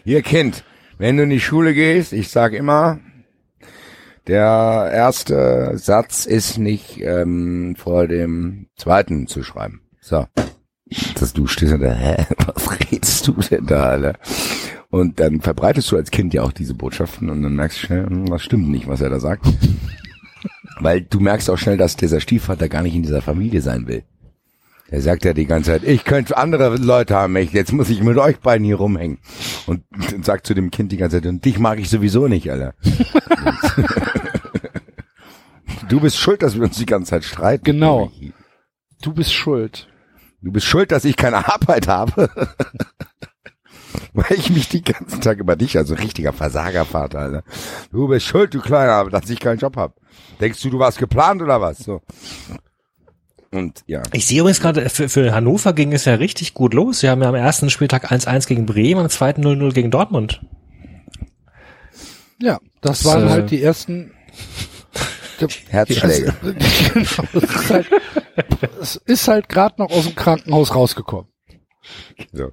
ihr 0.05 0.21
Kind, 0.21 0.63
wenn 0.99 1.17
du 1.17 1.23
in 1.23 1.31
die 1.31 1.39
Schule 1.39 1.73
gehst, 1.73 2.13
ich 2.13 2.29
sag 2.29 2.53
immer, 2.53 2.99
der 4.27 4.91
erste 4.93 5.71
Satz 5.75 6.27
ist 6.27 6.59
nicht 6.59 7.01
ähm, 7.01 7.75
vor 7.79 8.07
dem 8.07 8.67
zweiten 8.75 9.25
zu 9.25 9.41
schreiben. 9.41 9.81
So. 10.01 10.27
Dass 11.19 11.33
du 11.33 11.47
stehst 11.47 11.73
da, 11.73 11.93
hä, 11.93 12.27
was 12.53 12.79
redest 12.79 13.27
du 13.27 13.33
denn 13.33 13.65
da, 13.65 13.89
Alter? 13.89 14.13
Und 14.89 15.19
dann 15.19 15.41
verbreitest 15.41 15.91
du 15.91 15.97
als 15.97 16.09
Kind 16.09 16.33
ja 16.33 16.41
auch 16.41 16.51
diese 16.51 16.73
Botschaften 16.73 17.29
und 17.29 17.43
dann 17.43 17.55
merkst 17.55 17.77
du 17.77 17.85
schnell, 17.85 18.05
hm, 18.05 18.29
was 18.29 18.41
stimmt 18.41 18.69
nicht, 18.69 18.87
was 18.87 19.01
er 19.01 19.09
da 19.09 19.19
sagt. 19.19 19.45
Weil 20.79 21.01
du 21.01 21.19
merkst 21.19 21.49
auch 21.49 21.57
schnell, 21.57 21.77
dass 21.77 21.95
dieser 21.95 22.19
Stiefvater 22.21 22.69
gar 22.69 22.81
nicht 22.81 22.95
in 22.95 23.03
dieser 23.03 23.21
Familie 23.21 23.61
sein 23.61 23.87
will. 23.87 24.03
Er 24.91 25.01
sagt 25.01 25.23
ja 25.23 25.33
die 25.33 25.45
ganze 25.45 25.71
Zeit, 25.71 25.83
ich 25.83 26.03
könnte 26.03 26.35
andere 26.35 26.75
Leute 26.77 27.15
haben, 27.15 27.35
ich, 27.35 27.53
jetzt 27.53 27.71
muss 27.71 27.91
ich 27.91 28.01
mit 28.01 28.17
euch 28.17 28.39
beiden 28.39 28.65
hier 28.65 28.77
rumhängen. 28.77 29.19
Und 29.67 29.83
sagt 30.23 30.47
zu 30.47 30.55
dem 30.55 30.71
Kind 30.71 30.91
die 30.91 30.97
ganze 30.97 31.17
Zeit, 31.17 31.29
und 31.29 31.45
dich 31.45 31.59
mag 31.59 31.77
ich 31.79 31.89
sowieso 31.89 32.27
nicht, 32.27 32.49
Alter. 32.49 32.73
du 35.89 35.99
bist 35.99 36.17
schuld, 36.17 36.41
dass 36.41 36.55
wir 36.55 36.63
uns 36.63 36.77
die 36.77 36.87
ganze 36.87 37.11
Zeit 37.11 37.23
streiten. 37.23 37.63
Genau. 37.65 38.11
Du 39.03 39.13
bist 39.13 39.31
schuld. 39.33 39.87
Du 40.41 40.51
bist 40.51 40.65
schuld, 40.65 40.91
dass 40.91 41.05
ich 41.05 41.15
keine 41.15 41.47
Arbeit 41.47 41.87
habe. 41.87 42.31
Weil 44.13 44.37
ich 44.37 44.49
mich 44.49 44.69
den 44.69 44.83
ganzen 44.83 45.21
Tag 45.21 45.37
über 45.37 45.55
dich, 45.55 45.77
also 45.77 45.93
richtiger 45.93 46.33
Versagervater, 46.33 47.19
Alter. 47.19 47.43
Du 47.91 48.07
bist 48.07 48.25
schuld, 48.25 48.53
du 48.53 48.59
Kleiner, 48.59 49.09
dass 49.09 49.29
ich 49.29 49.39
keinen 49.39 49.59
Job 49.59 49.77
hab. 49.77 49.95
Denkst 50.41 50.61
du, 50.61 50.69
du 50.69 50.79
warst 50.79 50.97
geplant 50.97 51.41
oder 51.41 51.61
was? 51.61 51.79
So. 51.79 52.01
Und 53.51 53.83
ja. 53.87 54.01
Ich 54.13 54.25
sehe 54.25 54.39
übrigens 54.39 54.61
gerade, 54.61 54.89
für, 54.89 55.09
für 55.09 55.33
Hannover 55.33 55.73
ging 55.73 55.93
es 55.93 56.05
ja 56.05 56.15
richtig 56.15 56.53
gut 56.53 56.73
los. 56.73 56.99
Sie 56.99 57.09
haben 57.09 57.21
ja 57.21 57.29
am 57.29 57.35
ersten 57.35 57.69
Spieltag 57.69 58.11
1-1 58.11 58.47
gegen 58.47 58.65
Bremen, 58.65 59.01
am 59.01 59.09
zweiten 59.09 59.43
0-0 59.45 59.73
gegen 59.73 59.91
Dortmund. 59.91 60.41
Ja, 62.41 62.59
das, 62.81 63.01
Das, 63.01 63.05
waren 63.05 63.27
äh, 63.27 63.31
halt 63.31 63.51
die 63.51 63.61
ersten. 63.61 64.11
Herzschläge. 65.69 66.33
genau, 66.93 67.23
es 67.33 67.43
ist 67.43 67.69
halt, 67.69 67.87
es 68.81 68.95
ist 68.97 69.27
halt 69.27 69.49
gerade 69.49 69.81
noch 69.81 69.89
aus 69.89 70.05
dem 70.05 70.15
Krankenhaus 70.15 70.75
rausgekommen. 70.75 71.31
So. 72.33 72.51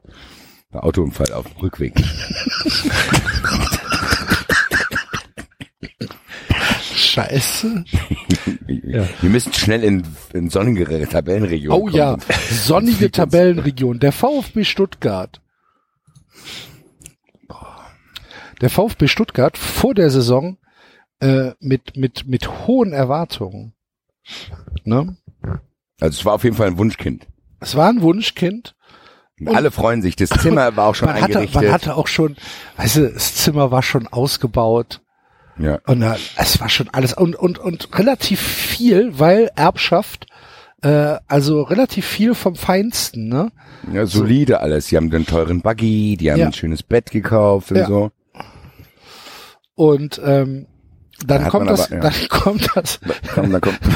Autounfall 0.83 1.33
auf 1.33 1.47
dem 1.47 1.57
Rückweg. 1.59 1.95
Scheiße. 6.95 7.85
Wir 8.67 9.31
müssen 9.31 9.53
schnell 9.53 9.85
in, 9.85 10.05
in 10.33 10.51
sonnigere 10.51 11.07
Tabellenregionen 11.07 11.79
Oh 11.81 11.85
kommen. 11.85 11.97
ja, 11.97 12.17
sonnige 12.51 13.11
Tabellenregion. 13.13 13.99
Der 13.99 14.13
VfB 14.13 14.65
Stuttgart. 14.65 15.41
Der 18.61 18.71
VfB 18.71 19.07
Stuttgart 19.09 19.59
vor 19.59 19.95
der 19.95 20.11
Saison 20.11 20.57
äh, 21.21 21.53
mit 21.61 21.97
mit 21.97 22.27
mit 22.27 22.67
hohen 22.67 22.93
Erwartungen. 22.93 23.75
Ne? 24.85 25.17
Also 26.01 26.19
es 26.21 26.25
war 26.25 26.35
auf 26.35 26.45
jeden 26.45 26.57
Fall 26.57 26.69
ein 26.69 26.79
Wunschkind. 26.79 27.27
Es 27.61 27.75
war 27.77 27.89
ein 27.89 28.01
Wunschkind. 28.01 28.75
Und 29.41 29.49
alle 29.55 29.71
freuen 29.71 30.01
sich. 30.03 30.17
Das 30.17 30.31
Zimmer 30.31 30.77
war 30.77 30.87
auch 30.89 30.95
schon 30.95 31.07
man 31.09 31.17
hatte, 31.17 31.25
eingerichtet. 31.41 31.63
man 31.63 31.73
hatte 31.73 31.97
auch 31.97 32.07
schon, 32.07 32.37
weißt 32.79 32.97
du, 32.97 33.11
das 33.13 33.35
Zimmer 33.35 33.71
war 33.71 33.83
schon 33.83 34.07
ausgebaut. 34.09 35.03
ja. 35.59 35.79
Und 35.87 36.01
äh, 36.03 36.15
es 36.37 36.59
war 36.61 36.69
schon 36.71 36.89
alles 36.91 37.13
und 37.13 37.37
und 37.37 37.59
und 37.59 37.89
relativ 37.99 38.41
viel, 38.41 39.19
weil 39.19 39.51
Erbschaft, 39.55 40.27
äh, 40.83 41.17
also 41.29 41.63
relativ 41.63 42.07
viel 42.07 42.35
vom 42.35 42.55
Feinsten, 42.57 43.29
ne? 43.29 43.53
ja, 43.93 44.07
solide 44.07 44.61
alles. 44.61 44.87
Die 44.87 44.97
haben 44.97 45.13
einen 45.13 45.27
teuren 45.27 45.61
Buggy, 45.61 46.17
die 46.19 46.33
haben 46.33 46.39
Ja. 46.41 46.47
ein 46.47 46.53
schönes 46.55 46.83
Bett 46.83 47.11
gekauft 47.11 47.71
und 47.73 47.77
Ja. 47.77 47.87
so. 47.87 48.11
Und 49.75 50.19
ähm, 50.25 50.67
dann 51.27 51.45
Da 51.45 51.51
kommt 51.51 51.69
das, 51.71 51.93
aber- 51.93 51.97
ja. 51.97 52.01
dann 52.11 52.29
kommt 52.31 52.69
das, 52.75 53.01
Komm, 53.35 53.51
dann 53.53 53.61
kommt. 53.61 53.79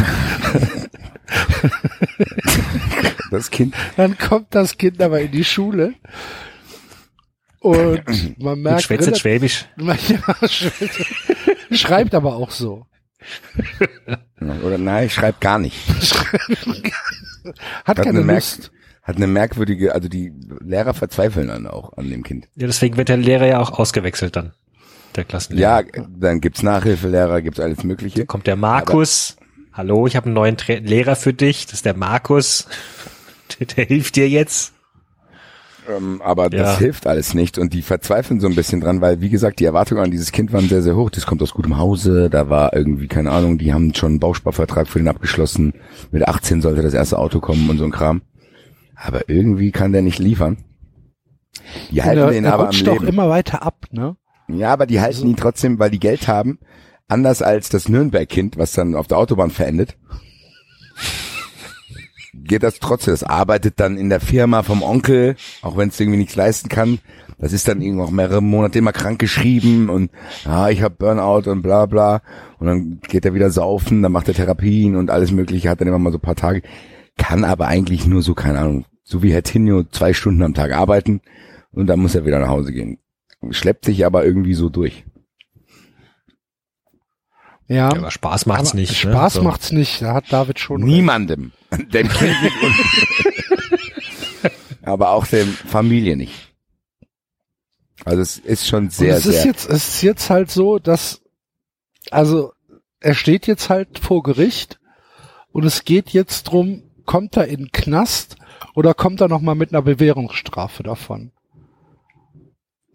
das 3.31 3.51
Kind. 3.51 3.75
dann 3.97 4.17
kommt 4.19 4.55
das 4.55 4.77
Kind 4.79 5.01
aber 5.03 5.21
in 5.21 5.31
die 5.33 5.45
Schule 5.45 5.95
und 7.61 8.03
man 8.39 8.61
merkt, 8.61 8.83
Schwätze 8.83 9.07
relativ- 9.07 9.21
Schwäbisch. 9.23 9.67
Ja, 9.79 10.49
schreibt- 10.49 11.07
schreibt 11.73 12.15
aber 12.15 12.37
auch 12.37 12.51
so. 12.51 12.87
Oder 14.65 14.79
nein, 14.79 15.07
ich 15.07 15.15
schreib 15.15 15.41
gar 15.41 15.59
nicht. 15.59 15.77
Hat 17.85 17.99
Hat 17.99 18.03
keine 18.03 18.21
Lust. 18.23 18.71
hat 19.03 19.17
eine 19.17 19.27
merkwürdige, 19.27 19.95
also 19.95 20.09
die 20.09 20.33
Lehrer 20.61 20.95
verzweifeln 20.95 21.49
dann 21.49 21.67
auch 21.67 21.97
an 21.97 22.09
dem 22.11 22.23
Kind. 22.23 22.49
Ja, 22.57 22.67
deswegen 22.67 22.97
wird 22.97 23.09
der 23.09 23.17
Lehrer 23.19 23.47
ja 23.47 23.59
auch 23.61 23.79
ausgewechselt 23.79 24.37
dann. 24.37 24.53
Der 25.17 25.25
Klassenlehrer. 25.25 25.83
Ja, 25.97 26.03
dann 26.09 26.41
gibt's 26.41 26.63
Nachhilfelehrer, 26.63 27.43
gibt's 27.43 27.61
alles 27.61 27.83
Mögliche. 27.85 28.27
Kommt 28.27 28.47
der 28.47 28.57
Markus. 28.57 29.37
Hallo, 29.73 30.07
ich 30.07 30.17
habe 30.17 30.27
einen 30.27 30.35
neuen 30.35 30.57
Tra 30.57 30.75
Lehrer 30.75 31.17
für 31.17 31.33
dich. 31.35 31.67
Das 31.67 31.75
ist 31.75 31.85
der 31.85 31.97
Markus. 31.97 32.67
Der, 33.61 33.67
der 33.77 33.85
hilft 33.87 34.17
dir 34.17 34.29
jetzt. 34.29 34.73
Ähm, 35.89 36.21
aber 36.23 36.51
das 36.51 36.75
Ja. 36.75 36.79
hilft 36.79 37.07
alles 37.07 37.33
nicht 37.35 37.59
und 37.59 37.73
die 37.73 37.83
verzweifeln 37.83 38.39
so 38.41 38.47
ein 38.47 38.55
bisschen 38.55 38.81
dran, 38.81 39.01
weil 39.01 39.21
wie 39.23 39.31
gesagt, 39.31 39.61
die 39.61 39.65
Erwartungen 39.65 40.03
an 40.05 40.11
dieses 40.11 40.31
Kind 40.31 40.53
waren 40.53 40.69
sehr, 40.69 40.83
sehr 40.83 40.95
hoch. 40.97 41.11
Das 41.11 41.25
kommt 41.27 41.43
aus 41.43 41.55
gutem 41.55 41.79
Hause, 41.79 42.29
da 42.31 42.51
war 42.51 42.75
irgendwie, 42.77 43.09
keine 43.09 43.31
Ahnung, 43.31 43.57
die 43.59 43.73
haben 43.73 43.95
schon 43.95 44.11
einen 44.11 44.21
Bausparvertrag 44.21 44.89
für 44.89 44.99
den 44.99 45.09
abgeschlossen. 45.09 45.73
Mit 46.11 46.29
18 46.29 46.61
sollte 46.61 46.83
das 46.83 46.95
erste 46.95 47.19
Auto 47.19 47.41
kommen 47.41 47.69
und 47.71 47.79
so 47.79 47.85
ein 47.85 47.91
Kram. 47.93 48.23
Aber 48.95 49.29
irgendwie 49.31 49.71
kann 49.73 49.93
der 49.93 50.03
nicht 50.03 50.19
liefern. 50.19 50.59
Die 51.91 52.03
halten 52.03 52.19
er, 52.21 52.31
den 52.31 52.45
er 52.45 52.53
aber 52.55 52.65
am 52.65 52.69
rutscht 52.69 52.87
auch 52.89 52.95
Leben. 52.95 53.09
immer 53.09 53.29
weiter 53.31 53.63
ab, 53.63 53.87
ne? 53.91 54.17
Ja, 54.49 54.73
aber 54.73 54.87
die 54.87 55.01
halten 55.01 55.27
ihn 55.29 55.37
trotzdem, 55.37 55.79
weil 55.79 55.91
die 55.91 56.01
Geld 56.01 56.29
haben. 56.29 56.59
Anders 57.09 57.41
als 57.41 57.69
das 57.71 57.89
Nürnberg-Kind, 57.89 58.59
was 58.59 58.73
dann 58.73 58.95
auf 58.95 59.07
der 59.07 59.19
Autobahn 59.19 59.51
verendet. 59.51 59.97
Geht 62.33 62.63
das 62.63 62.79
trotzdem. 62.79 63.13
Das 63.13 63.25
arbeitet 63.25 63.81
dann 63.81 63.97
in 63.97 64.09
der 64.09 64.21
Firma 64.21 64.63
vom 64.63 64.83
Onkel, 64.83 65.37
auch 65.63 65.77
wenn 65.77 65.89
es 65.89 65.99
irgendwie 65.99 66.19
nichts 66.19 66.37
leisten 66.37 66.69
kann. 66.69 66.99
Das 67.39 67.53
ist 67.53 67.67
dann 67.67 67.81
irgendwie 67.81 68.03
auch 68.03 68.11
mehrere 68.11 68.43
Monate 68.43 68.79
immer 68.79 68.93
krank 68.93 69.19
geschrieben 69.19 69.89
und 69.89 70.11
ja, 70.45 70.69
ich 70.69 70.83
habe 70.83 70.95
Burnout 70.95 71.51
und 71.51 71.63
bla 71.63 71.87
bla. 71.87 72.21
Und 72.59 72.67
dann 72.67 73.01
geht 73.01 73.25
er 73.25 73.35
wieder 73.35 73.51
saufen, 73.51 74.03
dann 74.03 74.13
macht 74.13 74.29
er 74.29 74.35
Therapien 74.35 74.95
und 74.95 75.11
alles 75.11 75.33
mögliche, 75.33 75.71
hat 75.71 75.81
dann 75.81 75.89
immer 75.89 75.99
mal 75.99 76.13
so 76.13 76.19
ein 76.19 76.23
paar 76.23 76.37
Tage. 76.37 76.63
Kann 77.17 77.45
aber 77.45 77.67
eigentlich 77.67 78.07
nur 78.07 78.23
so, 78.23 78.35
keine 78.35 78.59
Ahnung, 78.59 78.85
so 79.03 79.23
wie 79.23 79.33
Herr 79.33 79.43
Tinio 79.43 79.85
zwei 79.85 80.13
Stunden 80.13 80.43
am 80.43 80.55
Tag 80.55 80.73
arbeiten 80.73 81.23
und 81.73 81.87
dann 81.87 82.01
muss 82.01 82.15
er 82.15 82.27
wieder 82.27 82.39
nach 82.39 82.49
Hause 82.49 82.73
gehen. 82.73 82.99
Schleppt 83.51 83.87
sich 83.87 84.05
aber 84.05 84.25
irgendwie 84.25 84.55
so 84.55 84.69
durch. 84.69 85.05
Ja. 87.71 87.93
Ja, 87.93 87.99
aber 87.99 88.11
Spaß 88.11 88.47
macht's 88.47 88.71
aber 88.71 88.81
nicht. 88.81 88.97
Spaß 88.97 89.37
ne? 89.37 89.41
So. 89.41 89.43
macht's 89.47 89.71
nicht. 89.71 90.03
Da 90.03 90.15
hat 90.15 90.33
David 90.33 90.59
schon. 90.59 90.83
Niemandem. 90.83 91.53
Dem 91.71 92.09
Kind 92.09 92.37
und 92.63 92.75
aber 94.83 95.11
auch 95.11 95.25
dem 95.27 95.47
Familie 95.47 96.17
nicht. 96.17 96.53
Also 98.05 98.23
es 98.23 98.39
ist 98.39 98.67
schon 98.67 98.85
Und 98.85 98.93
sehr, 98.93 99.17
es 99.17 99.27
ist 99.27 99.37
sehr. 99.37 99.45
jetzt, 99.47 99.71
es 99.71 99.89
ist 99.89 100.03
jetzt 100.03 100.31
halt 100.31 100.51
so, 100.51 100.81
dass, 100.81 101.23
also, 102.11 102.53
er 102.99 103.15
steht 103.15 103.47
jetzt 103.47 103.71
halt 103.71 104.01
vor 104.01 104.25
Gericht 104.25 104.81
und 105.53 105.65
es 105.65 105.85
geht 105.85 106.11
jetzt 106.11 106.45
drum, 106.45 106.83
kommt 107.05 107.37
er 107.37 107.47
in 107.47 107.59
den 107.59 107.73
Knast 107.73 108.37
oder 108.75 108.95
kommt 108.95 109.21
er 109.21 109.29
nochmal 109.29 109.55
mit 109.55 109.73
einer 109.73 109.83
Bewährungsstrafe 109.83 110.83
davon? 110.83 111.31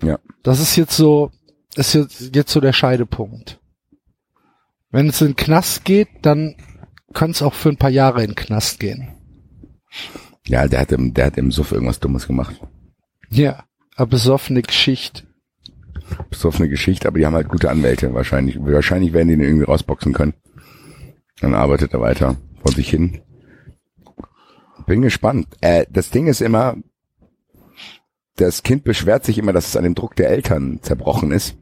Ja. 0.04 0.20
Das 0.44 0.60
ist 0.60 0.76
jetzt 0.76 0.98
so, 0.98 1.32
ist 1.76 1.94
jetzt, 1.94 2.36
jetzt 2.36 2.52
so 2.52 2.60
der 2.60 2.74
Scheidepunkt. 2.74 3.62
Wenn 4.96 5.10
es 5.10 5.20
in 5.20 5.28
den 5.28 5.36
Knast 5.36 5.84
geht, 5.84 6.08
dann 6.22 6.56
kann 7.14 7.32
es 7.32 7.42
auch 7.42 7.54
für 7.54 7.68
ein 7.68 7.76
paar 7.76 7.90
Jahre 7.90 8.22
in 8.22 8.30
den 8.30 8.36
Knast 8.36 8.80
gehen. 8.80 9.10
ja, 10.48 10.70
der 10.70 10.80
hat 10.80 10.94
im, 10.94 11.14
der 11.14 11.26
hat 11.26 11.38
im 11.38 11.52
Suff 11.52 11.74
irgendwas 11.74 12.00
Dummes 12.00 12.28
gemacht. 12.28 12.62
Ja, 13.30 13.66
eine 13.98 14.08
besoffene 14.08 14.62
Geschichte. 14.62 15.24
besoffene 16.30 16.70
Geschichte, 16.70 17.10
aber 17.10 17.20
die 17.20 17.26
haben 17.26 17.34
halt 17.34 17.50
gute 17.50 17.70
Anwälte 17.70 18.14
wahrscheinlich. 18.14 18.58
Wahrscheinlich 18.58 19.12
werden 19.12 19.28
die 19.28 19.36
den 19.36 19.46
irgendwie 19.46 19.66
rausboxen 19.66 20.14
können. 20.14 20.34
Dann 21.42 21.56
arbeitet 21.56 21.92
er 21.92 22.00
weiter 22.00 22.38
vor 22.62 22.72
sich 22.72 22.90
hin. 22.90 23.20
Bin 24.86 25.02
gespannt. 25.02 25.58
Äh, 25.60 25.88
das 25.90 26.10
Ding 26.10 26.28
ist 26.28 26.40
immer, 26.40 26.78
das 28.38 28.64
Kind 28.64 28.86
beschwert 28.86 29.26
sich 29.26 29.40
immer, 29.40 29.52
dass 29.52 29.68
es 29.68 29.76
an 29.76 29.84
dem 29.84 29.96
Druck 29.96 30.16
der 30.16 30.30
Eltern 30.30 30.80
zerbrochen 30.82 31.34
ist. 31.34 31.58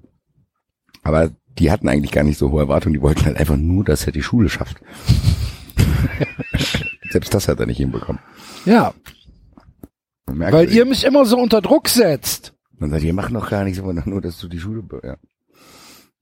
Aber 1.01 1.31
die 1.59 1.71
hatten 1.71 1.87
eigentlich 1.89 2.11
gar 2.11 2.23
nicht 2.23 2.37
so 2.37 2.51
hohe 2.51 2.61
Erwartungen. 2.61 2.93
Die 2.93 3.01
wollten 3.01 3.25
halt 3.25 3.37
einfach 3.37 3.57
nur, 3.57 3.83
dass 3.83 4.05
er 4.05 4.11
die 4.11 4.23
Schule 4.23 4.49
schafft. 4.49 4.77
Selbst 7.11 7.33
das 7.33 7.47
hat 7.47 7.59
er 7.59 7.65
nicht 7.65 7.77
hinbekommen. 7.77 8.21
Ja, 8.65 8.93
weil 10.25 10.71
ihr 10.71 10.85
mich 10.85 11.03
immer 11.03 11.25
so 11.25 11.37
unter 11.37 11.61
Druck 11.61 11.89
setzt. 11.89 12.53
Man 12.77 12.89
sagt, 12.89 13.03
ihr 13.03 13.13
macht 13.13 13.31
noch 13.31 13.49
gar 13.49 13.63
nichts, 13.63 13.79
aber 13.79 13.93
nur, 13.93 14.21
dass 14.21 14.39
du 14.39 14.47
die 14.47 14.59
Schule, 14.59 14.83
ja. 15.03 15.17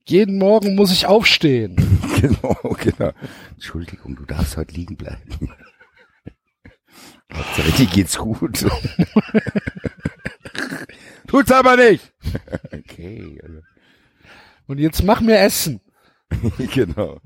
Jeden 0.04 0.38
Morgen 0.38 0.74
muss 0.74 0.92
ich 0.92 1.06
aufstehen. 1.06 1.76
Genau, 2.22 2.76
genau. 2.78 3.10
Entschuldigung, 3.54 4.14
du 4.14 4.24
darfst 4.24 4.56
heute 4.56 4.72
liegen 4.74 4.94
bleiben. 4.96 5.50
Hauptsache, 7.32 7.72
dir 7.72 7.86
geht's 7.86 8.16
gut. 8.16 8.64
Tut's 11.26 11.50
aber 11.50 11.76
nicht. 11.76 12.12
okay, 12.72 13.40
also, 13.42 13.58
Und 14.66 14.78
jetzt 14.78 15.02
mach 15.02 15.20
mir 15.20 15.38
Essen. 15.38 15.80
genau. 16.74 17.20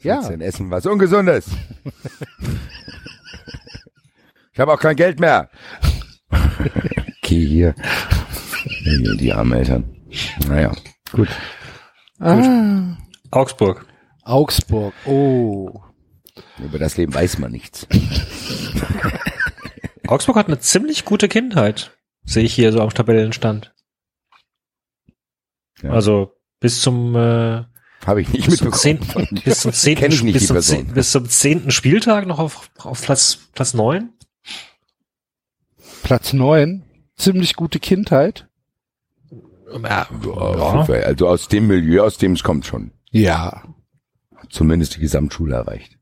Ja. 0.00 0.26
Denn 0.28 0.40
essen 0.40 0.70
was 0.70 0.86
Ungesundes? 0.86 1.48
ich 4.52 4.60
habe 4.60 4.72
auch 4.72 4.80
kein 4.80 4.96
Geld 4.96 5.18
mehr. 5.18 5.50
okay, 6.30 7.46
hier. 7.46 7.74
Die 9.18 9.32
armen 9.32 9.58
Eltern. 9.58 9.96
Naja, 10.46 10.72
gut. 11.12 11.28
Ah. 12.20 12.96
Augsburg. 13.30 13.86
Augsburg. 14.22 14.94
Oh. 15.04 15.80
Über 16.58 16.78
das 16.78 16.96
Leben 16.96 17.14
weiß 17.14 17.38
man 17.38 17.50
nichts. 17.50 17.86
Augsburg 20.06 20.36
hat 20.36 20.46
eine 20.46 20.60
ziemlich 20.60 21.04
gute 21.04 21.28
Kindheit. 21.28 21.98
Sehe 22.24 22.44
ich 22.44 22.54
hier 22.54 22.72
so 22.72 22.80
am 22.80 22.90
Tabellenstand. 22.90 23.74
Ja. 25.82 25.90
Also 25.90 26.37
bis 26.60 26.80
zum 26.80 27.14
äh, 27.16 27.64
Habe 28.06 28.20
ich 28.20 28.28
nicht 28.30 28.46
bis 28.46 28.58
zum, 28.58 28.68
mitbekommen. 28.68 28.80
zehnten, 28.80 29.40
bis 29.44 29.60
zum 29.60 29.72
zehnten 29.72 30.08
nicht 30.24 30.32
bis, 30.34 30.42
die 30.42 30.46
zum 30.46 30.54
Person. 30.54 30.76
zehnten, 30.76 30.94
bis 30.94 31.10
zum 31.10 31.28
zehnten 31.28 31.70
Spieltag 31.70 32.26
noch 32.26 32.38
auf, 32.38 32.70
auf 32.78 33.02
Platz 33.02 33.38
Platz 33.54 33.74
neun. 33.74 34.10
Platz 36.02 36.32
neun. 36.32 36.84
Ziemlich 37.16 37.54
gute 37.56 37.80
Kindheit. 37.80 38.48
Ja, 39.82 40.08
Ja, 40.24 40.86
Also 41.04 41.28
aus 41.28 41.48
dem 41.48 41.66
Milieu, 41.66 42.02
aus 42.04 42.16
dem 42.16 42.32
es 42.32 42.42
kommt 42.42 42.64
schon. 42.64 42.92
Ja. 43.10 43.64
Zumindest 44.50 44.96
die 44.96 45.00
Gesamtschule 45.00 45.56
erreicht. 45.56 45.98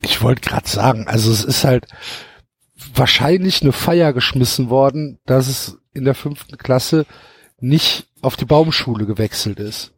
Ich 0.00 0.22
wollte 0.22 0.42
gerade 0.42 0.68
sagen, 0.68 1.08
also 1.08 1.32
es 1.32 1.42
ist 1.44 1.64
halt 1.64 1.86
wahrscheinlich 2.94 3.62
eine 3.62 3.72
Feier 3.72 4.12
geschmissen 4.12 4.68
worden, 4.68 5.18
dass 5.24 5.48
es 5.48 5.78
in 5.92 6.04
der 6.04 6.14
fünften 6.14 6.58
Klasse 6.58 7.06
nicht 7.64 8.06
auf 8.20 8.36
die 8.36 8.44
Baumschule 8.44 9.06
gewechselt 9.06 9.58
ist. 9.58 9.92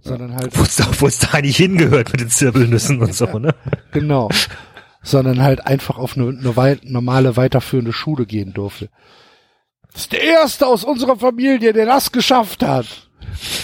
Sondern 0.00 0.34
halt, 0.34 0.56
Wo 0.56 0.62
es 0.62 0.76
da, 0.76 0.88
wo 1.00 1.06
es 1.06 1.18
da 1.18 1.28
eigentlich 1.32 1.56
hingehört 1.56 2.12
mit 2.12 2.20
den 2.20 2.30
Zirbelnüssen 2.30 3.00
und 3.00 3.14
so, 3.14 3.26
ne? 3.38 3.54
genau. 3.92 4.28
Sondern 5.02 5.42
halt 5.42 5.66
einfach 5.66 5.98
auf 5.98 6.16
eine, 6.16 6.28
eine 6.28 6.56
wei 6.56 6.78
normale 6.82 7.36
weiterführende 7.36 7.92
Schule 7.92 8.26
gehen 8.26 8.52
durfte. 8.52 8.88
Das 9.92 10.02
ist 10.02 10.12
der 10.12 10.22
erste 10.22 10.66
aus 10.66 10.84
unserer 10.84 11.16
Familie, 11.16 11.72
der 11.72 11.86
das 11.86 12.12
geschafft 12.12 12.62
hat. 12.62 13.08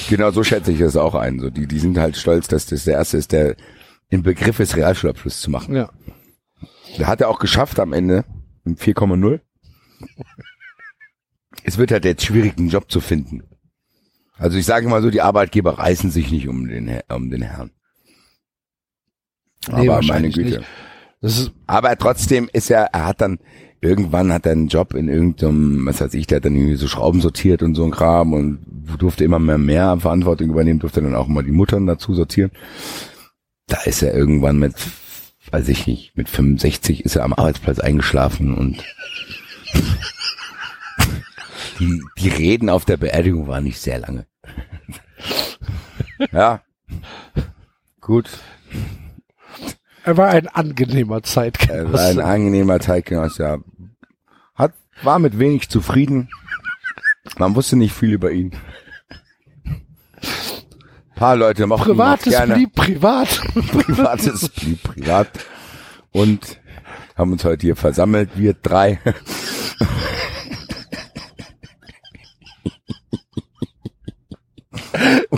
Genau 0.09 0.31
so 0.31 0.43
schätze 0.43 0.73
ich 0.73 0.79
das 0.79 0.97
auch 0.97 1.15
ein. 1.15 1.41
So, 1.41 1.51
die, 1.51 1.67
die 1.67 1.79
sind 1.79 1.99
halt 1.99 2.17
stolz, 2.17 2.49
dass 2.49 2.67
das 2.67 2.85
der 2.85 2.95
erste 2.95 3.19
ist, 3.19 3.33
der 3.33 3.57
im 4.09 4.23
Begriff 4.23 4.61
ist, 4.61 4.77
Realschulabschluss 4.77 5.41
zu 5.41 5.51
machen. 5.51 5.75
Ja. 5.75 5.91
Der 6.99 7.07
hat 7.07 7.21
er 7.21 7.29
auch 7.29 7.39
geschafft 7.39 7.81
am 7.81 7.93
Ende. 7.93 8.25
Im 8.65 8.77
4,0. 8.77 9.41
Es 11.65 11.79
wird 11.79 11.93
halt 11.93 12.05
jetzt 12.05 12.25
schwierig, 12.25 12.59
einen 12.59 12.69
Job 12.69 12.91
zu 12.91 13.01
finden. 13.01 13.43
Also 14.37 14.59
ich 14.59 14.67
sage 14.67 14.89
mal 14.89 15.03
so, 15.03 15.11
die 15.11 15.21
Arbeitgeber 15.21 15.79
reißen 15.79 16.11
sich 16.11 16.31
nicht 16.31 16.49
um 16.49 16.69
den, 16.69 17.01
um 17.09 17.31
den 17.31 17.43
Herrn. 17.43 17.71
Nee, 19.69 19.89
Aber 19.89 20.03
meine 20.03 20.31
Güte. 20.31 20.65
Aber 21.67 21.97
trotzdem 21.97 22.51
ist 22.53 22.71
er, 22.71 22.87
er 22.93 23.07
hat 23.07 23.21
dann, 23.21 23.39
irgendwann 23.81 24.33
hat 24.33 24.47
er 24.47 24.53
einen 24.53 24.69
Job 24.69 24.95
in 24.95 25.09
irgendeinem, 25.09 25.87
was 25.87 26.01
weiß 26.01 26.15
ich, 26.15 26.27
der 26.27 26.37
hat 26.37 26.45
dann 26.45 26.57
irgendwie 26.57 26.75
so 26.75 26.89
Schrauben 26.89 27.21
sortiert 27.21 27.63
und 27.63 27.77
so 27.77 27.85
ein 27.85 27.93
Kram 27.93 28.33
und 28.33 28.65
durfte 28.99 29.25
immer 29.25 29.39
mehr, 29.39 29.59
mehr 29.59 29.97
Verantwortung 30.01 30.51
übernehmen, 30.51 30.81
durfte 30.81 31.01
dann 31.01 31.15
auch 31.15 31.29
mal 31.29 31.45
die 31.45 31.53
Muttern 31.53 31.87
dazu 31.87 32.15
sortieren. 32.15 32.51
Da 33.69 33.83
ist 33.83 34.03
er 34.03 34.15
irgendwann 34.15 34.59
mit, 34.59 34.75
weiß 35.53 35.69
ich 35.69 35.87
nicht, 35.87 36.17
mit 36.17 36.29
65 36.29 37.05
ist 37.05 37.15
er 37.15 37.23
am 37.23 37.33
Arbeitsplatz 37.33 37.79
eingeschlafen 37.79 38.55
und 38.55 38.85
die, 41.79 42.03
die 42.19 42.29
Reden 42.29 42.69
auf 42.71 42.85
der 42.85 42.97
Beerdigung 42.97 43.47
waren 43.47 43.65
nicht 43.65 43.81
sehr 43.81 43.99
lange. 43.99 44.27
ja. 46.33 46.61
Gut. 48.01 48.31
er 50.05 50.17
war 50.17 50.29
ein 50.29 50.49
angenehmer 50.49 51.17
Er 51.17 51.19
war 51.19 51.19
ein 51.19 51.23
Zeitgenosse. 51.25 52.25
angenehmer 52.25 52.81
Zeitgenosse, 52.81 53.43
ja. 53.43 53.59
Hat, 54.55 54.75
war 55.03 55.19
mit 55.19 55.39
wenig 55.39 55.69
zufrieden. 55.69 56.29
Man 57.39 57.55
wusste 57.55 57.77
nicht 57.77 57.95
viel 57.95 58.13
über 58.13 58.31
ihn. 58.33 58.53
Ein 59.65 61.15
paar 61.15 61.37
Leute 61.37 61.67
mochten 61.67 61.91
ihn 61.91 61.97
Privates 61.97 62.33
gerne. 62.33 62.55
blieb 62.55 62.75
privat. 62.75 63.29
Privates 63.55 64.49
blieb 64.49 64.83
privat. 64.83 65.29
Und 66.11 66.61
haben 67.17 67.33
uns 67.33 67.45
heute 67.45 67.63
hier 67.67 67.77
versammelt, 67.77 68.31
wir 68.35 68.55
drei. 68.55 68.99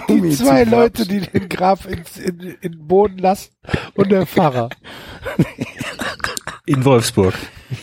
Die 0.09 0.13
ihn 0.15 0.33
zwei 0.33 0.65
Leute, 0.65 1.07
die 1.07 1.21
den 1.21 1.49
Grab 1.49 1.87
ins, 1.87 2.17
in, 2.17 2.41
in 2.61 2.73
den 2.73 2.87
Boden 2.87 3.19
lassen 3.19 3.51
und 3.95 4.11
der 4.11 4.27
Pfarrer. 4.27 4.71
In 6.67 6.85
Wolfsburg. 6.85 7.35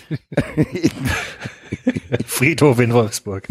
Friedhof 2.26 2.80
in 2.80 2.92
Wolfsburg. 2.94 3.48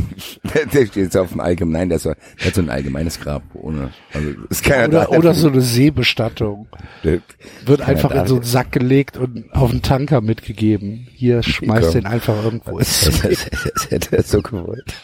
Der, 0.55 0.67
der 0.67 0.87
steht 0.87 0.97
jetzt 1.05 1.17
auf 1.17 1.31
dem 1.31 1.41
Allgemeinen, 1.41 1.99
so, 1.99 2.13
der 2.39 2.47
hat 2.47 2.55
so 2.55 2.61
ein 2.61 2.69
allgemeines 2.71 3.19
Grab 3.21 3.43
ohne, 3.55 3.93
also 4.13 4.29
ist 4.51 4.63
keiner 4.63 4.89
Oder, 4.89 5.01
da. 5.05 5.09
oder 5.19 5.35
so 5.35 5.49
eine 5.49 5.61
Seebestattung. 5.63 6.69
Der- 7.03 7.21
Wird 7.65 7.81
einfach 7.81 8.11
da. 8.13 8.23
in 8.23 8.29
so 8.29 8.35
einen 8.37 8.45
Sack 8.45 8.73
gelegt 8.73 9.17
und 9.17 9.53
auf 9.55 9.71
den 9.71 9.83
Tanker 9.83 10.21
mitgegeben. 10.21 11.09
Hier 11.13 11.43
schmeißt 11.43 11.83
Komm. 11.85 11.93
den 11.93 12.07
einfach 12.07 12.45
irgendwo 12.45 12.79
ins 12.81 13.01
Das, 13.05 13.21
See. 13.21 13.29
das, 13.29 13.49
das 13.75 13.91
hätte 13.91 14.17
er 14.19 14.23
so 14.23 14.43
gewollt. 14.43 14.95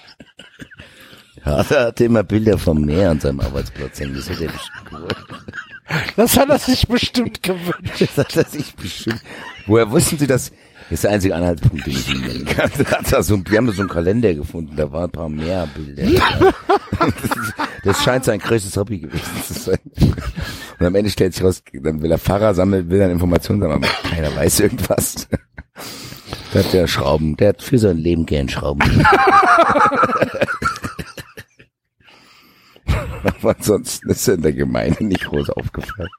Ja, 1.47 1.63
er 1.63 1.87
hatte 1.87 2.05
immer 2.05 2.25
Bilder 2.25 2.59
vom 2.59 2.85
Meer 2.85 3.11
an 3.11 3.21
seinem 3.21 3.41
Arbeitsplatz 3.41 4.01
hängen. 4.01 4.15
Das 4.17 4.29
hätte 4.29 4.47
er 4.47 4.53
bestimmt 4.53 4.91
gewollt. 4.91 5.17
Das 6.17 6.37
hat 6.37 6.49
er 6.51 6.59
sich 6.59 6.89
bestimmt 6.89 7.43
gewünscht. 7.43 8.01
Das 8.01 8.19
hat 8.19 8.37
er 8.37 8.45
sich 8.45 8.75
bestimmt. 8.75 9.23
Woher 9.67 9.89
wussten 9.91 10.19
Sie 10.19 10.27
das? 10.27 10.51
Das 10.89 10.99
ist 10.99 11.05
der 11.05 11.13
einzige 11.13 11.35
Anhaltspunkt, 11.35 11.87
den 11.87 11.93
ich 11.93 12.09
Ihnen 12.09 12.23
nennen 12.23 12.45
kann. 12.45 12.71
Hat 12.71 13.13
er 13.13 13.23
so, 13.23 13.41
wir 13.49 13.59
haben 13.59 13.71
so 13.71 13.81
einen 13.81 13.89
Kalender 13.89 14.35
gefunden, 14.35 14.75
da 14.77 14.91
waren 14.91 15.05
ein 15.05 15.11
paar 15.11 15.29
mehr 15.29 15.69
Bilder. 15.75 16.53
Das, 17.85 18.03
scheint 18.03 18.25
sein 18.25 18.41
größtes 18.41 18.77
Hobby 18.77 18.99
gewesen 18.99 19.43
zu 19.47 19.55
sein. 19.55 19.79
Und 20.79 20.87
am 20.87 20.95
Ende 20.95 21.11
stellt 21.11 21.35
sich 21.35 21.45
raus, 21.45 21.63
dann 21.73 22.03
will 22.03 22.11
er 22.11 22.19
Pfarrer 22.19 22.55
sammeln, 22.55 22.89
will 22.91 22.99
dann 22.99 23.11
Informationen 23.11 23.61
sammeln, 23.61 23.85
aber 23.85 24.11
keiner 24.11 24.35
weiß 24.35 24.61
irgendwas. 24.61 25.29
Da 26.53 26.61
hat 26.61 26.73
der 26.73 26.87
Schrauben, 26.87 27.37
der 27.37 27.51
hat 27.51 27.63
Für 27.63 27.79
sein 27.79 27.99
Leben 27.99 28.27
gern 28.27 28.49
Schrauben. 28.49 29.05
Aber 33.39 33.57
ansonsten 33.57 34.11
ist 34.11 34.29
er 34.29 34.35
in 34.35 34.43
der 34.43 34.53
Gemeinde 34.53 35.05
nicht 35.05 35.25
groß 35.25 35.51
aufgefallen. 35.51 36.09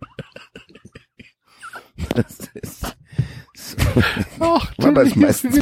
Das 2.13 2.37
ist, 2.53 2.95
Ach, 4.39 4.71
Aber 4.77 5.03
du 5.03 5.09
es 5.09 5.15
meistens- 5.15 5.59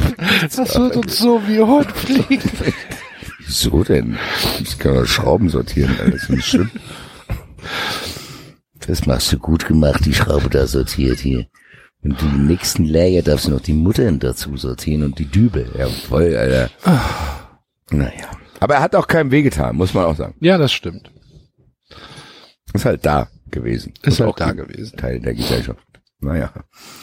das 0.54 0.76
wird 0.78 0.96
uns 0.96 1.18
so 1.18 1.40
wie 1.48 1.60
Hund 1.60 1.90
fliegen. 1.92 2.42
wieso 3.38 3.82
denn? 3.84 4.18
Ich 4.60 4.78
kann 4.78 4.96
doch 4.96 5.06
Schrauben 5.06 5.48
sortieren, 5.48 5.96
das 5.98 6.08
ist 6.14 6.28
nicht 6.30 6.46
schlimm. 6.46 6.70
Das 8.86 9.06
machst 9.06 9.32
du 9.32 9.38
gut 9.38 9.66
gemacht, 9.66 10.04
die 10.04 10.12
Schraube 10.14 10.50
da 10.50 10.66
sortiert 10.66 11.20
hier. 11.20 11.46
Und 12.02 12.20
im 12.20 12.46
nächsten 12.46 12.84
Layer 12.84 13.22
darfst 13.22 13.46
du 13.46 13.50
noch 13.52 13.60
die 13.62 13.72
Muttern 13.72 14.18
dazu 14.20 14.56
sortieren 14.58 15.02
und 15.04 15.18
die 15.18 15.24
Dübel. 15.24 15.72
Ja, 15.76 15.86
voll, 15.88 16.36
Alter. 16.36 16.70
Naja. 17.90 18.26
Aber 18.60 18.74
er 18.74 18.82
hat 18.82 18.94
auch 18.94 19.06
keinem 19.08 19.30
wehgetan, 19.30 19.74
muss 19.76 19.94
man 19.94 20.04
auch 20.04 20.16
sagen. 20.16 20.34
Ja, 20.40 20.58
das 20.58 20.72
stimmt. 20.72 21.10
Ist 22.76 22.84
halt 22.84 23.04
da 23.04 23.28
gewesen. 23.50 23.94
Ist 24.02 24.20
halt 24.20 24.30
auch 24.30 24.36
da 24.36 24.52
gewesen. 24.52 24.96
Teil 24.96 25.20
der 25.20 25.34
Gesellschaft. 25.34 25.80
Naja. 26.20 26.52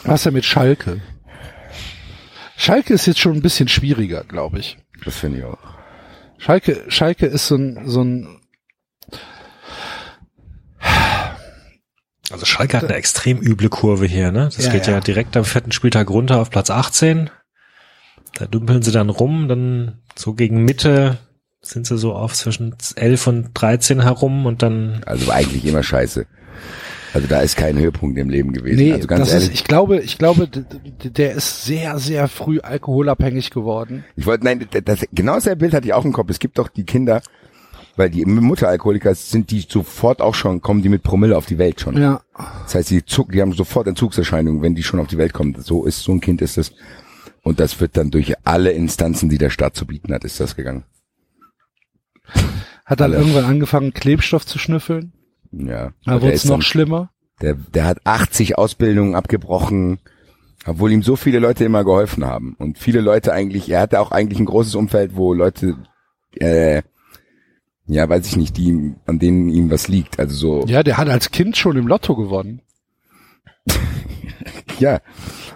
Was 0.04 0.24
ja 0.24 0.32
mit 0.32 0.46
Schalke? 0.46 1.02
Schalke 2.58 2.94
ist 2.94 3.06
jetzt 3.06 3.20
schon 3.20 3.34
ein 3.34 3.42
bisschen 3.42 3.68
schwieriger, 3.68 4.24
glaube 4.24 4.60
ich. 4.60 4.78
Das 5.04 5.16
finde 5.16 5.40
ich 5.40 5.44
auch. 5.46 5.58
Schalke, 6.38 6.84
Schalke 6.88 7.26
ist 7.26 7.48
so 7.48 7.56
ein, 7.56 7.88
so 7.88 8.04
ein, 8.04 8.40
Also 12.32 12.46
Schalke 12.46 12.78
hat 12.78 12.86
eine 12.86 12.96
extrem 12.96 13.40
üble 13.42 13.70
Kurve 13.70 14.06
hier, 14.06 14.32
ne? 14.32 14.46
Das 14.46 14.66
Ja, 14.66 14.72
geht 14.72 14.88
ja. 14.88 14.94
ja. 14.94 15.00
direkt 15.02 15.38
am 15.38 15.46
vierten 15.46 15.72
Spieltag 15.72 16.10
runter 16.10 16.40
auf 16.40 16.50
Platz 16.50 16.70
18. 16.70 17.30
Da 18.36 18.46
dümpeln 18.48 18.82
sie 18.82 18.92
dann 18.92 19.10
rum, 19.10 19.48
dann 19.48 20.02
so 20.16 20.34
gegen 20.34 20.64
Mitte 20.66 21.20
sind 21.64 21.88
sie 21.88 21.98
so 21.98 22.14
auf 22.14 22.34
zwischen 22.34 22.76
11 22.96 23.28
und 23.28 23.50
13 23.54 24.02
herum 24.02 24.46
und 24.46 24.62
dann 24.62 25.02
Also 25.06 25.32
eigentlich 25.32 25.66
immer 25.66 25.84
scheiße. 25.84 26.26
Also 27.14 27.28
da 27.28 27.42
ist 27.42 27.58
kein 27.58 27.78
Höhepunkt 27.78 28.18
im 28.18 28.30
Leben 28.30 28.54
gewesen. 28.54 28.78
nee, 28.78 28.94
also 28.94 29.08
ganz 29.08 29.20
das 29.22 29.34
ehrlich, 29.34 29.50
ist, 29.50 29.54
ich 29.54 29.64
glaube, 29.66 30.00
ich 30.00 30.18
glaube, 30.18 30.48
der 30.48 31.34
ist 31.34 31.64
sehr, 31.64 32.00
sehr 32.00 32.28
früh 32.28 32.60
alkoholabhängig 32.60 33.52
geworden. 33.52 34.04
ich 34.16 34.26
wollte, 34.26 34.46
nein, 34.46 34.68
das, 34.72 34.82
das, 34.84 35.06
genau 35.12 35.36
das 35.36 35.46
Bild 35.58 35.74
hatte 35.74 35.86
ich 35.86 35.94
auch 35.94 36.06
im 36.06 36.14
Kopf. 36.14 36.30
Es 36.32 36.40
gibt 36.40 36.58
doch 36.58 36.70
die 36.70 36.86
Kinder, 36.86 37.22
weil 37.96 38.10
die 38.10 38.26
Mutteralkoholiker 38.26 39.14
sind, 39.14 39.52
die 39.52 39.64
sofort 39.68 40.22
auch 40.22 40.34
schon, 40.34 40.62
kommen 40.62 40.82
die 40.82 40.90
mit 40.90 41.04
Promille 41.04 41.38
auf 41.38 41.46
die 41.46 41.60
Welt 41.60 41.80
schon. 41.80 42.02
Ja. 42.02 42.22
Das 42.64 42.74
heißt, 42.74 42.90
die, 42.90 43.06
zuck, 43.06 43.32
die 43.32 43.42
haben 43.42 43.54
sofort 43.54 43.88
Entzugserscheinungen, 43.88 44.64
wenn 44.64 44.74
die 44.74 44.84
schon 44.84 45.00
auf 45.00 45.08
die 45.08 45.20
Welt 45.20 45.34
kommen. 45.34 45.56
So 45.60 45.86
ist, 45.86 46.02
so 46.02 46.14
ein 46.14 46.20
Kind 46.20 46.42
ist 46.42 46.58
es. 46.58 46.74
Und 47.44 47.60
das 47.60 47.80
wird 47.80 47.96
dann 47.96 48.10
durch 48.10 48.34
alle 48.44 48.72
Instanzen, 48.72 49.30
die 49.30 49.38
der 49.38 49.52
Staat 49.52 49.76
zu 49.76 49.86
bieten 49.86 50.14
hat, 50.14 50.24
ist 50.24 50.40
das 50.40 50.56
gegangen. 50.56 50.84
Hat 52.86 53.00
dann 53.00 53.12
Alle. 53.12 53.22
irgendwann 53.22 53.46
angefangen, 53.46 53.94
Klebstoff 53.94 54.46
zu 54.46 54.60
schnüffeln. 54.60 55.14
Ja. 55.52 55.94
Da 56.06 56.14
wurde 56.14 56.26
der 56.28 56.34
es 56.34 56.44
ist 56.44 56.50
noch 56.50 56.62
schlimmer. 56.62 57.12
Der, 57.42 57.56
der 57.56 57.86
hat 57.86 58.00
80 58.04 58.58
Ausbildungen 58.58 59.16
abgebrochen, 59.16 60.00
obwohl 60.66 60.92
ihm 60.92 61.04
so 61.04 61.16
viele 61.16 61.40
Leute 61.40 61.66
immer 61.66 61.84
geholfen 61.84 62.26
haben. 62.26 62.56
Und 62.60 62.78
viele 62.78 63.02
Leute 63.02 63.34
eigentlich, 63.34 63.70
er 63.70 63.82
hatte 63.82 64.00
auch 64.00 64.12
eigentlich 64.12 64.40
ein 64.40 64.46
großes 64.46 64.76
Umfeld, 64.76 65.16
wo 65.16 65.34
Leute, 65.34 65.78
äh, 66.40 66.82
ja, 67.86 68.08
weiß 68.08 68.28
ich 68.28 68.38
nicht, 68.38 68.58
die, 68.58 68.94
an 69.06 69.20
denen 69.20 69.50
ihm 69.50 69.70
was 69.70 69.88
liegt. 69.88 70.20
Also 70.20 70.36
so, 70.36 70.66
Ja, 70.68 70.84
der 70.84 70.98
hat 70.98 71.10
als 71.10 71.32
Kind 71.32 71.58
schon 71.58 71.78
im 71.78 71.88
Lotto 71.88 72.16
gewonnen. 72.16 72.62
ja. 74.80 75.00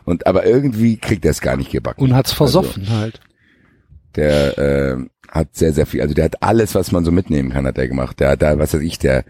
Und 0.06 0.28
aber 0.28 0.46
irgendwie 0.46 0.98
kriegt 0.98 1.26
er 1.26 1.32
es 1.32 1.42
gar 1.42 1.58
nicht 1.58 1.72
gebacken. 1.72 2.02
Und 2.02 2.16
hat's 2.16 2.32
versoffen 2.32 2.90
halt. 2.90 3.20
Der 4.18 4.58
äh, 4.58 4.98
hat 5.30 5.56
sehr, 5.56 5.74
sehr 5.74 5.86
viel, 5.86 6.02
also 6.02 6.14
der 6.14 6.26
hat 6.26 6.44
alles, 6.44 6.76
was 6.76 6.92
man 6.92 7.06
so 7.06 7.12
mitnehmen 7.12 7.52
kann, 7.52 7.66
hat 7.66 7.78
er 7.78 7.88
gemacht. 7.88 8.20
Der 8.20 8.32
hat 8.32 8.42
da, 8.42 8.58
was 8.60 8.74
weiß 8.74 8.82
ich, 8.82 9.00
der 9.00 9.24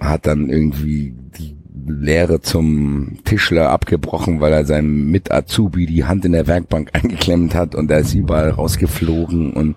hat 0.00 0.26
dann 0.26 0.50
irgendwie 0.50 1.14
die 1.38 1.56
Lehre 1.86 2.40
zum 2.40 3.18
Tischler 3.24 3.70
abgebrochen, 3.70 4.40
weil 4.40 4.52
er 4.52 4.64
seinem 4.64 5.10
Mit-Azubi 5.10 5.86
die 5.86 6.04
Hand 6.04 6.24
in 6.24 6.32
der 6.32 6.46
Werkbank 6.46 6.90
eingeklemmt 6.94 7.54
hat 7.54 7.74
und 7.74 7.90
er 7.90 8.00
ist 8.00 8.14
überall 8.14 8.50
rausgeflogen 8.50 9.52
und 9.52 9.76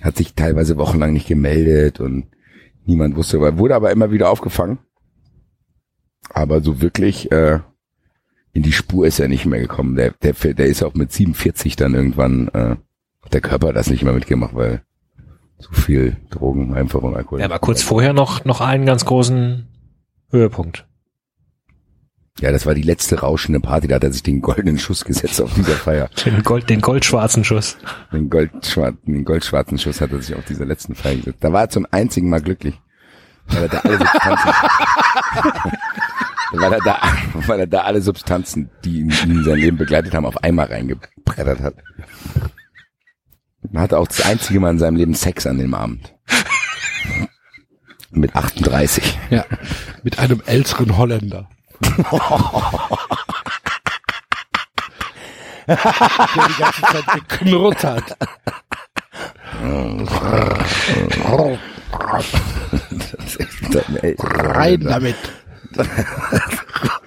hat 0.00 0.16
sich 0.16 0.34
teilweise 0.34 0.76
wochenlang 0.76 1.12
nicht 1.12 1.28
gemeldet 1.28 2.00
und 2.00 2.26
niemand 2.84 3.16
wusste, 3.16 3.40
wurde 3.58 3.74
aber 3.74 3.90
immer 3.90 4.10
wieder 4.10 4.30
aufgefangen. 4.30 4.78
Aber 6.30 6.60
so 6.60 6.80
wirklich 6.80 7.30
äh, 7.32 7.60
in 8.52 8.62
die 8.62 8.72
Spur 8.72 9.06
ist 9.06 9.20
er 9.20 9.28
nicht 9.28 9.46
mehr 9.46 9.60
gekommen. 9.60 9.96
Der, 9.96 10.12
der, 10.22 10.32
der 10.32 10.66
ist 10.66 10.82
auch 10.82 10.94
mit 10.94 11.12
47 11.12 11.76
dann 11.76 11.94
irgendwann, 11.94 12.48
äh, 12.48 12.76
der 13.32 13.40
Körper 13.40 13.68
hat 13.68 13.76
das 13.76 13.90
nicht 13.90 14.02
mehr 14.02 14.12
mitgemacht, 14.12 14.54
weil 14.54 14.82
zu 15.58 15.72
viel 15.72 16.16
Drogen, 16.30 16.74
einfach 16.74 17.02
und 17.02 17.16
Alkohol. 17.16 17.40
ja, 17.40 17.46
aber 17.46 17.58
kurz 17.58 17.82
vorher 17.82 18.12
noch 18.12 18.44
noch 18.44 18.60
einen 18.60 18.86
ganz 18.86 19.04
großen 19.04 19.66
Höhepunkt. 20.30 20.86
Ja, 22.40 22.52
das 22.52 22.66
war 22.66 22.74
die 22.74 22.82
letzte 22.82 23.20
rauschende 23.20 23.60
Party, 23.60 23.88
da 23.88 23.94
hat 23.94 24.04
er 24.04 24.12
sich 24.12 24.22
den 24.22 24.42
goldenen 24.42 24.78
Schuss 24.78 25.06
gesetzt 25.06 25.40
auf 25.40 25.54
dieser 25.54 25.72
Feier. 25.72 26.10
Den 26.26 26.42
Gold 26.42 26.68
den 26.68 26.82
goldschwarzen 26.82 27.44
Schuss. 27.44 27.78
Den, 28.12 28.28
goldschwarzen, 28.28 28.98
den 29.06 29.24
goldschwarzen 29.24 29.78
Schuss 29.78 30.02
hat 30.02 30.12
er 30.12 30.20
sich 30.20 30.36
auf 30.36 30.44
dieser 30.44 30.66
letzten 30.66 30.94
Feier 30.94 31.16
gesetzt. 31.16 31.38
Da 31.40 31.50
war 31.54 31.62
er 31.62 31.68
zum 31.70 31.86
einzigen 31.90 32.28
Mal 32.28 32.42
glücklich. 32.42 32.78
Weil 33.48 33.62
er 33.62 33.68
da 33.68 33.78
alle 33.78 33.96
Substanzen, 33.98 34.50
weil 36.52 36.72
er 36.72 36.80
da, 36.84 36.98
weil 37.46 37.60
er 37.60 37.66
da 37.68 37.80
alle 37.82 38.02
Substanzen, 38.02 38.70
die 38.84 38.98
ihn 39.00 39.10
ihn 39.24 39.44
sein 39.44 39.56
Leben 39.56 39.76
begleitet 39.78 40.14
haben, 40.14 40.26
auf 40.26 40.42
einmal 40.42 40.66
reingebrettert 40.66 41.60
hat. 41.60 41.74
Man 43.70 43.82
hatte 43.82 43.98
auch 43.98 44.08
das 44.08 44.22
einzige 44.22 44.60
Mal 44.60 44.70
in 44.70 44.78
seinem 44.78 44.96
Leben 44.96 45.14
Sex 45.14 45.46
an 45.46 45.58
dem 45.58 45.74
Abend. 45.74 46.14
Mit 48.10 48.34
38. 48.34 49.18
Ja. 49.30 49.44
Mit 50.02 50.18
einem 50.18 50.42
älteren 50.46 50.96
Holländer. 50.96 51.48
der 55.66 55.76
die 56.48 56.60
ganze 56.60 56.80
Zeit 56.82 57.06
geknurrt 57.28 57.84
hat. 57.84 58.16
Rein 64.18 64.80
damit. 64.80 65.16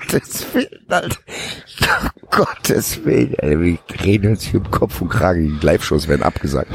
Gottes 0.09 0.53
Willen, 0.53 0.85
Alter. 0.87 1.19
Gottes 2.31 3.05
Willen, 3.05 3.35
Alter. 3.39 3.61
Wir 3.61 3.77
reden 4.03 4.31
uns 4.31 4.43
hier 4.43 4.59
im 4.59 4.71
Kopf 4.71 5.01
und 5.01 5.09
Kragen. 5.09 5.59
Die 5.59 5.65
Live-Shows 5.65 6.07
werden 6.07 6.23
abgesagt. 6.23 6.71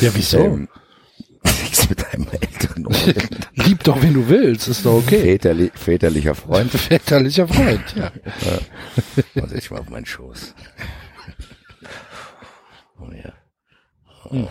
Ja, 0.00 0.10
wieso? 0.14 0.38
Ähm, 0.38 0.68
Sex 1.44 1.88
mit 1.90 2.06
einem 2.06 2.26
älteren. 2.30 2.88
Lieb 3.54 3.84
doch, 3.84 4.00
wenn 4.02 4.14
du 4.14 4.28
willst, 4.28 4.68
ist 4.68 4.86
doch 4.86 4.94
okay. 4.94 5.20
Väterli 5.20 5.70
väterlicher 5.74 6.34
Freund. 6.34 6.70
Väterlicher 6.88 7.46
Freund, 7.46 7.84
ja. 7.96 8.10
Warte 9.34 9.58
ich 9.58 9.70
mal 9.70 9.80
auf 9.80 9.90
meinen 9.90 10.06
Schoß. 10.06 10.54
Oh 12.98 13.10
ja. 13.12 14.48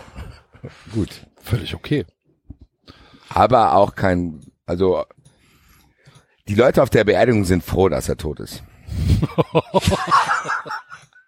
Gut. 0.92 1.26
Völlig 1.42 1.74
okay. 1.74 2.06
Aber 3.28 3.74
auch 3.74 3.94
kein, 3.94 4.40
also, 4.66 5.04
die 6.50 6.56
Leute 6.56 6.82
auf 6.82 6.90
der 6.90 7.04
Beerdigung 7.04 7.44
sind 7.44 7.62
froh, 7.64 7.88
dass 7.88 8.08
er 8.08 8.16
tot 8.16 8.40
ist. 8.40 8.64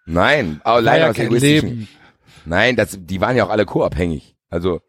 Nein, 0.05 0.59
aber 0.65 0.81
leider 0.81 1.05
ja 1.05 1.09
aus 1.11 1.15
kein 1.15 1.27
egoistischen- 1.27 1.69
Leben. 1.69 1.87
Nein, 2.45 2.75
das, 2.75 2.97
die 2.99 3.21
waren 3.21 3.37
ja 3.37 3.45
auch 3.45 3.49
alle 3.49 3.65
co-abhängig. 3.65 4.35
Also, 4.49 4.81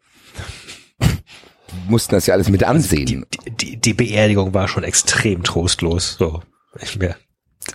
mussten 1.87 2.13
das 2.15 2.25
ja 2.27 2.33
alles 2.33 2.49
mit 2.49 2.63
ansehen. 2.65 3.05
Die, 3.05 3.51
die, 3.51 3.77
die 3.77 3.93
Beerdigung 3.93 4.53
war 4.53 4.67
schon 4.67 4.83
extrem 4.83 5.43
trostlos. 5.43 6.17
So, 6.19 6.41
wenn 6.73 6.83
ich 6.83 6.99
mir 6.99 7.15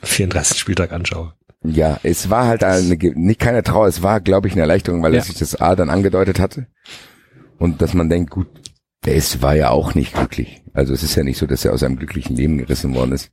den 0.03 0.07
34. 0.07 0.59
Spieltag 0.59 0.93
anschaue. 0.93 1.33
Ja, 1.65 1.99
es 2.03 2.29
war 2.29 2.47
halt 2.47 2.63
eine, 2.63 2.95
nicht 2.97 3.41
keine 3.41 3.63
Trauer, 3.63 3.87
es 3.87 4.03
war, 4.03 4.21
glaube 4.21 4.49
ich, 4.49 4.53
eine 4.53 4.61
Erleichterung, 4.63 5.03
weil 5.03 5.13
Ja. 5.15 5.21
er 5.21 5.25
sich 5.25 5.37
das 5.39 5.59
A 5.61 5.75
dann 5.77 5.89
angedeutet 5.89 6.39
hatte. 6.41 6.67
Und 7.59 7.81
dass 7.81 7.95
man 7.95 8.09
denkt, 8.11 8.31
gut, 8.31 8.49
der 9.05 9.15
ist, 9.15 9.43
war 9.43 9.55
ja 9.55 9.71
auch 9.71 9.95
nicht 9.95 10.15
glücklich. 10.15 10.63
Also 10.73 10.93
es 10.93 11.03
ist 11.03 11.15
ja 11.15 11.23
nicht 11.23 11.39
so, 11.39 11.47
dass 11.47 11.65
er 11.65 11.73
aus 11.73 11.83
einem 11.83 11.97
glücklichen 11.97 12.37
Leben 12.37 12.59
gerissen 12.59 12.95
worden 12.95 13.13
ist. 13.13 13.31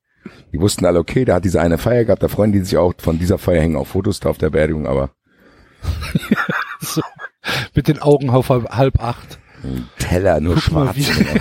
Die 0.51 0.59
wussten 0.59 0.85
alle, 0.85 0.99
okay, 0.99 1.23
der 1.25 1.35
hat 1.35 1.45
diese 1.45 1.61
eine 1.61 1.77
Feier 1.77 2.05
gehabt, 2.05 2.23
da 2.23 2.27
freuen 2.27 2.51
die 2.51 2.59
sich 2.61 2.77
auch, 2.77 2.93
von 2.97 3.19
dieser 3.19 3.37
Feier 3.37 3.61
hängen 3.61 3.75
auch 3.77 3.87
Fotos 3.87 4.19
da 4.19 4.29
auf 4.29 4.37
der 4.37 4.49
Beerdigung, 4.49 4.87
aber 4.87 5.11
So. 6.81 7.01
Mit 7.73 7.87
den 7.87 7.99
Augen 8.01 8.29
auf 8.29 8.49
halb, 8.49 8.99
acht. 9.01 9.39
ein 9.63 9.87
Teller 9.99 10.39
nur 10.41 10.55
Guck 10.55 10.71
mal, 10.71 10.93
schwarz. 10.93 10.95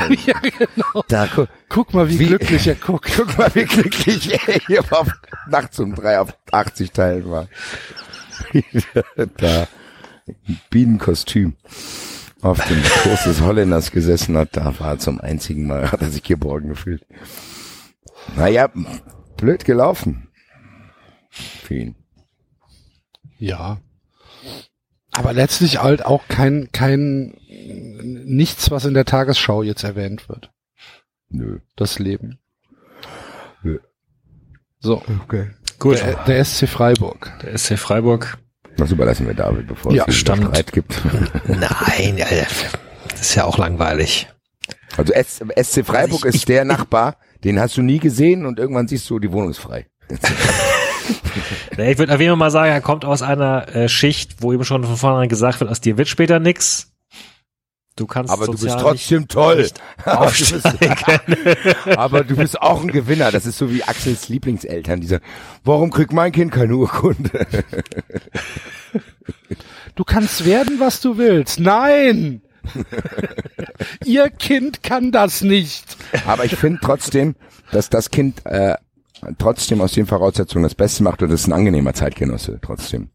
wie, 0.09 0.17
ja, 0.31 0.39
genau. 0.41 1.05
da, 1.09 1.29
guck, 1.35 1.49
Guck 1.69 1.95
mal, 1.95 2.09
wie, 2.09 2.19
Wie- 2.21 2.27
glücklich 2.27 2.67
er 2.67 2.75
guckt. 2.77 3.11
guck 3.17 3.37
mal, 3.39 3.53
wie 3.55 3.65
glücklich 3.65 4.33
er 4.33 4.55
hier 4.67 4.81
auf, 4.91 5.09
nachts 5.49 5.79
um 5.81 5.95
drei 5.95 6.21
auf 6.21 6.37
80 6.53 6.93
Teilen 6.93 7.29
war. 7.31 7.49
da 9.39 9.67
Bienenkostüm 10.71 11.55
auf 12.43 12.65
dem 12.69 12.83
Schoß 12.83 13.25
des 13.25 13.41
Holländers 13.41 13.91
gesessen 13.91 14.37
hat, 14.37 14.57
da 14.57 14.79
war 14.79 14.93
er 14.93 14.99
zum 14.99 15.21
einzigen 15.21 15.67
Mal, 15.67 15.91
hat 15.91 16.03
er 16.03 16.11
sich 16.11 16.23
geborgen 16.23 16.69
gefühlt. 16.69 17.05
Naja, 18.37 18.71
blöd 19.37 19.65
gelaufen. 19.65 20.29
Für 21.31 21.75
ihn. 21.75 21.95
Ja. 23.39 23.79
Aber 25.13 25.33
letztlich 25.33 25.83
halt 25.83 26.05
auch 26.05 26.29
kein, 26.29 26.69
kein, 26.73 27.35
nichts, 27.49 28.71
was 28.71 28.85
in 28.85 28.95
der 28.95 29.05
Tagesschau 29.07 29.63
jetzt 29.63 29.83
erwähnt 29.85 30.29
wird. 30.29 30.51
Nö. 31.29 31.61
Das 31.75 31.99
Leben. 31.99 32.39
Nö. 33.63 33.79
So. 34.79 35.03
Okay. 35.25 35.51
Gut, 35.79 35.99
Der, 36.01 36.25
der 36.25 36.45
SC 36.45 36.69
Freiburg. 36.69 37.33
der 37.43 37.57
SC 37.57 37.79
Freiburg. 37.79 38.39
Das 38.77 38.91
überlassen 38.93 39.27
wir 39.27 39.35
David, 39.35 39.67
bevor 39.69 39.93
Ja, 39.93 40.05
es 40.07 40.17
Stand. 40.17 40.45
Streit 40.45 40.73
gibt. 40.73 41.01
Nein, 41.49 42.23
Alter, 42.23 42.47
das 43.11 43.21
ist 43.23 43.35
ja 43.35 43.45
auch 43.45 43.59
langweilig. 43.59 44.29
Also 44.97 45.13
SC 45.15 45.85
Freiburg 45.85 46.25
Also 46.25 46.29
ich- 46.29 46.35
ist 46.37 46.49
der 46.49 46.65
Nachbar, 46.65 47.17
den 47.45 47.59
hast 47.61 47.77
du 47.77 47.83
nie 47.83 47.99
gesehen 47.99 48.45
und 48.47 48.59
irgendwann 48.59 48.89
siehst 48.89 49.09
du, 49.11 49.19
die 49.19 49.33
Wohnung 49.33 49.51
ist 49.51 49.59
frei. 49.59 49.87
Ich 51.79 51.99
würde 51.99 52.13
auf 52.15 52.21
jeden 52.21 52.31
Fall 52.33 52.37
mal 52.39 52.51
sagen, 52.51 52.73
er 52.73 52.81
kommt 52.81 53.05
aus 53.05 53.21
einer 53.23 53.69
äh, 53.75 53.89
Schicht, 53.89 54.37
wo 54.43 54.53
ihm 54.53 54.65
schon 54.65 54.83
von 54.83 54.97
vornherein 54.97 55.29
gesagt 55.29 55.61
wird, 55.61 55.71
aus 55.71 55.81
dir 55.81 55.99
wird 55.99 56.09
später 56.09 56.41
nix. 56.41 56.93
Du 57.97 58.07
kannst 58.07 58.31
Aber 58.31 58.45
du 58.45 58.53
bist 58.53 58.77
trotzdem 58.79 59.27
toll. 59.27 59.57
nicht. 59.57 59.81
Aber 61.97 62.25
du 62.25 62.37
bist 62.37 62.61
auch 62.61 62.83
ein 62.83 62.89
Gewinner. 62.89 63.33
Das 63.33 63.47
ist 63.47 63.57
so 63.57 63.73
wie 63.73 63.83
Axels 63.85 64.29
Lieblingseltern, 64.29 65.01
die 65.01 65.07
sagen, 65.07 65.25
warum 65.65 65.91
kriegt 65.91 66.13
mein 66.13 66.31
Kind 66.31 66.53
keine 66.53 66.77
Urkunde? 66.77 67.47
du 69.95 70.05
kannst 70.05 70.45
werden, 70.45 70.79
was 70.79 71.01
du 71.01 71.17
willst. 71.17 71.59
Nein! 71.59 72.43
Ihr 74.05 74.29
Kind 74.29 74.83
kann 74.83 75.11
das 75.11 75.41
nicht. 75.41 75.97
Aber 76.27 76.45
ich 76.45 76.57
finde 76.57 76.81
trotzdem, 76.83 77.35
dass 77.73 77.89
das 77.89 78.11
Kind 78.11 78.45
äh, 78.45 78.75
trotzdem 79.39 79.81
aus 79.81 79.93
den 79.93 80.05
Voraussetzungen 80.07 80.65
das 80.65 80.75
Beste 80.75 81.03
macht 81.03 81.23
und 81.23 81.31
das 81.31 81.41
ist 81.41 81.47
ein 81.47 81.53
angenehmer 81.55 81.95
Zeitgenosse 81.95 82.59
trotzdem. 82.61 83.09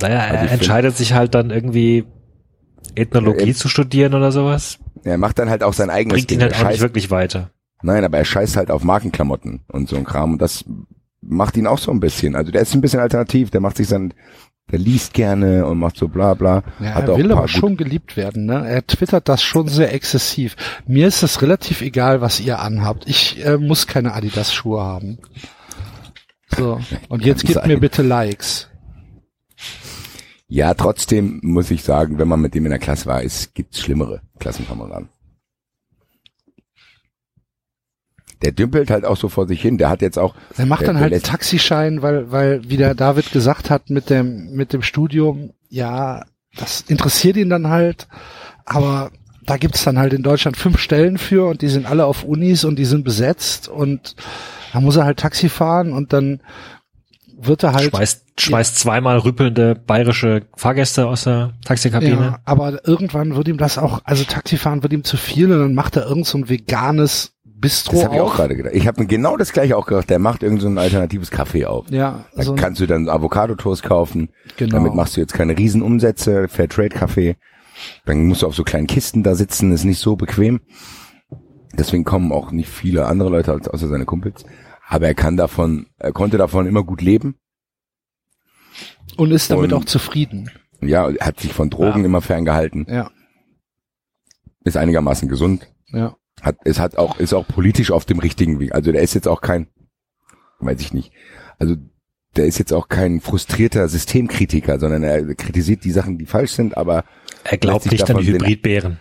Naja, 0.00 0.20
Also 0.20 0.34
er 0.46 0.52
entscheidet 0.52 0.96
sich 0.96 1.14
halt 1.14 1.34
dann 1.34 1.50
irgendwie 1.50 2.04
Ethnologie 2.94 3.48
Ja, 3.50 3.54
zu 3.54 3.68
studieren 3.68 4.14
oder 4.14 4.32
sowas. 4.32 4.78
Er 5.04 5.18
macht 5.18 5.38
dann 5.38 5.48
halt 5.50 5.62
auch 5.62 5.72
sein 5.72 5.90
eigenes 5.90 6.14
Bringt 6.18 6.30
ihn 6.32 6.38
Ding. 6.40 6.48
halt 6.52 6.64
auch 6.64 6.70
nicht 6.70 6.80
wirklich 6.80 7.10
weiter. 7.10 7.50
Nein, 7.82 8.04
aber 8.04 8.18
er 8.18 8.24
scheißt 8.24 8.56
halt 8.56 8.70
auf 8.70 8.84
Markenklamotten 8.84 9.60
und 9.68 9.88
so 9.88 9.96
ein 9.96 10.04
Kram 10.04 10.32
und 10.32 10.42
das 10.42 10.64
macht 11.22 11.56
ihn 11.56 11.66
auch 11.66 11.78
so 11.78 11.90
ein 11.90 12.00
bisschen. 12.00 12.36
Also 12.36 12.52
der 12.52 12.62
ist 12.62 12.74
ein 12.74 12.80
bisschen 12.82 13.00
alternativ, 13.00 13.50
der 13.50 13.60
macht 13.60 13.78
sich 13.78 13.88
sein, 13.88 14.12
der 14.70 14.78
liest 14.78 15.14
gerne 15.14 15.66
und 15.66 15.78
macht 15.78 15.96
so 15.96 16.08
bla 16.08 16.34
bla. 16.34 16.62
Ja, 16.78 16.94
Hat 16.94 17.08
er 17.08 17.14
auch 17.14 17.18
will 17.18 17.24
ein 17.26 17.30
paar 17.30 17.38
aber 17.38 17.48
schon 17.48 17.76
geliebt 17.76 18.16
werden, 18.16 18.44
ne? 18.46 18.68
Er 18.68 18.86
twittert 18.86 19.28
das 19.28 19.42
schon 19.42 19.68
sehr 19.68 19.92
exzessiv. 19.94 20.56
Mir 20.86 21.08
ist 21.08 21.22
es 21.22 21.40
relativ 21.42 21.80
egal, 21.80 22.20
was 22.20 22.40
ihr 22.40 22.58
anhabt. 22.60 23.04
Ich 23.08 23.44
äh, 23.44 23.56
muss 23.56 23.86
keine 23.86 24.12
Adidas-Schuhe 24.14 24.82
haben. 24.82 25.18
So, 26.56 26.80
und 27.08 27.24
jetzt 27.24 27.42
gebt 27.42 27.54
sein. 27.54 27.68
mir 27.68 27.78
bitte 27.80 28.02
Likes. 28.02 28.68
Ja, 30.52 30.74
trotzdem 30.74 31.38
muss 31.44 31.70
ich 31.70 31.84
sagen, 31.84 32.18
wenn 32.18 32.26
man 32.28 32.40
mit 32.40 32.54
dem 32.56 32.66
in 32.66 32.70
der 32.70 32.80
Klasse 32.80 33.06
war, 33.06 33.22
es 33.22 33.54
gibt 33.54 33.76
schlimmere 33.76 34.20
Klassenkameraden. 34.40 35.08
Der 38.42 38.52
dümpelt 38.52 38.90
halt 38.90 39.04
auch 39.04 39.16
so 39.16 39.28
vor 39.28 39.46
sich 39.46 39.60
hin. 39.60 39.76
Der 39.78 39.90
hat 39.90 40.00
jetzt 40.02 40.18
auch. 40.18 40.34
Er 40.56 40.66
macht 40.66 40.80
der, 40.80 40.86
dann 40.88 40.96
der 40.96 41.02
halt 41.02 41.12
lässt- 41.12 41.26
Taxischein, 41.26 42.02
weil, 42.02 42.32
weil, 42.32 42.68
wie 42.68 42.78
der 42.78 42.94
David 42.94 43.32
gesagt 43.32 43.70
hat, 43.70 43.90
mit 43.90 44.08
dem, 44.10 44.52
mit 44.54 44.72
dem 44.72 44.82
Studium, 44.82 45.52
ja, 45.68 46.24
das 46.56 46.80
interessiert 46.88 47.36
ihn 47.36 47.50
dann 47.50 47.68
halt, 47.68 48.08
aber 48.64 49.12
da 49.44 49.56
gibt's 49.56 49.84
dann 49.84 49.98
halt 49.98 50.12
in 50.14 50.22
Deutschland 50.22 50.56
fünf 50.56 50.78
Stellen 50.78 51.18
für 51.18 51.46
und 51.48 51.62
die 51.62 51.68
sind 51.68 51.86
alle 51.86 52.06
auf 52.06 52.24
Unis 52.24 52.64
und 52.64 52.76
die 52.76 52.84
sind 52.86 53.04
besetzt 53.04 53.68
und 53.68 54.16
da 54.72 54.80
muss 54.80 54.96
er 54.96 55.04
halt 55.04 55.18
Taxi 55.18 55.48
fahren 55.48 55.92
und 55.92 56.12
dann 56.12 56.40
wird 57.42 57.62
er 57.62 57.72
halt. 57.72 57.90
schmeißt, 57.90 58.24
schmeißt 58.38 58.78
zweimal 58.78 59.18
rüppelnde 59.18 59.74
bayerische 59.74 60.42
Fahrgäste 60.56 61.06
aus 61.06 61.24
der 61.24 61.52
Taxikabine. 61.64 62.12
Ja, 62.12 62.38
aber 62.44 62.86
irgendwann 62.86 63.36
wird 63.36 63.48
ihm 63.48 63.56
das 63.58 63.78
auch, 63.78 64.00
also 64.04 64.24
Taxifahren 64.24 64.82
wird 64.82 64.92
ihm 64.92 65.04
zu 65.04 65.16
viel 65.16 65.50
und 65.52 65.58
dann 65.60 65.74
macht 65.74 65.96
er 65.96 66.06
irgend 66.06 66.26
so 66.26 66.38
ein 66.38 66.48
veganes 66.48 67.32
Bistro 67.44 67.92
Das 67.96 68.04
habe 68.04 68.14
ich 68.14 68.20
auch 68.22 68.34
gerade 68.36 68.56
gedacht. 68.56 68.74
Ich 68.74 68.86
habe 68.86 69.02
mir 69.02 69.06
genau 69.06 69.36
das 69.36 69.52
gleiche 69.52 69.76
auch 69.76 69.84
gedacht. 69.86 70.08
Der 70.08 70.18
macht 70.18 70.42
irgend 70.42 70.62
so 70.62 70.68
ein 70.68 70.78
alternatives 70.78 71.30
Café 71.30 71.66
auf. 71.66 71.90
ja, 71.90 72.24
Da 72.34 72.42
so 72.42 72.54
kannst 72.54 72.80
du 72.80 72.86
dann 72.86 73.08
Avocado-Toast 73.08 73.82
kaufen. 73.82 74.30
genau. 74.56 74.76
Damit 74.76 74.94
machst 74.94 75.16
du 75.16 75.20
jetzt 75.20 75.34
keine 75.34 75.56
Riesenumsätze. 75.58 76.48
Fairtrade-Kaffee. 76.48 77.36
Dann 78.06 78.24
musst 78.26 78.42
du 78.42 78.46
auf 78.46 78.54
so 78.54 78.64
kleinen 78.64 78.86
Kisten 78.86 79.22
da 79.22 79.34
sitzen. 79.34 79.72
Ist 79.72 79.84
nicht 79.84 80.00
so 80.00 80.16
bequem. 80.16 80.60
Deswegen 81.74 82.04
kommen 82.04 82.32
auch 82.32 82.50
nicht 82.50 82.70
viele 82.70 83.06
andere 83.06 83.28
Leute 83.28 83.52
als 83.52 83.68
außer 83.68 83.88
seine 83.88 84.06
Kumpels. 84.06 84.44
Aber 84.92 85.06
er 85.06 85.14
kann 85.14 85.36
davon, 85.36 85.86
er 85.98 86.12
konnte 86.12 86.36
davon 86.36 86.66
immer 86.66 86.82
gut 86.82 87.00
leben. 87.00 87.36
und 89.16 89.30
ist 89.32 89.50
damit 89.50 89.72
und- 89.72 89.78
auch 89.78 89.84
zufrieden. 89.84 90.50
Ja, 90.80 91.10
hat 91.20 91.38
sich 91.40 91.52
von 91.52 91.68
Drogen 91.70 92.00
Ja. 92.00 92.06
immer 92.06 92.20
ferngehalten. 92.22 92.86
Ja, 92.88 93.10
Ist 94.64 94.76
einigermaßen 94.76 95.28
gesund. 95.28 95.66
ja. 95.88 96.16
Hat, 96.42 96.56
es 96.64 96.78
hat 96.78 96.96
auch, 96.96 97.18
ist 97.20 97.34
auch 97.34 97.46
politisch 97.46 97.90
auf 97.90 98.04
dem 98.06 98.18
richtigen 98.18 98.58
Weg. 98.60 98.74
Also 98.74 98.92
der 98.92 99.02
ist 99.02 99.12
jetzt 99.14 99.28
auch 99.28 99.42
kein, 99.42 99.66
weiß 100.60 100.80
ich 100.80 100.92
nicht. 100.94 101.12
Also 101.58 101.76
der 102.36 102.46
ist 102.46 102.58
jetzt 102.58 102.72
auch 102.72 102.88
kein 102.88 103.20
frustrierter 103.20 103.86
Systemkritiker, 103.88 104.78
sondern 104.80 105.02
er 105.02 105.34
kritisiert 105.34 105.84
die 105.84 105.90
Sachen, 105.90 106.16
die 106.16 106.24
falsch 106.26 106.52
sind, 106.52 106.76
aber 106.78 107.04
Er 107.44 107.58
glaubt 107.58 107.90
nicht 107.92 108.08
an 108.10 108.16
die 108.18 108.32
Hybridbären. 108.32 108.98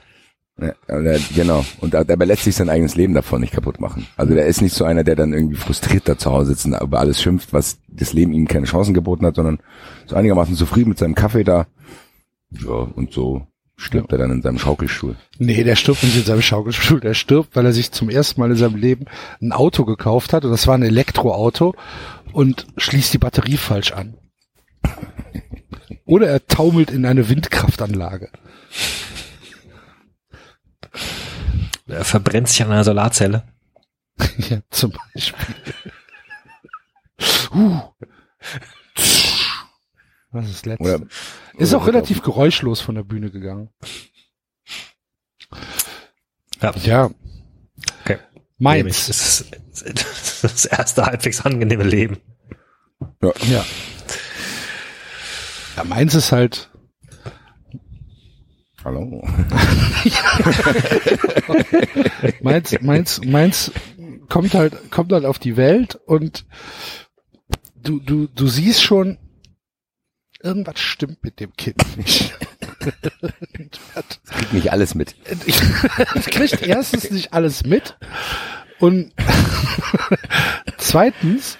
Ja, 0.61 1.17
genau. 1.35 1.65
Und 1.79 1.93
da- 1.93 2.03
dabei 2.03 2.25
lässt 2.25 2.43
sich 2.43 2.55
sein 2.55 2.69
eigenes 2.69 2.95
Leben 2.95 3.13
davon 3.13 3.41
nicht 3.41 3.53
kaputt 3.53 3.79
machen. 3.79 4.07
Also 4.17 4.33
der 4.33 4.45
ist 4.45 4.61
nicht 4.61 4.75
so 4.75 4.83
einer, 4.85 5.03
der 5.03 5.15
dann 5.15 5.33
irgendwie 5.33 5.55
frustriert 5.55 6.07
da 6.09 6.17
zu 6.17 6.31
Hause 6.31 6.51
sitzt 6.51 6.65
und 6.65 6.79
über 6.81 6.99
alles 6.99 7.21
schimpft, 7.21 7.53
was 7.53 7.77
das 7.87 8.13
Leben 8.13 8.33
ihm 8.33 8.47
keine 8.47 8.65
Chancen 8.65 8.93
geboten 8.93 9.25
hat, 9.25 9.35
sondern 9.35 9.59
so 10.05 10.15
einigermaßen 10.15 10.55
zufrieden 10.55 10.89
mit 10.89 10.97
seinem 10.97 11.15
Kaffee 11.15 11.43
da. 11.43 11.67
Ja, 12.51 12.71
und 12.95 13.13
so 13.13 13.45
stirbt 13.77 14.11
er 14.11 14.17
dann 14.17 14.31
in 14.31 14.41
seinem 14.41 14.59
Schaukelstuhl. 14.59 15.15
Nee, 15.37 15.63
der 15.63 15.75
stirbt 15.77 16.03
nicht 16.03 16.17
in 16.17 16.23
seinem 16.25 16.41
Schaukelstuhl. 16.41 16.99
Der 16.99 17.13
stirbt, 17.13 17.55
weil 17.55 17.65
er 17.65 17.71
sich 17.73 17.91
zum 17.91 18.09
ersten 18.09 18.41
Mal 18.41 18.51
in 18.51 18.57
seinem 18.57 18.75
Leben 18.75 19.05
ein 19.41 19.53
Auto 19.53 19.85
gekauft 19.85 20.33
hat. 20.33 20.43
Und 20.43 20.51
das 20.51 20.67
war 20.67 20.75
ein 20.75 20.83
Elektroauto 20.83 21.73
und 22.33 22.67
schließt 22.75 23.13
die 23.13 23.17
Batterie 23.19 23.55
falsch 23.57 23.93
an. 23.93 24.15
Oder 26.05 26.27
er 26.27 26.45
taumelt 26.47 26.91
in 26.91 27.05
eine 27.05 27.29
Windkraftanlage. 27.29 28.29
Er 31.89 32.05
verbrennt 32.05 32.47
sich 32.47 32.61
an 32.61 32.71
einer 32.71 32.83
Solarzelle. 32.83 33.43
Ja, 34.49 34.59
zum 34.69 34.91
Beispiel. 35.13 35.55
Uh. 37.53 37.81
Was 40.31 40.49
ist 40.49 40.65
das 40.65 40.79
Oder, 40.79 40.97
letzte? 40.99 41.07
Ist 41.57 41.73
oder 41.73 41.81
auch 41.81 41.87
relativ 41.87 42.21
geräuschlos 42.21 42.81
von 42.81 42.95
der 42.95 43.03
Bühne 43.03 43.31
gegangen. 43.31 43.69
Ja. 46.61 46.73
Ja. 46.83 47.09
Okay. 48.01 48.17
Mainz. 48.57 49.07
Das 49.07 49.41
ist 49.41 50.43
das 50.43 50.65
erste 50.65 51.05
halbwegs 51.05 51.45
angenehme 51.45 51.83
Leben. 51.83 52.17
Ja. 53.21 53.65
Ja, 55.75 55.83
Mainz 55.85 56.13
ist 56.13 56.31
halt, 56.31 56.69
Hallo. 58.83 59.27
Mainz, 62.41 62.75
Mainz, 62.81 63.21
Mainz 63.25 63.71
kommt 64.29 64.53
halt, 64.53 64.91
kommt 64.91 65.11
halt 65.11 65.25
auf 65.25 65.39
die 65.39 65.57
Welt 65.57 65.95
und 66.05 66.45
du, 67.75 67.99
du, 67.99 68.27
du 68.27 68.47
siehst 68.47 68.81
schon, 68.83 69.17
irgendwas 70.41 70.79
stimmt 70.79 71.23
mit 71.23 71.39
dem 71.39 71.53
Kind 71.55 71.97
nicht. 71.97 72.33
Kriegt 74.29 74.53
nicht 74.53 74.71
alles 74.71 74.95
mit. 74.95 75.15
Es 76.15 76.25
kriegt 76.27 76.61
erstens 76.61 77.11
nicht 77.11 77.33
alles 77.33 77.65
mit 77.65 77.97
und 78.79 79.11
zweitens 80.77 81.57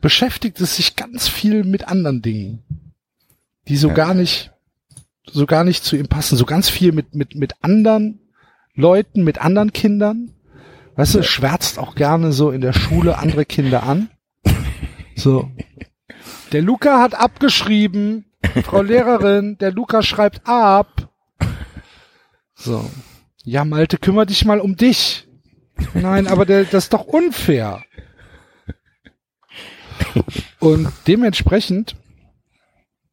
beschäftigt 0.00 0.60
es 0.60 0.76
sich 0.76 0.96
ganz 0.96 1.28
viel 1.28 1.64
mit 1.64 1.88
anderen 1.88 2.22
Dingen, 2.22 2.62
die 3.68 3.76
so 3.76 3.88
Ja. 3.88 3.94
gar 3.94 4.14
nicht, 4.14 4.52
so 5.26 5.46
gar 5.46 5.64
nicht 5.64 5.84
zu 5.84 5.96
ihm 5.96 6.08
passen, 6.08 6.36
so 6.36 6.44
ganz 6.44 6.68
viel 6.68 6.92
mit, 6.92 7.14
mit, 7.14 7.34
mit 7.34 7.54
anderen 7.62 8.20
Leuten, 8.74 9.24
mit 9.24 9.38
anderen 9.38 9.72
Kindern. 9.72 10.32
Weißt 10.96 11.14
du, 11.14 11.22
schwärzt 11.22 11.78
auch 11.78 11.94
gerne 11.94 12.32
so 12.32 12.50
in 12.50 12.60
der 12.60 12.72
Schule 12.72 13.18
andere 13.18 13.44
Kinder 13.44 13.82
an. 13.82 14.10
So. 15.16 15.50
Der 16.52 16.62
Luca 16.62 17.00
hat 17.00 17.14
abgeschrieben. 17.14 18.26
Frau 18.64 18.82
Lehrerin, 18.82 19.56
der 19.58 19.72
Luca 19.72 20.02
schreibt 20.02 20.46
ab. 20.46 21.08
So. 22.54 22.90
Ja, 23.44 23.64
Malte, 23.64 23.98
kümmere 23.98 24.26
dich 24.26 24.44
mal 24.44 24.60
um 24.60 24.76
dich. 24.76 25.26
Nein, 25.94 26.26
aber 26.26 26.44
der, 26.44 26.64
das 26.64 26.84
ist 26.84 26.92
doch 26.92 27.04
unfair. 27.04 27.82
Und 30.60 30.92
dementsprechend, 31.06 31.96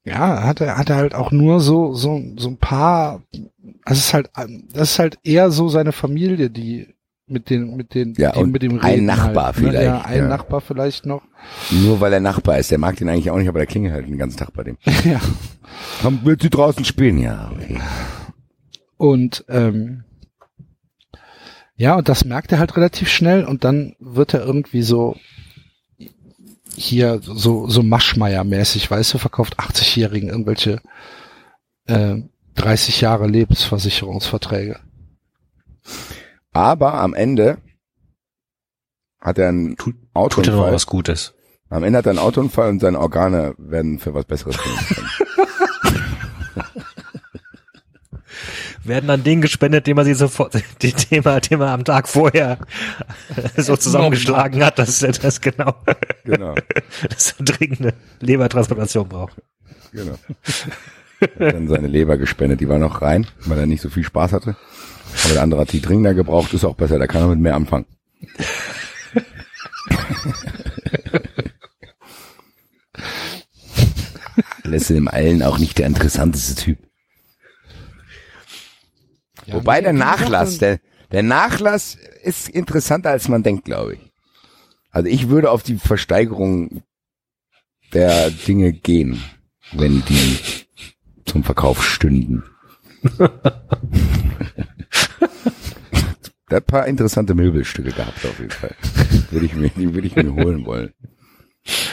ja, 0.03 0.43
hat 0.43 0.61
er, 0.61 0.77
hat 0.77 0.89
er 0.89 0.95
halt 0.97 1.13
auch 1.15 1.31
nur 1.31 1.59
so, 1.59 1.93
so, 1.93 2.21
so 2.37 2.49
ein 2.49 2.57
paar, 2.57 3.21
das 3.85 3.97
ist 3.97 4.13
halt, 4.13 4.29
das 4.73 4.91
ist 4.91 4.99
halt 4.99 5.19
eher 5.23 5.51
so 5.51 5.69
seine 5.69 5.91
Familie, 5.91 6.49
die 6.49 6.93
mit 7.27 7.49
den, 7.51 7.75
mit 7.75 7.93
den, 7.93 8.15
Ja, 8.17 8.31
die 8.31 8.39
und 8.39 8.51
mit 8.51 8.63
dem 8.63 8.79
ein 8.79 8.91
reden 8.91 9.05
Nachbar 9.05 9.47
halt, 9.47 9.57
ne? 9.57 9.61
vielleicht, 9.69 9.85
Ja, 9.85 10.01
ein 10.01 10.17
ja. 10.17 10.27
Nachbar 10.27 10.61
vielleicht 10.61 11.05
noch. 11.05 11.21
Nur 11.69 12.01
weil 12.01 12.11
er 12.13 12.19
Nachbar 12.19 12.57
ist. 12.57 12.71
Der 12.71 12.79
mag 12.79 12.95
den 12.95 13.07
eigentlich 13.07 13.29
auch 13.29 13.37
nicht, 13.37 13.47
aber 13.49 13.59
der 13.59 13.67
klingelt 13.67 13.93
halt 13.93 14.07
den 14.07 14.17
ganzen 14.17 14.37
Tag 14.37 14.51
bei 14.53 14.63
dem. 14.63 14.77
Ja. 15.05 15.19
Komm, 16.01 16.21
willst 16.23 16.43
du 16.43 16.49
draußen 16.49 16.83
spielen? 16.85 17.19
Ja, 17.19 17.51
okay. 17.53 17.79
Und 18.97 19.45
ähm, 19.47 20.03
ja, 21.75 21.95
und 21.95 22.09
das 22.09 22.25
merkt 22.25 22.51
er 22.51 22.59
halt 22.59 22.75
relativ 22.75 23.09
schnell 23.09 23.45
und 23.45 23.63
dann 23.63 23.95
wird 23.99 24.33
er 24.33 24.43
irgendwie 24.43 24.81
so 24.81 25.15
hier 26.79 27.19
so 27.21 27.67
so 27.67 27.81
Maschmeier-mäßig, 27.81 28.89
weißt 28.89 29.13
du, 29.13 29.17
verkauft 29.17 29.59
80-Jährigen 29.59 30.29
irgendwelche 30.29 30.81
äh, 31.85 32.17
30 32.55 33.01
Jahre 33.01 33.27
Lebensversicherungsverträge. 33.27 34.79
Aber 36.51 36.95
am 36.95 37.13
Ende 37.13 37.57
hat 39.19 39.37
er 39.37 39.49
einen 39.49 39.75
Tut 39.75 39.95
ja 39.95 40.01
noch 40.15 40.21
Autounfall. 40.21 40.73
was 40.73 40.87
Gutes. 40.87 41.33
Am 41.69 41.83
Ende 41.83 41.99
hat 41.99 42.05
er 42.05 42.11
einen 42.11 42.19
Autounfall 42.19 42.69
und 42.69 42.79
seine 42.79 42.99
Organe 42.99 43.53
werden 43.57 43.99
für 43.99 44.13
was 44.13 44.25
Besseres 44.25 44.57
benutzt. 44.57 45.01
Werden 48.89 49.09
an 49.11 49.23
den 49.23 49.39
gespendet, 49.39 49.85
den 49.85 49.95
man 49.95 50.03
sie 50.03 50.15
sofort, 50.15 50.61
die 50.81 50.91
Thema, 50.91 51.39
man 51.51 51.61
am 51.61 51.85
Tag 51.85 52.09
vorher 52.09 52.57
so 53.55 53.77
zusammengeschlagen 53.77 54.63
hat, 54.65 54.79
dass 54.79 55.01
er 55.03 55.11
das 55.11 55.39
genau, 55.39 55.75
genau, 56.25 56.55
dass 57.07 57.35
er 57.37 57.45
dringend 57.45 57.81
eine 57.81 57.93
Lebertransplantation 58.19 59.07
braucht. 59.07 59.35
genau. 59.91 60.15
Hat 61.21 61.53
dann 61.53 61.67
seine 61.67 61.87
Leber 61.87 62.17
gespendet. 62.17 62.61
Die 62.61 62.69
war 62.69 62.79
noch 62.79 63.01
rein, 63.01 63.27
weil 63.45 63.59
er 63.59 63.65
nicht 63.65 63.81
so 63.81 63.89
viel 63.89 64.03
Spaß 64.03 64.33
hatte. 64.33 64.55
Aber 65.25 65.33
der 65.33 65.43
andere 65.43 65.61
hat 65.61 65.73
die 65.73 65.81
dringender 65.81 66.13
gebraucht, 66.13 66.53
ist 66.53 66.63
auch 66.65 66.75
besser, 66.75 66.97
da 66.97 67.07
kann 67.07 67.21
er 67.21 67.27
mit 67.27 67.39
mehr 67.39 67.55
anfangen. 67.55 67.85
Lässt 74.63 74.91
im 74.91 75.07
Allen 75.07 75.43
auch 75.43 75.57
nicht 75.57 75.77
der 75.77 75.87
interessanteste 75.87 76.55
Typ. 76.55 76.88
Ja, 79.49 79.55
Wobei 79.55 79.81
der 79.81 79.93
Nachlass, 79.93 80.59
der, 80.59 80.79
der 81.11 81.23
Nachlass 81.23 81.97
ist 82.23 82.49
interessanter 82.49 83.09
als 83.09 83.27
man 83.27 83.41
denkt, 83.41 83.65
glaube 83.65 83.95
ich. 83.95 83.99
Also 84.91 85.09
ich 85.09 85.29
würde 85.29 85.49
auf 85.49 85.63
die 85.63 85.77
Versteigerung 85.77 86.83
der 87.93 88.29
Dinge 88.29 88.73
gehen, 88.73 89.23
wenn 89.71 90.03
die 90.05 90.37
zum 91.25 91.43
Verkauf 91.43 91.83
stünden. 91.83 92.43
Hat 96.49 96.63
ein 96.63 96.63
paar 96.63 96.87
interessante 96.87 97.35
Möbelstücke 97.35 97.91
gehabt 97.91 98.25
auf 98.25 98.39
jeden 98.39 98.51
Fall. 98.51 98.75
Würde 99.31 99.45
ich 99.45 99.55
mir, 99.55 99.69
die 99.69 99.93
würde 99.93 100.07
ich 100.07 100.15
mir 100.15 100.33
holen 100.33 100.65
wollen. 100.65 100.93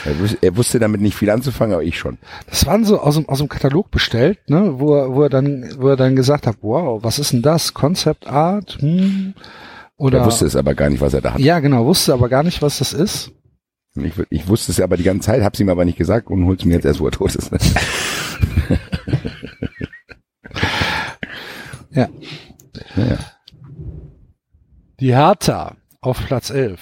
Er, 0.05 0.19
wus 0.19 0.33
er 0.41 0.55
wusste 0.57 0.79
damit 0.79 1.01
nicht 1.01 1.15
viel 1.15 1.29
anzufangen, 1.29 1.73
aber 1.73 1.83
ich 1.83 1.97
schon. 1.97 2.17
Das 2.49 2.65
waren 2.65 2.85
so 2.85 2.99
aus 2.99 3.15
dem, 3.15 3.27
aus 3.29 3.39
dem 3.39 3.49
Katalog 3.49 3.91
bestellt, 3.91 4.39
ne, 4.49 4.79
wo 4.79 4.95
er, 4.95 5.13
wo 5.13 5.23
er 5.23 5.29
dann, 5.29 5.69
wo 5.77 5.89
er 5.89 5.95
dann 5.97 6.15
gesagt 6.15 6.47
hat, 6.47 6.57
wow, 6.61 7.03
was 7.03 7.19
ist 7.19 7.33
denn 7.33 7.41
das? 7.41 7.73
Concept 7.73 8.27
Art? 8.27 8.77
Hm. 8.79 9.33
Oder 9.97 10.19
Er 10.19 10.25
wusste 10.25 10.45
es 10.45 10.55
aber 10.55 10.75
gar 10.75 10.89
nicht, 10.89 11.01
was 11.01 11.13
er 11.13 11.21
da 11.21 11.33
hat. 11.33 11.39
ja, 11.39 11.59
genau, 11.59 11.85
wusste 11.85 12.13
aber 12.13 12.29
gar 12.29 12.43
nicht, 12.43 12.61
was 12.61 12.77
das 12.79 12.93
ist. 12.93 13.31
Ich, 13.95 14.13
ich 14.29 14.47
wusste 14.47 14.71
es 14.71 14.79
aber 14.79 14.95
die 14.95 15.03
ganze 15.03 15.25
Zeit, 15.25 15.41
hab's 15.41 15.59
ihm 15.59 15.69
aber 15.69 15.83
nicht 15.85 15.97
gesagt 15.97 16.29
und 16.29 16.45
hol's 16.45 16.63
mir 16.65 16.75
jetzt 16.75 16.85
erst, 16.85 16.99
wo 16.99 17.07
er 17.07 17.11
tot 17.11 17.33
ist. 17.35 17.51
Ja. 21.91 22.09
Naja. 22.95 23.17
Die 24.99 25.15
Hertha 25.15 25.75
auf 26.01 26.23
Platz 26.25 26.51
11. 26.51 26.79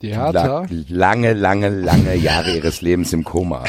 Die 0.00 0.14
Hertha, 0.14 0.60
Lag 0.60 0.70
lange, 0.88 1.32
lange, 1.32 1.68
lange 1.70 2.14
Jahre 2.14 2.54
ihres 2.54 2.82
Lebens 2.82 3.12
im 3.12 3.24
Koma. 3.24 3.64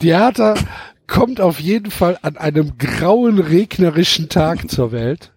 Die 0.00 0.14
Hertha 0.14 0.54
kommt 1.06 1.42
auf 1.42 1.60
jeden 1.60 1.90
Fall 1.90 2.18
an 2.22 2.38
einem 2.38 2.78
grauen, 2.78 3.38
regnerischen 3.38 4.30
Tag 4.30 4.70
zur 4.70 4.92
Welt. 4.92 5.30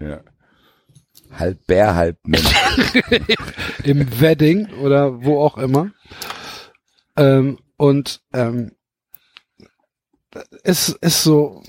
Ja. 0.00 0.20
Halb 1.32 1.66
Bär, 1.66 1.94
halb 1.94 2.18
Mensch. 2.26 2.52
im 3.84 4.20
Wedding 4.20 4.68
oder 4.82 5.24
wo 5.24 5.40
auch 5.40 5.56
immer. 5.56 5.92
Ähm, 7.16 7.58
und 7.78 8.20
ähm, 8.34 8.72
es 10.62 10.90
ist 10.90 11.22
so 11.22 11.62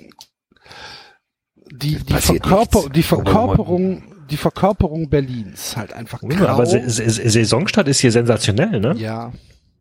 die, 1.82 1.96
die, 1.98 2.14
Verkörper, 2.14 2.80
nichts. 2.80 2.94
die 2.94 3.04
Verkörperung, 3.04 4.04
die 4.30 4.38
Verkörperung 4.38 5.10
Berlins 5.10 5.76
halt 5.78 5.94
einfach 5.94 6.22
grau. 6.22 6.46
Aber 6.48 6.66
Saisonstart 6.66 7.88
ist 7.88 8.00
hier 8.00 8.12
sensationell, 8.12 8.80
ne? 8.80 8.96
ja, 8.98 9.32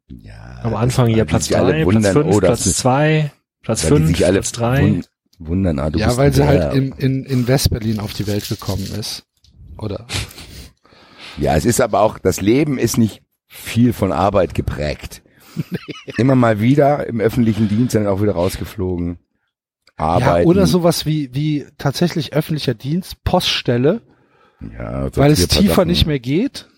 Ja, 0.09 0.61
Am 0.63 0.75
Anfang 0.75 1.09
hier 1.09 1.25
Platz 1.25 1.47
sich 1.47 1.57
alle 1.57 1.73
drei, 1.73 1.83
Platz 1.85 1.95
wundern, 1.95 2.13
fünf, 2.13 2.27
oh, 2.27 2.41
das 2.41 2.49
Platz 2.49 2.67
ist- 2.67 2.77
zwei, 2.79 3.31
Platz 3.63 3.85
weil 3.85 3.91
die 3.91 3.97
fünf, 3.97 4.09
sich 4.17 4.27
alle 4.27 4.35
Platz 4.41 4.53
drei. 4.53 4.81
wun- 4.83 5.05
wundern, 5.39 5.79
ah, 5.79 5.91
du 5.91 5.99
ja, 5.99 6.07
bist 6.07 6.19
weil 6.19 6.33
sie 6.33 6.47
halt 6.47 6.75
in, 6.75 6.93
in, 6.93 7.25
in 7.25 7.47
Westberlin 7.47 8.01
auf 8.01 8.13
die 8.15 8.27
Welt 8.27 8.49
gekommen 8.49 8.87
ist. 8.99 9.25
Oder? 9.79 10.07
Ja, 11.41 11.55
es 11.55 11.65
ist 11.65 11.81
aber 11.81 12.01
auch, 12.01 12.19
das 12.19 12.41
Leben 12.41 12.79
ist 12.79 12.99
nicht 12.99 13.23
viel 13.47 13.93
von 13.93 14.11
Arbeit 14.11 14.55
geprägt. 14.57 15.23
Immer 16.19 16.35
mal 16.35 16.59
wieder 16.61 17.07
im 17.07 17.21
öffentlichen 17.21 17.69
Dienst 17.69 17.95
dann 17.95 18.09
auch 18.09 18.21
wieder 18.21 18.33
rausgeflogen. 18.33 19.19
Arbeiten. 19.99 20.43
Ja, 20.43 20.47
oder 20.47 20.67
sowas 20.67 21.05
wie, 21.07 21.35
wie 21.35 21.67
tatsächlich 21.77 22.33
öffentlicher 22.33 22.75
Dienst, 22.75 23.23
Poststelle, 23.25 24.01
Ja, 24.61 25.09
weil 25.17 25.33
es 25.33 25.47
tiefer 25.49 25.75
Sachen. 25.75 25.89
nicht 25.89 26.07
mehr 26.07 26.19
geht. 26.21 26.69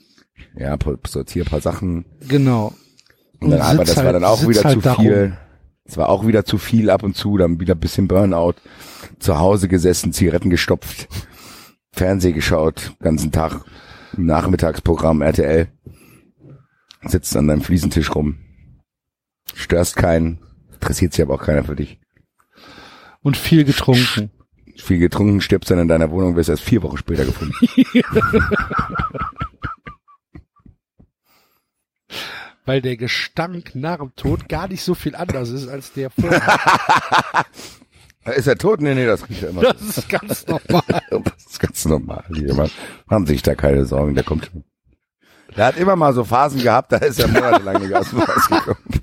Ja, 0.56 0.76
po- 0.76 0.96
sortier 1.06 1.44
ein 1.44 1.50
paar 1.50 1.60
Sachen. 1.60 2.04
Genau. 2.26 2.72
Und 3.40 3.50
dann, 3.50 3.60
Und 3.60 3.66
aber 3.66 3.84
das 3.84 3.96
war 3.96 4.04
dann 4.12 4.24
halt- 4.24 4.24
auch 4.24 4.48
wieder 4.48 4.64
halt 4.64 4.74
zu 4.74 4.80
darum. 4.80 5.04
viel. 5.04 5.36
Es 5.84 5.96
war 5.96 6.08
auch 6.08 6.26
wieder 6.26 6.44
zu 6.44 6.56
viel 6.58 6.88
ab 6.90 7.02
und 7.02 7.16
zu, 7.16 7.36
dann 7.36 7.58
wieder 7.60 7.74
ein 7.74 7.80
bisschen 7.80 8.06
Burnout. 8.08 8.54
Zu 9.18 9.38
Hause 9.38 9.66
gesessen, 9.68 10.12
Zigaretten 10.12 10.50
gestopft, 10.50 11.08
Fernseh 11.92 12.32
geschaut, 12.32 12.92
ganzen 13.00 13.32
Tag, 13.32 13.64
Nachmittagsprogramm 14.16 15.20
RTL. 15.22 15.68
Sitzt 17.04 17.36
an 17.36 17.48
deinem 17.48 17.62
Fliesentisch 17.62 18.14
rum. 18.14 18.38
Störst 19.54 19.96
keinen, 19.96 20.38
interessiert 20.72 21.12
sich 21.12 21.22
aber 21.24 21.34
auch 21.34 21.42
keiner 21.42 21.64
für 21.64 21.76
dich. 21.76 21.99
Und 23.22 23.36
viel 23.36 23.64
getrunken. 23.64 24.30
Viel 24.76 24.98
getrunken, 24.98 25.40
stirbst 25.40 25.70
dann 25.70 25.78
in 25.78 25.88
deiner 25.88 26.10
Wohnung, 26.10 26.36
wirst 26.36 26.48
erst 26.48 26.62
vier 26.62 26.82
Wochen 26.82 26.96
später 26.96 27.24
gefunden. 27.24 27.54
Weil 32.64 32.80
der 32.82 32.96
Gestank 32.96 33.74
nach 33.74 33.98
dem 33.98 34.14
Tod 34.14 34.48
gar 34.48 34.68
nicht 34.68 34.82
so 34.82 34.94
viel 34.94 35.14
anders 35.16 35.50
ist 35.50 35.68
als 35.68 35.92
der 35.92 36.10
vorher. 36.10 36.40
Ist 38.36 38.46
er 38.46 38.56
tot? 38.58 38.82
Nee, 38.82 38.94
nee, 38.94 39.06
das 39.06 39.28
riecht 39.28 39.42
ja 39.42 39.48
immer. 39.48 39.62
Das 39.62 39.80
ist 39.80 40.08
ganz 40.08 40.46
normal. 40.46 40.82
Das 41.24 41.46
ist 41.46 41.58
ganz 41.58 41.84
normal. 41.86 42.24
Man, 42.28 42.70
machen 43.06 43.26
sich 43.26 43.42
da 43.42 43.54
keine 43.54 43.86
Sorgen, 43.86 44.14
der 44.14 44.24
kommt 44.24 44.46
schon. 44.46 44.64
Der 45.56 45.66
hat 45.66 45.76
immer 45.78 45.96
mal 45.96 46.12
so 46.12 46.22
Phasen 46.22 46.62
gehabt, 46.62 46.92
da 46.92 46.98
ist 46.98 47.18
er 47.18 47.28
monatelang 47.28 47.82
nicht 47.82 47.94
aus 47.94 48.10
dem 48.10 48.20
Haus 48.20 48.48
gekommen. 48.48 49.02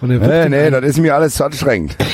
Und 0.00 0.10
er 0.10 0.48
Nee, 0.48 0.48
nee, 0.48 0.70
das 0.70 0.84
ist 0.84 0.98
mir 0.98 1.14
alles 1.14 1.34
zu 1.34 1.44
anstrengend. 1.44 1.96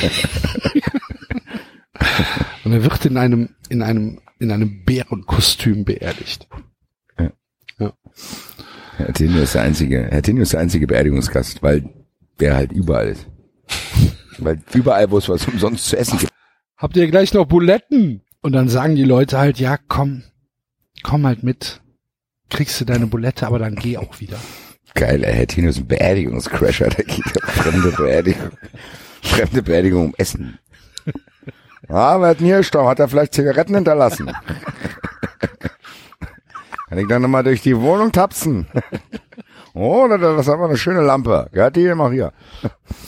und 2.63 2.73
er 2.73 2.83
wird 2.83 3.05
in 3.05 3.17
einem, 3.17 3.49
in 3.69 3.81
einem, 3.81 4.19
in 4.39 4.51
einem 4.51 4.83
Bärenkostüm 4.83 5.85
beerdigt. 5.85 6.47
Herr 8.97 9.13
Tinio 9.13 9.43
ist 9.43 9.53
der 9.53 9.61
einzige, 9.61 10.07
Herr 10.09 10.23
Tinio 10.23 10.41
ist 10.41 10.53
der 10.53 10.59
einzige 10.59 10.87
Beerdigungsgast, 10.87 11.61
weil 11.61 11.87
der 12.39 12.55
halt 12.55 12.71
überall 12.71 13.09
ist. 13.09 13.27
Weil 14.39 14.59
überall, 14.73 15.09
wo 15.11 15.19
es 15.19 15.29
was 15.29 15.47
umsonst 15.47 15.85
zu 15.85 15.97
essen 15.97 16.17
gibt. 16.17 16.33
Habt 16.75 16.97
ihr 16.97 17.07
gleich 17.07 17.33
noch 17.33 17.45
Buletten? 17.45 18.21
Und 18.41 18.53
dann 18.53 18.69
sagen 18.69 18.95
die 18.95 19.03
Leute 19.03 19.37
halt, 19.37 19.59
ja, 19.59 19.77
komm, 19.87 20.23
komm 21.03 21.25
halt 21.25 21.43
mit. 21.43 21.81
Kriegst 22.49 22.79
du 22.79 22.85
deine 22.85 23.07
Bulette, 23.07 23.45
aber 23.45 23.59
dann 23.59 23.75
geh 23.75 23.97
auch 23.97 24.19
wieder. 24.19 24.39
Geil, 24.97 25.23
ey, 25.23 25.33
Herr 25.35 25.47
Tino 25.47 25.69
ist 25.69 25.77
ein 25.77 25.87
Beerdigungscrasher, 25.87 26.89
der 26.89 27.05
geht 27.05 27.43
auf 27.43 27.51
fremde 27.51 27.91
Beerdigung, 27.91 28.49
fremde 29.21 29.61
Beerdigung 29.61 30.05
um 30.05 30.15
Essen. 30.17 30.57
Ah, 31.87 32.19
wer 32.19 32.29
hat 32.29 32.39
hier 32.39 32.57
gestorben? 32.57 32.89
Hat 32.89 32.99
er 32.99 33.07
vielleicht 33.07 33.35
Zigaretten 33.35 33.75
hinterlassen? 33.75 34.31
Kann 36.89 36.97
ich 36.97 37.07
dann 37.07 37.21
nochmal 37.21 37.43
durch 37.43 37.61
die 37.61 37.77
Wohnung 37.79 38.11
tapsen? 38.11 38.65
Oh, 39.75 40.07
das, 40.09 40.19
das 40.19 40.41
ist 40.47 40.49
aber 40.49 40.65
eine 40.65 40.77
schöne 40.77 41.01
Lampe. 41.01 41.47
Gehört 41.51 41.75
die 41.75 41.85
immer 41.85 42.11
hier? 42.11 42.33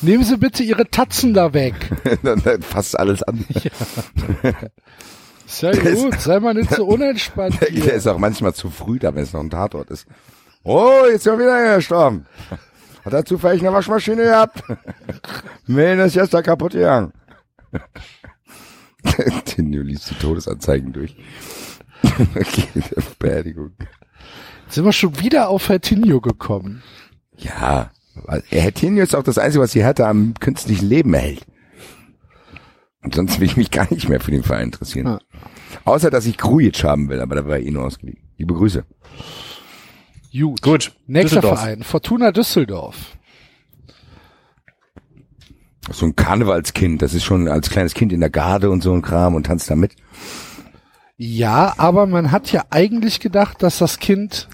Nehmen 0.02 0.24
Sie 0.24 0.38
bitte 0.38 0.62
Ihre 0.62 0.88
Tatzen 0.88 1.34
da 1.34 1.54
weg. 1.54 1.74
dann, 2.24 2.44
dann 2.44 2.60
passt 2.60 3.00
alles 3.00 3.24
an. 3.24 3.44
Sehr 5.48 5.76
gut, 5.76 6.22
sei 6.22 6.40
mal 6.40 6.54
nicht 6.54 6.70
so 6.72 6.86
unentspannt 6.88 7.60
Der 7.60 7.70
hier. 7.70 7.94
ist 7.94 8.08
auch 8.08 8.20
manchmal 8.20 8.54
zu 8.54 8.70
früh 8.70 9.00
da, 9.00 9.16
wenn 9.16 9.24
es 9.24 9.34
noch 9.34 9.42
ein 9.42 9.50
Tatort 9.50 9.90
ist. 9.90 10.06
Oh, 10.64 11.04
jetzt 11.06 11.22
ist 11.22 11.28
er 11.28 11.40
wieder 11.40 11.76
gestorben. 11.76 12.26
Hat 13.06 13.14
er 13.14 13.26
zufällig 13.26 13.62
eine 13.62 13.74
Waschmaschine 13.74 14.24
gehabt? 14.24 14.64
Mir 15.68 16.04
ist 16.04 16.16
jetzt 16.16 16.34
da 16.34 16.42
kaputt 16.42 16.74
gegangen. 16.74 17.14
Tinio 19.46 19.82
liest 19.82 20.10
die 20.10 20.16
Todesanzeigen 20.16 20.92
durch. 20.92 21.16
okay, 22.04 22.68
Beerdigung. 23.20 23.72
Sind 24.68 24.86
wir 24.86 24.92
schon 24.92 25.20
wieder 25.20 25.50
auf 25.50 25.70
Herr 25.70 25.80
Tinio 25.80 26.20
gekommen? 26.20 26.84
Ja, 27.38 27.92
Herr 28.50 28.74
Tinio 28.74 29.04
ist 29.04 29.16
auch 29.16 29.24
das 29.24 29.38
Einzige, 29.38 29.64
was 29.64 29.72
die 29.72 29.84
Härte 29.84 30.06
am 30.08 30.34
künstlichen 30.40 30.88
Leben 30.88 31.14
erhält. 31.14 31.46
Und 33.02 33.16
sonst 33.16 33.40
will 33.40 33.48
ich 33.48 33.56
mich 33.56 33.72
gar 33.72 33.88
nicht 33.92 34.10
mehr 34.10 34.20
für 34.20 34.32
den 34.32 34.44
Verein 34.44 34.66
interessieren. 34.66 35.08
Ah. 35.08 35.20
Außer, 35.86 36.10
dass 36.10 36.26
ich 36.26 36.38
Grujic 36.38 36.84
haben 36.84 37.08
will, 37.08 37.22
aber 37.22 37.36
da 37.36 37.48
war 37.48 37.58
eh 37.58 37.72
nur 37.72 37.86
ausgeliehen. 37.86 38.20
Liebe 38.38 38.54
Grüße. 38.54 38.86
Gut. 40.32 40.62
Gut. 40.62 40.92
Nächster. 41.08 41.42
Verein, 41.42 41.84
Fortuna 41.84 42.32
Düsseldorf. 42.32 43.18
So 45.92 46.06
ein 46.06 46.16
Karnevalskind, 46.16 47.02
das 47.02 47.14
ist 47.14 47.24
schon 47.24 47.48
als 47.48 47.70
kleines 47.70 47.94
Kind 47.96 48.14
in 48.14 48.20
der 48.20 48.30
Garde 48.30 48.70
und 48.70 48.82
so 48.82 48.94
ein 48.94 49.02
Kram 49.02 49.34
und 49.36 49.46
tanzt 49.48 49.70
da 49.72 49.76
mit. 49.76 49.96
Ja, 51.18 51.74
aber 51.78 52.06
man 52.06 52.32
hat 52.32 52.52
ja 52.52 52.64
eigentlich 52.70 53.20
gedacht, 53.20 53.64
dass 53.64 53.80
das 53.80 53.98
Kind, 54.00 54.48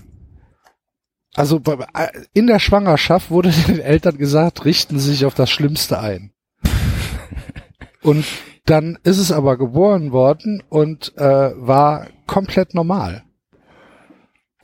also 1.36 1.60
bei- 1.60 1.86
in 2.34 2.48
der 2.48 2.60
Schwangerschaft 2.60 3.30
wurde 3.32 3.52
den 3.68 3.80
Eltern 3.80 4.18
gesagt, 4.18 4.64
richten 4.66 4.98
Sie 4.98 5.12
sich 5.12 5.26
auf 5.26 5.34
das 5.36 5.50
Schlimmste 5.52 6.00
ein. 6.00 6.32
Und 8.02 8.26
Dann 8.66 8.98
ist 9.04 9.20
es 9.20 9.32
aber 9.32 9.58
geboren 9.58 10.12
worden 10.12 10.64
und 10.70 11.16
äh, 11.18 11.52
war 11.56 12.08
komplett 12.26 12.74
normal. 12.74 13.24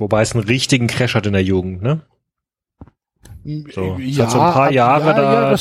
Wobei 0.02 0.24
es 0.24 0.34
einen 0.34 0.44
richtigen 0.44 0.88
Crash 0.88 1.14
hat 1.14 1.28
in 1.28 1.34
der 1.34 1.44
Jugend, 1.44 1.84
ne? 1.84 2.02
So, 3.72 3.98
ja, 4.00 4.28
so 4.28 4.40
ein 4.40 4.52
paar 4.54 4.72
Jahre, 4.72 5.06
ja, 5.10 5.14
da, 5.14 5.34
ja, 5.34 5.50
da 5.52 5.58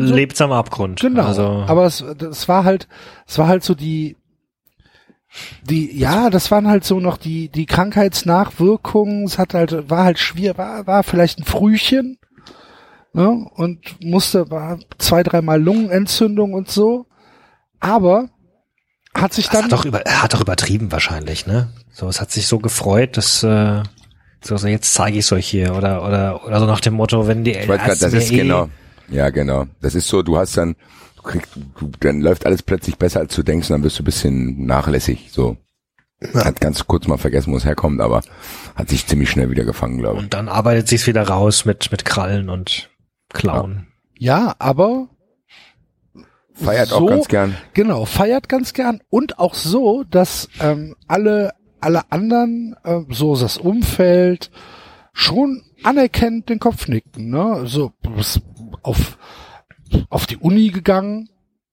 so- 0.00 0.12
lebt's 0.14 0.40
am 0.40 0.50
Abgrund. 0.50 0.98
Genau. 1.00 1.22
Also, 1.24 1.64
Aber 1.68 1.84
es, 1.84 2.04
das 2.18 2.48
war 2.48 2.64
halt, 2.64 2.88
es 3.24 3.38
war 3.38 3.46
halt 3.46 3.62
so 3.62 3.76
die, 3.76 4.16
die, 5.62 5.96
ja, 5.96 6.28
das 6.28 6.50
waren 6.50 6.66
halt 6.66 6.82
so 6.84 6.98
noch 6.98 7.16
die, 7.16 7.48
die 7.50 7.66
Krankheitsnachwirkungen. 7.66 9.24
Es 9.24 9.38
hat 9.38 9.54
halt, 9.54 9.88
war 9.88 10.02
halt 10.02 10.18
schwer, 10.18 10.58
war, 10.58 10.88
war 10.88 11.04
vielleicht 11.04 11.38
ein 11.38 11.44
Frühchen, 11.44 12.18
ne, 13.12 13.28
und 13.54 13.78
musste, 14.04 14.50
war 14.50 14.80
zwei, 14.98 15.22
dreimal 15.22 15.62
Lungenentzündung 15.62 16.52
und 16.52 16.68
so. 16.68 17.06
Aber 17.78 18.28
hat 19.14 19.32
sich 19.32 19.46
das 19.46 19.54
dann, 19.54 19.64
hat 19.64 19.72
doch, 19.72 19.84
über, 19.84 20.00
er 20.00 20.22
hat 20.22 20.34
doch 20.34 20.40
übertrieben 20.40 20.90
wahrscheinlich, 20.92 21.46
ne? 21.46 21.68
So, 21.92 22.08
es 22.08 22.20
hat 22.20 22.30
sich 22.32 22.46
so 22.46 22.58
gefreut, 22.58 23.16
dass, 23.16 23.42
äh, 23.42 23.82
so, 24.42 24.56
so 24.56 24.66
jetzt 24.66 24.92
zeige 24.92 25.18
ich 25.18 25.32
euch 25.32 25.46
hier 25.46 25.74
oder, 25.74 26.04
oder, 26.06 26.44
oder 26.44 26.60
so 26.60 26.66
nach 26.66 26.80
dem 26.80 26.94
Motto, 26.94 27.26
wenn 27.26 27.44
die 27.44 27.52
Ich 27.52 27.68
wollte 27.68 27.84
grad, 27.84 28.02
das 28.02 28.12
ist 28.12 28.30
eh, 28.32 28.38
genau. 28.38 28.68
Ja, 29.08 29.30
genau. 29.30 29.66
Das 29.80 29.94
ist 29.94 30.08
so, 30.08 30.22
du 30.22 30.36
hast 30.36 30.56
dann, 30.56 30.76
du 31.16 31.22
kriegst, 31.22 31.50
du, 31.78 31.90
dann 32.00 32.20
läuft 32.20 32.46
alles 32.46 32.62
plötzlich 32.62 32.96
besser 32.96 33.20
als 33.20 33.34
du 33.34 33.42
denkst 33.42 33.70
und 33.70 33.74
dann 33.74 33.84
wirst 33.84 33.98
du 33.98 34.02
ein 34.02 34.06
bisschen 34.06 34.66
nachlässig, 34.66 35.28
so. 35.30 35.56
Hat 36.32 36.60
ganz 36.60 36.86
kurz 36.86 37.06
mal 37.06 37.18
vergessen, 37.18 37.52
wo 37.52 37.56
es 37.56 37.66
herkommt, 37.66 38.00
aber 38.00 38.22
hat 38.76 38.88
sich 38.88 39.06
ziemlich 39.06 39.30
schnell 39.30 39.50
wieder 39.50 39.64
gefangen, 39.64 39.98
glaube 39.98 40.16
ich. 40.18 40.22
Und 40.24 40.34
dann 40.34 40.48
arbeitet 40.48 40.88
sich's 40.88 41.06
wieder 41.06 41.28
raus 41.28 41.64
mit, 41.66 41.90
mit 41.90 42.04
Krallen 42.04 42.48
und 42.48 42.88
Klauen. 43.32 43.88
ja, 44.16 44.54
aber 44.58 45.08
Feiert 46.54 46.88
so- 46.88 46.96
auch 46.96 47.06
ganz 47.06 47.28
gern. 47.28 47.56
Genau, 47.74 48.04
feiert 48.04 48.48
ganz 48.48 48.72
gern 48.72 49.00
und 49.10 49.38
auch 49.38 49.54
so, 49.54 50.04
dass 50.04 50.48
ähm, 50.60 50.94
alle 51.08 51.52
alle 51.80 52.10
anderen, 52.10 52.76
äh, 52.84 53.00
so 53.10 53.36
das 53.36 53.58
Umfeld, 53.58 54.50
schon 55.12 55.62
anerkennt 55.82 56.48
den 56.48 56.58
Kopf 56.58 56.88
nicken. 56.88 57.28
Ne? 57.30 57.62
So 57.66 57.92
auf 58.82 59.18
auf 60.08 60.26
die 60.26 60.38
Uni 60.38 60.70
gegangen, 60.70 61.28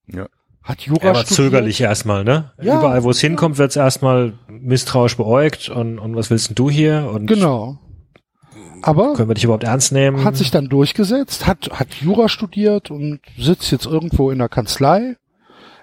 Ja. 0.06 0.26
hat 0.62 0.82
Jura 0.82 1.00
Er 1.02 1.08
war 1.14 1.20
studiert. 1.22 1.36
zögerlich 1.36 1.80
erstmal, 1.80 2.24
ne? 2.24 2.52
Ja. 2.60 2.78
Überall, 2.78 3.02
wo 3.04 3.10
es 3.10 3.20
hinkommt, 3.20 3.58
wird's 3.58 3.74
erstmal 3.76 4.34
misstrauisch 4.48 5.16
beäugt 5.16 5.70
und, 5.70 5.98
und 5.98 6.14
was 6.14 6.28
willst 6.30 6.50
denn 6.50 6.54
du 6.56 6.70
hier? 6.70 7.10
Und 7.12 7.26
Genau. 7.26 7.78
Aber 8.82 9.14
können 9.14 9.28
wir 9.28 9.34
dich 9.34 9.44
überhaupt 9.44 9.64
ernst 9.64 9.92
nehmen? 9.92 10.24
hat 10.24 10.36
sich 10.36 10.50
dann 10.50 10.68
durchgesetzt, 10.68 11.46
hat, 11.46 11.70
hat 11.72 11.94
Jura 11.94 12.28
studiert 12.28 12.90
und 12.90 13.20
sitzt 13.38 13.70
jetzt 13.72 13.86
irgendwo 13.86 14.30
in 14.30 14.38
der 14.38 14.48
Kanzlei. 14.48 15.16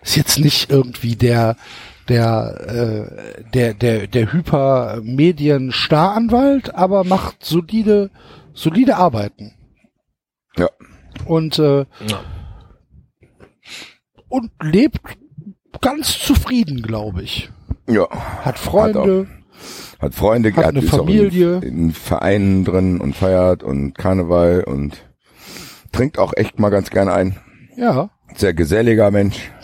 Ist 0.01 0.15
jetzt 0.15 0.39
nicht 0.39 0.69
irgendwie 0.69 1.15
der, 1.15 1.55
der, 2.07 2.65
äh, 2.67 3.43
der, 3.53 3.73
der, 3.73 4.07
der 4.07 4.31
Hyper-Medien-Staranwalt, 4.33 6.75
aber 6.75 7.03
macht 7.03 7.43
solide, 7.45 8.09
solide 8.53 8.95
Arbeiten. 8.97 9.53
Ja. 10.57 10.69
Und, 11.25 11.59
äh, 11.59 11.85
Ja. 12.07 12.19
und 14.29 14.51
lebt 14.61 14.99
ganz 15.81 16.17
zufrieden, 16.19 16.81
glaube 16.81 17.23
ich. 17.23 17.49
Ja. 17.87 18.07
Hat 18.43 18.57
Freunde. 18.59 19.27
Hat 19.27 19.88
Freunde, 20.11 20.53
Hat 20.55 20.65
eine 20.65 20.79
ist 20.79 20.93
auch 20.93 20.99
Familie. 20.99 21.57
In, 21.57 21.63
in 21.87 21.91
Vereinen 21.91 22.63
drin 22.65 23.01
und 23.01 23.15
feiert 23.15 23.63
und 23.63 23.93
Karneval 23.97 24.63
und 24.63 24.97
trinkt 25.91 26.17
auch 26.17 26.33
echt 26.35 26.57
mal 26.59 26.69
ganz 26.69 26.89
gerne 26.89 27.13
ein. 27.13 27.37
Ja. 27.75 28.09
Sehr 28.35 28.53
geselliger 28.53 29.11
Mensch. 29.11 29.51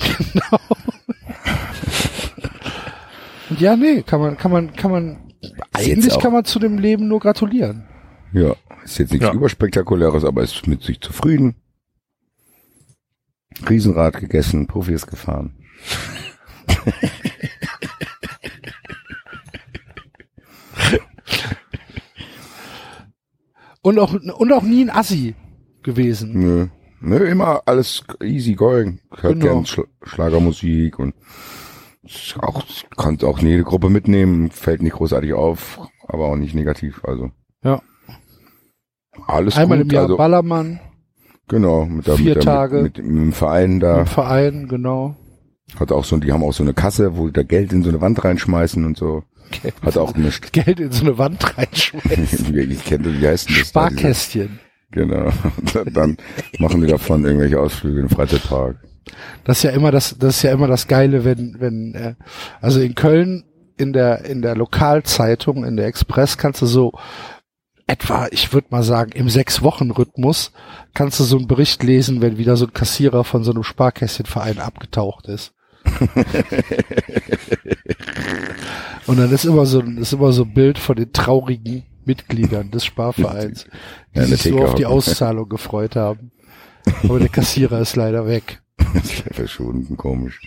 Und 3.50 3.62
ja, 3.62 3.76
nee, 3.76 4.02
kann 4.02 4.20
man, 4.20 4.38
kann 4.38 4.52
man, 4.52 4.74
kann 4.74 4.90
man, 4.92 5.34
jetzt 5.42 5.64
eigentlich 5.74 6.20
kann 6.20 6.34
man 6.34 6.46
zu 6.46 6.58
dem 6.60 6.78
Leben 6.80 7.08
nur 7.08 7.20
gratulieren. 7.20 7.86
Ja, 8.34 8.56
ist 8.84 8.98
jetzt 8.98 9.12
nichts 9.12 9.28
Ja. 9.28 9.34
überspektakuläres, 9.34 10.24
aber 10.26 10.42
ist 10.42 10.66
mit 10.68 10.82
sich 10.84 11.00
zufrieden. 11.00 11.56
Riesenrad 13.70 14.20
gegessen, 14.20 14.68
Profis 14.68 15.06
gefahren. 15.08 15.56
Und 23.86 24.00
auch, 24.00 24.16
und 24.16 24.52
auch 24.52 24.64
nie 24.64 24.82
ein 24.82 24.90
Assi 24.90 25.36
gewesen. 25.84 26.32
Nö. 26.34 26.68
Nö, 27.02 27.18
immer 27.28 27.62
alles 27.68 28.04
easy 28.20 28.56
going. 28.56 29.00
Hört 29.12 29.34
Genau. 29.34 29.46
gern 29.46 29.66
Sch 29.68 29.82
Schlagermusik 30.02 30.98
und 30.98 31.14
auch, 32.40 32.64
konnte 32.96 33.28
auch 33.28 33.38
jede 33.38 33.64
Gruppe 33.64 33.92
mitnehmen, 33.92 34.50
fällt 34.50 34.82
nicht 34.82 34.94
großartig 34.94 35.34
auf, 35.34 35.80
aber 36.08 36.26
auch 36.26 36.36
nicht 36.36 36.56
negativ, 36.56 37.06
also. 37.06 37.30
Ja. 37.64 37.80
Alles 39.28 39.56
Einmal 39.56 39.78
gut, 39.78 39.88
im 39.88 39.94
Jahr 39.94 40.04
also, 40.06 40.18
Ballermann, 40.18 40.80
genau, 41.48 41.86
mit 41.86 42.08
der, 42.08 42.16
vier 42.16 42.26
mit, 42.26 42.36
der, 42.38 42.44
Tage. 42.44 42.82
Mit, 42.82 42.98
mit, 42.98 43.08
dem 43.08 43.34
Verein 43.34 43.80
da, 43.80 44.00
im 44.00 44.08
Verein, 44.08 44.68
genau. 44.68 45.16
hat 45.80 45.92
auch 45.92 46.06
so, 46.06 46.18
die 46.18 46.32
haben 46.32 46.44
auch 46.44 46.54
so 46.54 46.64
eine 46.64 46.74
Kasse, 46.74 47.18
wo 47.18 47.30
da 47.30 47.44
Geld 47.44 47.72
in 47.72 47.84
so 47.84 47.90
eine 47.90 48.02
Wand 48.02 48.24
reinschmeißen 48.24 48.84
und 48.84 48.98
so. 48.98 49.22
Hat 49.82 49.98
auch 49.98 50.14
eine, 50.16 50.30
Geld 50.52 50.80
in 50.80 50.92
so 50.92 51.04
eine 51.04 51.18
Wand 51.18 51.58
reinschmeißen. 51.58 52.58
ich 52.58 52.86
kenne, 52.86 53.20
wie 53.20 53.28
heißt 53.28 53.50
denn 53.50 53.56
das? 53.56 53.72
da, 53.72 53.90
Sparkästchen. 53.90 54.60
Genau. 54.92 55.32
Dann 55.94 56.18
machen 56.60 56.82
die 56.82 56.88
davon 56.88 57.26
irgendwelche 57.26 57.60
Ausflüge 57.60 58.00
in 58.00 58.08
den 58.08 58.16
Freizeitpark. 58.16 58.78
Das 59.44 59.58
ist 59.58 59.64
ja 59.64 59.72
immer 59.72 59.92
das, 59.92 60.18
das 60.18 60.38
ist 60.38 60.44
ja 60.44 60.52
immer 60.52 60.68
das 60.68 60.88
Geile, 60.88 61.26
wenn, 61.26 61.58
wenn, 61.60 61.94
äh, 61.94 62.16
also 62.62 62.80
in 62.80 62.96
Köln 62.96 63.44
in 63.78 63.94
der, 63.94 64.26
in 64.26 64.42
der 64.42 64.56
Lokalzeitung, 64.56 65.66
in 65.66 65.76
der 65.76 65.88
Express 65.88 66.38
kannst 66.38 66.62
du 66.62 66.66
so 66.66 66.94
etwa, 67.88 68.28
ich 68.32 68.54
würde 68.54 68.68
mal 68.72 68.84
sagen, 68.84 69.12
im 69.12 69.30
Sechs-Wochen-Rhythmus 69.30 70.54
kannst 70.94 71.20
du 71.20 71.24
so 71.24 71.38
einen 71.38 71.48
Bericht 71.48 71.84
lesen, 71.84 72.22
wenn 72.22 72.38
wieder 72.38 72.58
so 72.58 72.66
ein 72.66 72.74
Kassierer 72.74 73.24
von 73.24 73.44
so 73.44 73.52
einem 73.52 73.64
Sparkästchenverein 73.64 74.60
abgetaucht 74.60 75.28
ist. 75.28 75.54
Und 79.08 79.18
dann 79.18 79.32
ist 79.32 79.46
immer 79.46 79.66
so, 79.66 79.80
ein- 79.80 79.98
ist 79.98 80.14
immer 80.14 80.32
so 80.32 80.44
ein 80.44 80.54
Bild 80.54 80.78
von 80.80 80.96
den 80.96 81.12
traurigen 81.14 81.84
Mitgliedern 82.06 82.72
des 82.72 82.86
Sparvereins, 82.86 83.66
die 84.16 84.20
Ja, 84.20 84.26
sich 84.26 84.44
so 84.44 84.60
auf 84.64 84.76
die. 84.76 84.86
Auszahlung 84.86 85.50
gefreut 85.50 85.96
haben. 85.96 86.32
Aber 87.04 87.20
der 87.20 87.30
Kassierer 87.30 87.80
ist 87.82 87.96
leider 87.96 88.26
weg. 88.28 88.62
Das 88.94 89.04
ist 89.06 89.24
verschwunden, 89.34 89.98
komisch. 89.98 90.42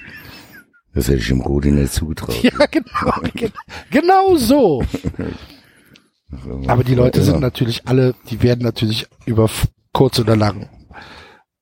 Das 0.95 1.09
hätte 1.09 1.19
ich 1.19 1.29
dem 1.29 1.41
Rudi 1.41 1.71
nicht 1.71 1.93
zugetraut. 1.93 2.43
Ja, 2.43 2.51
genau, 2.71 3.21
ge- 3.35 3.51
genau 3.91 4.37
so. 4.37 4.83
Aber 6.67 6.85
die 6.85 6.95
Leute 6.95 7.23
sind 7.23 7.41
natürlich 7.41 7.87
alle, 7.87 8.15
die 8.31 8.43
werden 8.43 8.63
natürlich 8.63 9.07
über 9.27 9.49
kurz 9.93 10.19
oder 10.19 10.37
lang 10.37 10.69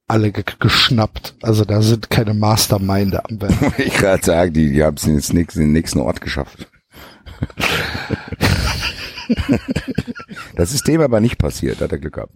alle 0.07 0.33
ge 0.33 0.45
geschnappt. 0.59 1.35
Also 1.43 1.65
da 1.65 1.83
sind 1.83 2.11
keine 2.11 2.35
Masterminder 2.35 3.25
am 3.29 3.41
Werk. 3.41 3.79
Ich 3.79 3.95
gerade 3.95 4.25
sagen, 4.25 4.53
die, 4.53 4.73
die 4.73 4.83
haben 4.83 4.97
es 4.97 5.07
jetzt 5.07 5.33
nix, 5.33 5.57
in 5.57 5.63
den 5.63 5.73
nächsten 5.73 6.01
Ort 6.01 6.21
geschafft. 6.21 6.69
das 10.55 10.73
ist 10.73 10.87
dem 10.87 11.01
aber 11.01 11.21
nicht 11.21 11.39
passiert, 11.39 11.81
hat 11.81 11.93
er 11.93 11.99
Glück 11.99 12.15
gehabt. 12.15 12.35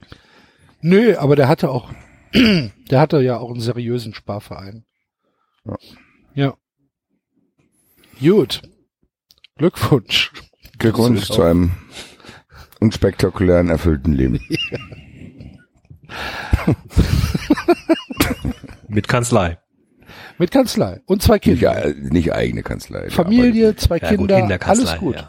Nö, 0.82 1.16
aber 1.16 1.36
der 1.36 1.48
hatte 1.48 1.70
auch, 1.70 1.90
der 2.34 3.00
hatte 3.00 3.20
ja 3.20 3.38
auch 3.38 3.50
einen 3.50 3.60
seriösen 3.60 4.14
Sparverein. 4.14 4.84
Ja. 5.64 5.76
Ja. 6.34 6.54
Gut. 8.20 8.62
Glückwunsch. 9.56 10.32
Glückwunsch 10.78 11.26
zu 11.26 11.42
einem 11.42 11.72
unspektakulären, 12.80 13.68
erfüllten 13.68 14.12
Leben. 14.12 14.40
Mit 18.90 19.08
Kanzlei. 19.08 19.58
Mit 20.38 20.50
Kanzlei. 20.50 21.00
Und 21.06 21.22
zwei 21.22 21.34
Nicht, 21.34 21.42
Kinder. 21.44 21.84
äh, 21.84 21.94
nicht 21.94 22.32
eigene 22.32 22.62
Kanzlei. 22.62 23.08
Familie, 23.10 23.76
zwei 23.76 23.98
Ja, 23.98 24.08
gut, 24.10 24.18
Kinder, 24.18 24.38
in 24.38 24.48
der 24.48 24.58
Kanzlei, 24.58 24.90
alles 24.90 25.00
gut. 25.00 25.14
ja. 25.16 25.28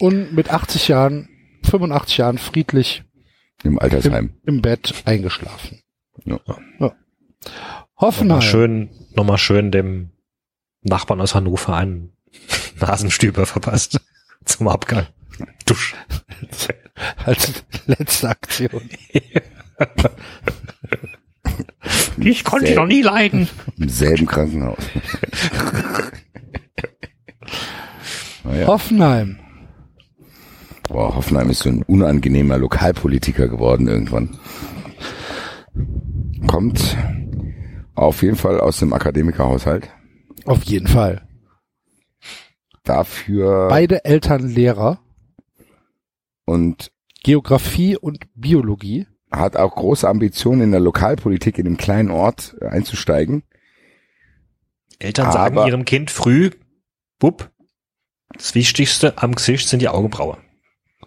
Und 0.00 0.32
mit 0.32 0.50
80 0.50 0.88
Jahren, 0.88 1.28
85 1.64 2.16
Jahren 2.18 2.38
friedlich 2.38 3.04
Im 3.62 3.78
Altersheim. 3.78 4.34
im 4.44 4.60
Bett 4.62 4.94
eingeschlafen. 5.04 5.82
Ja. 6.24 6.40
Hoffenheim. 7.98 8.28
Nochmal 8.28 8.42
schön, 8.42 8.90
nochmal 9.14 9.38
schön 9.38 9.70
dem 9.70 10.10
Nachbarn 10.82 11.20
aus 11.20 11.34
Hannover 11.34 11.76
einen 11.76 12.12
Nasenstüber 12.80 13.46
verpasst. 13.46 14.00
Zum 14.46 14.68
Abgang. 14.68 15.06
Dusch. 15.66 15.94
als 17.24 17.64
letzte 17.86 18.28
Aktion. 18.30 18.88
Ich 22.18 22.44
konnte 22.44 22.66
Sehr- 22.68 22.76
noch 22.76 22.86
nie 22.86 23.02
leiden. 23.02 23.48
Im 23.78 23.88
selben 23.88 24.26
Krankenhaus. 24.26 24.78
naja. 28.44 28.66
Hoffenheim. 28.66 29.38
Boah, 30.88 31.14
Hoffenheim 31.14 31.50
ist 31.50 31.60
so 31.60 31.70
ein 31.70 31.82
unangenehmer 31.82 32.58
Lokalpolitiker 32.58 33.48
geworden 33.48 33.88
irgendwann. 33.88 34.38
Kommt 36.46 36.96
Auf 37.94 38.22
jeden 38.22 38.36
Fall 38.36 38.60
aus 38.60 38.78
dem 38.78 38.92
Akademikerhaushalt. 38.92 39.88
Auf 40.44 40.62
jeden 40.64 40.88
Fall. 40.88 41.26
Dafür 42.82 43.68
Beide 43.68 44.04
Eltern 44.04 44.46
Lehrer, 44.46 45.00
und 46.44 46.92
Geografie 47.22 47.96
und 47.96 48.26
Biologie. 48.34 49.06
Hat 49.38 49.56
auch 49.56 49.74
große 49.74 50.08
Ambitionen 50.08 50.62
in 50.62 50.70
der 50.70 50.80
Lokalpolitik 50.80 51.58
in 51.58 51.64
dem 51.64 51.76
kleinen 51.76 52.10
Ort 52.10 52.56
einzusteigen. 52.60 53.42
Eltern 54.98 55.32
sagen 55.32 55.58
Aber- 55.58 55.68
ihrem 55.68 55.84
Kind 55.84 56.10
früh, 56.10 56.50
Bub, 57.18 57.50
das 58.32 58.54
Wichtigste 58.54 59.18
am 59.18 59.34
Gesicht 59.34 59.68
sind 59.68 59.80
die 59.80 59.88
Augenbrauen. 59.88 60.38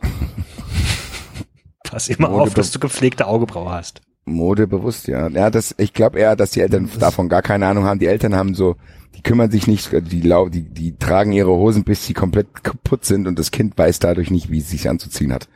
Pass 1.84 2.10
immer 2.10 2.30
auf, 2.30 2.54
dass 2.54 2.72
du 2.72 2.80
gepflegte 2.80 3.28
Augenbrauen 3.28 3.70
hast. 3.70 4.02
Modebewusst, 4.28 5.08
ja. 5.08 5.28
Ja, 5.30 5.50
das, 5.50 5.74
ich 5.78 5.94
glaube 5.94 6.20
eher, 6.20 6.36
dass 6.36 6.52
die 6.52 6.62
Eltern 6.62 6.90
davon 7.00 7.30
gar 7.30 7.42
keine 7.42 7.68
Ahnung 7.68 7.84
haben. 7.86 8.00
Die 8.00 8.08
Eltern 8.08 8.36
haben 8.36 8.54
so, 8.54 8.76
die 9.16 9.22
kümmern 9.24 9.50
sich 9.50 9.66
nicht, 9.68 9.90
die, 10.12 10.22
lau- 10.22 10.50
die, 10.50 10.62
die 10.62 10.96
tragen 10.98 11.32
ihre 11.32 11.50
Hosen, 11.52 11.84
bis 11.84 12.06
sie 12.06 12.14
komplett 12.14 12.64
kaputt 12.64 13.04
sind 13.06 13.28
und 13.28 13.40
das 13.40 13.52
Kind 13.52 13.78
weiß 13.78 14.00
dadurch 14.00 14.30
nicht, 14.30 14.52
wie 14.52 14.60
es 14.60 14.70
sich 14.70 14.90
anzuziehen 14.90 15.34
hat. 15.34 15.48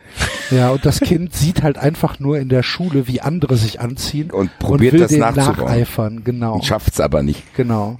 Ja, 0.49 0.71
und 0.71 0.85
das 0.85 0.99
Kind 0.99 1.33
sieht 1.35 1.61
halt 1.63 1.77
einfach 1.77 2.19
nur 2.19 2.39
in 2.39 2.49
der 2.49 2.63
Schule, 2.63 3.07
wie 3.07 3.21
andere 3.21 3.57
sich 3.57 3.79
anziehen 3.79 4.31
Und 4.31 4.49
probiert 4.59 4.93
will 4.93 4.99
das 5.01 5.11
nacheifern. 5.11 6.23
Genau, 6.23 6.55
Und 6.55 6.65
schafft's 6.65 6.99
aber 6.99 7.21
nicht. 7.23 7.43
genau. 7.55 7.99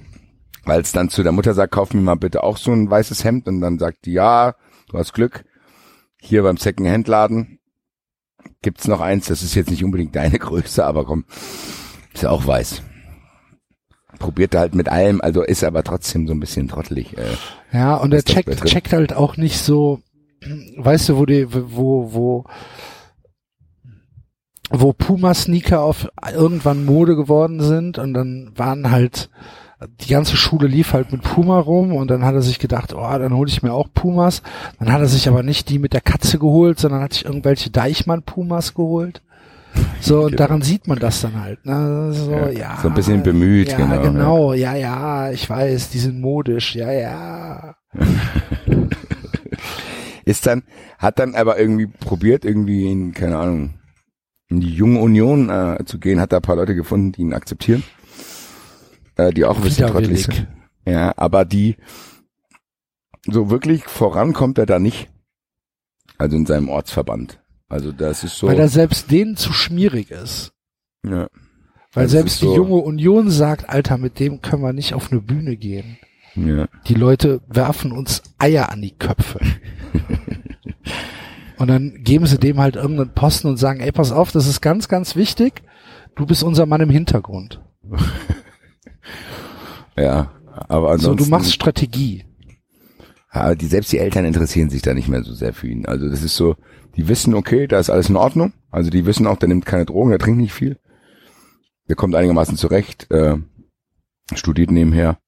Weil 0.64 0.80
es 0.80 0.92
dann 0.92 1.08
zu 1.08 1.22
der 1.24 1.32
Mutter 1.32 1.54
sagt, 1.54 1.72
kauf 1.72 1.92
mir 1.92 2.00
mal 2.02 2.14
bitte 2.14 2.42
auch 2.44 2.56
so 2.56 2.70
ein 2.72 2.88
weißes 2.88 3.24
Hemd 3.24 3.48
und 3.48 3.60
dann 3.60 3.78
sagt 3.80 4.04
die, 4.04 4.12
ja, 4.12 4.54
du 4.90 4.98
hast 4.98 5.12
Glück. 5.12 5.44
Hier 6.20 6.44
beim 6.44 6.56
Second-Hand-Laden 6.56 7.58
gibt's 8.62 8.88
noch 8.88 9.00
eins, 9.00 9.26
das 9.26 9.42
ist 9.42 9.54
jetzt 9.54 9.70
nicht 9.70 9.84
unbedingt 9.84 10.16
deine 10.16 10.38
Größe, 10.40 10.84
aber 10.84 11.04
komm, 11.04 11.24
ist 12.12 12.22
ja 12.22 12.30
auch 12.30 12.46
weiß. 12.46 12.82
Probiert 14.18 14.54
er 14.54 14.60
halt 14.60 14.74
mit 14.74 14.88
allem, 14.88 15.20
also 15.20 15.42
ist 15.42 15.64
aber 15.64 15.82
trotzdem 15.82 16.26
so 16.26 16.34
ein 16.34 16.40
bisschen 16.40 16.68
trottelig. 16.68 17.16
Äh. 17.18 17.36
Ja, 17.72 17.96
und 17.96 18.12
er 18.12 18.22
checkt, 18.22 18.64
checkt 18.64 18.92
halt 18.92 19.12
auch 19.12 19.36
nicht 19.36 19.58
so, 19.58 20.00
weißt 20.76 21.08
du, 21.10 21.16
wo 21.16 21.26
die, 21.26 21.52
wo, 21.52 22.12
wo, 22.12 22.44
wo 24.70 24.92
Puma-Sneaker 24.92 25.80
auf 25.80 26.08
irgendwann 26.32 26.84
Mode 26.84 27.16
geworden 27.16 27.60
sind 27.60 27.98
und 27.98 28.14
dann 28.14 28.52
waren 28.54 28.90
halt, 28.90 29.28
die 30.00 30.12
ganze 30.12 30.36
Schule 30.36 30.66
lief 30.66 30.92
halt 30.92 31.12
mit 31.12 31.22
Puma 31.22 31.58
rum 31.58 31.92
und 31.92 32.10
dann 32.10 32.24
hat 32.24 32.34
er 32.34 32.42
sich 32.42 32.58
gedacht, 32.58 32.92
oh, 32.94 33.18
dann 33.18 33.34
hole 33.34 33.48
ich 33.48 33.62
mir 33.62 33.72
auch 33.72 33.88
Pumas. 33.92 34.42
Dann 34.78 34.92
hat 34.92 35.00
er 35.00 35.08
sich 35.08 35.28
aber 35.28 35.42
nicht 35.42 35.68
die 35.68 35.78
mit 35.78 35.92
der 35.92 36.00
Katze 36.00 36.38
geholt, 36.38 36.78
sondern 36.78 37.02
hat 37.02 37.14
sich 37.14 37.24
irgendwelche 37.24 37.70
Deichmann-Pumas 37.70 38.74
geholt. 38.74 39.22
So, 40.00 40.24
und 40.24 40.38
daran 40.38 40.62
sieht 40.62 40.86
man 40.86 40.98
das 40.98 41.22
dann 41.22 41.40
halt. 41.40 41.64
Ne? 41.64 42.12
So, 42.12 42.30
Ja, 42.32 42.50
ja, 42.50 42.78
so 42.82 42.88
ein 42.88 42.94
bisschen 42.94 43.22
bemüht, 43.22 43.70
ja, 43.70 43.76
genau, 43.78 44.02
Genau, 44.02 44.52
ja, 44.52 44.74
ja, 44.74 45.30
ich 45.30 45.48
weiß, 45.48 45.90
die 45.90 45.98
sind 45.98 46.20
modisch, 46.20 46.74
ja, 46.74 46.92
ja. 46.92 47.74
Ist 50.24 50.46
dann, 50.46 50.62
hat 50.98 51.18
dann 51.18 51.34
aber 51.34 51.58
irgendwie 51.58 51.86
probiert, 51.86 52.44
irgendwie 52.44 52.90
in, 52.90 53.12
keine 53.12 53.38
Ahnung, 53.38 53.70
in 54.48 54.60
die 54.60 54.72
junge 54.72 55.00
Union 55.00 55.48
äh, 55.48 55.78
zu 55.84 55.98
gehen, 55.98 56.20
hat 56.20 56.32
da 56.32 56.36
ein 56.36 56.42
paar 56.42 56.56
Leute 56.56 56.74
gefunden, 56.74 57.12
die 57.12 57.22
ihn 57.22 57.32
akzeptieren. 57.32 57.82
Äh, 59.16 59.32
die 59.32 59.44
auch 59.44 59.56
ein 59.56 59.62
bisschen 59.62 59.88
trottelig 59.88 60.24
sind. 60.24 60.46
Ja, 60.86 61.12
aber 61.16 61.44
die 61.44 61.76
so 63.26 63.50
wirklich 63.50 63.84
vorankommt 63.84 64.58
er 64.58 64.66
da 64.66 64.78
nicht. 64.78 65.08
Also 66.18 66.36
in 66.36 66.46
seinem 66.46 66.68
Ortsverband. 66.68 67.40
Also 67.68 67.92
das 67.92 68.24
ist 68.24 68.36
so. 68.36 68.46
Weil 68.48 68.58
er 68.58 68.68
selbst 68.68 69.10
denen 69.10 69.36
zu 69.36 69.52
schmierig 69.52 70.10
ist. 70.10 70.52
ja. 71.06 71.28
Weil 71.94 72.04
Das 72.04 72.12
selbst 72.12 72.32
ist 72.34 72.42
die 72.42 72.46
so- 72.46 72.56
junge 72.56 72.76
Union 72.76 73.28
sagt, 73.30 73.68
Alter, 73.68 73.98
mit 73.98 74.18
dem 74.18 74.40
können 74.40 74.62
wir 74.62 74.72
nicht 74.72 74.94
auf 74.94 75.12
eine 75.12 75.20
Bühne 75.20 75.56
gehen. 75.56 75.98
ja. 76.34 76.66
Die 76.88 76.94
Leute 76.94 77.42
werfen 77.48 77.92
uns 77.92 78.22
Eier 78.38 78.70
an 78.70 78.80
die 78.80 78.96
Köpfe. 78.96 79.40
und 81.58 81.68
dann 81.68 82.02
geben 82.02 82.24
sie 82.26 82.38
dem 82.38 82.58
halt 82.60 82.76
irgendeinen 82.76 83.12
Posten 83.12 83.48
und 83.48 83.58
sagen, 83.58 83.80
ey, 83.80 83.92
pass 83.92 84.10
auf, 84.10 84.32
das 84.32 84.46
ist 84.46 84.62
ganz, 84.62 84.88
ganz 84.88 85.16
wichtig. 85.16 85.62
Du 86.16 86.24
bist 86.24 86.42
unser 86.42 86.64
Mann 86.64 86.80
im 86.80 86.88
Hintergrund. 86.90 87.60
Ja. 89.96 90.30
Aber 90.68 90.88
So, 90.88 90.92
ansonsten. 91.10 91.24
du 91.24 91.30
machst 91.30 91.52
Strategie. 91.52 92.24
Aber 93.30 93.56
die, 93.56 93.66
selbst 93.66 93.90
die 93.92 93.98
Eltern 93.98 94.24
interessieren 94.26 94.68
sich 94.68 94.82
da 94.82 94.92
nicht 94.92 95.08
mehr 95.08 95.22
so 95.24 95.32
sehr 95.32 95.54
für 95.54 95.66
ihn. 95.68 95.86
Also 95.86 96.08
das 96.08 96.22
ist 96.22 96.36
so, 96.36 96.56
die 96.96 97.08
wissen, 97.08 97.34
okay, 97.34 97.66
da 97.66 97.78
ist 97.78 97.88
alles 97.88 98.10
in 98.10 98.16
Ordnung. 98.16 98.52
Also 98.70 98.90
die 98.90 99.06
wissen 99.06 99.26
auch, 99.26 99.38
der 99.38 99.48
nimmt 99.48 99.64
keine 99.64 99.86
Drogen, 99.86 100.10
der 100.10 100.18
trinkt 100.18 100.40
nicht 100.40 100.52
viel. 100.52 100.78
Der 101.88 101.96
kommt 101.96 102.14
einigermaßen 102.14 102.56
zurecht, 102.56 103.10
äh, 103.10 103.36
studiert 104.34 104.70
nebenher, 104.70 105.18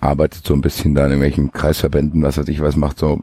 arbeitet 0.00 0.46
so 0.46 0.54
ein 0.54 0.62
bisschen 0.62 0.94
da 0.94 1.02
in 1.04 1.12
irgendwelchen 1.12 1.52
Kreisverbänden, 1.52 2.22
was 2.22 2.38
weiß 2.38 2.48
ich 2.48 2.60
was 2.60 2.76
macht 2.76 2.98
so. 2.98 3.20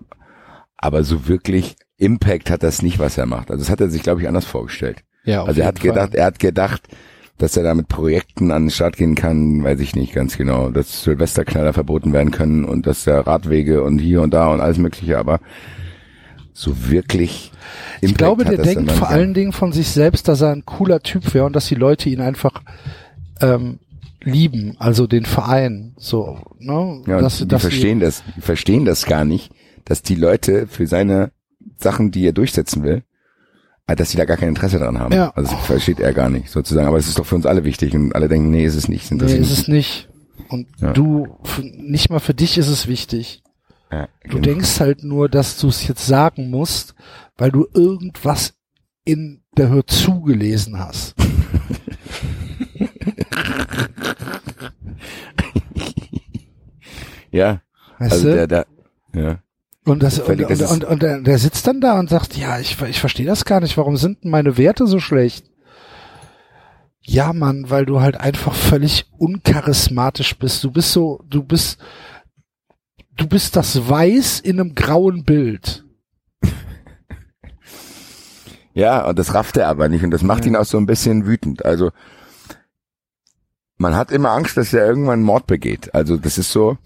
Aber 0.78 1.04
so 1.04 1.28
wirklich 1.28 1.76
Impact 1.98 2.50
hat 2.50 2.64
das 2.64 2.82
nicht, 2.82 3.00
was 3.00 3.18
er 3.18 3.26
macht. 3.26 3.52
Also 3.52 3.64
das 3.64 3.70
hat 3.72 3.82
er 3.82 3.90
sich, 3.90 4.04
glaube 4.04 4.22
ich, 4.22 4.28
anders 4.28 4.46
vorgestellt. 4.46 5.04
Ja, 5.24 5.44
also 5.44 5.62
er 5.62 5.68
hat 5.68 5.80
jeden 5.84 5.94
Fall. 5.96 6.06
gedacht, 6.08 6.16
er 6.16 6.26
hat 6.26 6.40
gedacht, 6.40 6.88
dass 7.42 7.58
er 7.58 7.64
da 7.64 7.74
mit 7.74 7.88
Projekten 7.88 8.52
an 8.52 8.66
den 8.66 8.70
Start 8.70 8.98
gehen 8.98 9.16
kann, 9.16 9.64
weiß 9.64 9.80
ich 9.80 9.95
nicht 9.95 10.14
ganz 10.14 10.38
genau, 10.38 10.70
dass 10.70 11.03
Silvesterknaller 11.03 11.74
verboten 11.74 12.14
werden 12.14 12.30
können 12.30 12.66
und 12.66 12.86
dass 12.86 13.06
der 13.06 13.26
Radwege 13.26 13.82
und 13.84 13.98
hier 13.98 14.22
und 14.22 14.32
da 14.32 14.53
und 14.53 14.61
alles 14.61 14.78
mögliche, 14.78 15.18
aber 15.18 15.40
so 16.53 16.92
wirklich 16.92 17.52
Ich 18.02 18.14
glaube, 18.14 18.45
der 18.45 18.60
denkt 18.60 18.92
vor 18.92 19.10
allen 19.10 19.34
Dingen 19.34 19.53
von 19.53 19.72
sich 19.72 19.90
selbst, 19.90 20.28
dass 20.28 20.42
er 20.42 20.52
ein 20.52 20.66
cooler 20.66 21.00
Typ 21.00 21.34
wäre 21.34 21.45
und 21.45 21.56
dass 21.56 21.66
die 21.66 21.76
Leute 21.76 22.10
ihn 22.10 22.22
einfach 22.22 22.61
ähm, 23.42 23.80
lieben, 24.22 24.76
also 24.78 25.08
den 25.08 25.26
Verein. 25.26 25.94
So, 25.98 26.38
ne? 26.60 27.02
ja, 27.08 27.22
dass, 27.22 27.40
die 27.40 27.48
dass 27.48 27.64
verstehen 27.64 28.00
das, 28.00 28.24
die 28.36 28.42
verstehen 28.42 28.86
das 28.86 29.08
gar 29.08 29.26
nicht, 29.26 29.52
dass 29.86 30.03
die 30.03 30.14
Leute 30.16 30.68
für 30.68 30.86
seine 30.86 31.32
Sachen, 31.78 32.11
die 32.11 32.24
er 32.24 32.34
durchsetzen 32.34 32.84
will, 32.84 33.02
dass 33.95 34.10
die 34.11 34.18
da 34.18 34.26
gar 34.26 34.38
kein 34.38 34.50
Interesse 34.50 34.80
dran 34.80 35.00
haben. 35.00 35.14
Ja. 35.14 35.32
Also 35.36 35.52
das 35.56 35.66
versteht 35.66 36.00
er 36.00 36.14
gar 36.14 36.30
nicht, 36.30 36.50
sozusagen. 36.50 36.88
Aber 36.88 36.98
es 36.98 37.08
ist 37.08 37.18
doch 37.20 37.26
für 37.26 37.36
uns 37.36 37.45
alle 37.45 37.64
wichtig 37.64 37.94
und 37.94 38.14
alle 38.16 38.28
denken, 38.30 38.50
nee, 38.52 38.66
ist 38.66 38.76
es 38.76 38.88
nicht, 38.88 39.11
Nee, 39.11 39.36
ist 39.38 39.52
es 39.52 39.68
nicht. 39.68 40.10
Und 40.50 40.68
Ja. 40.80 40.94
du, 40.94 41.28
nicht 41.61 42.10
mal 42.10 42.20
für 42.20 42.34
dich 42.34 42.58
ist 42.58 42.68
es 42.68 42.88
wichtig. 42.88 43.44
Ja, 43.92 44.08
Du 44.24 44.30
genau. 44.38 44.42
denkst 44.44 44.80
halt 44.80 45.03
nur, 45.03 45.28
dass 45.30 45.58
du 45.58 45.68
es 45.68 45.88
jetzt 45.88 46.06
sagen 46.06 46.50
musst, 46.50 46.95
weil 47.38 47.52
du 47.52 47.68
irgendwas 47.74 48.53
in 49.03 49.44
der 49.58 49.70
Hör 49.70 49.86
zu 49.86 50.22
gelesen 50.22 50.80
hast. 50.80 51.16
Ja, 57.32 57.61
Weißt 58.00 58.11
also 58.14 58.30
du? 58.30 58.36
der, 58.36 58.48
der, 58.48 58.66
ja. 59.16 59.40
Und, 59.85 60.03
das, 60.03 60.19
und, 60.19 60.30
und, 60.30 60.50
das 60.50 60.60
ist- 60.61 60.72
und, 60.72 60.84
und, 60.84 61.01
der, 61.01 61.38
sitzt 61.40 61.66
dann 61.68 61.82
da 61.82 62.00
und 62.00 62.10
sagt, 62.10 62.38
ja, 62.38 62.60
ich, 62.60 62.80
ich 62.82 63.00
verstehe 63.00 63.26
das 63.26 63.45
gar 63.45 63.60
nicht. 63.61 63.77
Warum 63.77 63.98
sind 63.98 64.24
meine 64.26 64.58
Werte 64.58 64.85
so 64.88 65.00
schlecht? 65.00 65.45
Ja, 67.03 67.34
Mann, 67.34 67.69
weil 67.69 67.85
du 67.88 68.00
halt 68.00 68.19
einfach 68.19 68.53
völlig 68.53 69.08
uncharismatisch 69.18 70.38
bist. 70.38 70.64
Du 70.64 70.69
bist 70.72 70.92
so, 70.92 71.24
du 71.27 71.43
bist, 71.43 71.80
du 73.18 73.27
bist 73.27 73.56
das 73.56 73.90
Weiß 73.90 74.40
in 74.40 74.60
einem 74.60 74.76
grauen 74.76 75.24
Bild. 75.24 75.84
Ja, 78.74 79.06
und 79.06 79.19
das 79.19 79.34
rafft 79.34 79.58
er 79.58 79.68
aber 79.68 79.90
nicht 79.90 80.03
und 80.06 80.11
das 80.11 80.24
macht 80.24 80.45
ihn 80.45 80.56
auch 80.56 80.64
so 80.64 80.77
ein 80.77 80.85
bisschen 80.85 81.26
wütend. 81.26 81.66
Also 81.66 81.92
man 83.77 83.95
hat 83.98 84.11
immer 84.11 84.30
Angst, 84.32 84.56
dass 84.56 84.72
er 84.74 84.85
irgendwann 84.85 85.24
Mord 85.24 85.45
begeht. 85.45 85.93
Also 85.93 86.16
das 86.16 86.38
ist 86.38 86.51
so, 86.53 86.77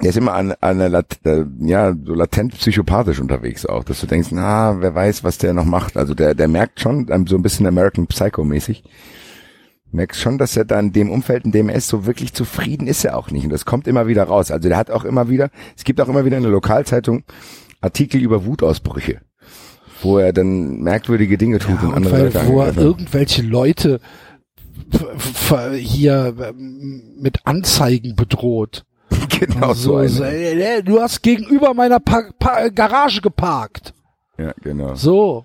er 0.00 0.10
ist 0.10 0.16
immer 0.16 0.34
an, 0.34 0.52
an 0.52 0.56
einer 0.60 0.88
lat, 0.88 1.18
äh, 1.24 1.44
ja 1.60 1.94
so 2.04 2.14
latent 2.14 2.54
psychopathisch 2.54 3.20
unterwegs 3.20 3.66
auch, 3.66 3.84
dass 3.84 4.00
du 4.00 4.06
denkst, 4.06 4.28
na, 4.30 4.80
wer 4.80 4.94
weiß, 4.94 5.24
was 5.24 5.38
der 5.38 5.54
noch 5.54 5.64
macht. 5.64 5.96
Also 5.96 6.14
der 6.14 6.34
der 6.34 6.48
merkt 6.48 6.80
schon 6.80 7.06
ähm, 7.10 7.26
so 7.26 7.36
ein 7.36 7.42
bisschen 7.42 7.66
American 7.66 8.06
Psycho 8.06 8.44
mäßig. 8.44 8.84
Merkst 9.90 10.20
schon, 10.20 10.36
dass 10.36 10.56
er 10.56 10.66
da 10.66 10.78
in 10.78 10.92
dem 10.92 11.10
Umfeld, 11.10 11.46
in 11.46 11.52
dem 11.52 11.70
er 11.70 11.76
ist, 11.76 11.88
so 11.88 12.04
wirklich 12.04 12.34
zufrieden 12.34 12.86
ist 12.86 13.04
er 13.04 13.16
auch 13.16 13.30
nicht. 13.30 13.44
Und 13.44 13.50
das 13.50 13.64
kommt 13.64 13.88
immer 13.88 14.06
wieder 14.06 14.24
raus. 14.24 14.50
Also 14.50 14.68
der 14.68 14.76
hat 14.76 14.90
auch 14.90 15.04
immer 15.04 15.30
wieder, 15.30 15.50
es 15.76 15.84
gibt 15.84 15.98
auch 16.00 16.08
immer 16.08 16.26
wieder 16.26 16.36
in 16.36 16.42
der 16.42 16.52
Lokalzeitung 16.52 17.24
Artikel 17.80 18.20
über 18.20 18.44
Wutausbrüche 18.44 19.20
wo 20.02 20.18
er 20.18 20.32
dann 20.32 20.80
merkwürdige 20.80 21.38
Dinge 21.38 21.58
tut 21.58 21.82
Ja, 21.82 21.88
und 21.88 21.94
andere 21.94 22.24
Leute 22.24 22.46
wo 22.46 22.60
er 22.60 22.76
irgendwelche 22.76 23.42
Leute 23.42 24.00
hier 25.74 26.34
ähm, 26.40 27.02
mit 27.18 27.46
Anzeigen 27.46 28.14
bedroht. 28.14 28.84
genau 29.40 29.72
so, 29.74 29.96
eine. 29.96 30.08
so, 30.08 30.24
äh, 30.24 30.78
äh, 30.78 30.82
du 30.82 31.00
hast 31.00 31.22
gegenüber 31.22 31.74
meiner 31.74 32.00
pa 32.00 32.22
pa 32.38 32.68
Garage 32.68 33.20
geparkt. 33.20 33.94
Ja, 34.38 34.52
genau. 34.62 34.94
So. 34.94 35.44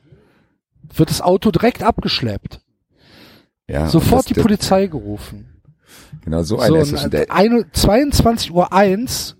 Wird 0.95 1.09
das 1.09 1.21
Auto 1.21 1.49
direkt 1.51 1.81
abgeschleppt. 1.81 2.59
Ja, 3.67 3.87
Sofort 3.87 4.29
die 4.29 4.33
Polizei 4.35 4.87
gerufen. 4.87 5.61
Genau 6.23 6.43
so 6.43 6.57
So, 6.57 6.61
einer 6.61 6.79
ist 6.79 6.91
es. 6.91 6.99
Und 6.99 7.05
und 7.05 7.13
der, 7.13 7.31
eine, 7.31 7.71
22 7.71 8.51
Uhr 8.53 8.71
eins 8.73 9.35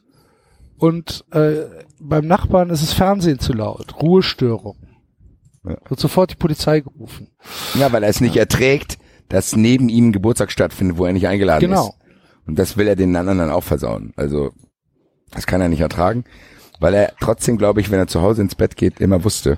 und 0.78 1.24
äh, 1.32 1.66
beim 2.00 2.26
Nachbarn 2.26 2.70
ist 2.70 2.82
das 2.82 2.94
Fernsehen 2.94 3.40
zu 3.40 3.54
laut. 3.54 4.02
Ruhestörung. 4.02 4.78
Ja. 5.66 5.78
Wird 5.88 6.00
sofort 6.00 6.32
die 6.32 6.36
Polizei 6.36 6.80
gerufen. 6.82 7.30
ja, 7.76 7.92
weil 7.92 8.04
er 8.04 8.10
es 8.10 8.22
nicht 8.22 8.36
erträgt, 8.36 8.98
dass 9.30 9.56
neben 9.56 9.90
ihm 9.90 10.12
Geburtstag 10.12 10.52
stattfindet, 10.52 10.98
wo 10.98 11.06
er 11.06 11.14
nicht 11.14 11.28
eingeladen 11.28 11.70
Genau. 11.70 11.90
ist. 11.90 12.03
Und 12.46 12.60
das 12.60 12.78
will 12.78 12.88
er 12.88 12.96
den 12.96 13.16
anderen 13.16 13.40
dann 13.40 13.52
auch 13.52 13.64
versauen. 13.64 14.14
Also, 14.16 14.52
das 15.32 15.48
kann 15.48 15.62
er 15.62 15.70
nicht 15.70 15.82
ertragen, 15.82 16.26
weil 16.80 16.94
er 16.94 17.14
trotzdem, 17.20 17.58
glaube 17.58 17.82
ich, 17.82 17.92
wenn 17.92 18.00
er 18.00 18.08
zu 18.08 18.22
Hause 18.22 18.42
ins 18.42 18.56
Bett 18.56 18.76
geht, 18.76 19.00
immer 19.00 19.24
wusste, 19.24 19.58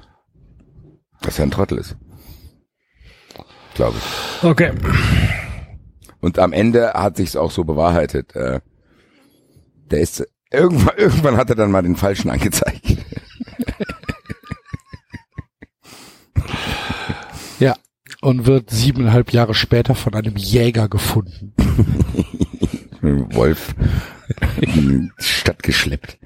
dass 1.21 1.39
er 1.39 1.45
ein 1.45 1.51
Trottel 1.51 1.77
ist. 1.77 1.95
Glaube 3.73 3.97
ich. 3.97 4.43
Okay. 4.43 4.71
Und 6.21 6.39
am 6.39 6.53
Ende 6.53 6.93
hat 6.93 7.17
sich's 7.17 7.35
auch 7.35 7.51
so 7.51 7.63
bewahrheitet. 7.63 8.35
Äh, 8.35 8.61
der 9.91 9.99
ist 9.99 10.25
irgendwann, 10.51 10.97
irgendwann 10.97 11.37
hat 11.37 11.49
er 11.49 11.55
dann 11.55 11.71
mal 11.71 11.81
den 11.81 11.95
falschen 11.95 12.29
angezeigt. 12.29 12.97
Ja. 17.59 17.75
Und 18.21 18.45
wird 18.45 18.69
siebeneinhalb 18.69 19.31
Jahre 19.31 19.53
später 19.53 19.95
von 19.95 20.13
einem 20.13 20.35
Jäger 20.35 20.89
gefunden. 20.89 21.53
Wolf 23.33 23.75
in 24.61 25.11
die 25.17 25.23
Stadt 25.23 25.63
geschleppt. 25.63 26.17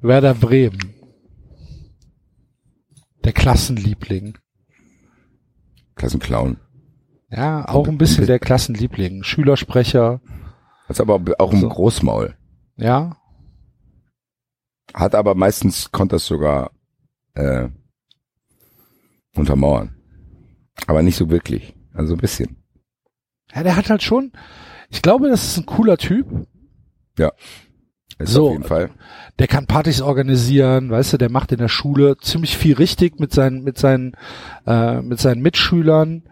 Werder 0.00 0.34
Bremen. 0.34 0.94
Der 3.24 3.32
Klassenliebling. 3.32 4.38
Klassenclown. 5.94 6.58
Ja, 7.30 7.68
auch 7.68 7.86
ein 7.86 7.98
bisschen 7.98 8.26
der 8.26 8.38
Klassenliebling. 8.38 9.22
Schülersprecher. 9.22 10.20
Ist 10.88 11.00
aber 11.00 11.20
auch 11.38 11.52
ein 11.52 11.60
So. 11.60 11.68
Großmaul. 11.68 12.36
Ja. 12.76 13.16
Hat 14.94 15.14
aber 15.14 15.34
meistens 15.34 15.92
konnte 15.92 16.16
das 16.16 16.26
sogar 16.26 16.72
äh, 17.34 17.68
untermauern. 19.36 19.94
Aber 20.86 21.02
nicht 21.02 21.16
so 21.16 21.30
wirklich. 21.30 21.76
Also 21.92 22.14
ein 22.14 22.20
bisschen. 22.20 22.59
Ja, 23.54 23.62
der 23.62 23.76
hat 23.76 23.90
halt 23.90 24.02
schon, 24.02 24.32
ich 24.90 25.02
glaube, 25.02 25.28
das 25.28 25.44
ist 25.44 25.58
ein 25.58 25.66
cooler 25.66 25.96
Typ. 25.96 26.26
Ist 28.18 28.32
So. 28.32 28.48
auf 28.48 28.52
jeden 28.52 28.64
Fall. 28.64 28.90
Der 29.38 29.46
kann 29.46 29.66
Partys 29.66 30.02
organisieren, 30.02 30.90
weißt 30.90 31.14
du, 31.14 31.16
der 31.16 31.30
macht 31.30 31.52
in 31.52 31.58
der 31.58 31.68
Schule 31.68 32.18
ziemlich 32.18 32.58
viel 32.58 32.74
richtig 32.74 33.18
mit 33.18 33.32
seinen, 33.32 33.62
mit 33.62 33.78
seinen, 33.78 34.12
äh, 34.66 35.00
mit 35.00 35.18
seinen 35.18 35.40
Mitschülern. 35.40 36.24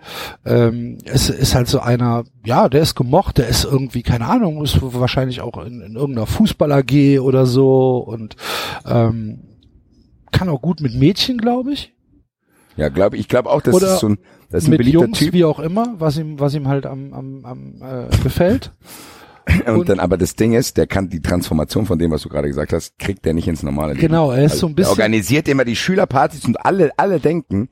Ähm, 0.45 0.99
es 1.07 1.31
ist 1.31 1.55
halt 1.55 1.69
so 1.69 1.81
einer, 1.81 2.25
ja, 2.45 2.69
der 2.69 2.83
ist 2.83 2.95
gemocht, 2.95 3.39
der 3.39 3.49
ist 3.49 3.65
irgendwie, 3.65 4.03
keine 4.03 4.27
Ahnung, 4.27 4.63
ist 4.63 4.79
wahrscheinlich 4.83 5.41
auch 5.41 5.57
in, 5.65 5.81
in 5.81 5.95
irgendeiner 5.95 6.27
Fußball-AG 6.27 7.21
oder 7.21 7.47
so 7.47 7.97
und 7.99 8.37
ähm, 8.85 9.45
kann 10.31 10.51
auch 10.51 10.61
gut 10.61 10.83
mit 10.83 10.95
Mädchen, 10.95 11.39
glaube 11.39 11.73
ich. 11.73 11.95
Ja, 12.79 12.89
glaube 12.89 13.17
ich 13.19 13.29
glaube 13.29 13.51
auch, 13.51 13.61
das 13.61 13.75
Oder 13.75 13.95
ist 13.95 14.01
so 14.01 14.09
ein, 14.09 14.19
das 14.51 14.63
ist 14.63 14.69
ein 14.69 14.71
mit 14.71 14.79
beliebter 14.79 15.05
Jungs, 15.05 15.19
Typ. 15.19 15.33
wie 15.35 15.45
auch 15.45 15.59
immer, 15.59 15.95
was 15.99 16.17
ihm, 16.17 16.39
was 16.41 16.55
ihm 16.55 16.69
halt 16.69 16.87
am, 16.87 17.13
am, 17.13 17.45
am 17.45 17.83
äh, 17.83 18.17
gefällt. 18.23 18.73
Und, 19.67 19.69
und- 19.79 19.89
dann 19.89 19.99
aber 20.01 20.17
das 20.19 20.37
Ding 20.37 20.53
ist, 20.53 20.77
der 20.77 20.87
kann 20.87 21.09
die 21.09 21.21
Transformation 21.21 21.87
von 21.87 21.99
dem, 21.99 22.11
was 22.11 22.23
du 22.23 22.29
gerade 22.29 22.49
gesagt 22.49 22.73
hast, 22.73 22.99
kriegt 22.99 23.25
der 23.25 23.35
nicht 23.35 23.49
ins 23.49 23.63
normale 23.63 23.95
Leben. 23.95 24.07
Genau, 24.09 24.31
er 24.31 24.45
ist 24.45 24.59
so 24.59 24.67
ein 24.67 24.73
Er 24.73 24.77
bisschen- 24.77 24.91
organisiert 24.91 25.49
immer 25.49 25.65
die 25.65 25.77
Schülerpartys 25.77 26.45
und 26.45 26.65
alle, 26.65 26.91
alle 26.97 27.19
denken, 27.19 27.69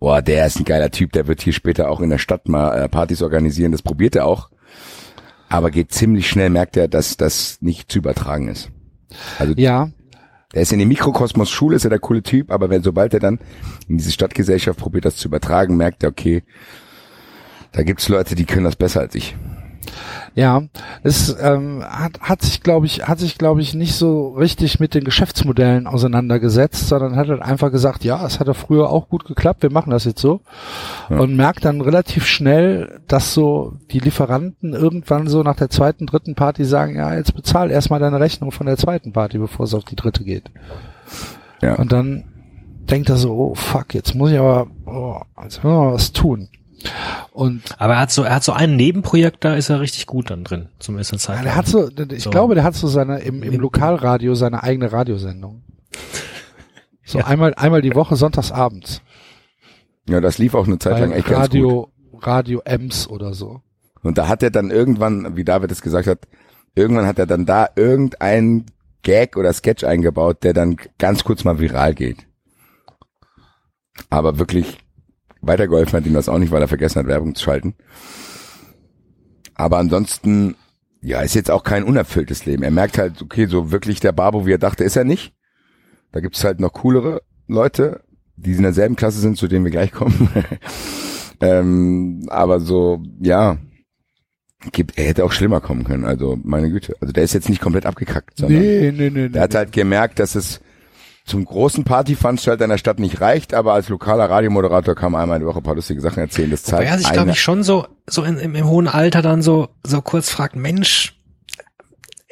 boah, 0.00 0.22
der 0.22 0.46
ist 0.46 0.58
ein 0.58 0.64
geiler 0.64 0.90
Typ, 0.90 1.12
der 1.12 1.26
wird 1.26 1.40
hier 1.42 1.52
später 1.52 1.90
auch 1.90 2.00
in 2.00 2.10
der 2.10 2.18
Stadt 2.18 2.48
mal 2.48 2.74
äh, 2.76 2.88
Partys 2.88 3.22
organisieren. 3.22 3.72
Das 3.72 3.82
probiert 3.82 4.16
er 4.16 4.26
auch. 4.26 4.48
Aber 5.50 5.70
geht 5.70 5.92
ziemlich 5.92 6.28
schnell, 6.28 6.50
merkt 6.50 6.76
er, 6.76 6.88
dass 6.88 7.16
das 7.16 7.58
nicht 7.60 7.90
zu 7.92 7.98
übertragen 7.98 8.48
ist. 8.48 8.70
Also 9.38 9.54
Ja, 9.56 9.90
der 10.58 10.64
ist 10.64 10.72
in 10.72 10.80
dem 10.80 10.88
Mikrokosmos 10.88 11.50
Schule, 11.50 11.76
ist 11.76 11.84
er 11.84 11.90
der 11.90 12.00
coole 12.00 12.20
Typ, 12.20 12.50
aber 12.50 12.68
wenn 12.68 12.82
sobald 12.82 13.14
er 13.14 13.20
dann 13.20 13.38
in 13.86 13.96
diese 13.96 14.10
Stadtgesellschaft 14.10 14.76
probiert, 14.76 15.04
das 15.04 15.14
zu 15.14 15.28
übertragen, 15.28 15.76
merkt 15.76 16.02
er, 16.02 16.08
okay, 16.08 16.42
da 17.70 17.84
gibt's 17.84 18.08
Leute, 18.08 18.34
die 18.34 18.44
können 18.44 18.64
das 18.64 18.74
besser 18.74 18.98
als 18.98 19.14
ich. 19.14 19.36
Ja, 20.34 20.62
es 21.02 21.36
ähm, 21.40 21.82
hat, 21.84 22.20
hat 22.20 22.42
sich, 22.42 22.62
glaube 22.62 22.86
ich, 22.86 23.08
hat 23.08 23.18
sich, 23.18 23.38
glaube 23.38 23.60
ich, 23.60 23.74
nicht 23.74 23.94
so 23.94 24.28
richtig 24.30 24.78
mit 24.78 24.94
den 24.94 25.04
Geschäftsmodellen 25.04 25.86
auseinandergesetzt, 25.86 26.88
sondern 26.88 27.16
hat 27.16 27.28
halt 27.28 27.42
einfach 27.42 27.72
gesagt, 27.72 28.04
ja, 28.04 28.24
es 28.24 28.38
hat 28.38 28.46
ja 28.46 28.54
früher 28.54 28.90
auch 28.90 29.08
gut 29.08 29.24
geklappt, 29.24 29.62
wir 29.62 29.72
machen 29.72 29.90
das 29.90 30.04
jetzt 30.04 30.20
so. 30.20 30.40
Und 31.08 31.36
merkt 31.36 31.64
dann 31.64 31.80
relativ 31.80 32.26
schnell, 32.26 33.00
dass 33.08 33.34
so 33.34 33.74
die 33.90 34.00
Lieferanten 34.00 34.74
irgendwann 34.74 35.26
so 35.26 35.42
nach 35.42 35.56
der 35.56 35.70
zweiten, 35.70 36.06
dritten 36.06 36.34
Party 36.34 36.64
sagen, 36.64 36.96
ja, 36.96 37.14
jetzt 37.14 37.34
bezahl 37.34 37.70
erstmal 37.70 38.00
deine 38.00 38.20
Rechnung 38.20 38.52
von 38.52 38.66
der 38.66 38.76
zweiten 38.76 39.12
Party, 39.12 39.38
bevor 39.38 39.64
es 39.64 39.74
auf 39.74 39.84
die 39.84 39.96
dritte 39.96 40.24
geht. 40.24 40.50
Ja. 41.62 41.74
Und 41.76 41.92
dann 41.92 42.24
denkt 42.90 43.08
er 43.10 43.16
so, 43.16 43.32
oh 43.32 43.54
fuck, 43.54 43.94
jetzt 43.94 44.14
muss 44.14 44.30
ich 44.30 44.38
aber, 44.38 44.68
oh, 44.86 45.20
jetzt 45.42 45.64
müssen 45.64 45.76
wir 45.76 45.92
was 45.92 46.12
tun. 46.12 46.48
Und 47.32 47.62
Aber 47.78 47.94
er 47.94 48.00
hat 48.00 48.10
so, 48.10 48.22
er 48.22 48.36
hat 48.36 48.44
so 48.44 48.52
ein 48.52 48.76
Nebenprojekt, 48.76 49.44
da 49.44 49.54
ist 49.54 49.68
er 49.68 49.80
richtig 49.80 50.06
gut 50.06 50.30
dann 50.30 50.44
drin, 50.44 50.68
zumindest 50.78 51.12
eine 51.12 51.18
Zeit. 51.18 51.36
Ja, 51.36 51.42
lang. 51.42 51.44
der 51.44 51.56
hat 51.56 51.66
so, 51.66 51.88
ich 52.14 52.22
So. 52.22 52.30
glaube, 52.30 52.54
der 52.54 52.64
hat 52.64 52.74
so 52.74 52.86
seine 52.88 53.18
im, 53.20 53.42
im 53.42 53.60
Lokalradio 53.60 54.34
seine 54.34 54.62
eigene 54.62 54.92
Radiosendung. 54.92 55.62
So 57.04 57.18
einmal 57.20 57.54
einmal 57.54 57.82
die 57.82 57.94
Woche 57.94 58.16
sonntagsabends. 58.16 59.02
Ja, 60.08 60.20
das 60.20 60.38
lief 60.38 60.54
auch 60.54 60.66
eine 60.66 60.78
Zeit 60.78 61.00
lang 61.00 61.10
Bei 61.10 61.16
echt 61.16 61.28
ganz 61.28 61.50
gut. 61.50 61.54
Radio 61.54 61.92
Radio 62.20 62.60
Ems 62.64 63.08
oder 63.08 63.34
so. 63.34 63.60
Und 64.02 64.18
da 64.18 64.28
hat 64.28 64.42
er 64.42 64.50
dann 64.50 64.70
irgendwann, 64.70 65.36
wie 65.36 65.44
David 65.44 65.70
es 65.72 65.82
gesagt 65.82 66.06
hat, 66.06 66.20
irgendwann 66.74 67.06
hat 67.06 67.18
er 67.18 67.26
dann 67.26 67.46
da 67.46 67.68
irgendein 67.76 68.66
Gag 69.02 69.36
oder 69.36 69.52
Sketch 69.52 69.84
eingebaut, 69.84 70.44
der 70.44 70.52
dann 70.52 70.76
ganz 70.98 71.24
kurz 71.24 71.44
mal 71.44 71.58
viral 71.58 71.94
geht. 71.94 72.26
Aber 74.10 74.38
wirklich 74.38 74.78
weitergeholfen 75.40 75.98
hat 75.98 76.06
ihm 76.06 76.14
das 76.14 76.28
auch 76.28 76.38
nicht, 76.38 76.50
weil 76.50 76.62
er 76.62 76.68
vergessen 76.68 77.00
hat, 77.00 77.06
Werbung 77.06 77.34
zu 77.34 77.44
schalten. 77.44 77.74
Aber 79.54 79.78
ansonsten, 79.78 80.56
ja, 81.00 81.20
ist 81.20 81.34
jetzt 81.34 81.50
auch 81.50 81.64
kein 81.64 81.84
unerfülltes 81.84 82.46
Leben. 82.46 82.62
Er 82.62 82.70
merkt 82.70 82.98
halt, 82.98 83.22
okay, 83.22 83.46
so 83.46 83.70
wirklich 83.70 84.00
der 84.00 84.12
Babo, 84.12 84.46
wie 84.46 84.52
er 84.52 84.58
dachte, 84.58 84.84
ist 84.84 84.96
er 84.96 85.04
nicht. 85.04 85.34
Da 86.12 86.20
gibt's 86.20 86.44
halt 86.44 86.60
noch 86.60 86.72
coolere 86.72 87.22
Leute, 87.46 88.02
die 88.36 88.52
in 88.52 88.62
derselben 88.62 88.96
Klasse 88.96 89.20
sind, 89.20 89.36
zu 89.36 89.48
denen 89.48 89.64
wir 89.64 89.72
gleich 89.72 89.92
kommen. 89.92 90.28
ähm, 91.40 92.24
aber 92.28 92.60
so, 92.60 93.02
ja, 93.20 93.58
gibt, 94.72 94.98
er 94.98 95.06
hätte 95.06 95.24
auch 95.24 95.32
schlimmer 95.32 95.60
kommen 95.60 95.84
können. 95.84 96.04
Also 96.04 96.38
meine 96.42 96.70
Güte. 96.70 96.94
Also 97.00 97.12
der 97.12 97.24
ist 97.24 97.34
jetzt 97.34 97.48
nicht 97.48 97.60
komplett 97.60 97.86
abgekackt, 97.86 98.38
sondern 98.38 98.60
Nee, 98.60 98.92
nee, 98.92 99.10
nee, 99.10 99.28
der 99.28 99.28
nee. 99.28 99.38
hat 99.40 99.54
halt 99.54 99.72
gemerkt, 99.72 100.18
dass 100.18 100.34
es 100.34 100.60
zum 101.28 101.44
großen 101.44 101.84
Partyveranstalter 101.84 102.64
in 102.64 102.70
der 102.70 102.78
Stadt 102.78 102.98
nicht 102.98 103.20
reicht, 103.20 103.54
aber 103.54 103.74
als 103.74 103.88
lokaler 103.88 104.28
Radiomoderator 104.28 104.94
kann 104.94 105.12
man 105.12 105.20
einmal 105.22 105.36
in 105.36 105.42
der 105.42 105.48
Woche 105.48 105.58
ein 105.60 105.62
paar 105.62 105.74
lustige 105.76 106.00
Sachen 106.00 106.20
erzählen. 106.20 106.50
Das 106.50 106.66
Wobei 106.66 106.78
zeigt 106.78 106.90
er 106.90 106.98
sich, 106.98 107.12
glaube 107.12 107.30
ich, 107.30 107.40
schon 107.40 107.62
so, 107.62 107.86
so 108.06 108.22
in, 108.24 108.38
im, 108.38 108.54
im 108.54 108.66
hohen 108.66 108.88
Alter 108.88 109.22
dann 109.22 109.42
so, 109.42 109.68
so 109.84 110.00
kurz 110.02 110.30
fragt, 110.30 110.56
Mensch, 110.56 111.14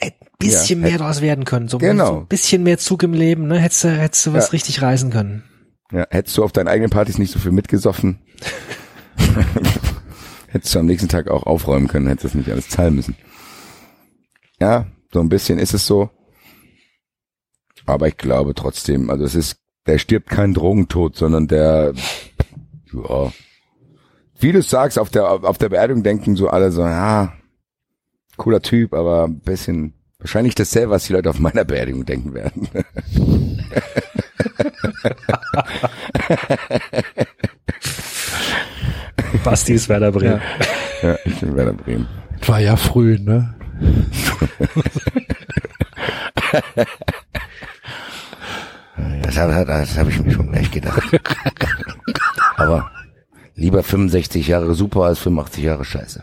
ein 0.00 0.12
bisschen 0.38 0.80
Ja, 0.82 0.88
mehr 0.88 0.98
daraus 0.98 1.20
werden 1.20 1.44
können. 1.44 1.68
So, 1.68 1.78
Genau. 1.78 2.06
so 2.06 2.16
ein 2.20 2.26
bisschen 2.26 2.62
mehr 2.62 2.78
Zug 2.78 3.02
im 3.02 3.12
Leben, 3.12 3.46
ne? 3.46 3.58
Hättest 3.58 3.84
du, 3.84 3.88
hättest 3.90 4.26
du 4.26 4.32
was 4.32 4.46
Ja. 4.46 4.50
richtig 4.50 4.82
reisen 4.82 5.10
können. 5.10 5.44
ja, 5.92 6.06
hättest 6.10 6.36
du 6.38 6.42
auf 6.44 6.52
deinen 6.52 6.68
eigenen 6.68 6.90
Partys 6.90 7.18
nicht 7.18 7.32
so 7.32 7.38
viel 7.38 7.52
mitgesoffen, 7.52 8.18
hättest 10.48 10.74
du 10.74 10.78
am 10.78 10.86
nächsten 10.86 11.08
Tag 11.08 11.28
auch 11.28 11.44
aufräumen 11.44 11.88
können, 11.88 12.06
hättest 12.08 12.24
das 12.26 12.34
nicht 12.34 12.50
alles 12.50 12.68
zahlen 12.68 12.94
müssen. 12.94 13.16
Ja, 14.60 14.86
so 15.12 15.20
ein 15.20 15.28
bisschen 15.28 15.58
ist 15.58 15.74
es 15.74 15.86
so. 15.86 16.10
Aber 17.86 18.08
ich 18.08 18.16
glaube 18.16 18.54
trotzdem, 18.54 19.10
also 19.10 19.24
es 19.24 19.36
ist, 19.36 19.58
der 19.86 19.98
stirbt 19.98 20.28
kein 20.28 20.52
Drogentod, 20.52 21.16
sondern 21.16 21.46
der, 21.46 21.92
ja, 22.92 23.32
wie 24.38 24.52
du 24.52 24.60
sagst, 24.60 24.98
auf 24.98 25.08
der, 25.08 25.30
auf 25.30 25.56
der 25.58 25.68
Beerdigung 25.68 26.02
denken 26.02 26.36
so 26.36 26.48
alle 26.48 26.72
so, 26.72 26.82
ja, 26.82 27.32
cooler 28.36 28.60
Typ, 28.60 28.92
aber 28.92 29.24
ein 29.24 29.38
bisschen, 29.38 29.94
wahrscheinlich 30.18 30.56
dasselbe, 30.56 30.90
was 30.90 31.04
die 31.04 31.12
Leute 31.12 31.30
auf 31.30 31.38
meiner 31.38 31.64
Beerdigung 31.64 32.04
denken 32.04 32.34
werden. 32.34 32.68
Basti 39.44 39.74
ist 39.74 39.88
Werder 39.88 40.10
Bremen. 40.12 40.40
ja, 41.02 41.16
ich 41.24 41.40
bin 41.40 41.56
Werder 41.56 41.74
Bremen. 41.74 42.06
War 42.46 42.60
ja 42.60 42.76
früh, 42.76 43.18
ne? 43.18 43.54
Das 49.26 49.36
habe 49.38 49.64
das 49.64 49.98
hab 49.98 50.08
ich 50.08 50.22
mir 50.22 50.30
schon 50.30 50.52
gleich 50.52 50.70
gedacht. 50.70 51.02
Aber 52.56 52.92
lieber 53.56 53.82
65 53.82 54.46
Jahre 54.46 54.72
super 54.74 55.02
als 55.02 55.18
85 55.18 55.64
Jahre 55.64 55.84
scheiße. 55.84 56.22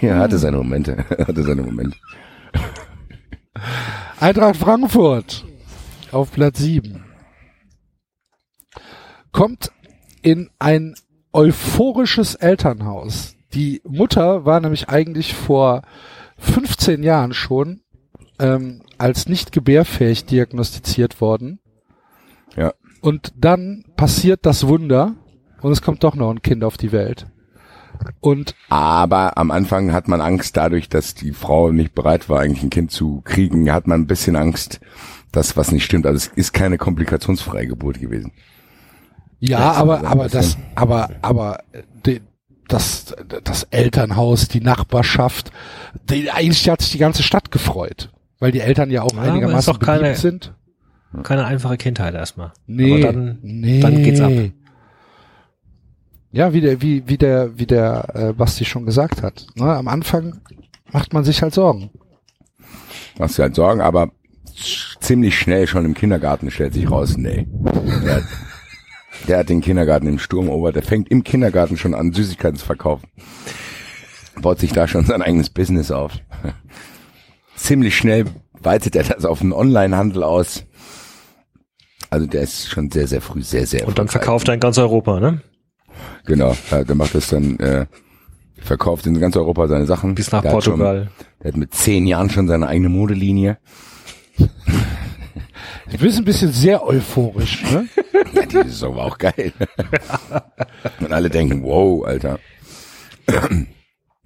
Ja, 0.00 0.18
hatte 0.18 0.38
seine 0.38 0.56
Momente, 0.56 1.04
hatte 1.26 1.42
seine 1.44 1.62
Momente. 1.62 1.96
Eintracht 4.18 4.56
Frankfurt 4.56 5.44
auf 6.10 6.32
Platz 6.32 6.58
7 6.58 7.04
kommt 9.30 9.70
in 10.22 10.50
ein 10.58 10.96
euphorisches 11.32 12.34
Elternhaus. 12.34 13.36
Die 13.52 13.80
Mutter 13.84 14.44
war 14.44 14.60
nämlich 14.60 14.88
eigentlich 14.88 15.34
vor 15.34 15.82
15 16.38 17.02
Jahren 17.02 17.32
schon 17.32 17.80
ähm, 18.38 18.82
als 18.98 19.28
nicht 19.28 19.52
gebärfähig 19.52 20.26
diagnostiziert 20.26 21.20
worden 21.20 21.60
Ja. 22.56 22.72
Und 23.00 23.32
dann 23.36 23.84
passiert 23.96 24.46
das 24.46 24.66
Wunder 24.66 25.14
und 25.62 25.72
es 25.72 25.82
kommt 25.82 26.02
doch 26.02 26.14
noch 26.14 26.30
ein 26.30 26.42
Kind 26.42 26.64
auf 26.64 26.76
die 26.76 26.92
Welt. 26.92 27.26
Und 28.20 28.54
Aber 28.68 29.38
am 29.38 29.50
Anfang 29.50 29.92
hat 29.92 30.08
man 30.08 30.20
Angst 30.20 30.56
dadurch, 30.56 30.88
dass 30.88 31.14
die 31.14 31.32
Frau 31.32 31.72
nicht 31.72 31.94
bereit 31.94 32.28
war, 32.28 32.40
eigentlich 32.40 32.62
ein 32.62 32.70
Kind 32.70 32.90
zu 32.90 33.22
kriegen, 33.22 33.72
hat 33.72 33.86
man 33.86 34.02
ein 34.02 34.06
bisschen 34.06 34.36
Angst, 34.36 34.80
dass 35.32 35.56
was 35.56 35.72
nicht 35.72 35.84
stimmt. 35.84 36.06
Also 36.06 36.16
es 36.16 36.36
ist 36.36 36.52
keine 36.52 36.78
komplikationsfreie 36.78 37.66
Geburt 37.66 38.00
gewesen. 38.00 38.32
ja, 39.40 39.72
aber, 39.72 40.04
aber 40.04 40.28
das, 40.28 40.58
aber, 40.74 41.10
aber 41.22 41.60
die, 42.04 42.20
das, 42.68 43.14
das 43.44 43.64
Elternhaus, 43.64 44.48
die 44.48 44.60
Nachbarschaft, 44.60 45.50
die, 46.10 46.30
eigentlich 46.30 46.68
hat 46.68 46.82
sich 46.82 46.92
die 46.92 46.98
ganze 46.98 47.22
Stadt 47.22 47.50
gefreut, 47.50 48.10
weil 48.38 48.52
die 48.52 48.60
Eltern 48.60 48.90
ja 48.90 49.02
auch 49.02 49.12
Ja, 49.14 49.22
einigermaßen 49.22 49.72
doch 49.72 49.80
keine- 49.80 50.00
beliebt 50.00 50.18
sind. 50.18 50.52
Keine 51.22 51.46
einfache 51.46 51.76
Kindheit 51.78 52.14
erstmal. 52.14 52.52
Nee, 52.66 52.92
Aber 53.04 53.12
dann, 53.12 53.38
nee. 53.42 53.80
dann 53.80 54.02
geht's 54.02 54.20
ab. 54.20 54.32
Ja, 56.32 56.52
wie 56.52 56.60
der, 56.60 56.82
wie, 56.82 57.04
wie 57.08 57.16
der, 57.16 57.58
wie 57.58 57.64
der 57.66 58.08
äh, 58.14 58.32
Basti 58.34 58.64
schon 58.66 58.84
gesagt 58.84 59.22
hat. 59.22 59.46
Ne, 59.54 59.64
am 59.74 59.88
Anfang 59.88 60.40
macht 60.92 61.14
man 61.14 61.24
sich 61.24 61.40
halt 61.42 61.54
Sorgen. 61.54 61.90
Machst 63.18 63.38
du 63.38 63.42
halt 63.44 63.54
Sorgen, 63.54 63.80
aber 63.80 64.10
ziemlich 65.00 65.38
schnell 65.38 65.66
schon 65.66 65.84
im 65.86 65.94
Kindergarten 65.94 66.50
stellt 66.50 66.74
sich 66.74 66.90
raus, 66.90 67.16
nee. 67.16 67.46
Der, 69.28 69.38
hat- 69.38 69.48
den 69.48 69.60
Kindergarten 69.60 70.06
im 70.06 70.18
Sturm 70.18 70.48
erobert. 70.48 70.76
Der 70.76 70.82
fängt 70.82 71.10
im 71.10 71.24
Kindergarten 71.24 71.76
schon 71.76 71.94
an, 71.94 72.12
Süßigkeiten 72.12 72.56
zu 72.58 72.64
verkaufen. 72.66 73.08
Baut 74.40 74.58
sich 74.60 74.72
da 74.72 74.86
schon 74.86 75.04
sein 75.04 75.22
eigenes 75.22 75.50
Business 75.50 75.90
auf. 75.90 76.12
Ziemlich 77.56 77.96
schnell 77.96 78.26
weitet 78.60 78.94
er 78.96 79.04
das 79.04 79.24
auf 79.24 79.40
einen 79.40 79.52
Online-Handel 79.52 80.22
aus. 80.22 80.64
Also 82.10 82.26
der 82.26 82.42
ist 82.42 82.68
schon 82.68 82.90
sehr, 82.90 83.06
sehr 83.08 83.20
früh 83.20 83.42
sehr, 83.42 83.66
sehr 83.66 83.86
Und 83.88 83.98
dann 83.98 84.08
verkauft 84.08 84.48
er 84.48 84.54
in 84.54 84.60
ganz 84.60 84.78
Europa, 84.78 85.18
ne? 85.20 85.40
Genau, 86.24 86.54
ja, 86.70 86.84
der 86.84 86.94
macht 86.94 87.14
das 87.14 87.28
dann, 87.28 87.58
äh, 87.58 87.86
verkauft 88.58 89.06
in 89.06 89.18
ganz 89.18 89.36
Europa 89.36 89.66
seine 89.68 89.86
Sachen. 89.86 90.14
Bis 90.14 90.30
nach 90.32 90.42
der 90.42 90.52
Hat 90.52 90.62
schon, 90.64 90.74
Portugal. 90.78 91.10
der 91.42 91.48
hat 91.52 91.56
mit 91.56 91.74
zehn 91.74 92.06
Jahren 92.06 92.30
schon 92.30 92.46
seine 92.48 92.66
eigene 92.68 92.88
Modelinie. 92.90 93.58
Du 95.90 95.98
bist 95.98 96.18
ein 96.18 96.24
bisschen 96.24 96.52
sehr 96.52 96.84
euphorisch, 96.84 97.62
ne? 97.70 97.88
Ja, 98.32 98.42
die 98.46 98.68
Saison 98.68 98.96
war 98.96 99.06
auch 99.06 99.18
geil. 99.18 99.52
und 101.00 101.12
alle 101.12 101.30
denken, 101.30 101.62
wow, 101.62 102.04
Alter. 102.04 102.38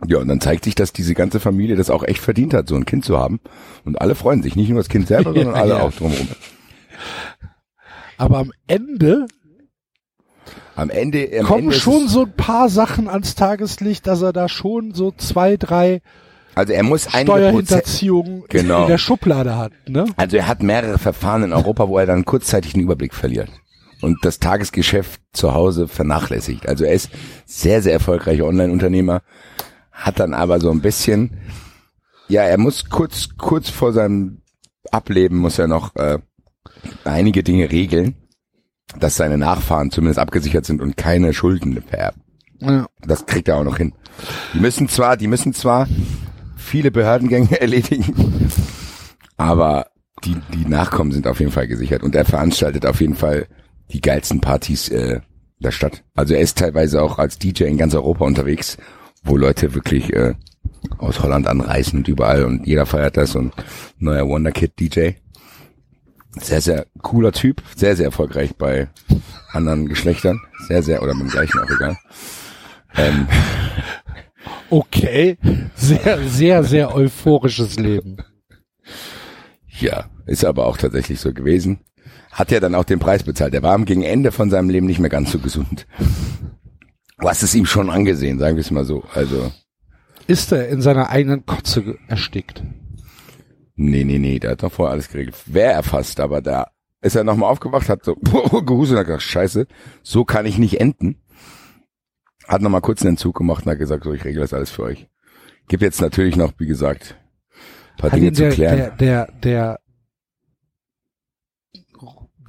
Ja, 0.07 0.19
und 0.19 0.29
dann 0.29 0.41
zeigt 0.41 0.65
sich, 0.65 0.75
dass 0.75 0.93
diese 0.93 1.15
ganze 1.15 1.41
Familie 1.41 1.77
das 1.77 1.91
auch 1.91 2.03
echt 2.05 2.21
verdient 2.23 2.55
hat, 2.55 2.69
so 2.69 2.75
ein 2.77 2.87
Kind 2.87 3.05
zu 3.05 3.19
haben. 3.19 3.41
Und 3.85 4.01
alle 4.01 4.15
freuen 4.15 4.43
sich, 4.43 4.57
nicht 4.57 4.71
nur 4.71 4.79
das 4.79 4.89
Kind 4.89 5.09
selber, 5.09 5.35
sondern 5.35 5.55
alle 5.55 5.75
Ja. 5.75 5.81
auch 5.83 5.93
drumherum. 5.93 6.29
Aber 8.17 8.39
am 8.39 8.53
Ende 8.67 9.27
Am 10.77 10.91
Ende, 10.91 11.29
am 11.41 11.47
kommen 11.47 11.65
Ende 11.65 11.75
schon 11.77 12.09
so 12.09 12.23
ein 12.23 12.33
paar 12.33 12.69
Sachen 12.71 13.09
ans 13.09 13.35
Tageslicht, 13.35 14.07
dass 14.07 14.23
er 14.23 14.33
da 14.33 14.49
schon 14.49 14.95
so 14.95 15.11
zwei, 15.13 15.57
drei 15.57 16.01
also 16.55 16.73
er 16.73 16.83
muss 16.83 17.09
Steuerhinterziehungen 17.11 18.45
Genau. 18.49 18.83
in 18.83 18.89
der 18.89 18.99
Schublade 18.99 19.57
hat, 19.57 19.73
ne? 19.89 20.07
also 20.17 20.37
er 20.37 20.47
hat 20.47 20.63
mehrere 20.63 20.99
Verfahren 20.99 21.43
in 21.45 21.53
Europa, 21.53 21.89
wo 21.89 21.99
er 21.99 22.07
dann 22.07 22.25
kurzzeitig 22.25 22.73
den 22.73 22.83
Überblick 22.83 23.15
verliert. 23.15 23.51
Und 24.03 24.25
das 24.25 24.39
Tagesgeschäft 24.39 25.21
zu 25.33 25.53
Hause 25.53 25.87
vernachlässigt. 25.87 26.67
Also 26.67 26.85
er 26.85 26.95
ist 26.95 27.11
sehr, 27.45 27.83
sehr 27.83 27.93
erfolgreicher 27.93 28.47
Online-Unternehmer, 28.47 29.21
hat 29.93 30.19
dann 30.21 30.33
aber 30.33 30.59
so 30.59 30.71
ein 30.71 30.81
bisschen, 30.81 31.39
ja, 32.29 32.43
er 32.43 32.57
muss 32.57 32.89
kurz, 32.89 33.29
kurz 33.37 33.69
vor 33.69 33.93
seinem 33.93 34.41
Ableben 34.91 35.37
muss 35.37 35.59
er 35.59 35.69
noch 35.69 35.95
äh, 35.97 36.19
einige 37.05 37.43
Dinge 37.43 37.71
regeln, 37.71 38.15
dass 38.99 39.17
seine 39.17 39.37
Nachfahren 39.37 39.91
zumindest 39.91 40.19
abgesichert 40.19 40.65
sind 40.65 40.81
und 40.81 40.97
keine 40.97 41.35
Schulden 41.35 41.83
vererben. 41.83 42.23
Ja. 42.61 42.87
Das 43.03 43.27
kriegt 43.27 43.49
er 43.49 43.57
auch 43.57 43.65
noch 43.65 43.77
hin. 43.77 43.93
Die 44.55 44.61
müssen 44.61 44.89
zwar, 44.89 45.17
die 45.19 45.29
müssen 45.29 45.53
zwar 45.53 45.87
viele 46.61 46.91
Behördengänge 46.91 47.61
erledigen, 47.61 48.51
aber 49.37 49.87
die, 50.25 50.37
die 50.55 50.69
Nachkommen 50.69 51.13
sind 51.13 51.27
auf 51.27 51.41
jeden 51.41 51.53
Fall 51.53 51.67
gesichert 51.67 52.03
und 52.03 52.15
er 52.15 52.25
veranstaltet 52.25 52.85
auf 52.87 53.01
jeden 53.01 53.17
Fall 53.17 53.47
die 53.93 54.01
geilsten 54.01 54.41
Partys 54.41 54.89
äh, 54.89 55.21
der 55.59 55.71
Stadt. 55.71 56.03
Also 56.15 56.35
er 56.35 56.41
ist 56.41 56.59
teilweise 56.59 57.03
auch 57.03 57.19
als 57.19 57.39
DJ 57.39 57.65
in 57.65 57.79
ganz 57.79 57.95
Europa 57.95 58.25
unterwegs, 58.25 58.77
wo 59.23 59.37
Leute 59.37 59.75
wirklich 59.75 60.13
äh, 60.13 60.35
aus 60.99 61.23
Holland 61.23 61.47
anreisen 61.47 62.01
und 62.01 62.09
überall 62.09 62.45
und 62.45 62.67
jeder 62.67 62.87
feiert 62.87 63.17
das 63.17 63.35
und 63.35 63.53
neuer 63.99 64.27
Wonderkid 64.29 64.79
DJ. 64.79 65.11
Sehr, 66.39 66.61
sehr 66.61 66.87
cooler 67.03 67.33
Typ, 67.33 67.63
sehr, 67.75 67.97
sehr 67.97 68.07
erfolgreich 68.07 68.55
bei 68.57 68.89
anderen 69.53 69.89
Geschlechtern. 69.89 70.41
Sehr, 70.69 70.83
sehr, 70.83 71.03
oder 71.03 71.15
mit 71.15 71.25
dem 71.25 71.31
gleichen 71.31 71.59
auch 71.59 71.71
egal. 71.71 71.99
Ähm, 72.97 73.27
Okay. 74.71 75.37
Sehr, 75.75 76.21
sehr, 76.29 76.65
sehr 76.65 76.95
euphorisches 76.95 77.79
Leben. 77.79 78.19
Ja, 79.81 80.09
ist 80.27 80.45
aber 80.45 80.67
auch 80.67 80.77
tatsächlich 80.77 81.21
so 81.21 81.33
gewesen. 81.33 81.81
Hat 82.31 82.51
ja 82.51 82.61
dann 82.61 82.75
auch 82.75 82.85
den 82.85 82.99
Preis 83.01 83.23
bezahlt. 83.25 83.55
Er 83.55 83.63
war 83.63 83.75
am 83.75 83.85
gegen 83.85 84.03
Ende 84.03 84.31
von 84.33 84.51
seinem 84.51 84.71
Leben 84.71 84.87
nicht 84.87 85.01
mehr 85.01 85.11
ganz 85.11 85.33
so 85.33 85.39
gesund. 85.39 85.87
Du 87.19 87.29
hast 87.29 87.43
es 87.43 87.55
ihm 87.55 87.67
schon 87.67 87.91
angesehen, 87.91 88.39
sagen 88.39 88.57
wir 88.57 88.61
es 88.61 88.71
mal 88.71 88.85
so. 88.85 89.03
Also, 89.15 89.53
Ist 90.27 90.53
er 90.53 90.69
in 90.69 90.81
seiner 90.81 91.11
eigenen 91.11 91.45
Kotze 91.47 91.97
erstickt? 92.09 92.63
nee, 93.77 94.05
nee, 94.05 94.19
nee, 94.19 94.39
der 94.39 94.53
hat 94.53 94.63
doch 94.63 94.71
vorher 94.73 94.93
alles 94.93 95.09
geregelt. 95.09 95.37
Wäre 95.47 95.73
erfasst, 95.73 96.21
aber 96.21 96.43
da 96.43 96.67
ist 97.01 97.17
er 97.17 97.25
nochmal 97.25 97.51
aufgewacht, 97.51 97.89
hat 97.89 98.05
so 98.05 98.15
gehustet 98.67 98.95
und 98.95 98.99
hat 99.01 99.07
gesagt, 99.07 99.23
scheiße, 99.23 99.67
so 100.03 100.25
kann 100.27 100.45
ich 100.45 100.59
nicht 100.59 100.81
enden. 100.81 101.17
Hat 102.51 102.63
nochmal 102.63 102.81
kurz 102.81 103.03
einen 103.03 103.11
Entzug 103.11 103.37
gemacht 103.37 103.65
und 103.65 103.73
hat 103.73 103.79
gesagt, 103.79 104.05
so, 104.05 104.13
ich 104.13 104.25
regle 104.25 104.41
das 104.41 104.53
alles 104.53 104.71
für 104.71 104.83
euch. 104.83 105.07
Gibt 105.69 105.83
jetzt 105.83 106.01
natürlich 106.01 106.35
noch, 106.37 106.53
wie 106.59 106.67
gesagt, 106.67 107.17
ein 107.93 107.97
paar 107.99 108.11
Hat 108.11 108.17
Dinge 108.17 108.29
ihn 108.29 108.35
zu 108.35 108.43
der, 108.43 108.51
klären. 108.53 108.77
der, 108.77 108.91
der, 108.99 109.29
der, 109.43 109.81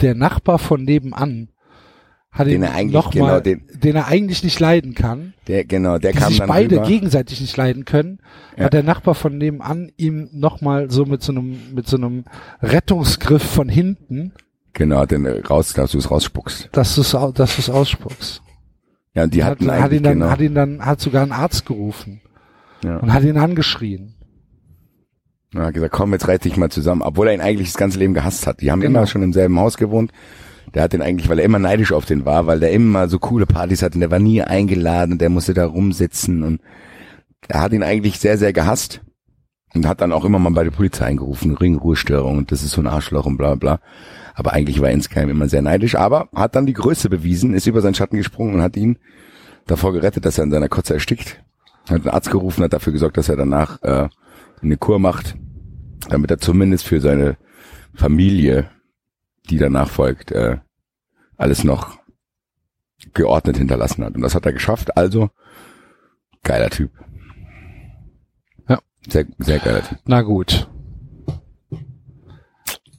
der 0.02 0.16
Nachbar 0.16 0.58
von 0.60 0.84
nebenan 0.84 1.50
hat 2.32 2.48
Den 2.48 2.56
ihn 2.56 2.64
er 2.64 2.74
eigentlich, 2.74 2.94
noch 2.94 3.12
genau, 3.12 3.26
mal, 3.26 3.42
den- 3.42 3.68
den 3.74 3.96
er 3.96 4.08
eigentlich 4.08 4.42
nicht 4.44 4.58
leiden 4.60 4.96
kann, 4.96 5.34
der, 5.48 5.66
genau, 5.66 5.98
der 5.98 6.14
die 6.14 6.18
kam 6.18 6.30
sich 6.30 6.40
dann 6.40 6.48
beide 6.48 6.78
rüber. 6.78 6.88
gegenseitig 6.88 7.42
nicht 7.42 7.56
leiden 7.58 7.84
können, 7.84 8.20
Ja. 8.58 8.64
hat 8.66 8.74
der 8.74 8.84
Nachbar 8.84 9.16
von 9.16 9.38
nebenan 9.38 9.92
ihm 9.98 10.30
nochmal 10.32 10.90
so 10.90 11.06
mit 11.06 11.22
so 11.22 11.34
einem, 11.34 11.74
mit 11.76 11.88
so 11.88 11.98
einem 11.98 12.24
Rettungsgriff 12.62 13.44
von 13.44 13.68
hinten, 13.70 14.34
Genau, 14.74 15.06
den 15.06 15.28
raus, 15.28 15.74
dass 15.74 15.92
du 15.92 15.98
es 15.98 16.10
rausspuckst. 16.10 16.70
dass 16.72 16.96
du 16.96 17.02
es, 17.02 17.12
dass 17.12 17.56
du 17.58 17.62
es 17.62 17.70
ausspuckst. 17.70 18.42
Ja, 19.14 19.28
die 19.28 19.44
hat, 19.44 19.52
hatten 19.52 19.72
hat 19.72 19.82
eigentlich 19.82 20.00
ihn 20.00 20.04
dann, 20.04 20.20
genau. 20.20 20.30
hat 20.30 20.40
ihn 20.42 20.56
dann, 20.56 20.86
hat 20.86 21.02
sogar 21.02 21.24
einen 21.24 21.34
Arzt 21.34 21.66
gerufen 21.66 22.22
ja. 22.84 22.98
und 22.98 23.14
hat 23.14 23.24
ihn 23.24 23.38
angeschrien. 23.38 24.16
Er 25.54 25.66
hat 25.66 25.74
gesagt, 25.74 25.92
komm, 25.94 26.14
jetzt 26.14 26.28
reiß 26.28 26.40
dich 26.40 26.56
mal 26.56 26.70
zusammen, 26.72 27.02
obwohl 27.02 27.28
er 27.28 27.34
ihn 27.34 27.42
eigentlich 27.42 27.68
das 27.68 27.78
ganze 27.78 28.00
Leben 28.00 28.14
gehasst 28.14 28.48
hat. 28.48 28.62
Die 28.62 28.72
haben 28.72 28.80
Genau. 28.80 29.00
immer 29.00 29.08
schon 29.08 29.22
im 29.22 29.34
selben 29.34 29.60
Haus 29.60 29.76
gewohnt. 29.78 30.12
Der 30.74 30.84
hat 30.84 30.94
den 30.94 31.02
eigentlich, 31.02 31.28
weil 31.28 31.40
er 31.40 31.46
immer 31.46 31.60
neidisch 31.60 31.92
auf 31.92 32.06
den 32.06 32.24
war, 32.24 32.48
weil 32.48 32.62
der 32.62 32.72
immer 32.72 33.10
so 33.10 33.20
coole 33.20 33.46
Partys 33.46 33.82
hatte 33.82 33.96
und 33.96 34.02
der 34.02 34.12
war 34.12 34.20
nie 34.20 34.42
eingeladen 34.42 35.14
und 35.14 35.22
der 35.22 35.30
musste 35.30 35.54
da 35.54 35.66
rumsitzen 35.66 36.44
und 36.44 36.62
er 37.50 37.60
hat 37.60 37.74
ihn 37.74 37.84
eigentlich 37.84 38.20
sehr, 38.20 38.38
sehr 38.38 38.54
gehasst 38.54 39.02
und 39.74 39.86
hat 39.86 40.00
dann 40.00 40.14
auch 40.14 40.24
immer 40.24 40.40
mal 40.40 40.52
bei 40.52 40.64
der 40.64 40.72
Polizei 40.72 41.06
eingerufen, 41.08 41.56
Ringruhestörung 41.58 42.38
und 42.38 42.52
das 42.54 42.64
ist 42.64 42.72
so 42.72 42.82
ein 42.82 42.88
Arschloch 42.88 43.26
und 43.26 43.36
bla 43.36 43.56
bla. 43.56 43.82
Aber 44.34 44.53
eigentlich 44.53 44.82
war 44.82 44.90
insgeheim 44.90 45.30
immer 45.30 45.48
sehr 45.48 45.61
neidisch, 45.61 45.95
aber 45.95 46.30
hat 46.34 46.56
dann 46.56 46.66
die 46.66 46.74
Größe 46.74 47.10
bewiesen, 47.10 47.53
ist 47.53 47.68
über 47.68 47.82
seinen 47.82 47.95
Schatten 47.95 48.18
gesprungen 48.18 48.56
und 48.56 48.61
hat 48.61 48.77
ihn 48.77 48.98
davor 49.68 49.93
gerettet, 49.93 50.26
dass 50.26 50.38
er 50.38 50.45
in 50.45 50.51
seiner 50.51 50.69
Kotze 50.69 50.93
erstickt. 50.93 51.43
Hat 51.90 52.01
einen 52.01 52.10
Arzt 52.10 52.32
gerufen, 52.32 52.64
hat 52.64 52.74
dafür 52.74 52.93
gesorgt, 52.93 53.18
dass 53.18 53.30
er 53.30 53.35
danach 53.35 53.82
äh, 53.84 54.10
eine 54.61 54.77
Kur 54.77 55.00
macht, 55.00 55.35
damit 56.10 56.32
er 56.32 56.38
zumindest 56.38 56.85
für 56.85 57.01
seine 57.01 57.38
Familie, 57.93 58.69
die 59.50 59.58
danach 59.58 59.90
folgt, 59.90 60.32
äh, 60.32 60.58
alles 61.38 61.64
noch 61.64 62.00
geordnet 63.14 63.58
hinterlassen 63.58 64.03
hat. 64.06 64.16
Und 64.16 64.22
das 64.22 64.35
hat 64.35 64.45
er 64.45 64.53
geschafft. 64.53 64.95
Also 64.95 65.30
geiler 66.43 66.69
Typ. 66.69 66.92
Ja. 68.69 68.80
Sehr, 69.08 69.26
sehr 69.40 69.60
geiler 69.60 69.84
Typ. 69.84 70.00
Na 70.06 70.22
gut. 70.22 70.70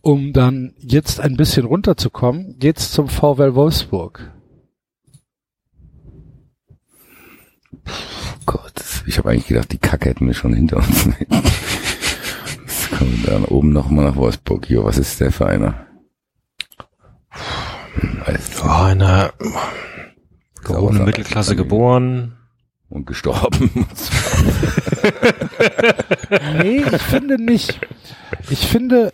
Um 0.02 0.32
dann 0.32 0.74
jetzt 0.78 1.20
ein 1.20 1.36
bisschen 1.36 1.64
runterzukommen, 1.64 2.58
geht's 2.58 2.90
zum 2.90 3.08
VW 3.08 3.54
Wolfsburg. 3.54 4.32
Gott, 8.46 8.72
das- 8.74 9.02
ich 9.06 9.18
habe 9.18 9.30
eigentlich 9.30 9.46
gedacht, 9.46 9.72
die 9.72 9.78
Kacke 9.78 10.08
hätten 10.10 10.26
wir 10.26 10.34
schon 10.34 10.54
hinter 10.54 10.78
uns. 10.78 11.06
Jetzt 11.28 12.90
kommen 12.92 13.22
wir 13.24 13.30
dann 13.32 13.44
oben 13.44 13.72
nochmal 13.72 14.04
nach 14.06 14.16
Wolfsburg. 14.16 14.68
Jo, 14.68 14.84
was 14.84 14.98
ist 14.98 15.20
der 15.20 15.30
für 15.32 15.46
einer? 15.46 15.86
Weiß 18.26 18.62
Oh, 18.64 18.86
in 18.90 18.98
der 19.00 19.32
Ist 19.38 20.64
gehobenen 20.64 21.02
auch- 21.02 21.06
Mittelklasse 21.06 21.56
geboren. 21.56 22.36
und 22.88 23.06
gestorben. 23.06 23.86
Nee, 26.62 26.82
ich 26.90 27.02
finde 27.02 27.40
nicht. 27.42 27.78
Ich 28.50 28.66
finde, 28.66 29.12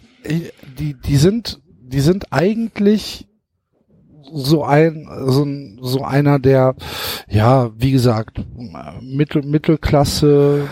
die, 0.78 0.94
die 0.94 1.16
sind, 1.16 1.60
die 1.82 2.00
sind 2.00 2.32
eigentlich 2.32 3.26
so 4.32 4.62
ein, 4.65 5.08
so, 5.26 5.42
ein, 5.44 5.78
so 5.81 6.02
einer, 6.02 6.39
der, 6.39 6.74
ja, 7.28 7.70
wie 7.76 7.92
gesagt, 7.92 8.40
Mittel, 9.00 9.42
Mittelklasse, 9.42 10.68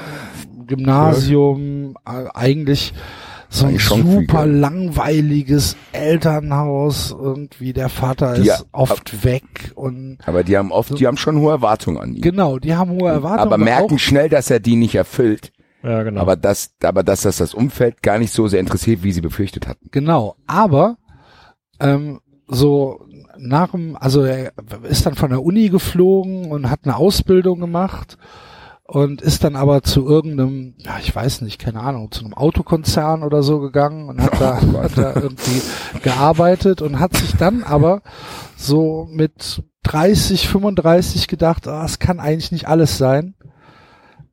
Gymnasium, 0.66 1.96
äh, 2.06 2.24
eigentlich 2.34 2.92
so 3.48 3.66
ein 3.66 3.78
super 3.78 4.44
Geld. 4.44 4.60
langweiliges 4.60 5.76
Elternhaus 5.92 7.12
irgendwie 7.18 7.72
der 7.72 7.88
Vater 7.88 8.34
ist 8.34 8.46
Ja, 8.46 8.58
oft 8.72 9.24
weg 9.24 9.44
und 9.76 10.18
Aber 10.26 10.42
die 10.42 10.56
haben 10.58 10.72
oft, 10.72 10.98
die 10.98 11.06
haben 11.06 11.16
schon 11.16 11.38
hohe 11.38 11.52
Erwartungen 11.52 11.98
an 11.98 12.14
ihn. 12.14 12.20
genau, 12.20 12.58
die 12.58 12.74
haben 12.74 12.90
hohe 12.90 13.08
Erwartungen. 13.08 13.52
aber 13.52 13.56
merken 13.58 13.94
auch, 13.94 13.98
schnell, 13.98 14.28
dass 14.28 14.50
er 14.50 14.58
die 14.60 14.76
nicht 14.76 14.96
erfüllt. 14.96 15.52
Ja, 15.86 16.02
genau. 16.02 16.20
Aber 16.20 16.34
dass, 16.34 16.74
aber 16.82 17.04
dass 17.04 17.22
das 17.22 17.36
das 17.36 17.54
Umfeld 17.54 18.02
gar 18.02 18.18
nicht 18.18 18.32
so 18.32 18.48
sehr 18.48 18.58
interessiert, 18.58 19.04
wie 19.04 19.12
sie 19.12 19.20
befürchtet 19.20 19.68
hatten. 19.68 19.88
Genau, 19.92 20.34
aber 20.46 20.96
ähm, 21.78 22.20
so 22.48 23.06
nach 23.38 23.70
dem, 23.70 23.96
also 23.96 24.22
er 24.22 24.52
ist 24.82 25.06
dann 25.06 25.14
von 25.14 25.30
der 25.30 25.44
Uni 25.44 25.68
geflogen 25.68 26.50
und 26.50 26.70
hat 26.70 26.80
eine 26.84 26.96
Ausbildung 26.96 27.60
gemacht 27.60 28.18
und 28.82 29.22
ist 29.22 29.44
dann 29.44 29.54
aber 29.54 29.82
zu 29.82 30.06
irgendeinem, 30.08 30.74
ja, 30.78 30.98
ich 31.00 31.14
weiß 31.14 31.42
nicht, 31.42 31.60
keine 31.60 31.80
Ahnung, 31.80 32.10
zu 32.10 32.24
einem 32.24 32.34
Autokonzern 32.34 33.22
oder 33.22 33.44
so 33.44 33.60
gegangen 33.60 34.08
und 34.08 34.20
hat 34.20 34.32
da, 34.40 34.60
Oh 34.60 34.82
hat 34.82 34.98
da 34.98 35.14
irgendwie 35.14 35.62
gearbeitet 36.02 36.82
und 36.82 36.98
hat 36.98 37.16
sich 37.16 37.36
dann 37.36 37.62
aber 37.62 38.02
so 38.56 39.06
mit 39.08 39.62
30, 39.84 40.48
35 40.48 41.28
gedacht, 41.28 41.68
ah, 41.68 41.84
es 41.84 42.00
kann 42.00 42.18
eigentlich 42.18 42.50
nicht 42.50 42.66
alles 42.66 42.98
sein. 42.98 43.35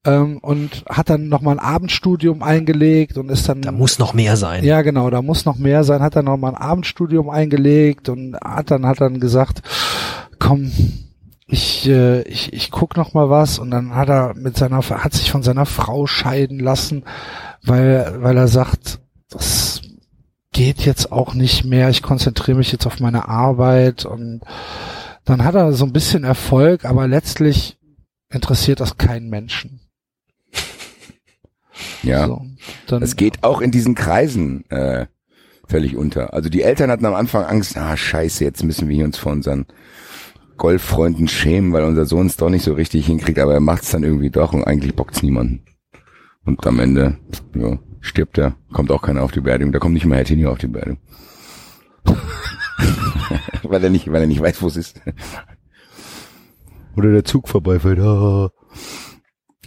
Ähm, 0.05 0.39
und 0.39 0.83
hat 0.89 1.09
dann 1.09 1.29
nochmal 1.29 1.57
ein 1.57 1.65
Abendstudium 1.65 2.43
eingelegt 2.43 3.17
und 3.17 3.29
ist 3.29 3.47
dann 3.47 3.61
da 3.61 3.71
muss 3.71 3.99
noch 3.99 4.13
mehr 4.13 4.35
sein. 4.35 4.63
ja, 4.63 4.81
genau, 4.81 5.09
da 5.09 5.21
muss 5.21 5.45
noch 5.45 5.57
mehr 5.57 5.85
sein. 5.85 6.01
Hat 6.01 6.17
dann 6.17 6.25
noch 6.25 6.35
mal 6.35 6.49
ein 6.49 6.61
Abendstudium 6.61 7.29
eingelegt 7.29 8.09
und 8.09 8.35
hat 8.35 8.69
dann 8.69 8.85
hat 8.85 8.99
dann 8.99 9.21
gesagt, 9.21 9.61
komm, 10.39 10.71
ich 11.47 11.87
äh, 11.87 12.23
ich 12.23 12.51
ich 12.51 12.69
guck 12.69 12.97
noch 12.97 13.13
mal 13.13 13.29
was 13.29 13.59
und 13.59 13.71
dann 13.71 13.95
hat 13.95 14.09
er 14.09 14.33
mit 14.35 14.57
seiner 14.57 14.81
hat 14.81 15.13
sich 15.13 15.31
von 15.31 15.43
seiner 15.43 15.65
Frau 15.65 16.05
scheiden 16.05 16.59
lassen, 16.59 17.03
weil 17.61 18.17
weil 18.19 18.35
er 18.35 18.49
sagt, 18.49 18.99
das 19.29 19.81
geht 20.51 20.85
jetzt 20.85 21.11
auch 21.11 21.33
nicht 21.33 21.65
mehr. 21.65 21.89
Ich 21.89 22.01
konzentriere 22.01 22.57
mich 22.57 22.71
jetzt 22.71 22.85
auf 22.85 22.99
meine 22.99 23.27
Arbeit 23.27 24.05
und 24.05 24.41
dann 25.25 25.43
hat 25.43 25.55
er 25.55 25.73
so 25.73 25.85
ein 25.85 25.93
bisschen 25.93 26.23
Erfolg, 26.23 26.85
aber 26.85 27.07
letztlich 27.07 27.77
interessiert 28.29 28.79
das 28.79 28.97
keinen 28.97 29.29
Menschen. 29.29 29.79
Ja. 32.03 32.27
So, 32.87 32.97
Es 32.97 33.15
geht 33.15 33.43
auch 33.43 33.61
in 33.61 33.71
diesen 33.71 33.95
Kreisen 33.95 34.69
äh, 34.69 35.07
völlig 35.67 35.95
unter. 35.95 36.33
Also 36.33 36.49
die 36.49 36.61
Eltern 36.61 36.91
hatten 36.91 37.05
am 37.05 37.15
Anfang 37.15 37.43
Angst, 37.45 37.77
ah 37.77 37.97
scheiße, 37.97 38.43
jetzt 38.43 38.63
müssen 38.63 38.89
wir 38.89 39.05
uns 39.05 39.17
vor 39.17 39.31
unseren 39.31 39.65
Golffreunden 40.57 41.27
schämen, 41.27 41.73
weil 41.73 41.83
unser 41.83 42.05
Sohn 42.05 42.27
es 42.27 42.37
doch 42.37 42.49
nicht 42.49 42.63
so 42.63 42.73
richtig 42.73 43.05
hinkriegt, 43.07 43.39
aber 43.39 43.53
er 43.53 43.59
macht 43.59 43.83
es 43.83 43.91
dann 43.91 44.03
irgendwie 44.03 44.29
doch 44.29 44.53
und 44.53 44.63
eigentlich 44.63 44.95
bockt's 44.95 45.23
niemanden. 45.23 45.65
Und 46.45 46.65
am 46.67 46.79
Ende 46.79 47.17
ja, 47.55 47.79
stirbt 48.01 48.37
er, 48.37 48.55
kommt 48.71 48.91
auch 48.91 49.01
keiner 49.01 49.23
auf 49.23 49.31
die 49.31 49.41
Beerdigung, 49.41 49.71
da 49.71 49.79
kommt 49.79 49.93
nicht 49.93 50.05
mal 50.05 50.17
Herr 50.17 50.25
Tinio 50.25 50.51
auf 50.51 50.59
die 50.59 50.67
Beerdigung. 50.67 50.99
weil 53.63 53.83
er 53.83 53.89
nicht, 53.89 54.11
weil 54.11 54.21
er 54.21 54.27
nicht 54.27 54.41
weiß, 54.41 54.61
wo 54.61 54.67
es 54.67 54.75
ist. 54.75 55.01
Oder 56.95 57.11
der 57.11 57.23
Zug 57.23 57.47
vorbeifährt. 57.47 57.99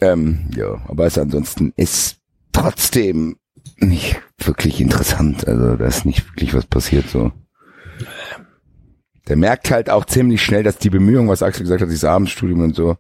Ähm, 0.01 0.51
ja, 0.55 0.83
aber 0.89 1.07
es 1.07 1.19
ansonsten 1.19 1.73
ist 1.77 2.19
trotzdem 2.53 3.37
nicht 3.79 4.21
wirklich 4.39 4.81
interessant. 4.81 5.47
Also 5.47 5.77
da 5.77 5.87
ist 5.87 6.05
nicht 6.05 6.29
wirklich 6.31 6.55
was 6.55 6.67
passiert 6.67 7.09
so. 7.09 7.33
Der 9.29 9.37
merkt 9.37 9.71
halt 9.71 9.91
auch 9.91 10.05
ziemlich 10.05 10.43
schnell, 10.43 10.63
dass 10.63 10.79
die 10.79 10.91
Bemühungen, 10.91 11.29
was 11.29 11.43
Axel 11.43 11.63
gesagt 11.63 11.83
hat, 11.83 11.89
dieses 11.89 12.05
Abendstudium 12.05 12.61
und 12.61 12.77
so, 12.77 12.97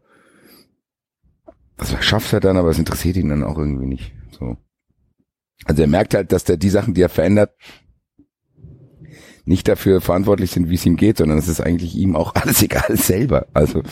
das 1.77 1.95
schafft 2.05 2.33
er 2.33 2.41
dann, 2.41 2.57
aber 2.57 2.71
es 2.71 2.79
interessiert 2.79 3.17
ihn 3.17 3.29
dann 3.29 3.45
auch 3.45 3.59
irgendwie 3.59 3.87
nicht. 3.87 4.13
So. 4.39 4.57
Also 5.67 5.83
er 5.83 5.89
merkt 5.89 6.15
halt, 6.15 6.33
dass 6.33 6.45
der 6.45 6.57
die 6.57 6.71
Sachen, 6.71 6.95
die 6.95 7.03
er 7.03 7.09
verändert, 7.09 7.55
nicht 9.45 9.69
dafür 9.69 10.01
verantwortlich 10.01 10.51
sind, 10.51 10.69
wie 10.69 10.75
es 10.75 10.87
ihm 10.87 10.97
geht, 10.97 11.19
sondern 11.19 11.39
es 11.39 11.49
ist 11.49 11.61
eigentlich 11.61 11.95
ihm 11.95 12.17
auch 12.17 12.35
alles 12.35 12.63
egal 12.63 12.97
selber. 12.97 13.47
Also 13.55 13.83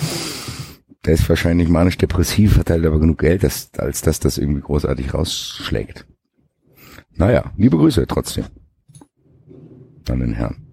der 1.04 1.14
ist 1.14 1.28
wahrscheinlich 1.28 1.68
manisch-depressiv, 1.68 2.56
hat 2.56 2.70
halt 2.70 2.84
aber 2.84 2.98
genug 2.98 3.18
Geld, 3.18 3.42
dass, 3.42 3.70
als 3.76 4.00
dass 4.02 4.20
das 4.20 4.38
irgendwie 4.38 4.62
großartig 4.62 5.12
rausschlägt. 5.12 6.06
Naja, 7.12 7.52
liebe 7.56 7.76
Grüße 7.76 8.06
trotzdem. 8.06 8.46
An 10.08 10.20
den 10.20 10.32
Herrn. 10.34 10.66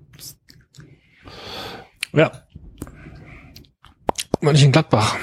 Ja. 2.14 2.32
Mönchengladbach. 4.42 5.18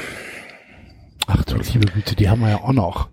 ach 1.27 1.45
du 1.45 1.57
liebe 1.57 1.87
Güte, 1.93 2.15
die 2.15 2.29
haben 2.29 2.41
wir 2.41 2.51
ja 2.51 2.61
auch 2.61 2.73
noch. 2.73 3.09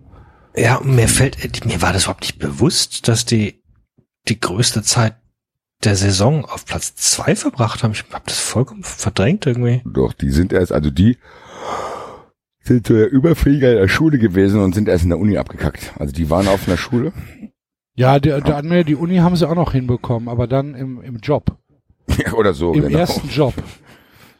Ja, 0.56 0.76
und 0.76 0.94
mir 0.94 1.08
fällt, 1.08 1.64
mir 1.66 1.82
war 1.82 1.92
das 1.92 2.04
überhaupt 2.04 2.22
nicht 2.22 2.38
bewusst, 2.38 3.08
dass 3.08 3.24
die 3.24 3.62
die 4.28 4.40
größte 4.40 4.82
Zeit 4.82 5.16
der 5.84 5.96
Saison 5.96 6.44
auf 6.46 6.64
Platz 6.64 6.94
zwei 6.94 7.36
verbracht 7.36 7.82
haben. 7.82 7.92
Ich 7.92 8.04
habe 8.10 8.24
das 8.26 8.40
vollkommen 8.40 8.82
verdrängt 8.82 9.46
irgendwie. 9.46 9.82
Doch, 9.84 10.12
die 10.14 10.30
sind 10.30 10.52
erst, 10.52 10.72
also 10.72 10.90
die 10.90 11.18
sind 12.66 12.86
so 12.86 12.94
der 12.94 13.10
Überflieger 13.10 13.74
der 13.74 13.88
Schule 13.88 14.18
gewesen 14.18 14.60
und 14.60 14.74
sind 14.74 14.88
erst 14.88 15.04
in 15.04 15.10
der 15.10 15.18
Uni 15.18 15.38
abgekackt. 15.38 15.92
Also 15.98 16.12
die 16.12 16.28
waren 16.30 16.48
auf 16.48 16.66
einer 16.66 16.76
Schule. 16.76 17.12
Ja, 17.94 18.18
der, 18.18 18.40
der, 18.40 18.62
nee, 18.62 18.84
die 18.84 18.94
Uni 18.94 19.16
haben 19.16 19.36
sie 19.36 19.48
auch 19.48 19.54
noch 19.54 19.72
hinbekommen, 19.72 20.28
aber 20.28 20.46
dann 20.46 20.74
im, 20.74 21.00
im 21.02 21.16
Job. 21.16 21.56
Ja, 22.24 22.32
oder 22.34 22.54
so, 22.54 22.72
Im 22.72 22.82
genau. 22.82 22.98
ersten 22.98 23.28
Job. 23.28 23.54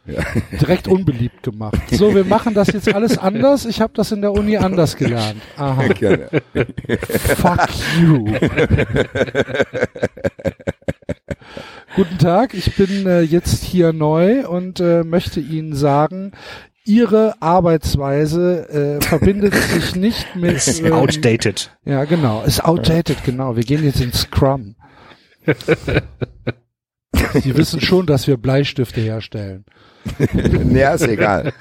Ja. 0.09 0.23
Direkt 0.61 0.87
unbeliebt 0.87 1.43
gemacht. 1.43 1.81
So, 1.91 2.15
wir 2.15 2.23
machen 2.23 2.53
das 2.53 2.69
jetzt 2.71 2.93
alles 2.95 3.17
anders. 3.17 3.65
Ich 3.65 3.81
habe 3.81 3.91
das 3.93 4.13
in 4.13 4.21
der 4.21 4.31
Uni 4.31 4.55
anders 4.55 4.95
gelernt. 4.95 5.41
Aha. 5.57 5.81
Fuck 7.35 7.67
you. 7.99 8.25
Guten 11.97 12.19
Tag, 12.19 12.53
ich 12.53 12.75
bin 12.75 13.07
äh, 13.07 13.21
jetzt 13.21 13.63
hier 13.63 13.91
neu 13.91 14.47
und 14.47 14.79
äh, 14.79 15.03
möchte 15.03 15.39
Ihnen 15.39 15.73
sagen, 15.73 16.31
Ihre 16.87 17.35
Arbeitsweise 17.41 18.97
äh, 18.99 19.05
verbindet 19.05 19.53
sich 19.73 19.95
nicht 19.95 20.35
mit. 20.35 20.55
Ist 20.55 20.79
ähm, 20.79 20.93
outdated. 20.93 21.77
Ja, 21.85 22.05
genau. 22.05 22.43
Ist 22.43 22.63
outdated, 22.63 23.23
genau. 23.23 23.55
Wir 23.55 23.63
gehen 23.63 23.83
jetzt 23.83 24.01
in 24.01 24.13
Scrum. 24.13 24.75
Sie 27.41 27.55
wissen 27.57 27.81
schon, 27.81 28.05
dass 28.05 28.27
wir 28.27 28.37
Bleistifte 28.37 29.01
herstellen. 29.01 29.65
ja, 30.73 30.93
ist 30.93 31.07
egal. 31.07 31.53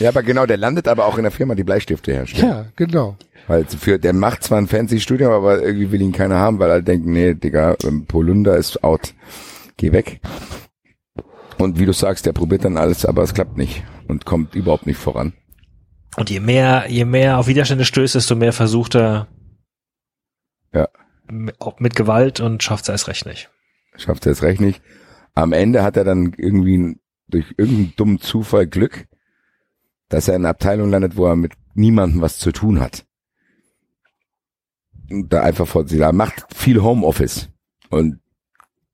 Ja, 0.00 0.08
aber 0.08 0.22
genau, 0.22 0.46
der 0.46 0.56
landet 0.56 0.88
aber 0.88 1.06
auch 1.06 1.16
in 1.16 1.22
der 1.22 1.32
Firma, 1.32 1.54
die 1.54 1.64
Bleistifte 1.64 2.12
herstellt. 2.12 2.44
Ja, 2.44 2.66
genau. 2.76 3.16
Weil 3.46 3.64
für, 3.66 3.98
der 3.98 4.12
macht 4.12 4.42
zwar 4.42 4.58
ein 4.58 4.68
fancy 4.68 5.00
Studium, 5.00 5.32
aber 5.32 5.62
irgendwie 5.62 5.92
will 5.92 6.00
ihn 6.00 6.12
keiner 6.12 6.36
haben, 6.36 6.58
weil 6.58 6.70
alle 6.70 6.82
denken, 6.82 7.12
nee, 7.12 7.34
Digga, 7.34 7.76
ähm, 7.84 8.06
Polunder 8.06 8.56
ist 8.56 8.82
out. 8.82 9.14
Geh 9.76 9.92
weg. 9.92 10.20
Und 11.58 11.78
wie 11.78 11.86
du 11.86 11.92
sagst, 11.92 12.26
der 12.26 12.32
probiert 12.32 12.64
dann 12.64 12.76
alles, 12.76 13.04
aber 13.04 13.22
es 13.22 13.34
klappt 13.34 13.56
nicht 13.56 13.84
und 14.08 14.24
kommt 14.24 14.54
überhaupt 14.54 14.86
nicht 14.86 14.98
voran. 14.98 15.32
Und 16.16 16.30
je 16.30 16.40
mehr, 16.40 16.86
je 16.88 17.04
mehr 17.04 17.38
auf 17.38 17.46
Widerstände 17.46 17.84
stößt, 17.84 18.14
desto 18.14 18.36
mehr 18.36 18.52
versucht 18.52 18.94
er 18.94 19.28
Ja. 20.72 20.88
mit 21.28 21.96
Gewalt 21.96 22.40
und 22.40 22.62
schafft 22.62 22.84
es 22.84 22.88
erst 22.90 23.08
recht 23.08 23.26
nicht. 23.26 23.50
Schafft 23.96 24.26
es 24.26 24.42
recht 24.42 24.60
nicht. 24.60 24.82
Am 25.34 25.52
Ende 25.52 25.82
hat 25.82 25.96
er 25.96 26.04
dann 26.04 26.32
irgendwie 26.36 26.96
durch 27.28 27.54
irgendeinen 27.56 27.94
dummen 27.96 28.20
Zufall 28.20 28.66
Glück, 28.66 29.06
dass 30.08 30.28
er 30.28 30.34
in 30.36 30.42
einer 30.42 30.50
Abteilung 30.50 30.90
landet, 30.90 31.16
wo 31.16 31.26
er 31.26 31.36
mit 31.36 31.52
niemandem 31.74 32.20
was 32.20 32.38
zu 32.38 32.52
tun 32.52 32.80
hat. 32.80 33.04
Und 35.10 35.32
da 35.32 35.42
einfach 35.42 35.66
vor 35.66 35.86
sie, 35.88 35.98
da 35.98 36.12
macht 36.12 36.44
viel 36.54 36.82
Homeoffice 36.82 37.50
und 37.90 38.20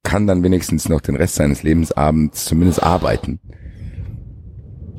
kann 0.03 0.27
dann 0.27 0.43
wenigstens 0.43 0.89
noch 0.89 1.01
den 1.01 1.17
Rest 1.17 1.37
seines 1.37 1.63
Lebens 1.63 1.93
abends 1.93 2.45
zumindest 2.45 2.83
arbeiten. 2.83 3.41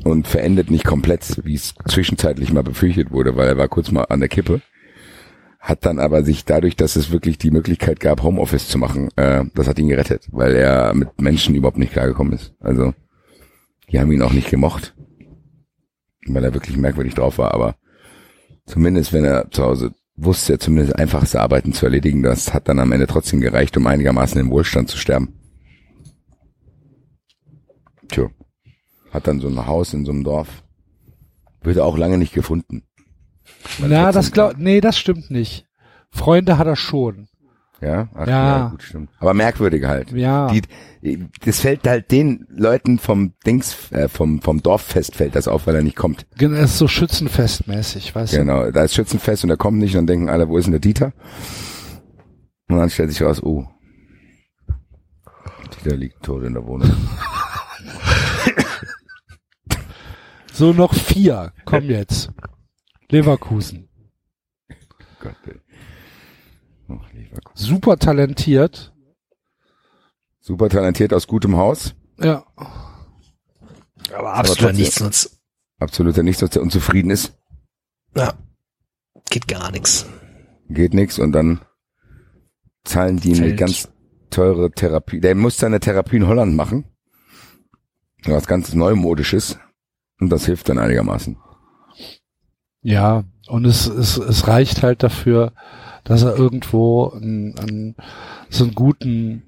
Und 0.03 0.27
verendet 0.27 0.71
nicht 0.71 0.83
komplett, 0.83 1.41
wie 1.43 1.53
es 1.53 1.75
zwischenzeitlich 1.87 2.51
mal 2.51 2.63
befürchtet 2.63 3.11
wurde, 3.11 3.35
weil 3.35 3.47
er 3.47 3.57
war 3.57 3.67
kurz 3.67 3.91
mal 3.91 4.05
an 4.05 4.19
der 4.19 4.29
Kippe. 4.29 4.61
Hat 5.59 5.85
dann 5.85 5.99
aber 5.99 6.23
sich 6.23 6.43
dadurch, 6.43 6.75
dass 6.75 6.95
es 6.95 7.11
wirklich 7.11 7.37
die 7.37 7.51
Möglichkeit 7.51 7.99
gab, 7.99 8.23
Homeoffice 8.23 8.67
zu 8.67 8.79
machen, 8.79 9.09
äh, 9.15 9.45
das 9.53 9.67
hat 9.67 9.77
ihn 9.77 9.89
gerettet, 9.89 10.27
weil 10.31 10.55
er 10.55 10.95
mit 10.95 11.21
Menschen 11.21 11.53
überhaupt 11.53 11.77
nicht 11.77 11.93
klargekommen 11.93 12.33
ist. 12.33 12.55
Also, 12.59 12.95
die 13.91 13.99
haben 13.99 14.11
ihn 14.11 14.23
auch 14.23 14.33
nicht 14.33 14.49
gemocht, 14.49 14.95
weil 16.25 16.43
er 16.43 16.55
wirklich 16.55 16.77
merkwürdig 16.77 17.13
drauf 17.13 17.37
war, 17.37 17.53
aber 17.53 17.75
zumindest 18.65 19.13
wenn 19.13 19.23
er 19.23 19.51
zu 19.51 19.63
Hause 19.63 19.91
wusste, 20.15 20.59
zumindest 20.59 20.95
einfachste 20.97 21.41
Arbeiten 21.41 21.73
zu 21.73 21.85
erledigen, 21.85 22.23
das 22.23 22.53
hat 22.53 22.67
dann 22.67 22.79
am 22.79 22.91
Ende 22.91 23.07
trotzdem 23.07 23.41
gereicht, 23.41 23.75
um 23.77 23.87
einigermaßen 23.87 24.39
im 24.39 24.49
Wohlstand 24.49 24.89
zu 24.89 24.97
sterben. 24.97 25.33
Tja, 28.07 28.29
hat 29.11 29.27
dann 29.27 29.39
so 29.39 29.47
ein 29.47 29.65
Haus 29.65 29.93
in 29.93 30.05
so 30.05 30.11
einem 30.11 30.23
Dorf. 30.23 30.63
Wird 31.61 31.79
auch 31.79 31.97
lange 31.97 32.17
nicht 32.17 32.33
gefunden. 32.33 32.83
Na, 33.79 33.87
14 33.87 34.13
das 34.13 34.31
glaub, 34.31 34.57
nee, 34.57 34.81
das 34.81 34.97
stimmt 34.97 35.31
nicht. 35.31 35.65
Freunde 36.09 36.57
hat 36.57 36.67
er 36.67 36.75
schon. 36.75 37.27
Ja? 37.81 38.09
Ach, 38.13 38.27
Ja. 38.27 38.67
gut, 38.69 38.83
stimmt. 38.83 39.09
Aber 39.19 39.33
merkwürdige 39.33 39.87
halt. 39.87 40.11
Ja. 40.11 40.47
Die, 41.01 41.25
das 41.43 41.59
fällt 41.61 41.87
halt 41.87 42.11
den 42.11 42.45
Leuten 42.49 42.99
vom 42.99 43.33
Dings, 43.45 43.91
äh, 43.91 44.07
vom, 44.07 44.39
vom 44.41 44.61
Dorffest 44.61 45.15
fällt 45.15 45.35
das 45.35 45.47
auf, 45.47 45.65
weil 45.67 45.75
er 45.75 45.81
nicht 45.83 45.95
kommt. 45.95 46.27
Genau, 46.37 46.57
Das 46.59 46.71
ist 46.73 46.77
so 46.77 46.87
schützenfestmäßig, 46.87 48.13
weißt 48.13 48.33
du? 48.33 48.37
Genau, 48.37 48.69
da 48.71 48.83
ist 48.83 48.93
Schützenfest 48.93 49.43
und 49.43 49.49
er 49.49 49.57
kommt 49.57 49.79
nicht 49.79 49.93
und 49.95 50.01
dann 50.01 50.07
denken 50.07 50.29
alle, 50.29 50.47
wo 50.47 50.57
ist 50.57 50.65
denn 50.65 50.73
der 50.73 50.79
Dieter? 50.79 51.11
Und 52.69 52.77
dann 52.77 52.89
stellt 52.91 53.11
sich 53.11 53.21
raus, 53.23 53.41
oh, 53.41 53.65
Dieter 55.83 55.97
liegt 55.97 56.21
tot 56.23 56.43
in 56.43 56.53
der 56.53 56.65
Wohnung. 56.65 56.91
So 60.53 60.73
noch 60.73 60.93
vier. 60.93 61.53
Komm 61.65 61.85
jetzt. 61.85 62.29
Leverkusen. 63.09 63.87
Gott, 65.19 65.35
ey. 65.47 65.60
Super 67.53 67.97
talentiert. 67.97 68.93
Super 70.39 70.69
talentiert 70.69 71.13
aus 71.13 71.27
gutem 71.27 71.55
Haus. 71.55 71.93
Ja. 72.19 72.45
Aber 74.13 74.33
absoluter 74.33 74.73
Nichtsnutz. 74.73 75.41
Absoluter 75.79 76.21
Nichts, 76.21 76.47
der 76.47 76.61
unzufrieden 76.61 77.09
ist. 77.09 77.33
Ja. 78.15 78.33
Geht 79.29 79.47
gar 79.47 79.71
nichts. 79.71 80.05
Geht 80.69 80.93
nix 80.93 81.17
und 81.17 81.31
dann 81.31 81.61
zahlen 82.83 83.17
die 83.17 83.35
eine 83.35 83.55
ganz 83.55 83.89
teure 84.29 84.71
Therapie. 84.71 85.19
Der 85.19 85.33
muss 85.35 85.57
seine 85.57 85.79
Therapie 85.79 86.17
in 86.17 86.27
Holland 86.27 86.55
machen. 86.55 86.85
Was 88.25 88.45
ganz 88.45 88.73
Neumodisches. 88.73 89.57
Und 90.19 90.29
das 90.29 90.45
hilft 90.45 90.69
dann 90.69 90.77
einigermaßen. 90.77 91.37
Ja. 92.81 93.23
Und 93.47 93.65
es, 93.65 93.87
es, 93.87 94.17
es 94.17 94.47
reicht 94.47 94.83
halt 94.83 95.01
dafür, 95.01 95.53
dass 96.03 96.23
er 96.23 96.35
irgendwo 96.35 97.09
einen, 97.09 97.57
einen, 97.59 97.95
so 98.49 98.63
einen 98.65 98.73
guten 98.75 99.43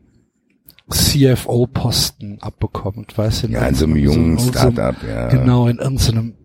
CFO-Posten 0.92 2.40
abbekommt, 2.42 3.18
weißt 3.18 3.44
du? 3.44 3.48
Ja, 3.48 3.66
in 3.68 3.76
so 3.76 3.86
einem 3.86 3.96
jungen 3.96 4.38
so- 4.38 4.50
Startup, 4.52 4.96
ja. 5.08 5.28
Genau, 5.30 5.68
in 5.68 5.78
irgendeinem 5.78 6.36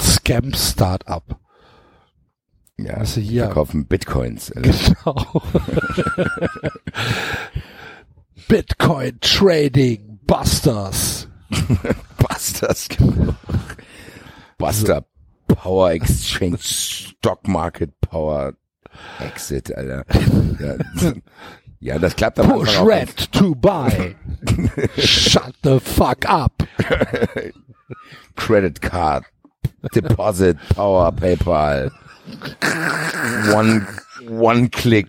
Scam-Startup. 0.00 1.24
Ja, 2.78 2.98
Weißt 3.00 3.16
du, 3.18 3.20
hier. 3.20 3.44
verkaufen 3.44 3.86
Bitcoins. 3.86 4.50
Alter. 4.52 4.72
Genau. 5.04 5.42
Bitcoin 8.48 9.18
Trading 9.20 10.18
Busters. 10.26 11.28
Busters. 12.18 12.88
genau. 12.88 13.34
Buster 14.58 15.04
Power 15.46 15.90
Exchange 15.92 16.58
Stock 16.60 17.46
Market 17.48 17.90
Power 18.00 18.54
Exit, 19.18 19.74
Alter. 19.76 20.04
Ja, 20.58 21.12
ja 21.94 21.98
das 21.98 22.16
klappt 22.16 22.38
am 22.38 22.48
Push 22.48 22.78
red 22.80 23.32
to 23.32 23.54
buy. 23.54 24.14
Shut 24.96 25.54
the 25.62 25.80
fuck 25.80 26.28
up. 26.28 26.62
Credit 28.36 28.80
Card, 28.80 29.24
Deposit, 29.92 30.56
Power, 30.74 31.12
PayPal, 31.12 31.90
One, 33.52 33.86
One 34.28 34.68
Click, 34.68 35.08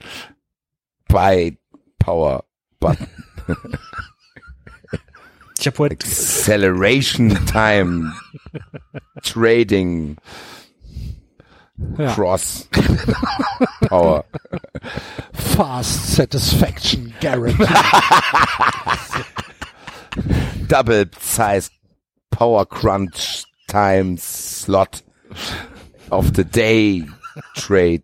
Buy, 1.07 1.57
Power, 1.99 2.43
Button, 2.79 3.07
Ich 5.61 5.67
habe 5.67 5.77
heute 5.77 5.93
Acceleration 5.93 7.37
Time, 7.45 8.11
Trading, 9.21 10.17
Ja. 11.97 12.13
Cross, 12.13 12.69
Power. 13.87 14.25
Fast 15.33 16.15
satisfaction 16.15 17.13
guarantee. 17.21 17.63
Double 20.67 21.05
Size 21.19 21.69
Power 22.29 22.65
Crunch 22.65 23.45
Time 23.67 24.17
Slot 24.17 25.03
of 26.09 26.31
the 26.35 26.43
Day 26.43 27.05
Trade 27.55 28.03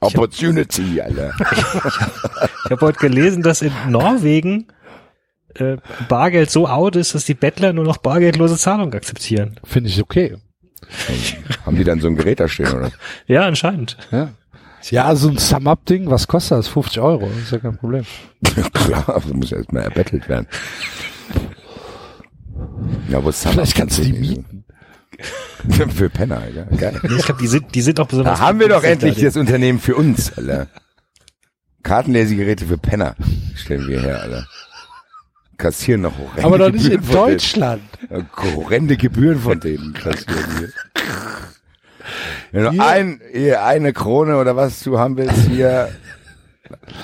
Opportunity, 0.00 1.00
Alter. 1.00 1.32
Ich 2.64 2.70
habe 2.70 2.86
heute 2.86 2.98
gelesen, 2.98 3.42
dass 3.42 3.62
in 3.62 3.72
Norwegen 3.88 4.68
äh, 5.54 5.76
Bargeld 6.08 6.50
so 6.50 6.68
out 6.68 6.96
ist, 6.96 7.14
dass 7.14 7.24
die 7.24 7.34
Bettler 7.34 7.72
nur 7.72 7.84
noch 7.84 7.98
bargeldlose 7.98 8.56
Zahlungen 8.56 8.94
akzeptieren. 8.94 9.58
Finde 9.64 9.90
ich 9.90 10.00
okay. 10.00 10.36
Haben 11.66 11.76
die 11.76 11.84
dann 11.84 12.00
so 12.00 12.08
ein 12.08 12.16
Gerät 12.16 12.40
da 12.40 12.48
stehen, 12.48 12.72
oder? 12.72 12.90
Ja, 13.26 13.42
anscheinend. 13.42 13.96
Ja. 14.10 14.30
Ja, 14.88 15.14
so 15.14 15.28
ein 15.28 15.36
Sum-Up-Ding, 15.36 16.08
was 16.10 16.26
kostet 16.26 16.58
das? 16.58 16.68
50 16.68 17.00
Euro, 17.00 17.30
ist 17.42 17.52
ja 17.52 17.58
kein 17.58 17.76
Problem. 17.76 18.04
Klar, 18.72 19.04
das 19.06 19.26
muss 19.26 19.50
ja 19.50 19.58
erstmal 19.58 19.82
erbettelt 19.82 20.26
werden. 20.28 20.46
Ja, 23.08 23.22
wo 23.22 23.30
Summer 23.30 23.54
Vielleicht 23.54 23.76
kannst 23.76 23.98
du 23.98 24.02
die 24.02 24.12
mieten. 24.12 24.64
Für 25.94 26.08
Penner, 26.08 26.42
ja. 26.48 26.64
Geil. 26.76 26.98
Nee, 27.02 27.16
Ich 27.18 27.24
glaube, 27.24 27.42
die 27.42 27.46
sind, 27.46 27.74
die 27.74 27.82
sind 27.82 28.00
auch 28.00 28.06
besonders. 28.06 28.38
Da 28.38 28.46
haben 28.46 28.58
wir 28.58 28.68
doch 28.68 28.82
endlich 28.82 29.16
günstig, 29.16 29.24
das 29.24 29.36
Unternehmen 29.36 29.80
für 29.80 29.96
uns, 29.96 30.32
Alter. 30.38 30.68
Kartenlesegeräte 31.82 32.64
für 32.66 32.78
Penner 32.78 33.16
stellen 33.54 33.86
wir 33.86 34.00
her, 34.00 34.22
Alter. 34.22 34.46
Kassieren 35.60 36.00
noch 36.02 36.16
horrende 36.18 36.44
Aber 36.44 36.58
doch 36.58 36.70
nicht 36.72 36.86
in 36.86 36.90
Gebühren 36.92 37.12
denen. 37.12 37.30
Deutschland. 37.32 37.82
Ja, 38.10 38.54
Horrende 38.56 38.96
Gebühren 38.96 39.40
von 39.40 39.60
denen 39.60 39.92
kassieren 39.94 40.60
wir. 40.60 40.68
Wenn 42.52 42.64
du 42.64 42.70
Hier- 42.72 42.84
ein, 42.86 43.20
eine 43.62 43.92
Krone 43.92 44.38
oder 44.38 44.56
was 44.56 44.80
du 44.80 44.98
haben 44.98 45.16
willst, 45.16 45.36
hier 45.48 45.90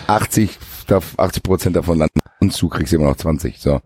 80, 0.07 0.59
darf- 0.87 1.19
80 1.19 1.43
Prozent 1.43 1.77
davon 1.77 1.99
landen 1.99 2.19
und 2.41 2.53
zu, 2.53 2.69
kriegst 2.69 2.93
du 2.93 2.97
immer 2.97 3.07
noch 3.11 3.17
20. 3.17 3.59
So. 3.61 3.81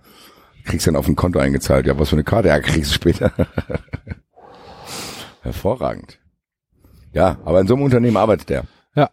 Kriegst 0.65 0.87
dann 0.87 0.97
auf 0.97 1.09
ein 1.09 1.17
Konto 1.17 1.39
eingezahlt. 1.39 1.87
Ja, 1.87 1.99
was 1.99 2.11
für 2.11 2.17
eine 2.17 2.25
Karte? 2.25 2.49
Ja, 2.49 2.61
kriegst 2.61 2.91
du 2.91 2.95
später. 2.95 3.33
Hervorragend. 5.43 6.19
Ja, 7.13 7.39
aber 7.45 7.61
in 7.61 7.67
so 7.67 7.75
einem 7.75 7.85
Unternehmen 7.85 8.17
arbeitet 8.17 8.51
er. 8.51 8.65
Ja. 8.95 9.11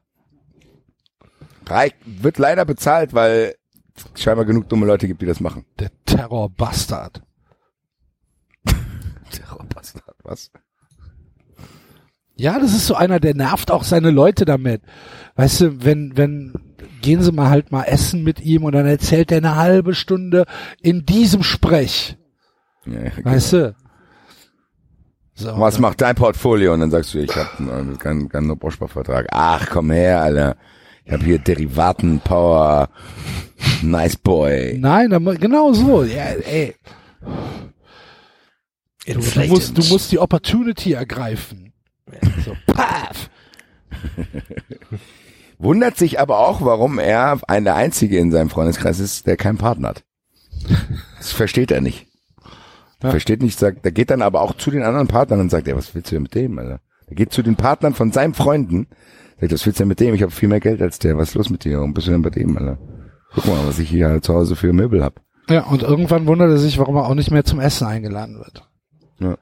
Drei 1.65 1.93
wird 2.05 2.37
leider 2.37 2.65
bezahlt, 2.65 3.13
weil 3.13 3.55
scheinbar 4.15 4.45
genug 4.45 4.69
dumme 4.69 4.85
Leute 4.85 5.07
gibt, 5.07 5.21
die 5.21 5.25
das 5.25 5.39
machen. 5.39 5.65
Der 5.79 5.89
Terrorbastard. 6.05 7.21
Terrorbastard, 9.31 10.15
was? 10.23 10.51
Ja, 12.35 12.59
das 12.59 12.73
ist 12.73 12.85
so 12.85 12.93
einer, 12.93 13.19
der 13.19 13.33
nervt 13.33 13.71
auch 13.71 13.83
seine 13.83 14.11
Leute 14.11 14.45
damit. 14.45 14.83
Weißt 15.35 15.61
du, 15.61 15.83
wenn, 15.83 16.15
wenn, 16.15 16.53
gehen 17.01 17.21
sie 17.23 17.31
mal 17.31 17.49
halt 17.49 17.71
mal 17.71 17.83
essen 17.83 18.23
mit 18.23 18.39
ihm 18.41 18.63
und 18.63 18.73
dann 18.73 18.85
erzählt 18.85 19.31
er 19.31 19.37
eine 19.37 19.55
halbe 19.55 19.95
Stunde 19.95 20.45
in 20.81 21.05
diesem 21.05 21.41
Sprech. 21.41 22.15
Ja, 22.85 23.11
Weißt 23.23 23.53
du? 23.53 23.75
So, 25.33 25.59
Was 25.59 25.77
macht 25.77 26.01
dein 26.01 26.15
Portfolio? 26.15 26.73
Und 26.73 26.79
dann 26.79 26.91
sagst 26.91 27.13
du, 27.13 27.19
ich 27.19 27.35
habe 27.35 27.97
keinen 27.97 28.27
keinen 28.29 28.57
Bausparvertrag. 28.57 29.27
Ach, 29.31 29.67
komm 29.69 29.91
her, 29.91 30.21
Alter. 30.21 30.57
Ich 31.07 31.13
habe 31.13 31.23
hier 31.23 31.39
Derivaten, 31.39 32.19
Power, 32.19 32.89
Nice 33.81 34.17
Boy. 34.17 34.77
Nein, 34.77 35.09
genau 35.39 35.71
so. 35.71 36.03
Ja, 36.03 36.25
ey. 36.25 36.75
Du, 39.05 39.13
du, 39.13 39.47
musst, 39.47 39.77
du 39.77 39.83
musst 39.85 40.11
die 40.11 40.19
Opportunity 40.19 40.91
ergreifen. 40.91 41.71
So, 42.43 42.57
paf. 42.73 43.29
Wundert 45.57 45.95
sich 45.95 46.19
aber 46.19 46.39
auch, 46.39 46.59
warum 46.59 46.99
er 46.99 47.39
ein 47.47 47.63
der 47.63 47.75
Einzige 47.75 48.17
in 48.19 48.33
seinem 48.33 48.49
Freundeskreis 48.49 48.99
ist, 48.99 49.27
der 49.27 49.37
keinen 49.37 49.57
Partner 49.57 49.89
hat. 49.89 50.03
Das 51.19 51.31
versteht 51.31 51.71
er 51.71 51.79
nicht. 51.79 52.07
Ja. 53.01 53.11
Versteht 53.11 53.41
nicht, 53.41 53.57
sagt, 53.57 53.85
der 53.85 53.93
geht 53.93 54.09
dann 54.09 54.21
aber 54.21 54.41
auch 54.41 54.57
zu 54.57 54.71
den 54.71 54.83
anderen 54.83 55.07
Partnern 55.07 55.39
und 55.39 55.51
sagt, 55.51 55.69
ey, 55.69 55.75
was 55.75 55.95
willst 55.95 56.11
du 56.11 56.15
denn 56.15 56.23
mit 56.23 56.35
dem, 56.35 56.59
Alter? 56.59 56.81
Er 57.07 57.15
geht 57.15 57.31
zu 57.31 57.43
den 57.43 57.55
Partnern 57.55 57.93
von 57.93 58.11
seinen 58.11 58.33
Freunden, 58.33 58.87
sagt, 59.39 59.51
was 59.53 59.65
willst 59.65 59.79
du 59.79 59.81
denn 59.81 59.87
mit 59.87 59.99
dem? 59.99 60.13
Ich 60.13 60.21
habe 60.21 60.31
viel 60.31 60.49
mehr 60.49 60.59
Geld 60.59 60.81
als 60.81 60.99
der. 60.99 61.17
Was 61.17 61.29
ist 61.29 61.35
los 61.35 61.49
mit 61.49 61.63
dir? 61.63 61.77
Warum 61.77 61.93
bist 61.93 62.07
du 62.07 62.11
denn 62.11 62.21
bei 62.21 62.29
dem, 62.29 62.57
Alter? 62.57 62.77
Guck 63.33 63.45
mal, 63.47 63.67
was 63.67 63.79
ich 63.79 63.89
hier 63.89 64.21
zu 64.21 64.33
Hause 64.33 64.55
für 64.55 64.73
Möbel 64.73 65.03
hab. 65.03 65.21
Ja, 65.49 65.63
und 65.63 65.83
irgendwann 65.83 66.25
wundert 66.27 66.49
er 66.49 66.57
sich, 66.57 66.77
warum 66.77 66.95
er 66.95 67.05
auch 67.07 67.15
nicht 67.15 67.31
mehr 67.31 67.45
zum 67.45 67.59
Essen 67.59 67.87
eingeladen 67.87 68.37
wird. 68.37 68.67
Ja. 69.19 69.37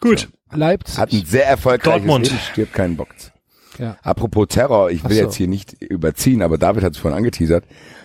Gut. 0.00 0.28
Leipzig. 0.52 0.98
Hat 0.98 1.12
ein 1.12 1.24
sehr 1.24 1.46
erfolgreiches 1.46 2.02
Dortmund. 2.02 2.26
Leben, 2.26 2.38
stirbt 2.52 2.72
keinen 2.72 2.96
Box. 2.96 3.32
Ja. 3.78 3.96
Apropos 4.02 4.48
Terror, 4.48 4.90
ich 4.90 5.04
will 5.04 5.16
so. 5.16 5.22
jetzt 5.22 5.34
hier 5.34 5.48
nicht 5.48 5.74
überziehen, 5.82 6.42
aber 6.42 6.58
David 6.58 6.82
hat 6.82 6.92
es 6.94 6.98
vorhin 6.98 7.16
angeteasert. 7.16 7.64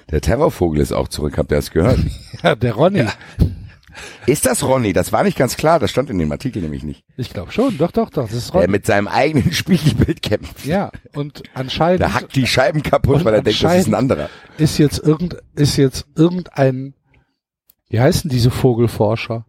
Der 0.09 0.22
Terrorvogel 0.22 0.82
ist 0.82 0.91
auch 0.91 1.08
zurück, 1.08 1.38
habt 1.38 1.51
ihr 1.51 1.56
das 1.56 1.72
gehört? 1.72 2.00
ja, 2.43 2.56
der 2.56 2.74
Ronny. 2.74 3.06
Ist 4.26 4.45
das 4.45 4.64
Ronny? 4.64 4.94
Das 4.94 5.11
war 5.11 5.24
nicht 5.24 5.38
ganz 5.38 5.58
klar, 5.58 5.80
das 5.80 5.92
stand 5.92 6.10
in 6.10 6.18
dem 6.20 6.32
Artikel 6.32 6.61
nämlich 6.61 6.84
nicht. 6.84 7.03
Ich 7.18 7.32
glaube 7.34 7.52
schon. 7.52 7.78
Doch, 7.78 7.92
doch, 7.92 8.10
doch. 8.10 8.24
Das 8.28 8.34
ist 8.34 8.53
Der 8.53 8.61
Ronny. 8.61 8.72
mit 8.72 8.86
seinem 8.86 9.08
eigenen 9.08 9.52
Spiegelbild 9.53 10.22
kämpft. 10.22 10.66
Ja, 10.66 10.92
und 11.14 11.44
anscheinend 11.53 12.02
Der 12.02 12.14
hackt 12.14 12.36
die 12.36 12.48
Scheiben 12.48 12.84
kaputt, 12.84 13.26
weil 13.26 13.34
er 13.34 13.42
denkt, 13.42 13.64
das 13.64 13.76
ist 13.78 13.88
ein 13.88 13.95
anderer. 13.95 14.30
ist 14.58 14.78
jetzt 14.78 15.00
irgend, 15.00 15.38
ist 15.56 15.78
jetzt 15.78 16.06
irgendein, 16.16 16.94
wie 17.90 18.00
heißen 18.00 18.30
diese 18.30 18.52
Vogelforscher? 18.52 19.45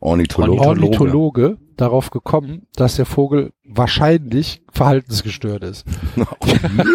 Ornithologe. 0.00 0.60
Ornithologe. 0.60 1.58
Darauf 1.76 2.10
gekommen, 2.10 2.66
dass 2.76 2.96
der 2.96 3.06
Vogel 3.06 3.52
wahrscheinlich 3.64 4.62
verhaltensgestört 4.70 5.64
ist. 5.64 5.84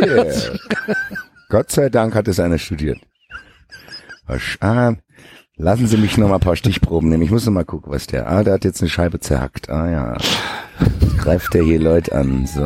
Yeah. 0.06 0.34
Gott 1.50 1.72
sei 1.72 1.90
Dank 1.90 2.14
hat 2.14 2.28
es 2.28 2.40
einer 2.40 2.58
studiert. 2.60 3.00
Ah, 4.60 4.94
lassen 5.58 5.88
Sie 5.88 5.98
mich 5.98 6.18
noch 6.18 6.30
mal 6.30 6.36
ein 6.36 6.40
paar 6.40 6.56
Stichproben 6.56 7.10
nehmen. 7.10 7.24
Ich 7.24 7.32
muss 7.32 7.46
noch 7.46 7.54
mal 7.54 7.66
gucken, 7.66 7.92
was 7.92 8.08
der. 8.08 8.30
Ah, 8.30 8.44
der 8.44 8.54
hat 8.54 8.66
jetzt 8.66 8.82
eine 8.82 8.90
Scheibe 8.90 9.20
zerhackt. 9.20 9.70
Ah 9.70 9.90
ja. 9.90 10.18
Greift 11.18 11.54
der 11.54 11.64
hier 11.64 11.80
Leute 11.80 12.14
an. 12.14 12.46
So, 12.46 12.62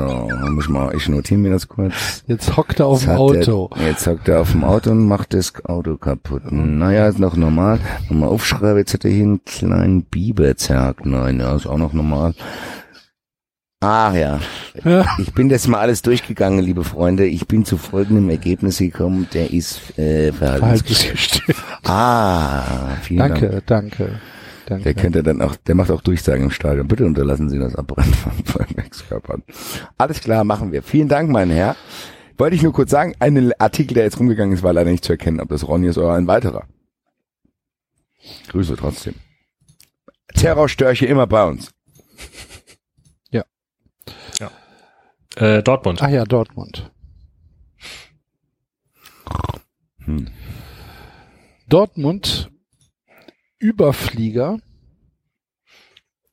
muss 0.50 0.66
ich 0.66 0.70
mal, 0.70 0.94
ich 0.94 1.08
notiere 1.08 1.40
mir 1.40 1.52
das 1.52 1.68
kurz. 1.68 2.24
Jetzt 2.28 2.58
hockt 2.58 2.80
er 2.80 2.88
auf 2.88 3.04
dem 3.04 3.12
Auto. 3.12 3.70
Der, 3.78 3.88
jetzt 3.88 4.06
hockt 4.06 4.28
er 4.28 4.42
auf 4.42 4.52
dem 4.52 4.64
Auto 4.64 4.92
und 4.92 5.08
macht 5.08 5.34
das 5.34 5.54
Auto 5.66 5.96
kaputt. 5.98 6.52
Naja, 6.52 7.08
ist 7.08 7.20
noch 7.20 7.38
normal. 7.38 7.80
Nochmal 8.10 8.30
aufschreiben, 8.30 8.78
jetzt 8.78 8.94
hat 8.94 9.06
er 9.06 9.12
hier 9.12 9.24
einen 9.24 9.46
kleinen 9.46 10.04
Biber 10.04 10.56
zerhackt. 10.58 11.06
Nein, 11.06 11.40
ja, 11.40 11.56
ist 11.56 11.68
auch 11.68 11.78
noch 11.78 11.94
normal. 11.94 12.34
Ach 13.84 14.14
ja. 14.14 14.40
Ich 15.18 15.34
bin 15.34 15.50
das 15.50 15.68
mal 15.68 15.80
alles 15.80 16.04
durchgegangen, 16.04 16.60
liebe 16.64 16.84
Freunde. 16.84 17.26
Ich 17.26 17.48
bin 17.48 17.66
zu 17.66 17.78
folgendem 17.78 18.30
Ergebnis 18.30 18.78
gekommen. 18.78 19.28
Der 19.34 19.52
ist 19.52 19.98
äh, 19.98 20.32
verhaltensgestört. 20.32 21.42
Ah, 21.84 22.96
vielen 23.02 23.20
Dank. 23.20 23.40
Danke, 23.40 23.64
danke, 23.66 24.20
danke. 24.68 24.84
Der 24.84 24.94
könnte 24.94 25.24
dann 25.24 25.42
auch, 25.42 25.56
der 25.56 25.74
macht 25.74 25.90
auch 25.90 26.02
Durchsagen 26.02 26.44
im 26.44 26.52
Stadion. 26.52 26.88
Bitte 26.88 27.08
unterlassen 27.08 27.50
Sie 27.50 27.58
das 27.58 27.76
Abbrennen 27.76 28.14
von 28.14 28.32
Vollwerkskörpern. 28.46 29.42
Alles 29.98 30.22
klar, 30.22 30.44
machen 30.44 30.72
wir. 30.72 30.84
Vielen 30.84 31.08
Dank, 31.08 31.32
mein 31.32 31.50
Herr. 31.50 31.76
Wollte 32.38 32.56
ich 32.56 32.62
nur 32.62 32.74
kurz 32.74 32.92
sagen, 32.92 33.16
ein 33.18 33.52
Artikel, 33.60 33.96
der 33.96 34.04
jetzt 34.04 34.20
rumgegangen 34.20 34.54
ist, 34.54 34.62
war 34.62 34.74
leider 34.74 34.92
nicht 34.92 35.06
zu 35.06 35.14
erkennen, 35.14 35.40
ob 35.40 35.50
das 35.50 35.68
Ronny 35.68 35.88
ist 35.88 35.98
oder 35.98 36.14
ein 36.14 36.28
weiterer. 36.28 36.66
Grüße 38.50 38.76
trotzdem. 38.76 39.16
Terrorstörche 40.36 41.08
immer 41.08 41.26
bei 41.26 41.44
uns. 41.46 41.72
Äh, 45.36 45.64
Dortmund. 45.64 46.02
Ah 46.02 46.10
ja, 46.10 46.24
Dortmund. 46.26 46.92
Hm. 50.06 50.28
Dortmund 51.68 52.50
Überflieger 53.60 54.58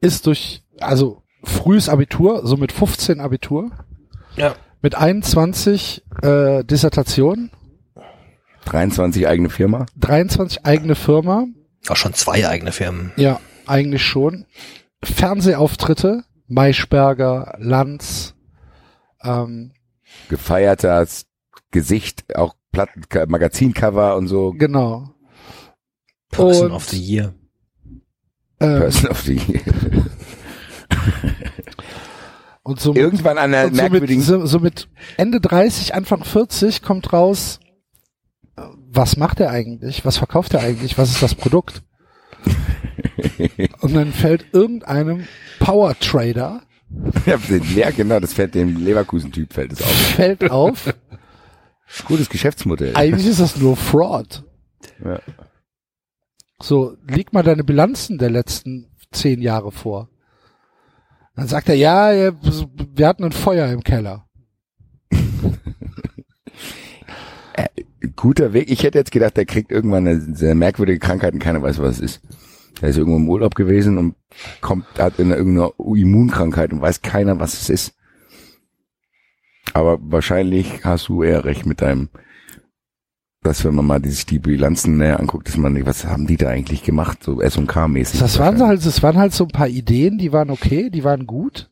ist 0.01 0.27
durch, 0.27 0.63
also 0.81 1.23
frühes 1.45 1.89
Abitur, 1.89 2.47
so 2.47 2.57
mit 2.57 2.73
15 2.73 3.21
Abitur, 3.21 3.71
Ja. 4.37 4.55
mit 4.81 4.95
21 4.95 6.03
äh, 6.23 6.65
Dissertation, 6.65 7.51
23 8.65 9.27
eigene 9.29 9.51
Firma. 9.51 9.87
23 9.97 10.65
eigene 10.65 10.95
Firma, 10.95 11.47
Auch 11.89 11.97
schon 11.97 12.15
zwei 12.15 12.49
eigene 12.49 12.73
Firmen. 12.73 13.13
ja, 13.17 13.41
eigentlich 13.67 14.03
schon, 14.05 14.47
Fernsehauftritte, 15.05 16.25
Maischberger, 16.49 17.55
Lanz, 17.59 18.35
ähm, 19.23 19.73
Gefeiertes 20.29 21.27
Gesicht, 21.71 22.35
auch 22.37 22.55
Platten, 22.73 23.03
Magazincover 23.31 24.17
und 24.17 24.29
so. 24.29 24.53
genau. 24.53 25.11
Person 26.31 26.67
Und, 26.67 26.73
of 26.73 26.85
the 26.89 26.99
Year. 27.03 27.35
ähm, 28.61 28.79
Person 28.81 29.11
of 29.11 29.21
the 29.21 29.35
Year. 29.37 29.61
und 32.63 32.81
so 32.81 32.93
mit- 32.93 33.03
Irgendwann 33.03 33.39
an 33.39 33.55
einer 33.55 33.67
Und 33.69 33.75
so 33.77 33.81
merkwürdigen 33.83 34.19
mit, 34.19 34.27
so, 34.27 34.47
so 34.47 34.59
mit 34.61 34.89
Ende 35.17 35.41
30, 35.41 35.95
Anfang 35.95 36.25
40 36.25 36.83
kommt 36.83 37.13
raus, 37.13 37.61
was 38.91 39.17
macht 39.17 39.41
er 39.41 39.51
eigentlich? 39.51 40.05
Was 40.05 40.17
verkauft 40.19 40.55
er 40.55 40.61
eigentlich? 40.61 40.99
Was 40.99 41.11
ist 41.11 41.23
das 41.23 41.35
Produkt? 41.35 41.83
Und 43.81 43.95
dann 43.95 44.13
fällt 44.13 44.47
irgendeinem 44.53 45.27
Power 45.61 45.99
Trader, 45.99 46.63
ja, 47.75 47.91
genau, 47.91 48.21
das 48.21 48.33
fällt 48.33 48.55
dem 48.55 48.77
Leverkusen-Typ 48.77 49.53
fällt 49.53 49.73
es 49.73 49.83
auf. 49.83 49.91
fällt 49.91 50.51
auf, 50.51 50.95
Gutes 52.05 52.29
Geschäftsmodell. 52.29 52.95
eigentlich 52.97 53.27
ist 53.27 53.41
das 53.41 53.57
nur 53.57 53.77
Fraud. 53.77 54.45
Ja. 55.05 55.21
So, 56.61 56.97
leg 57.07 57.33
mal 57.33 57.43
deine 57.43 57.65
Bilanzen 57.65 58.19
der 58.19 58.31
letzten 58.31 58.91
zehn 59.13 59.41
Jahre 59.41 59.73
vor. 59.73 60.09
Dann 61.37 61.47
sagt 61.47 61.69
er, 61.69 61.77
ja, 61.77 62.13
ja, 62.13 62.33
wir 62.95 63.07
hatten 63.07 63.25
ein 63.25 63.33
Feuer 63.33 63.69
im 63.69 63.85
Keller. 63.85 64.27
Guter 68.17 68.53
Weg. 68.53 68.71
Ich 68.71 68.83
hätte 68.83 68.99
jetzt 68.99 69.13
gedacht, 69.13 69.37
der 69.37 69.47
kriegt 69.47 69.71
irgendwann 69.71 70.09
eine 70.09 70.21
sehr 70.35 70.57
merkwürdige 70.57 70.99
Krankheit 70.99 71.35
und 71.35 71.39
keiner 71.39 71.63
weiß, 71.63 71.79
was 71.79 72.01
es 72.01 72.17
ist. 72.17 72.21
Er 72.81 72.91
ist 72.91 72.99
irgendwo 72.99 73.17
im 73.17 73.29
Urlaub 73.29 73.55
gewesen 73.55 73.99
und 73.99 74.15
kommt, 74.61 74.87
hat 74.99 75.19
in 75.19 75.31
irgendeine 75.31 75.73
Immunkrankheit 75.79 76.73
und 76.73 76.81
weiß 76.81 77.03
keiner, 77.03 77.41
was 77.41 77.55
es 77.55 77.71
ist. 77.71 77.95
Aber 79.75 79.99
wahrscheinlich 80.01 80.85
hast 80.85 81.09
du 81.09 81.23
eher 81.23 81.45
recht 81.45 81.67
mit 81.67 81.81
deinem, 81.81 82.09
dass 83.43 83.65
wenn 83.65 83.75
man 83.75 83.87
mal 83.87 84.01
die, 84.01 84.11
sich 84.11 84.27
die 84.27 84.39
Bilanzen 84.39 84.97
näher 84.97 85.21
anguckt, 85.21 85.49
dass 85.49 85.57
man 85.57 85.75
denkt, 85.75 85.89
was 85.89 86.05
haben 86.05 86.27
die 86.27 86.37
da 86.37 86.49
eigentlich 86.49 86.83
gemacht, 86.83 87.23
so 87.23 87.41
S&K-mäßig. 87.41 88.21
Das 88.21 88.39
waren 88.39 88.63
halt, 88.63 88.85
das 88.85 89.03
waren 89.03 89.19
halt 89.19 89.33
so 89.33 89.45
ein 89.45 89.51
paar 89.51 89.69
Ideen, 89.69 90.19
die 90.19 90.33
waren 90.33 90.51
okay, 90.51 90.91
die 90.91 91.05
waren 91.05 91.27
gut. 91.27 91.71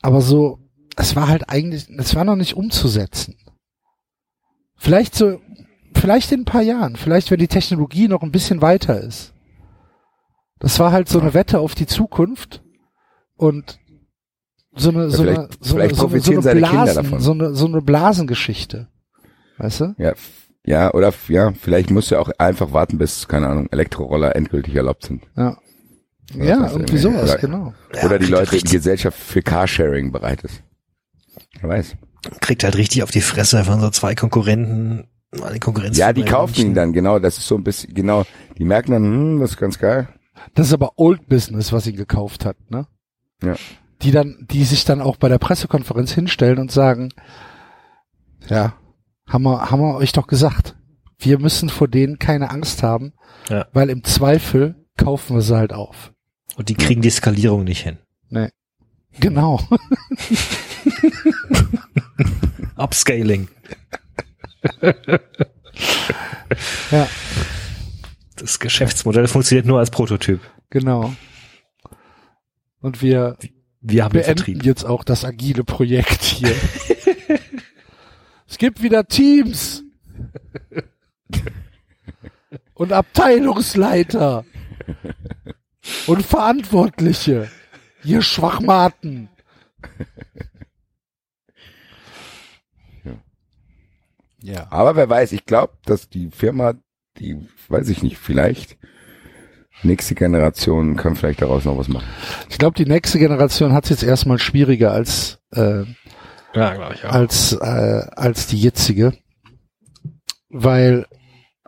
Aber 0.00 0.20
so, 0.20 0.58
es 0.96 1.14
war 1.16 1.28
halt 1.28 1.48
eigentlich, 1.48 1.88
es 1.96 2.14
war 2.14 2.24
noch 2.24 2.36
nicht 2.36 2.56
umzusetzen. 2.56 3.36
Vielleicht 4.76 5.14
so, 5.14 5.40
vielleicht 5.94 6.32
in 6.32 6.40
ein 6.40 6.44
paar 6.44 6.62
Jahren, 6.62 6.96
vielleicht 6.96 7.30
wenn 7.30 7.38
die 7.38 7.48
Technologie 7.48 8.08
noch 8.08 8.22
ein 8.22 8.32
bisschen 8.32 8.62
weiter 8.62 9.00
ist. 9.00 9.32
Das 10.58 10.78
war 10.78 10.92
halt 10.92 11.08
so 11.08 11.20
eine 11.20 11.34
Wette 11.34 11.58
auf 11.58 11.74
die 11.74 11.86
Zukunft 11.86 12.62
und 13.36 13.78
so 14.74 14.90
eine, 14.90 15.10
so 15.10 15.22
eine, 15.22 15.32
vielleicht- 15.34 15.64
so 15.64 15.74
eine, 15.76 15.88
vielleicht 15.88 15.96
so 15.96 16.06
eine, 16.06 16.20
so 16.20 16.32
eine 16.50 16.60
Blasen, 16.60 17.20
so 17.20 17.32
eine, 17.32 17.54
so 17.54 17.66
eine 17.66 17.82
Blasengeschichte. 17.82 18.88
Weißt 19.58 19.80
du? 19.80 19.94
Ja, 19.98 20.14
ja, 20.64 20.94
oder 20.94 21.12
ja, 21.28 21.52
vielleicht 21.52 21.90
musst 21.90 22.10
du 22.10 22.18
auch 22.18 22.30
einfach 22.38 22.72
warten, 22.72 22.96
bis, 22.98 23.26
keine 23.28 23.48
Ahnung, 23.48 23.68
Elektroroller 23.70 24.34
endgültig 24.36 24.74
erlaubt 24.76 25.04
sind. 25.04 25.24
Ja. 25.36 25.58
Ja, 26.34 26.44
Ja, 26.44 26.56
das 26.60 26.70
ist 26.70 26.76
irgendwie 26.78 26.98
sowas, 26.98 27.30
oder- 27.32 27.38
genau. 27.38 27.74
Ja, 27.94 28.04
oder 28.04 28.18
die 28.18 28.26
kriegt 28.26 28.30
Leute, 28.52 28.56
die 28.64 28.70
Gesellschaft 28.72 29.18
für 29.18 29.42
Carsharing 29.42 30.12
bereit 30.12 30.42
ist. 30.42 30.62
Wer 31.60 31.68
weiß. 31.68 31.96
Kriegt 32.40 32.62
halt 32.64 32.76
richtig 32.76 33.02
auf 33.02 33.10
die 33.10 33.20
Fresse 33.20 33.64
von 33.64 33.80
so 33.80 33.90
zwei 33.90 34.14
Konkurrenten. 34.14 35.08
Die 35.34 35.60
Konkurrenz 35.60 35.96
Ja, 35.96 36.12
die 36.12 36.24
kaufen 36.24 36.60
ihn 36.60 36.74
dann, 36.74 36.92
genau, 36.92 37.18
das 37.18 37.38
ist 37.38 37.46
so 37.46 37.56
ein 37.56 37.64
bisschen, 37.64 37.94
genau, 37.94 38.24
die 38.58 38.64
merken 38.64 38.92
dann, 38.92 39.04
hm, 39.04 39.40
das 39.40 39.52
ist 39.52 39.56
ganz 39.56 39.78
geil. 39.78 40.08
Das 40.54 40.66
ist 40.66 40.72
aber 40.74 40.92
Old 40.96 41.26
Business, 41.28 41.72
was 41.72 41.86
ihn 41.86 41.96
gekauft 41.96 42.44
hat, 42.44 42.56
ne? 42.70 42.86
Ja. 43.42 43.54
Die 44.02 44.10
dann, 44.10 44.46
die 44.50 44.64
sich 44.64 44.84
dann 44.84 45.00
auch 45.00 45.16
bei 45.16 45.28
der 45.28 45.38
Pressekonferenz 45.38 46.12
hinstellen 46.12 46.58
und 46.58 46.70
sagen, 46.70 47.10
ja, 48.48 48.74
haben 49.26 49.44
wir, 49.44 49.70
haben 49.70 49.80
wir 49.80 49.94
euch 49.94 50.12
doch 50.12 50.26
gesagt, 50.26 50.76
wir 51.18 51.38
müssen 51.38 51.68
vor 51.70 51.88
denen 51.88 52.18
keine 52.18 52.50
Angst 52.50 52.82
haben, 52.82 53.14
Ja. 53.48 53.66
weil 53.72 53.88
im 53.88 54.04
Zweifel 54.04 54.74
kaufen 54.98 55.36
wir 55.36 55.42
sie 55.42 55.56
halt 55.56 55.72
auf. 55.72 56.12
Und 56.56 56.68
die 56.68 56.74
kriegen 56.74 57.00
die 57.00 57.10
Skalierung 57.10 57.64
nicht 57.64 57.82
hin. 57.82 57.98
Genau. 59.20 59.60
Upscaling. 62.76 63.48
ja, 66.90 67.08
Das 68.36 68.58
Geschäftsmodell 68.58 69.28
funktioniert 69.28 69.66
nur 69.66 69.78
als 69.78 69.90
Prototyp. 69.90 70.40
genau. 70.70 71.14
Und 72.80 73.00
wir 73.00 73.36
Wir 73.80 74.04
haben 74.04 74.12
den 74.12 74.22
beenden 74.22 74.38
Vertrieb. 74.38 74.64
jetzt 74.64 74.84
auch 74.84 75.04
das 75.04 75.24
agile 75.24 75.64
Projekt 75.64 76.22
hier. 76.22 76.54
es 78.48 78.58
gibt 78.58 78.82
wieder 78.82 79.06
Teams 79.06 79.82
und 82.74 82.92
Abteilungsleiter 82.92 84.44
und 86.06 86.24
Verantwortliche. 86.26 87.50
Ihr 88.04 88.22
Schwachmaten. 88.22 89.28
Ja. 94.42 94.66
Aber 94.70 94.96
wer 94.96 95.08
weiß, 95.08 95.32
ich 95.32 95.46
glaube, 95.46 95.74
dass 95.84 96.08
die 96.08 96.30
Firma, 96.30 96.74
die, 97.18 97.48
weiß 97.68 97.88
ich 97.88 98.02
nicht, 98.02 98.18
vielleicht, 98.18 98.76
nächste 99.82 100.14
Generation 100.14 100.96
kann 100.96 101.16
vielleicht 101.16 101.42
daraus 101.42 101.64
noch 101.64 101.78
was 101.78 101.88
machen. 101.88 102.06
Ich 102.50 102.58
glaube, 102.58 102.76
die 102.76 102.86
nächste 102.86 103.18
Generation 103.18 103.72
hat 103.72 103.84
es 103.84 103.90
jetzt 103.90 104.02
erstmal 104.02 104.38
schwieriger 104.38 104.92
als 104.92 105.38
äh, 105.52 105.84
Ja, 106.54 106.90
ich 106.92 107.04
auch. 107.04 107.10
als 107.12 107.52
äh, 107.52 108.06
als 108.16 108.46
die 108.46 108.60
jetzige, 108.60 109.12
weil 110.48 111.06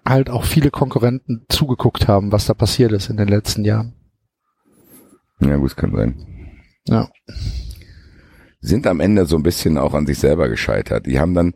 halt 0.07 0.29
auch 0.31 0.45
viele 0.45 0.71
Konkurrenten 0.71 1.47
zugeguckt 1.49 2.09
haben, 2.09 2.31
was 2.33 2.47
da 2.47 2.55
passiert 2.55 2.93
ist 2.93 3.09
in 3.09 3.17
den 3.17 3.29
letzten 3.29 3.65
Jahren. 3.65 3.95
Ja, 5.41 5.57
gut, 5.57 5.71
es 5.71 5.77
kann 5.77 5.95
sein. 5.95 6.27
Ja. 6.87 7.09
Sind 8.61 8.87
am 8.87 9.01
Ende 9.01 9.27
so 9.27 9.37
ein 9.37 9.43
bisschen 9.43 9.79
auch 9.79 9.95
an 9.95 10.07
sich 10.07 10.19
selber 10.19 10.49
gescheitert. 10.49 11.07
Die 11.07 11.19
haben 11.19 11.35
dann, 11.35 11.55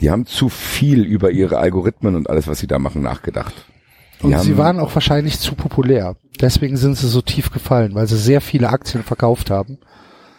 die 0.00 0.10
haben 0.10 0.26
zu 0.26 0.48
viel 0.48 1.04
über 1.04 1.30
ihre 1.30 1.58
Algorithmen 1.58 2.16
und 2.16 2.28
alles, 2.28 2.46
was 2.48 2.58
sie 2.58 2.66
da 2.66 2.78
machen, 2.78 3.02
nachgedacht. 3.02 3.54
Und 4.20 4.30
Die 4.32 4.38
sie 4.38 4.50
haben- 4.52 4.58
waren 4.58 4.80
auch 4.80 4.94
wahrscheinlich 4.94 5.38
zu 5.38 5.54
populär. 5.54 6.16
Deswegen 6.40 6.76
sind 6.76 6.96
sie 6.96 7.08
so 7.08 7.20
tief 7.22 7.50
gefallen, 7.50 7.94
weil 7.94 8.06
sie 8.06 8.16
sehr 8.16 8.40
viele 8.40 8.70
Aktien 8.70 9.02
verkauft 9.02 9.50
haben, 9.50 9.78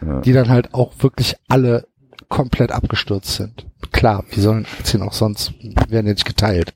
Ja. 0.06 0.22
die 0.22 0.34
dann 0.34 0.50
halt 0.50 0.74
auch 0.74 0.93
wirklich 1.00 1.35
alle 1.48 1.88
komplett 2.27 2.72
abgestürzt 2.72 3.35
sind. 3.35 3.67
Klar, 3.92 4.25
wie 4.32 4.40
sollen 4.42 4.66
Aktien 4.80 5.03
auch 5.03 5.14
sonst, 5.14 5.53
die 5.61 5.75
werden 5.90 6.08
ja 6.08 6.14
nicht 6.14 6.25
geteilt. 6.25 6.74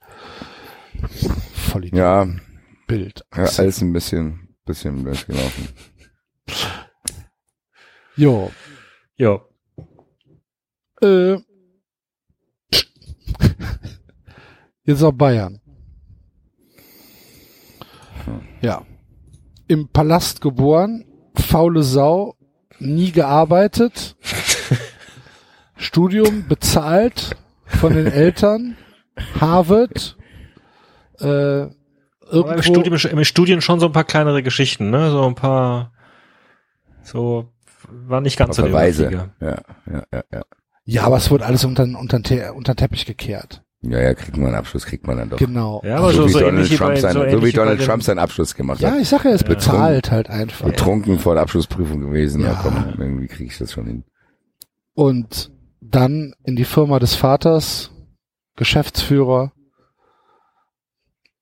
Voll. 1.54 1.86
Ja, 1.94 2.28
Bild. 2.88 3.26
ja, 3.36 3.46
alles 3.58 3.82
ein 3.82 3.92
bisschen, 3.94 4.50
bisschen 4.66 5.04
blöd 5.04 5.26
gelaufen. 5.28 5.70
Jo. 8.16 8.52
Ja. 9.18 9.40
Äh, 11.02 11.38
jetzt 14.84 15.04
auch 15.04 15.12
Bayern. 15.12 15.60
Ja. 18.62 18.86
Im 19.68 19.88
Palast 19.88 20.42
geboren, 20.42 21.06
faule 21.36 21.84
Sau, 21.84 22.36
nie 22.80 23.12
gearbeitet, 23.12 24.16
Studium 25.78 26.48
bezahlt 26.48 27.36
von 27.66 27.94
den 27.94 28.08
Eltern, 28.08 28.78
Harvard, 29.40 30.18
äh, 31.20 31.26
Aber 31.26 31.72
im, 32.32 32.32
irgendwo, 32.32 32.62
Studium, 32.62 33.20
im 33.20 33.26
Studien 33.26 33.62
schon 33.62 33.80
so 33.80 33.88
ein 33.88 33.92
paar 33.92 34.04
kleinere 34.04 34.44
Geschichten, 34.44 34.90
ne? 34.90 35.12
So 35.12 35.26
ein 35.26 35.36
paar, 35.36 35.92
so, 37.04 37.52
war 37.90 38.22
nicht 38.22 38.38
ganz 38.38 38.56
so 38.56 38.64
Verweise. 38.64 39.12
Ja, 39.12 39.30
ja, 39.40 40.04
ja, 40.12 40.24
ja. 40.32 40.44
Ja, 40.94 41.04
aber 41.04 41.18
es 41.18 41.30
wurde 41.32 41.46
alles 41.46 41.64
unter, 41.66 41.84
unter, 41.84 42.20
den- 42.20 42.50
unter 42.52 42.74
den 42.74 42.78
Teppich 42.78 43.06
gekehrt. 43.06 43.64
Ja, 43.82 44.00
ja, 44.02 44.14
kriegt 44.14 44.36
man 44.36 44.48
einen 44.48 44.56
Abschluss, 44.56 44.86
kriegt 44.86 45.08
man 45.08 45.18
dann 45.18 45.30
doch. 45.30 45.38
Genau. 45.38 45.82
Ja, 45.86 45.98
aber 45.98 46.12
so, 46.12 46.24
so, 46.24 46.28
wie 46.28 46.32
so 46.34 46.40
Donald 46.42 46.68
Trump 46.78 46.92
bei, 46.96 47.00
seine, 47.00 47.32
so, 47.32 47.38
so, 47.38 47.46
wie 47.46 47.52
Donald 47.54 47.82
Trump 47.86 48.04
seinen 48.04 48.20
Abschluss 48.20 48.54
gemacht 48.56 48.82
Ja, 48.82 48.92
hat. 48.92 49.00
ich 49.00 49.08
sage 49.08 49.30
ja, 49.30 49.36
es 49.36 49.44
bezahlt 49.46 50.12
halt 50.12 50.30
einfach. 50.30 50.66
Betrunken 50.66 51.18
vor 51.18 51.36
der 51.36 51.44
Abschlussprüfung 51.44 52.02
gewesen. 52.02 52.42
Ja, 52.42 52.48
Ja. 52.52 52.60
komm, 52.62 52.94
irgendwie 52.98 53.28
kriege 53.28 53.50
ich 53.50 53.58
das 53.58 53.72
schon 53.72 53.86
hin. 53.86 54.04
und 54.94 55.52
dann 55.82 56.34
in 56.44 56.56
die 56.58 56.66
Firma 56.66 57.00
des 57.00 57.16
Vaters, 57.16 57.90
Geschäftsführer 58.58 59.54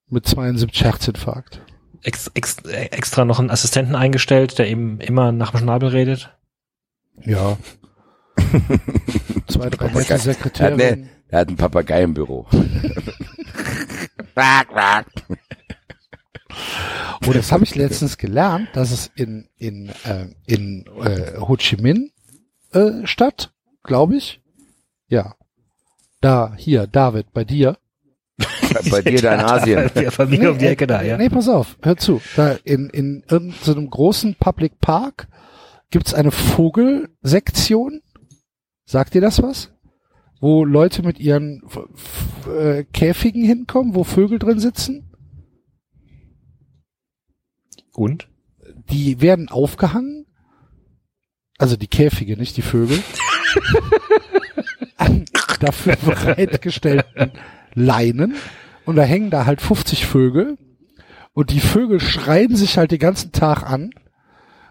mit 0.08 0.26
72 0.26 0.84
Herzinfarkt. 0.84 1.60
ex, 2.02 2.30
ex, 2.34 2.58
extra 2.64 3.24
noch 3.24 3.40
einen 3.40 3.50
Assistenten 3.50 3.96
eingestellt, 3.96 4.58
der 4.58 4.68
eben 4.68 5.00
immer 5.00 5.32
nach 5.32 5.50
dem 5.50 5.58
Schnabel 5.60 5.88
redet. 5.90 6.34
Ja. 7.24 7.58
Zwei, 9.48 9.70
drei 9.70 9.88
nette 9.88 10.08
Er 10.12 10.14
hat, 10.14 10.22
Sekretärin. 10.22 10.76
ne, 10.76 11.08
er 11.28 11.40
hat 11.40 11.48
ein 11.48 11.56
Papagei 11.56 12.02
im 12.02 12.14
Büro. 12.14 12.46
Oh, 17.26 17.32
das 17.32 17.52
habe 17.52 17.64
ich 17.64 17.74
letztens 17.74 18.16
gelernt, 18.18 18.68
dass 18.72 18.90
es 18.90 19.10
in 19.14 19.48
in 19.56 19.90
äh, 20.04 20.26
in 20.46 20.84
äh, 21.02 21.38
Ho 21.40 21.56
Chi 21.56 21.76
Minh 21.76 22.10
äh, 22.72 23.06
Stadt, 23.06 23.52
glaube 23.82 24.16
ich. 24.16 24.40
Ja. 25.08 25.34
Da, 26.20 26.54
hier, 26.56 26.86
David, 26.86 27.32
bei 27.32 27.44
dir. 27.44 27.76
Bei 28.90 29.02
dir 29.02 29.20
da 29.20 29.34
in 29.34 29.40
Asien. 29.44 29.90
Ja, 29.94 30.10
bei 30.16 30.26
mir 30.26 30.50
um 30.52 30.58
die 30.58 30.66
Ecke 30.66 30.86
da, 30.86 31.02
ja. 31.02 31.16
Nee, 31.16 31.28
pass 31.28 31.48
auf, 31.48 31.76
hör 31.82 31.96
zu. 31.96 32.20
Da 32.36 32.52
in, 32.64 32.90
in 32.90 33.24
irgendeinem 33.28 33.88
großen 33.90 34.34
Public 34.36 34.80
Park 34.80 35.28
gibt's 35.90 36.14
eine 36.14 36.30
Vogelsektion. 36.30 38.02
Sagt 38.88 39.14
ihr 39.14 39.20
das 39.20 39.42
was? 39.42 39.70
Wo 40.40 40.64
Leute 40.64 41.02
mit 41.02 41.20
ihren 41.20 41.62
äh, 42.46 42.84
Käfigen 42.84 43.44
hinkommen, 43.44 43.94
wo 43.94 44.02
Vögel 44.02 44.38
drin 44.38 44.60
sitzen. 44.60 45.12
Und? 47.92 48.28
Die 48.88 49.20
werden 49.20 49.50
aufgehangen. 49.50 50.24
Also 51.58 51.76
die 51.76 51.86
Käfige, 51.86 52.38
nicht 52.38 52.56
die 52.56 52.62
Vögel. 52.62 53.02
an 54.96 55.26
dafür 55.60 55.96
bereitgestellten 55.96 57.32
Leinen. 57.74 58.36
Und 58.86 58.96
da 58.96 59.02
hängen 59.02 59.28
da 59.28 59.44
halt 59.44 59.60
50 59.60 60.06
Vögel. 60.06 60.56
Und 61.34 61.50
die 61.50 61.60
Vögel 61.60 62.00
schreien 62.00 62.56
sich 62.56 62.78
halt 62.78 62.90
den 62.90 63.00
ganzen 63.00 63.32
Tag 63.32 63.64
an. 63.64 63.90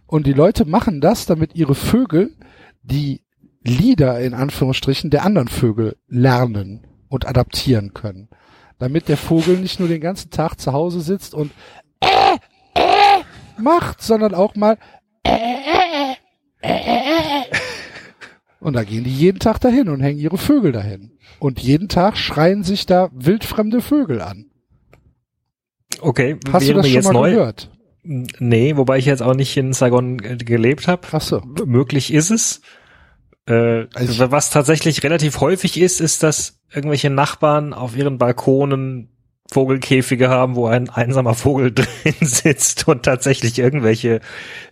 Und 0.07 0.25
die 0.25 0.33
Leute 0.33 0.65
machen 0.65 1.01
das, 1.01 1.27
damit 1.27 1.53
ihre 1.53 1.75
Vögel 1.75 2.35
die 2.81 3.21
Lieder 3.67 4.19
in 4.19 4.33
Anführungsstrichen 4.33 5.09
der 5.09 5.23
anderen 5.25 5.47
Vögel 5.47 5.97
lernen 6.07 6.87
und 7.09 7.27
adaptieren 7.27 7.93
können. 7.93 8.29
Damit 8.79 9.07
der 9.07 9.17
Vogel 9.17 9.57
nicht 9.57 9.79
nur 9.79 9.89
den 9.89 10.01
ganzen 10.01 10.29
Tag 10.29 10.59
zu 10.59 10.73
Hause 10.73 11.01
sitzt 11.01 11.33
und 11.33 11.51
äh, 12.01 12.35
äh, 12.75 13.23
macht, 13.59 14.01
sondern 14.01 14.33
auch 14.33 14.55
mal 14.55 14.77
äh, 15.23 16.13
äh, 16.61 16.69
äh. 16.69 17.43
und 18.59 18.73
da 18.73 18.83
gehen 18.83 19.03
die 19.03 19.13
jeden 19.13 19.39
Tag 19.39 19.59
dahin 19.59 19.89
und 19.89 20.01
hängen 20.01 20.19
ihre 20.19 20.37
Vögel 20.37 20.71
dahin. 20.71 21.11
Und 21.39 21.59
jeden 21.59 21.89
Tag 21.89 22.17
schreien 22.17 22.63
sich 22.63 22.85
da 22.85 23.09
wildfremde 23.13 23.81
Vögel 23.81 24.21
an. 24.21 24.45
Okay, 25.99 26.37
Hast 26.51 26.67
du 26.67 26.73
das 26.73 26.87
schon 26.87 27.03
mal 27.03 27.13
neu. 27.13 27.31
gehört? 27.31 27.71
Nee, 28.03 28.77
wobei 28.77 28.97
ich 28.99 29.05
jetzt 29.05 29.21
auch 29.21 29.33
nicht 29.33 29.57
in 29.57 29.73
Saigon 29.73 30.19
äh, 30.19 30.37
gelebt 30.37 30.87
habe. 30.87 31.07
Ach 31.11 31.21
so. 31.21 31.41
Möglich 31.65 32.13
ist 32.13 32.29
es. 32.29 32.61
Äh, 33.47 33.87
Also- 33.93 34.31
was 34.31 34.49
tatsächlich 34.49 35.03
relativ 35.03 35.39
häufig 35.39 35.79
ist, 35.79 36.01
ist, 36.01 36.23
dass 36.23 36.59
irgendwelche 36.73 37.09
Nachbarn 37.09 37.73
auf 37.73 37.95
ihren 37.95 38.17
Balkonen 38.17 39.09
Vogelkäfige 39.49 40.27
haben, 40.29 40.55
wo 40.55 40.67
ein 40.67 40.89
einsamer 40.89 41.33
Vogel 41.33 41.71
drin 41.73 42.15
sitzt 42.19 42.87
und 42.87 43.03
tatsächlich 43.03 43.57
irgendwelche 43.57 44.19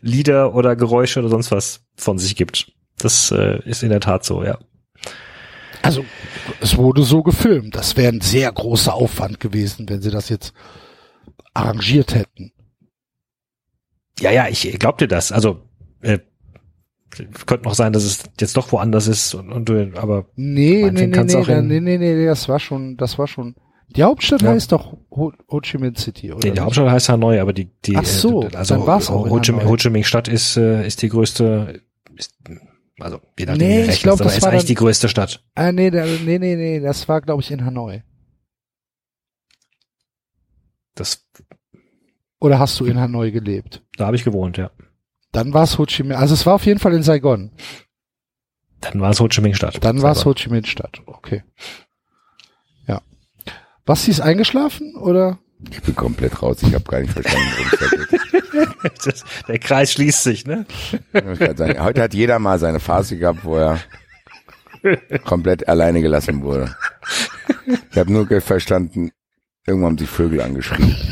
Lieder 0.02 0.54
oder 0.54 0.76
Geräusche 0.76 1.20
oder 1.22 1.30
sonst 1.30 1.52
was 1.52 1.86
von 1.96 2.18
sich 2.18 2.36
gibt. 2.36 2.74
Das 2.98 3.32
äh, 3.32 3.60
ist 3.64 3.84
in 3.84 3.90
der 3.90 4.02
Tat 4.02 4.26
so, 4.26 4.44
ja. 4.44 4.58
Also, 5.82 6.04
es 6.62 6.76
wurde 6.78 7.04
so 7.04 7.24
gefilmt. 7.24 7.76
Das 7.76 7.96
wäre 7.96 8.12
ein 8.12 8.20
sehr 8.22 8.52
großer 8.52 8.94
Aufwand 8.94 9.40
gewesen, 9.40 9.88
wenn 9.88 10.02
sie 10.02 10.12
das 10.12 10.30
jetzt 10.30 10.54
arrangiert 11.54 12.16
hätten. 12.16 12.52
Ja, 14.20 14.32
ja, 14.32 14.48
ich 14.50 14.62
glaub 14.80 14.98
dir 14.98 15.08
das. 15.08 15.32
Also 15.32 15.62
äh, 16.02 16.20
könnte 17.46 17.64
noch 17.66 17.76
sein, 17.76 17.94
dass 17.94 18.04
es 18.04 18.24
jetzt 18.40 18.56
doch 18.58 18.72
woanders 18.72 19.08
ist 19.08 19.34
und, 19.36 19.52
und 19.52 19.70
du, 19.70 19.92
aber 19.98 20.26
Nee, 20.36 20.90
nee, 20.92 21.08
nee, 21.08 21.24
nee, 21.24 21.44
da- 21.44 21.62
nee, 21.62 21.80
nee, 21.80 21.98
nee, 21.98 22.26
das 22.26 22.48
war 22.50 22.60
schon, 22.60 22.98
das 22.98 23.18
war 23.18 23.28
schon. 23.28 23.56
Die 23.96 24.04
Hauptstadt 24.04 24.42
Ja. 24.42 24.50
heißt 24.50 24.72
doch 24.72 24.98
Ho, 25.12 25.32
Ho 25.50 25.60
Chi 25.62 25.78
Minh 25.78 25.96
City, 25.96 26.32
oder? 26.34 26.48
Nee, 26.48 26.54
die? 26.56 26.60
Hauptstadt 26.60 26.90
heißt 26.90 27.10
Hanoi, 27.10 27.40
aber 27.40 27.54
die, 27.54 27.70
die 27.86 27.96
Ach 27.96 28.04
so, 28.06 28.44
äh, 28.44 28.56
also 28.56 28.76
dann 28.76 28.88
war's 28.88 29.10
auch 29.10 29.30
Ho 29.30 29.40
Chi. 29.40 29.52
Ho 29.54 29.76
Chi 29.78 29.90
Minh 29.90 30.04
Stadt 30.04 30.28
ist, 30.28 30.58
äh, 30.58 30.86
ist 30.86 31.02
die 31.02 31.10
größte, 31.10 31.82
ist, 32.18 32.34
also 33.00 33.20
je 33.40 33.46
nachdem, 33.46 33.68
Nee, 33.68 33.74
ich 33.82 33.88
rechnest, 33.88 34.04
glaub, 34.04 34.16
aber 34.16 34.24
das 34.26 34.38
ist 34.38 34.42
war 34.44 34.50
eigentlich 34.52 34.64
dann- 34.64 34.68
die 34.68 34.74
größte 34.76 35.08
Stadt. 35.10 35.44
Ah, 35.56 35.72
nee, 35.72 35.92
da, 35.92 36.06
nee, 36.06 36.40
nee, 36.40 36.56
nee, 36.56 36.80
das 36.80 37.08
war, 37.08 37.22
glaube 37.22 37.42
ich, 37.42 37.52
in 37.52 37.64
Hanoi. 37.64 38.02
Das, 40.96 41.26
Oder 42.40 42.60
hast 42.60 42.80
du 42.80 42.86
in 42.86 43.00
Hanoi 43.00 43.32
gelebt? 43.32 43.82
da 43.98 44.08
habe 44.08 44.16
ich 44.16 44.24
gewohnt, 44.24 44.58
ja. 44.58 44.72
Dann 45.36 45.54
war 45.54 45.64
es 45.64 45.78
Ho 45.78 45.86
Chi 45.86 46.04
Minh, 46.04 46.18
also 46.18 46.34
es 46.34 46.46
war 46.46 46.54
auf 46.54 46.66
jeden 46.66 46.80
Fall 46.80 46.94
in 46.94 47.04
Saigon. 47.04 47.52
Dann 48.80 49.02
war 49.02 49.10
es 49.10 49.20
Ho 49.20 49.28
Chi 49.28 49.42
Minh 49.42 49.54
Stadt. 49.54 49.84
Dann 49.84 50.02
war 50.02 50.14
es. 50.14 50.24
Ho 50.24 50.34
Chi 50.34 50.50
Minh 50.50 50.64
Stadt. 50.64 51.02
Okay. 51.06 51.44
Ja. 52.88 53.02
Basti 53.84 54.12
ist 54.12 54.22
eingeschlafen 54.22 54.96
oder? 54.96 55.40
Ich 55.70 55.82
bin 55.82 55.94
komplett 55.94 56.42
raus. 56.42 56.60
Ich 56.62 56.74
habe 56.74 56.86
gar 56.86 57.02
nicht 57.02 57.12
verstanden, 57.12 57.50
worum 57.58 57.90
es 58.94 59.04
geht. 59.04 59.24
Der 59.50 59.60
Kreis 59.60 59.92
schließt 59.92 60.24
sich, 60.24 60.46
ne? 60.46 60.66
Heute 61.14 62.02
hat 62.02 62.14
jeder 62.14 62.40
mal 62.40 62.58
seine 62.58 62.80
Phase 62.80 63.18
gehabt, 63.18 63.44
wo 63.44 63.58
er 63.58 63.80
komplett 65.26 65.68
alleine 65.68 66.02
gelassen 66.02 66.44
wurde. 66.44 66.74
Ich 67.92 67.98
habe 67.98 68.10
nur 68.10 68.26
verstanden, 68.40 69.12
irgendwann 69.66 69.92
haben 69.92 69.98
sich 69.98 70.10
Vögel 70.10 70.42
angeschrien. 70.42 70.96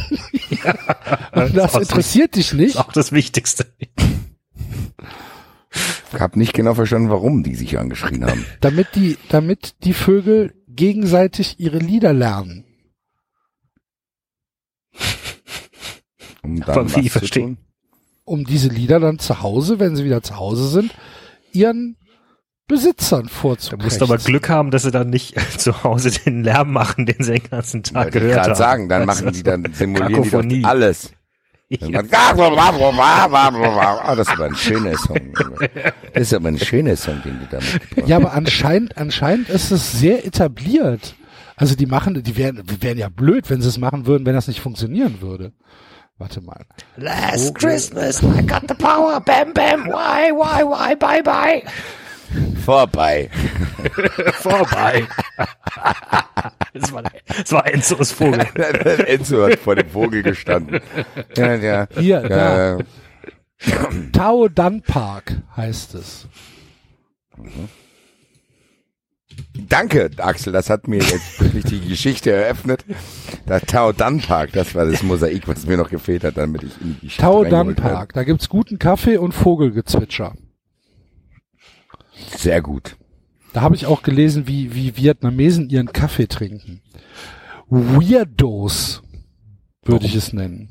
Das 1.33 1.75
auch 1.75 1.81
interessiert 1.81 2.35
dich 2.35 2.49
Das 2.49 2.57
nicht? 2.57 2.69
ist 2.75 2.77
auch 2.77 2.91
das 2.93 3.11
Wichtigste. 3.11 3.65
Ich 6.13 6.19
habe 6.19 6.37
nicht 6.39 6.53
genau 6.53 6.75
verstanden, 6.75 7.09
warum 7.09 7.43
die 7.43 7.55
sich 7.55 7.77
angeschrien 7.79 8.23
haben. 8.25 8.45
Damit 8.61 8.89
die, 8.95 9.17
damit 9.29 9.75
die 9.83 9.93
Vögel 9.93 10.53
gegenseitig 10.67 11.59
ihre 11.59 11.79
Lieder 11.79 12.13
lernen. 12.13 12.65
Um 16.43 16.59
dann 16.59 16.69
Aber 16.69 16.89
wie 16.95 17.05
was 17.05 17.13
zu 17.13 17.19
verstehen? 17.19 17.55
tun. 17.55 17.65
Um 18.25 18.45
diese 18.45 18.69
Lieder 18.69 18.99
dann 18.99 19.19
zu 19.19 19.41
Hause, 19.41 19.79
wenn 19.79 19.95
sie 19.95 20.05
wieder 20.05 20.21
zu 20.21 20.37
Hause 20.37 20.67
sind, 20.69 20.93
ihren 21.51 21.97
Besitzern 22.67 23.27
vorzubringen. 23.27 23.85
musst 23.85 24.01
du 24.01 24.05
aber 24.05 24.17
Glück 24.17 24.49
haben, 24.49 24.71
dass 24.71 24.83
sie 24.83 24.91
dann 24.91 25.09
nicht 25.09 25.35
zu 25.59 25.83
Hause 25.83 26.11
den 26.11 26.43
Lärm 26.43 26.71
machen, 26.71 27.05
den 27.05 27.23
sie 27.23 27.33
den 27.33 27.49
ganzen 27.49 27.83
Tag 27.83 28.07
ich 28.07 28.13
gehört 28.13 28.35
gerade 28.35 28.49
haben. 28.51 28.57
sagen, 28.57 28.89
dann 28.89 29.05
machen 29.05 29.31
die 29.33 29.43
dann, 29.43 29.65
simulieren 29.73 30.49
die 30.49 30.61
doch 30.61 30.69
alles. 30.69 31.11
Ja. 31.69 32.01
Ah, 32.11 32.33
das 34.15 34.27
ist 34.27 34.33
aber 34.33 34.45
ein 34.45 34.55
schöner 34.55 34.97
Song. 34.97 35.33
Das 36.13 36.23
ist 36.23 36.33
aber 36.33 36.49
ein 36.49 36.59
schöner 36.59 36.95
Song, 36.95 37.21
den 37.23 37.39
die 37.39 37.47
da 37.49 37.57
mitgebracht 37.57 38.07
Ja, 38.07 38.17
aber 38.17 38.33
anscheinend, 38.33 38.97
anscheinend 38.97 39.49
ist 39.49 39.71
es 39.71 39.91
sehr 39.93 40.25
etabliert. 40.25 41.15
Also 41.55 41.75
die 41.75 41.87
machen, 41.87 42.21
die 42.21 42.37
wären, 42.37 42.63
die 42.63 42.81
wären 42.83 42.97
ja 42.97 43.09
blöd, 43.09 43.49
wenn 43.49 43.61
sie 43.61 43.69
es 43.69 43.77
machen 43.79 44.05
würden, 44.05 44.25
wenn 44.25 44.35
das 44.35 44.47
nicht 44.47 44.59
funktionieren 44.59 45.21
würde. 45.21 45.53
Warte 46.19 46.41
mal. 46.41 46.65
Last 46.97 47.55
Christmas, 47.55 48.21
I 48.21 48.45
got 48.45 48.63
the 48.67 48.75
power, 48.75 49.19
bam, 49.19 49.53
bam, 49.53 49.85
why, 49.87 50.31
why, 50.31 50.63
why, 50.63 50.95
bye, 50.95 51.23
bye. 51.23 51.63
Vorbei. 52.63 53.29
Vorbei. 54.33 55.07
das, 56.73 56.93
war, 56.93 57.03
das 57.27 57.51
war 57.51 57.67
Enzos 57.67 58.11
Vogel. 58.11 58.45
Enzo 59.07 59.45
hat 59.45 59.59
vor 59.59 59.75
dem 59.75 59.89
Vogel 59.89 60.23
gestanden. 60.23 60.79
Ja, 61.35 61.55
ja. 61.55 61.87
Hier, 61.97 62.21
da. 62.21 62.77
Äh, 62.77 62.83
Tao 64.11 64.47
Dan 64.47 64.81
Park 64.81 65.33
heißt 65.55 65.95
es. 65.95 66.27
danke, 69.53 70.09
Axel, 70.17 70.51
das 70.51 70.69
hat 70.69 70.87
mir 70.87 70.99
jetzt 70.99 71.39
wirklich 71.39 71.63
die 71.65 71.87
Geschichte 71.87 72.31
eröffnet. 72.31 72.85
Der 73.47 73.61
Tao 73.61 73.91
Dan 73.91 74.19
Park, 74.19 74.51
das 74.53 74.75
war 74.75 74.85
das 74.85 75.01
Mosaik, 75.03 75.47
was 75.47 75.65
mir 75.65 75.77
noch 75.77 75.89
gefehlt 75.89 76.23
hat, 76.23 76.37
damit 76.37 76.63
ich 76.63 76.81
in 76.81 76.87
die 76.95 77.07
Geschichte 77.07 77.21
Tao 77.21 77.43
Dan. 77.43 77.75
Park. 77.75 78.13
Da 78.13 78.23
gibt's 78.23 78.49
guten 78.49 78.79
Kaffee 78.79 79.17
und 79.17 79.33
Vogelgezwitscher. 79.33 80.33
Sehr 82.35 82.61
gut. 82.61 82.97
Da 83.53 83.61
habe 83.61 83.75
ich 83.75 83.85
auch 83.85 84.01
gelesen, 84.01 84.47
wie, 84.47 84.73
wie 84.73 84.97
Vietnamesen 84.97 85.69
ihren 85.69 85.93
Kaffee 85.93 86.27
trinken. 86.27 86.81
Weirdos 87.69 89.03
würde 89.83 90.05
ich 90.05 90.15
es 90.15 90.33
nennen. 90.33 90.69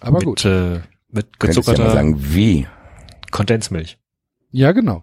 Aber 0.00 0.18
mit, 0.18 0.24
gut. 0.24 0.44
Äh, 0.44 0.80
mit 1.08 1.38
Könntest 1.38 1.66
ja 1.66 1.72
mal 1.72 1.76
gezuckerter 1.76 1.92
sagen, 1.92 2.16
wie? 2.34 2.66
Kondensmilch. 3.30 3.98
Ja, 4.50 4.72
genau. 4.72 5.02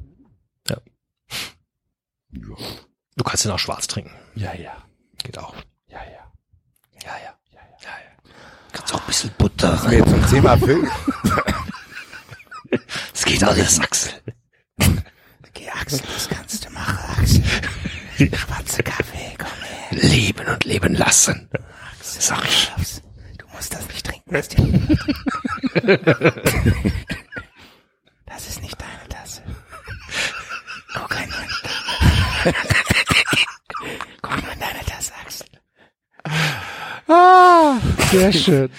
Du 3.17 3.23
kannst 3.23 3.45
den 3.45 3.51
auch 3.51 3.59
schwarz 3.59 3.87
trinken. 3.87 4.11
Ja, 4.35 4.53
ja. 4.53 4.77
Geht 5.23 5.37
auch. 5.39 5.55
Ja, 5.89 5.99
ja. 6.03 6.31
Ja, 7.03 7.17
ja. 7.23 7.37
ja, 7.51 7.61
ja. 7.81 8.31
Kannst 8.71 8.93
auch 8.93 9.01
ein 9.01 9.07
bisschen 9.07 9.31
Butter 9.37 9.73
Was 9.73 9.87
mir 9.87 10.05
zum 10.05 10.27
Thema 10.27 10.57
Vögel. 10.57 10.89
Es 13.13 13.25
geht 13.25 13.43
alles, 13.43 13.79
Axel. 13.81 14.13
Axel, 15.79 15.99
das 16.13 16.29
kannst 16.29 16.65
du 16.65 16.69
machen, 16.71 17.21
Axel. 17.21 17.43
Schwarze 18.35 18.83
Kaffee, 18.83 19.35
komm 19.37 19.47
her. 19.63 20.09
Leben 20.09 20.47
und 20.47 20.63
leben 20.65 20.95
lassen. 20.95 21.49
Axel, 21.99 22.21
Sag 22.21 22.43
ich. 22.45 22.71
Du 23.37 23.45
musst 23.53 23.73
das 23.73 23.87
nicht 23.87 24.05
trinken, 24.05 24.33
was 24.33 24.47
dir 24.49 24.57
Das 28.25 28.47
ist 28.47 28.61
nicht 28.61 28.77
deine 28.79 29.07
Tasse. 29.09 29.41
Guck 30.93 31.09
Tasse. 31.09 31.27
Guck 34.21 34.31
mal 34.43 34.53
in 34.53 34.59
deine 34.59 34.85
Tasse, 34.85 35.13
Axel. 35.23 35.47
Ah, 37.07 37.77
sehr 38.11 38.31
schön. 38.33 38.69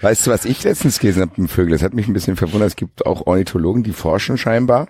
Weißt 0.00 0.26
du, 0.26 0.30
was 0.30 0.44
ich 0.44 0.62
letztens 0.62 0.98
gelesen 0.98 1.22
habe 1.22 1.30
mit 1.30 1.38
dem 1.38 1.48
Vögel? 1.48 1.72
Das 1.72 1.82
hat 1.82 1.94
mich 1.94 2.06
ein 2.06 2.12
bisschen 2.12 2.36
verwundert. 2.36 2.68
Es 2.68 2.76
gibt 2.76 3.06
auch 3.06 3.26
Ornithologen, 3.26 3.82
die 3.82 3.92
forschen 3.92 4.36
scheinbar, 4.36 4.88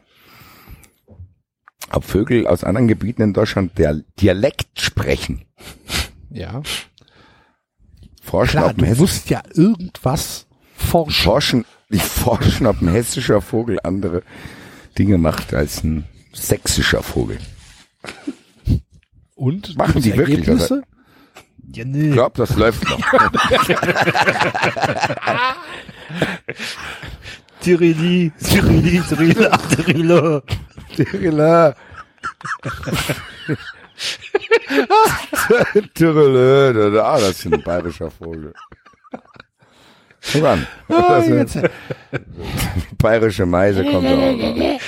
ob 1.96 2.04
Vögel 2.04 2.46
aus 2.46 2.64
anderen 2.64 2.88
Gebieten 2.88 3.22
in 3.22 3.32
Deutschland 3.32 3.78
der 3.78 4.00
Dialekt 4.20 4.80
sprechen. 4.80 5.44
Ja. 6.30 6.62
Forschen, 8.22 8.58
Klar, 8.60 8.74
du 8.74 8.84
musst 8.86 9.30
ja 9.30 9.42
irgendwas 9.52 10.46
forschen. 10.74 11.22
forschen, 11.24 11.64
die 11.90 11.98
forschen, 11.98 12.66
ob 12.66 12.80
ein 12.80 12.88
hessischer 12.88 13.40
Vogel 13.40 13.78
andere 13.82 14.22
Dinge 14.98 15.18
macht 15.18 15.52
als 15.54 15.84
ein 15.84 16.04
sächsischer 16.32 17.02
Vogel. 17.02 17.38
Und 19.34 19.76
Machen 19.76 20.02
die 20.02 20.16
wirklich, 20.16 20.38
Ergebnisse? 20.38 20.82
Ja, 21.74 21.84
Ich 21.84 21.90
nee. 21.90 22.10
glaube, 22.10 22.36
das 22.38 22.56
läuft 22.56 22.88
noch. 22.88 23.00
Tirili, 27.60 28.32
Tirili, 28.42 29.00
Tirila, 29.08 29.56
Tirila. 29.58 30.42
Tyrela. 30.96 31.74
Tyrele. 35.94 37.02
Ah, 37.02 37.18
das 37.18 37.30
ist 37.30 37.46
ein 37.52 37.62
bayerischer 37.62 38.10
Vogel. 38.10 38.52
Guck 40.32 40.44
an. 40.44 40.66
Ah, 40.88 41.20
Das 41.20 41.28
ist 41.28 41.58
bayerische 42.98 43.46
Meise 43.46 43.84
kommt 43.84 44.06
da 44.06 44.14
auch. 44.14 44.80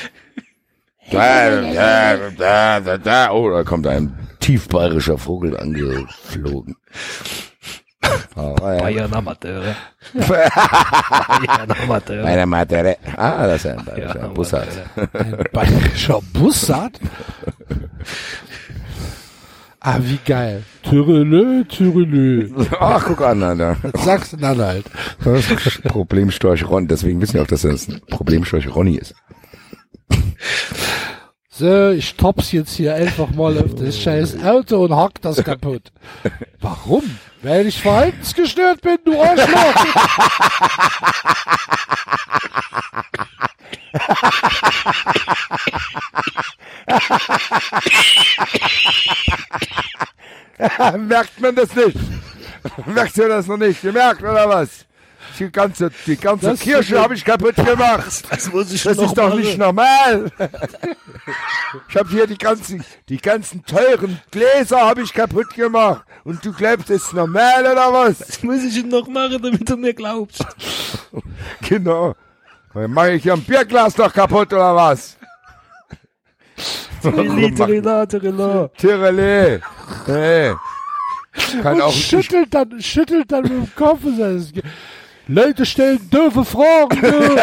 Da, 1.11 1.61
da, 1.73 2.17
da, 2.37 2.81
da, 2.81 2.99
da. 2.99 3.31
Oh, 3.31 3.51
da 3.51 3.63
kommt 3.63 3.87
ein 3.87 4.17
tiefbayerischer 4.41 5.19
Vogel 5.19 5.57
angeflogen. 5.57 6.77
Oh, 8.37 8.55
ja. 8.61 8.79
Bayern 8.79 9.13
Amateure. 9.15 9.75
Bayern 10.29 11.71
Amateure. 12.41 12.97
Ah, 13.17 13.47
das 13.47 13.65
ist 13.65 13.71
ein 13.71 13.85
bayerischer 13.85 14.21
Ja, 14.21 14.29
Bussard. 14.29 14.69
ein 15.15 15.37
bayerischer 15.53 16.21
Bussard? 16.33 17.01
Ah, 19.81 19.99
wie 20.01 20.19
geil. 20.27 20.63
Türelö, 20.83 21.65
Türelö. 21.65 22.51
Ach, 22.81 23.05
guck 23.07 23.21
an, 23.23 23.43
Alter. 23.43 23.77
Sachsen-Anhalt. 24.05 24.87
Das 25.25 25.49
ist 25.51 25.83
Problemstorch 25.85 26.69
Ron. 26.69 26.89
Deswegen 26.89 27.21
wissen 27.21 27.35
wir 27.35 27.43
auch, 27.43 27.47
dass 27.47 27.63
das 27.63 27.87
ein 27.89 28.01
Problemstorch 28.11 28.75
Ronny 28.75 28.97
ist. 28.97 29.15
So, 31.59 31.89
ich 31.89 32.17
tops 32.17 32.53
jetzt 32.53 32.75
hier 32.75 32.95
einfach 32.95 33.31
mal 33.31 33.57
auf 33.57 33.75
das 33.77 33.99
scheiß 33.99 34.45
Auto 34.45 34.85
und 34.85 34.95
hack 34.95 35.23
das 35.23 35.43
kaputt. 35.43 35.91
Warum? 36.61 37.19
Weil 37.41 37.67
ich 37.67 37.81
verhaltensgestört 37.81 38.83
bin, 38.83 38.99
du 39.03 39.19
Arschloch. 39.19 39.87
Merkt 50.99 51.41
man 51.41 51.55
das 51.55 51.75
nicht? 51.75 51.97
Merkt 52.85 53.17
ihr 53.17 53.29
das 53.29 53.47
noch 53.47 53.57
nicht? 53.57 53.81
Gemerkt 53.81 54.21
oder 54.21 54.47
was? 54.47 54.85
Die 55.39 55.51
ganze, 55.53 55.91
die 56.07 56.17
ganze 56.17 56.47
Das- 56.51 56.61
Kirche 56.61 57.01
habe 57.01 57.15
ich 57.15 57.25
kaputt 57.25 57.57
gemacht. 57.57 58.23
Das 58.31 58.51
muss 58.53 58.73
ich 58.73 58.83
Das 58.83 58.97
noch 58.97 59.05
ist 59.07 59.19
doch 59.19 59.29
machen. 59.29 59.41
nicht 59.41 59.59
normal. 59.59 60.31
Ich 61.89 61.97
habe 61.97 62.09
hier 62.11 62.27
die 62.29 62.39
ganzen, 62.39 62.85
die 63.09 63.17
ganzen 63.17 63.65
teuren 63.65 64.21
Gläser 64.31 64.81
habe 64.83 65.03
ich 65.03 65.13
kaputt 65.13 65.53
gemacht. 65.55 66.05
Und 66.25 66.45
du 66.45 66.53
glaubst, 66.53 66.89
das 66.89 66.99
ist 67.03 67.13
normal 67.15 67.61
oder 67.63 67.93
was? 67.93 68.19
Das 68.19 68.43
muss 68.45 68.63
ich 68.63 68.85
noch 68.85 69.09
machen, 69.09 69.43
damit 69.43 69.69
du 69.69 69.77
mir 69.77 69.93
glaubst. 69.95 70.45
Genau. 71.69 72.15
Dann 72.75 72.93
mache 72.93 73.13
ich 73.13 73.23
hier 73.25 73.33
ein 73.33 73.43
Bierglas 73.43 73.97
noch 73.99 74.13
kaputt 74.13 74.53
oder 74.53 74.75
was? 74.77 75.17
Tirili, 77.03 77.55
Tirila, 77.55 78.07
Tirila. 78.07 78.69
Tirele. 78.77 79.61
Hey. 80.07 80.55
Kann 81.63 81.75
Und 81.77 81.83
auch 81.83 81.93
schüttelt 81.93 82.55
dann, 82.55 82.81
schüttelt 82.81 83.31
dann 83.31 83.43
mit 83.43 83.53
dem 83.53 83.75
Kopf. 83.75 84.05
und 84.05 84.17
sagt, 84.17 84.63
Leute 85.29 85.67
stellen 85.67 86.09
doofe 86.11 86.45
Fragen. 86.45 87.01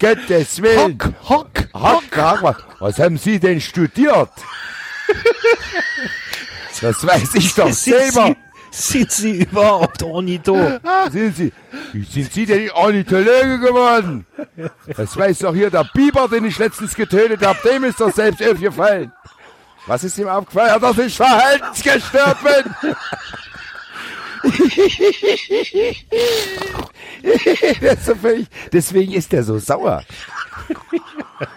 Gottes 0.00 0.60
Willen. 0.60 0.98
Hock, 1.28 1.48
hock. 1.72 1.74
Hack, 1.74 2.42
hack, 2.42 2.64
was, 2.80 2.98
haben 2.98 3.16
Sie 3.16 3.38
denn 3.38 3.60
studiert? 3.60 4.30
Das 6.80 7.06
weiß 7.06 7.36
ich 7.36 7.54
doch 7.54 7.72
selber. 7.72 8.34
Sind 8.72 9.12
Sie 9.12 9.42
überhaupt 9.42 10.02
Ornito? 10.02 10.80
Sind 11.10 11.36
Sie, 11.36 11.52
wie 11.92 12.04
sind 12.04 12.32
Sie 12.32 12.46
denn 12.46 12.70
Ornithologe 12.70 13.60
geworden? 13.60 14.26
Das 14.96 15.16
weiß 15.16 15.38
doch 15.40 15.54
hier 15.54 15.70
der 15.70 15.84
Biber, 15.94 16.26
den 16.26 16.46
ich 16.46 16.58
letztens 16.58 16.94
getötet 16.94 17.46
habe. 17.46 17.58
Dem 17.68 17.84
ist 17.84 18.00
doch 18.00 18.12
selbst 18.12 18.42
aufgefallen. 18.42 19.12
Was 19.86 20.04
ist 20.04 20.18
ihm 20.18 20.28
aufgefallen? 20.28 20.80
Dass 20.80 20.98
ich 20.98 21.16
verhaltensgestört 21.16 22.38
bin. 22.42 22.94
Der 27.80 27.92
ist 27.92 28.06
so 28.06 28.14
völlig, 28.14 28.46
deswegen 28.72 29.12
ist 29.12 29.32
er 29.32 29.44
so 29.44 29.58
sauer. 29.58 30.02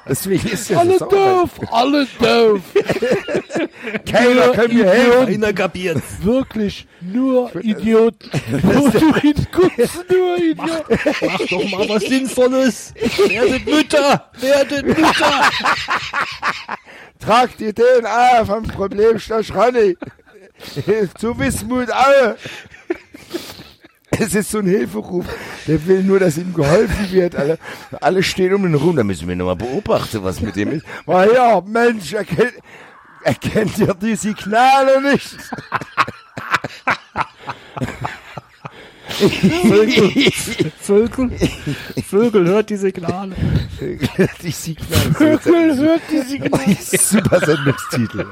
Deswegen 0.07 0.47
ist 0.49 0.69
er 0.71 0.79
Alle 0.79 0.97
so 0.99 1.09
sauer. 1.09 1.41
doof, 1.41 1.51
alle 1.71 2.07
doof. 2.19 2.61
Keiner 4.11 4.49
kann 4.49 4.73
mir 4.73 4.89
helfen. 4.89 5.25
Keiner 5.33 5.53
kapiert. 5.53 6.01
Wirklich 6.21 6.87
nur 7.01 7.53
Idioten. 7.63 8.29
Nur, 8.63 8.91
nur, 8.91 8.91
nur 8.91 9.17
Idioten. 10.37 10.69
Mach 11.21 11.39
doch 11.49 11.69
mal 11.71 11.89
was 11.89 12.03
Sinnvolles. 12.03 12.93
Werdet 13.27 13.65
Mütter. 13.65 14.31
Werdet 14.39 14.85
Mütter. 14.85 15.41
Tragt 17.19 17.59
die 17.59 17.73
DNA 17.73 18.45
vom 18.45 18.63
Problemstoff 18.63 19.53
Ronny. 19.53 19.97
Zu 21.19 21.37
Wismut 21.37 21.89
alle. 21.91 22.37
Es 24.19 24.33
ist 24.33 24.51
so 24.51 24.59
ein 24.59 24.65
Hilferuf. 24.65 25.25
Der 25.67 25.85
will 25.87 26.03
nur, 26.03 26.19
dass 26.19 26.37
ihm 26.37 26.53
geholfen 26.53 27.11
wird. 27.11 27.35
Alle, 27.35 27.57
alle 27.99 28.23
stehen 28.23 28.53
um 28.53 28.65
ihn 28.65 28.75
rum. 28.75 28.95
Da 28.95 29.03
müssen 29.03 29.27
wir 29.27 29.35
nochmal 29.35 29.57
beobachten, 29.57 30.23
was 30.23 30.39
mit 30.39 30.55
dem 30.55 30.71
ist. 30.71 30.85
Na 31.05 31.25
ja, 31.33 31.61
Mensch, 31.61 32.13
erkennt, 32.13 32.53
erkennt 33.23 33.77
ihr 33.77 33.93
die 33.93 34.15
Signale 34.15 35.01
nicht? 35.01 35.35
Vögel, 40.81 41.31
Vögel, 42.03 42.47
hört 42.47 42.69
die 42.69 42.75
Signale. 42.75 43.35
die 44.41 44.51
Signale. 44.51 45.13
Vögel 45.13 45.77
hört 45.77 46.01
die 46.11 46.21
Signale. 46.21 46.77
Super 46.81 47.39
Sendungstitel. 47.45 48.25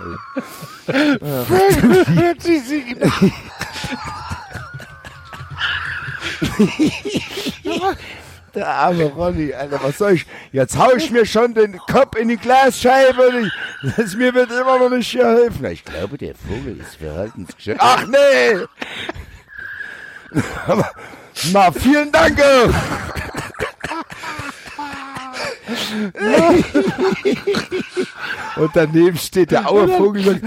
Vögel 0.86 2.06
hört 2.08 2.48
die 2.48 2.60
Signale. 2.60 3.32
Der 8.56 8.68
arme 8.68 9.06
Ronny, 9.06 9.52
Alter, 9.52 9.80
was 9.82 9.98
soll 9.98 10.12
ich? 10.14 10.28
Jetzt 10.52 10.78
hau 10.78 10.92
ich 10.96 11.10
mir 11.10 11.26
schon 11.26 11.56
den 11.56 11.76
Kopf 11.80 12.16
in 12.16 12.28
die 12.28 12.38
Glasscheibe. 12.38 13.30
und 13.30 13.46
ich- 13.48 13.52
Das 13.98 14.16
mir 14.16 14.32
wird 14.36 14.52
immer 14.52 14.78
noch 14.78 14.90
nicht 14.92 15.10
hier 15.10 15.26
helfen. 15.28 15.66
Ich 15.66 15.84
glaube, 15.84 16.20
der 16.20 16.36
Vogel 16.36 16.80
ist 16.80 16.98
verhaltensgeschädigt. 16.98 17.82
Ach 17.84 18.06
nee! 18.06 18.60
Aber, 20.68 20.92
na, 21.52 21.72
vielen 21.72 22.12
Dank! 22.12 22.40
Und 28.56 28.72
daneben 28.76 29.18
steht 29.18 29.52
der 29.52 29.68
Auervogel 29.70 30.28
und 30.28 30.42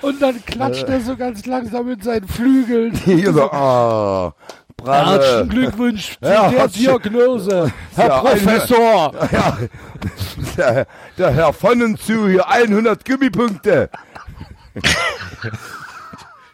Und 0.00 0.20
dann 0.20 0.44
klatscht 0.44 0.84
er 0.88 1.00
so 1.00 1.16
ganz 1.16 1.46
langsam 1.46 1.86
mit 1.86 2.02
seinen 2.02 2.26
Flügeln. 2.26 2.94
hier 3.04 3.32
so, 3.32 3.50
oh, 3.52 4.32
Herzlichen 4.84 5.48
bravo. 5.48 5.48
Glückwunsch 5.48 6.18
zu 6.20 6.28
Ja, 6.28 6.48
der 6.48 6.58
herzlichen- 6.60 6.86
Diagnose, 7.02 7.72
Herr 7.94 8.06
Ja, 8.08 8.18
Professor. 8.20 9.14
Ja, 9.32 9.58
der, 10.56 10.86
der 11.16 11.30
Herr 11.30 11.52
von 11.52 11.96
zu 11.96 12.28
hier 12.28 12.48
100 12.48 13.04
Gummipunkte. 13.04 13.88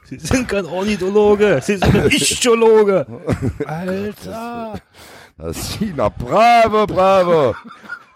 Sie 0.05 0.19
sind 0.19 0.49
kein 0.49 0.67
Ornithologe, 0.67 1.61
Sie 1.63 1.77
sind 1.79 1.95
ein 1.95 2.07
Ichtologe. 2.11 3.07
Alter. 3.65 4.75
Das 5.39 5.57
ist 5.57 5.73
China, 5.79 6.09
bravo, 6.11 6.87
bravo. 6.87 7.55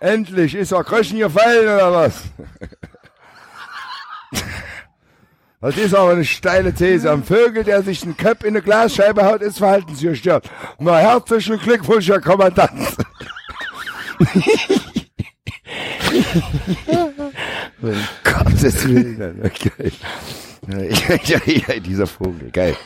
Endlich 0.01 0.55
ist 0.55 0.73
er 0.73 0.85
Kröchen 0.85 1.19
gefallen 1.19 1.65
oder 1.65 1.93
was? 1.93 2.15
Das 5.63 5.77
ist 5.77 5.95
aber 5.95 6.11
eine 6.11 6.25
steile 6.25 6.75
These. 6.75 7.09
Ein 7.11 7.23
Vögel, 7.23 7.63
der 7.63 7.85
sich 7.85 8.03
einen 8.03 8.17
Köpf 8.17 8.43
in 8.43 8.49
eine 8.49 8.63
Glasscheibe 8.63 9.25
haut, 9.25 9.43
ist 9.43 9.59
verhaltensgestört. 9.59 10.51
Na, 10.81 10.99
herzlichen 10.99 11.57
Glückwunsch, 11.59 12.09
Herr 12.09 12.21
Kommandant. 12.21 12.97
Gottes 18.25 18.89
Willen. 18.89 19.41
Okay. 19.45 19.93
Ja, 20.69 20.79
ja, 21.25 21.41
ja, 21.47 21.79
dieser 21.79 22.09
Vogel, 22.09 22.51
geil. 22.51 22.77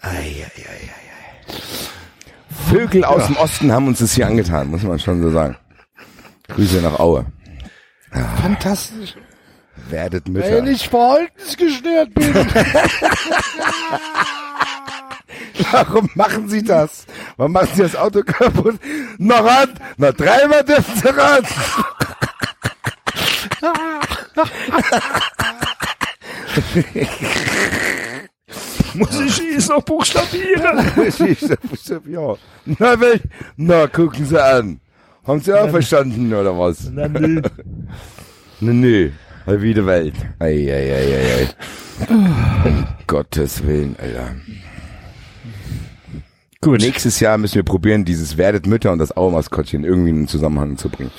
Ei, 0.00 0.08
ei, 0.10 0.42
ei, 0.56 0.90
ei. 0.90 1.54
Vögel 2.70 3.04
aus 3.04 3.26
dem 3.26 3.36
Osten 3.36 3.72
haben 3.72 3.88
uns 3.88 3.98
das 3.98 4.14
hier 4.14 4.26
angetan, 4.26 4.68
muss 4.68 4.82
man 4.84 4.98
schon 4.98 5.20
so 5.20 5.30
sagen. 5.30 5.56
Grüße 6.48 6.80
nach 6.80 6.98
Aue. 6.98 7.26
Fantastisch. 8.40 9.16
Werdet 9.88 10.28
Mütter. 10.28 10.50
Wenn 10.50 10.66
ich 10.66 10.88
verhaltensgestört 10.88 12.14
bin. 12.14 12.34
Warum 15.72 16.08
machen 16.14 16.48
Sie 16.48 16.62
das? 16.62 17.06
Warum 17.36 17.52
machen 17.52 17.68
Sie 17.74 17.82
das 17.82 17.96
Auto 17.96 18.22
kaputt? 18.22 18.78
Noch 19.18 19.44
ran! 19.44 19.70
Noch 19.96 20.12
dreimal 20.12 20.64
dürfen 20.64 20.94
Sie 20.96 21.08
ran! 21.08 21.44
Muss 28.94 29.20
ich 29.20 29.40
es 29.56 29.68
noch 29.68 29.82
buchstabieren? 29.82 30.78
ja. 32.08 32.34
Na, 32.64 33.00
wel, 33.00 33.20
na, 33.56 33.86
gucken 33.86 34.24
Sie 34.26 34.42
an. 34.42 34.80
Haben 35.24 35.40
Sie 35.40 35.52
auch 35.52 35.70
verstanden, 35.70 36.32
oder 36.32 36.58
was? 36.58 36.90
Na, 36.90 37.06
nö. 37.08 37.42
Nö, 38.62 38.72
nö. 38.74 39.10
Mal 39.50 39.62
wieder 39.62 39.84
Welt. 39.84 40.14
Ei, 40.38 40.72
ei, 40.72 40.94
ei, 40.94 41.16
ei, 41.16 41.32
ei. 41.40 41.48
Um 42.08 42.86
Gottes 43.08 43.66
Willen, 43.66 43.96
Alter. 44.00 44.36
Gut. 46.60 46.80
Nächstes 46.80 47.18
Jahr 47.18 47.36
müssen 47.36 47.56
wir 47.56 47.64
probieren, 47.64 48.04
dieses 48.04 48.36
Werdet 48.36 48.68
Mütter 48.68 48.92
und 48.92 49.00
das 49.00 49.16
Auermaskottchen 49.16 49.82
irgendwie 49.82 50.10
in 50.10 50.16
einen 50.18 50.28
Zusammenhang 50.28 50.76
zu 50.76 50.88
bringen. 50.88 51.10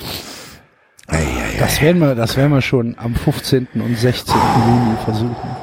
Ei, 1.08 1.18
ei. 1.18 1.58
Das 1.58 1.82
werden 1.82 2.00
wir, 2.00 2.14
das 2.14 2.38
werden 2.38 2.52
wir 2.52 2.62
schon 2.62 2.96
am 2.96 3.14
15. 3.14 3.68
und 3.74 3.98
16. 3.98 4.34
Juni 4.34 4.96
versuchen. 5.04 5.56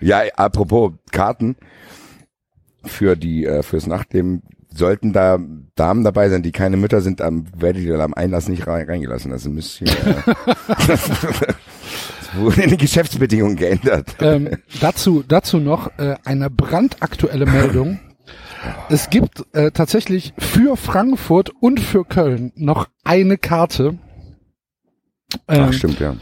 Ja, 0.00 0.22
apropos 0.36 0.92
Karten 1.12 1.56
für 2.86 3.16
die 3.16 3.44
äh, 3.44 3.62
fürs 3.62 3.86
Nachtleben 3.86 4.44
sollten 4.74 5.12
da 5.12 5.38
Damen 5.74 6.04
dabei 6.04 6.28
sein, 6.28 6.42
die 6.42 6.52
keine 6.52 6.76
Mütter 6.76 7.00
sind, 7.00 7.20
dann 7.20 7.46
werdet 7.56 7.82
ihr 7.82 7.98
am 8.00 8.14
Einlass 8.14 8.48
nicht 8.48 8.66
rein, 8.66 8.86
reingelassen. 8.86 9.32
Also 9.32 9.50
müsst 9.50 9.80
ihr 9.80 9.88
äh, 9.88 9.92
es 10.88 12.34
wurde 12.34 12.62
in 12.62 12.70
den 12.70 12.78
Geschäftsbedingungen 12.78 13.56
geändert. 13.56 14.16
Ähm, 14.20 14.50
dazu, 14.80 15.24
dazu 15.26 15.58
noch 15.58 15.98
äh, 15.98 16.16
eine 16.24 16.50
brandaktuelle 16.50 17.46
Meldung. 17.46 18.00
Es 18.88 19.08
gibt 19.08 19.44
äh, 19.54 19.70
tatsächlich 19.70 20.34
für 20.38 20.76
Frankfurt 20.76 21.50
und 21.60 21.80
für 21.80 22.04
Köln 22.04 22.52
noch 22.56 22.88
eine 23.04 23.38
Karte, 23.38 23.98
ähm, 25.48 25.66
Ach, 25.68 25.72
stimmt, 25.72 26.00
ja. 26.00 26.16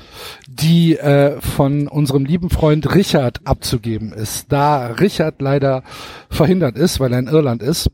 die 0.47 0.97
äh, 0.99 1.41
von 1.41 1.89
unserem 1.89 2.25
lieben 2.25 2.51
Freund 2.51 2.95
Richard 2.95 3.41
abzugeben 3.45 4.13
ist. 4.13 4.53
Da 4.53 4.89
Richard 4.89 5.41
leider 5.41 5.83
verhindert 6.29 6.77
ist, 6.77 7.01
weil 7.01 7.13
er 7.13 7.19
in 7.19 7.29
Irland 7.29 7.63
ist, 7.63 7.91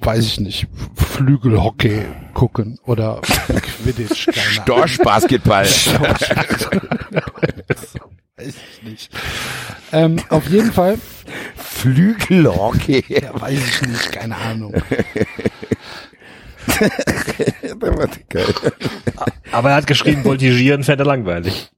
weiß 0.00 0.24
ich 0.24 0.40
nicht, 0.40 0.66
Flügelhockey 0.94 2.04
gucken 2.34 2.78
oder 2.84 3.20
Quidditch, 3.22 4.26
keine 4.26 4.50
Ahnung. 4.50 4.64
Dorschbasketball. 4.66 5.64
Weiß 8.36 8.54
ich 8.54 8.82
nicht. 8.82 9.10
Ähm, 9.92 10.20
auf 10.30 10.48
jeden 10.48 10.72
Fall, 10.72 10.98
Flügelhockey. 11.56 13.04
ja, 13.08 13.40
weiß 13.40 13.58
ich 13.58 13.82
nicht, 13.88 14.12
keine 14.12 14.36
Ahnung. 14.36 14.74
Aber 19.52 19.70
er 19.70 19.76
hat 19.76 19.86
geschrieben, 19.86 20.24
voltigieren 20.24 20.84
fände 20.84 21.04
er 21.04 21.06
langweilig. 21.06 21.70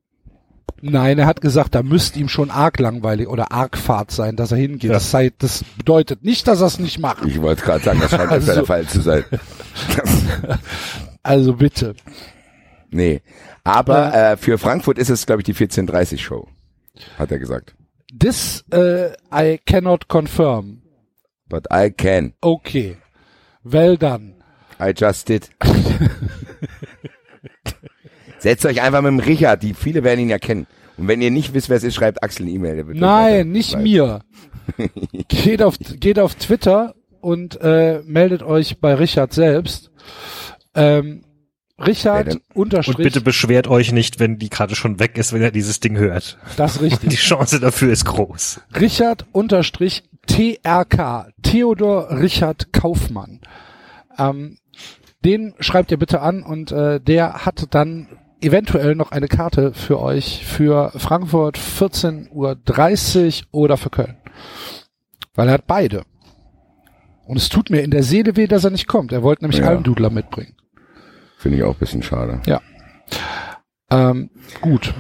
Nein, 0.87 1.19
er 1.19 1.25
hat 1.27 1.41
gesagt, 1.41 1.75
da 1.75 1.83
müsste 1.83 2.19
ihm 2.19 2.29
schon 2.29 2.51
arg 2.51 2.79
langweilig 2.79 3.29
oder 3.29 3.53
arg 3.53 3.79
Fahrt 3.79 4.11
sein, 4.11 4.37
dass 4.37 4.53
er 4.53 4.59
hingeht. 4.59 4.85
Ja. 4.85 4.93
Das, 4.93 5.11
sei, 5.11 5.33
das 5.39 5.65
bedeutet 5.79 6.25
nicht, 6.25 6.47
dass 6.47 6.61
er 6.61 6.67
es 6.67 6.79
nicht 6.79 6.99
macht. 6.99 7.25
Ich 7.25 7.41
wollte 7.41 7.63
gerade 7.63 7.83
sagen, 7.83 8.01
das 8.01 8.11
scheint 8.11 8.31
Also- 8.31 8.53
der 8.53 8.65
Fall 8.67 8.87
zu 8.87 9.01
sein. 9.01 9.25
Also 11.23 11.55
bitte. 11.55 11.95
Nee. 12.91 13.23
Aber 13.65 14.13
äh, 14.15 14.37
für 14.37 14.59
Frankfurt 14.59 14.99
ist 14.99 15.09
es, 15.09 15.25
glaube 15.25 15.41
ich, 15.41 15.47
die 15.47 15.55
14.30 15.55 16.19
Show. 16.19 16.49
Hat 17.19 17.33
er 17.33 17.39
gesagt. 17.39 17.75
This 18.17 18.63
uh, 18.75 19.09
I 19.35 19.59
cannot 19.65 20.07
confirm. 20.09 20.83
But 21.49 21.67
I 21.73 21.91
can. 21.91 22.35
Okay. 22.43 22.99
Well 23.63 23.97
done. 23.97 24.35
I 24.79 24.93
just 24.95 25.31
did. 25.31 25.49
Setzt 28.45 28.67
euch 28.67 28.83
einfach 28.83 29.01
mit 29.01 29.09
dem 29.09 29.19
Richard, 29.21 29.63
die 29.63 29.73
viele 29.73 30.05
werden 30.05 30.21
ihn 30.21 30.29
ja 30.29 30.39
kennen. 30.39 30.67
Und 30.99 31.09
wenn 31.09 31.23
ihr 31.23 31.31
nicht 31.31 31.55
wisst, 31.55 31.71
wer 31.71 31.79
es 31.79 31.83
ist, 31.83 31.95
schreibt 31.95 32.23
Axel 32.23 32.43
eine 32.45 32.53
E-Mail. 32.55 32.85
Nein, 32.93 33.01
weiter- 33.01 33.45
nicht 33.45 33.73
weiter- 33.73 33.83
mir. 33.83 34.21
geht 35.29 35.63
auf 35.63 35.77
geht 35.79 36.19
auf 36.19 36.35
Twitter 36.35 36.95
und 37.23 37.59
äh, 37.63 38.03
meldet 38.05 38.43
euch 38.43 38.81
bei 38.81 38.93
Richard 38.95 39.33
selbst. 39.33 39.91
Ähm, 40.75 41.25
Richard 41.79 42.27
denn? 42.27 42.35
Und 42.53 42.67
unterstrich 42.67 42.97
bitte 42.99 43.23
beschwert 43.23 43.67
euch 43.67 43.93
nicht, 43.93 44.21
wenn 44.21 44.39
die 44.39 44.51
Karte 44.51 44.75
schon 44.77 45.01
weg 45.01 45.17
ist, 45.17 45.33
wenn 45.33 45.41
er 45.43 45.51
dieses 45.51 45.81
Ding 45.81 45.97
hört. 45.97 46.37
das 46.59 46.73
ist 46.77 46.81
Die 46.81 46.85
richtig. 46.85 47.21
Chance 47.21 47.61
dafür 47.61 47.91
ist 47.93 48.05
groß. 48.05 48.61
Richard 48.79 49.25
unterstrich 49.33 50.05
TRK 50.27 51.31
Theodor 51.43 52.11
Richard 52.21 52.73
Kaufmann. 52.75 53.41
Ähm, 54.19 54.59
den 55.25 55.55
schreibt 55.61 55.91
ihr 55.91 55.99
bitte 55.99 56.21
an 56.21 56.43
und 56.43 56.71
äh, 56.73 57.01
der 57.01 57.47
hat 57.47 57.67
dann 57.71 58.09
eventuell 58.41 58.95
noch 58.95 59.11
eine 59.13 59.29
Karte 59.29 59.73
für 59.73 60.01
euch 60.01 60.45
für 60.45 60.93
Frankfurt 60.97 61.59
14.30 61.59 63.43
Uhr 63.43 63.47
oder 63.53 63.77
für 63.77 63.91
Köln. 63.91 64.17
Weil 65.35 65.49
er 65.49 65.55
hat 65.55 65.67
beide. 65.67 66.05
Und 67.27 67.39
es 67.39 67.49
tut 67.49 67.71
mir 67.71 67.81
in 67.81 67.91
der 67.91 68.03
Seele 68.03 68.37
weh, 68.37 68.47
dass 68.47 68.65
er 68.65 68.71
nicht 68.71 68.87
kommt. 68.87 69.13
Er 69.13 69.23
wollte 69.23 69.45
nämlich 69.45 69.61
Ja. 69.61 69.69
Almdudler 69.69 70.11
mitbringen. 70.11 70.55
Finde 71.39 71.59
ich 71.59 71.65
auch 71.65 71.75
ein 71.75 71.79
bisschen 71.79 72.03
schade. 72.03 72.41
Ähm, 73.91 74.31
gut. 74.61 74.95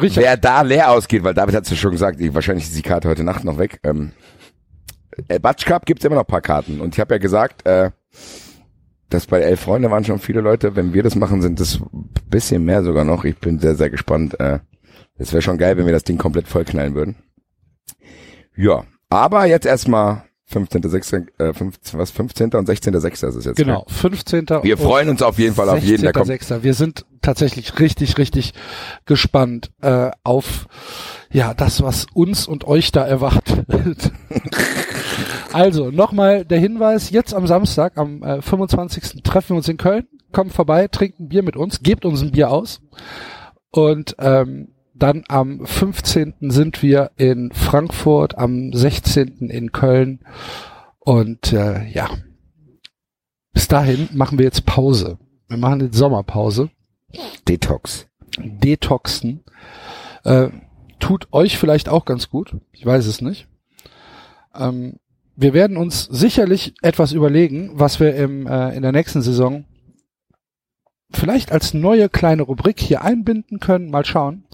Richard, 0.00 0.24
wer 0.24 0.36
da 0.36 0.62
leer 0.62 0.90
ausgeht, 0.90 1.22
weil 1.24 1.34
David 1.34 1.54
hat 1.54 1.64
es 1.64 1.70
ja 1.70 1.76
schon 1.76 1.92
gesagt, 1.92 2.20
ich, 2.20 2.32
wahrscheinlich 2.32 2.64
ist 2.64 2.76
die 2.76 2.82
Karte 2.82 3.08
heute 3.08 3.24
Nacht 3.24 3.44
noch 3.44 3.58
weg. 3.58 3.80
Ähm, 3.82 4.12
äh, 5.28 5.38
Batsch 5.38 5.66
Cup 5.66 5.84
gibt's 5.86 6.04
immer 6.04 6.14
noch 6.16 6.22
ein 6.24 6.26
paar 6.28 6.40
Karten. 6.40 6.80
Und 6.80 6.94
ich 6.94 7.00
habe 7.00 7.14
ja 7.14 7.18
gesagt, 7.18 7.66
äh, 7.66 7.90
dass 9.10 9.26
bei 9.26 9.40
Elf 9.40 9.60
Freunde 9.60 9.90
waren 9.90 10.04
schon 10.04 10.18
viele 10.18 10.40
Leute. 10.40 10.76
Wenn 10.76 10.94
wir 10.94 11.02
das 11.02 11.16
machen, 11.16 11.42
sind 11.42 11.60
es 11.60 11.80
ein 11.80 12.08
bisschen 12.28 12.64
mehr 12.64 12.82
sogar 12.82 13.04
noch. 13.04 13.24
Ich 13.24 13.36
bin 13.38 13.58
sehr, 13.58 13.74
sehr 13.74 13.90
gespannt. 13.90 14.38
Äh, 14.40 14.60
es 15.18 15.32
wäre 15.32 15.42
schon 15.42 15.58
geil, 15.58 15.76
wenn 15.76 15.86
wir 15.86 15.92
das 15.92 16.04
Ding 16.04 16.16
komplett 16.16 16.48
vollknallen 16.48 16.94
würden. 16.94 17.16
Ja, 18.56 18.84
aber 19.08 19.46
jetzt 19.46 19.66
erstmal 19.66 20.24
15.6., 20.52 21.26
äh, 21.38 21.52
15, 21.52 21.98
was, 21.98 22.10
15. 22.10 22.54
und 22.54 22.68
16.6. 22.68 23.28
ist 23.28 23.36
es 23.36 23.44
jetzt. 23.44 23.56
genau, 23.56 23.84
15. 23.88 24.46
Wir 24.62 24.78
und 24.78 24.84
freuen 24.84 25.08
uns 25.08 25.22
auf 25.22 25.38
jeden 25.38 25.54
Fall 25.54 25.68
auf 25.68 25.82
jeden, 25.82 26.02
der 26.02 26.12
kommt. 26.12 26.28
16.06.. 26.28 26.62
Wir 26.62 26.74
sind 26.74 27.06
tatsächlich 27.22 27.78
richtig, 27.78 28.18
richtig 28.18 28.54
gespannt 29.06 29.70
äh, 29.80 30.10
auf 30.24 30.66
ja 31.30 31.54
das, 31.54 31.82
was 31.82 32.06
uns 32.12 32.48
und 32.48 32.64
euch 32.64 32.90
da 32.90 33.06
erwartet. 33.06 33.58
also 35.52 35.90
nochmal 35.90 36.44
der 36.44 36.58
Hinweis: 36.58 37.10
Jetzt 37.10 37.34
am 37.34 37.46
Samstag, 37.46 37.96
am 37.96 38.22
äh, 38.22 38.42
25. 38.42 39.22
treffen 39.22 39.50
wir 39.50 39.56
uns 39.56 39.68
in 39.68 39.76
Köln. 39.76 40.06
Kommt 40.32 40.52
vorbei, 40.52 40.88
trinkt 40.88 41.20
ein 41.20 41.28
Bier 41.28 41.42
mit 41.42 41.56
uns, 41.56 41.82
gebt 41.82 42.04
uns 42.04 42.22
ein 42.22 42.30
Bier 42.30 42.50
aus 42.50 42.80
und 43.70 44.16
ähm, 44.18 44.68
dann 44.94 45.24
am 45.28 45.66
15. 45.66 46.34
sind 46.50 46.82
wir 46.82 47.10
in 47.16 47.52
Frankfurt, 47.52 48.36
am 48.36 48.72
16. 48.72 49.48
in 49.48 49.72
Köln 49.72 50.20
und 50.98 51.52
äh, 51.52 51.86
ja, 51.88 52.10
bis 53.52 53.66
dahin 53.66 54.08
machen 54.12 54.38
wir 54.38 54.44
jetzt 54.44 54.66
Pause. 54.66 55.18
Wir 55.48 55.56
machen 55.56 55.80
jetzt 55.80 55.96
Sommerpause. 55.96 56.70
Detox. 57.48 58.06
Detoxen. 58.38 59.42
Äh, 60.22 60.48
tut 61.00 61.28
euch 61.32 61.58
vielleicht 61.58 61.88
auch 61.88 62.04
ganz 62.04 62.30
gut. 62.30 62.56
Ich 62.72 62.84
weiß 62.86 63.06
es 63.06 63.20
nicht. 63.20 63.48
Ähm, 64.54 64.98
wir 65.40 65.54
werden 65.54 65.76
uns 65.78 66.04
sicherlich 66.04 66.74
etwas 66.82 67.12
überlegen, 67.12 67.70
was 67.74 67.98
wir 67.98 68.14
im, 68.14 68.46
äh, 68.46 68.74
in 68.76 68.82
der 68.82 68.92
nächsten 68.92 69.22
Saison 69.22 69.64
vielleicht 71.12 71.50
als 71.50 71.72
neue 71.72 72.08
kleine 72.10 72.42
Rubrik 72.42 72.78
hier 72.78 73.02
einbinden 73.02 73.58
können. 73.58 73.90
Mal 73.90 74.04
schauen. 74.04 74.44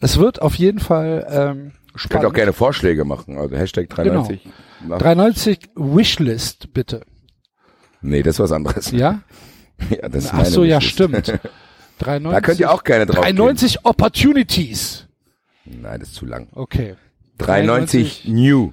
Es 0.00 0.18
wird 0.18 0.40
auf 0.40 0.54
jeden 0.54 0.78
Fall 0.78 1.26
ähm, 1.28 1.72
Könnt 1.92 2.00
spannend. 2.00 2.26
auch 2.26 2.32
gerne 2.32 2.52
Vorschläge 2.54 3.04
machen. 3.04 3.36
Also 3.36 3.54
Hashtag 3.54 3.90
93. 3.90 4.48
Nach- 4.88 4.98
93 4.98 5.58
Wishlist, 5.76 6.72
bitte. 6.72 7.02
Nee, 8.00 8.22
das 8.22 8.36
ist 8.36 8.40
was 8.40 8.52
anderes. 8.52 8.92
Ja? 8.92 9.20
ja 9.90 10.08
das 10.08 10.24
ist 10.24 10.34
Ach 10.34 10.46
so, 10.46 10.64
ja, 10.64 10.80
stimmt. 10.80 11.38
93, 11.98 12.30
Da 12.32 12.40
könnt 12.40 12.60
ihr 12.60 12.72
auch 12.72 12.82
gerne 12.82 13.04
drauf 13.04 13.24
93 13.24 13.84
Opportunities. 13.84 15.06
gehen. 15.66 15.82
Nein, 15.82 16.00
das 16.00 16.08
ist 16.08 16.14
zu 16.14 16.24
lang. 16.24 16.48
Okay. 16.52 16.96
93 17.36 18.24
New. 18.26 18.72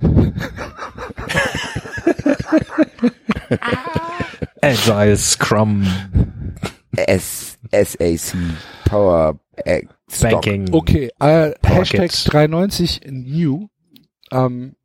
Agile 4.60 5.16
Scrum 5.16 5.86
S 6.96 7.58
SAC 7.72 8.36
Power 8.84 9.38
äh. 9.56 9.82
Banking. 10.20 10.72
Okay, 10.72 11.10
äh, 11.18 11.52
Hashtag 11.64 12.00
Pockets. 12.00 12.24
93 12.24 13.00
new. 13.10 13.68
Ähm, 14.30 14.76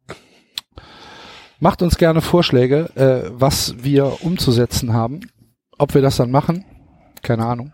macht 1.59 1.81
uns 1.81 1.97
gerne 1.97 2.21
Vorschläge, 2.21 2.89
äh, 2.95 3.29
was 3.31 3.75
wir 3.83 4.23
umzusetzen 4.23 4.93
haben. 4.93 5.19
Ob 5.77 5.93
wir 5.93 6.01
das 6.01 6.17
dann 6.17 6.31
machen, 6.31 6.65
keine 7.21 7.45
Ahnung. 7.45 7.73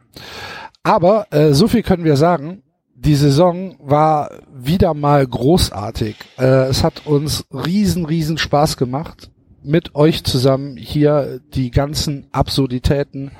Aber 0.83 1.27
äh, 1.31 1.53
so 1.53 1.67
viel 1.67 1.81
können 1.81 2.03
wir 2.03 2.17
sagen. 2.17 2.61
Die 2.97 3.15
Saison 3.15 3.75
war 3.79 4.31
wieder 4.53 4.93
mal 4.93 5.25
großartig. 5.27 6.15
Äh, 6.37 6.67
es 6.69 6.83
hat 6.83 7.05
uns 7.05 7.45
riesen, 7.51 8.05
riesen 8.05 8.37
Spaß 8.37 8.77
gemacht, 8.77 9.29
mit 9.63 9.95
euch 9.95 10.23
zusammen 10.23 10.77
hier 10.77 11.41
die 11.53 11.71
ganzen 11.71 12.27
Absurditäten 12.31 13.31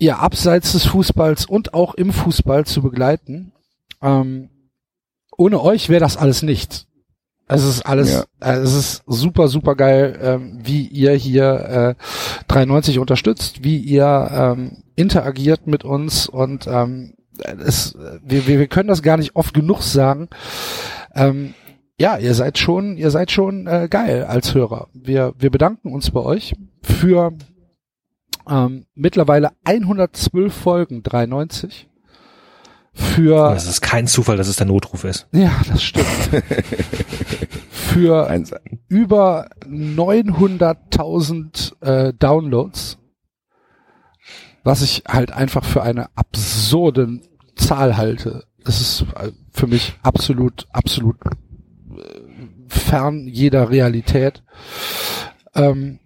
ja, 0.00 0.16
abseits 0.18 0.72
des 0.72 0.86
Fußballs 0.86 1.44
und 1.46 1.74
auch 1.74 1.94
im 1.94 2.12
Fußball 2.12 2.64
zu 2.64 2.82
begleiten. 2.82 3.52
Ähm, 4.00 4.48
ohne 5.36 5.60
euch 5.60 5.88
wäre 5.88 6.00
das 6.00 6.16
alles 6.16 6.42
nichts. 6.42 6.86
Es 7.48 7.64
ist 7.64 7.82
alles, 7.84 8.12
Ja. 8.12 8.24
äh, 8.40 8.58
es 8.58 8.74
ist 8.74 9.02
super, 9.06 9.48
super 9.48 9.74
geil, 9.74 10.18
ähm, 10.22 10.58
wie 10.62 10.86
ihr 10.86 11.12
hier 11.14 11.96
äh, 11.98 12.04
93 12.46 12.98
unterstützt, 12.98 13.64
wie 13.64 13.78
ihr 13.78 14.28
ähm, 14.30 14.84
interagiert 14.96 15.66
mit 15.66 15.84
uns 15.84 16.28
und 16.28 16.66
ähm, 16.68 17.14
es, 17.64 17.96
wir, 18.22 18.46
wir, 18.46 18.58
wir 18.58 18.66
können 18.66 18.88
das 18.88 19.02
gar 19.02 19.16
nicht 19.16 19.36
oft 19.36 19.54
genug 19.54 19.82
sagen. 19.82 20.28
Ähm, 21.14 21.54
ja, 22.00 22.16
ihr 22.16 22.34
seid 22.34 22.58
schon, 22.58 22.96
ihr 22.96 23.10
seid 23.10 23.32
schon 23.32 23.66
äh, 23.66 23.88
geil 23.90 24.24
als 24.24 24.54
Hörer. 24.54 24.88
Wir, 24.92 25.34
wir 25.38 25.50
bedanken 25.50 25.92
uns 25.92 26.10
bei 26.10 26.20
euch 26.20 26.54
für 26.82 27.32
ähm, 28.48 28.86
mittlerweile 28.94 29.50
112 29.64 30.54
Folgen, 30.54 31.02
93. 31.02 31.88
Für, 32.92 33.52
Es 33.54 33.66
ist 33.68 33.80
kein 33.80 34.06
Zufall, 34.08 34.36
dass 34.36 34.48
es 34.48 34.56
der 34.56 34.66
Notruf 34.66 35.04
ist. 35.04 35.28
ja, 35.32 35.52
das 35.68 35.82
stimmt. 35.82 36.06
für 37.70 38.28
Eins, 38.28 38.52
über 38.88 39.48
900.000 39.66 41.84
äh, 41.84 42.12
Downloads, 42.18 42.98
was 44.64 44.82
ich 44.82 45.04
halt 45.06 45.30
einfach 45.32 45.64
für 45.64 45.82
eine 45.82 46.08
absurde 46.16 47.20
Zahl 47.58 47.96
halte. 47.96 48.44
Das 48.64 48.80
ist 48.80 49.04
äh, 49.16 49.32
für 49.52 49.66
mich 49.66 49.98
absolut, 50.02 50.66
absolut 50.72 51.16
äh, 51.24 52.68
fern 52.68 53.26
jeder 53.26 53.70
Realität. 53.70 54.42
Ähm, 55.54 55.98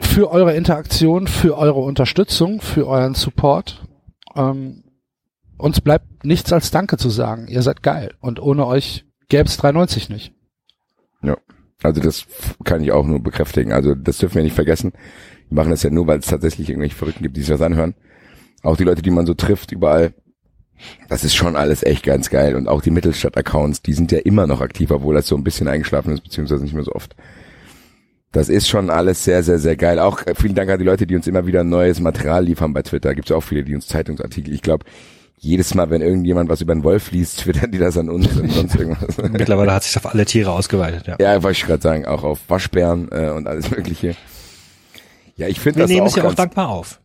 für 0.00 0.30
eure 0.30 0.54
Interaktion, 0.54 1.26
für 1.26 1.58
eure 1.58 1.80
Unterstützung, 1.80 2.60
für 2.60 2.86
euren 2.86 3.14
Support. 3.14 3.86
Ähm, 4.36 4.84
uns 5.56 5.80
bleibt 5.80 6.24
nichts 6.24 6.52
als 6.52 6.70
Danke 6.70 6.96
zu 6.96 7.10
sagen. 7.10 7.48
Ihr 7.48 7.62
seid 7.62 7.82
geil. 7.82 8.14
Und 8.20 8.40
ohne 8.40 8.66
euch 8.66 9.04
gäbe 9.28 9.48
es 9.48 9.56
390 9.56 10.08
nicht. 10.08 10.32
Also 11.82 12.00
das 12.00 12.26
kann 12.64 12.82
ich 12.82 12.92
auch 12.92 13.06
nur 13.06 13.22
bekräftigen. 13.22 13.72
Also 13.72 13.94
das 13.94 14.18
dürfen 14.18 14.36
wir 14.36 14.42
nicht 14.42 14.54
vergessen. 14.54 14.92
Wir 15.48 15.56
machen 15.56 15.70
das 15.70 15.82
ja 15.82 15.90
nur, 15.90 16.06
weil 16.06 16.18
es 16.18 16.26
tatsächlich 16.26 16.68
irgendwelche 16.68 16.96
Verrückten 16.96 17.22
gibt, 17.22 17.36
die 17.36 17.40
sich 17.40 17.50
das 17.50 17.62
anhören. 17.62 17.94
Auch 18.62 18.76
die 18.76 18.84
Leute, 18.84 19.02
die 19.02 19.10
man 19.10 19.26
so 19.26 19.34
trifft 19.34 19.70
überall. 19.70 20.12
Das 21.08 21.24
ist 21.24 21.34
schon 21.34 21.56
alles 21.56 21.82
echt 21.82 22.02
ganz 22.02 22.30
geil. 22.30 22.56
Und 22.56 22.68
auch 22.68 22.82
die 22.82 22.90
Mittelstadt-Accounts, 22.90 23.82
die 23.82 23.92
sind 23.92 24.12
ja 24.12 24.18
immer 24.18 24.46
noch 24.46 24.60
aktiv, 24.60 24.90
obwohl 24.90 25.14
das 25.14 25.26
so 25.26 25.36
ein 25.36 25.44
bisschen 25.44 25.68
eingeschlafen 25.68 26.12
ist, 26.12 26.22
beziehungsweise 26.22 26.62
nicht 26.62 26.74
mehr 26.74 26.84
so 26.84 26.92
oft. 26.92 27.14
Das 28.32 28.48
ist 28.48 28.68
schon 28.68 28.90
alles 28.90 29.24
sehr, 29.24 29.42
sehr, 29.42 29.58
sehr 29.58 29.76
geil. 29.76 29.98
Auch 29.98 30.26
äh, 30.26 30.34
vielen 30.34 30.54
Dank 30.54 30.70
an 30.70 30.78
die 30.78 30.84
Leute, 30.84 31.06
die 31.06 31.16
uns 31.16 31.26
immer 31.26 31.46
wieder 31.46 31.64
neues 31.64 32.00
Material 32.00 32.44
liefern 32.44 32.74
bei 32.74 32.82
Twitter. 32.82 33.14
Gibt 33.14 33.30
es 33.30 33.36
auch 33.36 33.40
viele, 33.42 33.64
die 33.64 33.74
uns 33.74 33.86
Zeitungsartikel. 33.86 34.52
Ich 34.52 34.62
glaube, 34.62 34.84
jedes 35.38 35.74
Mal, 35.74 35.88
wenn 35.88 36.02
irgendjemand 36.02 36.50
was 36.50 36.60
über 36.60 36.72
einen 36.72 36.84
Wolf 36.84 37.10
liest, 37.10 37.38
twittern 37.42 37.70
die 37.70 37.78
das 37.78 37.96
an 37.96 38.10
uns 38.10 38.26
und 38.36 38.52
sonst 38.52 38.74
irgendwas. 38.74 39.16
Mittlerweile 39.18 39.72
hat 39.72 39.84
sich 39.84 39.96
auf 39.96 40.06
alle 40.06 40.26
Tiere 40.26 40.50
ausgeweitet, 40.52 41.06
ja. 41.06 41.16
Ja, 41.20 41.42
wollte 41.42 41.58
ich 41.58 41.66
gerade 41.66 41.82
sagen, 41.82 42.06
auch 42.06 42.22
auf 42.22 42.40
Waschbären 42.48 43.08
äh, 43.12 43.30
und 43.30 43.46
alles 43.46 43.70
Mögliche. 43.70 44.14
Ja, 45.36 45.46
ich 45.46 45.60
finde 45.60 45.78
Wir 45.78 45.82
das 45.84 45.90
nehmen 45.90 46.02
auch 46.02 46.10
es 46.10 46.16
ja 46.16 46.24
auch 46.24 46.34
dankbar 46.34 46.68
auf. 46.68 47.00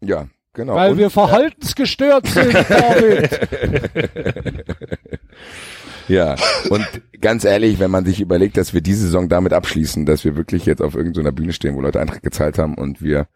Ja, 0.00 0.26
genau. 0.52 0.74
Weil 0.74 0.92
und, 0.92 0.98
wir 0.98 1.10
verhaltensgestört 1.10 2.26
sind, 2.26 2.54
David. 2.68 3.40
ja, 6.08 6.36
und 6.70 6.86
ganz 7.20 7.44
ehrlich, 7.44 7.78
wenn 7.78 7.90
man 7.90 8.04
sich 8.04 8.20
überlegt, 8.20 8.56
dass 8.56 8.74
wir 8.74 8.80
diese 8.80 9.02
Saison 9.02 9.28
damit 9.28 9.52
abschließen, 9.52 10.06
dass 10.06 10.24
wir 10.24 10.36
wirklich 10.36 10.66
jetzt 10.66 10.82
auf 10.82 10.94
irgendeiner 10.94 11.32
Bühne 11.32 11.52
stehen, 11.52 11.76
wo 11.76 11.80
Leute 11.80 12.00
Eintritt 12.00 12.22
gezahlt 12.22 12.58
haben 12.58 12.74
und 12.74 13.02
wir 13.02 13.28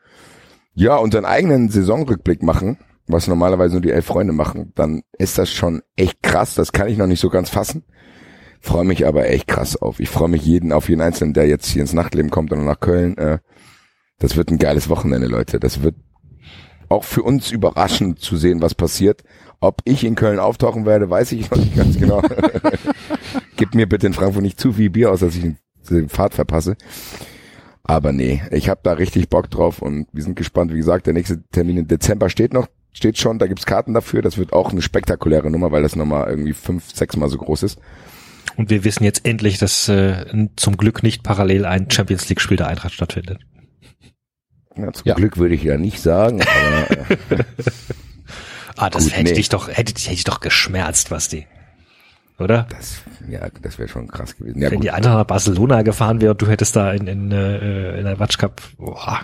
ja 0.75 0.97
unseren 0.97 1.25
eigenen 1.25 1.71
Saisonrückblick 1.71 2.43
machen, 2.43 2.79
was 3.07 3.29
normalerweise 3.29 3.75
nur 3.75 3.83
die 3.83 3.91
elf 3.91 4.07
Freunde 4.07 4.33
machen, 4.33 4.73
dann 4.75 5.03
ist 5.17 5.39
das 5.39 5.51
schon 5.51 5.83
echt 5.97 6.23
krass. 6.23 6.55
Das 6.55 6.73
kann 6.73 6.89
ich 6.89 6.99
noch 6.99 7.07
nicht 7.07 7.21
so 7.21 7.31
ganz 7.31 7.51
fassen. 7.51 7.85
Freue 8.61 8.85
mich 8.85 9.07
aber 9.07 9.29
echt 9.29 9.47
krass 9.47 9.77
auf. 9.77 10.01
Ich 10.01 10.09
freue 10.09 10.29
mich 10.29 10.45
jeden 10.45 10.73
auf 10.73 10.89
jeden 10.89 11.01
Einzelnen, 11.01 11.35
der 11.35 11.47
jetzt 11.47 11.67
hier 11.67 11.83
ins 11.83 11.93
Nachtleben 11.93 12.31
kommt 12.31 12.53
und 12.53 12.65
nach 12.65 12.81
Köln. 12.81 13.17
Äh, 13.17 13.39
das 14.19 14.37
wird 14.37 14.51
ein 14.51 14.59
geiles 14.59 14.89
Wochenende, 14.89 15.29
Leute. 15.29 15.61
Das 15.61 15.83
wird 15.83 15.95
auch 16.89 17.05
für 17.05 17.23
uns 17.23 17.51
überraschend 17.51 18.21
zu 18.21 18.37
sehen, 18.37 18.63
was 18.63 18.75
passiert. 18.75 19.23
Ob 19.61 19.81
ich 19.85 20.05
in 20.05 20.15
Köln 20.15 20.39
auftauchen 20.39 20.87
werde, 20.87 21.09
weiß 21.09 21.33
ich 21.33 21.51
noch 21.51 21.59
nicht 21.59 21.77
ganz 21.77 21.99
genau. 21.99 22.23
Gib 23.57 23.75
mir 23.75 23.89
bitte 23.89 24.07
in 24.07 24.13
Frankfurt 24.13 24.43
nicht 24.43 24.61
zu 24.61 24.75
viel 24.75 24.91
Bier 24.91 25.11
aus, 25.11 25.21
dass 25.21 25.37
ich 25.37 25.55
den 25.89 26.09
Fahrt 26.09 26.35
verpasse. 26.35 26.77
Aber 27.83 28.13
nee, 28.13 28.43
ich 28.51 28.69
habe 28.69 28.81
da 28.83 28.93
richtig 28.93 29.29
Bock 29.29 29.49
drauf 29.51 29.81
und 29.81 30.09
wir 30.13 30.23
sind 30.23 30.37
gespannt. 30.37 30.73
Wie 30.73 30.79
gesagt, 30.79 31.07
der 31.07 31.15
nächste 31.15 31.43
Termin 31.53 31.79
im 31.79 31.89
Dezember 31.89 32.29
steht 32.29 32.53
noch, 32.53 32.67
steht 32.93 33.17
schon, 33.17 33.39
da 33.39 33.47
gibt's 33.47 33.65
Karten 33.65 33.95
dafür. 33.95 34.23
Das 34.23 34.39
wird 34.39 34.53
auch 34.53 34.73
eine 34.73 34.83
spektakuläre 34.83 35.51
Nummer, 35.51 35.71
weil 35.71 35.83
das 35.83 35.95
nochmal 35.95 36.29
irgendwie 36.29 36.53
fünf, 36.53 36.93
sechs 36.93 37.17
Mal 37.17 37.29
so 37.29 37.39
groß 37.39 37.63
ist. 37.63 37.79
Und 38.57 38.71
wir 38.71 38.85
wissen 38.85 39.05
jetzt 39.05 39.25
endlich, 39.25 39.59
dass 39.59 39.89
äh, 39.89 40.49
zum 40.57 40.77
Glück 40.77 41.03
nicht 41.03 41.23
parallel 41.23 41.65
ein 41.65 41.91
Champions 41.91 42.29
League 42.29 42.41
Spiel 42.41 42.57
der 42.57 42.69
Eintracht 42.69 42.95
stattfindet. 42.95 43.46
Ja, 44.77 44.93
zum 44.93 45.07
Ja. 45.07 45.15
Glück 45.15 45.39
würde 45.39 45.55
ich 45.55 45.63
ja 45.63 45.79
nicht 45.79 46.03
sagen, 46.03 46.43
aber 46.43 47.07
Ah, 48.79 48.91
das 48.91 49.05
Gut, 49.05 49.13
hätte 49.15 49.31
nee. 49.31 49.35
dich 49.35 49.49
doch, 49.49 49.69
hätte 49.69 49.95
dich, 49.95 50.05
hätte 50.07 50.17
dich 50.17 50.25
doch 50.25 50.41
geschmerzt, 50.41 51.09
Basti. 51.09 51.47
Oder? 52.39 52.67
Das, 52.69 52.97
ja, 53.27 53.49
das 53.63 53.79
wäre 53.79 53.89
schon 53.89 54.07
krass 54.09 54.37
gewesen. 54.37 54.61
Ja, 54.61 54.71
Wenn 54.71 54.81
gut. 54.81 54.85
die 54.85 54.91
Eintracht 54.91 55.15
nach 55.17 55.25
Barcelona 55.25 55.81
gefahren 55.81 56.21
wäre 56.21 56.33
und 56.33 56.43
du 56.43 56.47
hättest 56.47 56.77
da 56.77 56.93
in, 56.93 57.07
in, 57.07 57.33
äh, 57.33 57.99
in 57.99 58.05
der 58.05 58.21
Watch 58.21 58.37
Cup, 58.37 58.61
boah. 58.77 59.21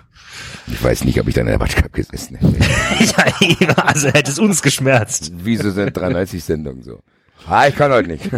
Ich 0.68 0.82
weiß 0.82 1.04
nicht, 1.04 1.20
ob 1.20 1.28
ich 1.28 1.34
da 1.34 1.42
in 1.42 1.48
der 1.48 1.60
Watch 1.60 1.76
Cup 1.76 1.92
gesessen 1.92 2.36
hätte. 2.36 2.56
ja, 3.60 3.74
also 3.84 4.08
hätte 4.08 4.30
es 4.30 4.38
uns 4.38 4.62
geschmerzt. 4.62 5.30
Wieso 5.34 5.70
sind 5.70 5.94
93 5.94 6.42
Sendungen 6.42 6.82
so? 6.82 7.02
Ah, 7.46 7.66
ich 7.66 7.76
kann 7.76 7.92
heute 7.92 8.08
nicht. 8.08 8.24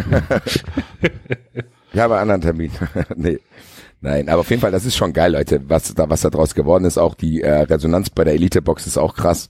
ich 1.93 1.99
habe 1.99 2.17
einen 2.17 2.31
anderen 2.31 2.41
Termin. 2.41 2.71
nee. 3.15 3.39
Nein, 4.05 4.29
aber 4.29 4.41
auf 4.41 4.49
jeden 4.51 4.61
Fall, 4.61 4.69
das 4.69 4.85
ist 4.85 4.95
schon 4.95 5.13
geil, 5.13 5.31
Leute, 5.31 5.67
was 5.67 5.91
da, 5.95 6.07
was 6.07 6.21
da 6.21 6.29
draus 6.29 6.53
geworden 6.53 6.85
ist. 6.85 6.99
Auch 6.99 7.15
die 7.15 7.41
äh, 7.41 7.61
Resonanz 7.61 8.11
bei 8.11 8.23
der 8.23 8.35
Elite-Box 8.35 8.85
ist 8.85 8.99
auch 8.99 9.15
krass. 9.15 9.49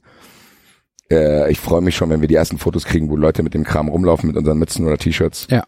Äh, 1.11 1.51
ich 1.51 1.59
freue 1.59 1.82
mich 1.82 1.98
schon, 1.98 2.09
wenn 2.09 2.22
wir 2.22 2.30
die 2.30 2.35
ersten 2.35 2.58
Fotos 2.58 2.85
kriegen, 2.85 3.09
wo 3.09 3.17
Leute 3.17 3.43
mit 3.43 3.53
dem 3.53 3.66
Kram 3.66 3.90
rumlaufen, 3.90 4.27
mit 4.27 4.38
unseren 4.38 4.58
Mützen 4.58 4.85
oder 4.85 4.98
T-Shirts. 4.98 5.48
Ja. 5.50 5.66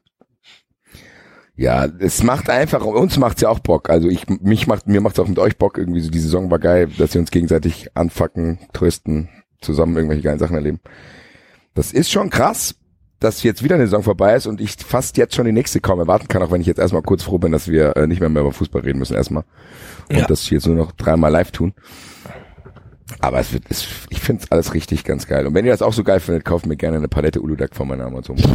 Ja, 1.57 1.85
es 1.99 2.23
macht 2.23 2.49
einfach, 2.49 2.85
uns 2.85 3.17
macht's 3.17 3.41
ja 3.41 3.49
auch 3.49 3.59
Bock. 3.59 3.89
Also 3.89 4.07
ich, 4.07 4.29
mich 4.29 4.67
macht, 4.67 4.87
mir 4.87 5.01
macht's 5.01 5.19
auch 5.19 5.27
mit 5.27 5.39
euch 5.39 5.57
Bock. 5.57 5.77
Irgendwie 5.77 5.99
so, 5.99 6.09
die 6.09 6.19
Saison 6.19 6.49
war 6.49 6.59
geil, 6.59 6.87
dass 6.97 7.13
wir 7.13 7.19
uns 7.19 7.31
gegenseitig 7.31 7.89
anfacken, 7.93 8.59
trösten, 8.71 9.27
zusammen 9.59 9.97
irgendwelche 9.97 10.23
geilen 10.23 10.39
Sachen 10.39 10.55
erleben. 10.55 10.79
Das 11.73 11.91
ist 11.91 12.09
schon 12.09 12.29
krass, 12.29 12.75
dass 13.19 13.41
jetzt 13.43 13.63
wieder 13.63 13.75
eine 13.75 13.85
Saison 13.85 14.03
vorbei 14.03 14.35
ist 14.35 14.45
und 14.47 14.61
ich 14.61 14.75
fast 14.77 15.17
jetzt 15.17 15.35
schon 15.35 15.45
die 15.45 15.51
nächste 15.51 15.79
kaum 15.81 15.99
erwarten 15.99 16.27
kann, 16.27 16.43
auch 16.43 16.51
wenn 16.51 16.61
ich 16.61 16.67
jetzt 16.67 16.77
erstmal 16.79 17.01
kurz 17.01 17.23
froh 17.23 17.37
bin, 17.39 17.51
dass 17.51 17.67
wir 17.67 17.95
äh, 17.97 18.05
nicht 18.07 18.19
mehr, 18.19 18.29
mehr 18.29 18.43
über 18.43 18.51
Fußball 18.51 18.81
reden 18.81 18.99
müssen 18.99 19.15
erstmal. 19.15 19.43
Und 20.09 20.17
Ja. 20.17 20.25
das 20.27 20.49
jetzt 20.49 20.67
nur 20.67 20.75
noch 20.75 20.91
dreimal 20.91 21.31
live 21.31 21.51
tun. 21.51 21.73
Aber 23.19 23.39
es 23.39 23.53
wird, 23.53 23.63
es, 23.69 23.87
ich 24.09 24.19
finde 24.19 24.43
es 24.43 24.51
alles 24.51 24.73
richtig 24.73 25.03
ganz 25.05 25.27
geil. 25.27 25.47
Und 25.47 25.53
wenn 25.55 25.65
ihr 25.65 25.71
das 25.71 25.81
auch 25.81 25.93
so 25.93 26.03
geil 26.03 26.19
findet, 26.19 26.43
kauft 26.45 26.65
mir 26.65 26.75
gerne 26.75 26.97
eine 26.97 27.07
Palette 27.07 27.41
Uludag 27.41 27.73
von 27.73 27.87
meiner 27.87 28.05
Amazon. 28.05 28.35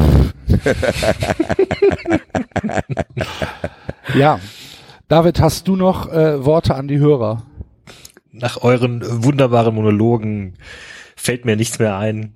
Ja. 4.15 4.41
David, 5.09 5.41
hast 5.41 5.69
du 5.69 5.77
noch 5.77 6.11
äh, 6.13 6.45
Worte 6.45 6.75
an 6.75 6.89
die 6.89 6.99
Hörer? 6.99 7.43
Nach 8.31 8.63
euren 8.63 9.03
wunderbaren 9.25 9.75
Monologen 9.75 10.55
fällt 11.17 11.45
mir 11.45 11.57
nichts 11.57 11.79
mehr 11.79 11.97
ein. 11.97 12.35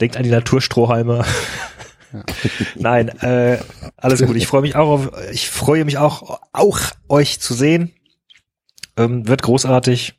Denkt 0.00 0.16
an 0.16 0.22
die 0.22 0.30
Naturstrohhalme. 0.30 1.24
Nein, 2.76 3.08
äh, 3.20 3.58
alles 3.96 4.24
gut. 4.24 4.36
Ich 4.36 4.46
freue 4.46 4.62
mich 4.62 4.76
auch 4.76 4.88
auf, 4.88 5.10
ich 5.32 5.50
freue 5.50 5.84
mich 5.84 5.98
auch, 5.98 6.40
auch 6.52 6.78
euch 7.08 7.40
zu 7.40 7.54
sehen. 7.54 7.92
Ähm, 8.96 9.26
wird 9.26 9.42
großartig. 9.42 10.14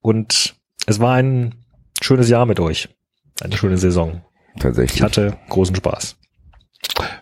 Und 0.00 0.54
es 0.86 1.00
war 1.00 1.14
ein 1.14 1.54
schönes 2.00 2.28
Jahr 2.28 2.46
mit 2.46 2.60
euch. 2.60 2.88
Eine 3.40 3.56
schöne 3.56 3.78
Saison. 3.78 4.22
Ich 4.56 4.62
Tatsächlich. 4.62 5.02
hatte 5.02 5.38
großen 5.48 5.76
Spaß. 5.76 6.16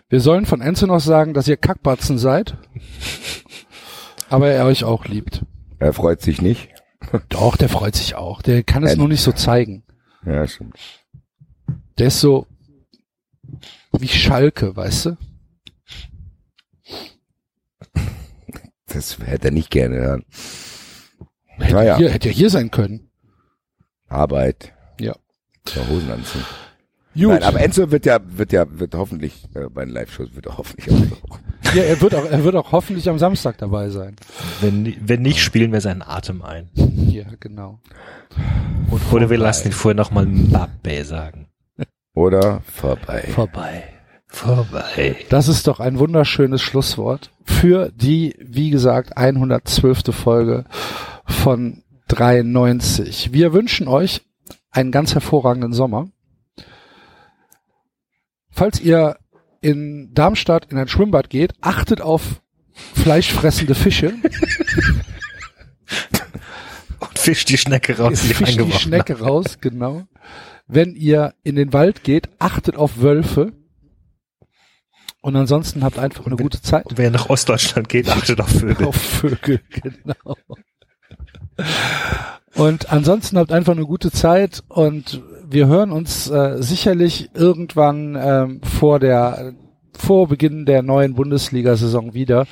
Wir 0.09 0.19
sollen 0.19 0.45
von 0.45 0.61
Enzo 0.61 0.87
noch 0.87 0.99
sagen, 0.99 1.33
dass 1.33 1.47
ihr 1.47 1.57
Kackbatzen 1.57 2.17
seid. 2.17 2.57
Aber 4.29 4.49
er 4.49 4.65
euch 4.65 4.83
auch 4.83 5.05
liebt. 5.05 5.43
Er 5.79 5.93
freut 5.93 6.21
sich 6.21 6.41
nicht. 6.41 6.69
Doch, 7.29 7.55
der 7.55 7.69
freut 7.69 7.95
sich 7.95 8.15
auch. 8.15 8.41
Der 8.41 8.63
kann 8.63 8.83
es 8.83 8.97
nur 8.97 9.07
nicht 9.07 9.21
so 9.21 9.31
zeigen. 9.31 9.83
Ja, 10.25 10.47
stimmt. 10.47 10.77
Der 11.97 12.07
ist 12.07 12.19
so 12.19 12.45
wie 13.91 14.07
Schalke, 14.07 14.75
weißt 14.75 15.07
du? 15.07 15.17
Das 18.87 19.19
hätte 19.19 19.49
er 19.49 19.51
nicht 19.51 19.69
gerne 19.69 19.95
hören. 19.97 20.25
Hätte, 21.45 21.73
Naja. 21.73 21.97
hier, 21.97 22.09
hätte 22.11 22.29
ja 22.29 22.33
hier 22.33 22.49
sein 22.49 22.71
können. 22.71 23.11
Arbeit. 24.07 24.73
Ja. 24.99 25.15
Hosen 25.89 26.11
anziehen. 26.11 26.45
Gut. 27.15 27.27
Nein, 27.29 27.43
aber 27.43 27.59
Enzo 27.59 27.91
wird 27.91 28.05
ja, 28.05 28.19
wird 28.23 28.51
ja, 28.51 28.65
wird 28.69 28.93
hoffentlich 28.93 29.45
äh, 29.55 29.67
bei 29.69 29.83
den 29.83 29.93
Live-Shows 29.93 30.35
wird 30.35 30.45
er 30.45 30.57
hoffentlich 30.57 30.93
auch. 31.23 31.39
ja, 31.73 31.83
er 31.83 31.99
wird 32.01 32.13
auch, 32.13 32.25
er 32.25 32.43
wird 32.43 32.55
auch 32.55 32.71
hoffentlich 32.71 33.09
am 33.09 33.17
Samstag 33.17 33.57
dabei 33.57 33.89
sein. 33.89 34.15
Wenn, 34.61 34.95
wenn 35.01 35.21
nicht, 35.21 35.39
spielen 35.39 35.71
wir 35.71 35.81
seinen 35.81 36.03
Atem 36.03 36.43
ein. 36.43 36.69
Ja, 36.75 37.25
genau. 37.39 37.79
Und 38.91 39.01
oder 39.11 39.29
wir 39.29 39.37
lassen 39.37 39.69
ihn 39.69 39.73
vorher 39.73 39.95
nochmal 39.95 40.25
Mbappé 40.25 41.03
sagen. 41.03 41.47
Oder 42.13 42.61
vorbei. 42.65 43.23
Vorbei. 43.33 43.83
Vorbei. 44.27 45.15
Das 45.29 45.47
ist 45.47 45.65
doch 45.67 45.79
ein 45.79 45.97
wunderschönes 45.97 46.61
Schlusswort 46.61 47.31
für 47.43 47.91
die, 47.95 48.35
wie 48.39 48.69
gesagt, 48.69 49.17
112. 49.17 50.15
Folge 50.15 50.65
von 51.25 51.83
93. 52.09 53.33
Wir 53.33 53.53
wünschen 53.53 53.87
euch 53.87 54.21
einen 54.71 54.91
ganz 54.91 55.15
hervorragenden 55.15 55.73
Sommer. 55.73 56.07
Falls 58.59 58.79
ihr 58.81 59.17
in 59.61 60.13
Darmstadt 60.13 60.65
in 60.69 60.77
ein 60.77 60.89
Schwimmbad 60.89 61.29
geht, 61.29 61.53
achtet 61.61 62.01
auf 62.01 62.41
fleischfressende 62.93 63.73
Fische. 63.73 64.07
Und 66.99 67.17
fisch 67.17 67.45
die 67.45 67.57
Schnecke 67.57 67.97
raus, 67.97 68.19
die 68.21 68.33
Fischt 68.33 68.59
die 68.59 68.71
Schnecke 68.73 69.21
raus, 69.21 69.59
genau. 69.61 70.03
Wenn 70.67 70.93
ihr 70.93 71.35
in 71.41 71.55
den 71.55 71.71
Wald 71.71 72.03
geht, 72.03 72.27
achtet 72.37 72.75
auf 72.75 72.99
Wölfe. 72.99 73.53
Und 75.21 75.37
ansonsten 75.37 75.81
habt 75.81 75.97
einfach 75.97 76.25
eine 76.25 76.35
gute 76.35 76.61
Zeit. 76.61 76.85
Und 76.85 76.97
wer 76.97 77.11
nach 77.11 77.29
Ostdeutschland 77.29 77.87
geht, 77.87 78.09
achtet 78.09 78.41
auf 78.41 78.49
Vögel. 78.49 78.87
Auf 78.87 78.97
Vögel, 78.97 79.61
genau. 79.69 80.35
Und 82.55 82.91
ansonsten 82.91 83.37
habt 83.37 83.53
einfach 83.53 83.71
eine 83.71 83.85
gute 83.85 84.11
Zeit 84.11 84.65
und 84.67 85.21
wir 85.51 85.67
hören 85.67 85.91
uns 85.91 86.29
äh, 86.29 86.57
sicherlich 86.61 87.31
irgendwann 87.33 88.15
ähm, 88.15 88.61
vor 88.61 88.99
der 88.99 89.53
vor 89.97 90.27
Beginn 90.27 90.65
der 90.65 90.81
neuen 90.81 91.15
Bundesliga-Saison 91.15 92.13
wieder. 92.13 92.45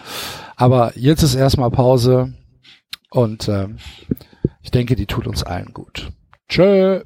Aber 0.56 0.92
jetzt 0.96 1.24
ist 1.24 1.36
erstmal 1.36 1.70
Pause 1.70 2.34
und 3.12 3.48
ähm, 3.48 3.78
ich 4.64 4.72
denke, 4.72 4.96
die 4.96 5.06
tut 5.06 5.28
uns 5.28 5.44
allen 5.44 5.74
gut. 5.74 6.12
Tschö. 6.50 7.04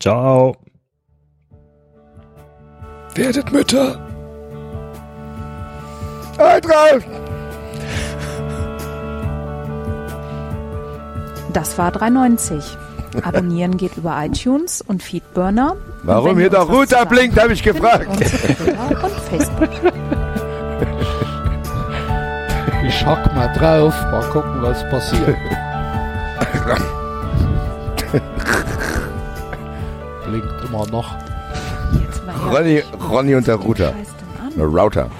Ciao. 0.00 0.56
Werdet 3.14 3.52
Mütter. 3.52 4.02
Eintracht! 6.38 7.06
Das 11.52 11.78
war 11.78 11.92
390. 11.92 12.76
Abonnieren 13.22 13.76
geht 13.76 13.96
über 13.96 14.16
iTunes 14.24 14.82
und 14.82 15.02
Feedburner. 15.02 15.76
Warum 16.02 16.38
hier 16.38 16.50
was 16.50 16.68
Router 16.68 17.06
blinkt, 17.06 17.40
habe 17.40 17.52
ich 17.52 17.62
gefragt. 17.62 18.08
und 18.08 18.24
Facebook. 19.30 19.70
Ich 22.88 23.04
hack 23.04 23.34
mal 23.34 23.48
drauf, 23.48 23.92
mal 24.12 24.22
gucken, 24.30 24.62
was 24.62 24.88
passiert. 24.90 25.36
Blinkt 30.26 30.64
immer 30.68 30.86
noch. 30.86 31.16
Jetzt 32.00 32.24
mal 32.24 32.34
her. 32.34 32.52
Ronny, 32.52 32.82
Ronny 33.10 33.34
und 33.34 33.46
der 33.48 33.56
Router. 33.56 33.92
An. 34.40 34.52
Router. 34.60 35.10